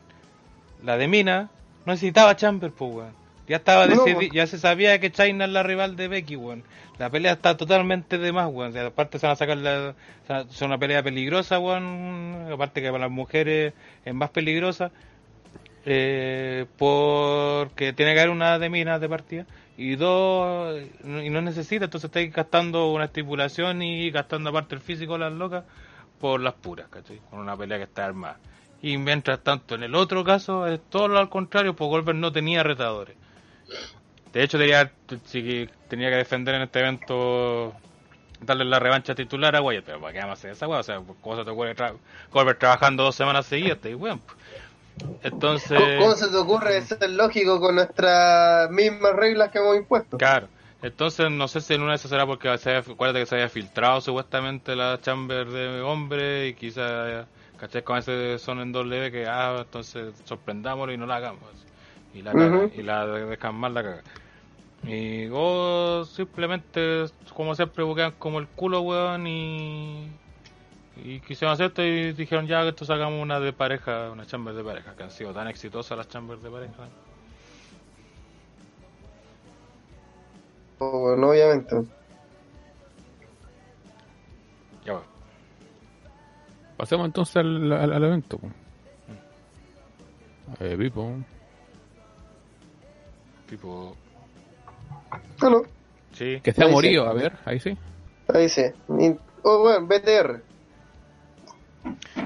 La 0.85 0.97
de 0.97 1.09
Mina 1.09 1.51
no 1.85 1.93
necesitaba 1.95 2.37
Chamber, 2.37 2.71
pues, 2.71 2.95
weón. 2.95 3.13
Ya 3.49 3.57
estaba 3.57 3.87
No, 3.87 4.05
ya 4.33 4.47
se 4.47 4.57
sabía 4.57 5.01
que 5.01 5.11
China 5.11 5.47
es 5.47 5.51
la 5.51 5.65
rival 5.65 5.97
de 5.97 6.07
Becky, 6.07 6.37
weón. 6.37 6.63
La 6.97 7.11
pelea 7.11 7.33
está 7.33 7.57
totalmente 7.57 8.19
de 8.19 8.31
más, 8.31 8.47
weón. 8.53 8.71
O 8.71 8.73
sea, 8.73 8.87
aparte 8.87 9.19
se 9.19 9.27
van 9.27 9.33
a 9.33 9.37
sacar 9.37 9.57
la, 9.57 9.97
es 10.49 10.63
una 10.63 10.79
pelea 10.79 11.03
peligrosa, 11.03 11.59
weón. 11.59 12.47
Aparte 12.53 12.81
que 12.83 12.87
para 12.87 13.01
las 13.07 13.11
mujeres 13.11 13.75
es 14.05 14.15
más 14.15 14.31
peligrosa. 14.31 14.93
Eh, 15.85 16.67
porque 16.79 17.93
tiene 17.95 18.15
que 18.15 18.21
haber 18.21 18.31
una 18.31 18.61
de 18.61 18.71
minas 18.71 19.01
de 19.01 19.09
partida 19.09 19.47
y 19.77 19.97
dos 19.97 20.79
y 21.03 21.31
no 21.31 21.41
necesita 21.41 21.87
entonces 21.87 22.09
estáis 22.09 22.31
gastando 22.35 22.93
una 22.93 23.07
estipulación 23.07 23.81
y 23.81 24.11
gastando 24.11 24.51
aparte 24.51 24.75
el 24.75 24.83
físico 24.83 25.17
las 25.17 25.33
locas 25.33 25.65
por 26.21 26.41
las 26.41 26.55
puras 26.55 26.87
¿cachai? 26.91 27.21
con 27.31 27.41
una 27.41 27.57
pelea 27.57 27.79
que 27.79 27.85
está 27.85 28.05
armada 28.05 28.39
y 28.83 28.97
mientras 28.99 29.41
tanto 29.41 29.75
en 29.75 29.83
el 29.83 29.95
otro 29.95 30.23
caso 30.25 30.67
es 30.67 30.81
todo 30.91 31.09
lo 31.09 31.19
al 31.19 31.29
contrario 31.29 31.75
pues 31.75 31.89
Goldberg 31.89 32.19
no 32.19 32.31
tenía 32.33 32.63
retadores 32.63 33.17
de 34.33 34.43
hecho 34.43 34.59
tenía, 34.59 34.91
si 35.27 35.69
tenía 35.89 36.11
que 36.11 36.17
defender 36.17 36.55
en 36.55 36.63
este 36.63 36.81
evento 36.81 37.75
darle 38.41 38.65
la 38.65 38.79
revancha 38.79 39.15
titular 39.15 39.55
a 39.57 39.61
Wyatt 39.63 39.85
pero 39.85 40.01
¿para 40.01 40.13
qué 40.13 40.19
vamos 40.21 40.39
a 40.39 40.39
hacer 40.39 40.51
esa 40.53 40.69
weá? 40.69 40.81
o 40.81 40.83
sea 40.83 41.01
¿cómo 41.21 41.37
se 41.37 41.45
te 41.45 41.51
ocurre 41.51 41.75
tra- 41.77 41.95
Goldberg 42.33 42.59
trabajando 42.59 43.03
dos 43.05 43.15
semanas 43.17 43.47
seguidas? 43.47 43.79
Te 43.79 43.89
digo, 43.89 44.01
weón, 44.01 44.21
pues. 44.21 44.37
entonces 45.25 45.79
¿Cómo, 45.79 45.99
cómo 45.99 46.15
se 46.15 46.29
te 46.29 46.37
ocurre 46.37 46.81
ser 46.83 47.11
lógico 47.11 47.61
con 47.61 47.75
nuestras 47.75 48.71
mismas 48.71 49.13
reglas 49.15 49.51
que 49.51 49.59
hemos 49.59 49.77
impuesto? 49.77 50.17
Claro. 50.17 50.49
Entonces, 50.83 51.31
no 51.31 51.47
sé 51.49 51.61
si 51.61 51.75
en 51.75 51.83
una 51.83 51.91
de 51.93 51.97
esas 51.97 52.11
será 52.11 52.27
porque 52.27 52.57
se 52.59 52.71
había, 52.71 52.81
acuérdate 52.93 53.21
que 53.21 53.27
se 53.27 53.35
había 53.35 53.49
filtrado 53.51 54.01
supuestamente 54.01 54.75
la 54.75 54.99
chamber 55.01 55.49
de 55.51 55.81
hombre 55.83 56.49
y 56.49 56.55
quizás, 56.55 57.27
¿cachai? 57.57 57.83
Con 57.83 57.99
ese 57.99 58.39
son 58.39 58.61
en 58.61 58.73
doble 58.73 59.11
que, 59.11 59.27
ah, 59.27 59.57
entonces 59.61 60.15
sorprendámoslo 60.25 60.93
y 60.93 60.97
no 60.97 61.07
la 61.07 61.17
hagamos. 61.17 61.67
Y 62.15 62.23
la 62.23 62.33
Ujú. 62.35 62.71
y 62.75 62.83
la 62.83 63.07
de- 63.07 63.27
dejan 63.27 63.55
mal 63.55 63.75
la 63.75 63.83
caga. 63.83 64.03
Y 64.85 65.29
o 65.33 66.05
simplemente, 66.07 67.05
como 67.35 67.55
siempre, 67.55 67.85
buquean 67.85 68.13
como 68.13 68.39
el 68.39 68.49
culo, 68.49 68.81
weón, 68.81 69.27
y, 69.27 70.11
y 70.97 71.21
quisieron 71.21 71.53
hacer 71.53 71.67
esto 71.67 71.83
y 71.85 72.13
dijeron 72.15 72.47
ya 72.47 72.63
que 72.63 72.71
esto 72.71 72.85
sacamos 72.87 73.23
una 73.23 73.39
de 73.41 73.53
pareja, 73.53 74.11
una 74.11 74.25
chamber 74.27 74.55
de 74.55 74.65
pareja, 74.65 74.95
que 74.97 75.03
han 75.03 75.11
sido 75.11 75.33
tan 75.35 75.49
exitosas 75.49 75.99
las 75.99 76.09
chambers 76.09 76.43
de 76.43 76.51
pareja. 76.51 76.89
Bueno, 80.81 81.29
obviamente. 81.31 81.77
Ya, 84.85 84.93
bueno. 84.95 85.07
Pasemos 86.79 87.07
entonces 87.07 87.37
al, 87.37 87.71
al- 87.73 87.93
al 87.93 88.05
evento. 88.05 88.41
Eh, 90.61 90.77
Pipo. 90.79 91.13
Tipo, 93.49 93.97
No, 95.43 95.51
no. 95.51 95.63
sí. 96.13 96.41
Que 96.43 96.53
se 96.53 96.63
ha 96.65 96.67
sí. 96.67 96.73
morido, 96.73 97.07
a 97.07 97.13
ver, 97.13 97.33
ahí 97.45 97.61
sí. 97.61 97.77
Ahí 98.33 98.49
sí. 98.49 98.63
Oh, 99.43 99.59
bueno, 99.61 99.87
BTR. 99.87 100.43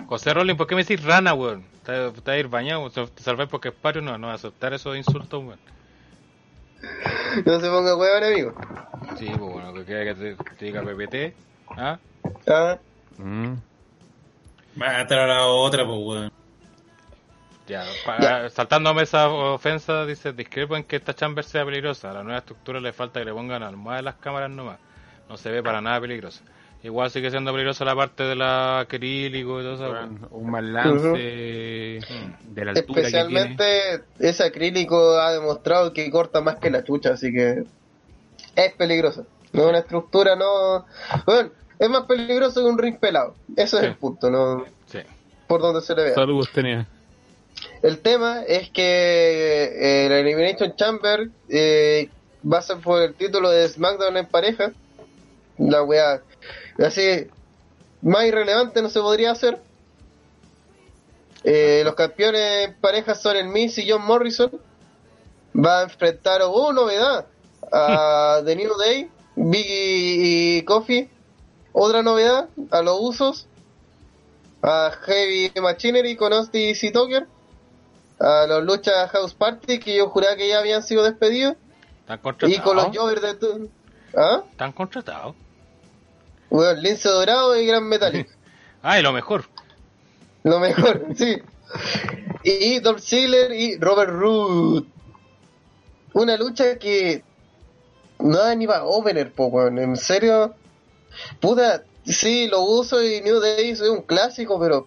José 0.06 0.34
Rolling, 0.34 0.56
¿por 0.56 0.66
qué 0.66 0.74
me 0.74 0.84
decís 0.84 1.02
rana, 1.04 1.34
weón? 1.34 1.64
Te, 1.84 1.92
te 1.92 2.20
vas 2.20 2.28
a 2.28 2.36
ir 2.38 2.48
bañado, 2.48 2.88
te 2.90 3.22
salváis 3.22 3.48
porque 3.50 3.68
es 3.68 3.74
pario, 3.74 4.02
no, 4.02 4.16
no 4.18 4.28
vas 4.28 4.44
a 4.44 4.48
aceptar 4.48 4.74
esos 4.74 4.96
insultos, 4.96 5.42
weón. 5.42 5.58
No 7.46 7.60
se 7.60 7.68
ponga 7.68 7.96
hueón, 7.96 8.24
amigo. 8.24 8.54
Sí, 9.18 9.26
pues 9.26 9.40
bueno, 9.52 9.72
que 9.74 9.84
queda 9.84 10.04
que 10.04 10.14
te, 10.14 10.36
te 10.56 10.64
diga 10.66 10.82
PPT. 10.82 11.34
¿Ah? 11.76 11.98
Ah, 12.48 12.78
Mm. 13.18 13.54
Va 14.80 14.98
a 15.00 15.06
traer 15.06 15.30
a 15.30 15.34
la 15.38 15.46
otra, 15.46 15.84
pues, 15.86 15.98
weón. 16.02 16.32
Ya, 17.68 17.84
pa- 18.04 18.50
saltándome 18.50 19.02
esa 19.02 19.28
ofensa, 19.28 20.04
dice, 20.04 20.32
discrepo 20.32 20.76
en 20.76 20.82
que 20.84 20.96
esta 20.96 21.14
chamber 21.14 21.44
sea 21.44 21.64
peligrosa. 21.64 22.10
A 22.10 22.14
la 22.14 22.22
nueva 22.24 22.38
estructura 22.40 22.80
le 22.80 22.92
falta 22.92 23.20
que 23.20 23.26
le 23.26 23.32
pongan 23.32 23.62
almohadas 23.62 24.00
en 24.00 24.04
las 24.06 24.16
cámaras 24.16 24.50
nomás. 24.50 24.78
No 25.28 25.36
se 25.36 25.50
ve 25.50 25.62
para 25.62 25.80
nada 25.80 26.00
peligrosa. 26.00 26.42
Igual 26.84 27.10
sigue 27.10 27.30
siendo 27.30 27.50
peligrosa 27.50 27.82
la 27.86 27.96
parte 27.96 28.24
de 28.24 28.36
la 28.36 28.80
acrílico 28.80 29.58
y 29.58 29.64
todo 29.64 29.74
eso. 29.74 29.88
Bueno, 29.88 30.28
un 30.32 30.50
mal 30.50 30.70
lance 30.70 31.08
de 31.08 32.00
la 32.56 32.72
altura 32.72 32.74
que 32.76 32.82
tiene. 32.84 33.00
especialmente 33.08 34.02
ese 34.18 34.44
acrílico 34.44 35.18
ha 35.18 35.32
demostrado 35.32 35.94
que 35.94 36.10
corta 36.10 36.42
más 36.42 36.56
que 36.56 36.70
la 36.70 36.84
chucha, 36.84 37.14
así 37.14 37.32
que 37.32 37.64
es 38.54 38.72
peligroso. 38.74 39.24
No 39.54 39.62
es 39.62 39.68
una 39.70 39.78
estructura, 39.78 40.36
no. 40.36 40.84
Bueno, 41.24 41.50
es 41.78 41.88
más 41.88 42.02
peligroso 42.02 42.60
que 42.62 42.66
un 42.68 42.76
ring 42.76 42.98
pelado. 42.98 43.34
Eso 43.56 43.78
es 43.78 43.84
el 43.84 43.96
punto, 43.96 44.30
no 44.30 44.66
Sí. 44.86 44.98
por 45.46 45.62
donde 45.62 45.80
se 45.80 45.94
le 45.94 46.04
vea. 46.04 46.14
Saludos 46.14 46.50
tenía. 46.52 46.86
El 47.82 48.00
tema 48.00 48.42
es 48.42 48.68
que 48.68 50.04
eh, 50.04 50.08
la 50.10 50.18
Elimination 50.18 50.76
Chamber 50.76 51.30
eh, 51.48 52.10
va 52.46 52.58
a 52.58 52.62
ser 52.62 52.76
por 52.78 53.00
el 53.00 53.14
título 53.14 53.48
de 53.48 53.66
SmackDown 53.70 54.18
en 54.18 54.26
pareja. 54.26 54.70
La 55.56 55.82
weá. 55.82 56.20
Así, 56.78 57.28
más 58.02 58.24
irrelevante 58.24 58.82
no 58.82 58.88
se 58.88 59.00
podría 59.00 59.32
hacer. 59.32 59.60
Eh, 61.44 61.82
los 61.84 61.94
campeones 61.94 62.68
en 62.68 62.74
pareja 62.80 63.14
son 63.14 63.36
el 63.36 63.48
Miz 63.48 63.76
y 63.78 63.90
John 63.90 64.04
Morrison. 64.04 64.50
Va 65.54 65.80
a 65.80 65.82
enfrentar, 65.84 66.40
oh, 66.44 66.72
novedad, 66.72 67.26
a 67.72 68.40
The 68.44 68.56
New 68.56 68.76
Day, 68.76 69.10
Biggie 69.36 70.58
y 70.58 70.62
Kofi. 70.62 71.08
Otra 71.72 72.02
novedad, 72.02 72.48
a 72.70 72.82
los 72.82 72.98
Usos, 73.00 73.46
a 74.62 74.90
Heavy 75.02 75.52
Machinery 75.60 76.16
con 76.16 76.32
Austin 76.32 76.74
y 76.80 76.90
Tucker 76.90 77.26
a 78.18 78.46
los 78.46 78.64
Lucha 78.64 79.08
House 79.08 79.34
Party 79.34 79.78
que 79.78 79.96
yo 79.96 80.08
juraba 80.08 80.36
que 80.36 80.48
ya 80.48 80.58
habían 80.58 80.82
sido 80.82 81.02
despedidos 81.02 81.56
¿Están 82.00 82.18
y 82.50 82.58
con 82.58 82.76
los 82.76 82.86
contratados? 82.86 82.96
Jovers 82.96 83.40
de 83.40 83.68
¿Ah? 84.16 84.42
¿Están 84.50 84.72
contratados? 84.72 85.34
Bueno, 86.54 86.80
Lince 86.80 87.08
Dorado 87.08 87.56
y 87.60 87.66
Gran 87.66 87.84
Metallic 87.88 88.28
Ah, 88.82 88.98
y 88.98 89.02
lo 89.02 89.12
mejor. 89.12 89.44
lo 90.44 90.60
mejor, 90.60 91.06
sí 91.16 91.36
y 92.44 92.78
Dolph 92.78 93.00
Ziggler 93.00 93.50
y 93.52 93.76
Robert 93.78 94.12
Root 94.12 94.86
una 96.12 96.36
lucha 96.36 96.78
que 96.78 97.24
no 98.20 98.38
da 98.38 98.54
ni 98.54 98.66
para 98.68 98.84
opener 98.84 99.32
po, 99.32 99.46
weón. 99.46 99.78
en 99.78 99.96
serio 99.96 100.54
puta 101.40 101.82
sí 102.04 102.46
lo 102.48 102.60
uso 102.60 103.02
y 103.02 103.20
New 103.22 103.40
Day 103.40 103.70
es 103.70 103.80
un 103.80 104.02
clásico 104.02 104.60
pero 104.60 104.86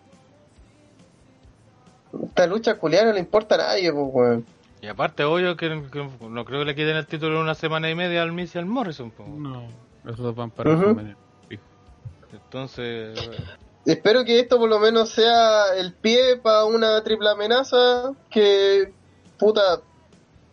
esta 2.23 2.47
lucha 2.47 2.75
culiada 2.75 3.07
no 3.07 3.13
le 3.13 3.19
importa 3.19 3.55
a 3.55 3.57
nadie 3.57 3.91
po, 3.91 4.03
weón. 4.05 4.45
Y 4.79 4.87
aparte, 4.87 5.23
obvio 5.23 5.57
que, 5.57 5.67
que 5.91 6.07
no 6.29 6.45
creo 6.45 6.59
que 6.59 6.65
le 6.65 6.75
quiten 6.75 6.95
el 6.95 7.07
título 7.07 7.37
en 7.37 7.41
una 7.41 7.55
semana 7.55 7.89
y 7.89 7.95
media 7.95 8.21
al 8.21 8.31
Miz 8.31 8.53
y 8.55 8.59
al 8.59 8.67
Morrison. 8.67 9.09
po. 9.09 9.25
No, 9.27 9.67
esos 10.05 10.19
dos 10.19 10.35
van 10.35 10.51
para 10.51 10.69
Ujú. 10.69 10.79
WrestleMania. 10.79 11.17
Entonces, 12.43 13.17
Espero 13.87 14.25
que 14.25 14.37
esto 14.41 14.59
por 14.59 14.69
lo 14.69 14.79
menos 14.79 15.09
sea 15.09 15.73
el 15.77 15.93
pie 15.93 16.35
para 16.43 16.65
una 16.65 17.01
triple 17.03 17.29
amenaza 17.29 18.11
que 18.29 18.91
puta 19.39 19.79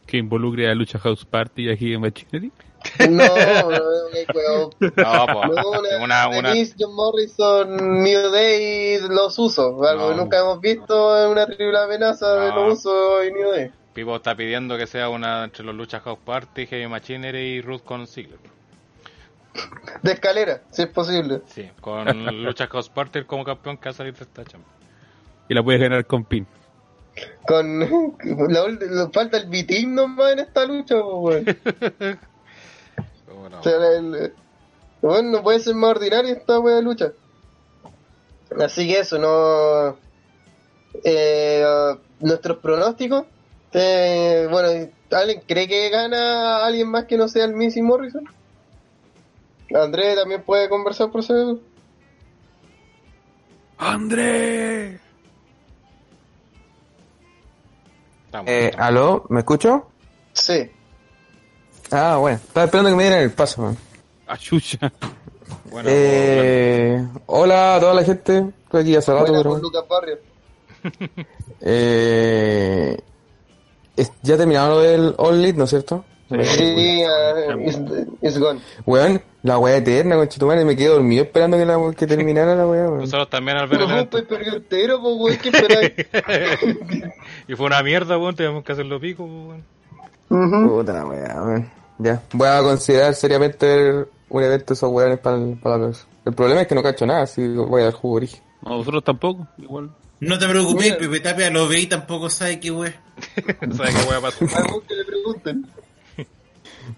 Que 0.06 0.18
involucre 0.18 0.70
a 0.70 0.74
Lucha 0.74 1.00
House 1.00 1.24
Party 1.24 1.64
y 1.64 1.68
a 1.70 1.74
Hidden 1.74 2.00
Machinery. 2.00 2.52
no, 3.10 3.26
no, 3.26 3.70
no, 4.96 5.26
no, 5.26 5.70
una, 5.70 6.04
una, 6.04 6.28
una, 6.28 6.50
Denise, 6.50 6.76
John 6.78 6.94
Morrison, 6.94 8.02
New 8.04 8.30
Day, 8.30 9.00
los 9.08 9.36
usos, 9.36 9.84
algo 9.84 10.10
que 10.10 10.14
nunca 10.14 10.38
hemos 10.38 10.60
visto 10.60 11.24
en 11.24 11.30
una 11.30 11.46
triple 11.46 11.76
amenaza 11.76 12.34
de 12.36 12.52
los 12.52 12.78
usos 12.78 13.26
y 13.26 13.32
New 13.32 13.50
Day. 13.50 13.72
Pipo 13.94 14.14
está 14.14 14.36
pidiendo 14.36 14.76
que 14.76 14.86
sea 14.86 15.08
una 15.08 15.42
entre 15.42 15.64
los 15.64 15.74
Lucha 15.74 15.98
House 16.00 16.18
Party, 16.24 16.66
Heavy 16.66 16.86
Machinery 16.86 17.56
y 17.56 17.60
Ruth 17.62 17.82
con 17.82 18.06
Ziggler. 18.06 18.38
De 20.02 20.12
escalera, 20.12 20.62
si 20.70 20.82
es 20.82 20.88
posible. 20.88 21.42
Sí, 21.46 21.70
con 21.80 22.06
Lucha 22.44 22.66
House 22.66 22.88
Party 22.88 23.24
como 23.24 23.44
campeón 23.44 23.76
que 23.78 23.84
va 23.88 23.90
a 23.90 23.94
salir 23.94 24.14
de 24.14 24.24
esta 24.24 24.44
chamba. 24.44 24.66
Y 25.48 25.54
la 25.54 25.62
puedes 25.62 25.80
ganar 25.80 26.06
con 26.06 26.24
pin. 26.24 26.46
Con 27.46 27.80
la, 27.80 27.86
ul- 27.86 29.12
falta 29.12 29.36
el 29.36 29.46
bitín 29.48 29.94
nomás 29.94 30.32
en 30.32 30.38
esta 30.40 30.64
lucha, 30.66 30.96
weón. 30.96 31.44
Bueno, 33.38 33.58
O 33.60 33.62
sea, 33.62 33.72
el- 33.96 34.14
el- 34.14 34.34
bueno, 35.00 35.30
no 35.30 35.42
puede 35.42 35.60
ser 35.60 35.74
más 35.74 35.90
ordinaria 35.90 36.32
esta 36.32 36.58
wea 36.58 36.76
de 36.76 36.82
lucha. 36.82 37.12
Así 38.58 38.86
que 38.88 39.00
eso, 39.00 39.18
no. 39.18 39.96
Eh, 41.04 41.64
uh, 41.66 41.98
nuestros 42.24 42.58
pronósticos. 42.58 43.26
Eh, 43.72 44.46
bueno, 44.50 44.90
¿alguien 45.10 45.42
cree 45.46 45.68
que 45.68 45.90
gana 45.90 46.64
alguien 46.64 46.88
más 46.88 47.04
que 47.04 47.16
no 47.18 47.28
sea 47.28 47.44
el 47.44 47.52
Missy 47.54 47.82
Morrison? 47.82 48.24
Andrés 49.72 50.16
también 50.16 50.42
puede 50.42 50.68
conversar 50.68 51.10
por 51.10 51.20
eso. 51.20 51.58
¡André! 53.78 55.00
Eh. 58.46 58.72
¿Aló? 58.76 59.24
¿Me 59.28 59.40
escucho? 59.40 59.88
Sí. 60.32 60.70
Ah, 61.90 62.16
bueno. 62.16 62.36
Estaba 62.36 62.64
esperando 62.66 62.90
que 62.90 62.96
me 62.96 63.02
dieran 63.04 63.22
el 63.22 63.30
paso, 63.32 63.62
man. 63.62 63.76
¡A 64.26 64.36
chucha! 64.36 64.92
Bueno, 65.70 65.88
Eh, 65.92 67.06
hola 67.26 67.76
a 67.76 67.80
toda 67.80 67.94
la 67.94 68.04
gente. 68.04 68.52
Estoy 68.64 68.82
aquí 68.82 68.96
hace 68.96 69.12
rato, 69.12 69.32
pero... 69.32 69.58
Lucas 69.58 69.84
Barrio. 69.88 70.18
Eh, 71.66 73.00
ya 74.22 74.36
terminaron 74.36 74.70
lo 74.70 74.80
del 74.80 75.14
All 75.16 75.36
Elite, 75.36 75.56
¿no 75.58 75.64
es 75.64 75.70
cierto? 75.70 76.04
Sí, 76.28 77.04
uh, 77.04 77.60
it's, 77.60 77.78
it's 78.22 78.38
gone. 78.38 78.60
Weón, 78.86 79.22
la 79.42 79.58
weá 79.58 79.76
eterna, 79.76 80.16
con 80.16 80.28
Chitumare, 80.28 80.64
me 80.64 80.74
quedé 80.74 80.88
dormido 80.88 81.24
esperando 81.24 81.58
que, 81.58 81.66
la, 81.66 81.78
que 81.94 82.06
terminara 82.06 82.54
la 82.54 82.66
weá, 82.66 82.88
weón. 82.88 83.00
nosotros 83.00 83.28
también 83.28 83.58
al 83.58 83.68
ver 83.68 83.82
el 83.82 83.90
evento. 83.90 84.16
pay-per-view 84.16 84.56
entero, 84.56 85.00
pues, 85.02 85.14
weón, 85.18 85.38
¿qué 85.38 85.48
esperáis? 85.50 85.92
y 87.48 87.54
fue 87.54 87.66
una 87.66 87.82
mierda, 87.82 88.16
weón, 88.16 88.34
teníamos 88.34 88.64
que 88.64 88.72
hacerlo 88.72 88.98
pico, 88.98 89.24
weón. 89.24 89.64
Ujú. 90.30 90.78
Puta 90.78 90.92
la 90.94 91.06
weá, 91.06 91.42
weón. 91.42 91.70
Ya, 91.98 92.22
voy 92.32 92.48
a 92.48 92.60
considerar 92.62 93.14
seriamente 93.14 93.66
ver 93.66 94.08
un 94.30 94.42
evento 94.42 94.66
de 94.68 94.74
esos 94.74 94.90
weones 94.90 95.18
para 95.18 95.36
el, 95.36 95.56
para 95.56 95.78
la. 95.78 95.92
El 96.24 96.32
problema 96.32 96.62
es 96.62 96.66
que 96.66 96.74
no 96.74 96.82
cacho 96.82 97.06
nada, 97.06 97.22
así 97.22 97.42
que 97.42 97.48
voy 97.48 97.82
a 97.82 97.84
dar 97.84 97.92
jugo 97.92 98.14
origen. 98.16 98.40
No, 98.62 98.78
nosotros 98.78 99.04
tampoco, 99.04 99.46
igual. 99.58 99.90
No 100.20 100.38
te 100.38 100.48
preocupes. 100.48 100.96
Pepe 100.96 101.20
Tapia 101.20 101.50
lo 101.50 101.68
ve 101.68 101.80
y 101.80 101.86
tampoco 101.86 102.30
sabe 102.30 102.58
qué 102.58 102.70
wey. 102.70 102.92
¿Sabes 103.76 103.94
qué 103.94 104.06
voy 104.06 104.16
a 104.16 104.20
pasar? 104.22 104.48
Algo 104.56 104.82
que 104.88 104.94
le 104.94 105.04
pregunten. 105.04 105.66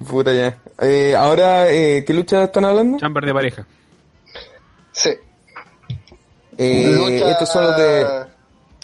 Puta 0.08 0.32
ya. 0.32 0.58
Eh, 0.80 1.14
ahora, 1.16 1.70
eh, 1.70 2.04
¿qué 2.06 2.12
lucha 2.12 2.44
están 2.44 2.64
hablando? 2.64 2.98
Chamber 2.98 3.24
de 3.24 3.32
pareja. 3.32 3.66
Sí. 4.92 5.10
Eh, 6.58 6.90
Lucha 6.92 7.30
estos 7.32 7.48
son 7.50 7.64
los 7.64 7.76
de... 7.76 8.26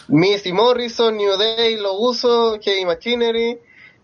Missy 0.09 0.51
Morrison, 0.53 1.15
New 1.15 1.37
Day, 1.37 1.77
Lo 1.77 1.93
Uso, 1.93 2.59
Heavy 2.61 2.85
Machinery, 2.85 3.57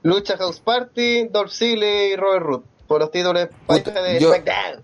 Lucha 0.03 0.37
House 0.37 0.59
Party, 0.59 1.27
Dolph 1.27 1.51
Ziggler 1.51 2.11
y 2.11 2.15
Robert 2.15 2.45
Root. 2.45 2.63
Por 2.87 3.01
los 3.01 3.11
títulos 3.11 3.43
de 3.43 3.47
pareja 3.67 4.01
de 4.01 4.19
yo- 4.19 4.29
SmackDown. 4.33 4.83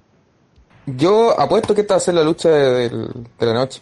Yo 0.88 1.40
apuesto 1.40 1.74
que 1.74 1.82
esta 1.82 1.96
va 1.96 1.98
a 1.98 2.02
ser 2.02 2.14
la 2.14 2.24
lucha 2.24 2.50
de, 2.50 2.92
la 3.40 3.54
noche. 3.54 3.82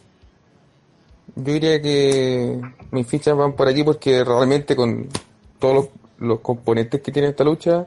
Yo 1.35 1.53
diría 1.53 1.81
que 1.81 2.61
mis 2.91 3.07
fichas 3.07 3.35
van 3.35 3.53
por 3.53 3.67
aquí 3.67 3.83
porque 3.83 4.23
realmente 4.23 4.73
con 4.75 5.09
todos 5.59 5.75
los, 5.75 5.87
los 6.19 6.39
componentes 6.39 7.01
que 7.01 7.11
tiene 7.11 7.29
esta 7.29 7.43
lucha, 7.43 7.85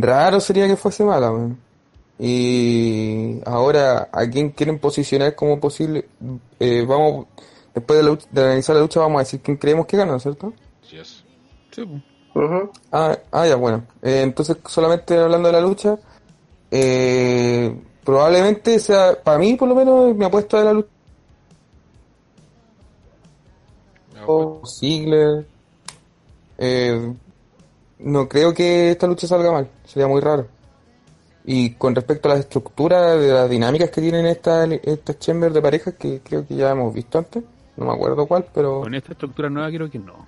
raro 0.00 0.40
sería 0.40 0.66
que 0.66 0.76
fuese 0.76 1.04
mala. 1.04 1.32
Y 2.18 3.40
ahora, 3.46 4.08
¿a 4.12 4.26
quién 4.28 4.50
quieren 4.50 4.78
posicionar 4.78 5.34
como 5.34 5.58
posible? 5.58 6.06
Eh, 6.60 6.84
vamos, 6.86 7.26
después 7.74 7.98
de, 7.98 8.02
la 8.04 8.10
lucha- 8.10 8.28
de 8.30 8.42
analizar 8.42 8.76
la 8.76 8.82
lucha, 8.82 9.00
vamos 9.00 9.16
a 9.16 9.24
decir 9.24 9.40
quién 9.40 9.56
creemos 9.56 9.86
que 9.86 9.96
gana, 9.96 10.18
¿cierto? 10.20 10.52
Yes. 10.90 11.24
Sí. 11.72 11.82
Ujú. 12.34 12.70
Ah, 12.92 13.18
ah, 13.32 13.46
ya, 13.46 13.56
bueno. 13.56 13.84
Eh, 14.02 14.22
entonces, 14.22 14.56
solamente 14.66 15.18
hablando 15.18 15.48
de 15.48 15.52
la 15.52 15.60
lucha, 15.60 15.98
eh, 16.70 17.74
probablemente 18.04 18.78
sea, 18.78 19.20
para 19.22 19.38
mí 19.38 19.54
por 19.56 19.68
lo 19.68 19.74
menos, 19.74 20.14
mi 20.14 20.24
apuesta 20.24 20.58
de 20.58 20.64
la 20.64 20.72
lucha, 20.74 20.88
Ziggler. 24.66 25.46
Eh, 26.58 27.14
no 28.02 28.28
creo 28.28 28.52
que 28.54 28.90
esta 28.90 29.06
lucha 29.06 29.26
salga 29.26 29.50
mal, 29.52 29.68
sería 29.84 30.06
muy 30.08 30.20
raro. 30.20 30.46
Y 31.44 31.70
con 31.74 31.94
respecto 31.94 32.28
a 32.28 32.32
las 32.34 32.40
estructuras, 32.40 33.18
de 33.18 33.32
las 33.32 33.50
dinámicas 33.50 33.90
que 33.90 34.00
tienen 34.00 34.26
estas 34.26 34.70
estas 34.84 35.18
chambers 35.18 35.52
de 35.54 35.60
parejas, 35.62 35.94
que 35.98 36.20
creo 36.22 36.46
que 36.46 36.54
ya 36.54 36.70
hemos 36.70 36.94
visto 36.94 37.18
antes, 37.18 37.42
no 37.76 37.86
me 37.86 37.92
acuerdo 37.92 38.26
cuál, 38.26 38.46
pero 38.54 38.80
Con 38.82 38.94
esta 38.94 39.12
estructura 39.12 39.48
nueva 39.50 39.68
creo 39.70 39.90
que 39.90 39.98
no. 39.98 40.26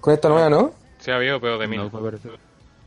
con 0.00 0.12
esta 0.12 0.28
nueva, 0.28 0.50
¿no? 0.50 0.72
Se 0.98 1.12
ha 1.12 1.16
habido, 1.16 1.40
pero 1.40 1.56
de 1.58 1.68
mí. 1.68 1.76
No. 1.76 1.90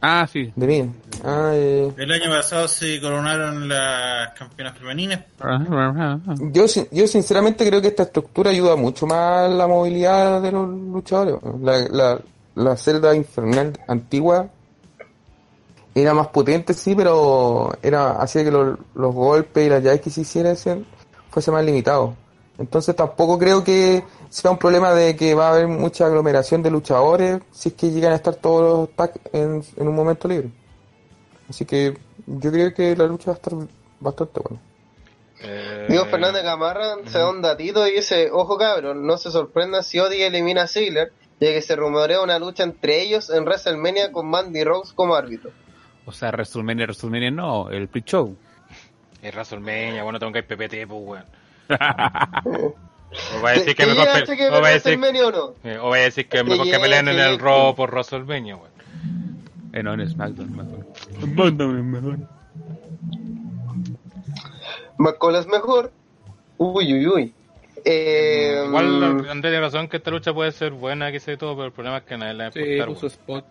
Ah, 0.02 0.28
sí. 0.32 0.52
De 0.56 0.68
mí. 0.68 0.92
Ah, 1.24 1.52
eh, 1.54 1.92
El 1.98 2.12
año 2.12 2.30
pasado 2.30 2.68
se 2.68 3.00
coronaron 3.02 3.68
las 3.68 4.32
campeonas 4.34 4.78
femeninas. 4.78 5.22
yo, 6.52 6.68
sin- 6.68 6.88
yo 6.92 7.08
sinceramente 7.08 7.66
creo 7.68 7.82
que 7.82 7.88
esta 7.88 8.04
estructura 8.04 8.52
ayuda 8.52 8.76
mucho 8.76 9.08
más 9.08 9.46
a 9.46 9.48
la 9.48 9.66
movilidad 9.68 10.42
de 10.42 10.52
los 10.52 10.68
luchadores. 10.70 11.36
La, 11.62 11.80
la, 11.90 12.20
la 12.58 12.76
celda 12.76 13.16
infernal 13.16 13.80
antigua 13.88 14.50
era 15.94 16.14
más 16.14 16.28
potente, 16.28 16.74
sí, 16.74 16.96
pero 16.96 17.72
era 17.82 18.20
hacía 18.22 18.44
que 18.44 18.52
los, 18.52 18.78
los 18.96 19.14
golpes 19.14 19.66
y 19.66 19.70
las 19.70 19.84
llaves 19.84 20.02
que 20.02 20.10
se 20.10 20.22
hiciesen 20.22 20.86
fuese 21.30 21.52
más 21.52 21.64
limitado. 21.64 22.16
Entonces 22.58 22.96
tampoco 22.96 23.38
creo 23.38 23.64
que 23.64 24.04
sea 24.30 24.50
un 24.50 24.58
problema 24.58 24.94
de 24.94 25.16
que 25.16 25.36
va 25.36 25.48
a 25.48 25.52
haber 25.52 25.68
mucha 25.68 26.08
aglomeración 26.08 26.64
de 26.64 26.72
luchadores 26.72 27.40
si 27.52 27.70
es 27.70 27.76
que 27.76 27.92
llegan 27.92 28.14
a 28.14 28.16
estar 28.16 28.36
todos 28.36 28.62
los 28.80 28.96
tags 28.96 29.20
en, 29.32 29.64
en 29.76 29.88
un 29.88 29.96
momento 29.96 30.28
libre. 30.28 30.50
Así 31.48 31.66
que 31.66 31.96
yo 32.26 32.52
creo 32.52 32.74
que 32.74 32.96
la 32.96 33.06
lucha 33.06 33.32
va 33.32 33.34
a 33.34 33.36
estar 33.36 33.54
bastante 34.00 34.40
buena. 34.40 34.62
Eh, 35.40 35.86
Diego 35.90 36.06
Fernández 36.06 36.44
Gamarra 36.44 36.96
se 37.06 37.20
da 37.20 37.30
un 37.30 37.44
datito 37.44 37.88
y 37.88 37.94
dice, 37.94 38.30
ojo 38.32 38.58
cabrón, 38.58 39.06
no 39.06 39.18
se 39.18 39.30
sorprenda 39.30 39.84
si 39.84 40.00
Odi 40.00 40.24
elimina 40.24 40.64
a 40.64 40.68
Ziggler, 40.68 41.14
ya 41.40 41.48
que 41.50 41.62
se 41.62 41.76
rumorea 41.76 42.22
una 42.22 42.40
lucha 42.40 42.64
entre 42.64 43.02
ellos 43.02 43.30
en 43.30 43.44
WrestleMania 43.44 44.12
con 44.12 44.28
Mandy 44.30 44.64
Rose 44.64 44.94
como 44.96 45.16
árbitro. 45.16 45.52
O 46.06 46.12
sea, 46.12 46.30
WrestleMania, 46.32 46.86
WrestleMania 46.86 47.32
no, 47.32 47.70
el 47.70 47.88
pre-show. 47.88 48.36
Es 49.22 49.34
WrestleMania, 49.34 50.04
bueno, 50.04 50.20
tengo 50.20 50.32
que 50.32 50.40
ir 50.40 50.46
PPT, 50.48 50.88
pues, 50.88 51.02
weón. 51.04 51.26
O 53.40 53.42
va 53.42 53.52
a 53.52 53.54
decir 53.54 53.74
que 53.74 53.86
¿Te 53.86 53.94
mejor 53.94 54.06
que 54.36 54.48
o 54.50 54.62
va 54.62 54.68
a 54.68 54.72
decir 54.72 54.98
WrestleMania 55.00 55.28
o 55.28 55.32
no? 55.32 55.84
o 55.84 55.90
va 55.90 55.96
a 55.96 56.00
decir 56.00 56.28
que 56.28 56.44
mejor 56.44 56.58
que 56.58 56.64
llegaste 56.66 56.84
peleen 56.84 57.08
en 57.08 57.20
el 57.20 57.38
que- 57.38 57.44
Raw 57.44 57.74
por 57.74 57.90
WrestleMania, 57.92 58.58
weón. 58.58 58.72
Eh, 59.72 59.82
no, 59.82 59.94
en 59.94 60.10
SmackDown 60.10 60.56
mejor. 60.56 60.86
Mándame 61.36 61.84
mejor. 61.84 62.18
McCall 64.98 65.36
es 65.36 65.48
mejor. 65.48 65.92
Uy, 66.58 66.94
uy, 66.94 67.08
uy. 67.08 67.34
Eh, 67.90 68.64
Igual 68.68 69.04
Andrés 69.04 69.42
tiene 69.42 69.62
razón 69.62 69.88
que 69.88 69.98
esta 69.98 70.12
lucha 70.12 70.34
puede 70.34 70.52
ser 70.52 70.72
buena, 70.74 71.12
que 71.12 71.20
sé 71.20 71.38
todo, 71.38 71.56
pero 71.56 71.68
el 71.68 71.72
problema 71.72 71.98
es 71.98 72.04
que 72.04 72.18
nadie 72.18 72.34
le 72.34 72.44
va 72.44 72.50
a 72.50 72.52
Sí, 72.52 72.94
puso 72.94 73.08
spot. 73.08 73.46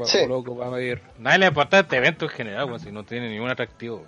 Va, 0.00 0.04
Sí. 0.06 0.18
loco, 0.28 0.56
va 0.56 0.66
a 0.66 0.70
ver. 0.70 1.00
Nadie 1.18 1.38
le 1.38 1.46
importa 1.46 1.80
este 1.80 1.96
evento 1.96 2.24
en 2.24 2.30
general, 2.30 2.80
si 2.80 2.90
no 2.90 3.04
tiene 3.04 3.28
ningún 3.28 3.50
atractivo. 3.50 4.02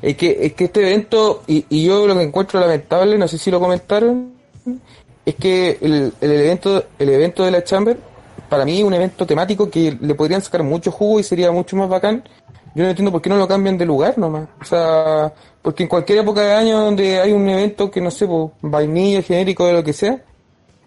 Es 0.00 0.16
que, 0.16 0.36
es 0.40 0.52
que 0.54 0.64
este 0.64 0.80
evento, 0.80 1.42
y, 1.46 1.64
y 1.68 1.86
yo 1.86 2.06
lo 2.06 2.14
que 2.16 2.22
encuentro 2.22 2.60
lamentable, 2.60 3.18
no 3.18 3.28
sé 3.28 3.36
si 3.38 3.50
lo 3.50 3.60
comentaron, 3.60 4.32
es 5.24 5.34
que 5.34 5.78
el, 5.80 6.12
el 6.20 6.32
evento, 6.32 6.84
el 6.98 7.08
evento 7.10 7.44
de 7.44 7.50
la 7.50 7.62
Chamber, 7.64 7.98
para 8.48 8.64
mí 8.64 8.78
es 8.78 8.84
un 8.84 8.94
evento 8.94 9.26
temático 9.26 9.70
que 9.70 9.96
le 10.00 10.14
podrían 10.14 10.42
sacar 10.42 10.62
mucho 10.62 10.90
jugo 10.90 11.20
y 11.20 11.22
sería 11.22 11.50
mucho 11.52 11.76
más 11.76 11.88
bacán. 11.88 12.22
Yo 12.74 12.84
no 12.84 12.90
entiendo 12.90 13.10
por 13.12 13.20
qué 13.20 13.28
no 13.30 13.36
lo 13.36 13.48
cambian 13.48 13.76
de 13.78 13.84
lugar 13.86 14.16
nomás. 14.18 14.48
O 14.60 14.64
sea, 14.64 15.32
porque 15.62 15.82
en 15.84 15.88
cualquier 15.88 16.18
época 16.20 16.40
de 16.42 16.52
año 16.52 16.80
donde 16.80 17.20
hay 17.20 17.32
un 17.32 17.48
evento 17.48 17.90
que 17.90 18.00
no 18.00 18.10
sé, 18.10 18.26
pues, 18.26 18.50
vainilla, 18.62 19.22
genérico, 19.22 19.66
de 19.66 19.72
lo 19.72 19.82
que 19.84 19.92
sea, 19.92 20.22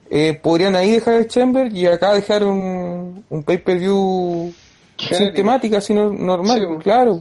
eh, 0.09 0.39
podrían 0.41 0.75
ahí 0.75 0.91
dejar 0.91 1.15
el 1.15 1.27
Chamber 1.27 1.71
y 1.75 1.85
acá 1.87 2.13
dejar 2.13 2.43
un, 2.43 3.25
un 3.29 3.43
pay-per-view 3.43 4.53
sin 4.97 5.33
temática, 5.33 5.81
sino 5.81 6.11
normal, 6.11 6.59
Sí, 6.59 6.65
pues. 6.67 6.83
claro. 6.83 7.19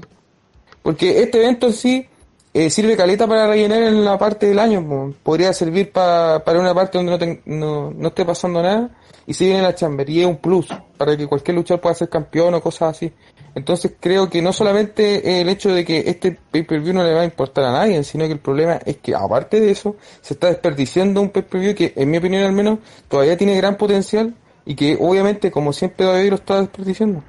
Porque 0.82 1.22
este 1.22 1.38
evento 1.42 1.66
en 1.68 1.72
sí 1.72 2.06
eh, 2.54 2.68
sirve 2.70 2.96
caleta 2.96 3.26
para 3.26 3.46
rellenar 3.46 3.82
en 3.82 4.04
la 4.04 4.18
parte 4.18 4.46
del 4.46 4.58
año. 4.58 4.86
po. 4.86 5.14
Podría 5.22 5.52
servir 5.52 5.90
pa- 5.90 6.42
para 6.44 6.60
una 6.60 6.74
parte 6.74 6.98
donde 6.98 7.12
no, 7.12 7.18
ten- 7.18 7.40
no, 7.46 7.90
no 7.90 8.08
esté 8.08 8.24
pasando 8.24 8.62
nada 8.62 8.90
y 9.26 9.34
se 9.34 9.44
viene 9.46 9.62
la 9.62 9.74
chamber. 9.74 10.08
Y 10.08 10.20
es 10.20 10.26
un 10.26 10.36
plus 10.36 10.68
para 10.96 11.16
que 11.16 11.26
cualquier 11.26 11.56
luchador 11.56 11.80
pueda 11.80 11.94
ser 11.94 12.08
campeón 12.08 12.54
o 12.54 12.60
cosas 12.60 12.96
así. 12.96 13.12
Entonces 13.54 13.92
creo 14.00 14.30
que 14.30 14.40
no 14.40 14.52
solamente 14.52 15.40
el 15.40 15.48
hecho 15.48 15.74
de 15.74 15.84
que 15.84 16.04
este 16.06 16.38
pay-per-view 16.50 16.94
no 16.94 17.04
le 17.04 17.12
va 17.12 17.20
a 17.20 17.24
importar 17.24 17.64
a 17.64 17.72
nadie, 17.72 18.02
sino 18.02 18.24
que 18.26 18.32
el 18.32 18.38
problema 18.38 18.80
es 18.84 18.96
que 18.98 19.14
aparte 19.14 19.60
de 19.60 19.70
eso, 19.70 19.96
se 20.20 20.34
está 20.34 20.48
desperdiciando 20.48 21.20
un 21.20 21.30
pay-per-view 21.30 21.74
que 21.74 21.92
en 21.96 22.10
mi 22.10 22.16
opinión 22.16 22.44
al 22.44 22.52
menos 22.52 22.78
todavía 23.08 23.36
tiene 23.36 23.56
gran 23.56 23.76
potencial 23.76 24.34
y 24.64 24.74
que 24.74 24.96
obviamente 24.98 25.50
como 25.50 25.72
siempre 25.72 26.06
David 26.06 26.30
lo 26.30 26.36
está 26.36 26.60
desperdiciando. 26.60 27.22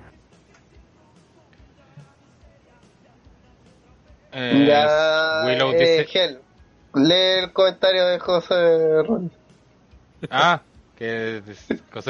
Eh, 4.31 4.65
ya, 4.67 5.43
Willow 5.45 5.73
eh, 5.73 5.77
dice... 5.77 6.05
Gel, 6.05 6.39
lee 6.95 7.43
el 7.43 7.53
comentario 7.53 8.07
de 8.07 8.19
José 8.19 9.03
Ron. 9.03 9.31
Ah, 10.29 10.61
que 10.97 11.41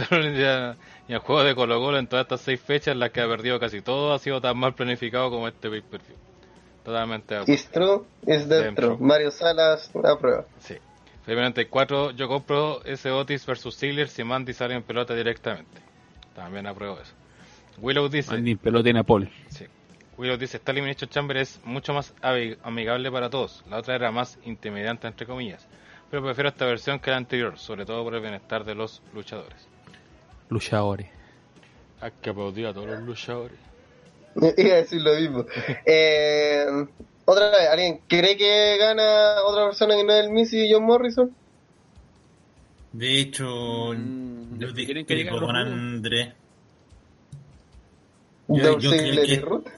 Rollins 0.10 0.38
ya, 0.40 0.76
y 1.08 1.14
el 1.14 1.20
juego 1.20 1.44
de 1.44 1.56
Colo 1.56 1.80
Colo 1.80 1.98
en 1.98 2.08
todas 2.08 2.24
estas 2.26 2.42
seis 2.42 2.60
fechas, 2.62 2.94
en 2.94 3.00
las 3.00 3.12
que 3.12 3.22
ha 3.22 3.28
perdido 3.28 3.60
casi 3.60 3.82
todo, 3.82 4.14
ha 4.14 4.20
sido 4.20 4.42
tan 4.42 4.58
mal 4.58 4.74
planificado 4.76 5.30
como 5.30 5.48
este 5.48 5.70
pay-per-view. 5.70 6.18
Totalmente 6.84 7.34
de 7.34 7.42
acuerdo. 7.42 7.54
Is 7.54 7.70
true, 7.72 8.02
is 8.28 8.48
Dentro. 8.50 8.98
Mario 8.98 9.32
Salas 9.32 9.90
aprueba. 10.04 10.46
Sí. 10.60 10.76
Felipe 11.24 11.42
94, 11.42 12.12
yo 12.12 12.28
compro 12.28 12.84
ese 12.84 13.10
Otis 13.10 13.46
versus 13.46 13.78
Ziggler 13.78 14.10
si 14.10 14.26
Mandy 14.26 14.52
sale 14.54 14.76
en 14.76 14.84
pelota 14.84 15.16
directamente. 15.16 15.82
También 16.36 16.68
apruebo 16.68 17.00
eso. 17.00 17.14
Willow 17.78 18.10
dice, 18.10 18.36
Andy 18.36 18.56
pelota 18.56 18.90
en 18.90 18.98
Apol. 18.98 19.30
sí. 19.48 19.66
Willow 20.18 20.38
dice, 20.38 20.58
esta 20.58 20.72
Elimination 20.74 21.10
Chamber 21.10 21.38
es 21.38 21.60
mucho 21.64 21.92
más 21.94 22.14
ami- 22.22 22.56
amigable 22.62 23.10
para 23.12 23.30
todos. 23.32 23.64
La 23.68 23.78
otra 23.78 23.96
era 23.96 24.12
más 24.12 24.38
intimidante 24.44 25.08
entre 25.08 25.26
comillas. 25.26 25.66
Pero 26.14 26.26
prefiero 26.26 26.50
esta 26.50 26.68
versión 26.68 27.00
que 27.00 27.10
la 27.10 27.18
anterior, 27.18 27.58
sobre 27.58 27.88
todo 27.88 28.04
por 28.04 28.14
el 28.14 28.22
bienestar 28.22 28.64
de 28.64 28.76
los 28.76 29.02
luchadores. 29.16 29.68
Luchadores. 30.50 31.10
Hay 32.02 32.12
que 32.22 32.30
aplaudir 32.30 32.68
a 32.68 32.74
todos 32.76 32.86
los 32.86 33.02
luchadores. 33.02 33.58
Iba 34.36 34.74
a 34.74 34.78
decir 34.78 35.02
lo 35.02 35.16
mismo. 35.16 35.44
eh, 35.88 36.66
otra 37.26 37.50
vez, 37.50 37.68
¿alguien 37.68 38.02
cree 38.08 38.38
que 38.38 38.78
gana 38.78 39.38
otra 39.44 39.66
persona 39.66 39.96
que 39.96 40.04
no 40.04 40.14
es 40.14 40.26
el 40.26 40.30
Missy 40.32 40.68
y 40.68 40.72
John 40.72 40.84
Morrison? 40.84 41.36
De 42.92 43.20
hecho, 43.20 43.94
Mm, 43.96 44.60
yo 44.60 44.72
¿quieren 44.72 45.08
que 45.08 45.16
discrepo 45.16 45.48
con? 45.48 45.56
Andrés. 45.56 46.32
Yo- 48.50 48.78
yo 48.78 48.92
creo 48.92 49.64
que- 49.64 49.72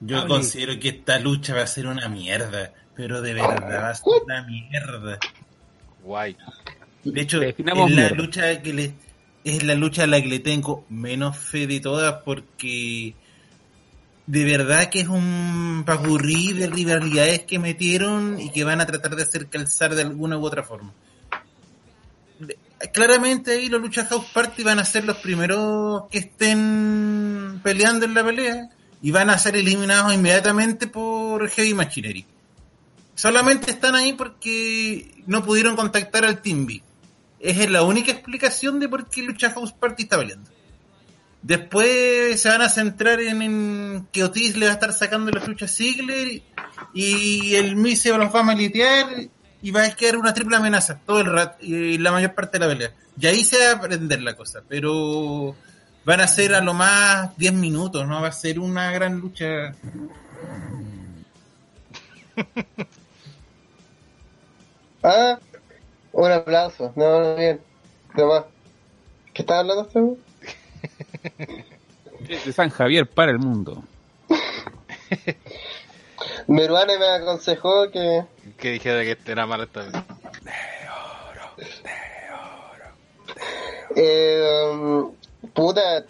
Yo 0.00 0.18
Hable. 0.18 0.28
considero 0.28 0.80
que 0.80 0.88
esta 0.88 1.18
lucha 1.18 1.54
va 1.54 1.62
a 1.62 1.66
ser 1.66 1.86
una 1.86 2.08
mierda, 2.08 2.72
pero 2.96 3.20
de 3.20 3.34
verdad 3.34 3.82
va 3.82 3.90
a 3.90 3.94
ser 3.94 4.06
una 4.24 4.42
mierda. 4.46 5.18
Guay. 6.02 6.36
De 7.04 7.20
hecho, 7.20 7.42
es 7.42 7.54
la 7.58 7.74
mierda. 7.74 8.16
lucha 8.16 8.62
que 8.62 8.72
le 8.72 8.94
es 9.44 9.62
la 9.62 9.74
lucha 9.74 10.04
a 10.04 10.06
la 10.06 10.20
que 10.20 10.28
le 10.28 10.38
tengo 10.38 10.84
menos 10.90 11.36
fe 11.36 11.66
de 11.66 11.80
todas 11.80 12.22
porque 12.24 13.14
de 14.26 14.44
verdad 14.44 14.90
que 14.90 15.00
es 15.00 15.08
un 15.08 15.82
papurrí 15.86 16.52
de 16.52 16.66
rivalidades 16.66 17.44
que 17.44 17.58
metieron 17.58 18.38
y 18.38 18.50
que 18.50 18.64
van 18.64 18.80
a 18.80 18.86
tratar 18.86 19.16
de 19.16 19.22
hacer 19.22 19.48
calzar 19.48 19.94
de 19.94 20.02
alguna 20.02 20.38
u 20.38 20.44
otra 20.44 20.62
forma. 20.62 20.92
Claramente 22.92 23.52
ahí 23.52 23.68
los 23.68 23.80
Lucha 23.80 24.06
House 24.06 24.26
Party 24.32 24.62
van 24.62 24.78
a 24.78 24.84
ser 24.84 25.04
los 25.04 25.16
primeros 25.18 26.04
que 26.10 26.18
estén 26.18 27.60
peleando 27.62 28.06
en 28.06 28.14
la 28.14 28.24
pelea 28.24 28.70
y 29.02 29.10
van 29.10 29.30
a 29.30 29.38
ser 29.38 29.56
eliminados 29.56 30.12
inmediatamente 30.12 30.86
por 30.86 31.48
Heavy 31.48 31.74
Machinery. 31.74 32.26
Solamente 33.14 33.70
están 33.70 33.94
ahí 33.94 34.12
porque 34.12 35.22
no 35.26 35.44
pudieron 35.44 35.76
contactar 35.76 36.24
al 36.24 36.40
B. 36.42 36.82
Esa 37.38 37.62
es 37.64 37.70
la 37.70 37.82
única 37.82 38.12
explicación 38.12 38.80
de 38.80 38.88
por 38.88 39.08
qué 39.08 39.22
Lucha 39.22 39.50
House 39.50 39.72
Party 39.72 40.04
está 40.04 40.18
peleando. 40.18 40.50
Después 41.42 42.40
se 42.40 42.48
van 42.50 42.60
a 42.60 42.68
centrar 42.68 43.20
en, 43.20 44.06
que 44.12 44.24
Otis 44.24 44.56
le 44.56 44.66
va 44.66 44.72
a 44.72 44.74
estar 44.74 44.92
sacando 44.92 45.30
la 45.30 45.44
lucha 45.44 45.64
a 45.64 45.68
Ziggler 45.68 46.42
y 46.92 47.54
el 47.54 47.76
Miz 47.76 48.02
se 48.02 48.16
los 48.16 48.34
va 48.34 48.40
a 48.40 48.42
maletear 48.42 49.06
y 49.62 49.70
va 49.70 49.84
a 49.84 49.94
quedar 49.94 50.18
una 50.18 50.34
triple 50.34 50.56
amenaza 50.56 50.98
todo 50.98 51.20
el 51.20 51.26
rato 51.26 51.56
y 51.64 51.96
la 51.96 52.12
mayor 52.12 52.34
parte 52.34 52.58
de 52.58 52.66
la 52.66 52.72
pelea. 52.72 52.94
Y 53.18 53.26
ahí 53.26 53.44
se 53.44 53.58
va 53.58 53.72
a 53.72 53.74
aprender 53.76 54.20
la 54.22 54.36
cosa, 54.36 54.62
pero 54.68 55.54
van 56.04 56.20
a 56.20 56.28
ser 56.28 56.54
a 56.54 56.60
lo 56.60 56.74
más 56.74 57.36
10 57.36 57.54
minutos, 57.54 58.06
no 58.06 58.20
va 58.20 58.28
a 58.28 58.32
ser 58.32 58.58
una 58.58 58.90
gran 58.92 59.18
lucha. 59.18 59.74
Ah, 65.02 65.38
un 66.12 66.30
aplauso. 66.30 66.92
No, 66.94 67.20
no, 67.20 67.34
bien. 67.34 67.58
¿Qué 68.14 68.22
más? 68.22 68.44
¿Qué 69.32 69.40
estás 69.40 69.60
hablando, 69.60 69.86
Febo? 69.86 70.18
De 72.44 72.52
San 72.52 72.68
Javier 72.68 73.08
para 73.08 73.30
el 73.30 73.38
mundo. 73.38 73.82
Meruane 76.46 76.98
me 76.98 77.08
aconsejó 77.08 77.90
que 77.90 78.26
Que 78.58 78.72
dijera 78.72 79.00
que 79.02 79.12
este 79.12 79.32
era 79.32 79.46
mal 79.46 79.62
esta 79.62 79.84
vez. 79.84 79.94
Eh, 83.96 84.70
um, 84.72 85.14
puta, 85.54 86.04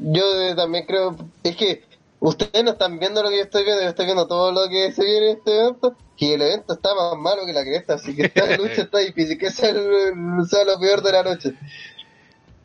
yo 0.00 0.54
también 0.56 0.86
creo, 0.86 1.16
es 1.42 1.56
que 1.56 1.84
ustedes 2.20 2.64
no 2.64 2.72
están 2.72 2.98
viendo 2.98 3.22
lo 3.22 3.30
que 3.30 3.36
yo 3.38 3.42
estoy 3.42 3.64
viendo, 3.64 3.82
yo 3.82 3.88
estoy 3.88 4.06
viendo 4.06 4.26
todo 4.26 4.52
lo 4.52 4.68
que 4.68 4.92
se 4.92 5.04
viene 5.04 5.30
en 5.30 5.38
este 5.38 5.58
evento, 5.58 5.96
y 6.16 6.32
el 6.32 6.42
evento 6.42 6.74
está 6.74 6.94
más 6.94 7.16
malo 7.18 7.44
que 7.44 7.52
la 7.52 7.62
cresta, 7.64 7.94
así 7.94 8.14
que 8.14 8.26
esta 8.26 8.46
lucha 8.56 8.82
está 8.82 8.98
difícil, 8.98 9.38
que 9.38 9.50
sea, 9.50 9.70
el- 9.70 10.46
sea 10.48 10.64
lo 10.64 10.78
peor 10.78 11.02
de 11.02 11.12
la 11.12 11.22
noche. 11.22 11.54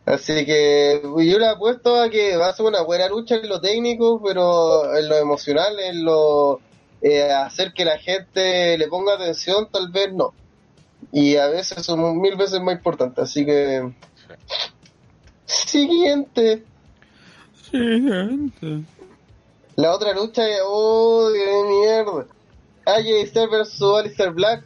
Así 0.06 0.46
que 0.46 1.02
yo 1.04 1.38
le 1.38 1.48
apuesto 1.48 2.00
a 2.00 2.10
que 2.10 2.38
va 2.38 2.48
a 2.48 2.54
ser 2.54 2.66
una 2.66 2.82
buena 2.82 3.10
lucha 3.10 3.36
en 3.36 3.50
lo 3.50 3.60
técnico, 3.60 4.22
pero 4.24 4.96
en 4.96 5.10
lo 5.10 5.18
emocional, 5.18 5.78
en 5.82 6.06
lo 6.06 6.62
eh, 7.02 7.30
hacer 7.32 7.74
que 7.74 7.84
la 7.84 7.98
gente 7.98 8.78
le 8.78 8.88
ponga 8.88 9.16
atención, 9.16 9.68
tal 9.70 9.90
vez 9.92 10.14
no. 10.14 10.34
Y 11.12 11.36
a 11.36 11.48
veces 11.48 11.86
son 11.86 12.22
mil 12.22 12.38
veces 12.38 12.62
más 12.62 12.76
importantes. 12.76 13.22
Así 13.22 13.46
que. 13.46 13.92
Siguiente. 15.48 16.64
Siguiente. 17.72 18.84
La 19.76 19.96
otra 19.96 20.14
lucha 20.14 20.48
es. 20.48 20.60
¡Oh, 20.64 21.30
de 21.30 21.64
mierda! 21.70 22.26
AJ 22.86 23.28
Styles 23.28 23.50
versus 23.50 24.00
Alistair 24.00 24.32
Black. 24.32 24.64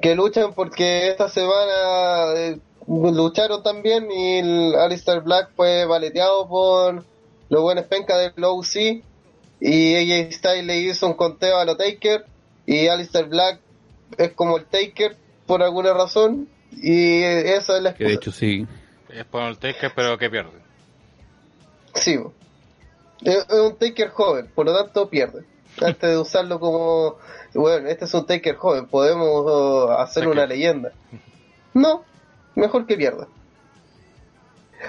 Que 0.00 0.14
luchan 0.14 0.52
porque 0.54 1.08
esta 1.08 1.28
semana 1.28 2.34
eh, 2.36 2.58
lucharon 2.86 3.62
también 3.62 4.10
y 4.10 4.38
el 4.38 4.74
Alistair 4.74 5.20
Black 5.20 5.50
fue 5.54 5.84
baleteado 5.84 6.48
por 6.48 7.04
los 7.48 7.62
buenos 7.62 7.86
pencas 7.86 8.18
del 8.18 8.44
OC. 8.44 9.02
Y 9.60 9.94
AJ 9.96 10.32
Styles 10.32 10.64
le 10.64 10.78
hizo 10.78 11.06
un 11.06 11.14
conteo 11.14 11.58
a 11.58 11.64
los 11.64 11.76
Taker. 11.76 12.26
Y 12.66 12.86
Alistair 12.88 13.26
Black 13.26 13.60
es 14.18 14.32
como 14.32 14.58
el 14.58 14.66
Taker 14.66 15.16
por 15.46 15.62
alguna 15.62 15.94
razón. 15.94 16.48
Y 16.72 17.22
esa 17.22 17.76
es 17.76 17.82
la 17.82 17.94
Que 17.94 18.04
de 18.04 18.14
hecho 18.14 18.30
sí. 18.30 18.66
Es 19.12 19.24
por 19.24 19.42
el 19.42 19.58
Taker, 19.58 19.92
pero 19.94 20.18
que 20.18 20.30
pierde. 20.30 20.58
Sí, 21.94 22.18
es 23.22 23.46
un 23.50 23.76
Taker 23.76 24.10
joven, 24.10 24.50
por 24.54 24.66
lo 24.66 24.76
tanto 24.76 25.08
pierde. 25.08 25.44
Antes 25.80 26.10
de 26.10 26.18
usarlo 26.18 26.58
como, 26.58 27.16
bueno, 27.54 27.88
este 27.88 28.04
es 28.04 28.14
un 28.14 28.26
Taker 28.26 28.56
joven, 28.56 28.86
podemos 28.86 29.44
uh, 29.46 29.92
hacer 29.92 30.28
una 30.28 30.46
leyenda. 30.46 30.92
No, 31.74 32.04
mejor 32.54 32.86
que 32.86 32.96
pierda. 32.96 33.28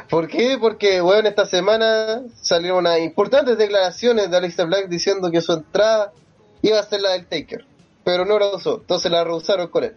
¿Por 0.09 0.27
qué? 0.27 0.57
Porque, 0.59 1.01
bueno, 1.01 1.27
esta 1.27 1.45
semana 1.45 2.21
salieron 2.41 2.79
unas 2.79 2.99
importantes 2.99 3.57
declaraciones 3.57 4.31
de 4.31 4.37
Alistair 4.37 4.67
Black 4.67 4.87
diciendo 4.87 5.29
que 5.29 5.41
su 5.41 5.51
entrada 5.51 6.13
iba 6.61 6.79
a 6.79 6.83
ser 6.83 7.01
la 7.01 7.11
del 7.11 7.25
Taker, 7.25 7.65
pero 8.03 8.25
no 8.25 8.39
la 8.39 8.55
usó, 8.55 8.77
entonces 8.77 9.11
la 9.11 9.23
rehusaron 9.23 9.67
con 9.67 9.83
él. 9.83 9.95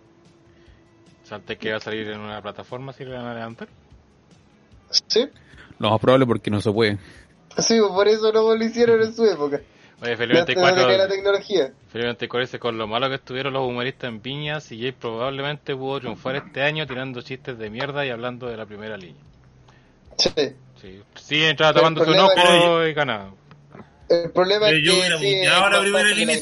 El 1.30 1.42
Taker 1.42 1.72
va 1.72 1.76
a 1.76 1.80
salir 1.80 2.08
en 2.10 2.20
una 2.20 2.42
plataforma 2.42 2.92
si 2.92 3.04
le 3.04 3.14
van 3.14 3.26
a 3.26 3.34
levantar. 3.34 3.68
¿Sí? 5.06 5.28
Lo 5.78 5.90
más 5.90 6.00
probable 6.00 6.26
porque 6.26 6.50
no 6.50 6.60
se 6.60 6.70
puede. 6.70 6.98
Sí, 7.58 7.78
por 7.81 8.08
eso 8.08 8.32
no 8.32 8.55
lo 8.55 8.64
hicieron 8.64 9.02
en 9.02 9.14
su 9.14 9.24
época. 9.24 9.60
Oye, 10.02 10.16
Felipe 10.16 10.40
la 10.40 10.44
24, 10.44 11.08
tecnología. 11.08 11.73
Felipe 11.89 12.06
24 12.08 12.47
dice 12.47 12.58
con 12.58 12.76
lo 12.76 12.86
malo 12.86 13.08
que 13.08 13.14
estuvieron 13.14 13.52
los 13.52 13.66
humoristas 13.66 14.08
en 14.08 14.20
Viña, 14.20 14.58
CJ 14.58 14.92
probablemente 15.00 15.74
pudo 15.74 16.00
triunfar 16.00 16.36
este 16.36 16.62
año 16.62 16.86
tirando 16.86 17.23
chistes 17.23 17.56
de 17.58 17.70
mierda 17.70 18.05
y 18.05 18.10
hablando 18.10 18.48
de 18.48 18.56
la 18.56 18.66
primera 18.66 18.97
línea. 18.97 19.23
Sí. 20.18 20.31
Sí, 20.81 21.00
sí 21.14 21.42
entraba 21.44 21.73
tomando 21.73 22.05
su 22.05 22.12
enojo 22.12 22.84
y 22.84 22.92
ganaba. 22.92 23.32
El 24.08 24.31
problema 24.32 24.66
Pero 24.66 24.78
es 24.78 24.84
yo 24.84 24.92
que 24.92 24.98
hubiera 24.98 25.18
sí, 25.18 25.44
la 25.44 25.81
primera 25.81 26.08
línea. 26.10 26.36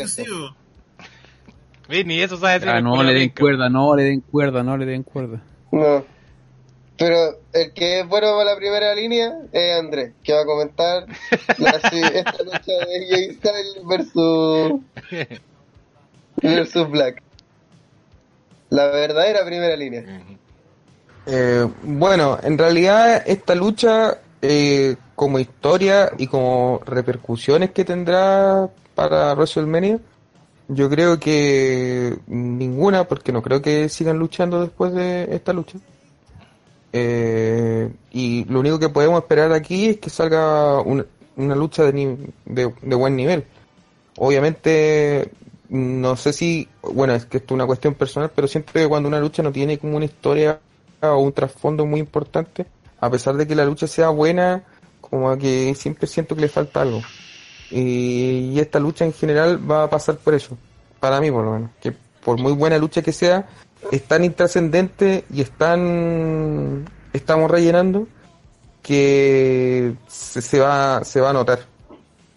Ni 2.05 2.21
eso 2.21 2.37
sabe 2.39 2.55
decir 2.55 2.69
Ah, 2.69 2.81
no 2.81 3.03
le 3.03 3.13
den 3.13 3.29
cuerda, 3.31 3.69
no 3.69 3.95
le 3.95 4.03
den 4.05 4.21
cuerda, 4.21 4.63
no 4.63 4.77
le 4.77 4.87
den 4.87 5.03
cuerda. 5.03 5.43
No. 5.71 6.05
Pero 6.99 7.39
el 7.53 7.73
que 7.73 8.01
es 8.01 8.09
bueno 8.09 8.33
para 8.37 8.53
la 8.53 8.57
primera 8.57 8.95
línea 8.95 9.39
es 9.51 9.79
Andrés, 9.79 10.13
que 10.23 10.33
va 10.33 10.43
a 10.43 10.45
comentar 10.45 11.07
la, 11.59 11.71
esta 11.93 12.43
lucha 12.45 12.73
de 12.87 12.97
AJ 12.97 13.35
Styles 13.39 13.87
versus, 13.89 14.81
versus 16.43 16.91
Black. 16.91 17.23
La 18.71 18.87
verdadera 18.87 19.45
primera 19.45 19.77
línea. 19.77 20.05
Eh, 21.27 21.69
bueno, 21.83 22.39
en 22.43 22.59
realidad 22.59 23.23
esta 23.27 23.55
lucha, 23.55 24.19
eh, 24.41 24.97
como 25.15 25.39
historia 25.39 26.11
y 26.19 26.27
como 26.27 26.81
repercusiones 26.85 27.71
que 27.71 27.85
tendrá 27.85 28.69
para 28.95 29.35
WrestleMania, 29.35 29.99
yo 30.69 30.89
creo 30.89 31.19
que 31.19 32.19
ninguna, 32.27 33.05
porque 33.05 33.33
no 33.33 33.43
creo 33.43 33.61
que 33.61 33.89
sigan 33.89 34.19
luchando 34.19 34.61
después 34.61 34.93
de 34.95 35.35
esta 35.35 35.53
lucha. 35.53 35.79
Eh, 36.93 37.91
y 38.11 38.45
lo 38.45 38.61
único 38.61 38.79
que 38.79 38.91
podemos 38.91 39.23
esperar 39.23 39.53
aquí 39.53 39.87
es 39.87 39.99
que 39.99 40.11
salga 40.11 40.81
una, 40.83 41.05
lucha 41.55 41.85
de, 41.85 42.33
de, 42.45 42.95
buen 42.95 43.17
nivel. 43.17 43.45
Obviamente, 44.19 45.31
no 45.71 46.17
sé 46.17 46.33
si, 46.33 46.69
bueno, 46.83 47.15
es 47.15 47.25
que 47.25 47.39
esto 47.39 47.55
es 47.55 47.57
una 47.57 47.67
cuestión 47.67 47.95
personal, 47.95 48.31
pero 48.35 48.47
que 48.49 48.87
cuando 48.87 49.09
una 49.09 49.21
lucha 49.21 49.43
no 49.43 49.53
tiene 49.53 49.79
como 49.79 49.97
una 49.97 50.05
historia 50.05 50.61
o 51.01 51.19
un 51.19 51.33
trasfondo 51.33 51.87
muy 51.87 52.01
importante, 52.01 52.67
a 53.01 53.11
pesar 53.11 53.37
de 53.37 53.47
que 53.47 53.55
la 53.55 53.65
lucha 53.65 53.87
sea 53.87 54.11
buena, 54.11 54.63
como 55.01 55.37
que 55.39 55.75
siempre 55.75 56.07
siento 56.07 56.35
que 56.35 56.43
le 56.43 56.49
falta 56.49 56.83
algo. 56.83 57.01
Y, 57.71 58.51
y 58.53 58.61
esta 58.61 58.79
lucha 58.79 59.07
en 59.07 59.15
general 59.15 59.59
va 59.69 59.85
a 59.85 59.91
pasar 59.91 60.17
por 60.19 60.35
eso, 60.35 60.59
para 61.01 61.21
mí 61.21 61.31
por 61.31 61.45
lo 61.45 61.53
menos, 61.53 61.71
que 61.81 61.95
por 62.23 62.39
muy 62.39 62.53
buena 62.53 62.77
lucha 62.77 63.01
que 63.01 63.13
sea, 63.13 63.49
es 63.91 64.03
tan 64.05 64.25
intrascendente 64.25 65.25
y 65.33 65.41
es 65.41 65.51
tan 65.51 66.85
estamos 67.13 67.51
rellenando 67.51 68.07
que 68.83 69.95
se, 70.07 70.43
se 70.43 70.61
va 70.61 71.05
se 71.05 71.21
va 71.21 71.31
a 71.31 71.33
notar. 71.33 71.61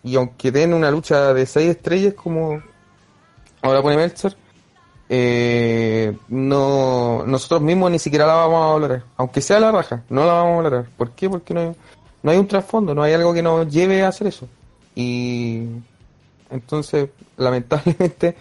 Y 0.04 0.16
aunque 0.16 0.52
den 0.52 0.74
una 0.74 0.92
lucha 0.92 1.34
de 1.34 1.46
seis 1.46 1.72
estrellas 1.72 2.14
como 2.14 2.62
ahora 3.62 3.82
pone 3.82 3.98
Meltzer, 3.98 4.36
eh, 5.08 6.18
no 6.30 7.24
nosotros 7.28 7.62
mismos 7.62 7.92
ni 7.92 8.00
siquiera 8.00 8.26
la 8.26 8.34
vamos 8.34 8.64
a 8.64 8.74
valorar, 8.74 9.04
aunque 9.18 9.42
sea 9.42 9.60
la 9.60 9.72
raja, 9.72 10.04
no 10.10 10.26
la 10.26 10.34
vamos 10.34 10.54
a 10.54 10.64
valorar. 10.64 10.86
¿Por 10.98 11.12
qué? 11.12 11.30
Porque 11.30 11.54
no 11.54 11.60
hay, 11.62 11.76
no 12.24 12.32
hay 12.32 12.38
un 12.38 12.48
trasfondo, 12.48 12.96
no 12.96 13.04
hay 13.04 13.14
algo 13.14 13.34
que 13.34 13.44
nos 13.44 13.72
lleve 13.72 14.04
a 14.04 14.08
hacer 14.10 14.28
eso. 14.28 14.48
Y 14.96 15.68
entonces, 16.50 17.10
lamentablemente, 17.38 18.36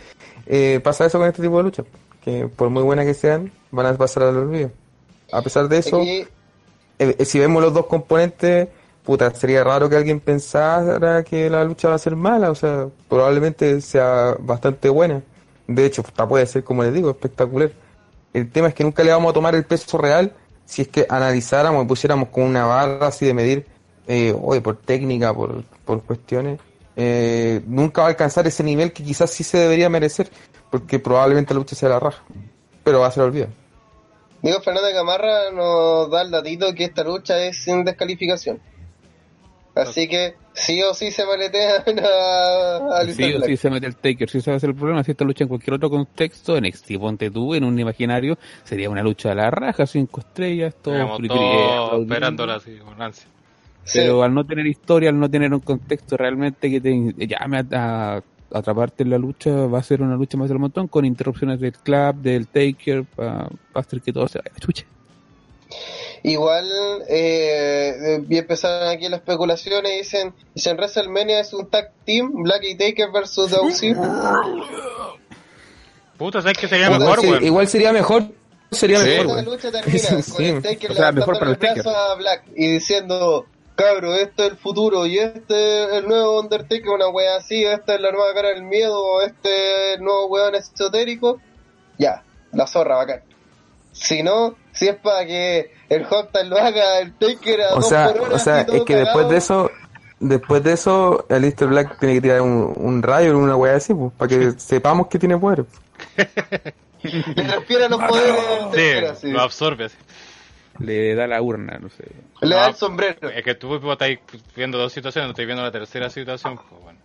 eh, 0.47 0.81
pasa 0.83 1.07
eso 1.07 1.18
con 1.18 1.28
este 1.28 1.42
tipo 1.42 1.57
de 1.58 1.62
luchas, 1.65 1.86
que 2.25 2.49
por 2.49 2.70
muy 2.70 2.83
buenas 2.83 3.05
que 3.05 3.15
sean, 3.15 3.53
van 3.70 3.86
a 3.86 3.94
pasar 3.94 4.25
al 4.25 4.36
olvido. 4.36 4.70
A 5.33 5.43
pesar 5.43 5.69
de 5.69 5.78
eso, 5.78 6.01
eh, 6.01 6.27
eh, 6.99 7.25
si 7.25 7.39
vemos 7.39 7.62
los 7.62 7.75
dos 7.75 7.86
componentes, 7.86 8.69
puta, 9.05 9.35
sería 9.35 9.62
raro 9.62 9.89
que 9.89 9.97
alguien 9.97 10.20
pensara 10.20 11.23
que 11.23 11.51
la 11.51 11.65
lucha 11.65 11.89
va 11.89 11.97
a 11.97 11.99
ser 11.99 12.17
mala, 12.17 12.51
o 12.51 12.55
sea, 12.55 12.89
probablemente 13.09 13.81
sea 13.81 14.36
bastante 14.41 14.89
buena. 14.89 15.23
De 15.67 15.86
hecho, 15.86 16.03
puede 16.03 16.47
ser, 16.47 16.65
como 16.65 16.83
les 16.83 16.94
digo, 16.94 17.11
espectacular. 17.11 17.73
El 18.33 18.51
tema 18.51 18.69
es 18.69 18.75
que 18.75 18.85
nunca 18.85 19.05
le 19.05 19.12
vamos 19.12 19.31
a 19.31 19.35
tomar 19.35 19.55
el 19.55 19.65
peso 19.65 19.99
real 19.99 20.33
si 20.65 20.83
es 20.83 20.89
que 20.89 21.07
analizáramos 21.09 21.85
y 21.85 21.86
pusiéramos 21.86 22.28
con 22.31 22.44
una 22.44 22.65
barra 22.65 23.09
así 23.09 23.27
de 23.27 23.35
medir, 23.35 23.67
eh, 24.07 24.35
oye, 24.41 24.61
por 24.61 24.77
técnica, 24.77 25.35
por, 25.35 25.62
por 25.85 26.03
cuestiones. 26.03 26.59
Eh, 26.97 27.61
nunca 27.67 28.03
va 28.03 28.09
a 28.09 28.11
alcanzar 28.11 28.47
ese 28.47 28.62
nivel 28.62 28.93
que 28.93 29.03
quizás 29.03 29.31
sí 29.31 29.44
se 29.44 29.59
debería 29.59 29.89
merecer, 29.89 30.31
porque 30.75 30.99
probablemente 30.99 31.55
la 31.55 31.61
lucha 31.61 31.77
sea 31.77 31.89
la 31.89 32.01
raja, 32.01 32.25
pero 32.83 32.99
va 32.99 33.07
a 33.07 33.11
ser 33.12 33.23
olvidada. 33.23 33.53
Diego 34.43 34.61
Fernández 34.61 34.93
Gamarra 34.93 35.53
nos 35.53 36.11
da 36.11 36.23
el 36.23 36.33
datito 36.33 36.75
que 36.75 36.83
esta 36.83 37.05
lucha 37.05 37.39
es 37.44 37.62
sin 37.62 37.85
descalificación. 37.85 38.59
Así 39.77 40.09
que 40.09 40.35
sí 40.53 40.83
o 40.83 40.93
sí 40.93 41.12
se 41.12 41.25
maletean 41.27 41.85
a, 42.05 42.99
a 42.99 43.07
Sí 43.07 43.35
o 43.35 43.41
sí 43.43 43.57
se 43.57 43.70
mete 43.70 43.86
el 43.86 43.94
Taker, 43.94 44.28
si 44.28 44.39
a 44.39 44.59
ser 44.59 44.70
el 44.70 44.75
problema. 44.75 45.05
Si 45.05 45.12
esta 45.12 45.25
lucha 45.25 45.44
en 45.44 45.49
cualquier 45.49 45.75
otro 45.75 45.91
contexto, 45.91 46.57
en 46.57 46.65
NXT, 46.65 46.99
ponte 46.99 47.31
tú, 47.31 47.55
en 47.55 47.62
un 47.62 47.78
imaginario, 47.78 48.36
sería 48.65 48.91
una 48.91 49.05
lucha 49.05 49.28
de 49.28 49.36
la 49.36 49.53
raja, 49.53 49.86
cinco 49.86 50.23
estrellas, 50.23 50.75
todo 50.83 51.01
aplaudiendo. 51.01 52.03
esperándola 52.03 52.57
así, 52.57 52.78
con 52.78 53.01
ansia. 53.01 53.28
Sí. 53.85 54.01
Pero 54.01 54.25
al 54.25 54.35
no 54.35 54.44
tener 54.44 54.67
historia, 54.67 55.11
al 55.11 55.20
no 55.20 55.31
tener 55.31 55.55
un 55.55 55.61
contexto 55.61 56.17
realmente 56.17 56.69
que 56.69 56.81
te 56.81 57.28
llame 57.28 57.59
a, 57.59 58.17
a 58.17 58.23
atraparte 58.52 59.02
en 59.02 59.10
la 59.10 59.18
lucha, 59.18 59.50
va 59.66 59.78
a 59.78 59.82
ser 59.82 60.02
una 60.02 60.16
lucha 60.16 60.36
más 60.36 60.48
del 60.48 60.58
montón 60.58 60.86
con 60.89 61.05
interrupciones 61.05 61.60
del 61.60 61.73
club, 61.73 62.14
del 62.16 62.47
Taker, 62.47 63.05
para 63.05 63.48
hacer 63.74 64.00
que 64.00 64.12
todo 64.12 64.28
se 64.28 64.39
vaya 64.39 64.50
a 64.50 64.55
la 64.55 64.60
chucha. 64.60 64.84
Igual, 66.23 66.66
eh, 67.08 68.24
empezaron 68.31 68.89
aquí 68.89 69.08
las 69.08 69.20
especulaciones, 69.20 69.92
dicen, 69.98 70.32
dicen 70.55 70.76
WrestleMania 70.76 71.40
es 71.40 71.52
un 71.52 71.68
tag 71.68 71.92
team, 72.06 72.31
Black 72.42 72.62
y 72.64 72.76
Taker 72.76 73.10
versus 73.12 73.52
OC. 73.52 73.94
Puta, 76.16 76.40
¿sabes 76.40 76.56
que 76.56 76.68
sería 76.68 76.90
mejor, 76.90 77.20
weón? 77.20 77.44
igual 77.44 77.66
sería 77.68 77.92
mejor, 77.92 78.24
sería 78.70 79.00
Sí, 79.00 79.05
mejor, 79.06 79.20
Esta 79.26 79.34
weón. 79.34 79.44
lucha 79.44 79.70
termina 79.73 79.98
Sí. 80.23 80.32
con 80.32 80.44
el 80.44 80.62
Taker 80.62 80.90
O 80.90 80.94
sea, 80.94 81.12
mejor 81.12 81.39
para 81.39 81.50
el 81.50 81.56
brazo 81.56 81.90
a 81.90 82.14
Black 82.14 82.44
y 82.56 82.68
diciendo, 82.73 83.47
cabro, 83.75 84.15
este 84.15 84.44
es 84.47 84.53
el 84.53 84.57
futuro 84.57 85.07
y 85.07 85.19
este 85.19 85.85
es 85.85 85.93
el 85.94 86.09
nuevo 86.09 86.41
Undertaker, 86.41 86.89
una 86.91 87.09
wea 87.09 87.36
así, 87.36 87.65
esta 87.65 87.94
es 87.94 88.01
la 88.01 88.11
nueva 88.12 88.33
cara 88.35 88.49
del 88.49 88.62
miedo, 88.62 89.20
este 89.23 89.93
es 89.93 89.99
el 89.99 90.05
nuevo 90.05 90.27
weón 90.27 90.55
esotérico. 90.55 91.41
Ya, 91.99 92.23
la 92.53 92.67
zorra, 92.67 92.97
bacán. 92.97 93.23
Si 93.93 94.23
no, 94.23 94.57
si 94.73 94.89
es 94.89 94.97
para 94.97 95.25
que 95.25 95.73
el 95.89 96.05
Hotline 96.05 96.51
lo 96.51 96.59
haga 96.59 96.99
el 96.99 97.12
Taker 97.15 97.62
a 97.62 97.73
O 97.75 97.77
dos 97.77 97.89
sea, 97.89 98.12
por 98.12 98.20
hora, 98.23 98.35
o 98.35 98.39
sea, 98.39 98.61
es 98.62 98.83
que 98.83 98.97
después 98.97 99.28
de 99.28 99.36
eso, 99.36 99.70
después 100.19 100.65
de 100.65 100.73
eso, 100.73 101.27
Alistair 101.31 101.70
Black 101.70 101.99
tiene 102.01 102.15
que 102.15 102.20
tirar 102.23 102.41
un, 102.41 102.73
un 102.77 103.03
rayo 103.03 103.36
o 103.36 103.39
una 103.39 103.55
wea 103.57 103.77
así, 103.77 103.94
pues, 103.94 104.12
para 104.17 104.28
que 104.28 104.53
sepamos 104.59 105.07
que 105.07 105.19
tiene 105.19 105.39
poder. 105.39 105.65
Le 107.03 107.43
refiere 107.55 107.85
a 107.85 107.89
los 107.91 108.03
poderes 108.03 108.35
del 108.35 108.70
Taker, 108.70 109.01
Sí, 109.05 109.07
así. 109.07 109.31
lo 109.31 109.43
absorbe 109.43 109.85
así. 109.85 109.97
Le 110.81 111.15
da 111.15 111.27
la 111.27 111.41
urna, 111.41 111.78
no 111.78 111.89
sé. 111.89 112.05
Le 112.43 112.51
No, 112.51 112.57
da 112.57 112.69
el 112.69 112.75
sombrero. 112.75 113.28
Es 113.31 113.44
que 113.44 113.55
tú 113.55 113.69
pues, 113.81 113.93
estás 113.93 114.11
viendo 114.57 114.78
dos 114.78 114.93
situaciones, 114.93 115.28
no 115.28 115.31
estoy 115.33 115.47
viendo 115.47 115.62
la 115.62 115.70
tercera 115.70 116.11
situación. 116.11 116.57
Pues, 116.57 116.97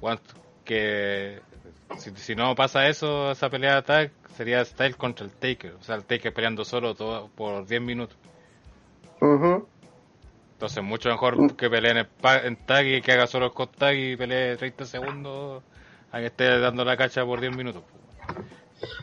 bueno. 0.00 0.20
Que 0.64 1.40
si, 1.98 2.10
si 2.16 2.34
no 2.36 2.54
pasa 2.54 2.86
eso, 2.88 3.32
esa 3.32 3.50
pelea 3.50 3.76
de 3.76 3.82
tag, 3.82 4.10
sería 4.36 4.64
Style 4.64 4.94
contra 4.94 5.24
el 5.26 5.32
Taker. 5.32 5.72
O 5.80 5.82
sea, 5.82 5.96
el 5.96 6.04
Taker 6.04 6.32
peleando 6.32 6.64
solo 6.64 6.94
todo 6.94 7.28
por 7.34 7.66
10 7.66 7.80
minutos. 7.82 8.16
Ujú. 9.20 9.66
Entonces, 10.52 10.82
mucho 10.84 11.08
mejor 11.08 11.56
que 11.56 11.68
pelee 11.70 11.92
en, 11.92 12.06
en 12.44 12.56
tag 12.66 12.86
y 12.86 13.00
que 13.02 13.12
haga 13.12 13.26
solo 13.26 13.46
el 13.46 13.52
hot 13.52 13.74
tag 13.76 13.96
y 13.96 14.16
pelee 14.16 14.56
30 14.56 14.84
segundos 14.84 15.62
a 16.12 16.18
que 16.20 16.26
esté 16.26 16.58
dando 16.58 16.84
la 16.84 16.96
cacha 16.96 17.24
por 17.24 17.40
10 17.40 17.56
minutos. 17.56 17.82
pues. 17.90 18.36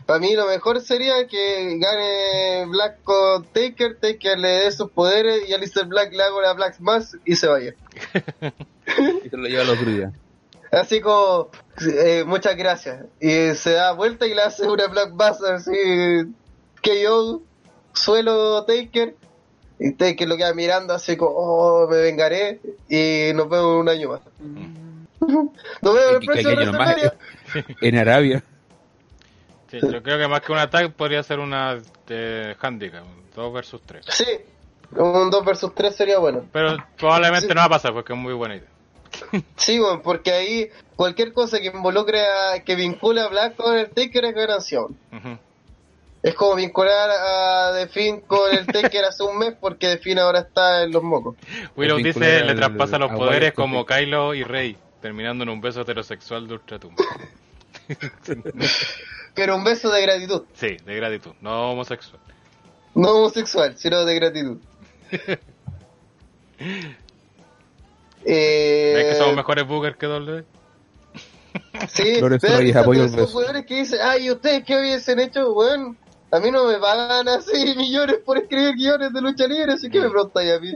Para 0.06 0.18
mí 0.18 0.34
lo 0.34 0.46
mejor 0.46 0.80
sería 0.80 1.26
que 1.26 1.78
gane 1.78 2.66
Black 2.66 3.02
con 3.02 3.44
Taker, 3.44 3.98
Taker 4.00 4.38
le 4.38 4.48
dé 4.48 4.72
sus 4.72 4.90
poderes 4.90 5.48
y 5.48 5.52
Alistair 5.52 5.86
Black 5.86 6.12
le 6.12 6.22
haga 6.22 6.40
la 6.42 6.52
Black 6.54 6.80
Mass 6.80 7.16
y 7.24 7.36
se 7.36 7.46
vaya. 7.46 7.74
Y 9.22 9.28
se 9.28 9.36
lo 9.36 9.46
lleva 9.46 9.64
al 9.64 9.68
otro 9.68 9.84
día. 9.90 10.12
Así 10.72 11.02
como, 11.02 11.50
eh, 11.86 12.24
muchas 12.26 12.56
gracias. 12.56 13.04
Y 13.20 13.54
se 13.54 13.72
da 13.72 13.92
vuelta 13.92 14.26
y 14.26 14.34
le 14.34 14.40
hace 14.40 14.66
una 14.66 14.86
Black 14.86 15.12
Mass 15.12 15.42
así 15.42 15.72
que 16.82 17.02
yo 17.02 17.42
suelo 17.92 18.64
Taker. 18.64 19.14
Y 19.78 19.92
Taker 19.92 20.26
lo 20.26 20.38
queda 20.38 20.54
mirando 20.54 20.94
así 20.94 21.18
como, 21.18 21.32
oh, 21.36 21.88
me 21.88 21.98
vengaré. 21.98 22.60
Y 22.88 23.32
nos 23.34 23.48
vemos 23.48 23.80
un 23.80 23.88
año 23.88 24.08
más. 24.08 24.20
Nos 25.82 25.94
vemos 25.94 26.10
en 26.10 26.14
el 26.14 26.26
próximo 26.26 26.80
año. 26.80 27.12
En 27.80 27.96
Arabia. 27.96 28.42
Sí, 29.70 29.78
yo 29.82 30.02
creo 30.02 30.18
que 30.18 30.28
más 30.28 30.40
que 30.40 30.52
una 30.52 30.68
tag 30.70 30.92
podría 30.94 31.22
ser 31.22 31.38
una 31.40 31.78
de 32.06 32.56
handicap, 32.60 33.04
2 33.34 33.52
versus 33.52 33.82
3. 33.84 34.06
Sí, 34.08 34.24
un 34.92 35.30
2 35.30 35.44
versus 35.44 35.74
3 35.74 35.94
sería 35.94 36.18
bueno. 36.18 36.46
Pero 36.52 36.76
probablemente 36.96 37.48
Sí. 37.48 37.54
no 37.54 37.60
va 37.60 37.64
a 37.66 37.68
pasar 37.70 37.92
porque 37.92 38.12
es 38.14 38.18
muy 38.18 38.32
buena 38.34 38.56
idea. 38.56 38.68
Sí, 39.56 39.78
bueno, 39.78 40.00
porque 40.02 40.32
ahí 40.32 40.68
cualquier 40.96 41.32
cosa 41.32 41.58
que 41.60 41.66
involucre 41.66 42.20
a, 42.20 42.62
que 42.64 42.76
vincule 42.76 43.20
a 43.20 43.28
Black 43.28 43.56
con 43.56 43.76
el 43.76 43.90
Taker 43.90 44.24
es 44.26 44.34
ganación. 44.34 44.96
Es 46.22 46.34
como 46.34 46.56
vincular 46.56 47.10
a 47.10 47.72
The 47.74 47.88
Finn 47.88 48.20
con 48.22 48.52
el 48.54 48.66
Taker 48.66 49.04
hace 49.04 49.22
un 49.22 49.38
mes 49.38 49.54
porque 49.60 49.86
The 49.88 49.98
Finn 49.98 50.18
ahora 50.18 50.40
está 50.40 50.82
en 50.82 50.92
los 50.92 51.02
mocos. 51.02 51.36
Willow 51.76 51.98
dice, 51.98 52.44
le 52.44 52.54
traspasa 52.54 52.98
los 52.98 53.12
poderes 53.12 53.52
como. 53.52 53.84
Kylo 53.86 54.34
y 54.34 54.42
Rey, 54.44 54.76
terminando 55.00 55.44
en 55.44 55.50
un 55.50 55.60
beso 55.60 55.82
heterosexual 55.82 56.48
de 56.48 56.54
Ultratumba. 56.54 57.04
Pero 59.38 59.56
un 59.56 59.64
beso 59.64 59.90
de 59.90 60.02
gratitud. 60.02 60.42
Sí, 60.54 60.76
de 60.84 60.96
gratitud, 60.96 61.30
no 61.40 61.72
homosexual. 61.72 62.20
No 62.94 63.12
homosexual, 63.12 63.76
sino 63.76 64.04
de 64.04 64.14
gratitud. 64.16 64.58
eh, 68.24 68.92
¿Ves 68.94 69.04
que 69.06 69.14
somos 69.14 69.36
mejores 69.36 69.66
bookers 69.66 69.96
que 69.96 70.06
W? 70.06 70.44
Sí, 71.88 72.16
pero 72.20 72.34
esos- 72.34 73.34
hueones 73.34 73.64
que 73.66 73.76
dicen, 73.80 74.00
ay, 74.02 74.30
¿ustedes 74.30 74.64
qué 74.64 74.78
hubiesen 74.78 75.20
hecho? 75.20 75.52
Bueno, 75.54 75.94
a 76.30 76.40
mí 76.40 76.50
no 76.50 76.66
me 76.66 76.78
pagan 76.78 77.28
así 77.28 77.74
millones 77.76 78.16
por 78.24 78.38
escribir 78.38 78.74
guiones 78.74 79.12
de 79.12 79.20
lucha 79.20 79.46
libre, 79.46 79.72
así 79.72 79.88
que 79.88 80.00
me 80.00 80.10
preguntáis 80.10 80.52
a 80.52 80.60
mí. 80.60 80.72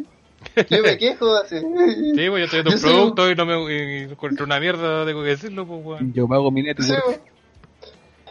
Yo 0.69 0.83
me 0.83 0.99
quejo 0.99 1.35
así. 1.37 1.57
Sí, 1.61 1.65
pues 1.65 2.17
yo 2.17 2.37
estoy 2.45 2.63
viendo 2.63 2.71
Yo 2.71 2.77
un 2.77 2.79
soy 2.81 2.91
producto 2.93 3.31
y 3.31 3.35
no 3.37 3.47
me 3.47 3.75
y 3.75 4.03
encuentro 4.11 4.45
una 4.45 4.59
mierda, 4.59 5.07
tengo 5.07 5.23
que 5.23 5.29
decirlo, 5.31 5.67
pues 5.67 5.81
weón. 5.85 6.13
Yo 6.13 6.27
pago 6.27 6.51
mi 6.51 6.63
Sí, 6.63 6.67
network. 6.69 7.21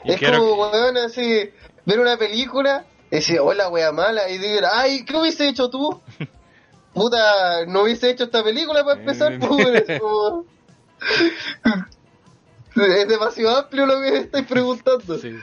Y 0.03 0.11
es 0.13 0.17
quiero 0.19 0.39
como, 0.39 0.69
weón, 0.71 0.97
así, 0.97 1.49
ver 1.85 1.99
una 1.99 2.17
película 2.17 2.85
y 3.11 3.15
decir, 3.17 3.39
hola, 3.39 3.69
wea 3.69 3.91
mala, 3.91 4.29
y 4.29 4.37
decir, 4.37 4.63
ay, 4.71 5.03
¿qué 5.05 5.15
hubiese 5.17 5.47
hecho 5.47 5.69
tú? 5.69 6.01
Puta, 6.93 7.65
no 7.67 7.83
hubiese 7.83 8.09
hecho 8.09 8.25
esta 8.25 8.43
película 8.43 8.83
para 8.83 8.99
empezar, 8.99 9.33
Eh. 9.33 9.39
pues, 9.39 9.83
es 9.89 9.99
como- 10.01 10.45
Es 12.75 13.07
demasiado 13.07 13.57
amplio 13.57 13.85
lo 13.85 13.99
que 13.99 14.17
estáis 14.19 14.47
preguntando. 14.47 15.17
Sí. 15.17 15.35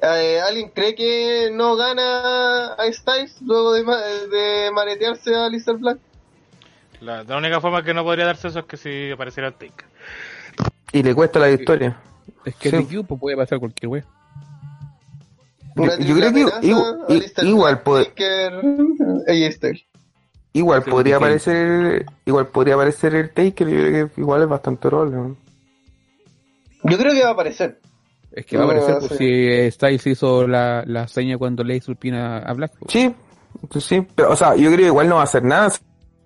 Eh, 0.00 0.40
¿Alguien 0.40 0.70
cree 0.70 0.94
que 0.94 1.50
no 1.52 1.76
gana 1.76 2.72
a 2.74 2.92
Styles 2.92 3.36
luego 3.42 3.72
de, 3.74 3.84
ma- 3.84 4.00
de 4.00 4.70
maretearse 4.72 5.34
a 5.34 5.48
Lister 5.48 5.76
Black? 5.76 5.98
La, 7.00 7.22
la 7.24 7.36
única 7.36 7.60
forma 7.60 7.82
que 7.84 7.92
no 7.94 8.02
podría 8.04 8.24
darse 8.24 8.48
eso 8.48 8.60
es 8.60 8.64
que 8.64 8.76
si 8.78 9.10
apareciera 9.10 9.48
el 9.48 9.54
Taker. 9.54 9.86
Y 10.92 11.02
le 11.02 11.14
cuesta 11.14 11.38
la 11.38 11.48
victoria. 11.48 12.00
Es 12.44 12.54
que 12.56 12.70
Sí. 12.70 12.76
el 12.76 12.82
equipo 12.82 13.16
puede 13.16 13.36
pasar 13.36 13.58
cualquier 13.58 13.88
wea. 13.88 14.04
Yo- 15.76 15.98
yo 16.00 16.14
creo 16.16 16.32
que 16.32 16.66
igual- 17.46 17.82
puede-. 17.82 18.12
Igual 20.54 20.82
podría 20.82 21.16
aparecer, 21.16 22.04
igual 22.26 22.46
podría 22.48 22.74
aparecer 22.74 23.14
el 23.14 23.30
Taker, 23.30 23.68
yo 23.68 23.76
creo 23.78 24.10
que 24.10 24.20
igual 24.20 24.42
es 24.42 24.48
bastante 24.48 24.90
rol, 24.90 25.10
¿no? 25.10 25.36
Yo 26.84 26.98
creo 26.98 27.12
que 27.14 27.22
va 27.22 27.30
a 27.30 27.32
aparecer. 27.32 27.78
Es 28.32 28.44
que 28.44 28.56
va 28.58 28.64
a 28.64 28.66
aparecer 28.66 28.98
por 28.98 29.16
si 29.16 29.24
eh, 29.30 29.70
Styles 29.70 30.06
hizo 30.06 30.46
la, 30.46 30.84
la 30.86 31.08
seña 31.08 31.38
cuando 31.38 31.64
le 31.64 31.76
hizo 31.76 31.90
el 31.90 31.96
pin 31.96 32.14
a, 32.14 32.38
a 32.38 32.52
Black. 32.52 32.72
po. 32.78 32.86
Sí, 32.90 33.14
sí, 33.80 34.06
pero 34.14 34.32
o 34.32 34.36
sea, 34.36 34.54
yo 34.54 34.66
creo 34.68 34.76
que 34.78 34.86
igual 34.86 35.08
no 35.08 35.14
va 35.16 35.20
a 35.22 35.24
hacer 35.24 35.42
nada, 35.42 35.70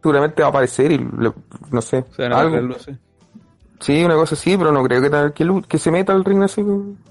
seguramente 0.03 0.43
va 0.43 0.49
a 0.49 0.51
aparecer 0.51 0.91
y 0.91 0.99
le- 0.99 1.33
no 1.71 1.81
sé, 1.83 1.99
O 1.99 2.15
sea, 2.15 2.29
no, 2.29 2.37
algo. 2.37 2.79
sé. 2.81 2.97
Sí, 3.81 4.03
una 4.05 4.15
cosa 4.15 4.35
así, 4.35 4.57
pero 4.57 4.73
no 4.73 4.83
creo 4.83 5.01
que, 5.03 5.11
tal- 5.11 5.33
que, 5.69 5.79
se 5.79 5.91
meta 5.91 6.13
al 6.13 6.25
ring 6.25 6.43
así. 6.43 6.65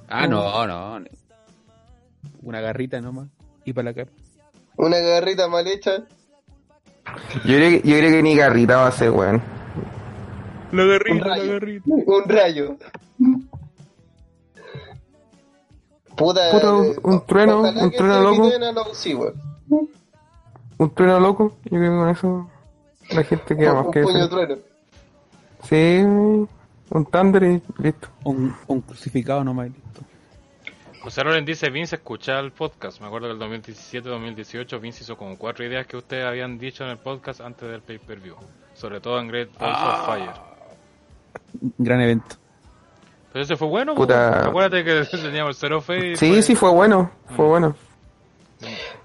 Ah, 0.10 0.28
no, 0.28 0.66
no. 0.68 1.00
no. 1.00 1.06
Una 2.42 2.60
garrita 2.62 3.00
nomás. 3.02 3.28
Y 3.66 3.74
para 3.74 3.86
la 3.90 3.94
cara. 3.94 4.10
Una 4.78 4.98
garrita 4.98 5.48
mal 5.48 5.66
hecha. 5.68 5.98
Yo 7.46 7.56
creo 7.56 7.70
que, 7.70 7.88
yo 7.88 7.98
creo 7.98 8.10
que 8.12 8.24
ni 8.24 8.36
Garrita 8.36 8.78
va 8.78 8.88
a 8.88 8.92
ser, 8.92 9.12
weón. 9.12 9.42
La 10.72 10.84
Un 10.84 10.90
garrita, 10.90 11.28
la 11.28 11.36
rayo. 11.36 11.52
garrita. 11.54 11.86
Un 11.88 12.24
rayo. 12.28 12.78
Puta, 16.16 16.52
Puta, 16.52 16.74
un- 16.74 16.86
eh, 16.86 16.96
un 17.04 17.26
trueno, 17.26 17.60
ojalá 17.60 17.84
un 17.84 17.92
trueno 17.92 18.16
se 18.16 18.22
loco. 18.74 18.94
sí, 18.94 19.14
weón. 19.14 19.34
Un 20.78 20.94
trueno 20.94 21.20
loco, 21.20 21.58
yo 21.64 21.78
creo 21.78 21.82
que 21.92 21.98
con 21.98 22.10
eso 22.10 22.50
la 23.12 23.24
gente 23.24 23.56
queda 23.56 23.74
más 23.74 23.86
Un 23.88 23.92
que 23.92 24.02
puño 24.02 24.18
eso. 24.18 24.30
trueno. 24.30 24.56
Sí, 25.68 26.02
un 26.04 27.06
Thunder 27.12 27.44
y 27.44 27.62
listo. 27.82 28.08
Un, 28.24 28.56
un 28.68 28.82
crucificado 28.82 29.44
nomás. 29.44 29.68
y 29.68 29.70
listo. 29.72 30.02
José 31.02 31.24
Loren 31.24 31.46
dice, 31.46 31.70
Vince 31.70 31.98
escucha 31.98 32.40
el 32.40 32.52
podcast. 32.52 33.00
Me 33.00 33.08
acuerdo 33.08 33.28
que 33.28 33.34
el 33.46 33.62
2017-2018 33.64 34.80
Vince 34.82 35.04
hizo 35.04 35.16
como 35.18 35.38
cuatro 35.38 35.64
ideas 35.66 35.86
que 35.86 35.98
ustedes 35.98 36.26
habían 36.26 36.58
dicho 36.58 36.84
en 36.84 36.90
el 36.92 36.98
podcast 36.98 37.42
antes 37.42 37.70
del 37.70 37.82
pay-per-view. 37.82 38.36
Sobre 38.74 39.00
todo 39.00 39.20
en 39.20 39.28
Great 39.28 39.50
Balls 39.60 39.78
of 39.78 40.06
Fire. 40.08 40.32
Gran 41.78 42.02
evento. 42.02 42.36
Pero 43.32 43.44
ese 43.44 43.56
fue 43.56 43.68
bueno, 43.68 43.94
Puta. 43.96 44.32
pues. 44.36 44.48
acuérdate 44.48 44.84
que 44.84 45.06
teníamos 45.18 45.58
Face. 45.60 46.08
y 46.12 46.16
Sí, 46.16 46.30
fue- 46.30 46.42
sí, 46.42 46.56
fue 46.56 46.70
bueno, 46.72 47.12
fue 47.36 47.46
bueno. 47.46 47.76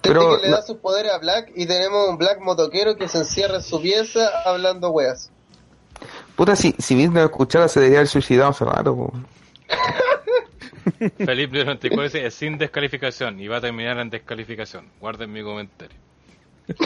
Pero 0.00 0.36
que 0.38 0.42
le 0.44 0.50
no- 0.50 0.56
da 0.56 0.62
sus 0.62 0.76
poderes 0.78 1.12
a 1.12 1.18
Black 1.18 1.52
y 1.54 1.66
tenemos 1.66 2.08
un 2.08 2.16
Black 2.16 2.40
motoquero 2.40 2.96
que 2.96 3.08
se 3.08 3.18
encierra 3.18 3.56
en 3.56 3.62
su 3.62 3.80
pieza 3.82 4.28
hablando 4.46 4.90
weas. 4.90 5.30
Puta, 6.40 6.56
si, 6.56 6.74
si 6.78 6.94
Vince 6.94 7.12
no 7.12 7.22
escuchara 7.22 7.68
se 7.68 7.80
debería 7.80 7.98
haber 7.98 8.08
suicidado 8.08 8.48
hace 8.48 8.64
rato, 8.64 8.96
po. 8.96 9.12
Felipe 11.26 11.62
94 11.66 12.02
dice, 12.04 12.24
es 12.24 12.32
sin 12.34 12.56
descalificación 12.56 13.38
y 13.40 13.46
va 13.46 13.58
a 13.58 13.60
terminar 13.60 13.98
en 13.98 14.08
descalificación. 14.08 14.86
Guarden 15.00 15.30
mi 15.30 15.42
comentario. 15.42 15.98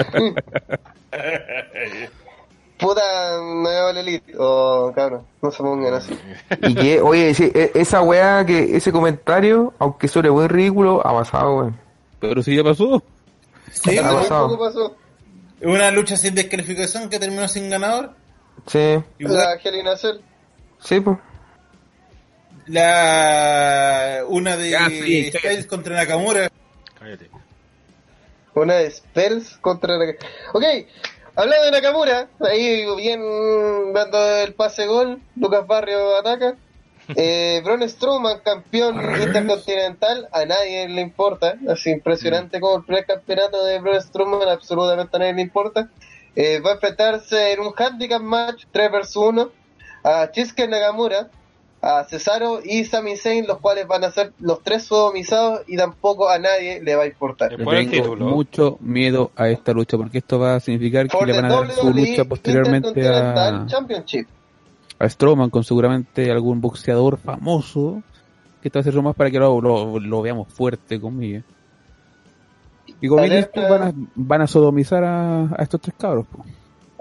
Puta, 2.81 3.01
me 3.41 3.81
vale 3.81 4.01
elite. 4.01 4.33
Oh, 4.37 4.91
cabrón, 4.93 5.23
no 5.41 5.53
se 5.53 5.59
pongan 5.59 5.95
así. 5.95 6.19
Y 6.63 6.75
que, 6.75 7.01
oye, 7.01 7.33
sí, 7.33 7.49
e- 7.55 7.71
esa 7.77 8.03
weá, 8.03 8.45
que 8.45 8.77
ese 8.77 8.91
comentario, 8.91 9.73
aunque 9.79 10.09
suene 10.09 10.33
muy 10.33 10.49
ridículo, 10.49 11.01
ha 11.07 11.13
pasado, 11.13 11.59
weón. 11.59 11.79
Pero 12.19 12.43
si 12.43 12.57
ya 12.57 12.65
pasó. 12.65 13.01
Sí, 13.71 13.97
Ha 13.99 14.03
pasado. 14.11 14.49
poco 14.49 14.65
pasó. 14.65 14.97
una 15.63 15.93
lucha 15.93 16.17
sin 16.17 16.35
descalificación 16.35 17.09
que 17.09 17.21
terminó 17.21 17.47
sin 17.47 17.71
ganador. 17.71 18.11
Sí, 18.67 19.03
La 19.19 19.55
Hell 19.63 19.75
in 19.75 19.89
a 19.89 19.97
Cell. 19.97 20.21
sí, 20.81 21.01
pues. 21.01 21.19
la 22.67 24.23
una 24.27 24.57
de 24.57 24.77
sí, 24.89 25.31
Styles 25.31 25.67
contra 25.67 25.97
Nakamura. 25.97 26.51
Cállate. 26.99 27.31
Una 28.55 28.75
de 28.75 28.91
Spells 28.91 29.57
contra 29.59 29.97
la... 29.97 30.15
Ok, 30.53 30.65
hablando 31.35 31.65
de 31.65 31.71
Nakamura, 31.73 32.29
ahí 32.41 32.87
bien 32.97 33.21
dando 33.93 34.37
el 34.39 34.55
pase 34.55 34.87
gol, 34.87 35.21
Lucas 35.37 35.67
Barrio 35.67 36.17
ataca. 36.17 36.57
Eh, 37.17 37.61
Braun 37.63 37.87
Strowman, 37.87 38.39
campeón 38.39 38.99
intercontinental, 39.21 40.27
a 40.33 40.47
nadie 40.47 40.89
le 40.89 41.03
importa. 41.03 41.57
Así 41.69 41.91
impresionante 41.91 42.61
como 42.61 42.79
el 42.79 42.85
primer 42.85 43.05
campeonato 43.05 43.63
de 43.63 43.79
Braun 43.79 44.01
Strowman, 44.01 44.49
absolutamente 44.49 45.15
a 45.15 45.21
nadie 45.21 45.35
le 45.35 45.43
importa. 45.43 45.91
Eh, 46.37 46.61
va 46.61 46.71
a 46.71 46.75
enfrentarse 46.75 47.53
en 47.53 47.61
un 47.61 47.73
handicap 47.77 48.21
match 48.21 48.65
3 48.73 48.91
vs 48.91 49.17
1 49.17 49.51
a 50.05 50.31
Chisuke 50.31 50.69
Nakamura, 50.69 51.31
a 51.81 52.05
Cesaro 52.05 52.61
y 52.65 52.85
Sami 52.85 53.17
Zayn, 53.17 53.47
los 53.47 53.59
cuales 53.59 53.87
van 53.87 54.05
a 54.05 54.11
ser 54.11 54.33
los 54.41 54.63
tres 54.63 54.85
sodomizados 54.85 55.63
y 55.67 55.77
tampoco 55.77 56.29
a 56.29 56.39
nadie 56.39 56.83
le 56.83 56.97
va 56.97 57.05
a 57.05 57.07
importar. 57.07 57.57
Tengo 57.57 57.71
título. 57.91 58.27
mucho 58.27 58.79
miedo 58.81 59.31
a 59.37 59.49
esta 59.49 59.73
lucha 59.73 59.97
porque 59.97 60.19
esto 60.19 60.39
va 60.39 60.57
a 60.57 60.61
significar 60.61 61.09
que 61.09 61.17
For 61.17 61.27
le 61.27 61.35
the 61.35 61.43
van 61.43 61.51
a 61.51 61.55
dar 61.55 61.71
su 61.73 61.93
lucha 61.93 62.25
posteriormente 62.25 63.07
a, 63.07 63.67
Championship. 63.67 64.27
a 64.99 65.09
Strowman 65.09 65.51
con 65.51 65.63
seguramente 65.63 66.31
algún 66.31 66.61
boxeador 66.61 67.19
famoso 67.19 68.03
que 68.63 68.69
esto 68.69 68.79
va 68.79 68.81
a 68.81 68.85
ser 68.85 69.03
más 69.03 69.15
para 69.15 69.31
que 69.31 69.39
lo, 69.39 69.61
lo, 69.61 70.01
lo 70.01 70.23
veamos 70.23 70.49
fuerte 70.49 70.99
conmigo. 70.99 71.43
Y 73.01 73.09
como 73.09 73.23
dices 73.23 73.51
tú, 73.53 73.61
van 73.61 73.83
a, 73.83 73.93
van 74.15 74.43
a 74.43 74.47
sodomizar 74.47 75.05
a, 75.05 75.43
a 75.43 75.57
estos 75.63 75.81
tres 75.81 75.95
cabros. 75.99 76.27
po. 76.27 76.45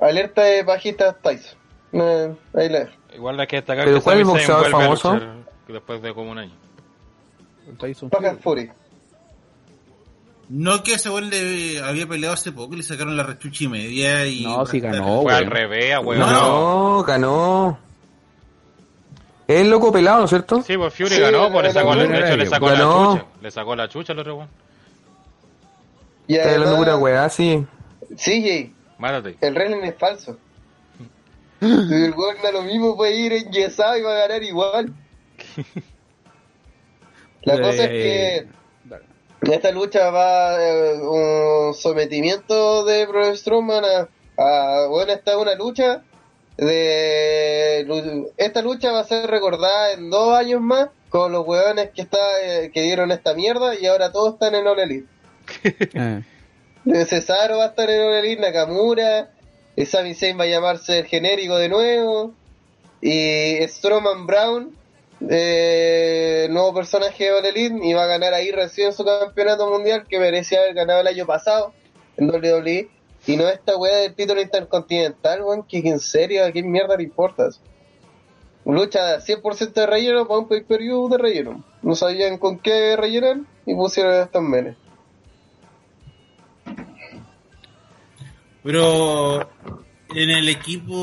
Alerta 0.04 0.42
de 0.44 0.64
bajistas 0.64 1.16
Tyson. 1.22 1.58
Eh, 1.94 2.34
ahí 2.56 2.70
la. 2.70 2.90
Igual 3.16 3.40
hay 3.40 3.48
que 3.48 3.58
destacar 3.58 3.86
¿Pero 3.86 3.98
que 3.98 4.04
cuál 4.04 4.16
es 4.16 4.22
el 4.22 4.26
boxeador 4.28 4.70
famoso? 4.72 5.20
después 5.68 6.02
de 6.02 6.14
como 6.14 6.32
un 6.32 6.40
año. 6.40 6.54
Tyson 7.80 8.10
Fury. 8.42 8.70
No 10.50 10.84
que 10.84 10.96
ese 10.96 11.10
weón 11.10 11.30
le 11.30 11.82
había 11.82 12.06
peleado 12.06 12.34
hace 12.34 12.52
poco 12.52 12.74
y 12.74 12.78
le 12.78 12.84
sacaron 12.84 13.16
la 13.16 13.24
rechucha 13.24 13.64
y 13.64 13.68
media 13.70 14.26
y... 14.28 14.44
No, 14.44 14.66
sí 14.66 14.80
ganó, 14.82 15.22
Fue 15.22 15.34
al 15.34 15.46
revés, 15.46 15.96
weón. 16.04 16.20
No. 16.20 16.98
No, 16.98 17.04
ganó. 17.04 17.80
Es 19.48 19.62
el 19.62 19.70
loco 19.70 19.92
pelado, 19.92 20.20
¿no 20.20 20.26
es 20.26 20.30
cierto? 20.30 20.62
Sí, 20.62 20.78
pues 20.78 20.94
Fury 20.94 21.10
Sí, 21.16 21.22
ganó, 21.22 21.52
pues 21.52 21.64
le 21.66 21.72
sacó, 21.72 21.96
de 21.96 22.06
hecho 22.06 22.38
le 22.38 22.46
sacó 22.46 22.66
Ganó. 22.68 23.14
la 23.14 23.20
chucha. 23.22 23.26
Le 23.42 23.52
sacó 23.52 23.76
la 23.76 23.88
chucha 23.88 24.14
al 24.14 24.20
otro 24.20 24.36
weón. 24.36 24.50
Y 26.27 26.35
Está 26.35 26.53
hablando 26.53 26.77
pura 26.77 26.92
además, 26.93 27.03
weá, 27.03 27.30
sí. 27.30 27.66
CJ, 28.16 28.72
Mátate. 28.98 29.38
el 29.42 29.53
wrestling 29.56 29.84
es 29.84 29.95
falso. 29.98 30.38
El 31.61 32.14
weón 32.16 32.35
da 32.43 32.52
lo 32.52 32.61
mismo, 32.64 32.95
puede 32.95 33.16
ir 33.16 33.34
enyesado 33.34 33.98
y 33.98 34.02
va 34.02 34.11
a 34.16 34.19
ganar 34.27 34.43
igual. 34.43 34.93
La 37.43 37.58
cosa 37.61 37.84
es 37.84 37.90
que 37.90 38.48
esta 39.52 39.72
lucha 39.72 40.10
va 40.10 40.56
eh, 40.61 41.00
un 41.02 41.74
sometimiento 41.74 42.85
de 42.85 43.06
Braun 43.06 43.35
Strowman 43.35 43.84
a, 43.84 44.08
a- 44.42 44.88
bueno 44.88 45.11
esta 45.11 45.32
es 45.32 45.38
una 45.38 45.53
lucha 45.56 46.03
de 46.56 47.85
esta 48.38 48.61
lucha 48.61 48.93
va 48.93 49.02
a 49.02 49.03
ser 49.03 49.30
recordada 49.30 49.92
en 49.92 50.10
dos 50.10 50.34
años 50.38 50.61
más 50.61 50.90
con 51.10 51.34
los 51.34 51.45
hueones 51.45 51.90
que 51.93 52.02
está 52.03 52.18
eh, 52.43 52.72
que 52.74 52.84
dieron 52.84 53.11
esta 53.11 53.34
mierda 53.34 53.77
y 53.77 53.85
ahora 53.85 54.14
todos 54.14 54.35
están 54.35 54.56
en 54.56 54.66
All 54.66 54.80
Elite 54.80 55.08
De 56.85 57.06
Cesaro 57.06 57.58
va 57.58 57.66
a 57.66 57.67
estar 57.67 57.90
en 57.90 58.01
Elite 58.01 58.42
Nakamura 58.42 59.32
y 59.75 59.85
Sami 59.85 60.14
va 60.33 60.43
a 60.43 60.48
llamarse 60.48 61.00
el 61.00 61.06
genérico 61.06 61.58
de 61.58 61.69
nuevo. 61.69 62.33
Y 63.01 63.58
Strowman 63.67 64.25
Brown 64.27 64.75
eh, 65.30 66.48
nuevo 66.50 66.74
personaje 66.74 67.32
de 67.32 67.50
Elite 67.50 67.80
y 67.82 67.93
va 67.93 68.03
a 68.03 68.08
ganar 68.08 68.33
ahí 68.33 68.51
recién 68.51 68.92
su 68.92 69.06
campeonato 69.06 69.69
mundial 69.69 70.06
que 70.08 70.19
merecía 70.19 70.59
haber 70.59 70.74
ganado 70.74 71.01
el 71.01 71.08
año 71.08 71.25
pasado 71.25 71.74
en 72.17 72.30
WWE 72.30 72.90
y 73.25 73.38
no 73.38 73.48
esta 73.48 73.77
weá 73.77 74.00
del 74.00 74.16
título 74.16 74.42
intercontinental 74.42 75.42
weón 75.43 75.64
que 75.64 75.80
en 75.80 76.00
serio 76.00 76.45
a 76.45 76.51
qué 76.51 76.61
mierda 76.61 76.98
le 76.98 77.03
importa 77.03 77.50
lucha 78.66 79.19
100% 79.19 79.74
de 79.74 79.85
relleno 79.85 80.27
para 80.27 80.40
un 80.40 80.48
pay-per-view 80.48 81.09
de 81.09 81.17
relleno. 81.17 81.64
No 81.82 81.95
sabían 81.95 82.38
con 82.38 82.59
qué 82.59 82.95
rellenan 82.95 83.48
y 83.66 83.75
pusieron 83.75 84.14
estos 84.14 84.42
menes 84.42 84.77
Pero 88.64 89.50
en 90.16 90.30
el 90.30 90.50
equipo 90.50 91.01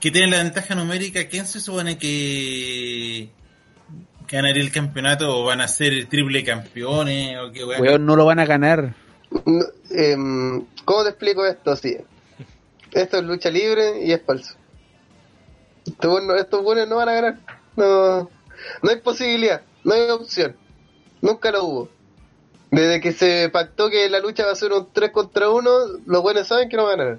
que 0.00 0.10
tiene 0.10 0.30
la 0.30 0.38
ventaja 0.38 0.74
numérica, 0.74 1.28
¿quién 1.28 1.46
se 1.46 1.60
supone 1.60 1.98
que 1.98 3.30
ganaría 4.28 4.62
el 4.62 4.72
campeonato 4.72 5.38
o 5.38 5.44
van 5.44 5.60
a 5.60 5.68
ser 5.68 6.06
triple 6.06 6.44
campeones 6.44 7.38
o 7.38 7.52
qué 7.52 7.64
weón, 7.64 8.04
no 8.06 8.16
lo 8.16 8.24
van 8.24 8.38
a 8.38 8.46
ganar. 8.46 8.94
No, 9.44 9.64
em, 9.90 10.66
¿Cómo 10.84 11.02
te 11.02 11.10
explico 11.10 11.46
esto? 11.46 11.72
Así, 11.72 11.96
esto 12.92 13.18
es 13.18 13.24
lucha 13.24 13.50
libre 13.50 14.04
y 14.04 14.12
es 14.12 14.22
falso. 14.22 14.54
Estos 15.86 16.10
buenos, 16.10 16.40
estos 16.40 16.62
buenos 16.62 16.88
no 16.88 16.96
van 16.96 17.08
a 17.08 17.12
ganar. 17.12 17.38
No, 17.76 18.30
no 18.82 18.90
hay 18.90 19.00
posibilidad, 19.00 19.62
no 19.84 19.94
hay 19.94 20.10
opción. 20.10 20.56
Nunca 21.20 21.50
lo 21.50 21.64
hubo. 21.64 21.95
Desde 22.76 23.00
que 23.00 23.12
se 23.12 23.48
pactó 23.48 23.88
que 23.88 24.06
la 24.10 24.20
lucha 24.20 24.44
va 24.44 24.52
a 24.52 24.54
ser 24.54 24.70
un 24.70 24.88
3 24.92 25.10
contra 25.10 25.48
1, 25.48 25.70
los 26.04 26.22
buenos 26.22 26.46
saben 26.46 26.68
que 26.68 26.76
no 26.76 26.84
van 26.84 27.00
a 27.00 27.04
ganar. 27.04 27.18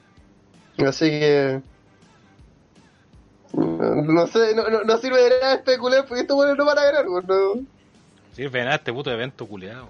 Así 0.86 1.10
que... 1.10 1.62
No, 3.54 3.96
no 4.04 4.28
sé, 4.28 4.54
no, 4.54 4.70
no, 4.70 4.84
no 4.84 4.98
sirve 5.00 5.20
de 5.20 5.30
nada 5.42 5.56
especular 5.56 6.06
porque 6.06 6.22
estos 6.22 6.36
buenos 6.36 6.60
no 6.60 6.64
van 6.64 6.78
a 6.78 6.84
ganar. 6.84 7.06
pues, 7.06 7.26
No. 7.26 7.66
Sirve 8.34 8.60
de 8.60 8.66
nada 8.66 8.78
este 8.78 8.94
puto 8.94 9.10
evento 9.10 9.48
culiado. 9.48 9.90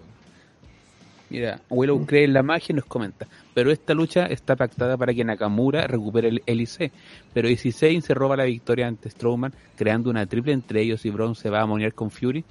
Mira, 1.29 1.59
Willow 1.69 2.05
cree 2.05 2.23
en 2.23 2.31
la 2.31 2.43
magia 2.43 2.71
y 2.71 2.75
nos 2.75 2.85
comenta, 2.85 3.27
pero 3.53 3.69
esta 3.69 3.93
lucha 3.93 4.27
está 4.27 4.55
pactada 4.55 4.95
para 4.95 5.13
que 5.13 5.25
Nakamura 5.25 5.85
recupere 5.85 6.29
el 6.29 6.57
LIC, 6.57 6.93
pero 7.33 7.49
¿y 7.49 7.57
si 7.57 7.73
Zayn 7.73 8.01
se 8.01 8.13
roba 8.13 8.37
la 8.37 8.45
victoria 8.45 8.87
ante 8.87 9.09
Strowman, 9.09 9.53
creando 9.75 10.09
una 10.09 10.25
triple 10.27 10.53
entre 10.53 10.81
ellos 10.81 11.05
y 11.05 11.09
Braun 11.09 11.35
se 11.35 11.49
va 11.49 11.59
a 11.59 11.63
amoniar 11.63 11.93
con 11.93 12.09
Fury? 12.09 12.45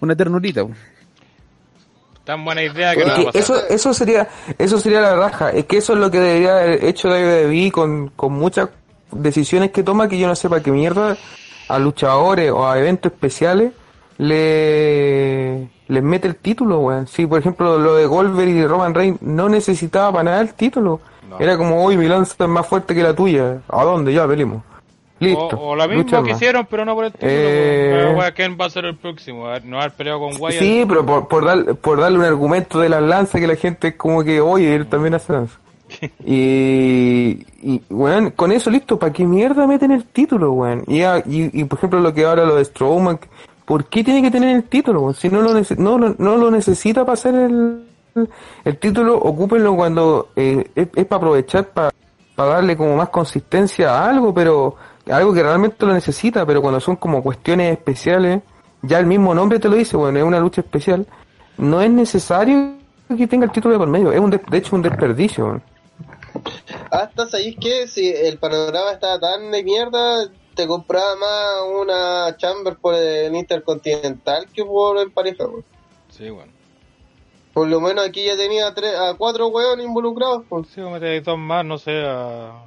Una 0.00 0.16
ternurita. 0.16 0.66
Tan 2.24 2.44
buena 2.44 2.62
idea 2.62 2.94
que 2.94 3.04
no 3.04 3.30
eso, 3.34 3.54
eso 3.68 3.92
sería, 3.92 4.28
eso 4.58 4.78
sería 4.78 5.00
la 5.00 5.14
raja. 5.14 5.50
Es 5.50 5.66
que 5.66 5.76
eso 5.76 5.92
es 5.92 5.98
lo 5.98 6.10
que 6.10 6.20
debería 6.20 6.56
haber 6.56 6.84
hecho 6.84 7.08
WWE 7.08 7.70
con, 7.70 8.08
con 8.16 8.32
muchas 8.32 8.70
decisiones 9.10 9.70
que 9.70 9.82
toma 9.82 10.08
que 10.08 10.18
yo 10.18 10.26
no 10.26 10.34
sé 10.34 10.48
para 10.48 10.62
qué 10.62 10.70
mierda 10.70 11.16
a 11.68 11.78
luchadores 11.78 12.50
o 12.50 12.66
a 12.66 12.78
eventos 12.78 13.12
especiales 13.12 13.72
le 14.18 15.68
les 15.88 16.02
mete 16.02 16.28
el 16.28 16.36
título, 16.36 16.80
weón. 16.80 17.06
Sí, 17.06 17.26
por 17.26 17.38
ejemplo, 17.38 17.78
lo 17.78 17.94
de 17.96 18.06
Goldberg 18.06 18.48
y 18.48 18.66
Roman 18.66 18.94
Reigns 18.94 19.20
no 19.20 19.48
necesitaba 19.48 20.12
para 20.12 20.24
nada 20.24 20.40
el 20.40 20.54
título. 20.54 21.00
No. 21.28 21.38
Era 21.38 21.56
como, 21.58 21.84
hoy 21.84 21.96
mi 21.96 22.08
lanza 22.08 22.36
es 22.38 22.48
más 22.48 22.66
fuerte 22.66 22.94
que 22.94 23.02
la 23.02 23.14
tuya. 23.14 23.58
¿A 23.68 23.84
dónde? 23.84 24.12
Ya, 24.12 24.26
peleemos. 24.26 24.62
Listo. 25.20 25.56
O, 25.56 25.70
o 25.70 25.76
la 25.76 25.86
misma 25.86 26.22
que 26.24 26.32
hicieron, 26.32 26.66
pero 26.68 26.84
no 26.84 26.94
por 26.94 27.04
el 27.06 27.12
título. 27.12 27.30
Eh. 27.30 27.88
pues. 27.92 28.02
Pero, 28.04 28.18
weón, 28.18 28.32
¿quién 28.34 28.58
va 28.60 28.64
a 28.66 28.70
ser 28.70 28.84
el 28.86 28.96
próximo? 28.96 29.46
A 29.46 29.52
ver, 29.52 29.64
No 29.64 29.78
haber 29.78 29.92
peleado 29.92 30.18
con 30.20 30.32
Wyatt. 30.40 30.58
Sí, 30.58 30.84
pero 30.88 31.06
por, 31.06 31.28
por, 31.28 31.44
dar- 31.44 31.74
por 31.76 32.00
darle 32.00 32.18
un 32.18 32.24
argumento 32.24 32.80
de 32.80 32.88
las 32.88 33.02
lanzas 33.02 33.40
que 33.40 33.46
la 33.46 33.56
gente 33.56 33.88
es 33.88 33.94
como 33.94 34.24
que, 34.24 34.40
oye, 34.40 34.74
él 34.74 34.86
también 34.86 35.14
hace 35.14 35.32
lanza. 35.32 35.58
Y, 36.26 37.46
y, 37.62 37.82
weón, 37.90 38.30
con 38.30 38.50
eso 38.52 38.70
listo, 38.70 38.98
¿para 38.98 39.12
qué 39.12 39.24
mierda 39.24 39.66
meten 39.66 39.92
el 39.92 40.04
título, 40.04 40.52
weón? 40.52 40.82
Y, 40.88 41.02
a- 41.02 41.18
y, 41.18 41.50
y, 41.60 41.64
por 41.64 41.78
ejemplo, 41.78 42.00
lo 42.00 42.12
que 42.12 42.24
ahora 42.24 42.44
lo 42.44 42.56
de 42.56 42.64
Strowman, 42.64 43.18
¿por 43.64 43.84
qué 43.86 44.02
tiene 44.04 44.20
que 44.22 44.30
tener 44.30 44.54
el 44.56 44.64
título, 44.64 45.00
weón? 45.02 45.14
Si 45.14 45.28
no 45.28 45.40
lo, 45.42 45.52
no, 45.78 46.14
no 46.18 46.36
lo 46.36 46.50
necesita 46.50 47.02
para 47.04 47.14
hacer 47.14 47.34
el, 47.34 47.84
el 48.64 48.78
título, 48.78 49.16
ocúpenlo 49.16 49.74
cuando 49.76 50.28
eh, 50.36 50.64
es, 50.74 50.88
para 51.06 51.16
aprovechar, 51.18 51.66
para 51.68 51.90
darle 52.36 52.76
como 52.76 52.96
más 52.96 53.08
consistencia 53.10 53.90
a 53.90 54.08
algo, 54.10 54.34
pero 54.34 54.76
algo 55.10 55.34
que 55.34 55.42
realmente 55.42 55.84
lo 55.84 55.92
necesita, 55.92 56.46
pero 56.46 56.62
cuando 56.62 56.80
son 56.80 56.96
como 56.96 57.22
cuestiones 57.22 57.72
especiales, 57.72 58.42
ya 58.82 58.98
el 58.98 59.06
mismo 59.06 59.34
nombre 59.34 59.58
te 59.58 59.68
lo 59.68 59.76
dice, 59.76 59.96
bueno, 59.96 60.18
es 60.18 60.24
una 60.24 60.40
lucha 60.40 60.60
especial, 60.60 61.06
no 61.58 61.80
es 61.80 61.90
necesario 61.90 62.76
que 63.16 63.26
tenga 63.26 63.44
el 63.44 63.52
título 63.52 63.74
de 63.74 63.78
por 63.78 63.88
medio, 63.88 64.12
es 64.12 64.20
un 64.20 64.30
de, 64.30 64.40
de 64.48 64.58
hecho 64.58 64.76
un 64.76 64.82
desperdicio. 64.82 65.60
Hasta 66.90 67.28
sabéis 67.28 67.56
que 67.60 67.86
si 67.86 68.08
el 68.08 68.38
panorama 68.38 68.92
estaba 68.92 69.20
tan 69.20 69.50
de 69.50 69.62
mierda, 69.62 70.28
te 70.54 70.66
compraba 70.66 71.16
más 71.16 71.80
una 71.80 72.36
Chamber 72.36 72.76
por 72.76 72.94
el 72.94 73.34
Intercontinental 73.34 74.46
que 74.52 74.64
por 74.64 74.98
el 74.98 75.10
pareja. 75.10 75.44
Sí, 76.10 76.30
bueno. 76.30 76.52
Por 77.52 77.68
lo 77.68 77.80
menos 77.80 78.04
aquí 78.04 78.24
ya 78.24 78.36
tenía 78.36 78.74
tres, 78.74 78.96
a 78.98 79.14
cuatro 79.14 79.46
weones 79.48 79.86
involucrados, 79.86 80.44
pues. 80.48 80.66
Sí, 80.74 80.80
meter 80.80 81.22
dos 81.22 81.38
más, 81.38 81.64
no 81.64 81.78
sé, 81.78 82.02
a... 82.04 82.64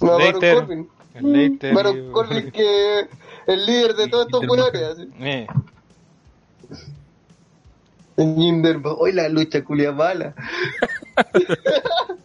No, 0.00 0.12
Baron 0.12 0.30
Slater, 0.32 0.54
Corbin. 0.54 0.88
El 1.14 1.32
Leiter 1.32 1.74
Baron 1.74 2.08
y- 2.08 2.12
Corbin 2.12 2.50
que 2.50 3.06
el 3.46 3.66
líder 3.66 3.94
de 3.96 4.08
todos 4.08 4.26
estos 4.26 4.42
así. 4.92 5.08
Eh, 5.20 5.46
En 8.16 8.36
Jinder, 8.36 8.80
hoy 8.84 9.12
la 9.12 9.28
lucha 9.28 9.64
culia 9.64 9.92
mala. 9.92 10.34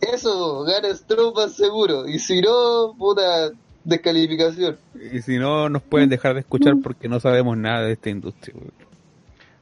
Eso, 0.00 0.62
gana 0.64 0.94
Strowman 0.94 1.50
seguro. 1.50 2.08
Y 2.08 2.18
si 2.18 2.40
no, 2.40 2.94
puta 2.98 3.50
descalificación. 3.84 4.76
Y 5.12 5.20
si 5.22 5.38
no, 5.38 5.68
nos 5.68 5.82
pueden 5.82 6.08
dejar 6.08 6.34
de 6.34 6.40
escuchar 6.40 6.74
porque 6.82 7.08
no 7.08 7.20
sabemos 7.20 7.56
nada 7.56 7.82
de 7.82 7.92
esta 7.92 8.10
industria. 8.10 8.54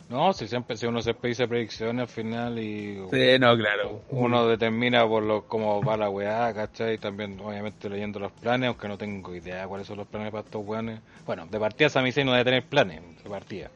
No, 0.08 0.32
si 0.32 0.46
siempre 0.46 0.76
si 0.76 0.86
uno 0.86 1.02
siempre 1.02 1.30
dice 1.30 1.48
predicciones 1.48 2.02
al 2.02 2.08
final 2.08 2.58
y 2.58 3.02
Sí, 3.10 3.38
no, 3.40 3.56
claro. 3.56 4.02
uno 4.10 4.46
determina 4.46 5.06
por 5.06 5.22
lo 5.24 5.42
cómo 5.44 5.82
va 5.82 5.96
la 5.96 6.08
weá, 6.08 6.54
¿cachai? 6.54 6.98
También, 6.98 7.40
obviamente, 7.40 7.88
leyendo 7.88 8.20
los 8.20 8.30
planes, 8.32 8.68
aunque 8.68 8.86
no 8.86 8.96
tengo 8.96 9.34
idea 9.34 9.66
cuáles 9.66 9.86
son 9.88 9.96
los 9.96 10.06
planes 10.06 10.30
para 10.30 10.44
estos 10.44 10.64
weones. 10.64 11.00
Bueno, 11.26 11.46
de 11.50 11.58
partida 11.58 11.88
Sami 11.88 12.12
Zayn 12.12 12.26
no 12.26 12.32
debe 12.32 12.44
tener 12.44 12.62
planes, 12.64 13.02
de 13.22 13.28
partida. 13.30 13.68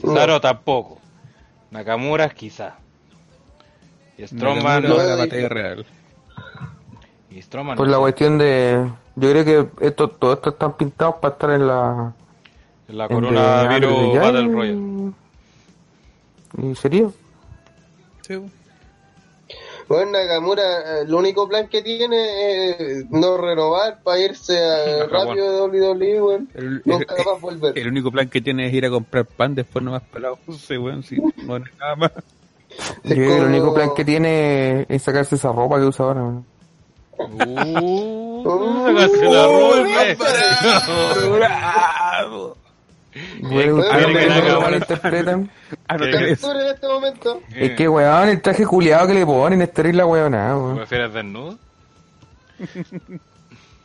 Cesaro 0.00 0.40
tampoco. 0.40 0.98
Nakamura 1.72 2.28
quizá. 2.30 2.76
Y 4.16 4.22
Nakamura 4.32 4.80
no. 4.80 4.96
la 4.96 5.16
batalla 5.16 5.48
real. 5.48 5.86
Y 7.30 7.42
Strowman. 7.42 7.76
Pues 7.76 7.90
la 7.90 7.98
cuestión 7.98 8.38
de. 8.38 8.88
Yo 9.16 9.30
creo 9.30 9.44
que 9.44 9.86
esto, 9.86 10.08
todo 10.08 10.34
esto 10.34 10.50
están 10.50 10.76
pintados 10.76 11.16
para 11.16 11.34
estar 11.34 11.50
en 11.50 11.66
la. 11.66 12.12
La 12.88 13.04
en 13.04 13.08
The 13.08 13.14
coronavirus 13.14 14.18
Battle. 14.20 14.48
Royale. 14.48 14.93
¿Y 16.58 16.74
sería? 16.74 17.08
Bueno, 19.86 20.12
Nakamura, 20.12 20.62
eh, 20.62 21.02
el 21.02 21.12
único 21.14 21.46
plan 21.46 21.68
que 21.68 21.82
tiene 21.82 22.70
es 22.70 23.10
no 23.10 23.36
renovar 23.36 24.02
para 24.02 24.18
irse 24.18 24.58
a- 24.58 25.04
rápido 25.10 25.68
de 25.70 25.78
WWE, 25.80 26.22
weón. 26.22 26.48
El, 26.54 26.80
Nunca 26.86 27.14
el- 27.18 27.24
más 27.26 27.40
volver. 27.40 27.78
el 27.78 27.88
único 27.88 28.10
plan 28.10 28.28
que 28.30 28.40
tiene 28.40 28.66
es 28.68 28.72
ir 28.72 28.86
a 28.86 28.90
comprar 28.90 29.26
pan 29.26 29.54
después 29.54 29.84
nomás 29.84 30.02
pelado. 30.04 30.38
No 30.46 30.54
sé, 30.54 30.78
weón, 30.78 31.02
si 31.02 31.16
no 31.16 31.56
es 31.58 31.64
nada 31.78 31.96
más. 31.96 32.12
Yo 33.04 33.14
el 33.36 33.44
único 33.44 33.74
plan 33.74 33.90
que 33.94 34.04
tiene 34.04 34.86
es 34.88 35.02
sacarse 35.02 35.34
esa 35.36 35.52
ropa 35.52 35.78
que 35.78 35.84
usa 35.86 36.06
ahora. 36.06 36.22
weón. 36.22 36.46
Uh, 37.16 38.84
sacaste 38.86 39.24
la 39.28 39.46
ropa. 42.24 42.56
Bueno. 43.40 43.82
Sur 46.36 46.56
en 46.56 46.66
este 46.66 46.86
momento. 46.88 47.40
Es 47.54 47.70
que 47.72 47.88
weón, 47.88 48.28
el 48.28 48.40
traje 48.42 48.66
culiado 48.66 49.06
que 49.06 49.14
le 49.14 49.24
ponen 49.26 49.62
es 49.62 49.72
terrible 49.72 49.98
la 49.98 50.06
weonada, 50.06 50.56
weón. 50.56 50.76
¿Prefieres 50.78 51.12
desnudo? 51.12 51.58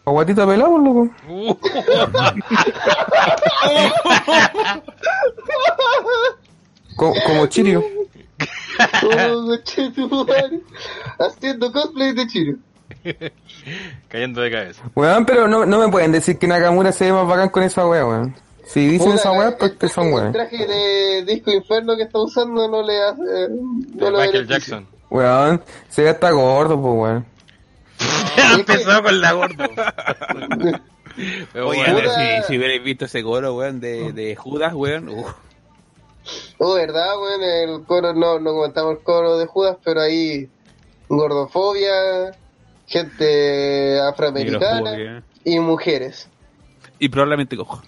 A 0.05 0.11
guatita 0.11 0.47
pelado, 0.47 0.77
loco. 0.77 1.09
Uh, 1.29 1.53
Co- 6.95 7.13
como 7.25 7.45
Chirio. 7.47 7.83
Haciendo 11.19 11.71
cosplay 11.71 12.13
de 12.13 12.27
Chiro. 12.27 12.57
cayendo 14.07 14.41
de 14.41 14.51
cabeza. 14.51 14.83
Weón, 14.95 15.25
pero 15.25 15.47
no, 15.47 15.65
no 15.65 15.79
me 15.79 15.89
pueden 15.89 16.11
decir 16.11 16.37
que 16.37 16.47
Nakamura 16.47 16.91
se 16.91 17.05
ve 17.05 17.13
más 17.13 17.27
bacán 17.27 17.49
con 17.49 17.63
esa 17.63 17.85
wea, 17.87 18.05
weón. 18.05 18.35
Si 18.71 18.87
dicen 18.87 19.13
esa 19.13 19.31
wea, 19.31 19.57
pues 19.57 19.71
que 19.73 19.89
son 19.89 20.07
El 20.07 20.13
weón. 20.13 20.31
traje 20.31 20.67
de 20.67 21.23
Disco 21.25 21.51
Inferno 21.51 21.95
que 21.97 22.03
está 22.03 22.19
usando 22.19 22.67
no 22.67 22.83
le 22.83 23.01
hace. 23.01 23.21
eh, 23.21 23.47
No 23.49 24.05
De 24.05 24.11
lo 24.11 24.17
Michael. 24.19 24.47
Jackson. 24.47 24.87
Weón, 25.09 25.63
se 25.89 26.03
ve 26.03 26.09
hasta 26.09 26.29
gordo, 26.31 26.79
pues 26.79 26.93
weón. 26.95 27.25
Empezó 28.59 29.01
con 29.01 29.19
la 29.21 29.31
gordo. 29.33 29.65
Oye, 31.65 31.83
si, 31.85 32.43
si 32.47 32.57
hubierais 32.57 32.83
visto 32.83 33.05
ese 33.05 33.23
coro, 33.23 33.55
weón, 33.55 33.79
de, 33.79 34.13
de 34.13 34.35
Judas, 34.35 34.73
weón. 34.73 35.09
uh, 35.09 35.25
Oh, 36.59 36.75
verdad, 36.75 37.19
weón, 37.19 37.41
el 37.41 37.83
coro, 37.85 38.13
no, 38.13 38.39
no 38.39 38.51
comentamos 38.53 38.97
el 38.97 39.03
coro 39.03 39.37
de 39.39 39.47
Judas, 39.47 39.77
pero 39.83 40.01
ahí 40.01 40.47
gordofobia, 41.07 42.37
gente 42.85 43.99
afroamericana 43.99 45.23
y 45.43 45.59
mujeres. 45.59 46.29
Y 46.99 47.09
probablemente 47.09 47.57
cojo. 47.57 47.81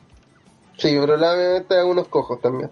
Sí, 0.82 0.98
probablemente 1.00 1.78
algunos 1.78 2.08
cojos 2.08 2.42
también. 2.42 2.72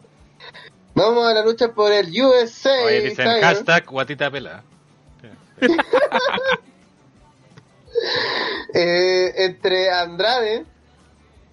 Vamos 0.96 1.28
a 1.28 1.34
la 1.34 1.44
lucha 1.44 1.72
por 1.72 1.92
el 1.92 2.10
USA. 2.10 2.86
Oye, 2.86 3.02
dicen 3.02 3.26
title. 3.26 3.42
hashtag 3.42 3.86
guatita 3.86 4.32
pelada. 4.32 4.64
Eh, 8.72 9.34
entre 9.46 9.90
Andrade, 9.90 10.64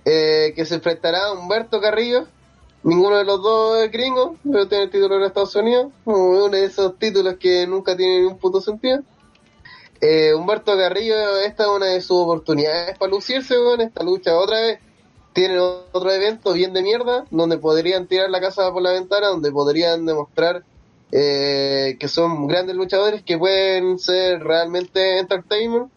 eh, 0.05 0.52
que 0.55 0.65
se 0.67 0.76
enfrentará 0.76 1.25
a 1.25 1.33
Humberto 1.33 1.81
Carrillo. 1.81 2.28
Ninguno 2.83 3.17
de 3.17 3.25
los 3.25 3.43
dos 3.43 3.83
es 3.83 3.91
gringo, 3.91 4.36
pero 4.44 4.68
tiene 4.68 4.85
el 4.85 4.91
título 4.91 5.17
en 5.17 5.25
Estados 5.25 5.57
Unidos. 5.57 5.93
Uno 6.05 6.51
de 6.51 6.65
esos 6.65 6.99
títulos 6.99 7.36
que 7.41 7.67
nunca 7.67 7.97
tienen 7.97 8.26
un 8.26 8.39
puto 8.39 8.60
sentido. 8.60 9.01
Eh, 10.01 10.35
Humberto 10.35 10.76
Carrillo, 10.76 11.39
esta 11.39 11.65
es 11.65 11.68
una 11.70 11.86
de 11.86 12.01
sus 12.01 12.18
oportunidades 12.18 12.97
para 12.99 13.10
lucirse 13.10 13.57
con 13.57 13.81
esta 13.81 14.05
lucha 14.05 14.36
otra 14.36 14.60
vez. 14.60 14.78
Tienen 15.36 15.58
otro 15.58 16.10
evento 16.10 16.55
bien 16.55 16.73
de 16.73 16.82
mierda, 16.82 17.26
donde 17.31 17.58
podrían 17.58 18.06
tirar 18.06 18.31
la 18.31 18.40
casa 18.40 18.73
por 18.73 18.81
la 18.81 18.92
ventana, 18.92 19.26
donde 19.26 19.52
podrían 19.52 20.06
demostrar 20.06 20.65
eh, 21.12 21.98
que 22.00 22.08
son 22.08 22.47
grandes 22.47 22.74
luchadores 22.74 23.23
que 23.23 23.36
pueden 23.36 23.98
ser 23.98 24.42
realmente 24.42 25.18
entertainment. 25.18 25.92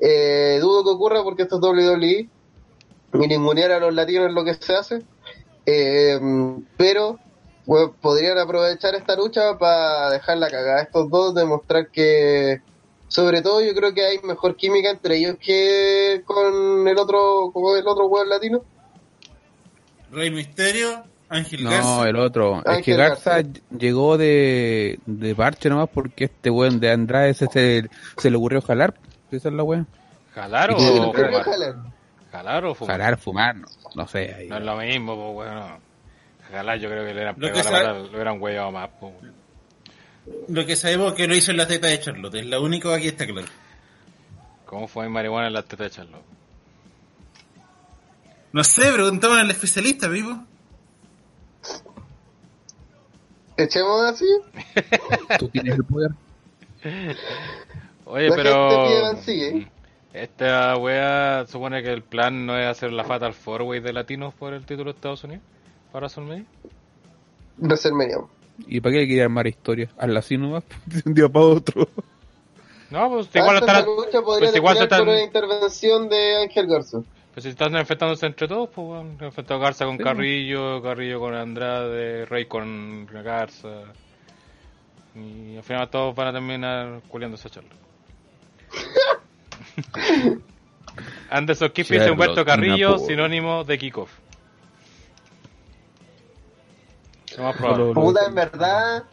Eh, 0.00 0.56
dudo 0.62 0.82
que 0.82 0.90
ocurra 0.92 1.22
porque 1.22 1.42
esto 1.42 1.56
es 1.56 1.62
WWE 1.62 2.30
y 3.12 3.28
ningunear 3.28 3.70
a 3.72 3.80
los 3.80 3.92
latinos 3.92 4.28
es 4.28 4.32
lo 4.32 4.44
que 4.44 4.54
se 4.54 4.74
hace. 4.74 5.02
Eh, 5.66 6.18
pero 6.78 7.18
pues, 7.66 7.90
podrían 8.00 8.38
aprovechar 8.38 8.94
esta 8.94 9.14
lucha 9.14 9.58
para 9.58 10.08
dejar 10.08 10.38
la 10.38 10.48
cagada 10.48 10.78
a 10.78 10.84
estos 10.84 11.10
dos, 11.10 11.34
demostrar 11.34 11.90
que, 11.90 12.62
sobre 13.10 13.42
todo, 13.42 13.60
yo 13.60 13.74
creo 13.74 13.92
que 13.92 14.06
hay 14.06 14.18
mejor 14.22 14.56
química 14.56 14.88
entre 14.90 15.16
ellos 15.18 15.36
que 15.38 16.22
con 16.24 16.88
el 16.88 16.96
otro, 16.96 17.50
con 17.52 17.76
el 17.76 17.86
otro 17.86 18.06
weón 18.06 18.28
latino. 18.28 18.62
Rey 20.12 20.30
Misterio, 20.30 21.04
Ángel 21.28 21.64
No, 21.64 21.70
Garza. 21.70 22.08
el 22.08 22.16
otro. 22.16 22.58
es 22.60 22.66
Ángel 22.66 22.84
que 22.84 22.96
Garza 22.96 23.30
Garza. 23.42 23.50
llegó 23.78 24.16
de, 24.18 24.98
de 25.06 25.34
parche 25.34 25.68
nomás 25.68 25.88
porque 25.92 26.24
este 26.24 26.50
weón 26.50 26.80
de 26.80 26.90
Andrade 26.90 27.34
se, 27.34 27.46
se, 27.48 27.88
se 28.16 28.30
le 28.30 28.36
ocurrió 28.36 28.60
jalar. 28.62 28.94
Esa 29.30 29.48
es 29.48 29.54
la 29.54 29.62
weón. 29.62 29.86
¿Jalar 30.34 30.70
o 30.72 30.78
fumar? 30.78 31.42
jalar. 31.44 31.74
¿Jalar 32.32 32.64
o 32.64 32.74
fumar? 32.74 32.96
Jalar, 32.98 33.18
fumar, 33.18 33.56
no, 33.56 33.66
no 33.96 34.06
sé. 34.08 34.32
ahí. 34.34 34.48
No 34.48 34.56
es 34.58 34.64
lo 34.64 34.76
mismo, 34.76 35.16
pues 35.16 35.34
bueno. 35.34 35.78
Jalar 36.50 36.78
yo 36.78 36.88
creo 36.88 37.02
que 37.04 37.08
le 37.08 37.14
hubieran 37.14 37.34
Lo 37.38 37.46
pegado 37.48 37.64
que 37.64 37.70
la 37.84 37.92
lo 37.92 38.08
hubieran 38.10 38.40
hueado 38.42 38.72
más, 38.72 38.90
pues. 38.98 39.12
Lo 40.48 40.66
que 40.66 40.76
sabemos 40.76 41.14
que 41.14 41.26
lo 41.26 41.34
hizo 41.34 41.50
en 41.50 41.56
la 41.56 41.66
teta 41.66 41.88
de 41.88 42.00
Charlotte. 42.00 42.34
Es 42.34 42.46
la 42.46 42.60
única 42.60 42.88
que 42.90 42.94
aquí 42.94 43.08
está 43.08 43.26
claro. 43.26 43.48
¿Cómo 44.66 44.86
fue 44.86 45.06
mi 45.06 45.12
marihuana 45.12 45.48
en 45.48 45.54
la 45.54 45.62
teta 45.62 45.84
de 45.84 45.90
Charlotte? 45.90 46.24
No 48.52 48.64
sé, 48.64 48.92
preguntamos 48.92 49.38
al 49.38 49.50
especialista, 49.50 50.08
vivo. 50.08 50.44
Echemos 53.56 54.02
así. 54.02 54.26
Tú 55.38 55.48
tienes 55.48 55.74
el 55.74 55.84
poder. 55.84 56.10
Oye, 58.06 58.28
La 58.28 58.36
pero... 58.36 59.02
Van 59.02 59.22
Sigue. 59.22 59.70
Esta 60.12 60.76
wea 60.76 61.46
supone 61.46 61.82
que 61.82 61.92
el 61.92 62.02
plan 62.02 62.44
no 62.44 62.58
es 62.58 62.66
hacer 62.66 62.92
la 62.92 63.04
Fatal 63.04 63.32
Four 63.32 63.62
Way 63.62 63.80
de 63.80 63.92
latinos 63.92 64.34
por 64.34 64.54
el 64.54 64.66
título 64.66 64.90
de 64.90 64.96
Estados 64.96 65.22
Unidos 65.22 65.44
para 65.92 66.06
WrestleMania. 66.06 66.46
WrestleMania. 67.58 68.18
¿Y 68.66 68.80
para 68.80 68.94
qué 68.94 69.06
quería 69.06 69.24
armar 69.24 69.46
historia? 69.46 69.88
Hazla 69.98 70.18
así 70.20 70.36
nomás, 70.36 70.64
de 70.86 71.02
un 71.04 71.14
día 71.14 71.28
para 71.28 71.44
otro. 71.46 71.88
No, 72.90 73.08
pues 73.08 73.28
igual 73.34 73.56
Hasta 73.56 73.80
estarán, 73.80 74.08
esa 74.08 74.22
pues 74.22 74.56
igual 74.56 74.76
se 74.76 74.82
están, 74.82 75.02
una 75.02 75.22
intervención 75.22 76.08
de 76.08 76.42
Ángel 76.42 76.66
Garza. 76.66 76.98
pues 77.32 77.44
si 77.44 77.50
están 77.50 77.76
enfrentándose 77.76 78.26
entre 78.26 78.48
todos, 78.48 78.68
pues 78.70 78.86
bueno, 78.86 79.14
enfrentado 79.20 79.60
Garza 79.60 79.84
con 79.84 79.96
Carrillo, 79.96 80.82
Carrillo 80.82 81.20
con 81.20 81.34
Andrade, 81.34 82.26
Rey 82.26 82.46
con 82.46 83.06
Garza. 83.06 83.84
Y 85.14 85.56
al 85.56 85.62
final 85.62 85.88
todos 85.88 86.14
van 86.16 86.28
a 86.28 86.32
terminar 86.32 87.00
culiándose 87.08 87.48
a 87.48 87.50
Charlotte. 87.50 87.78
Anderson 91.30 91.70
Kiff 91.70 91.88
dice 91.88 91.98
Charlotte, 92.00 92.12
Humberto 92.12 92.44
Carrillo, 92.44 92.98
sinónimo 92.98 93.62
de 93.62 93.78
kickoff. 93.78 94.10
Lo 97.40 97.46
más 97.46 97.56
probable. 97.56 97.84
Solo- 97.94 98.06
Puta, 98.06 98.26
en 98.26 98.34
verdad, 98.34 99.04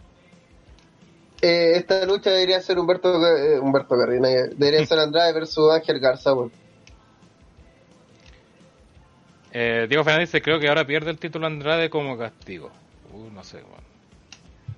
eh, 1.41 1.73
esta 1.75 2.05
lucha 2.05 2.29
debería 2.31 2.61
ser 2.61 2.77
Humberto, 2.77 3.09
eh, 3.25 3.59
Humberto 3.59 3.95
Carrina, 3.97 4.27
debería 4.27 4.85
ser 4.85 4.99
Andrade 4.99 5.33
versus 5.33 5.71
Ángel 5.71 5.99
Garza. 5.99 6.31
Eh, 9.53 9.85
Diego 9.87 10.03
Fernández 10.03 10.29
dice, 10.29 10.41
creo 10.41 10.59
que 10.59 10.67
ahora 10.67 10.85
pierde 10.85 11.09
el 11.11 11.17
título 11.17 11.47
Andrade 11.47 11.89
como 11.89 12.17
castigo. 12.17 12.69
Uh, 13.13 13.31
no 13.33 13.43
sé, 13.43 13.57
weón. 13.57 13.87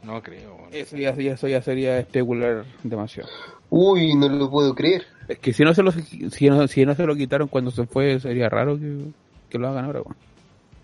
No 0.04 0.22
creo. 0.22 0.58
Eso 0.72 0.96
ya, 0.96 1.10
eso 1.10 1.48
ya 1.48 1.62
sería 1.62 2.00
especular 2.00 2.64
demasiado. 2.84 3.28
Uy, 3.70 4.16
no 4.16 4.30
lo 4.30 4.50
puedo 4.50 4.74
creer. 4.74 5.06
Es 5.28 5.40
que 5.40 5.52
si 5.52 5.64
no 5.64 5.74
se 5.74 5.84
lo, 5.84 5.92
si 5.92 6.50
no, 6.50 6.68
si 6.68 6.86
no 6.86 6.96
se 6.96 7.06
lo 7.06 7.16
quitaron 7.16 7.48
cuando 7.50 7.72
se 7.72 7.86
fue, 7.86 8.20
sería 8.20 8.48
raro 8.48 8.78
que, 8.80 9.08
que 9.50 9.58
lo 9.58 9.68
hagan 9.68 9.86
ahora. 9.86 10.02
weón. 10.02 10.16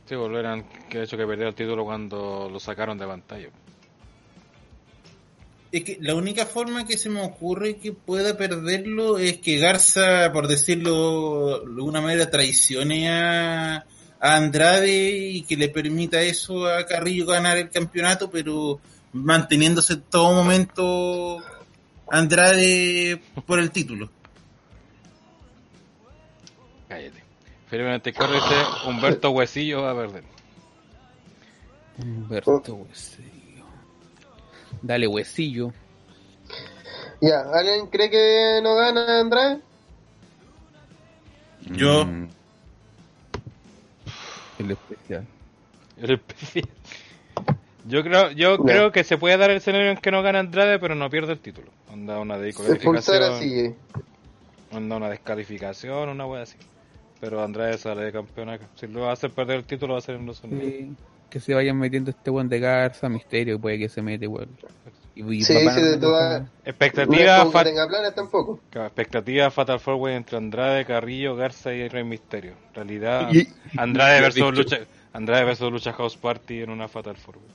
Sí, 0.07 0.15
volverán, 0.15 0.65
que 0.87 1.01
hecho 1.01 1.17
que 1.17 1.25
perdió 1.25 1.47
el 1.47 1.55
título 1.55 1.83
cuando 1.83 2.47
lo 2.51 2.59
sacaron 2.59 2.97
de 2.97 3.07
pantalla. 3.07 3.49
Es 5.71 5.83
que 5.83 5.97
la 5.99 6.15
única 6.15 6.45
forma 6.45 6.85
que 6.85 6.95
se 6.95 7.09
me 7.09 7.23
ocurre 7.23 7.77
que 7.77 7.91
pueda 7.91 8.37
perderlo 8.37 9.17
es 9.17 9.37
que 9.37 9.57
Garza, 9.57 10.31
por 10.31 10.47
decirlo 10.47 11.59
de 11.59 11.65
alguna 11.65 12.01
manera, 12.01 12.29
traicione 12.29 13.09
a, 13.09 13.77
a 13.77 14.35
Andrade 14.35 15.17
y 15.17 15.41
que 15.41 15.57
le 15.57 15.69
permita 15.69 16.21
eso 16.21 16.67
a 16.67 16.85
Carrillo 16.85 17.25
ganar 17.25 17.57
el 17.57 17.69
campeonato, 17.69 18.29
pero 18.29 18.79
manteniéndose 19.11 19.93
en 19.93 20.01
todo 20.03 20.33
momento 20.33 21.39
Andrade 22.09 23.19
por 23.45 23.59
el 23.59 23.71
título. 23.71 24.09
Cállate. 26.87 27.24
Felipe 27.75 27.89
94 27.89 28.35
dice, 28.35 28.55
Humberto 28.87 29.31
Huesillo 29.31 29.81
va 29.81 29.91
a 29.91 29.95
perder. 29.95 30.23
Humberto 32.01 32.61
Huesillo. 32.73 33.65
Dale, 34.81 35.07
huesillo. 35.07 35.73
Ya, 37.19 37.41
¿alguien 37.53 37.87
cree 37.87 38.09
que 38.09 38.61
no 38.63 38.75
gana 38.75 39.19
Andrade? 39.19 39.59
Yo. 41.65 42.05
Mm. 42.05 42.29
El 44.59 44.71
especial. 44.71 45.27
El 45.97 46.11
especial. 46.11 46.69
Yo 47.87 48.03
creo, 48.03 48.31
yo 48.31 48.57
creo 48.57 48.91
que 48.93 49.03
se 49.03 49.17
puede 49.17 49.35
dar 49.37 49.49
el 49.51 49.57
escenario 49.57 49.91
en 49.91 49.97
que 49.97 50.11
no 50.11 50.21
gana 50.23 50.39
Andrade, 50.39 50.79
pero 50.79 50.95
no 50.95 51.09
pierde 51.09 51.33
el 51.33 51.39
título. 51.39 51.71
Onda 51.91 52.19
una 52.19 52.37
descalificación. 52.37 53.23
así. 53.23 53.59
eh. 53.59 53.75
Onda 54.71 54.95
una 54.95 55.09
descalificación, 55.09 56.07
una 56.07 56.25
wea 56.25 56.43
así. 56.43 56.57
Pero 57.19 57.43
Andrade 57.43 57.77
sale 57.77 58.03
de 58.03 58.11
campeón 58.11 58.49
acá. 58.49 58.67
Si 58.75 58.87
lo 58.87 59.01
va 59.01 59.09
a 59.11 59.13
hacer 59.13 59.31
perder 59.31 59.57
el 59.57 59.63
título, 59.65 59.93
va 59.93 59.99
a 59.99 60.01
ser 60.01 60.15
en 60.15 60.25
los 60.25 60.43
Unidos. 60.43 60.63
Sí, 60.65 60.95
que 61.29 61.39
se 61.39 61.53
vayan 61.53 61.77
metiendo 61.77 62.11
este 62.11 62.29
buen 62.29 62.47
de 62.49 62.59
Garza, 62.59 63.09
Misterio, 63.09 63.59
puede 63.59 63.79
que 63.79 63.89
se 63.89 64.01
mete 64.01 64.25
igual. 64.25 64.47
Y, 65.15 65.23
y 65.33 65.41
Sí, 65.43 65.53
papá 65.53 65.75
no 65.77 65.81
de 65.85 65.91
le 65.91 65.97
todas- 65.97 66.23
gusta. 66.23 66.39
No 66.39 66.45
es 66.63 66.67
Expectativa, 66.69 67.45
fat- 67.51 68.15
tampoco. 68.15 68.59
expectativa 68.71 69.49
Fatal 69.49 69.79
Four 69.79 69.95
Way 69.95 70.15
entre 70.15 70.37
Andrade, 70.37 70.85
Carrillo, 70.85 71.35
Garza 71.35 71.73
y 71.73 71.87
Rey 71.87 72.03
Misterio. 72.03 72.51
En 72.69 72.73
realidad, 72.75 73.29
Y- 73.33 73.47
Andrade 73.77 74.17
y- 74.19 74.21
versus 74.21 74.41
y- 74.43 74.51
lucha, 74.55 74.77
Andrade 75.13 75.45
versus 75.45 75.71
lucha 75.71 75.93
House 75.93 76.17
Party 76.17 76.61
en 76.61 76.69
una 76.69 76.87
Fatal 76.89 77.15
Four 77.15 77.37
Way. 77.37 77.45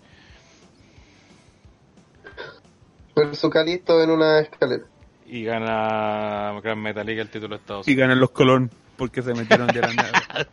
Versus 3.15 3.51
Calisto 3.51 4.03
en 4.03 4.11
una 4.11 4.41
escalera. 4.41 4.85
Y 5.27 5.45
gana 5.45 6.59
Gran 6.63 6.81
Metalica 6.83 7.23
el 7.23 7.29
título 7.29 7.57
de 7.57 7.61
Estados 7.61 7.87
Y 7.87 7.93
Unidos. 7.93 8.01
ganan 8.09 8.21
los 8.21 8.31
Colón, 8.31 8.71
porque 9.01 9.23
se 9.23 9.33
metieron 9.33 9.67
de 9.69 9.81
la 9.81 9.93
nada. 9.95 10.49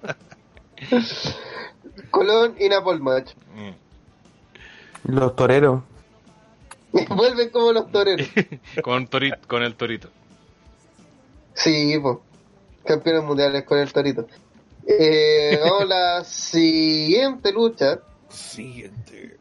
Colón 2.12 2.56
y 2.58 2.70
Napol 2.70 3.02
Match. 3.02 3.34
Mm. 3.54 5.12
Los 5.14 5.36
toreros. 5.36 5.84
Vuelven 7.10 7.50
como 7.50 7.74
los 7.74 7.92
toreros. 7.92 8.26
con, 8.84 9.08
Tori- 9.10 9.38
con 9.48 9.64
el 9.64 9.76
Torito. 9.76 10.10
Sí, 11.54 12.00
pues. 12.02 12.18
Campeones 12.86 13.24
mundiales 13.26 13.66
con 13.66 13.80
el 13.80 13.92
torito. 13.92 14.26
Eh, 14.88 15.60
vamos 15.62 15.82
a 15.82 15.86
la 15.86 16.24
siguiente 16.24 17.52
lucha 17.52 18.00
Siguiente. 18.30 19.36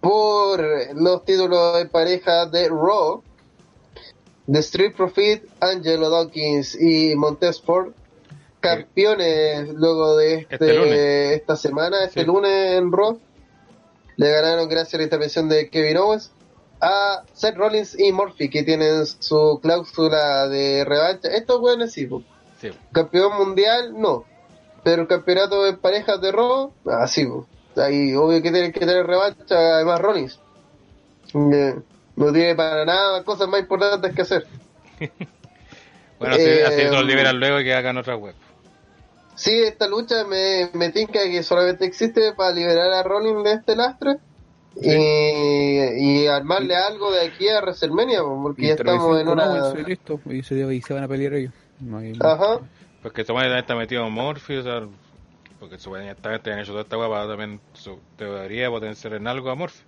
por 0.00 0.60
los 0.96 1.24
títulos 1.24 1.76
de 1.76 1.86
pareja 1.86 2.46
de 2.46 2.68
Raw. 2.68 3.22
The 4.50 4.58
Street 4.60 4.94
Profit, 4.96 5.44
Angelo 5.60 6.10
Dawkins 6.10 6.76
y 6.80 7.14
Montez 7.14 7.60
Ford, 7.62 7.92
campeones 8.68 9.68
luego 9.74 10.16
de 10.16 10.34
este, 10.48 10.54
Este 10.54 11.34
esta 11.34 11.56
semana, 11.56 12.04
este 12.04 12.20
Sí. 12.20 12.26
lunes 12.26 12.72
en 12.78 12.92
Raw. 12.92 13.18
Le 14.16 14.30
ganaron 14.30 14.68
gracias 14.68 14.94
a 14.94 14.98
la 14.98 15.02
intervención 15.04 15.48
de 15.48 15.68
Kevin 15.70 15.96
Owens 15.98 16.32
a 16.80 17.22
Seth 17.32 17.56
Rollins 17.56 17.98
y 17.98 18.12
Murphy, 18.12 18.48
que 18.50 18.62
tienen 18.62 19.06
su 19.06 19.58
cláusula 19.62 20.48
de 20.48 20.84
revancha. 20.84 21.28
Estos 21.28 21.60
buenos 21.60 21.90
sí. 21.92 22.08
Sí. 22.60 22.70
campeón 22.92 23.36
mundial, 23.38 23.92
no. 24.00 24.24
Pero 24.84 25.02
el 25.02 25.08
campeonato 25.08 25.64
de 25.64 25.74
parejas 25.74 26.20
de 26.20 26.32
Raw, 26.32 26.72
así, 26.90 27.24
po. 27.26 27.46
Ahí, 27.76 28.14
obvio 28.14 28.40
que 28.40 28.50
tienen 28.52 28.72
que 28.72 28.80
tener 28.80 29.06
revancha, 29.06 29.54
además 29.76 30.00
Rollins. 30.00 30.40
Eh, 31.34 31.74
no 32.14 32.32
tiene 32.32 32.54
para 32.54 32.84
nada 32.86 33.22
cosas 33.24 33.48
más 33.48 33.60
importantes 33.60 34.14
que 34.14 34.22
hacer. 34.22 34.46
Bueno, 36.18 36.34
Eh, 36.38 36.64
así 36.64 36.82
lo 36.84 37.02
liberan 37.02 37.38
luego 37.38 37.60
y 37.60 37.64
que 37.64 37.74
hagan 37.74 37.98
otra 37.98 38.16
web. 38.16 38.34
Sí, 39.36 39.52
esta 39.62 39.86
lucha 39.86 40.24
me, 40.24 40.70
me 40.72 40.90
tinca 40.90 41.22
que 41.24 41.42
solamente 41.42 41.84
existe 41.84 42.32
para 42.32 42.52
liberar 42.54 42.92
a 42.92 43.02
Rollins 43.02 43.44
de 43.44 43.52
este 43.52 43.76
lastre 43.76 44.16
y, 44.80 46.22
y 46.22 46.26
armarle 46.26 46.74
algo 46.76 47.10
de 47.12 47.26
aquí 47.26 47.48
a 47.48 47.60
WrestleMania, 47.60 48.20
po, 48.22 48.40
porque 48.42 48.62
ya 48.68 48.74
estamos 48.74 49.20
en 49.20 49.28
una... 49.28 49.72
Y 49.78 49.84
listo. 49.84 50.20
Y 50.26 50.42
se, 50.42 50.74
y 50.74 50.82
se 50.82 50.94
van 50.94 51.04
a 51.04 51.08
pelear 51.08 51.34
ellos. 51.34 51.52
No 51.80 51.98
hay- 51.98 52.12
Ajá. 52.20 52.60
Porque 53.02 53.24
supuestamente 53.24 53.60
está 53.60 53.74
metido 53.76 54.08
Morphy, 54.10 54.56
o 54.56 54.62
sea, 54.62 54.82
porque 55.60 55.78
supuestamente 55.78 56.52
han 56.52 56.58
hecho 56.58 56.72
toda 56.72 56.82
esta 56.82 56.96
guapa, 56.96 57.26
también 57.28 57.60
su, 57.74 57.98
debería 58.18 58.68
potenciar 58.70 59.14
en 59.14 59.26
algo 59.28 59.50
a 59.50 59.54
Morphy. 59.54 59.80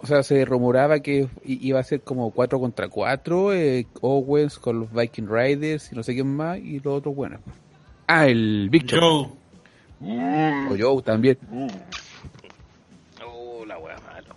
O 0.00 0.06
sea, 0.06 0.22
se 0.22 0.44
rumoraba 0.44 1.00
que 1.00 1.28
i- 1.44 1.66
iba 1.68 1.80
a 1.80 1.84
ser 1.84 2.02
como 2.02 2.30
4 2.30 2.60
contra 2.60 2.88
4, 2.88 3.52
eh, 3.54 3.86
Owens 4.00 4.58
con 4.58 4.80
los 4.80 4.92
Viking 4.92 5.28
Riders 5.28 5.90
y 5.92 5.96
no 5.96 6.02
sé 6.02 6.14
quién 6.14 6.34
más, 6.36 6.58
y 6.58 6.78
los 6.80 6.98
otros 6.98 7.14
buenos. 7.16 7.40
Ah, 8.08 8.26
el 8.26 8.68
Big 8.70 8.86
Show. 8.86 9.36
Joe. 10.00 10.66
O 10.70 10.76
Joe 10.78 11.02
también. 11.02 11.38
Oh, 13.24 13.64
la 13.66 13.78
wea 13.78 13.98
malo. 14.00 14.34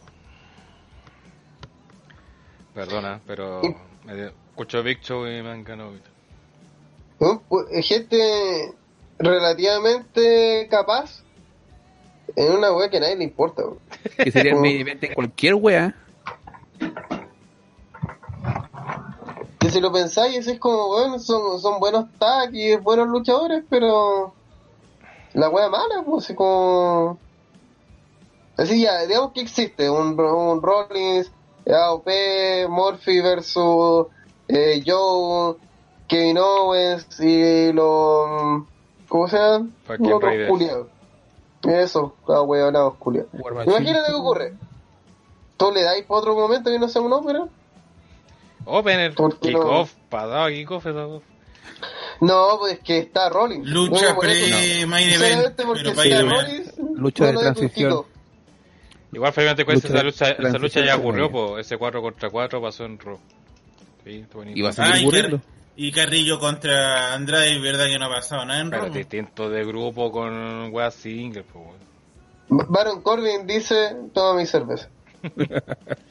Perdona, 2.74 3.20
pero 3.28 3.62
me 4.06 4.16
dio- 4.16 4.32
escucho 4.50 4.82
Big 4.84 5.00
Show 5.02 5.26
y 5.28 5.42
me 5.42 5.52
han 5.52 5.64
ganado. 5.64 5.94
¿no? 7.20 7.42
Pues, 7.48 7.68
eh, 7.72 7.82
gente 7.84 8.74
relativamente 9.20 10.68
capaz 10.70 11.24
en 12.36 12.52
una 12.54 12.72
wea 12.72 12.90
que 12.90 12.98
a 12.98 13.02
nadie 13.02 13.18
le 13.18 13.24
importa. 13.26 13.64
po. 13.64 13.78
Que 14.18 14.32
sería 14.32 14.54
el 14.54 14.66
event 14.66 15.04
en 15.04 15.14
cualquier 15.14 15.56
wea. 15.56 15.96
Que 19.62 19.70
si 19.70 19.80
lo 19.80 19.92
pensáis, 19.92 20.48
es 20.48 20.60
como, 20.60 20.88
bueno, 20.88 21.20
son, 21.20 21.60
son 21.60 21.80
buenos 21.80 22.06
y 22.52 22.76
buenos 22.78 23.08
luchadores, 23.10 23.64
pero 23.70 24.34
la 25.34 25.50
wea 25.50 25.70
mala, 25.70 26.02
pues, 26.04 26.26
así 26.26 26.34
como... 26.34 27.20
Así 28.58 28.82
ya, 28.82 29.06
digamos 29.06 29.34
que 29.34 29.42
existe 29.42 29.88
un, 29.88 30.20
un 30.20 30.62
Rollins, 30.64 31.32
AOP, 31.72 32.08
Murphy 32.70 33.22
versus 33.22 34.08
eh, 34.48 34.82
Joe, 34.84 35.56
Kevin 36.08 36.40
Owens 36.40 37.20
y 37.20 37.72
los... 37.72 38.64
¿Cómo 39.10 39.28
se? 39.28 39.38
Fucking 39.84 40.10
Los 40.10 40.22
culiados. 40.50 40.88
Eso, 41.62 42.16
cada 42.26 42.42
huevonados 42.42 42.96
culiados. 42.96 43.30
War 43.34 43.54
Machine. 43.54 43.76
Imagínate 43.76 44.10
qué 44.10 44.16
ocurre. 44.16 44.54
¿Tú 45.56 45.72
le 45.72 45.84
dais 45.84 46.04
para 46.06 46.20
otro 46.20 46.36
momento 46.36 46.72
que 46.72 46.80
no 46.80 46.90
sea 46.90 47.04
un 47.04 47.14
ópera? 47.14 47.48
Opener, 48.66 49.14
¿Por 49.16 49.40
qué 49.40 49.52
no? 49.52 49.60
kickoff, 49.60 49.94
pasado 50.10 50.48
kickoff, 50.50 50.86
esa 50.86 51.08
wea. 51.08 51.20
No, 52.22 52.58
pues 52.60 52.80
que 52.80 53.00
está 53.00 53.30
Rollins. 53.30 53.68
Lucha 53.68 54.06
eso 54.06 54.14
no. 54.14 54.20
pre-main 54.20 55.10
event. 55.10 55.54
Pero 55.56 56.30
Rollins, 56.30 56.74
Lucha 56.96 57.26
de 57.26 57.34
transición. 57.34 58.04
Igual, 59.14 59.34
Fabián, 59.34 59.56
cuesta 59.66 59.88
Lucha 59.88 59.98
esa 59.98 60.04
lucha, 60.04 60.48
esa 60.50 60.58
lucha 60.58 60.86
ya 60.86 60.96
ocurrió, 60.96 61.30
po. 61.32 61.58
ese 61.60 61.78
4 61.78 62.02
contra 62.02 62.30
4 62.30 62.62
pasó 62.62 62.86
en 62.86 62.98
Raw. 63.00 63.20
Sí. 64.06 64.26
Y 64.56 64.62
va 64.62 64.70
a 64.70 64.72
Ah, 64.72 64.74
seguir 64.74 64.96
y, 64.96 65.02
ocurriendo. 65.06 65.38
Car- 65.40 65.48
y 65.76 65.92
Carrillo 65.92 66.40
contra 66.40 67.14
Andrade, 67.14 67.60
verdad 67.60 67.88
que 67.88 67.98
no 68.00 68.06
ha 68.06 68.10
pasado 68.10 68.46
nada 68.46 68.62
en 68.62 68.70
Pero 68.70 68.84
Raw. 68.86 68.94
distinto 68.94 69.50
de 69.50 69.66
grupo 69.66 70.12
con 70.12 70.70
weas 70.72 70.94
single, 70.94 71.44
po. 71.44 71.60
weón. 71.60 72.66
Baron 72.70 73.02
Corbin 73.02 73.46
dice, 73.48 73.96
toma 74.14 74.40
mi 74.40 74.46
cerveza. 74.46 74.90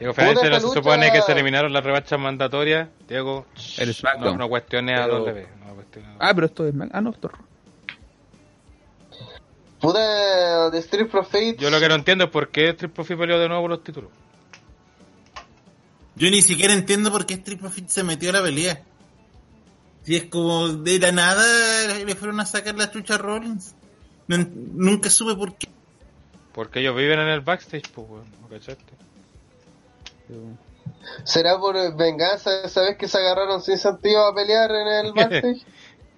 Diego 0.00 0.14
Fernández, 0.14 0.50
no 0.50 0.60
se 0.60 0.74
supone 0.74 1.12
que 1.12 1.22
se 1.22 1.30
eliminaron 1.32 1.72
las 1.72 1.84
revanchas 1.84 2.18
mandatorias. 2.18 2.88
Diego, 3.06 3.46
El 3.78 3.94
SmackDown. 3.94 4.32
no, 4.32 4.44
no 4.44 4.48
cuestiones 4.48 4.98
a 4.98 5.04
Pero- 5.04 5.18
W. 5.20 5.48
No 5.66 5.74
cuestiones 5.74 6.10
Ah, 6.18 6.32
pero 6.34 6.46
esto 6.46 6.66
es... 6.66 6.74
Ah, 6.92 7.00
no, 7.00 7.10
esto. 7.10 7.30
Puta, 9.80 10.70
The 10.70 10.78
Street 10.78 11.08
Profits. 11.08 11.58
Yo 11.60 11.70
lo 11.70 11.80
que 11.80 11.88
no 11.88 11.94
entiendo 11.94 12.24
es 12.24 12.30
por 12.30 12.48
qué 12.50 12.72
Triple 12.74 12.94
Profit 12.94 13.18
peleó 13.18 13.38
de 13.38 13.48
nuevo 13.48 13.62
por 13.62 13.70
los 13.70 13.82
títulos. 13.84 14.10
Yo 16.16 16.30
ni 16.30 16.42
siquiera 16.42 16.74
entiendo 16.74 17.10
por 17.10 17.24
qué 17.24 17.34
Street 17.34 17.58
Profit 17.58 17.88
se 17.88 18.02
metió 18.04 18.30
a 18.30 18.34
la 18.34 18.42
pelea. 18.42 18.82
Si 20.02 20.16
es 20.16 20.24
como 20.24 20.68
de 20.68 20.98
la 20.98 21.12
nada 21.12 21.42
le 22.04 22.14
fueron 22.14 22.40
a 22.40 22.46
sacar 22.46 22.74
la 22.74 22.90
chucha 22.90 23.14
a 23.14 23.18
Rollins. 23.18 23.74
No 24.28 24.36
nunca 24.38 25.08
supe 25.10 25.34
por 25.34 25.56
qué. 25.56 25.68
Porque 26.52 26.80
ellos 26.80 26.96
viven 26.96 27.18
en 27.20 27.28
el 27.28 27.40
backstage, 27.40 27.88
pues, 27.94 28.06
weón. 28.08 28.24
¿no 28.42 28.48
cachaste? 28.48 28.84
¿Será 31.24 31.58
por 31.58 31.76
venganza 31.96 32.62
esa 32.64 32.82
vez 32.82 32.96
que 32.96 33.08
se 33.08 33.18
agarraron 33.18 33.60
sin 33.62 33.78
sentido 33.78 34.24
a 34.26 34.34
pelear 34.34 34.70
en 34.70 34.88
el 35.06 35.12
backstage? 35.14 35.64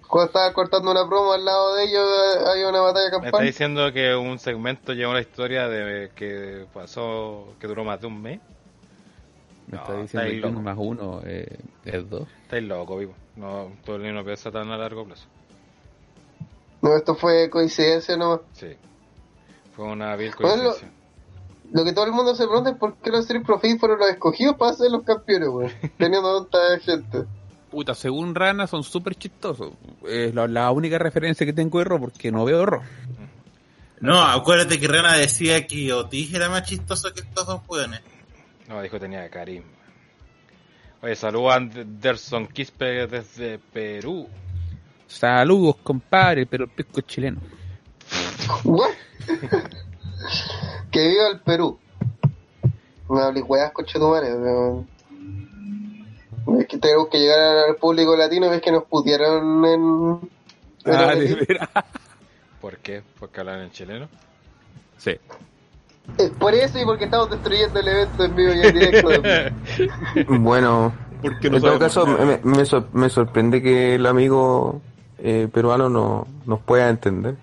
Cuando 0.07 0.27
estaba 0.27 0.53
cortando 0.53 0.91
una 0.91 1.07
promo 1.07 1.33
al 1.33 1.43
lado 1.43 1.75
de 1.75 1.83
ellos, 1.85 2.07
eh, 2.07 2.43
había 2.51 2.69
una 2.69 2.81
batalla 2.81 3.09
Me 3.19 3.27
está 3.27 3.31
campal. 3.31 3.45
diciendo 3.45 3.91
que 3.93 4.15
un 4.15 4.37
segmento 4.39 4.93
lleva 4.93 5.11
una 5.11 5.21
historia 5.21 5.67
de 5.67 6.11
que 6.15 6.67
pasó, 6.73 7.55
que 7.59 7.67
duró 7.67 7.83
más 7.83 7.99
de 8.01 8.07
un 8.07 8.21
mes. 8.21 8.39
Me 9.67 9.77
No, 9.77 9.81
está 9.81 9.93
diciendo 9.93 10.29
que 10.29 10.47
uno 10.47 10.61
más 10.61 10.77
uno 10.77 11.21
eh, 11.25 11.57
es 11.85 12.09
dos. 12.09 12.27
Estáis 12.43 12.63
loco, 12.63 12.97
vivo. 12.97 13.15
No, 13.35 13.71
todo 13.85 13.95
el 13.95 14.13
no 14.13 14.23
piensa 14.23 14.51
tan 14.51 14.69
a 14.71 14.77
largo 14.77 15.05
plazo. 15.05 15.25
No, 16.81 16.95
esto 16.95 17.15
fue 17.15 17.49
coincidencia 17.49 18.17
nomás. 18.17 18.41
Sí. 18.51 18.77
Fue 19.75 19.85
una 19.85 20.15
vil 20.15 20.33
Bueno, 20.39 20.63
coincidencia. 20.63 20.91
Lo 21.71 21.83
que 21.83 21.93
todo 21.93 22.05
el 22.05 22.11
mundo 22.11 22.35
se 22.35 22.45
pregunta 22.45 22.71
es 22.71 22.77
por 22.77 22.95
qué 22.97 23.09
los 23.09 23.21
Street 23.21 23.43
Profits 23.43 23.79
fueron 23.79 23.99
los 23.99 24.09
escogidos 24.09 24.55
para 24.57 24.73
ser 24.73 24.91
los 24.91 25.03
campeones, 25.03 25.49
weón. 25.49 25.71
Teniendo 25.97 26.43
tanta 26.43 26.79
gente. 26.79 27.25
Puta, 27.71 27.95
según 27.95 28.35
Rana 28.35 28.67
son 28.67 28.83
súper 28.83 29.15
chistosos. 29.15 29.71
Es 30.07 30.35
la, 30.35 30.47
la 30.47 30.69
única 30.71 30.99
referencia 30.99 31.45
que 31.45 31.53
tengo 31.53 31.79
de 31.79 31.85
Raw 31.85 31.99
porque 31.99 32.31
no 32.31 32.45
veo 32.45 32.65
Raw. 32.65 32.81
No, 33.99 34.21
acuérdate 34.21 34.79
que 34.79 34.87
Rana 34.87 35.13
decía 35.13 35.65
que 35.65 35.91
Otis 35.93 36.33
era 36.33 36.49
más 36.49 36.63
chistoso 36.63 37.13
que 37.13 37.21
estos 37.21 37.47
dos 37.47 37.61
hueones. 37.67 38.01
No, 38.67 38.81
dijo 38.81 38.95
que 38.95 38.99
tenía 38.99 39.29
carisma. 39.29 39.67
Oye, 41.01 41.15
saludos 41.15 41.51
a 41.51 41.55
Anderson 41.55 42.47
Quispe 42.47 43.07
desde 43.07 43.59
Perú. 43.59 44.27
Saludos, 45.07 45.77
compadre, 45.83 46.45
pero 46.45 46.65
el 46.65 46.69
pisco 46.69 46.99
es 46.99 47.05
chileno. 47.05 47.41
What? 48.63 48.91
que 50.93 51.07
viva 51.09 51.27
el 51.33 51.39
Perú. 51.41 51.77
No 53.09 53.19
hables 53.19 53.43
weas, 53.47 53.71
coche 53.73 53.99
tu 53.99 54.07
madre. 54.07 54.29
pero- 54.33 54.85
Es 56.59 56.67
que 56.67 56.77
tenemos 56.77 57.07
que 57.09 57.19
llegar 57.19 57.69
al 57.69 57.75
público 57.75 58.15
latino 58.15 58.45
y 58.47 58.49
ves 58.49 58.61
que 58.61 58.71
nos 58.71 58.83
putearon 58.85 59.65
en. 59.65 60.19
Ah, 60.85 61.13
veras. 61.15 61.69
¿Por 62.61 62.77
qué? 62.77 63.01
¿Porque 63.19 63.39
hablan 63.41 63.61
en 63.61 63.71
chileno? 63.71 64.07
Sí. 64.97 65.11
Eh, 66.17 66.31
Por 66.37 66.53
eso 66.53 66.79
y 66.79 66.85
porque 66.85 67.05
estamos 67.05 67.29
destruyendo 67.29 67.79
el 67.79 67.87
evento 67.87 68.23
en 68.25 68.35
vivo 68.35 68.53
y 68.53 68.61
en 68.61 68.73
directo. 68.73 69.09
Bueno, 70.39 70.93
Porque 71.21 71.47
en 71.47 71.61
todo 71.61 71.79
caso 71.79 72.05
me, 72.05 72.39
me 72.43 72.65
sor- 72.65 72.87
me 72.93 73.09
sorprende 73.09 73.61
que 73.61 73.95
el 73.95 74.05
amigo 74.05 74.81
eh, 75.17 75.47
peruano 75.51 75.87
no 75.89 76.27
nos 76.45 76.59
pueda 76.61 76.89
entender. 76.89 77.35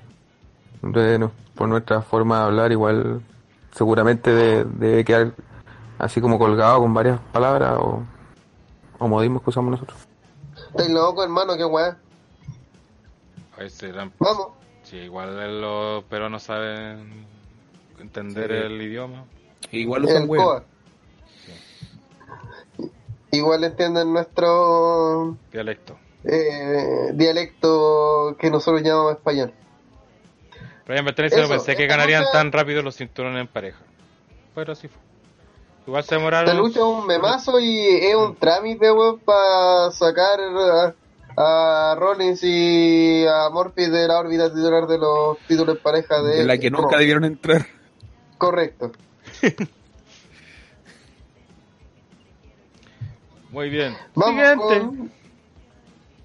Entonces, 0.82 1.18
no, 1.18 1.32
por 1.54 1.68
nuestra 1.68 2.02
forma 2.02 2.38
de 2.40 2.44
hablar, 2.44 2.72
igual 2.72 3.22
seguramente 3.72 4.30
de- 4.30 4.64
debe 4.64 5.04
quedar 5.04 5.32
así 5.98 6.20
como 6.20 6.38
colgado 6.38 6.80
con 6.80 6.92
varias 6.94 7.20
palabras 7.32 7.78
o, 7.78 8.02
o 8.98 9.08
modismos 9.08 9.42
que 9.42 9.50
usamos 9.50 9.70
nosotros. 9.72 9.98
Estáis 10.70 10.90
loco, 10.90 11.22
hermano, 11.22 11.56
qué 11.56 11.64
serán- 13.70 14.12
Vamos. 14.18 14.48
Sí, 14.82 14.96
igual 14.96 15.60
los 15.60 16.04
peruanos 16.04 16.42
saben 16.42 17.26
entender 18.00 18.50
Sí. 18.50 18.56
el 18.56 18.82
idioma. 18.82 19.24
Igual 19.70 20.04
usan. 20.04 20.26
COA. 20.26 20.64
Igual 23.32 23.62
entienden 23.64 24.12
nuestro 24.12 25.36
Dialecto. 25.52 25.96
eh, 26.24 27.10
dialecto 27.14 28.34
que 28.38 28.50
nosotros 28.50 28.82
llamamos 28.82 29.12
español. 29.12 29.52
Me 30.94 31.02
no 31.02 31.48
pensé 31.48 31.76
que 31.76 31.84
esta 31.84 31.96
ganarían 31.96 32.22
lucha- 32.22 32.32
tan 32.32 32.52
rápido 32.52 32.82
los 32.82 32.96
cinturones 32.96 33.40
en 33.42 33.46
pareja. 33.48 33.78
Pero 34.54 34.72
así 34.72 34.88
fue. 34.88 34.98
Igual 35.86 36.02
se 36.02 36.06
Esta 36.06 36.16
demoraron. 36.16 36.56
lucha 36.58 36.78
es 36.80 36.84
un 36.84 37.06
memazo 37.06 37.58
y 37.60 37.78
es 37.86 38.14
un 38.14 38.34
trámite, 38.36 38.90
weón, 38.92 39.18
para 39.20 39.90
sacar 39.92 40.38
a, 40.40 40.94
a 41.36 41.94
Rollins 41.96 42.40
y 42.42 43.24
a 43.26 43.48
Morphy 43.50 43.86
de 43.86 44.06
la 44.08 44.18
órbita 44.18 44.48
titular 44.52 44.86
de 44.86 44.98
los 44.98 45.38
títulos 45.48 45.76
en 45.76 45.82
pareja 45.82 46.20
de 46.22 46.36
De 46.38 46.44
la 46.44 46.58
que 46.58 46.70
nunca 46.70 46.98
debieron 46.98 47.24
entrar. 47.24 47.66
Correcto. 48.38 48.92
Muy 53.50 53.68
bien. 53.70 53.96
Vamos 54.14 54.34
Siguiente. 54.40 54.64
con 54.80 55.10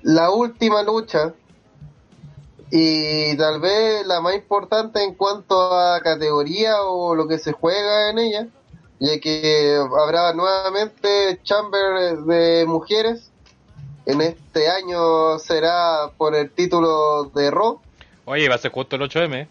la 0.04 0.30
última 0.32 0.84
lucha 0.84 1.34
y 2.72 3.36
tal 3.38 3.60
vez 3.62 4.06
la 4.08 4.22
más 4.22 4.36
importante 4.36 5.04
en 5.04 5.14
cuanto 5.16 5.74
a 5.74 6.00
categoría 6.02 6.82
o 6.84 7.16
lo 7.16 7.28
que 7.28 7.38
se 7.38 7.52
juega 7.52 8.10
en 8.10 8.20
ella, 8.20 8.48
ya 9.00 9.20
que 9.20 9.78
habrá 10.00 10.34
nuevamente 10.34 11.40
Chamber 11.44 12.18
de 12.20 12.66
mujeres. 12.68 13.32
En 14.08 14.22
este 14.22 14.70
año 14.70 15.40
será 15.40 16.12
por 16.16 16.36
el 16.36 16.52
título 16.52 17.26
de 17.34 17.50
Raw. 17.50 17.80
Oye, 18.26 18.48
va 18.50 18.56
a 18.56 18.60
ser 18.60 18.72
justo 18.72 18.96
el 18.98 19.02
8M. 19.04 19.48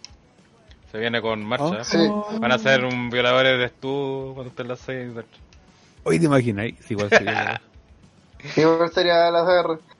Se 0.93 0.99
viene 0.99 1.21
con 1.21 1.45
marcha. 1.45 1.83
Sí. 1.83 2.09
Van 2.39 2.53
a 2.53 2.59
ser 2.59 2.85
un 2.85 3.11
violador 3.11 3.45
de 3.59 3.69
tú 3.69 4.31
cuando 4.35 4.51
estén 4.51 4.69
las 4.69 4.79
6. 4.81 5.11
Hoy 6.05 6.21
te 6.21 6.27
imagináis. 6.27 6.77
Sí, 6.87 6.95
igual 6.95 7.09
sería- 7.11 7.61
Igual 8.57 8.93
sería 8.93 9.31
la 9.33 9.45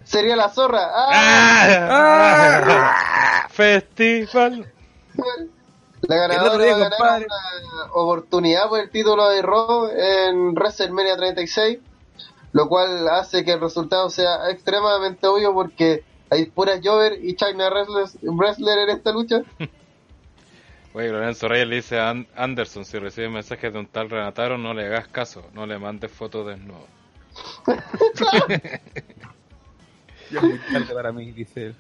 sería 0.05 0.37
la 0.37 0.49
zorra. 0.49 0.91
¡Ah! 0.95 1.89
¡Ah! 1.91 3.47
Festival. 3.51 4.71
La 6.03 6.17
ganadora 6.17 6.65
día, 6.65 6.77
va 6.77 6.87
a 6.87 6.89
ganar 6.91 7.27
una 7.73 7.93
oportunidad 7.95 8.69
por 8.69 8.81
el 8.81 8.91
título 8.91 9.29
de 9.31 9.43
Raw 9.43 9.89
en 9.97 10.55
WrestleMania 10.55 11.17
36, 11.17 11.79
lo 12.53 12.69
cual 12.69 13.09
hace 13.09 13.45
que 13.45 13.53
el 13.53 13.61
resultado 13.61 14.11
sea 14.11 14.51
extremadamente 14.51 15.27
obvio 15.27 15.55
porque 15.55 16.05
hay 16.31 16.47
puras 16.47 16.81
Jover 16.83 17.25
y 17.25 17.37
China 17.37 17.71
wrestlers, 17.71 18.19
wrestler 18.23 18.79
en 18.81 18.91
esta 18.91 19.13
lucha. 19.13 19.41
Oye, 20.95 21.09
Lorenzo 21.09 21.49
Reyes 21.49 21.67
le 21.67 21.77
dice 21.77 21.99
a 21.99 22.11
An- 22.11 22.27
Anderson, 22.37 22.85
si 22.85 22.99
recibe 22.99 23.29
mensajes 23.29 23.73
de 23.73 23.79
un 23.81 23.87
tal 23.87 24.11
Renataro, 24.11 24.59
no 24.59 24.75
le 24.75 24.87
hagas 24.87 25.09
caso, 25.09 25.43
no 25.53 25.67
le 25.67 25.79
mandes 25.79 26.13
fotos 26.13 26.47
desnudo. 26.47 26.87
Ya 30.35 30.41
es 30.41 30.45
muy 30.45 30.59
tarde 30.73 30.95
para 30.95 31.13
mí, 31.13 31.33
dice 31.33 31.67
él. 31.67 31.75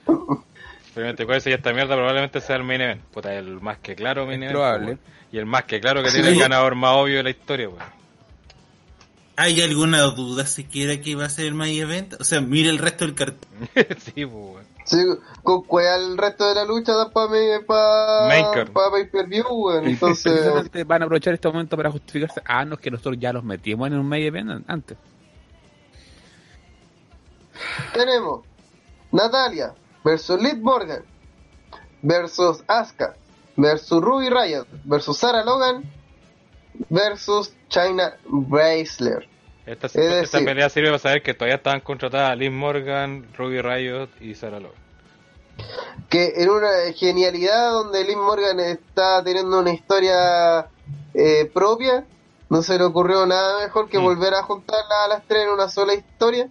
Obviamente, 0.96 1.26
con 1.26 1.34
eso 1.34 1.50
y 1.50 1.52
esta 1.52 1.72
mierda 1.72 1.94
probablemente 1.96 2.40
sea 2.40 2.56
el 2.56 2.62
main 2.64 2.80
event. 2.80 3.02
Puta, 3.12 3.34
el 3.34 3.60
más 3.60 3.78
que 3.78 3.94
claro 3.96 4.26
main 4.26 4.42
event. 4.42 4.52
probable. 4.52 4.86
pues. 4.96 4.98
Y 5.32 5.38
el 5.38 5.46
más 5.46 5.64
que 5.64 5.80
claro 5.80 6.02
que 6.02 6.10
tiene 6.10 6.28
el 6.28 6.38
ganador 6.38 6.74
más 6.76 6.92
obvio 6.96 7.16
de 7.16 7.22
la 7.24 7.30
historia, 7.30 7.68
weón. 7.68 7.82
¿Hay 9.36 9.60
alguna 9.62 10.02
duda 10.02 10.46
siquiera 10.46 11.00
que 11.00 11.16
va 11.16 11.24
a 11.24 11.28
ser 11.28 11.46
el 11.46 11.54
main 11.54 11.76
event? 11.82 12.14
O 12.20 12.24
sea, 12.24 12.40
mire 12.40 12.68
el 12.68 12.78
resto 12.78 13.04
del 13.04 13.14
cartel. 13.16 13.48
sí, 13.98 14.24
pues, 14.24 14.28
weón. 14.32 14.64
Sí, 14.86 14.98
con 15.42 15.62
cuál 15.64 16.12
el 16.12 16.18
resto 16.18 16.46
de 16.48 16.54
la 16.54 16.64
lucha 16.64 16.92
da 16.92 17.10
para 17.10 17.30
pa, 17.66 18.28
Maker. 18.28 18.70
pa 18.70 18.90
pay 18.92 19.06
per 19.06 19.26
view, 19.26 19.44
weón. 19.48 19.86
Entonces, 19.88 20.46
van 20.86 21.02
a 21.02 21.06
aprovechar 21.06 21.34
este 21.34 21.48
momento 21.48 21.76
para 21.76 21.90
justificarse. 21.90 22.40
Ah, 22.44 22.64
no, 22.64 22.74
es 22.74 22.80
que 22.80 22.90
nosotros 22.92 23.16
ya 23.18 23.32
los 23.32 23.42
metimos 23.42 23.88
en 23.88 23.94
un 23.94 24.06
main 24.08 24.22
event 24.24 24.50
an- 24.50 24.64
antes. 24.68 24.96
Tenemos 27.92 28.44
Natalia 29.12 29.74
versus 30.04 30.40
Liv 30.40 30.56
Morgan 30.58 31.04
versus 32.02 32.62
Asuka 32.66 33.14
versus 33.56 34.00
Ruby 34.02 34.28
Riot 34.30 34.66
versus 34.84 35.16
Sarah 35.18 35.44
Logan 35.44 35.84
versus 36.90 37.54
China 37.68 38.14
Baszler. 38.26 39.28
Esta, 39.66 39.86
Es 39.86 39.96
esta 39.96 40.38
decir- 40.38 40.44
pelea 40.44 40.68
sirve 40.68 40.88
para 40.88 40.98
saber 40.98 41.22
que 41.22 41.32
todavía 41.34 41.56
estaban 41.56 41.80
contratadas 41.80 42.36
Liz 42.36 42.50
Morgan, 42.52 43.26
Ruby 43.36 43.62
Riot 43.62 44.08
y 44.20 44.34
Sarah 44.34 44.60
Logan. 44.60 44.82
que 46.10 46.32
en 46.42 46.50
una 46.50 46.68
genialidad 46.96 47.70
donde 47.70 48.04
Liv 48.04 48.16
Morgan 48.18 48.58
está 48.58 49.22
teniendo 49.22 49.60
una 49.60 49.72
historia 49.72 50.66
eh, 51.14 51.48
propia, 51.54 52.04
no 52.50 52.60
se 52.62 52.76
le 52.76 52.82
ocurrió 52.84 53.24
nada 53.24 53.62
mejor 53.64 53.88
que 53.88 54.00
Mm. 54.00 54.02
volver 54.02 54.34
a 54.34 54.42
juntarlas 54.42 54.98
a 55.04 55.08
las 55.08 55.22
tres 55.28 55.44
en 55.44 55.50
una 55.50 55.68
sola 55.68 55.94
historia, 55.94 56.48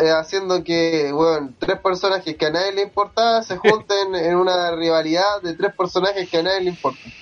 eh, 0.00 0.10
haciendo 0.10 0.62
que, 0.64 1.10
bueno, 1.12 1.50
tres 1.58 1.78
personajes 1.80 2.36
que 2.36 2.46
a 2.46 2.50
nadie 2.50 2.72
le 2.72 2.82
importaba 2.82 3.42
se 3.42 3.56
junten 3.58 4.14
en 4.14 4.36
una 4.36 4.70
rivalidad 4.76 5.42
de 5.42 5.54
tres 5.54 5.72
personajes 5.76 6.28
que 6.30 6.38
a 6.38 6.42
nadie 6.42 6.60
le 6.62 6.70
importan. 6.70 7.12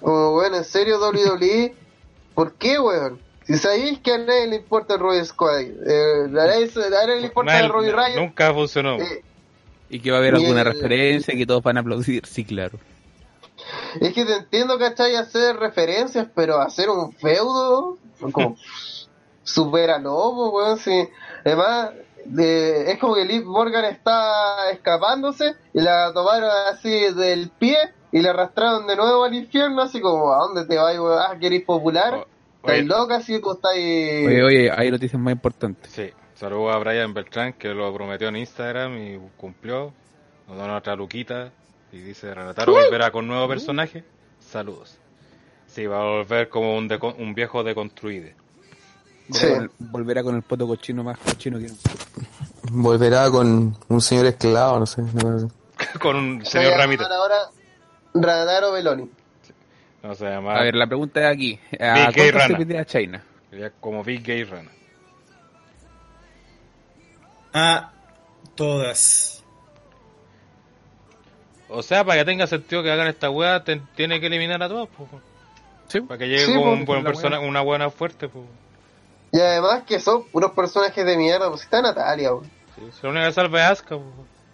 Como, 0.00 0.32
bueno, 0.32 0.56
en 0.58 0.64
serio, 0.64 0.98
WWE, 1.00 1.74
¿por 2.34 2.54
qué, 2.56 2.78
weón? 2.78 3.20
Si 3.44 3.56
sabéis 3.56 3.98
que 4.00 4.12
a 4.12 4.18
nadie 4.18 4.46
le 4.46 4.56
importa 4.56 4.94
el 4.94 5.00
Roy 5.00 5.24
Squad, 5.24 5.60
eh, 5.60 6.24
a, 6.24 6.28
nadie, 6.28 6.64
a 6.74 6.90
nadie 6.90 7.16
le 7.20 7.26
importa 7.28 7.52
Nadie- 7.52 7.64
el 7.64 7.72
Roy 7.72 7.90
Riot, 7.90 8.20
Nunca 8.20 8.52
funcionó. 8.52 8.96
eh, 9.00 9.22
Y 9.88 10.00
que 10.00 10.10
va 10.10 10.18
a 10.18 10.20
haber 10.20 10.34
Y 10.34 10.42
alguna 10.44 10.60
el- 10.60 10.66
referencia 10.66 11.34
que 11.34 11.46
todos 11.46 11.62
van 11.62 11.78
a 11.78 11.80
aplaudir. 11.80 12.26
Sí, 12.26 12.44
claro. 12.44 12.78
Es 14.02 14.12
que 14.12 14.24
te 14.26 14.34
entiendo, 14.36 14.78
¿cachai? 14.78 15.16
Hacer 15.16 15.56
referencias, 15.56 16.28
pero 16.34 16.60
hacer 16.60 16.90
un 16.90 17.10
feudo, 17.14 17.96
como 18.32 18.56
supera 19.48 19.98
lobo, 19.98 20.50
weón. 20.50 20.78
Sí. 20.78 21.08
Además, 21.44 21.90
de- 22.24 22.90
es 22.92 22.98
como 22.98 23.14
que 23.14 23.24
Liv 23.24 23.44
Morgan 23.44 23.84
está 23.86 24.70
escapándose 24.70 25.54
y 25.72 25.80
la 25.80 26.12
tomaron 26.12 26.50
así 26.72 26.90
del 27.14 27.50
pie 27.58 27.76
y 28.12 28.20
la 28.20 28.30
arrastraron 28.30 28.86
de 28.86 28.96
nuevo 28.96 29.24
al 29.24 29.34
infierno, 29.34 29.82
así 29.82 30.00
como, 30.00 30.32
¿a 30.32 30.38
dónde 30.38 30.66
te 30.66 30.76
vas, 30.76 30.98
weón? 30.98 31.18
Ah, 31.20 31.36
que 31.38 31.46
eres 31.46 31.62
popular. 31.64 32.26
Estás 32.62 32.84
loca, 32.86 33.16
así 33.16 33.40
tú 33.40 33.52
estás 33.52 33.72
ahí. 33.72 34.26
Oye, 34.26 34.42
oye, 34.42 34.70
hay 34.74 34.90
noticias 34.90 35.20
más 35.20 35.32
importantes. 35.32 35.90
Sí, 35.90 36.10
saludos 36.34 36.74
a 36.74 36.78
Brian 36.78 37.14
Beltrán 37.14 37.52
que 37.54 37.68
lo 37.68 37.92
prometió 37.94 38.28
en 38.28 38.36
Instagram 38.36 38.98
y 38.98 39.18
cumplió. 39.36 39.92
Nos 40.48 40.58
da 40.58 40.76
otra 40.76 40.96
luquita 40.96 41.50
y 41.92 41.98
dice 41.98 42.34
Renataro 42.34 42.72
volverá 42.72 43.10
con 43.10 43.26
nuevo 43.28 43.46
personaje. 43.48 44.04
Saludos. 44.40 44.98
Sí, 45.66 45.86
va 45.86 46.00
a 46.00 46.04
volver 46.04 46.48
como 46.48 46.76
un, 46.76 46.88
deco- 46.88 47.14
un 47.18 47.34
viejo 47.34 47.62
deconstruido. 47.62 48.30
Sí. 49.30 49.46
Vol- 49.46 49.70
Volverá 49.78 50.22
con 50.22 50.36
el 50.36 50.42
poto 50.42 50.66
cochino 50.66 51.04
más 51.04 51.18
cochino 51.18 51.58
que 51.58 51.66
Volverá 52.72 53.30
con 53.30 53.76
un 53.88 54.00
señor 54.00 54.26
esclavo, 54.26 54.78
no 54.78 54.86
sé. 54.86 55.02
con 56.00 56.16
un 56.16 56.44
Se 56.44 56.52
señor 56.52 56.70
va 56.72 56.74
a 56.74 56.78
Ramírez. 56.78 57.06
llamar 57.06 57.18
ahora 57.18 57.36
Radaro 58.14 58.72
Beloni. 58.72 59.10
No 60.02 60.14
se 60.14 60.24
llama 60.24 60.54
A 60.56 60.62
ver, 60.62 60.74
la 60.74 60.86
pregunta 60.86 61.20
es 61.20 61.26
aquí. 61.34 61.60
¿A 61.80 61.94
Big 61.94 62.04
Gay 62.14 62.14
cuánto 62.14 62.22
se 62.24 62.30
Rana. 62.32 62.58
pide 62.58 62.78
a 62.78 62.84
China? 62.84 63.22
sería 63.50 63.70
como 63.80 64.02
Big 64.04 64.22
Gay 64.22 64.44
Rana. 64.44 64.70
A 67.52 67.92
todas. 68.54 69.42
O 71.68 71.82
sea, 71.82 72.04
para 72.04 72.20
que 72.20 72.24
tenga 72.24 72.46
sentido 72.46 72.82
que 72.82 72.90
hagan 72.90 73.08
esta 73.08 73.30
weá, 73.30 73.62
te- 73.64 73.82
tiene 73.94 74.20
que 74.20 74.26
eliminar 74.26 74.62
a. 74.62 74.68
Sí. 75.88 76.00
Para 76.02 76.18
que 76.18 76.28
llegue 76.28 76.46
Sí, 76.46 76.54
con 76.54 76.62
po, 76.62 76.70
un 76.72 76.84
buen 76.84 77.04
la 77.04 77.10
persona, 77.10 77.40
una 77.40 77.60
buena 77.60 77.90
fuerte. 77.90 78.28
po. 78.28 78.44
Y 79.32 79.40
además 79.40 79.82
que 79.86 80.00
son 80.00 80.24
puros 80.28 80.52
personajes 80.52 81.04
de 81.04 81.16
mierda, 81.16 81.48
pues 81.48 81.62
está 81.62 81.82
Natalia, 81.82 82.32
weón. 82.32 82.50
Sí, 82.76 82.84
es 82.88 83.02
la 83.02 83.10
única 83.10 83.32
salva 83.32 83.60
es 83.64 83.70
Asuka, 83.70 83.96
po, 83.96 84.04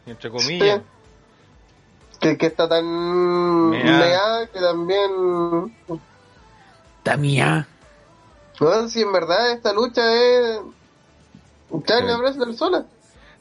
entre 0.06 0.30
comillas. 0.30 0.80
Que, 2.20 2.38
que 2.38 2.46
está 2.46 2.68
tan 2.68 3.70
Mea. 3.70 4.48
que 4.52 4.58
también 4.60 5.10
Tamia. 7.02 7.68
No, 8.60 8.88
si 8.88 9.02
en 9.02 9.12
verdad 9.12 9.52
esta 9.52 9.72
lucha 9.72 10.00
es 10.12 10.60
China 11.84 12.14
Sí. 12.14 12.20
Wrestler 12.20 12.54
sola. 12.54 12.84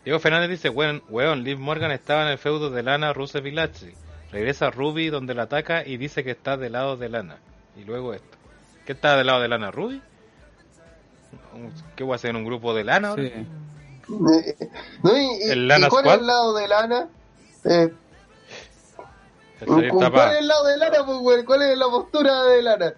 Diego 0.03 0.19
Fernández 0.19 0.49
dice, 0.49 0.69
weón, 0.69 1.01
weón, 1.07 1.43
Liv 1.43 1.57
Morgan 1.59 1.91
estaba 1.91 2.23
en 2.23 2.29
el 2.29 2.37
feudo 2.37 2.69
de 2.69 2.83
Lana 2.83 3.13
Rusev 3.13 3.45
y 3.47 3.51
Lashley. 3.51 3.93
Regresa 4.31 4.69
Ruby 4.69 5.09
donde 5.09 5.33
la 5.33 5.43
ataca 5.43 5.85
y 5.85 5.97
dice 5.97 6.23
que 6.23 6.31
está 6.31 6.57
del 6.57 6.73
lado 6.73 6.97
de 6.97 7.07
Lana. 7.07 7.37
Y 7.77 7.83
luego 7.85 8.13
esto. 8.13 8.37
¿Qué 8.85 8.91
está 8.93 9.15
del 9.15 9.27
lado 9.27 9.39
de 9.41 9.47
Lana 9.47 9.71
Ruby? 9.71 10.01
¿Qué 11.95 12.03
voy 12.03 12.13
a 12.13 12.15
hacer 12.15 12.31
en 12.31 12.37
un 12.37 12.45
grupo 12.45 12.73
de 12.73 12.83
Lana? 12.83 13.09
ahora? 13.09 13.23
Sí. 13.23 13.31
¿No? 15.03 15.17
Y, 15.17 15.21
y- 15.45 15.49
¿El 15.49 15.67
Lana 15.67 15.87
¿y 15.87 15.89
cuál 15.89 16.03
Squad? 16.03 16.15
es 16.15 16.21
el 16.21 16.27
lado 16.27 16.53
de 16.55 16.67
Lana? 16.67 17.07
Eh, 17.65 17.93
¿Cuál 19.65 19.85
es 20.33 20.39
el 20.39 20.47
lado 20.47 20.65
de 20.65 20.77
Lana, 20.77 20.97
pues? 21.05 21.43
¿Cuál 21.45 21.61
es 21.61 21.77
la 21.77 21.85
postura 21.87 22.43
de 22.43 22.61
Lana? 22.61 22.93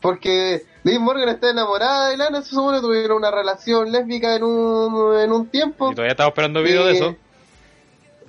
Porque 0.00 0.62
Liv 0.84 1.00
Morgan 1.00 1.28
está 1.28 1.50
enamorada 1.50 2.10
de 2.10 2.16
Lana, 2.16 2.42
se 2.42 2.50
supone 2.50 2.78
que 2.78 2.82
tuvieron 2.82 3.16
una 3.16 3.32
relación 3.32 3.90
lésbica 3.90 4.36
en 4.36 4.44
un, 4.44 5.18
en 5.18 5.32
un 5.32 5.48
tiempo. 5.48 5.90
Y 5.90 5.94
todavía 5.96 6.12
estamos 6.12 6.30
esperando 6.30 6.62
video 6.62 6.84
de 6.86 6.92
eso. 6.92 7.16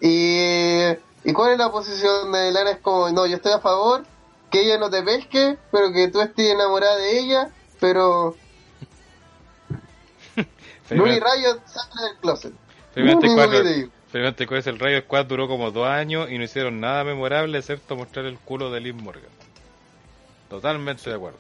Y, 0.01 1.30
¿Y 1.30 1.34
cuál 1.34 1.51
es 1.51 1.58
la 1.59 1.69
posición 1.72 2.32
de 2.32 2.51
Lana? 2.51 2.72
Es 2.72 2.77
como, 2.80 3.09
no, 3.11 3.27
yo 3.27 3.35
estoy 3.35 3.51
a 3.51 3.59
favor 3.59 4.03
que 4.50 4.61
ella 4.61 4.80
no 4.80 4.90
te 4.90 5.03
pesque, 5.03 5.58
pero 5.72 5.92
que 5.92 6.08
tú 6.08 6.22
estés 6.22 6.53
enamorada 6.53 6.95
de 6.95 7.19
ella, 7.19 7.50
pero 7.80 8.35
Ruby 10.98 11.19
Riot 11.19 11.61
sale 11.66 12.08
del 12.09 12.18
closet. 12.19 12.53
Felizmente 12.93 13.27
Lo 13.27 13.34
único 13.34 13.48
cuatro- 13.48 13.64
que 13.64 13.69
te 13.69 13.76
digo. 13.76 13.92
felizmente 14.11 14.48
con 14.48 14.58
ese 14.58 14.69
el 14.72 14.80
Rayo 14.80 15.01
Squad 15.01 15.26
duró 15.26 15.48
como 15.48 15.72
dos 15.72 15.88
años 15.88 16.30
y 16.32 16.38
no 16.38 16.43
hicieron 16.43 16.80
nada 16.80 17.03
memorable 17.03 17.58
excepto 17.58 17.95
mostrar 17.95 18.26
el 18.26 18.38
culo 18.40 18.72
de 18.72 18.80
Liv 18.82 18.95
Morgan. 18.95 19.30
Totalmente 20.50 21.09
de 21.09 21.16
acuerdo. 21.16 21.38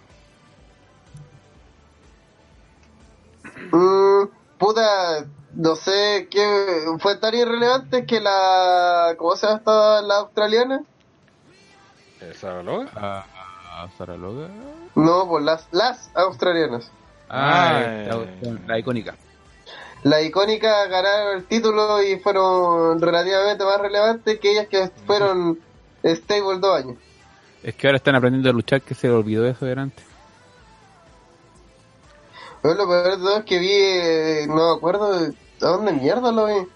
Mm, 3.71 4.27
puta, 4.57 5.25
no 5.53 5.75
sé 5.75 6.27
qué 6.29 6.85
fue 6.99 7.15
tan 7.17 7.33
irrelevante 7.35 8.05
que 8.05 8.19
la. 8.19 9.15
¿Cómo 9.17 9.35
se 9.35 9.47
llama 9.47 9.57
esta 9.59 10.01
la 10.01 10.15
australiana? 10.17 10.83
¿Esa 12.21 12.61
loga? 12.61 12.89
Ah, 12.95 13.25
ah, 13.71 14.05
Logan. 14.05 14.51
No, 14.95 15.27
pues 15.27 15.43
las, 15.43 15.67
las 15.71 16.11
australianas. 16.15 16.91
Ah, 17.29 17.77
Ah, 17.77 17.79
la, 17.81 18.15
eh. 18.23 18.59
la 18.67 18.79
icónica. 18.79 19.15
La 20.03 20.21
icónica 20.21 20.85
ganaron 20.87 21.37
el 21.37 21.45
título 21.45 22.01
y 22.01 22.17
fueron 22.19 23.01
relativamente 23.01 23.65
más 23.65 23.81
relevantes 23.81 24.39
que 24.39 24.51
ellas 24.51 24.67
que 24.67 24.89
fueron 25.05 25.59
stable 26.03 26.59
dos 26.59 26.83
años. 26.83 26.97
Es 27.63 27.75
que 27.75 27.87
ahora 27.87 27.97
están 27.97 28.15
aprendiendo 28.15 28.49
a 28.49 28.53
luchar 28.53 28.81
que 28.81 28.95
se 28.95 29.07
le 29.07 29.13
olvidó 29.13 29.45
eso 29.45 29.65
de 29.65 29.73
antes. 29.73 30.05
Pero 32.61 32.75
lo 32.75 32.87
peor 32.87 33.11
de 33.11 33.17
todo 33.17 33.37
es 33.37 33.45
que 33.45 33.59
vi, 33.59 33.71
eh, 33.71 34.45
no 34.47 34.55
me 34.55 34.77
acuerdo 34.77 35.13
a 35.13 35.31
dónde 35.59 35.93
mierda 35.93 36.31
lo 36.31 36.45
vi, 36.45 36.67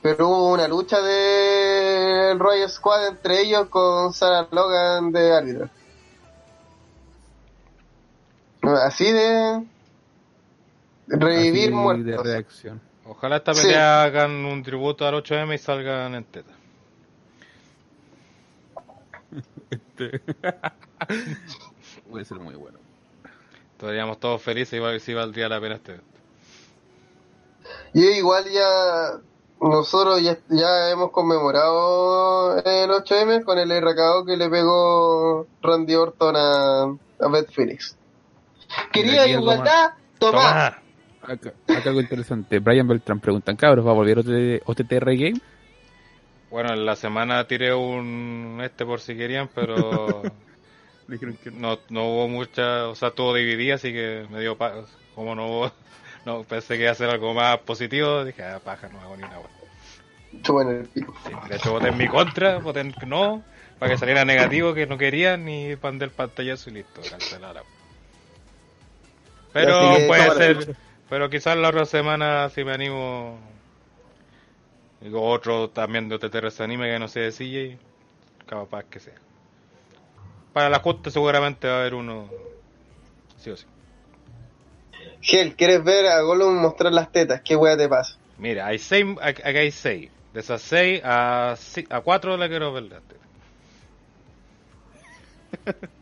pero 0.00 0.28
hubo 0.28 0.52
una 0.52 0.66
lucha 0.66 1.00
de 1.00 2.34
Royal 2.38 2.68
Squad 2.68 3.08
entre 3.08 3.42
ellos 3.42 3.68
con 3.68 4.12
Sarah 4.12 4.48
Logan 4.50 5.12
de 5.12 5.32
árbitra. 5.32 5.70
Así 8.62 9.10
de 9.10 9.64
revivir 11.12 11.64
Así 11.68 11.72
muertos. 11.72 12.04
de 12.06 12.16
reacción. 12.32 12.80
Ojalá 13.04 13.36
esta 13.36 13.54
Sí. 13.54 13.62
pelea 13.62 14.02
hagan 14.04 14.30
un 14.44 14.62
tributo 14.62 15.06
al 15.06 15.14
8M 15.14 15.54
y 15.54 15.58
salgan 15.58 16.14
en 16.14 16.24
teta. 16.24 16.52
Puede 22.10 22.24
ser 22.24 22.38
muy 22.38 22.54
bueno. 22.54 22.78
Estaríamos 23.72 24.18
todos 24.20 24.40
felices 24.42 24.74
igual 24.74 25.00
si 25.00 25.14
valdría 25.14 25.48
la 25.48 25.60
pena 25.60 25.74
este. 25.76 26.00
Y 27.94 28.04
igual 28.04 28.44
ya 28.50 29.18
nosotros 29.60 30.20
ya, 30.22 30.38
ya 30.48 30.90
hemos 30.90 31.10
conmemorado 31.10 32.58
el 32.58 32.90
8M 32.90 33.44
con 33.44 33.58
el 33.58 33.70
RKO 33.80 34.24
que 34.24 34.36
le 34.36 34.48
pegó 34.48 35.46
Randy 35.62 35.94
Orton 35.94 36.36
a, 36.36 36.82
a 36.84 37.28
Beth 37.30 37.50
Phoenix. 37.52 37.96
Quería 38.92 39.26
igualdad, 39.26 39.92
toma. 40.18 40.38
¡Toma! 40.38 40.81
Acá, 41.22 41.54
acá 41.76 41.88
algo 41.90 42.00
interesante. 42.00 42.58
Brian 42.58 42.86
Beltrán 42.88 43.20
preguntan, 43.20 43.56
cabros, 43.56 43.86
¿va 43.86 43.90
a 43.92 43.94
volver 43.94 44.18
OT- 44.18 44.62
OTTR 44.64 45.16
Game? 45.16 45.40
Bueno, 46.50 46.74
en 46.74 46.84
la 46.84 46.96
semana 46.96 47.46
tiré 47.46 47.74
un 47.74 48.60
este 48.62 48.84
por 48.84 49.00
si 49.00 49.16
querían, 49.16 49.48
pero 49.54 50.22
no, 51.52 51.78
no 51.88 52.04
hubo 52.08 52.28
mucha, 52.28 52.88
o 52.88 52.94
sea, 52.94 53.08
estuvo 53.08 53.34
dividido, 53.34 53.74
así 53.76 53.92
que 53.92 54.26
me 54.30 54.40
dio 54.40 54.56
pa 54.58 54.84
como 55.14 55.34
no 55.34 55.46
hubo, 55.48 55.72
no 56.26 56.44
pensé 56.44 56.76
que 56.76 56.82
iba 56.82 56.92
a 56.92 56.94
ser 56.94 57.10
algo 57.10 57.34
más 57.34 57.58
positivo, 57.60 58.24
dije, 58.24 58.42
ah, 58.44 58.60
paja, 58.60 58.88
no 58.88 59.00
hago 59.00 59.16
ni 59.16 59.24
una 59.24 59.38
el. 59.38 59.50
Sí, 61.24 61.40
de 61.48 61.56
hecho 61.56 61.72
voté 61.72 61.88
en 61.88 61.96
mi 61.96 62.08
contra, 62.08 62.58
voté 62.58 62.80
en 62.80 62.92
que 62.92 63.06
no, 63.06 63.44
para 63.78 63.90
que 63.92 63.98
saliera 63.98 64.24
negativo, 64.24 64.74
que 64.74 64.86
no 64.86 64.98
querían, 64.98 65.44
ni 65.44 65.76
pan 65.76 65.98
del 65.98 66.10
pantallazo 66.12 66.70
y 66.70 66.74
listo, 66.74 67.06
cancelar. 67.08 67.62
Pero 69.52 70.02
puede 70.06 70.30
ser, 70.30 70.56
escucha. 70.56 70.78
Pero 71.12 71.28
quizás 71.28 71.58
la 71.58 71.68
otra 71.68 71.84
semana 71.84 72.48
si 72.48 72.64
me 72.64 72.72
animo, 72.72 73.38
digo 75.02 75.20
otro 75.22 75.68
también 75.68 76.08
de 76.08 76.14
OTTRS 76.14 76.62
anime 76.62 76.90
que 76.90 76.98
no 76.98 77.06
sé 77.06 77.20
de 77.20 77.32
CJ, 77.32 77.76
capaz 78.46 78.84
que 78.84 78.98
sea. 78.98 79.12
Para 80.54 80.70
la 80.70 80.78
justa 80.78 81.10
seguramente 81.10 81.68
va 81.68 81.74
a 81.74 81.80
haber 81.80 81.92
uno, 81.92 82.30
sí 83.36 83.50
o 83.50 83.56
sí. 83.58 83.66
Gel, 85.20 85.54
¿quieres 85.54 85.84
ver 85.84 86.06
a 86.06 86.22
Gollum 86.22 86.54
mostrar 86.54 86.94
las 86.94 87.12
tetas? 87.12 87.42
¿Qué 87.42 87.56
wea 87.56 87.76
te 87.76 87.90
pasa? 87.90 88.16
Mira, 88.38 88.68
hay 88.68 88.78
seis, 88.78 89.04
acá 89.20 89.42
hay 89.44 89.70
seis. 89.70 90.10
De 90.32 90.40
esas 90.40 90.62
seis 90.62 91.02
a, 91.04 91.56
a 91.90 92.00
cuatro 92.00 92.38
le 92.38 92.48
quiero 92.48 92.72
ver 92.72 92.84
la 92.84 93.00
teta. 93.00 93.26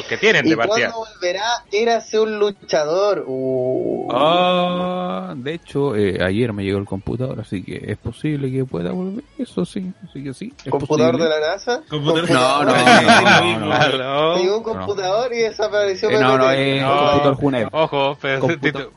Porque 0.00 0.16
tienen 0.16 0.46
¿Y 0.46 0.50
de 0.50 0.56
partida. 0.56 0.92
cuándo 0.92 1.10
volverá 1.12 2.00
ser 2.00 2.20
un 2.20 2.38
luchador? 2.38 3.24
Uh. 3.26 4.08
Ah, 4.12 5.34
de 5.36 5.54
hecho, 5.54 5.96
eh, 5.96 6.18
ayer 6.24 6.52
me 6.52 6.62
llegó 6.62 6.78
el 6.78 6.84
computador, 6.84 7.40
así 7.40 7.62
que 7.64 7.82
es 7.84 7.98
posible 7.98 8.50
que 8.52 8.64
pueda 8.64 8.92
volver. 8.92 9.24
Eso 9.38 9.64
sí, 9.64 9.92
así 10.08 10.22
que 10.22 10.32
sí. 10.34 10.52
es 10.64 10.70
¿Computador 10.70 11.16
de 11.16 11.24
posible. 11.26 11.40
la 11.40 11.48
NASA? 11.52 11.82
Computador- 11.88 12.30
No, 12.30 12.64
no, 12.64 12.72
no, 12.76 13.58
no, 13.58 13.66
no. 13.66 13.72
Aló. 13.72 14.34
Tengo 14.36 14.56
un 14.58 14.62
computador 14.62 15.32
y 15.32 15.38
desapareció. 15.38 16.10
Eh, 16.10 16.20
no, 16.20 16.38
no, 16.38 16.50
es 16.50 16.80
No. 16.82 16.88
computador 16.96 17.34
Junev. 17.36 17.68
Ojo, 17.72 18.18
pero 18.20 18.40
Computador 18.40 18.92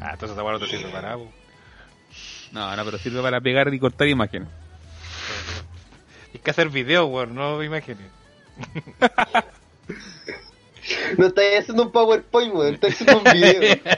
Ah, 0.00 0.10
entonces 0.12 0.36
no 0.36 0.58
te 0.58 0.66
sirve 0.68 0.90
para. 0.90 1.16
No, 2.52 2.76
no, 2.76 2.84
pero 2.84 2.96
sirve 2.98 3.20
para 3.20 3.40
pegar 3.40 3.72
y 3.74 3.78
cortar 3.78 4.08
imágenes. 4.08 4.48
Hay 6.32 6.40
que 6.40 6.50
hacer 6.50 6.68
video, 6.70 7.06
weón, 7.06 7.34
no 7.34 7.62
imágenes. 7.62 8.06
No 11.18 11.26
estáis 11.26 11.60
haciendo 11.60 11.82
un 11.84 11.92
PowerPoint, 11.92 12.54
weón. 12.54 12.74
Estáis 12.74 12.94
haciendo 13.00 13.18
un 13.18 13.24
video. 13.32 13.60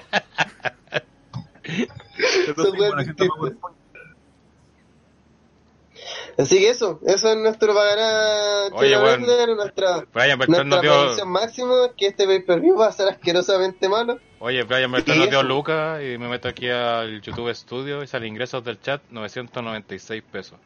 Así 6.39 6.58
que 6.60 6.70
eso, 6.70 7.00
eso 7.05 7.33
es 7.33 7.36
nuestro 7.36 7.75
Paganá 7.75 8.68
Oye. 8.73 8.97
Wrestler, 8.97 9.57
nuestra, 9.57 10.07
Brian 10.15 10.39
Bertrand 10.39 10.68
nos 10.68 10.68
nuestra 10.68 10.81
dio. 10.81 11.00
predicción 11.00 11.28
máxima, 11.31 11.75
que 11.97 12.07
este 12.07 12.26
pay-per-view 12.26 12.76
va 12.78 12.86
a 12.86 12.92
ser 12.92 13.08
asquerosamente 13.08 13.89
malo. 13.89 14.20
Oye, 14.39 14.62
Brian 14.62 14.92
Bertrand 14.92 15.18
nos 15.20 15.31
dio 15.31 15.42
lucas 15.55 16.00
y 16.00 16.17
me 16.17 16.28
meto 16.28 16.49
aquí 16.49 16.68
al 16.70 17.20
YouTube 17.23 17.52
Studio 17.55 18.05
y 18.05 18.07
sale 18.07 18.28
ingresos 18.28 18.62
del 18.65 18.81
chat 18.81 19.02
996 19.10 20.23
pesos. 20.31 20.58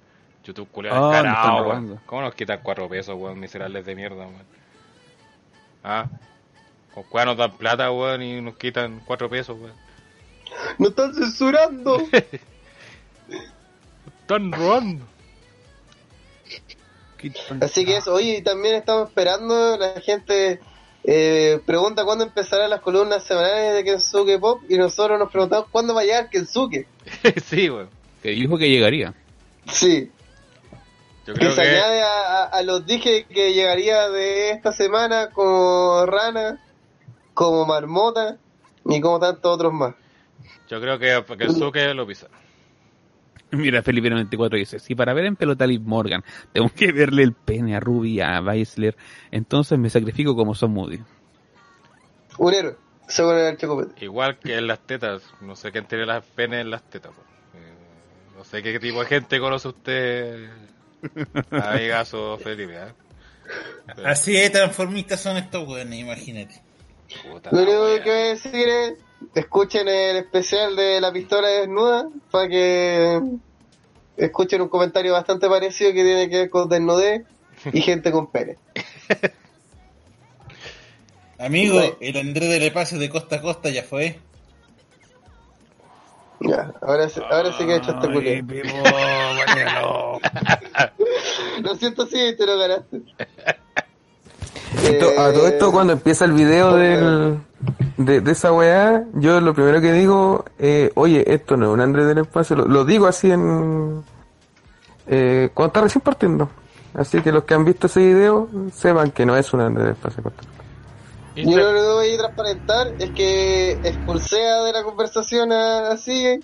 YouTube 0.44 0.68
culiado 0.70 1.10
Ah. 1.10 1.80
¿Cómo 2.04 2.20
nos 2.20 2.34
quitan 2.34 2.60
4 2.62 2.88
pesos, 2.88 3.16
weón? 3.16 3.40
Miserables 3.40 3.86
de 3.86 3.94
mierda, 3.94 4.26
weón. 4.26 4.61
Ah, 5.82 6.08
con 6.94 7.04
cuál 7.04 7.26
nos 7.26 7.36
dan 7.36 7.56
plata, 7.56 7.90
weón, 7.90 8.22
y 8.22 8.40
nos 8.40 8.56
quitan 8.56 9.00
4 9.04 9.28
pesos, 9.28 9.58
weón. 9.58 9.74
¡No 10.78 10.88
están 10.88 11.14
censurando! 11.14 11.98
Están 14.20 14.52
robando. 14.52 15.04
Así 17.60 17.84
que 17.84 17.96
eso, 17.96 18.14
oye, 18.14 18.38
y 18.38 18.42
también 18.42 18.76
estamos 18.76 19.08
esperando, 19.08 19.76
la 19.76 20.00
gente 20.00 20.60
eh, 21.04 21.60
pregunta 21.66 22.04
cuándo 22.04 22.24
empezarán 22.24 22.70
las 22.70 22.80
columnas 22.80 23.24
semanales 23.24 23.74
de 23.74 23.84
Kensuke 23.84 24.38
Pop 24.38 24.62
y 24.68 24.76
nosotros 24.76 25.18
nos 25.18 25.30
preguntamos 25.30 25.68
cuándo 25.70 25.94
va 25.94 26.02
a 26.02 26.04
llegar 26.04 26.30
Kensuke. 26.30 26.86
sí, 27.44 27.70
weón. 27.70 27.88
Que 28.22 28.30
dijo 28.30 28.56
que 28.56 28.68
llegaría. 28.68 29.14
Sí, 29.72 30.10
Yo 31.26 31.34
que 31.34 31.50
se 31.50 31.60
añade 31.60 32.02
a, 32.02 32.62
los 32.62 32.84
dije 32.84 33.26
que 33.28 33.52
llegaría 33.52 34.08
de 34.08 34.50
esta 34.50 34.72
semana 34.72 35.30
como 35.30 36.04
Rana, 36.04 36.60
como 37.34 37.64
Marmota, 37.64 38.38
y 38.84 39.00
como 39.00 39.20
tantos 39.20 39.54
otros 39.54 39.72
más. 39.72 39.94
Yo 40.68 40.80
creo 40.80 40.98
que, 40.98 41.22
que 41.36 41.44
el 41.44 41.54
Suke 41.54 41.94
lo 41.94 42.06
pisa. 42.06 42.28
Mira, 43.52 43.82
Felipe 43.82 44.08
94 44.08 44.58
dice, 44.58 44.78
si 44.78 44.94
para 44.94 45.12
ver 45.12 45.26
en 45.26 45.36
pelota 45.36 45.64
a 45.64 45.66
Liv 45.66 45.82
Morgan 45.82 46.24
tengo 46.52 46.70
que 46.70 46.90
verle 46.90 47.22
el 47.22 47.34
pene 47.34 47.76
a 47.76 47.80
Ruby, 47.80 48.20
a 48.20 48.40
Weisler, 48.40 48.96
entonces 49.30 49.78
me 49.78 49.90
sacrifico 49.90 50.34
como 50.34 50.54
Son 50.54 50.72
Moody. 50.72 51.00
Un 52.38 52.54
héroe, 52.54 52.76
según 53.08 53.36
el 53.36 53.58
Chocopete. 53.58 54.04
Igual 54.04 54.38
que 54.38 54.56
en 54.56 54.66
las 54.66 54.80
tetas. 54.80 55.22
No 55.42 55.54
sé 55.54 55.70
quién 55.70 55.86
tiene 55.86 56.06
las 56.06 56.24
penes 56.24 56.62
en 56.62 56.70
las 56.70 56.82
tetas. 56.88 57.12
po. 57.12 57.20
Eh, 57.54 57.74
no 58.38 58.42
sé 58.44 58.62
qué 58.62 58.80
tipo 58.80 59.00
de 59.00 59.06
gente 59.06 59.38
conoce 59.38 59.68
usted, 59.68 60.48
amigazo 61.50 62.38
Felipe. 62.38 62.74
¿eh? 62.74 62.92
Pero, 63.86 64.06
Así 64.08 64.32
de 64.32 64.50
transformistas 64.50 65.20
son 65.20 65.36
estos 65.36 65.66
weones, 65.68 65.98
imagínate. 65.98 66.62
puta 67.22 67.50
Lo 67.52 67.62
único 67.62 68.02
que 68.02 68.10
voy 68.10 68.10
a 68.10 68.28
decir 68.28 68.68
es, 68.68 68.94
escuchen 69.34 69.88
el 69.88 70.16
especial 70.16 70.76
de 70.76 71.00
la 71.00 71.12
pistola 71.12 71.48
desnuda, 71.48 72.08
para 72.30 72.48
que 72.48 73.20
escuchen 74.16 74.62
un 74.62 74.68
comentario 74.68 75.12
bastante 75.12 75.48
parecido 75.48 75.92
que 75.92 76.02
tiene 76.02 76.28
que 76.28 76.36
ver 76.38 76.50
con 76.50 76.68
desnudez 76.68 77.22
y 77.72 77.80
gente 77.82 78.10
con 78.10 78.30
pene. 78.30 78.56
Amigo, 81.38 81.80
el 82.00 82.16
Andrés 82.16 82.50
de 82.50 82.60
Le 82.60 82.70
Pase 82.70 82.98
de 82.98 83.08
costa 83.08 83.36
a 83.36 83.40
costa 83.40 83.68
ya 83.70 83.82
fue. 83.82 84.20
Ya, 86.48 86.72
ahora, 86.80 87.08
sí- 87.08 87.20
ahora 87.30 87.52
sí 87.52 87.64
que 87.66 87.72
he 87.72 87.76
hecho 87.76 87.90
este 87.92 88.08
bueno. 88.08 88.48
Lo 91.62 91.74
siento, 91.76 92.06
sí, 92.06 92.34
te 92.36 92.46
lo 92.46 92.58
ganaste. 92.58 93.02
Esto- 94.84 95.20
a 95.20 95.32
todo 95.32 95.46
esto, 95.46 95.68
Eh, 95.68 95.72
cuando 95.72 95.92
empieza 95.92 96.24
el 96.24 96.32
video 96.32 96.74
del, 96.74 97.38
de, 97.98 98.20
de 98.20 98.32
esa 98.32 98.52
weá, 98.52 99.04
yo 99.14 99.40
lo 99.40 99.54
primero 99.54 99.80
que 99.80 99.92
digo, 99.92 100.44
eh, 100.58 100.90
oye, 100.94 101.24
esto 101.32 101.56
no 101.56 101.66
es 101.66 101.72
un 101.72 101.80
Andrés 101.80 102.06
del 102.06 102.18
Espacio, 102.18 102.56
lo, 102.56 102.66
lo 102.66 102.84
digo 102.84 103.06
así 103.06 103.30
en... 103.30 104.02
Eh, 105.06 105.50
cuando 105.54 105.68
está 105.68 105.80
recién 105.82 106.00
partiendo. 106.02 106.48
Así 106.94 107.20
que 107.22 107.32
los 107.32 107.44
que 107.44 107.54
han 107.54 107.64
visto 107.64 107.86
ese 107.86 108.00
video, 108.00 108.48
sepan 108.74 109.10
que 109.12 109.24
no 109.26 109.36
es 109.36 109.52
un 109.52 109.60
Andrés 109.60 109.86
del 109.86 109.94
Espacio. 109.94 110.22
Yo 111.36 111.56
lo 111.56 111.72
que 111.72 111.92
voy 111.92 112.14
a 112.14 112.18
transparentar 112.18 112.88
es 112.98 113.10
que 113.10 113.72
expulsé 113.72 114.36
de 114.38 114.72
la 114.72 114.82
conversación 114.82 115.52
a, 115.52 115.88
a 115.90 115.96
Sigue. 115.96 116.40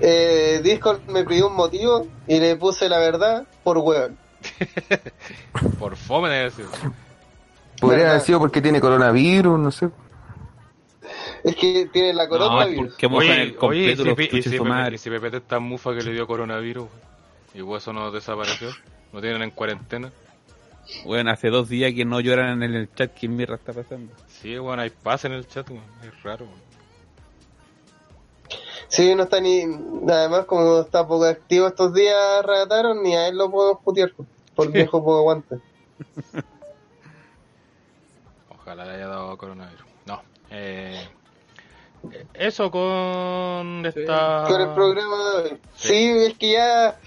Eh, 0.00 0.60
Discord 0.62 1.00
me 1.08 1.24
pidió 1.24 1.48
un 1.48 1.56
motivo 1.56 2.06
y 2.26 2.38
le 2.38 2.56
puse 2.56 2.88
la 2.88 2.98
verdad 2.98 3.46
por 3.64 3.78
hueón. 3.78 4.16
Por 5.78 5.96
fome 5.96 6.28
debe 6.30 6.50
ser. 6.50 6.66
Podría 7.80 8.10
haber 8.10 8.20
sido 8.20 8.38
porque 8.38 8.62
tiene 8.62 8.80
coronavirus, 8.80 9.58
no 9.58 9.70
sé. 9.70 9.88
Es 11.44 11.56
que 11.56 11.88
tiene 11.92 12.12
la 12.14 12.24
No, 12.24 12.30
coronavirus. 12.30 12.88
porque 12.92 13.08
mojan 13.08 13.28
Oye, 13.30 13.42
el 13.42 13.48
oye, 13.48 13.56
completo 13.56 14.02
y 14.02 14.04
si, 14.04 14.36
y 14.38 14.42
si 14.98 15.10
Pepe- 15.10 15.36
está 15.36 15.58
mufa 15.58 15.94
que 15.94 16.02
le 16.02 16.12
dio 16.12 16.26
coronavirus 16.26 16.88
y 17.54 17.62
por 17.62 17.78
eso 17.78 17.92
no 17.92 18.10
desapareció, 18.10 18.68
no 19.12 19.20
tienen 19.20 19.42
en 19.42 19.50
cuarentena. 19.50 20.10
Bueno, 21.04 21.30
hace 21.30 21.50
dos 21.50 21.68
días 21.68 21.92
que 21.94 22.04
no 22.04 22.20
lloran 22.20 22.62
en 22.62 22.74
el 22.74 22.92
chat 22.94 23.12
qué 23.12 23.28
mierda 23.28 23.56
está 23.56 23.72
pasando. 23.72 24.12
Sí, 24.28 24.56
bueno, 24.58 24.82
hay 24.82 24.90
paz 24.90 25.24
en 25.24 25.32
el 25.32 25.46
chat, 25.46 25.68
weón. 25.70 25.82
es 26.02 26.22
raro. 26.22 26.46
Sí, 28.88 29.14
no 29.14 29.24
está 29.24 29.40
ni. 29.40 29.62
Además, 30.08 30.44
como 30.46 30.80
está 30.80 31.06
poco 31.06 31.24
activo 31.24 31.66
estos 31.66 31.92
días, 31.92 32.44
relataron, 32.44 33.02
ni 33.02 33.16
a 33.16 33.28
él 33.28 33.36
lo 33.36 33.50
podemos 33.50 33.82
putear. 33.82 34.12
Por 34.54 34.70
viejo 34.72 35.00
poco 35.00 35.18
aguante. 35.18 35.58
Ojalá 38.50 38.84
le 38.84 38.92
haya 38.92 39.08
dado 39.08 39.36
coronavirus. 39.36 39.86
No. 40.06 40.22
Eh, 40.50 41.08
eso 42.34 42.70
con 42.70 43.84
esta... 43.86 44.44
Con 44.48 44.60
el 44.60 44.74
programa 44.74 45.16
de 45.16 45.36
hoy. 45.36 45.58
Sí. 45.74 45.88
Sí, 45.88 46.08
es 46.26 46.38
que 46.38 46.52
ya. 46.52 46.98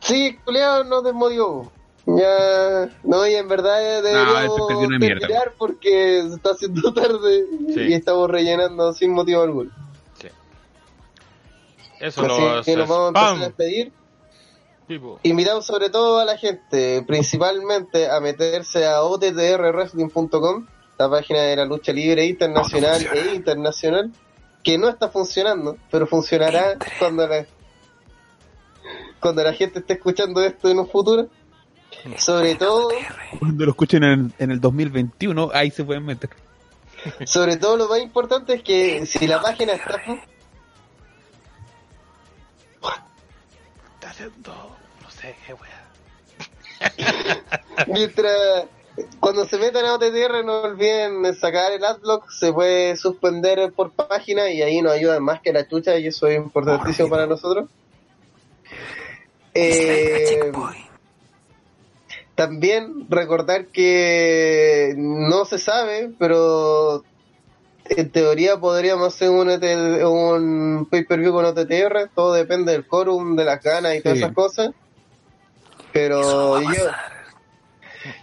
Sí, 0.00 0.36
culiao 0.44 0.82
nos 0.84 1.04
desmotivó. 1.04 1.70
Ya. 2.06 2.90
No, 3.04 3.26
y 3.26 3.34
en 3.34 3.46
verdad 3.48 3.96
esto 3.96 4.08
deberíamos 4.08 4.88
mierda. 4.98 5.20
terminar 5.20 5.54
porque 5.56 6.24
se 6.28 6.34
está 6.34 6.50
haciendo 6.50 6.92
tarde 6.94 7.46
Sí. 7.74 7.80
y 7.80 7.92
estamos 7.94 8.28
rellenando 8.30 8.92
sin 8.92 9.12
motivo 9.12 9.42
alguno. 9.42 9.70
Sí. 10.20 10.28
Eso 12.00 12.22
lo 12.22 12.62
que 12.64 12.76
nos 12.76 12.88
vamos 12.88 13.04
a 13.04 13.08
empezar 13.08 13.36
a 13.36 13.46
despedir. 13.46 13.92
Tipo. 14.88 15.20
Invitamos 15.22 15.64
sobre 15.64 15.90
todo 15.90 16.18
a 16.18 16.24
la 16.24 16.36
gente, 16.36 17.04
principalmente 17.06 18.10
a 18.10 18.18
meterse 18.20 18.84
a 18.84 19.02
ottrwrestling.com, 19.02 20.66
la 20.98 21.08
página 21.08 21.42
de 21.42 21.56
la 21.56 21.64
lucha 21.64 21.92
libre 21.92 22.26
internacional 22.26 23.00
e 23.14 23.34
internacional, 23.34 24.10
que 24.64 24.76
no 24.76 24.88
está 24.88 25.08
funcionando, 25.08 25.76
pero 25.90 26.08
funcionará 26.08 26.76
cuando 26.98 27.28
la, 27.28 27.46
cuando 29.20 29.44
la 29.44 29.52
gente 29.52 29.78
esté 29.78 29.94
escuchando 29.94 30.42
esto 30.42 30.68
en 30.68 30.80
un 30.80 30.88
futuro. 30.88 31.28
Sobre 32.18 32.54
todo, 32.56 32.88
Cuando 33.38 33.64
lo 33.64 33.70
escuchen 33.70 34.04
en, 34.04 34.32
en 34.38 34.50
el 34.50 34.60
2021, 34.60 35.50
ahí 35.52 35.70
se 35.70 35.84
pueden 35.84 36.04
meter. 36.04 36.30
sobre 37.26 37.56
todo 37.56 37.76
lo 37.76 37.88
más 37.88 38.00
importante 38.00 38.54
es 38.54 38.62
que 38.62 39.06
si 39.06 39.26
la 39.26 39.40
página 39.40 39.74
está 39.74 40.00
Está 43.94 44.10
haciendo... 44.10 44.76
No 45.00 45.10
sé, 45.10 45.36
qué 45.46 45.54
wea. 45.54 45.82
Mientras, 47.86 48.66
cuando 49.20 49.44
se 49.46 49.58
metan 49.58 49.84
a 49.84 49.94
OTTR 49.94 50.44
no 50.44 50.62
olviden 50.62 51.32
sacar 51.34 51.72
el 51.72 51.84
adblock, 51.84 52.28
se 52.30 52.52
puede 52.52 52.96
suspender 52.96 53.72
por 53.72 53.92
página 53.92 54.50
y 54.50 54.62
ahí 54.62 54.82
nos 54.82 54.92
ayudan 54.92 55.22
más 55.22 55.40
que 55.40 55.52
la 55.52 55.68
chucha 55.68 55.96
y 55.98 56.08
eso 56.08 56.26
es 56.26 56.36
importantísimo 56.36 57.08
para 57.08 57.26
nosotros. 57.26 57.70
Eh, 59.54 60.50
también 62.34 63.06
recordar 63.08 63.66
que 63.66 64.94
no 64.96 65.44
se 65.44 65.58
sabe, 65.58 66.10
pero 66.18 67.04
en 67.84 68.10
teoría 68.10 68.58
podríamos 68.58 69.14
hacer 69.14 69.30
un, 69.30 69.50
ET 69.50 69.62
un 70.04 70.86
pay-per-view 70.90 71.32
con 71.32 71.44
OTTR, 71.44 72.10
todo 72.14 72.32
depende 72.32 72.72
del 72.72 72.86
quórum, 72.86 73.36
de 73.36 73.44
las 73.44 73.62
ganas 73.62 73.96
y 73.96 74.00
todas 74.00 74.18
esas 74.18 74.32
cosas. 74.32 74.70
Pero 75.92 76.60
yo, 76.62 76.84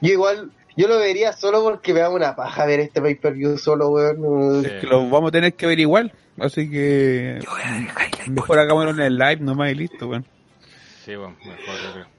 yo 0.01 0.11
igual, 0.11 0.51
yo 0.75 0.87
lo 0.87 0.97
vería 0.97 1.33
solo 1.33 1.61
porque 1.61 1.93
me 1.93 1.99
da 1.99 2.09
una 2.09 2.35
paja 2.35 2.65
ver 2.65 2.79
este 2.79 3.01
pay-per-view 3.01 3.57
solo, 3.57 3.89
weón. 3.89 4.63
Sí. 4.63 4.69
Que 4.81 4.87
lo 4.87 5.07
vamos 5.09 5.29
a 5.29 5.31
tener 5.31 5.53
que 5.53 5.67
ver 5.67 5.79
igual. 5.79 6.13
Así 6.39 6.69
que 6.69 7.39
mejor 8.27 8.59
hagámoslo 8.59 8.91
en 8.91 9.01
el 9.01 9.17
live 9.17 9.41
nomás 9.41 9.71
y 9.71 9.75
listo, 9.75 10.07
bueno. 10.07 10.25
Sí, 11.05 11.15
bueno, 11.15 11.35
mejor 11.45 11.75
yo 11.83 11.93
creo. 11.93 12.18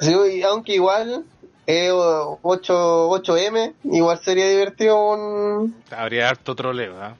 Sí, 0.00 0.42
aunque 0.42 0.74
igual, 0.74 1.24
eh, 1.66 1.90
8, 1.92 3.08
8M, 3.10 3.74
igual 3.84 4.18
sería 4.24 4.48
divertido 4.48 4.96
un... 5.12 5.82
Habría 5.90 6.28
harto 6.30 6.54
troleo, 6.54 7.00
¿ah? 7.02 7.16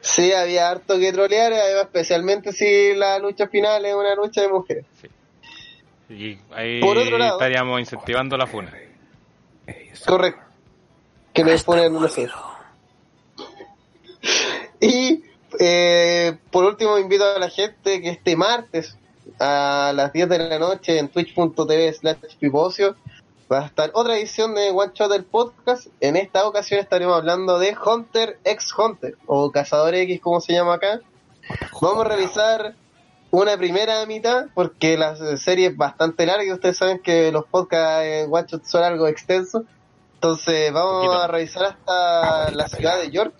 Sí, 0.00 0.32
había 0.32 0.70
harto 0.70 0.98
que 0.98 1.12
trolear, 1.12 1.52
especialmente 1.52 2.52
si 2.52 2.94
la 2.94 3.18
lucha 3.18 3.48
final 3.48 3.84
es 3.84 3.94
una 3.94 4.14
lucha 4.14 4.42
de 4.42 4.48
mujeres. 4.48 4.84
Y 6.10 6.38
ahí 6.52 6.80
Por 6.80 6.98
otro 6.98 7.16
lado- 7.18 7.32
estaríamos 7.38 7.80
incentivando 7.80 8.36
la 8.36 8.46
funa. 8.46 8.72
Correcto. 10.06 10.42
Que 11.32 11.42
le 11.42 11.58
ponen 11.58 11.96
una 11.96 12.08
sola. 12.08 12.34
Y 14.80 15.22
eh, 15.58 16.36
por 16.50 16.64
último 16.64 16.98
invito 16.98 17.24
a 17.24 17.38
la 17.38 17.48
gente 17.48 18.00
que 18.02 18.10
este 18.10 18.36
martes 18.36 18.96
a 19.38 19.92
las 19.94 20.12
10 20.12 20.28
de 20.28 20.38
la 20.38 20.58
noche 20.58 20.98
en 20.98 21.08
twitch.tv 21.08 21.92
slash 21.92 22.36
pipocio 22.38 22.96
va 23.50 23.60
a 23.60 23.66
estar 23.66 23.90
otra 23.94 24.16
edición 24.16 24.54
de 24.54 24.70
One 24.70 24.92
Shot 24.94 25.10
del 25.10 25.24
podcast. 25.24 25.88
En 26.00 26.16
esta 26.16 26.46
ocasión 26.46 26.80
estaremos 26.80 27.16
hablando 27.16 27.58
de 27.58 27.76
Hunter 27.76 28.38
x 28.44 28.72
Hunter 28.76 29.16
o 29.26 29.50
Cazador 29.50 29.94
X 29.94 30.20
como 30.20 30.40
se 30.40 30.52
llama 30.52 30.74
acá. 30.74 31.00
Vamos 31.80 32.06
a 32.06 32.08
revisar 32.08 32.74
una 33.30 33.56
primera 33.56 34.06
mitad 34.06 34.46
porque 34.54 34.96
la 34.96 35.16
serie 35.36 35.68
es 35.68 35.76
bastante 35.76 36.24
larga 36.26 36.44
y 36.44 36.52
ustedes 36.52 36.78
saben 36.78 37.00
que 37.00 37.32
los 37.32 37.44
podcasts 37.46 38.04
en 38.04 38.32
One 38.32 38.46
Shot 38.48 38.64
son 38.64 38.82
algo 38.82 39.06
extensos. 39.08 39.62
Entonces 40.14 40.72
vamos 40.72 41.14
a 41.14 41.26
revisar 41.26 41.64
hasta 41.64 42.50
la 42.50 42.68
ciudad 42.68 43.00
de 43.00 43.10
York. 43.10 43.34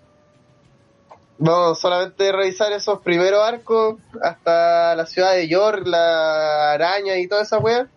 Vamos 1.37 1.79
solamente 1.79 2.29
a 2.29 2.31
revisar 2.31 2.71
esos 2.71 3.01
primeros 3.01 3.43
arcos 3.43 3.97
hasta 4.21 4.95
la 4.95 5.05
ciudad 5.05 5.33
de 5.33 5.49
York, 5.49 5.85
la 5.85 6.71
araña 6.71 7.17
y 7.17 7.27
toda 7.27 7.41
esa 7.41 7.57
wea. 7.57 7.87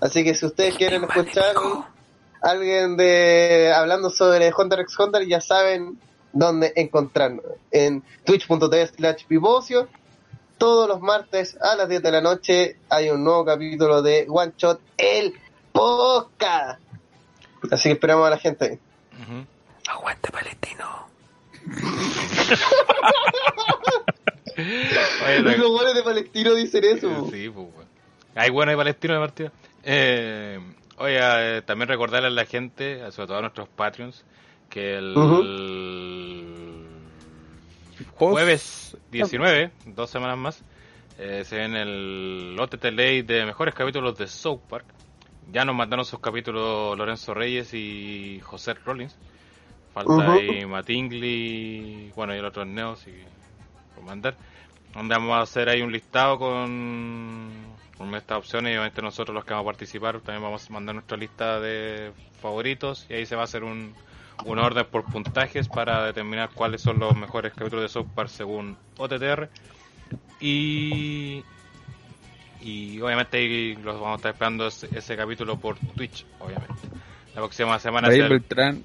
Así 0.00 0.24
que 0.24 0.34
si 0.34 0.46
ustedes 0.46 0.76
quieren 0.76 1.04
escuchar 1.04 1.54
a 2.42 2.50
alguien 2.50 2.96
de 2.96 3.72
hablando 3.74 4.08
sobre 4.08 4.52
Hunter 4.56 4.80
x 4.80 4.98
Hunter, 4.98 5.26
ya 5.26 5.40
saben 5.40 5.98
dónde 6.32 6.72
encontrarnos. 6.74 7.44
En 7.70 8.02
twitch.tv 8.24 8.86
slash 8.86 9.26
pivocio. 9.26 9.88
Todos 10.56 10.88
los 10.88 11.00
martes 11.00 11.58
a 11.60 11.74
las 11.74 11.88
10 11.88 12.02
de 12.02 12.10
la 12.10 12.20
noche 12.20 12.76
hay 12.88 13.10
un 13.10 13.22
nuevo 13.22 13.44
capítulo 13.44 14.00
de 14.00 14.26
One 14.28 14.52
Shot, 14.56 14.80
el 14.96 15.34
podcast. 15.72 16.80
Así 17.70 17.88
que 17.88 17.94
esperamos 17.94 18.26
a 18.26 18.30
la 18.30 18.38
gente 18.38 18.64
ahí. 18.64 18.78
Ujú. 19.22 19.46
Aguante 19.88 20.30
palestino. 20.30 21.11
Oye, 25.26 25.58
Los 25.58 25.70
goles 25.70 25.94
de 25.94 26.02
Palestino 26.02 26.54
dicen 26.54 26.84
eso. 26.84 27.28
Sí, 27.30 27.48
pues, 27.48 27.68
weón. 27.74 27.92
Hay 28.34 28.50
bueno 28.50 28.70
de 28.70 28.76
Palestino 28.76 29.14
de 29.14 29.20
partida. 29.20 29.52
Eh, 29.84 30.58
oye, 30.96 31.18
eh, 31.20 31.62
también 31.62 31.88
recordarle 31.88 32.28
a 32.28 32.30
la 32.30 32.46
gente, 32.46 32.98
sobre 33.10 33.26
todo 33.26 33.38
a 33.38 33.40
nuestros 33.42 33.68
Patreons, 33.68 34.24
que 34.70 34.96
el 34.96 35.14
jueves 38.14 38.96
19, 39.10 39.70
dos 39.86 40.10
semanas 40.10 40.38
más, 40.38 40.64
eh, 41.18 41.44
se 41.44 41.56
ven 41.56 41.76
el 41.76 42.56
OTT 42.58 42.84
Late 42.84 43.22
de 43.24 43.44
mejores 43.44 43.74
capítulos 43.74 44.16
de 44.16 44.26
South 44.26 44.60
Park. 44.68 44.86
Ya 45.52 45.64
nos 45.64 45.74
mandaron 45.74 46.04
sus 46.04 46.20
capítulos 46.20 46.96
Lorenzo 46.96 47.34
Reyes 47.34 47.74
y 47.74 48.40
José 48.42 48.74
Rollins. 48.74 49.18
Falta 49.94 50.32
ahí 50.32 50.64
Matingly, 50.66 52.12
bueno, 52.16 52.34
y 52.34 52.38
el 52.38 52.44
otro 52.44 52.64
Neos 52.64 53.06
y 53.06 53.12
por 53.94 54.04
mandar. 54.04 54.34
Donde 54.94 55.14
vamos 55.14 55.36
a 55.36 55.40
hacer 55.42 55.68
ahí 55.68 55.80
un 55.82 55.90
listado 55.92 56.38
con, 56.38 57.50
con 57.96 58.14
estas 58.14 58.38
opciones 58.38 58.70
y 58.72 58.76
obviamente 58.76 59.00
nosotros 59.02 59.34
los 59.34 59.44
que 59.44 59.52
vamos 59.54 59.64
a 59.66 59.70
participar 59.72 60.20
también 60.20 60.42
vamos 60.42 60.68
a 60.68 60.72
mandar 60.72 60.94
nuestra 60.94 61.16
lista 61.16 61.60
de 61.60 62.12
favoritos 62.40 63.06
y 63.08 63.14
ahí 63.14 63.26
se 63.26 63.34
va 63.36 63.42
a 63.42 63.44
hacer 63.44 63.64
un, 63.64 63.94
un 64.44 64.58
orden 64.58 64.84
por 64.90 65.04
puntajes 65.04 65.68
para 65.68 66.04
determinar 66.06 66.50
cuáles 66.54 66.82
son 66.82 66.98
los 66.98 67.16
mejores 67.16 67.52
capítulos 67.54 67.82
de 67.84 67.88
South 67.88 68.08
Park 68.14 68.28
según 68.28 68.76
OTTR 68.98 69.48
y 70.40 71.42
y 72.60 73.00
obviamente 73.00 73.38
ahí 73.38 73.74
los 73.76 73.94
vamos 73.94 74.12
a 74.12 74.16
estar 74.16 74.32
esperando 74.32 74.66
ese, 74.66 74.88
ese 74.96 75.16
capítulo 75.16 75.58
por 75.58 75.76
Twitch 75.78 76.24
obviamente. 76.38 76.74
La 77.34 77.40
próxima 77.40 77.78
semana 77.78 78.08
el- 78.08 78.28
Beltrán 78.28 78.82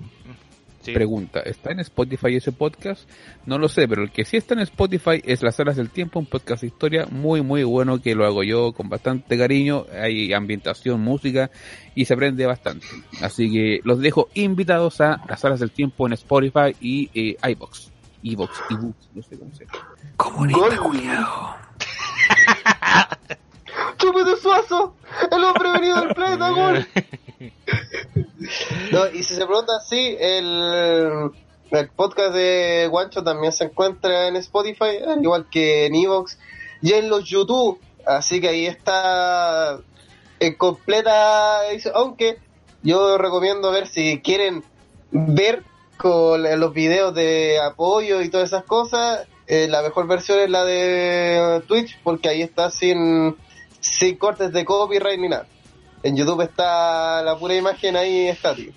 sí. 0.88 0.94
pregunta, 0.94 1.40
¿está 1.42 1.72
en 1.72 1.80
Spotify 1.80 2.36
ese 2.36 2.52
podcast? 2.52 3.10
No 3.46 3.58
lo 3.58 3.70
sé, 3.70 3.88
pero 3.88 4.04
el 4.04 4.12
que 4.12 4.26
sí 4.26 4.38
está 4.38 4.56
en 4.56 4.62
Spotify 4.62 5.22
es 5.24 5.44
Las 5.44 5.60
Horas 5.60 5.76
del 5.76 5.90
Tiempo, 5.90 6.20
un 6.20 6.26
podcast 6.26 6.62
de 6.62 6.68
historia 6.68 7.08
muy 7.10 7.42
muy 7.42 7.64
bueno 7.64 8.02
que 8.02 8.16
lo 8.16 8.26
hago 8.26 8.44
yo 8.44 8.74
con 8.74 8.90
bastante 8.90 9.38
cariño, 9.38 9.86
hay 9.92 10.34
ambientación, 10.34 11.02
música 11.02 11.52
y 11.96 12.06
se 12.06 12.14
aprende 12.14 12.46
bastante. 12.46 12.88
Así 13.22 13.52
que 13.52 13.80
los 13.84 14.00
dejo 14.00 14.30
invitados 14.34 15.02
a 15.02 15.22
Las 15.28 15.44
Horas 15.46 15.60
del 15.60 15.72
Tiempo 15.72 16.08
en 16.08 16.14
Spotify 16.14 16.76
y 16.82 17.10
eh, 17.14 17.38
iBox. 17.50 17.92
iBox, 18.24 18.52
iBooks, 18.70 19.10
no 19.14 19.22
sé 19.22 19.38
cómo 19.38 19.54
se 19.54 19.66
llama. 19.66 19.88
Gol. 20.18 20.62
¡Chúpete 23.98 24.36
Suazo! 24.42 24.96
¡El 25.32 25.44
hombre 25.44 25.72
venido 25.72 26.02
del 26.02 26.14
planeta 26.14 26.50
Gol! 26.50 26.88
No, 28.92 29.08
y 29.08 29.24
si 29.24 29.36
se 29.36 29.46
pregunta 29.46 29.80
sí, 29.80 30.16
el, 30.20 31.32
podcast 31.96 32.34
de 32.34 32.88
Guancho 32.90 33.24
también 33.24 33.52
se 33.52 33.66
encuentra 33.66 34.28
en 34.28 34.36
Spotify, 34.38 34.98
al 35.08 35.22
igual 35.22 35.48
que 35.50 35.86
en 35.86 35.96
Evox 35.96 36.38
y 36.82 36.94
en 36.94 37.10
los 37.10 37.26
YouTube. 37.26 37.80
Así 38.06 38.40
que 38.40 38.50
ahí 38.50 38.66
está 38.66 39.80
en 40.40 40.56
completa. 40.56 41.60
Aunque 41.94 42.38
yo 42.84 43.18
recomiendo 43.18 43.72
ver 43.72 43.88
si 43.88 44.22
quieren 44.22 44.64
ver 45.12 45.64
con 45.98 46.44
los 46.60 46.74
videos 46.74 47.14
de 47.14 47.60
apoyo 47.60 48.22
y 48.22 48.30
todas 48.30 48.50
esas 48.50 48.64
cosas. 48.64 49.28
eh, 49.48 49.68
la 49.68 49.82
mejor 49.82 50.08
versión 50.08 50.40
es 50.40 50.50
la 50.50 50.64
de 50.64 51.64
Twitch 51.68 52.00
porque 52.04 52.30
ahí 52.30 52.42
está 52.42 52.70
sin, 52.70 53.36
sin 53.80 54.18
cortes 54.18 54.54
de 54.54 54.64
copyright 54.64 55.20
ni 55.20 55.30
nada. 55.30 55.48
En 56.08 56.16
YouTube 56.16 56.42
está 56.42 57.22
la 57.22 57.38
pura 57.38 57.54
imagen 57.54 57.98
ahí 57.98 58.28
estática. 58.30 58.72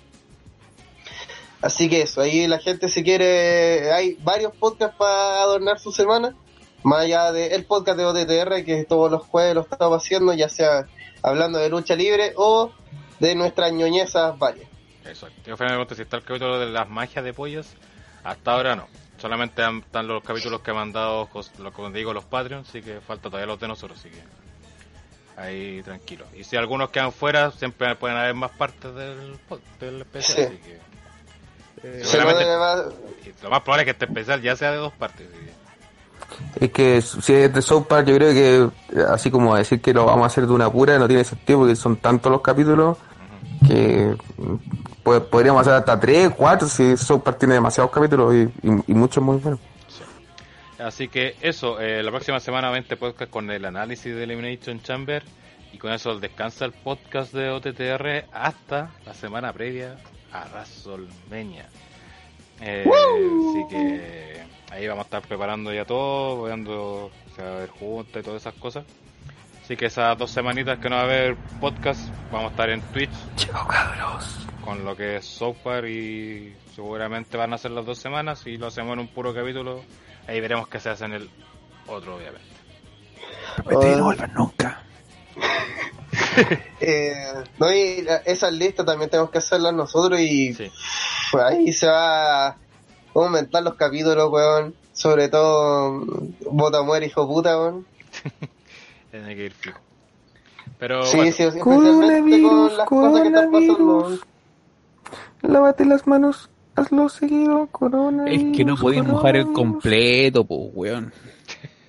Así 1.61 1.87
que 1.89 2.01
eso, 2.01 2.19
ahí 2.21 2.45
la 2.47 2.59
gente 2.59 2.89
si 2.89 3.03
quiere, 3.03 3.91
hay 3.93 4.17
varios 4.21 4.53
podcasts 4.55 4.97
para 4.97 5.41
adornar 5.43 5.79
su 5.79 5.91
semana, 5.93 6.35
más 6.83 7.01
allá 7.03 7.31
del 7.31 7.63
podcast 7.65 7.97
de 7.97 8.05
OTTR 8.05 8.65
que 8.65 8.83
todos 8.83 9.09
los 9.09 9.21
jueves 9.27 9.55
lo 9.55 9.61
estamos 9.61 10.03
haciendo, 10.03 10.33
ya 10.33 10.49
sea 10.49 10.87
hablando 11.23 11.59
de 11.59 11.69
lucha 11.69 11.95
libre 11.95 12.33
o 12.35 12.71
de 13.19 13.35
nuestras 13.35 13.71
ñoñezas 13.71 14.37
varias. 14.37 14.67
Eso. 15.05 15.27
Yo 15.45 15.55
finalmente 15.55 15.95
si 15.95 16.01
está 16.01 16.17
el 16.17 16.23
capítulo 16.23 16.59
de 16.59 16.65
las 16.65 16.89
magias 16.89 17.23
de 17.23 17.33
pollos, 17.33 17.67
hasta 18.25 18.51
ahora 18.51 18.75
no. 18.75 18.87
Solamente 19.19 19.61
están 19.61 20.07
los 20.07 20.21
capítulos 20.23 20.61
que 20.61 20.73
me 20.73 20.79
han 20.79 20.91
dado, 20.91 21.29
cos- 21.29 21.57
lo 21.59 21.71
que 21.71 21.97
digo, 21.97 22.11
los 22.11 22.25
Patreons, 22.25 22.67
así 22.67 22.81
que 22.81 22.99
falta 22.99 23.29
todavía 23.29 23.45
los 23.45 23.59
de 23.59 23.67
nosotros, 23.69 23.99
así 23.99 24.09
que 24.09 24.21
ahí 25.41 25.81
tranquilo. 25.83 26.25
Y 26.35 26.43
si 26.43 26.55
algunos 26.57 26.89
quedan 26.89 27.11
fuera, 27.11 27.51
siempre 27.51 27.95
pueden 27.95 28.17
haber 28.17 28.33
más 28.35 28.51
partes 28.51 28.93
del, 28.95 29.37
del 29.79 30.01
especial, 30.01 30.37
Sí. 30.37 30.43
así 30.43 30.57
que 30.57 30.79
eh, 31.83 32.01
seguramente- 32.03 32.45
más- 32.57 32.83
lo 33.43 33.49
más 33.49 33.61
probable 33.61 33.81
es 33.81 33.85
que 33.85 33.91
este 33.91 34.05
especial 34.05 34.41
ya 34.41 34.55
sea 34.55 34.71
de 34.71 34.77
dos 34.77 34.93
partes. 34.93 35.27
así 35.27 35.45
que- 35.45 36.65
Es 36.65 36.71
que 36.71 37.01
si 37.01 37.33
es 37.33 37.53
de 37.53 37.61
South 37.61 37.85
Park, 37.87 38.07
yo 38.07 38.15
creo 38.15 38.31
que 38.33 39.01
así 39.09 39.29
como 39.31 39.55
decir 39.55 39.81
que 39.81 39.93
lo 39.93 40.05
vamos 40.05 40.23
a 40.23 40.27
hacer 40.27 40.45
de 40.47 40.53
una 40.53 40.71
pura 40.71 40.97
no 40.97 41.07
tiene 41.07 41.23
sentido 41.23 41.59
porque 41.59 41.75
son 41.75 41.97
tantos 41.97 42.31
los 42.31 42.41
capítulos 42.41 42.97
que 43.67 44.15
po- 45.03 45.23
podríamos 45.25 45.61
hacer 45.61 45.73
hasta 45.73 45.99
tres, 45.99 46.31
cuatro 46.35 46.67
si 46.67 46.95
South 46.97 47.21
Park 47.21 47.37
tiene 47.39 47.55
demasiados 47.55 47.91
capítulos 47.91 48.33
y, 48.33 48.41
y- 48.67 48.83
y 48.87 48.93
muchos 48.93 49.23
muy 49.23 49.37
buenos. 49.37 49.59
Así 50.81 51.09
que 51.09 51.35
eso, 51.41 51.79
eh, 51.79 52.01
la 52.01 52.09
próxima 52.09 52.39
semana 52.39 52.71
20 52.71 52.97
podcast 52.97 53.31
con 53.31 53.51
el 53.51 53.65
análisis 53.65 54.15
de 54.15 54.23
Elimination 54.23 54.81
Chamber 54.81 55.23
y 55.71 55.77
con 55.77 55.91
eso 55.93 56.19
descansa 56.19 56.65
el 56.65 56.71
podcast 56.71 57.33
de 57.33 57.49
OTTR 57.49 58.25
hasta 58.33 58.89
la 59.05 59.13
semana 59.13 59.53
previa 59.53 59.97
a 60.31 60.47
WrestleMania. 60.51 61.69
Eh, 62.61 62.85
así 62.87 63.67
que 63.69 64.43
ahí 64.71 64.87
vamos 64.87 65.03
a 65.03 65.05
estar 65.05 65.21
preparando 65.21 65.71
ya 65.71 65.85
todo, 65.85 66.45
viendo 66.45 67.11
se 67.35 67.43
va 67.43 67.53
a 67.53 67.59
ver 67.59 67.69
juntas 67.69 68.21
y 68.21 68.25
todas 68.25 68.41
esas 68.41 68.55
cosas. 68.55 68.83
Así 69.63 69.77
que 69.77 69.85
esas 69.85 70.17
dos 70.17 70.31
semanitas 70.31 70.79
que 70.79 70.89
no 70.89 70.95
va 70.95 71.01
a 71.01 71.05
haber 71.05 71.35
podcast, 71.59 72.09
vamos 72.31 72.47
a 72.47 72.51
estar 72.51 72.69
en 72.71 72.81
Twitch 72.91 73.11
con 74.65 74.83
lo 74.83 74.95
que 74.95 75.17
es 75.17 75.25
South 75.25 75.57
Park 75.63 75.87
y 75.87 76.55
seguramente 76.73 77.37
van 77.37 77.53
a 77.53 77.57
ser 77.59 77.71
las 77.71 77.85
dos 77.85 77.99
semanas 77.99 78.45
y 78.47 78.57
lo 78.57 78.67
hacemos 78.67 78.93
en 78.93 78.99
un 78.99 79.07
puro 79.07 79.31
capítulo. 79.33 79.83
Ahí 80.27 80.39
veremos 80.39 80.67
qué 80.67 80.79
se 80.79 80.89
hace 80.89 81.05
en 81.05 81.13
el 81.13 81.29
otro, 81.87 82.15
obviamente. 82.15 82.45
No 83.69 84.03
volver 84.03 84.33
nunca. 84.33 84.83
Eh, 86.79 87.13
no, 87.59 87.71
y 87.73 88.05
esas 88.25 88.53
listas 88.53 88.85
también 88.85 89.09
tenemos 89.09 89.29
que 89.31 89.37
hacerlas 89.39 89.73
nosotros 89.73 90.19
y 90.19 90.53
Sí. 90.53 90.71
pues 91.31 91.43
ahí 91.43 91.73
se 91.73 91.87
va 91.87 92.47
a 92.47 92.57
aumentar 93.13 93.61
los 93.63 93.75
capítulos, 93.75 94.29
weón. 94.31 94.73
Sobre 94.93 95.27
todo, 95.29 95.91
mm, 95.91 96.33
Bota 96.51 96.81
muere, 96.83 97.07
hijo 97.07 97.27
puta, 97.27 97.57
weón. 97.57 97.85
Tiene 99.11 99.35
que 99.35 99.45
ir 99.45 99.53
fijo. 99.53 99.79
Pero 100.79 101.03
Sí, 101.03 101.17
bueno, 101.17 101.31
sí, 101.33 101.43
especialmente 101.43 102.41
con 102.41 102.77
las 102.77 102.87
cosas 102.87 103.21
que 103.21 103.27
están 103.27 103.51
pasando. 103.51 104.19
Lávate 105.41 105.85
las 105.85 106.07
manos, 106.07 106.49
hazlo 106.75 107.09
seguido, 107.09 107.67
coronavirus. 107.67 108.51
Es 108.51 108.57
que 108.57 108.65
no 108.65 108.75
podéis 108.75 109.03
mojar 109.05 109.35
el 109.37 109.51
completo, 109.53 110.43
pues, 110.43 110.59
weón. 110.73 111.13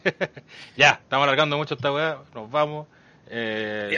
ya, 0.77 1.01
estamos 1.03 1.25
alargando 1.25 1.57
mucho 1.57 1.75
esta 1.75 1.93
weá, 1.93 2.19
nos 2.35 2.51
vamos. 2.51 2.87
Eh. 3.29 3.91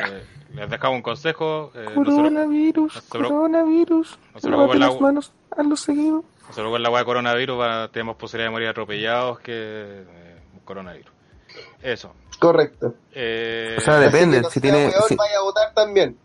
Les 0.55 0.71
dejamos 0.71 0.97
un 0.97 1.03
consejo. 1.03 1.73
Eh, 1.75 1.85
no, 1.85 1.91
se, 1.91 1.95
Coronavirus, 2.11 2.95
no 2.95 3.01
se 3.01 3.09
coronavirus. 3.09 4.19
no 4.35 4.41
se 4.41 4.47
preocupen 4.47 4.79
las 4.81 5.01
manos, 5.01 5.33
hazlo 5.51 5.77
seguido. 5.77 6.17
no 6.43 6.49
se 6.49 6.55
preocupen 6.55 6.83
la 6.83 6.91
weá 6.91 7.01
de 7.01 7.05
coronavirus, 7.07 7.59
va- 7.59 7.89
tenemos 7.89 8.17
posibilidad 8.17 8.49
de 8.49 8.53
morir 8.53 8.69
atropellados 8.69 9.41
que 9.41 9.53
eh, 9.53 10.37
coronavirus. 10.65 11.11
Eso. 11.83 12.13
Correcto. 12.39 12.95
Eh, 13.13 13.75
O 13.79 13.81
sea, 13.81 13.99
depende, 13.99 14.45
si 14.45 14.61
sea 14.61 14.63
tiene... 14.63 14.87
weón, 14.89 15.03
si- 15.09 15.17
vaya 15.17 15.39
a 15.39 15.43
votar 15.43 15.75
también. 15.75 16.17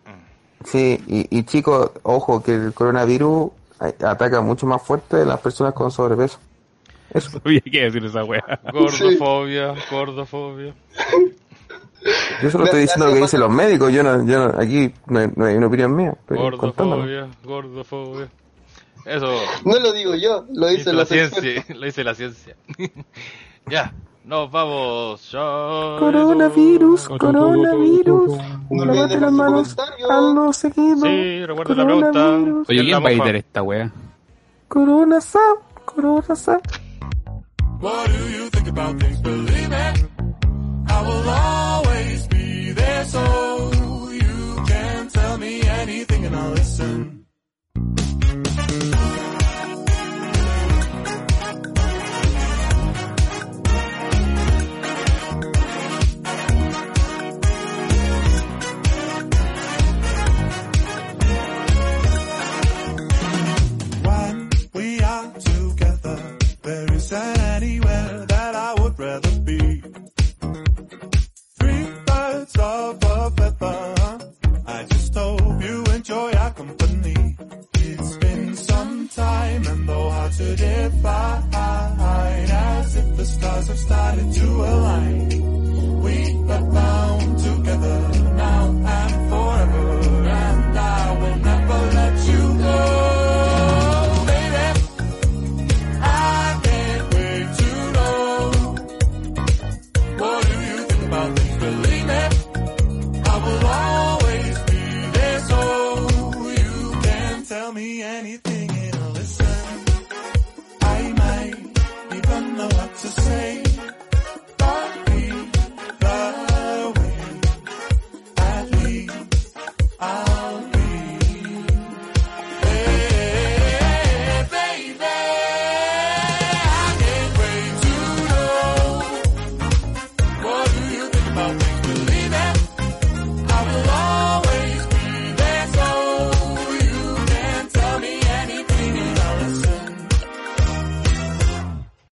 Sí, 0.66 1.02
y, 1.08 1.36
y 1.40 1.44
chicos, 1.44 1.92
ojo, 2.04 2.44
que 2.44 2.54
el 2.54 2.74
coronavirus 2.74 3.52
ataca 3.80 4.42
mucho 4.42 4.66
más 4.66 4.82
fuerte 4.82 5.18
a 5.22 5.26
las 5.26 5.40
personas 5.40 5.74
con 5.74 5.90
sobrepeso. 5.92 6.40
Eso. 7.14 7.30
Sabía 7.44 7.62
que 7.62 7.82
decir 7.84 8.04
esa 8.06 8.24
weá. 8.24 8.44
Gordofobia, 8.72 9.74
gordofobia. 9.90 10.74
Yo 12.42 12.50
solo 12.50 12.66
estoy 12.66 12.82
diciendo 12.82 13.08
lo 13.08 13.14
que 13.14 13.20
dicen 13.22 13.40
los 13.42 13.50
médicos, 13.52 13.92
yo 13.92 14.04
no, 14.04 14.26
yo 14.26 14.48
no- 14.48 14.60
aquí 14.62 14.94
no, 15.08 15.20
hay- 15.20 15.32
no 15.36 15.46
hay 15.46 15.56
una 15.56 15.68
opinión 15.68 15.96
mía, 15.96 16.14
estoy 16.18 16.38
contándolo. 16.58 17.02
Gordofobia, 17.04 17.28
gordofobia. 17.44 18.30
Eso. 19.06 19.28
No 19.66 19.80
lo 19.80 19.92
digo 19.92 20.16
yo, 20.16 20.46
lo 20.54 20.68
dice 20.68 20.94
la 20.94 21.06
ciencia, 21.06 21.66
lo 21.76 21.86
dice 21.86 22.04
la 22.04 22.16
ciencia. 22.16 22.56
ya, 23.70 23.94
nos 24.30 24.52
vamos. 24.52 25.28
Chao. 25.32 26.00
Coronavirus, 26.00 27.10
coronavirus. 27.10 28.38
No 28.70 28.86
Lávate 28.86 29.20
las 29.20 29.32
manos, 29.32 29.76
hazlo 30.10 30.54
seguido. 30.54 31.02
Sí, 31.02 31.46
recuerda 31.46 31.74
la 31.76 31.86
pregunta. 31.86 32.12
Coronavirus. 32.12 32.70
Oye, 32.70 32.78
¿Quién 32.80 32.86
¿quién 32.86 32.92
la 32.92 33.00
va 33.00 33.10
a 33.10 33.12
editar 33.12 33.36
esta 33.36 33.64
weá? 33.64 33.92
Corona 34.68 35.20
sa, 35.20 35.40
corona 35.84 36.36
sa. 36.36 36.60
What 37.82 38.08
do 38.08 38.30
you 38.30 38.50
think 38.52 38.68
about 38.70 39.00
things? 39.00 39.20
Believe 39.22 39.72
it. 39.72 40.06
I 40.88 41.02
will 41.02 41.30
always 41.30 42.28
be 42.28 42.72
there 42.74 43.06
so 43.06 43.72
you 44.12 44.64
can 44.68 45.08
tell 45.08 45.38
me 45.40 45.62
anything 45.82 46.26
and 46.26 46.36
I'll 46.36 46.52
listen. 46.52 47.19
Feather. 72.50 73.96
I 74.66 74.84
just 74.90 75.14
hope 75.14 75.62
you 75.62 75.84
enjoy 75.94 76.32
our 76.34 76.52
company. 76.52 77.38
It's 77.76 78.18
been 78.18 78.56
some 78.56 79.08
time 79.10 79.68
and 79.68 79.88
though 79.90 80.10
hard 80.10 80.32
to 80.34 80.56
define, 80.56 81.54
as 82.52 82.96
if 82.96 83.18
the 83.18 83.26
stars 83.26 83.68
have 83.68 83.80
started 83.80 84.34
to 84.34 84.46
align. 84.46 86.02
We 86.02 86.16
are 86.54 86.66
bound 86.72 87.40
together 87.40 88.00
now 88.36 88.66
and 88.98 89.30
forever, 89.30 90.02
and 90.30 90.78
I 90.78 91.18
will 91.20 91.38
never 91.38 91.80
let 92.00 92.28
you 92.30 92.58
go, 92.58 93.19